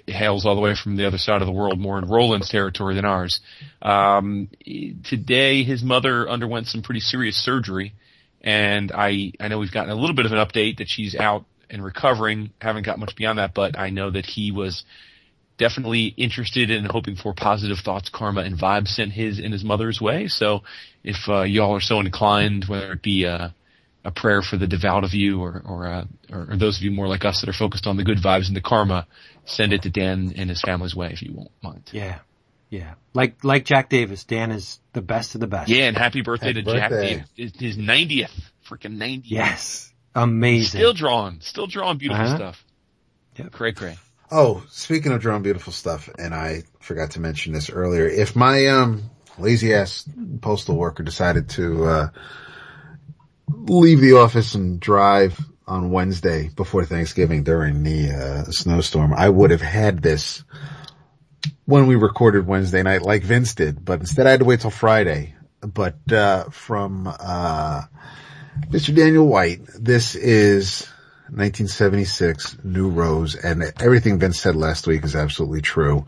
hails 0.06 0.46
all 0.46 0.54
the 0.54 0.60
way 0.60 0.74
from 0.74 0.96
the 0.96 1.06
other 1.06 1.18
side 1.18 1.42
of 1.42 1.46
the 1.46 1.52
world, 1.52 1.78
more 1.78 1.98
in 1.98 2.08
Roland's 2.08 2.48
territory 2.48 2.94
than 2.94 3.04
ours. 3.04 3.40
Um, 3.82 4.48
today 5.04 5.62
his 5.64 5.82
mother 5.82 6.28
underwent 6.28 6.66
some 6.66 6.82
pretty 6.82 7.00
serious 7.00 7.36
surgery 7.36 7.94
and 8.46 8.92
I, 8.92 9.32
I 9.40 9.48
know 9.48 9.58
we've 9.58 9.72
gotten 9.72 9.90
a 9.90 9.96
little 9.96 10.14
bit 10.14 10.24
of 10.24 10.32
an 10.32 10.38
update 10.38 10.78
that 10.78 10.88
she's 10.88 11.16
out 11.16 11.44
and 11.68 11.84
recovering. 11.84 12.50
Haven't 12.60 12.86
got 12.86 12.98
much 12.98 13.16
beyond 13.16 13.40
that, 13.40 13.54
but 13.54 13.76
I 13.76 13.90
know 13.90 14.10
that 14.10 14.24
he 14.24 14.52
was 14.52 14.84
definitely 15.58 16.06
interested 16.16 16.70
in 16.70 16.84
hoping 16.84 17.16
for 17.16 17.32
positive 17.34 17.78
thoughts, 17.80 18.08
karma, 18.08 18.42
and 18.42 18.58
vibes 18.58 18.88
sent 18.88 19.12
his 19.12 19.38
and 19.38 19.52
his 19.52 19.64
mother's 19.64 20.00
way. 20.00 20.28
So 20.28 20.62
if 21.04 21.28
uh, 21.28 21.42
y'all 21.42 21.74
are 21.74 21.80
so 21.80 22.00
inclined, 22.00 22.64
whether 22.66 22.92
it 22.92 23.02
be 23.02 23.24
a, 23.24 23.54
a 24.04 24.10
prayer 24.10 24.42
for 24.42 24.56
the 24.56 24.66
devout 24.66 25.04
of 25.04 25.14
you 25.14 25.40
or 25.42 25.62
or, 25.64 25.86
uh, 25.86 26.04
or 26.30 26.48
or 26.52 26.56
those 26.56 26.76
of 26.78 26.82
you 26.82 26.90
more 26.90 27.08
like 27.08 27.24
us 27.24 27.40
that 27.40 27.48
are 27.48 27.52
focused 27.54 27.86
on 27.86 27.96
the 27.96 28.04
good 28.04 28.18
vibes 28.18 28.48
and 28.48 28.56
the 28.56 28.60
karma, 28.60 29.06
send 29.44 29.72
it 29.72 29.82
to 29.82 29.90
Dan 29.90 30.32
and 30.36 30.50
his 30.50 30.60
family's 30.60 30.94
way 30.94 31.10
if 31.12 31.22
you 31.22 31.32
won't 31.32 31.50
mind. 31.62 31.82
Yeah. 31.92 32.18
Yeah. 32.68 32.94
Like 33.14 33.44
like 33.44 33.64
Jack 33.64 33.88
Davis, 33.88 34.24
Dan 34.24 34.50
is 34.50 34.80
the 34.92 35.00
best 35.00 35.34
of 35.36 35.40
the 35.40 35.46
best. 35.46 35.70
Yeah, 35.70 35.84
and 35.84 35.96
happy 35.96 36.20
birthday 36.22 36.48
Happy 36.48 36.62
to 36.64 36.72
Jack. 36.72 36.90
Davis. 36.90 37.52
His 37.58 37.76
90th, 37.78 38.30
freaking 38.68 38.96
90th. 38.96 39.22
Yes. 39.24 39.92
Amazing. 40.16 40.80
Still 40.80 40.92
drawing, 40.92 41.40
still 41.42 41.66
drawing 41.68 41.98
beautiful 41.98 42.24
Uh-huh. 42.24 42.36
stuff. 42.36 42.64
Yep. 43.36 43.52
Cray 43.52 43.72
cray. 43.72 43.96
Oh, 44.30 44.64
speaking 44.70 45.12
of 45.12 45.20
drawing 45.20 45.42
beautiful 45.42 45.72
stuff, 45.72 46.08
and 46.18 46.34
I 46.34 46.64
forgot 46.80 47.12
to 47.12 47.20
mention 47.20 47.52
this 47.52 47.70
earlier. 47.70 48.08
If 48.08 48.34
my 48.34 48.66
um 48.66 49.10
lazy 49.38 49.72
ass 49.72 50.08
postal 50.40 50.76
worker 50.76 51.04
decided 51.04 51.48
to 51.50 51.84
uh 51.84 52.08
leave 53.48 54.00
the 54.00 54.14
office 54.14 54.54
and 54.56 54.80
drive 54.80 55.38
on 55.68 55.90
Wednesday 55.90 56.50
before 56.56 56.84
Thanksgiving 56.84 57.44
during 57.44 57.84
the 57.84 58.10
uh 58.10 58.44
snowstorm, 58.50 59.14
I 59.14 59.28
would 59.28 59.52
have 59.52 59.62
had 59.62 60.02
this 60.02 60.42
when 61.64 61.86
we 61.86 61.94
recorded 61.94 62.48
Wednesday 62.48 62.82
night 62.82 63.02
like 63.02 63.22
Vince 63.22 63.54
did, 63.54 63.84
but 63.84 64.00
instead 64.00 64.26
I 64.26 64.30
had 64.32 64.40
to 64.40 64.46
wait 64.46 64.60
till 64.60 64.70
Friday. 64.70 65.36
But 65.60 66.12
uh 66.12 66.44
from 66.50 67.06
uh 67.06 67.82
Mr. 68.70 68.92
Daniel 68.92 69.28
White, 69.28 69.60
this 69.78 70.16
is 70.16 70.88
1976, 71.28 72.58
New 72.62 72.88
Rose, 72.88 73.34
and 73.34 73.72
everything 73.80 74.20
Vince 74.20 74.40
said 74.40 74.54
last 74.54 74.86
week 74.86 75.04
is 75.04 75.16
absolutely 75.16 75.60
true. 75.60 76.06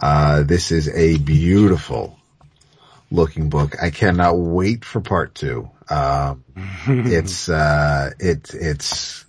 Uh, 0.00 0.42
this 0.42 0.72
is 0.72 0.88
a 0.90 1.16
beautiful 1.16 2.18
looking 3.10 3.48
book. 3.48 3.82
I 3.82 3.88
cannot 3.88 4.38
wait 4.38 4.84
for 4.84 5.00
part 5.00 5.34
two. 5.34 5.70
Um, 5.88 6.44
it's, 6.86 7.48
uh, 7.48 8.10
it, 8.18 8.52
it's, 8.52 9.24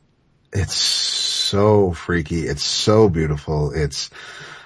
it's 0.52 0.76
so 0.76 1.94
freaky. 1.94 2.41
It's 2.41 2.64
so 2.64 3.07
beautiful. 3.07 3.72
It's, 3.74 4.10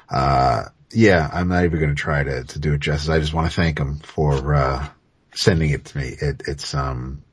uh, 0.10 0.64
yeah, 0.91 1.30
I'm 1.32 1.50
not 1.50 1.66
even 1.66 1.80
going 1.80 1.95
to 1.95 2.02
try 2.02 2.24
to, 2.24 2.45
to 2.45 2.60
do 2.60 2.74
it 2.74 2.80
justice. 2.80 3.10
I 3.10 3.20
just 3.20 3.34
want 3.34 3.48
to 3.48 3.56
thank 3.56 3.78
him 3.78 4.00
for, 4.00 4.56
uh, 4.56 4.88
sending 5.36 5.70
it 5.70 5.86
to 5.86 5.98
me. 6.00 6.16
It, 6.20 6.41
it's, 6.48 6.74
um, 6.74 7.24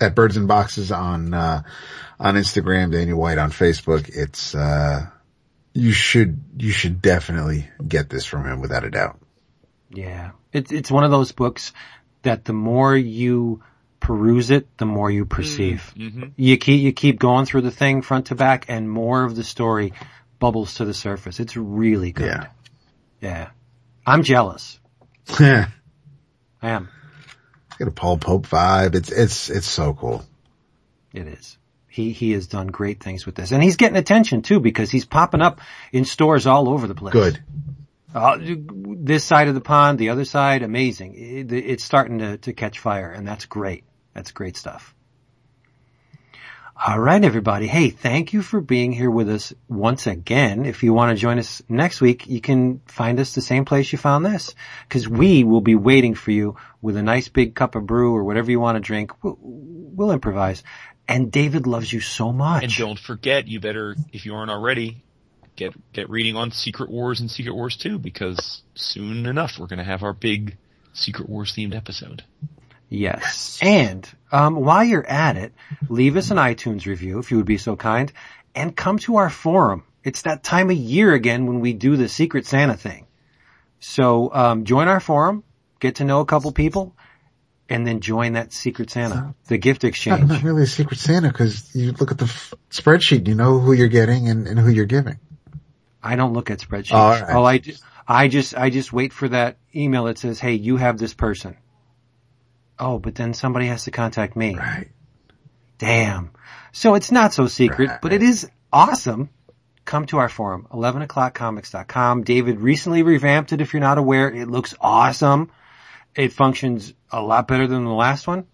at 0.00 0.16
Birds 0.16 0.36
and 0.36 0.48
Boxes 0.48 0.90
on, 0.90 1.32
uh, 1.32 1.62
on 2.20 2.36
Instagram, 2.36 2.92
Daniel 2.92 3.18
White 3.18 3.38
on 3.38 3.50
Facebook. 3.50 4.08
It's, 4.08 4.54
uh, 4.54 5.06
you 5.72 5.90
should, 5.92 6.40
you 6.56 6.70
should 6.70 7.02
definitely 7.02 7.68
get 7.86 8.08
this 8.08 8.24
from 8.24 8.46
him 8.46 8.60
without 8.60 8.84
a 8.84 8.90
doubt. 8.90 9.18
Yeah. 9.90 10.30
It's 10.52 10.72
it's 10.72 10.90
one 10.90 11.04
of 11.04 11.10
those 11.10 11.32
books 11.32 11.72
that 12.22 12.44
the 12.44 12.52
more 12.52 12.96
you 12.96 13.62
peruse 14.00 14.50
it, 14.50 14.76
the 14.78 14.86
more 14.86 15.10
you 15.10 15.24
perceive. 15.26 15.92
Mm-hmm. 15.96 16.24
You 16.36 16.56
keep 16.56 16.80
you 16.80 16.92
keep 16.92 17.18
going 17.18 17.46
through 17.46 17.62
the 17.62 17.70
thing 17.70 18.02
front 18.02 18.26
to 18.26 18.34
back 18.34 18.66
and 18.68 18.90
more 18.90 19.24
of 19.24 19.36
the 19.36 19.44
story 19.44 19.92
bubbles 20.38 20.74
to 20.74 20.84
the 20.84 20.94
surface. 20.94 21.38
It's 21.38 21.56
really 21.56 22.12
good. 22.12 22.26
Yeah. 22.26 22.46
Yeah. 23.20 23.50
I'm 24.06 24.22
jealous. 24.22 24.80
Got 25.26 25.68
I 26.62 26.70
am. 26.70 26.88
a 27.78 27.90
Paul 27.90 28.18
Pope 28.18 28.46
vibe. 28.46 28.94
It's, 28.94 29.10
it's, 29.10 29.48
it's 29.50 29.68
so 29.68 29.94
cool. 29.94 30.24
It 31.14 31.26
is. 31.26 31.56
He 32.00 32.12
he 32.12 32.32
has 32.32 32.46
done 32.46 32.68
great 32.68 33.02
things 33.02 33.26
with 33.26 33.34
this. 33.34 33.52
And 33.52 33.62
he's 33.62 33.76
getting 33.76 33.96
attention 33.96 34.42
too 34.42 34.60
because 34.60 34.90
he's 34.90 35.04
popping 35.04 35.42
up 35.42 35.60
in 35.92 36.04
stores 36.04 36.46
all 36.46 36.68
over 36.68 36.86
the 36.86 36.94
place. 36.94 37.12
Good. 37.12 37.42
Uh, 38.14 38.38
this 38.40 39.22
side 39.22 39.48
of 39.48 39.54
the 39.54 39.60
pond, 39.60 39.98
the 39.98 40.08
other 40.08 40.24
side, 40.24 40.62
amazing. 40.62 41.14
It, 41.14 41.52
it's 41.52 41.84
starting 41.84 42.18
to, 42.18 42.38
to 42.38 42.52
catch 42.52 42.78
fire 42.78 43.10
and 43.10 43.26
that's 43.26 43.46
great. 43.46 43.84
That's 44.14 44.32
great 44.32 44.56
stuff. 44.56 44.94
All 46.82 46.98
right, 46.98 47.22
everybody. 47.22 47.66
Hey, 47.66 47.90
thank 47.90 48.32
you 48.32 48.40
for 48.40 48.62
being 48.62 48.90
here 48.90 49.10
with 49.10 49.28
us 49.28 49.52
once 49.68 50.06
again. 50.06 50.64
If 50.64 50.82
you 50.82 50.94
want 50.94 51.14
to 51.14 51.20
join 51.20 51.38
us 51.38 51.60
next 51.68 52.00
week, 52.00 52.26
you 52.26 52.40
can 52.40 52.80
find 52.86 53.20
us 53.20 53.34
the 53.34 53.42
same 53.42 53.66
place 53.66 53.92
you 53.92 53.98
found 53.98 54.24
this 54.24 54.54
because 54.88 55.06
we 55.06 55.44
will 55.44 55.60
be 55.60 55.74
waiting 55.74 56.14
for 56.14 56.30
you 56.30 56.56
with 56.80 56.96
a 56.96 57.02
nice 57.02 57.28
big 57.28 57.54
cup 57.54 57.74
of 57.74 57.84
brew 57.84 58.16
or 58.16 58.24
whatever 58.24 58.50
you 58.50 58.60
want 58.60 58.76
to 58.76 58.80
drink. 58.80 59.12
We'll, 59.22 59.36
we'll 59.42 60.10
improvise. 60.10 60.62
And 61.10 61.32
David 61.32 61.66
loves 61.66 61.92
you 61.92 62.00
so 62.00 62.32
much. 62.32 62.62
And 62.62 62.72
don't 62.72 62.98
forget, 62.98 63.48
you 63.48 63.58
better, 63.58 63.96
if 64.12 64.26
you 64.26 64.34
aren't 64.34 64.50
already, 64.50 65.02
get 65.56 65.74
get 65.92 66.08
reading 66.08 66.36
on 66.36 66.52
Secret 66.52 66.88
Wars 66.88 67.20
and 67.20 67.28
Secret 67.28 67.54
Wars 67.54 67.76
2 67.76 67.98
because 67.98 68.62
soon 68.76 69.26
enough 69.26 69.58
we're 69.58 69.66
going 69.66 69.80
to 69.80 69.84
have 69.84 70.04
our 70.04 70.12
big 70.12 70.56
Secret 70.92 71.28
Wars 71.28 71.52
themed 71.52 71.74
episode. 71.74 72.22
Yes. 72.88 73.58
And 73.60 74.08
um, 74.30 74.54
while 74.56 74.84
you're 74.84 75.06
at 75.06 75.36
it, 75.36 75.52
leave 75.88 76.16
us 76.16 76.30
an 76.30 76.36
iTunes 76.36 76.86
review 76.86 77.18
if 77.18 77.32
you 77.32 77.36
would 77.38 77.46
be 77.46 77.58
so 77.58 77.74
kind, 77.74 78.12
and 78.54 78.76
come 78.76 78.98
to 79.00 79.16
our 79.16 79.30
forum. 79.30 79.82
It's 80.04 80.22
that 80.22 80.44
time 80.44 80.70
of 80.70 80.76
year 80.76 81.12
again 81.12 81.46
when 81.46 81.60
we 81.60 81.72
do 81.72 81.96
the 81.96 82.08
Secret 82.08 82.46
Santa 82.46 82.76
thing. 82.76 83.06
So 83.80 84.32
um, 84.32 84.64
join 84.64 84.86
our 84.86 85.00
forum, 85.00 85.42
get 85.80 85.96
to 85.96 86.04
know 86.04 86.20
a 86.20 86.24
couple 86.26 86.52
people, 86.52 86.94
and 87.70 87.86
then 87.86 88.00
join 88.00 88.32
that 88.34 88.52
Secret 88.52 88.90
Santa, 88.90 89.34
the 89.46 89.56
gift 89.56 89.84
exchange. 89.84 90.28
not 90.28 90.42
really 90.42 90.64
a 90.64 90.66
Secret 90.66 90.98
Santa 90.98 91.28
because 91.28 91.74
you 91.74 91.92
look 91.92 92.10
at 92.10 92.18
the 92.18 92.24
f- 92.24 92.52
spreadsheet, 92.70 93.28
you 93.28 93.34
know 93.34 93.60
who 93.60 93.72
you're 93.72 93.88
getting 93.88 94.28
and, 94.28 94.46
and 94.48 94.58
who 94.58 94.68
you're 94.68 94.84
giving. 94.86 95.18
I 96.02 96.16
don't 96.16 96.32
look 96.32 96.50
at 96.50 96.58
spreadsheets. 96.58 96.92
All 96.92 97.10
right. 97.10 97.34
All 97.34 97.46
I, 97.46 97.58
do- 97.58 97.74
I 98.08 98.28
just, 98.28 98.56
I 98.56 98.70
just 98.70 98.92
wait 98.92 99.12
for 99.12 99.28
that 99.28 99.58
email 99.74 100.04
that 100.04 100.18
says, 100.18 100.40
"Hey, 100.40 100.54
you 100.54 100.76
have 100.78 100.98
this 100.98 101.14
person." 101.14 101.56
Oh, 102.78 102.98
but 102.98 103.14
then 103.14 103.34
somebody 103.34 103.66
has 103.66 103.84
to 103.84 103.90
contact 103.90 104.34
me. 104.34 104.56
Right. 104.56 104.88
Damn. 105.78 106.30
So 106.72 106.94
it's 106.94 107.12
not 107.12 107.32
so 107.34 107.46
secret, 107.46 107.90
but 108.02 108.12
it 108.12 108.22
is 108.22 108.48
awesome. 108.72 109.30
Come 109.84 110.06
to 110.06 110.18
our 110.18 110.28
forum, 110.28 110.66
11o'clockcomics.com. 110.72 112.22
David 112.24 112.60
recently 112.60 113.02
revamped 113.02 113.52
it 113.52 113.60
if 113.60 113.72
you're 113.72 113.80
not 113.80 113.98
aware. 113.98 114.32
It 114.32 114.48
looks 114.48 114.74
awesome. 114.80 115.50
It 116.14 116.32
functions 116.32 116.92
a 117.10 117.20
lot 117.20 117.48
better 117.48 117.66
than 117.66 117.84
the 117.84 117.90
last 117.92 118.26
one, 118.26 118.46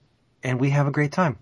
and 0.42 0.60
we 0.60 0.70
have 0.70 0.86
a 0.86 0.90
great 0.90 1.12
time. 1.12 1.38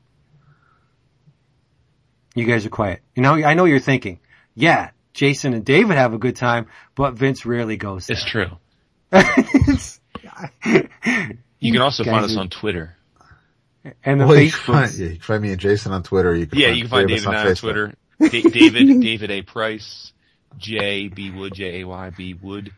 You 2.34 2.44
guys 2.46 2.66
are 2.66 2.70
quiet. 2.70 3.00
You 3.14 3.22
know, 3.22 3.34
I 3.34 3.54
know 3.54 3.62
what 3.62 3.70
you're 3.70 3.78
thinking. 3.80 4.20
Yeah, 4.56 4.90
Jason 5.12 5.54
and 5.54 5.64
David 5.64 5.96
have 5.96 6.14
a 6.14 6.18
good 6.18 6.36
time, 6.36 6.66
but 6.94 7.14
Vince 7.14 7.46
rarely 7.46 7.76
goes 7.76 8.06
there. 8.06 8.16
It's 8.16 8.24
true. 8.24 8.50
It's- 9.12 10.00
You 11.60 11.72
can 11.72 11.80
also 11.80 12.04
find 12.04 12.24
us 12.24 12.36
on 12.36 12.50
Twitter. 12.50 12.94
and 14.04 14.20
the 14.20 14.26
Well, 14.26 14.38
you 14.38 14.50
can, 14.50 14.60
find, 14.60 14.92
yeah, 14.94 15.06
you 15.06 15.12
can 15.12 15.20
find 15.22 15.42
me 15.42 15.52
and 15.52 15.60
Jason 15.60 15.92
on 15.92 16.02
Twitter. 16.02 16.34
You 16.34 16.46
can 16.46 16.58
Yeah, 16.58 16.66
find 16.68 16.76
you 16.76 16.82
can 16.84 16.90
find 16.90 17.08
three 17.08 17.16
David 17.16 17.20
us 17.20 17.26
and 17.26 17.36
I 17.36 17.40
on 17.40 17.46
Facebook. 17.46 17.60
Twitter. 17.60 17.94
Da- 18.20 18.50
David, 18.50 19.00
David 19.02 19.30
A. 19.30 19.42
Price, 19.42 20.12
J. 20.58 21.08
B. 21.08 21.30
Wood, 21.30 21.54
J. 21.54 21.80
A. 21.80 21.84
Y. 21.86 22.10
B. 22.10 22.34
Wood, 22.34 22.72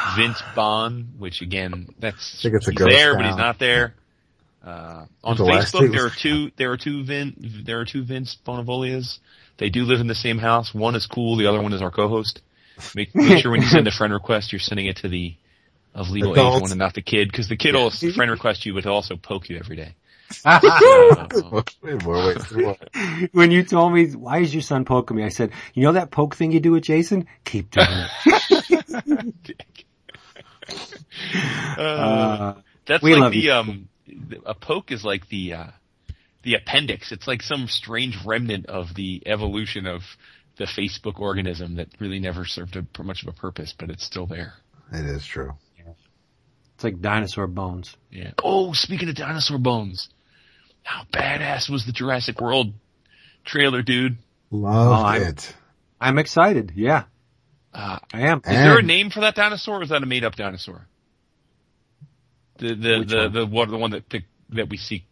Vince 0.16 0.42
Bond, 0.54 1.14
which 1.18 1.42
again, 1.42 1.88
that's, 1.98 2.42
think 2.42 2.54
it's 2.54 2.68
a 2.68 2.70
he's 2.70 2.78
ghost 2.78 2.90
there, 2.90 3.16
but 3.16 3.26
he's 3.26 3.36
not 3.36 3.58
there. 3.58 3.94
Uh, 4.64 5.06
on 5.24 5.36
The 5.36 5.44
Facebook, 5.44 5.92
there 5.92 6.06
are 6.06 6.10
two, 6.10 6.52
there 6.56 6.70
are 6.70 6.76
two 6.76 7.02
Vin, 7.02 7.62
there 7.64 7.80
are 7.80 7.84
two 7.84 8.04
Vince 8.04 8.36
Bonavolias. 8.46 9.18
They 9.58 9.70
do 9.70 9.84
live 9.84 10.00
in 10.00 10.06
the 10.06 10.14
same 10.14 10.38
house. 10.38 10.72
One 10.72 10.94
is 10.94 11.06
cool, 11.06 11.36
the 11.36 11.46
other 11.46 11.60
one 11.60 11.72
is 11.72 11.82
our 11.82 11.90
co-host. 11.90 12.42
Make, 12.94 13.14
make 13.14 13.42
sure 13.42 13.50
when 13.50 13.60
you 13.60 13.68
send 13.68 13.86
a 13.86 13.90
friend 13.90 14.12
request, 14.12 14.52
you're 14.52 14.60
sending 14.60 14.86
it 14.86 14.96
to 14.98 15.08
the 15.08 15.34
of 15.94 16.10
legal 16.10 16.32
age 16.32 16.38
Adult. 16.38 16.62
one 16.62 16.70
and 16.70 16.78
not 16.78 16.94
the 16.94 17.02
kid, 17.02 17.30
because 17.30 17.48
the 17.48 17.56
kid 17.56 17.74
will 17.74 17.90
friend 17.90 18.30
request 18.30 18.64
you, 18.64 18.74
but 18.74 18.84
he'll 18.84 18.94
also 18.94 19.16
poke 19.16 19.50
you 19.50 19.58
every 19.58 19.76
day. 19.76 19.94
Wait 21.82 22.02
more, 22.04 22.34
wait 22.54 23.28
when 23.32 23.50
you 23.50 23.62
told 23.62 23.92
me, 23.92 24.06
why 24.12 24.38
is 24.38 24.54
your 24.54 24.62
son 24.62 24.84
poking 24.84 25.16
me? 25.16 25.24
I 25.24 25.28
said, 25.28 25.50
you 25.74 25.82
know 25.82 25.92
that 25.92 26.10
poke 26.10 26.36
thing 26.36 26.52
you 26.52 26.60
do 26.60 26.72
with 26.72 26.84
Jason? 26.84 27.26
Keep 27.44 27.70
doing 27.70 27.86
it. 28.24 29.56
Uh, 31.78 31.80
Uh, 31.80 32.54
That's 32.86 33.02
We 33.02 33.12
like 33.14 33.20
love 33.20 33.32
the 33.32 33.38
you. 33.38 33.52
um 33.52 33.88
a 34.44 34.54
poke 34.54 34.90
is 34.90 35.04
like 35.04 35.28
the 35.28 35.54
uh 35.54 35.66
the 36.42 36.54
appendix. 36.54 37.12
It's 37.12 37.26
like 37.26 37.42
some 37.42 37.68
strange 37.68 38.16
remnant 38.24 38.66
of 38.66 38.94
the 38.94 39.22
evolution 39.26 39.86
of 39.86 40.02
the 40.56 40.64
Facebook 40.64 41.18
organism 41.20 41.76
that 41.76 41.88
really 42.00 42.18
never 42.18 42.44
served 42.44 42.76
a, 42.76 42.84
much 43.02 43.22
of 43.22 43.28
a 43.28 43.32
purpose, 43.32 43.74
but 43.78 43.90
it's 43.90 44.04
still 44.04 44.26
there. 44.26 44.54
It 44.92 45.04
is 45.06 45.24
true. 45.24 45.52
it's 46.74 46.84
like 46.84 47.00
dinosaur 47.00 47.46
bones. 47.46 47.96
Yeah. 48.10 48.32
Oh, 48.42 48.72
speaking 48.72 49.08
of 49.08 49.14
dinosaur 49.14 49.58
bones, 49.58 50.08
how 50.82 51.04
badass 51.12 51.70
was 51.70 51.86
the 51.86 51.92
Jurassic 51.92 52.40
World 52.40 52.74
trailer, 53.44 53.82
dude? 53.82 54.18
Loved 54.50 55.00
Oh, 55.00 55.04
I'm- 55.06 55.22
it. 55.22 55.54
I'm 56.00 56.18
excited. 56.18 56.72
Yeah, 56.74 57.04
Uh, 57.74 57.98
I 58.12 58.20
am. 58.22 58.38
is 58.38 58.42
there 58.50 58.78
a 58.78 58.82
name 58.82 59.10
for 59.10 59.20
that 59.20 59.34
dinosaur 59.34 59.78
or 59.78 59.82
is 59.82 59.88
that 59.88 60.02
a 60.02 60.06
made 60.06 60.24
up 60.24 60.36
dinosaur? 60.36 60.86
The 62.58 62.74
the 62.74 62.98
Which 63.00 63.08
the 63.08 63.16
one? 63.18 63.32
the 63.32 63.46
one 63.46 63.70
the 63.70 63.78
one 63.78 63.90
that 63.92 64.10
the, 64.10 64.22
that 64.50 64.68
we 64.68 64.76
see 64.76 65.04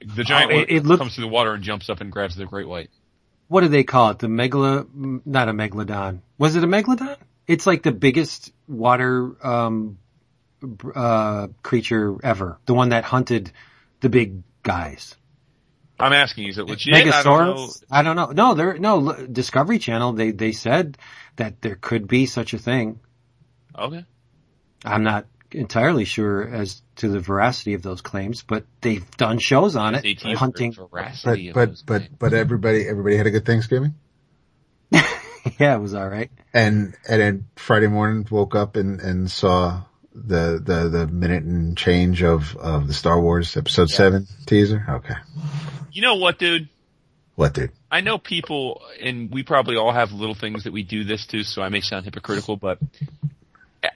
the 0.00 0.24
giant 0.24 0.50
Oh, 0.50 0.54
it- 0.54 0.56
one 0.58 0.66
it 0.68 0.84
looked- 0.84 1.00
comes 1.00 1.14
through 1.14 1.24
the 1.24 1.28
water 1.30 1.52
and 1.54 1.62
jumps 1.62 1.90
up 1.90 2.00
and 2.00 2.10
grabs 2.10 2.36
the 2.36 2.46
great 2.46 2.66
white. 2.68 2.90
What 3.48 3.60
do 3.60 3.68
they 3.68 3.84
call 3.84 4.10
it? 4.10 4.18
The 4.20 4.28
megala, 4.28 4.86
not 5.26 5.48
a 5.48 5.52
megalodon. 5.52 6.20
Was 6.38 6.56
it 6.56 6.64
a 6.64 6.66
megalodon? 6.66 7.16
It's 7.46 7.66
like 7.66 7.82
the 7.82 7.92
biggest 7.92 8.50
water, 8.66 9.36
um, 9.46 9.98
uh, 10.94 11.48
creature 11.62 12.16
ever. 12.24 12.58
The 12.66 12.72
one 12.72 12.90
that 12.90 13.04
hunted 13.04 13.52
the 14.00 14.08
big 14.08 14.42
guys. 14.62 15.16
I'm 15.98 16.12
asking 16.12 16.44
you, 16.44 16.50
is 16.50 16.58
it 16.58 16.66
legit? 16.66 16.94
I 16.94 17.22
don't 17.22 17.56
know. 17.56 17.68
I 17.90 18.02
don't 18.02 18.16
know. 18.16 18.26
No, 18.26 18.54
there, 18.54 18.78
no, 18.78 19.12
Discovery 19.26 19.78
Channel, 19.78 20.14
they, 20.14 20.32
they 20.32 20.52
said 20.52 20.98
that 21.36 21.60
there 21.62 21.76
could 21.76 22.08
be 22.08 22.26
such 22.26 22.54
a 22.54 22.58
thing. 22.58 23.00
Okay. 23.78 24.04
I'm 24.84 25.04
not 25.04 25.26
entirely 25.52 26.04
sure 26.04 26.46
as 26.48 26.82
to 26.96 27.08
the 27.08 27.20
veracity 27.20 27.74
of 27.74 27.82
those 27.82 28.00
claims, 28.00 28.42
but 28.42 28.64
they've 28.80 29.08
done 29.16 29.38
shows 29.38 29.76
on 29.76 29.94
it, 29.94 30.04
AT&T 30.04 30.34
hunting. 30.34 30.72
But 30.72 30.90
veracity 30.90 31.48
of 31.48 31.54
but 31.54 31.82
but 31.86 32.18
but 32.18 32.34
everybody 32.34 32.86
everybody 32.88 33.16
had 33.16 33.26
a 33.26 33.30
good 33.30 33.46
Thanksgiving. 33.46 33.94
yeah, 34.90 35.74
it 35.74 35.80
was 35.80 35.94
all 35.94 36.08
right. 36.08 36.30
And 36.52 36.94
and 37.08 37.20
then 37.20 37.48
Friday 37.56 37.88
morning 37.88 38.26
woke 38.30 38.54
up 38.54 38.76
and 38.76 39.00
and 39.00 39.30
saw 39.30 39.82
the 40.14 40.60
the 40.62 40.88
the 40.88 41.06
minute 41.06 41.44
and 41.44 41.76
change 41.76 42.22
of 42.22 42.56
of 42.56 42.86
the 42.86 42.94
Star 42.94 43.20
Wars 43.20 43.56
Episode 43.56 43.90
Yeah. 43.90 43.96
Seven 43.96 44.26
teaser. 44.46 44.84
Okay, 44.88 45.14
you 45.92 46.02
know 46.02 46.16
what, 46.16 46.38
dude? 46.38 46.68
what 47.34 47.54
dude? 47.54 47.70
I 47.90 48.00
know 48.02 48.18
people, 48.18 48.82
and 49.00 49.30
we 49.30 49.42
probably 49.42 49.76
all 49.76 49.92
have 49.92 50.12
little 50.12 50.34
things 50.34 50.64
that 50.64 50.72
we 50.72 50.82
do 50.82 51.04
this 51.04 51.26
to, 51.28 51.42
so 51.44 51.62
I 51.62 51.68
may 51.70 51.80
sound 51.80 52.04
hypocritical, 52.04 52.56
but 52.56 52.78
uh, 53.82 53.88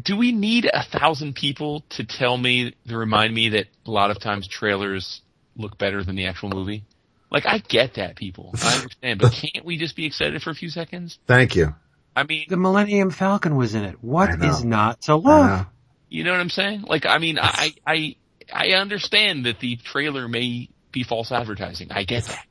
do 0.00 0.16
we 0.16 0.32
need 0.32 0.70
a 0.72 0.82
thousand 0.84 1.34
people 1.34 1.84
to 1.90 2.04
tell 2.04 2.36
me, 2.36 2.74
to 2.88 2.96
remind 2.96 3.34
me 3.34 3.50
that 3.50 3.66
a 3.86 3.90
lot 3.90 4.10
of 4.10 4.20
times 4.20 4.46
trailers 4.46 5.20
look 5.56 5.78
better 5.78 6.04
than 6.04 6.16
the 6.16 6.26
actual 6.26 6.50
movie? 6.50 6.84
Like, 7.30 7.46
I 7.46 7.58
get 7.58 7.94
that, 7.94 8.16
people. 8.16 8.54
I 8.62 8.74
understand, 8.76 9.20
but 9.20 9.32
can't 9.54 9.64
we 9.64 9.78
just 9.78 9.96
be 9.96 10.04
excited 10.06 10.42
for 10.42 10.50
a 10.50 10.54
few 10.54 10.68
seconds? 10.68 11.18
Thank 11.26 11.56
you. 11.56 11.74
I 12.14 12.24
mean, 12.24 12.44
The 12.48 12.58
Millennium 12.58 13.10
Falcon 13.10 13.56
was 13.56 13.74
in 13.74 13.84
it. 13.84 13.96
What 14.02 14.28
I 14.28 14.36
know. 14.36 14.48
is 14.50 14.62
not 14.62 15.00
to 15.02 15.12
I 15.12 15.14
love? 15.14 15.60
know. 15.60 15.66
You 16.10 16.24
know 16.24 16.32
what 16.32 16.40
I'm 16.40 16.50
saying? 16.50 16.82
Like, 16.82 17.06
I 17.06 17.16
mean, 17.16 17.38
I, 17.40 17.74
I, 17.86 18.16
I 18.52 18.72
understand 18.72 19.46
that 19.46 19.60
the 19.60 19.76
trailer 19.76 20.28
may 20.28 20.68
be 20.92 21.02
false 21.04 21.32
advertising. 21.32 21.88
I 21.90 22.04
get 22.04 22.24
that. 22.24 22.46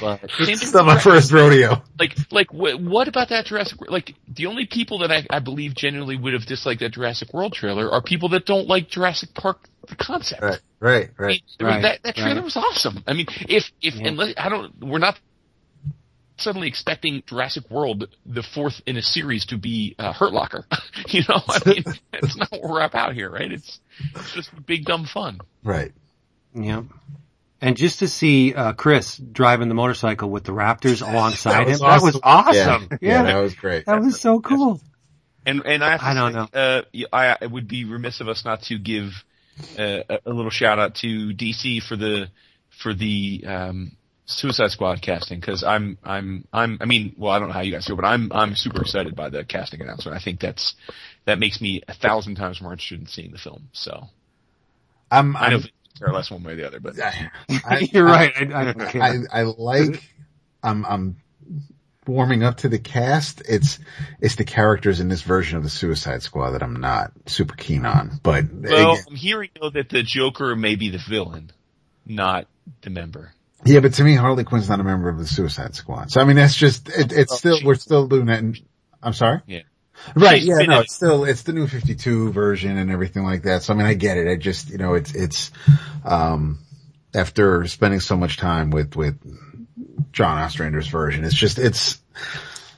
But 0.00 0.20
same 0.38 0.48
It's 0.50 0.72
not 0.72 0.86
my 0.86 0.98
first 0.98 1.30
rodeo. 1.32 1.82
Like, 1.98 2.16
like, 2.30 2.48
wh- 2.50 2.80
what 2.80 3.06
about 3.08 3.28
that 3.28 3.46
Jurassic? 3.46 3.80
World? 3.80 3.92
Like, 3.92 4.14
the 4.28 4.46
only 4.46 4.66
people 4.66 4.98
that 5.00 5.12
I, 5.12 5.26
I 5.30 5.40
believe 5.40 5.74
genuinely 5.74 6.16
would 6.16 6.32
have 6.32 6.46
disliked 6.46 6.80
that 6.80 6.92
Jurassic 6.92 7.32
World 7.34 7.52
trailer 7.52 7.90
are 7.90 8.00
people 8.02 8.30
that 8.30 8.46
don't 8.46 8.66
like 8.66 8.88
Jurassic 8.88 9.34
Park, 9.34 9.68
the 9.88 9.96
concept. 9.96 10.42
Right, 10.42 10.60
right, 10.80 11.10
I 11.18 11.26
mean, 11.26 11.28
right. 11.28 11.42
there 11.58 11.66
was- 11.66 11.74
Right, 11.76 11.82
that 11.82 12.02
that 12.02 12.16
trailer 12.16 12.36
right. 12.36 12.44
was 12.44 12.56
awesome. 12.56 13.04
I 13.06 13.12
mean, 13.12 13.26
if 13.48 13.70
if 13.82 13.94
Yeah. 13.94 14.08
unless 14.08 14.34
I 14.38 14.48
don't, 14.48 14.72
we're 14.82 14.98
not 14.98 15.18
suddenly 16.38 16.66
expecting 16.68 17.22
Jurassic 17.26 17.70
World, 17.70 18.08
the 18.26 18.42
fourth 18.42 18.80
in 18.86 18.96
a 18.96 19.02
series, 19.02 19.44
to 19.46 19.58
be 19.58 19.94
uh, 19.98 20.12
Hurt 20.14 20.32
Locker. 20.32 20.64
you 21.08 21.20
know, 21.28 21.40
I 21.46 21.60
mean, 21.66 21.84
that's 22.12 22.36
not 22.36 22.50
what 22.52 22.62
we're 22.62 22.80
about 22.82 23.12
here, 23.12 23.30
right? 23.30 23.52
It's 23.52 23.80
it's 24.14 24.32
just 24.32 24.66
big 24.66 24.84
dumb 24.86 25.04
fun. 25.04 25.40
Right. 25.62 25.92
Yeah. 26.54 26.82
And 27.64 27.78
just 27.78 28.00
to 28.00 28.08
see 28.08 28.52
uh, 28.52 28.74
Chris 28.74 29.16
driving 29.16 29.68
the 29.68 29.74
motorcycle 29.74 30.28
with 30.28 30.44
the 30.44 30.52
Raptors 30.52 31.00
alongside 31.00 31.66
was 31.66 31.80
him, 31.80 31.88
that 31.88 32.02
was 32.02 32.20
awesome. 32.22 32.54
Yeah, 32.54 32.78
Yeah, 32.90 32.98
yeah, 33.00 33.22
that, 33.22 33.32
that 33.32 33.40
was 33.40 33.54
great. 33.54 33.86
That 33.86 34.02
was 34.02 34.20
so 34.20 34.40
cool. 34.40 34.82
And 35.46 35.62
and 35.64 35.82
I, 35.82 35.92
have 35.92 36.02
I 36.02 36.12
don't 36.12 36.32
say, 36.32 36.38
know. 36.38 36.48
Uh, 36.52 36.82
y- 36.92 37.04
I, 37.10 37.36
I 37.40 37.46
would 37.46 37.66
be 37.66 37.86
remiss 37.86 38.20
of 38.20 38.28
us 38.28 38.44
not 38.44 38.64
to 38.64 38.78
give 38.78 39.24
uh, 39.78 40.00
a, 40.10 40.18
a 40.26 40.30
little 40.30 40.50
shout 40.50 40.78
out 40.78 40.96
to 40.96 41.30
DC 41.30 41.82
for 41.82 41.96
the 41.96 42.28
for 42.68 42.92
the 42.92 43.44
um, 43.46 43.92
Suicide 44.26 44.70
Squad 44.70 45.00
casting 45.00 45.40
because 45.40 45.64
I'm 45.64 45.96
I'm 46.04 46.46
I'm 46.52 46.76
I 46.82 46.84
mean 46.84 47.14
well 47.16 47.32
I 47.32 47.38
don't 47.38 47.48
know 47.48 47.54
how 47.54 47.62
you 47.62 47.72
guys 47.72 47.86
feel 47.86 47.96
but 47.96 48.04
I'm 48.04 48.30
I'm 48.30 48.56
super 48.56 48.82
excited 48.82 49.16
by 49.16 49.30
the 49.30 49.42
casting 49.42 49.80
announcement. 49.80 50.14
I 50.14 50.20
think 50.20 50.38
that's 50.38 50.74
that 51.24 51.38
makes 51.38 51.62
me 51.62 51.82
a 51.88 51.94
thousand 51.94 52.34
times 52.34 52.60
more 52.60 52.72
interested 52.72 53.00
in 53.00 53.06
seeing 53.06 53.32
the 53.32 53.38
film. 53.38 53.68
So 53.72 54.08
I'm, 55.10 55.34
I 55.36 55.48
know 55.48 55.56
I'm 55.56 55.60
Vince 55.60 55.70
care 55.98 56.12
less 56.12 56.30
one 56.30 56.42
way 56.42 56.52
or 56.52 56.56
the 56.56 56.66
other, 56.66 56.80
but 56.80 56.98
I, 57.00 57.30
I- 57.64 57.88
You're 57.92 58.04
right. 58.04 58.32
I, 58.36 58.60
I 58.60 58.64
don't 58.72 58.88
care. 58.88 59.02
I, 59.02 59.18
I 59.32 59.42
like, 59.42 60.02
I'm, 60.62 60.84
I'm 60.84 61.16
warming 62.06 62.42
up 62.42 62.58
to 62.58 62.68
the 62.68 62.78
cast. 62.78 63.42
It's, 63.48 63.78
it's 64.20 64.34
the 64.36 64.44
characters 64.44 65.00
in 65.00 65.08
this 65.08 65.22
version 65.22 65.56
of 65.56 65.62
the 65.64 65.70
Suicide 65.70 66.22
Squad 66.22 66.50
that 66.52 66.62
I'm 66.62 66.76
not 66.80 67.12
super 67.26 67.54
keen 67.54 67.86
on, 67.86 68.18
but 68.22 68.44
well, 68.52 68.92
again- 68.92 69.04
I'm 69.08 69.16
hearing 69.16 69.50
though 69.60 69.70
that 69.70 69.88
the 69.88 70.02
Joker 70.02 70.54
may 70.56 70.74
be 70.76 70.90
the 70.90 70.98
villain, 70.98 71.50
not 72.06 72.46
the 72.82 72.90
member. 72.90 73.32
yeah, 73.64 73.80
but 73.80 73.94
to 73.94 74.04
me, 74.04 74.14
Harley 74.14 74.44
Quinn's 74.44 74.68
not 74.68 74.80
a 74.80 74.84
member 74.84 75.08
of 75.08 75.18
the 75.18 75.26
Suicide 75.26 75.74
Squad. 75.74 76.10
So 76.10 76.20
I 76.20 76.24
mean, 76.24 76.36
that's 76.36 76.54
just, 76.56 76.88
it, 76.88 77.12
it's 77.12 77.32
Oh, 77.32 77.36
still, 77.36 77.56
she- 77.58 77.66
we're 77.66 77.74
still 77.76 78.06
doing 78.08 78.26
that. 78.26 78.38
And, 78.40 78.60
I'm 79.02 79.12
sorry? 79.12 79.40
Yeah. 79.46 79.60
Right. 80.14 80.42
Yeah. 80.42 80.58
been 80.58 80.70
No, 80.70 80.80
it's 80.80 80.94
still, 80.94 81.24
it's 81.24 81.42
the 81.42 81.52
new 81.52 81.66
52 81.66 82.32
version 82.32 82.76
and 82.76 82.90
everything 82.90 83.24
like 83.24 83.42
that. 83.42 83.62
So 83.62 83.72
I 83.72 83.76
mean, 83.76 83.86
I 83.86 83.94
get 83.94 84.16
it. 84.16 84.30
I 84.30 84.36
just, 84.36 84.70
you 84.70 84.78
know, 84.78 84.94
it's, 84.94 85.14
it's, 85.14 85.50
um, 86.04 86.58
after 87.14 87.66
spending 87.66 88.00
so 88.00 88.16
much 88.16 88.36
time 88.36 88.70
with, 88.70 88.96
with 88.96 89.18
John 90.12 90.38
Ostrander's 90.38 90.88
version, 90.88 91.24
it's 91.24 91.34
just, 91.34 91.58
it's, 91.58 92.00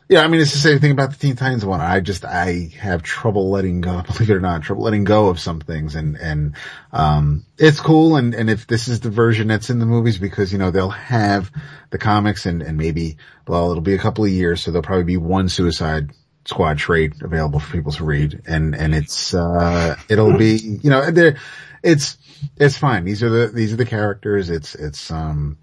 yeah, 0.08 0.20
I 0.20 0.28
mean, 0.28 0.40
it's 0.40 0.52
the 0.52 0.58
same 0.58 0.78
thing 0.78 0.92
about 0.92 1.10
the 1.10 1.16
Teen 1.16 1.34
Titans 1.34 1.64
one. 1.64 1.80
I 1.80 1.98
just, 1.98 2.24
I 2.24 2.70
have 2.78 3.02
trouble 3.02 3.50
letting 3.50 3.80
go, 3.80 4.02
believe 4.06 4.30
it 4.30 4.34
or 4.34 4.40
not, 4.40 4.62
trouble 4.62 4.84
letting 4.84 5.04
go 5.04 5.28
of 5.28 5.40
some 5.40 5.60
things 5.60 5.96
and, 5.96 6.16
and, 6.16 6.54
um, 6.92 7.44
it's 7.58 7.80
cool. 7.80 8.16
And, 8.16 8.34
and 8.34 8.48
if 8.48 8.66
this 8.66 8.88
is 8.88 9.00
the 9.00 9.10
version 9.10 9.48
that's 9.48 9.70
in 9.70 9.78
the 9.80 9.86
movies, 9.86 10.18
because, 10.18 10.52
you 10.52 10.58
know, 10.58 10.70
they'll 10.70 10.90
have 10.90 11.50
the 11.90 11.98
comics 11.98 12.46
and, 12.46 12.62
and 12.62 12.78
maybe, 12.78 13.16
well, 13.48 13.70
it'll 13.70 13.82
be 13.82 13.94
a 13.94 13.98
couple 13.98 14.24
of 14.24 14.30
years. 14.30 14.62
So 14.62 14.70
there'll 14.70 14.84
probably 14.84 15.04
be 15.04 15.16
one 15.16 15.48
suicide 15.48 16.10
squad 16.46 16.78
trade 16.78 17.14
available 17.22 17.60
for 17.60 17.72
people 17.72 17.92
to 17.92 18.04
read. 18.04 18.42
And, 18.46 18.74
and 18.74 18.94
it's, 18.94 19.34
uh, 19.34 19.96
it'll 20.08 20.36
be, 20.38 20.56
you 20.56 20.90
know, 20.90 21.10
there, 21.10 21.36
it's, 21.82 22.16
it's 22.56 22.78
fine. 22.78 23.04
These 23.04 23.22
are 23.22 23.30
the, 23.30 23.48
these 23.48 23.72
are 23.72 23.76
the 23.76 23.86
characters. 23.86 24.48
It's, 24.48 24.74
it's, 24.74 25.10
um, 25.10 25.58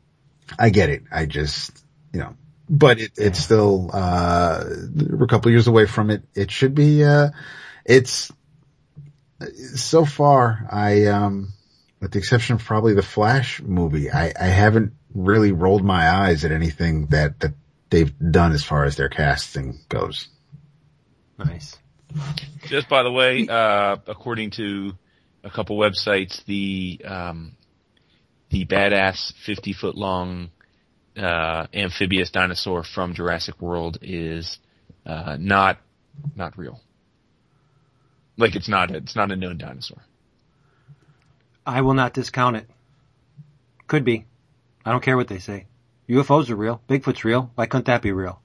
I 0.60 0.70
get 0.70 0.90
it. 0.90 1.04
I 1.12 1.26
just, 1.26 1.84
you 2.14 2.20
know, 2.20 2.36
but 2.70 3.00
it, 3.00 3.12
it's 3.18 3.40
still, 3.40 3.90
uh, 3.94 4.64
we're 4.96 5.26
a 5.26 5.28
couple 5.28 5.52
years 5.52 5.68
away 5.68 5.86
from 5.86 6.10
it. 6.10 6.24
It 6.36 6.52
should 6.52 6.76
be, 6.76 7.04
uh, 7.04 7.30
it's, 7.86 8.32
so 9.76 10.06
far, 10.06 10.68
I, 10.72 11.08
um, 11.08 11.54
with 12.00 12.12
the 12.12 12.20
exception 12.20 12.56
of 12.56 12.64
probably 12.64 12.94
the 12.94 13.02
Flash 13.02 13.62
movie, 13.62 14.10
I, 14.12 14.34
I 14.40 14.46
haven't 14.46 14.94
really 15.14 15.52
rolled 15.52 15.84
my 15.84 16.10
eyes 16.10 16.46
at 16.46 16.52
anything 16.52 17.08
that, 17.08 17.40
that 17.42 17.54
they've 17.90 18.14
done 18.20 18.54
as 18.54 18.64
far 18.64 18.86
as 18.86 18.96
their 18.96 19.10
casting 19.10 19.80
goes. 19.90 20.30
Nice. 21.38 21.78
Just 22.68 22.90
by 22.90 23.04
the 23.04 23.12
way, 23.12 23.48
uh, 23.48 23.98
according 24.08 24.52
to 24.52 24.94
a 25.44 25.50
couple 25.50 25.78
websites, 25.78 26.44
the 26.46 27.02
um, 27.06 27.58
the 28.50 28.66
badass 28.66 29.34
fifty 29.46 29.74
foot 29.74 29.96
long 29.96 30.52
uh, 31.18 31.68
amphibious 31.74 32.30
dinosaur 32.32 32.84
from 32.84 33.14
Jurassic 33.14 33.62
World 33.62 33.98
is 34.02 34.60
uh, 35.06 35.38
not 35.40 35.80
not 36.36 36.58
real. 36.58 36.80
Like 38.38 38.56
it's 38.56 38.68
not 38.68 38.92
it's 38.92 39.16
not 39.16 39.32
a 39.32 39.36
known 39.36 39.58
dinosaur. 39.58 40.02
I 41.66 41.82
will 41.82 41.94
not 41.94 42.14
discount 42.14 42.58
it. 42.58 42.70
Could 43.88 44.04
be. 44.04 44.26
I 44.86 44.92
don't 44.92 45.04
care 45.04 45.16
what 45.16 45.28
they 45.28 45.40
say. 45.40 45.66
UFOs 46.10 46.50
are 46.50 46.56
real. 46.56 46.82
Bigfoot's 46.90 47.24
real. 47.24 47.52
Why 47.56 47.66
couldn't 47.66 47.86
that 47.86 48.02
be 48.02 48.12
real? 48.12 48.42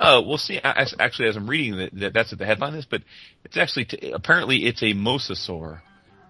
Oh, 0.00 0.22
we'll 0.22 0.38
see. 0.38 0.58
As, 0.62 0.94
actually, 0.98 1.28
as 1.28 1.36
I'm 1.36 1.48
reading 1.48 1.76
that, 1.78 1.94
that, 2.00 2.12
that's 2.12 2.32
what 2.32 2.38
the 2.38 2.46
headline 2.46 2.74
is, 2.74 2.84
but 2.84 3.02
it's 3.44 3.56
actually 3.56 3.84
t- 3.86 4.10
apparently 4.10 4.64
it's 4.66 4.82
a 4.82 4.86
mosasaur, 4.94 5.80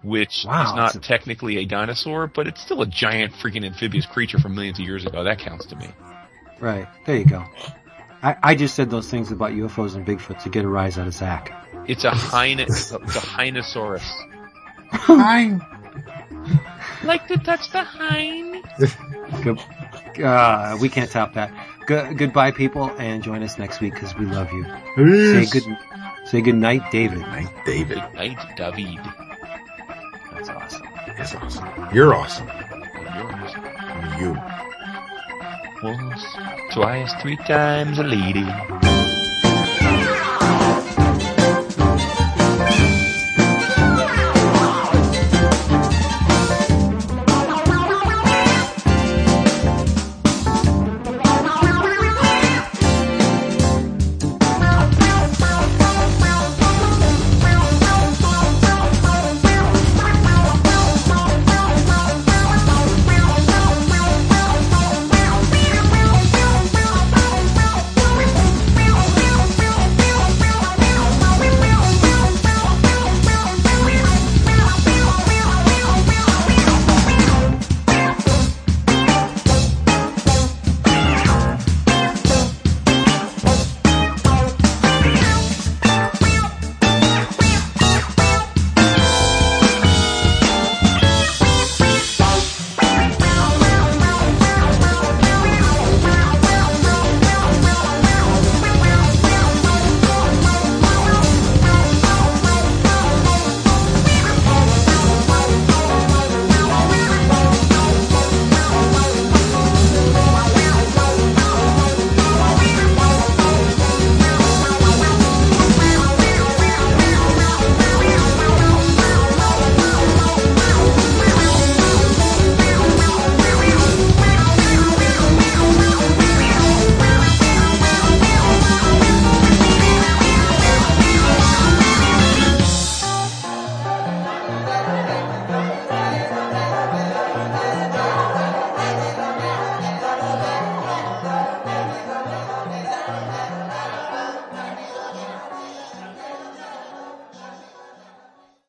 which 0.03 0.45
Wow, 0.47 0.63
is 0.69 0.75
not 0.75 0.95
a- 0.95 0.99
technically 0.99 1.57
a 1.57 1.65
dinosaur, 1.65 2.27
but 2.27 2.47
it's 2.47 2.61
still 2.61 2.81
a 2.81 2.85
giant 2.85 3.33
freaking 3.33 3.65
amphibious 3.65 4.05
creature 4.05 4.39
from 4.39 4.53
millions 4.55 4.79
of 4.79 4.85
years 4.85 5.05
ago. 5.05 5.23
That 5.23 5.39
counts 5.39 5.65
to 5.67 5.75
me. 5.75 5.87
Right. 6.59 6.87
There 7.05 7.17
you 7.17 7.25
go. 7.25 7.43
I, 8.21 8.35
I 8.41 8.55
just 8.55 8.75
said 8.75 8.89
those 8.89 9.09
things 9.09 9.31
about 9.31 9.51
UFOs 9.51 9.95
and 9.95 10.05
Bigfoot 10.05 10.41
to 10.43 10.49
get 10.49 10.63
a 10.63 10.67
rise 10.67 10.97
out 10.97 11.07
of 11.07 11.13
Zach. 11.13 11.51
It's 11.87 12.03
a 12.03 12.11
hyna, 12.11 12.61
it's 12.61 12.91
a, 12.91 12.97
it's 12.97 13.15
a 13.15 13.19
Hinosaurus. 13.19 14.03
Fine. 15.05 15.61
Like 17.03 17.27
to 17.27 17.37
touch 17.37 17.69
the 17.71 17.83
hind? 17.83 18.63
Good. 19.43 19.59
Uh, 20.23 20.77
we 20.79 20.89
can't 20.89 21.11
top 21.11 21.33
that. 21.33 21.51
Good, 21.85 22.17
goodbye, 22.17 22.51
people, 22.51 22.89
and 22.97 23.21
join 23.21 23.43
us 23.43 23.59
next 23.59 23.79
week 23.79 23.93
because 23.93 24.15
we 24.15 24.25
love 24.25 24.51
you. 24.51 24.65
Say 24.95 25.45
good. 25.45 25.77
Say 26.25 26.41
good 26.41 26.55
night, 26.55 26.81
David. 26.91 27.19
night, 27.19 27.53
David. 27.65 27.97
Night, 28.15 28.39
David. 28.57 28.99
That's 30.33 30.49
awesome. 30.49 30.87
It's 31.07 31.35
awesome. 31.35 31.89
You're 31.93 32.15
awesome. 32.15 32.47
Yours. 33.15 33.53
You. 34.19 34.35
Once, 35.83 36.23
twice, 36.71 37.13
three 37.21 37.37
times 37.37 37.99
a 37.99 38.03
lady. 38.03 39.04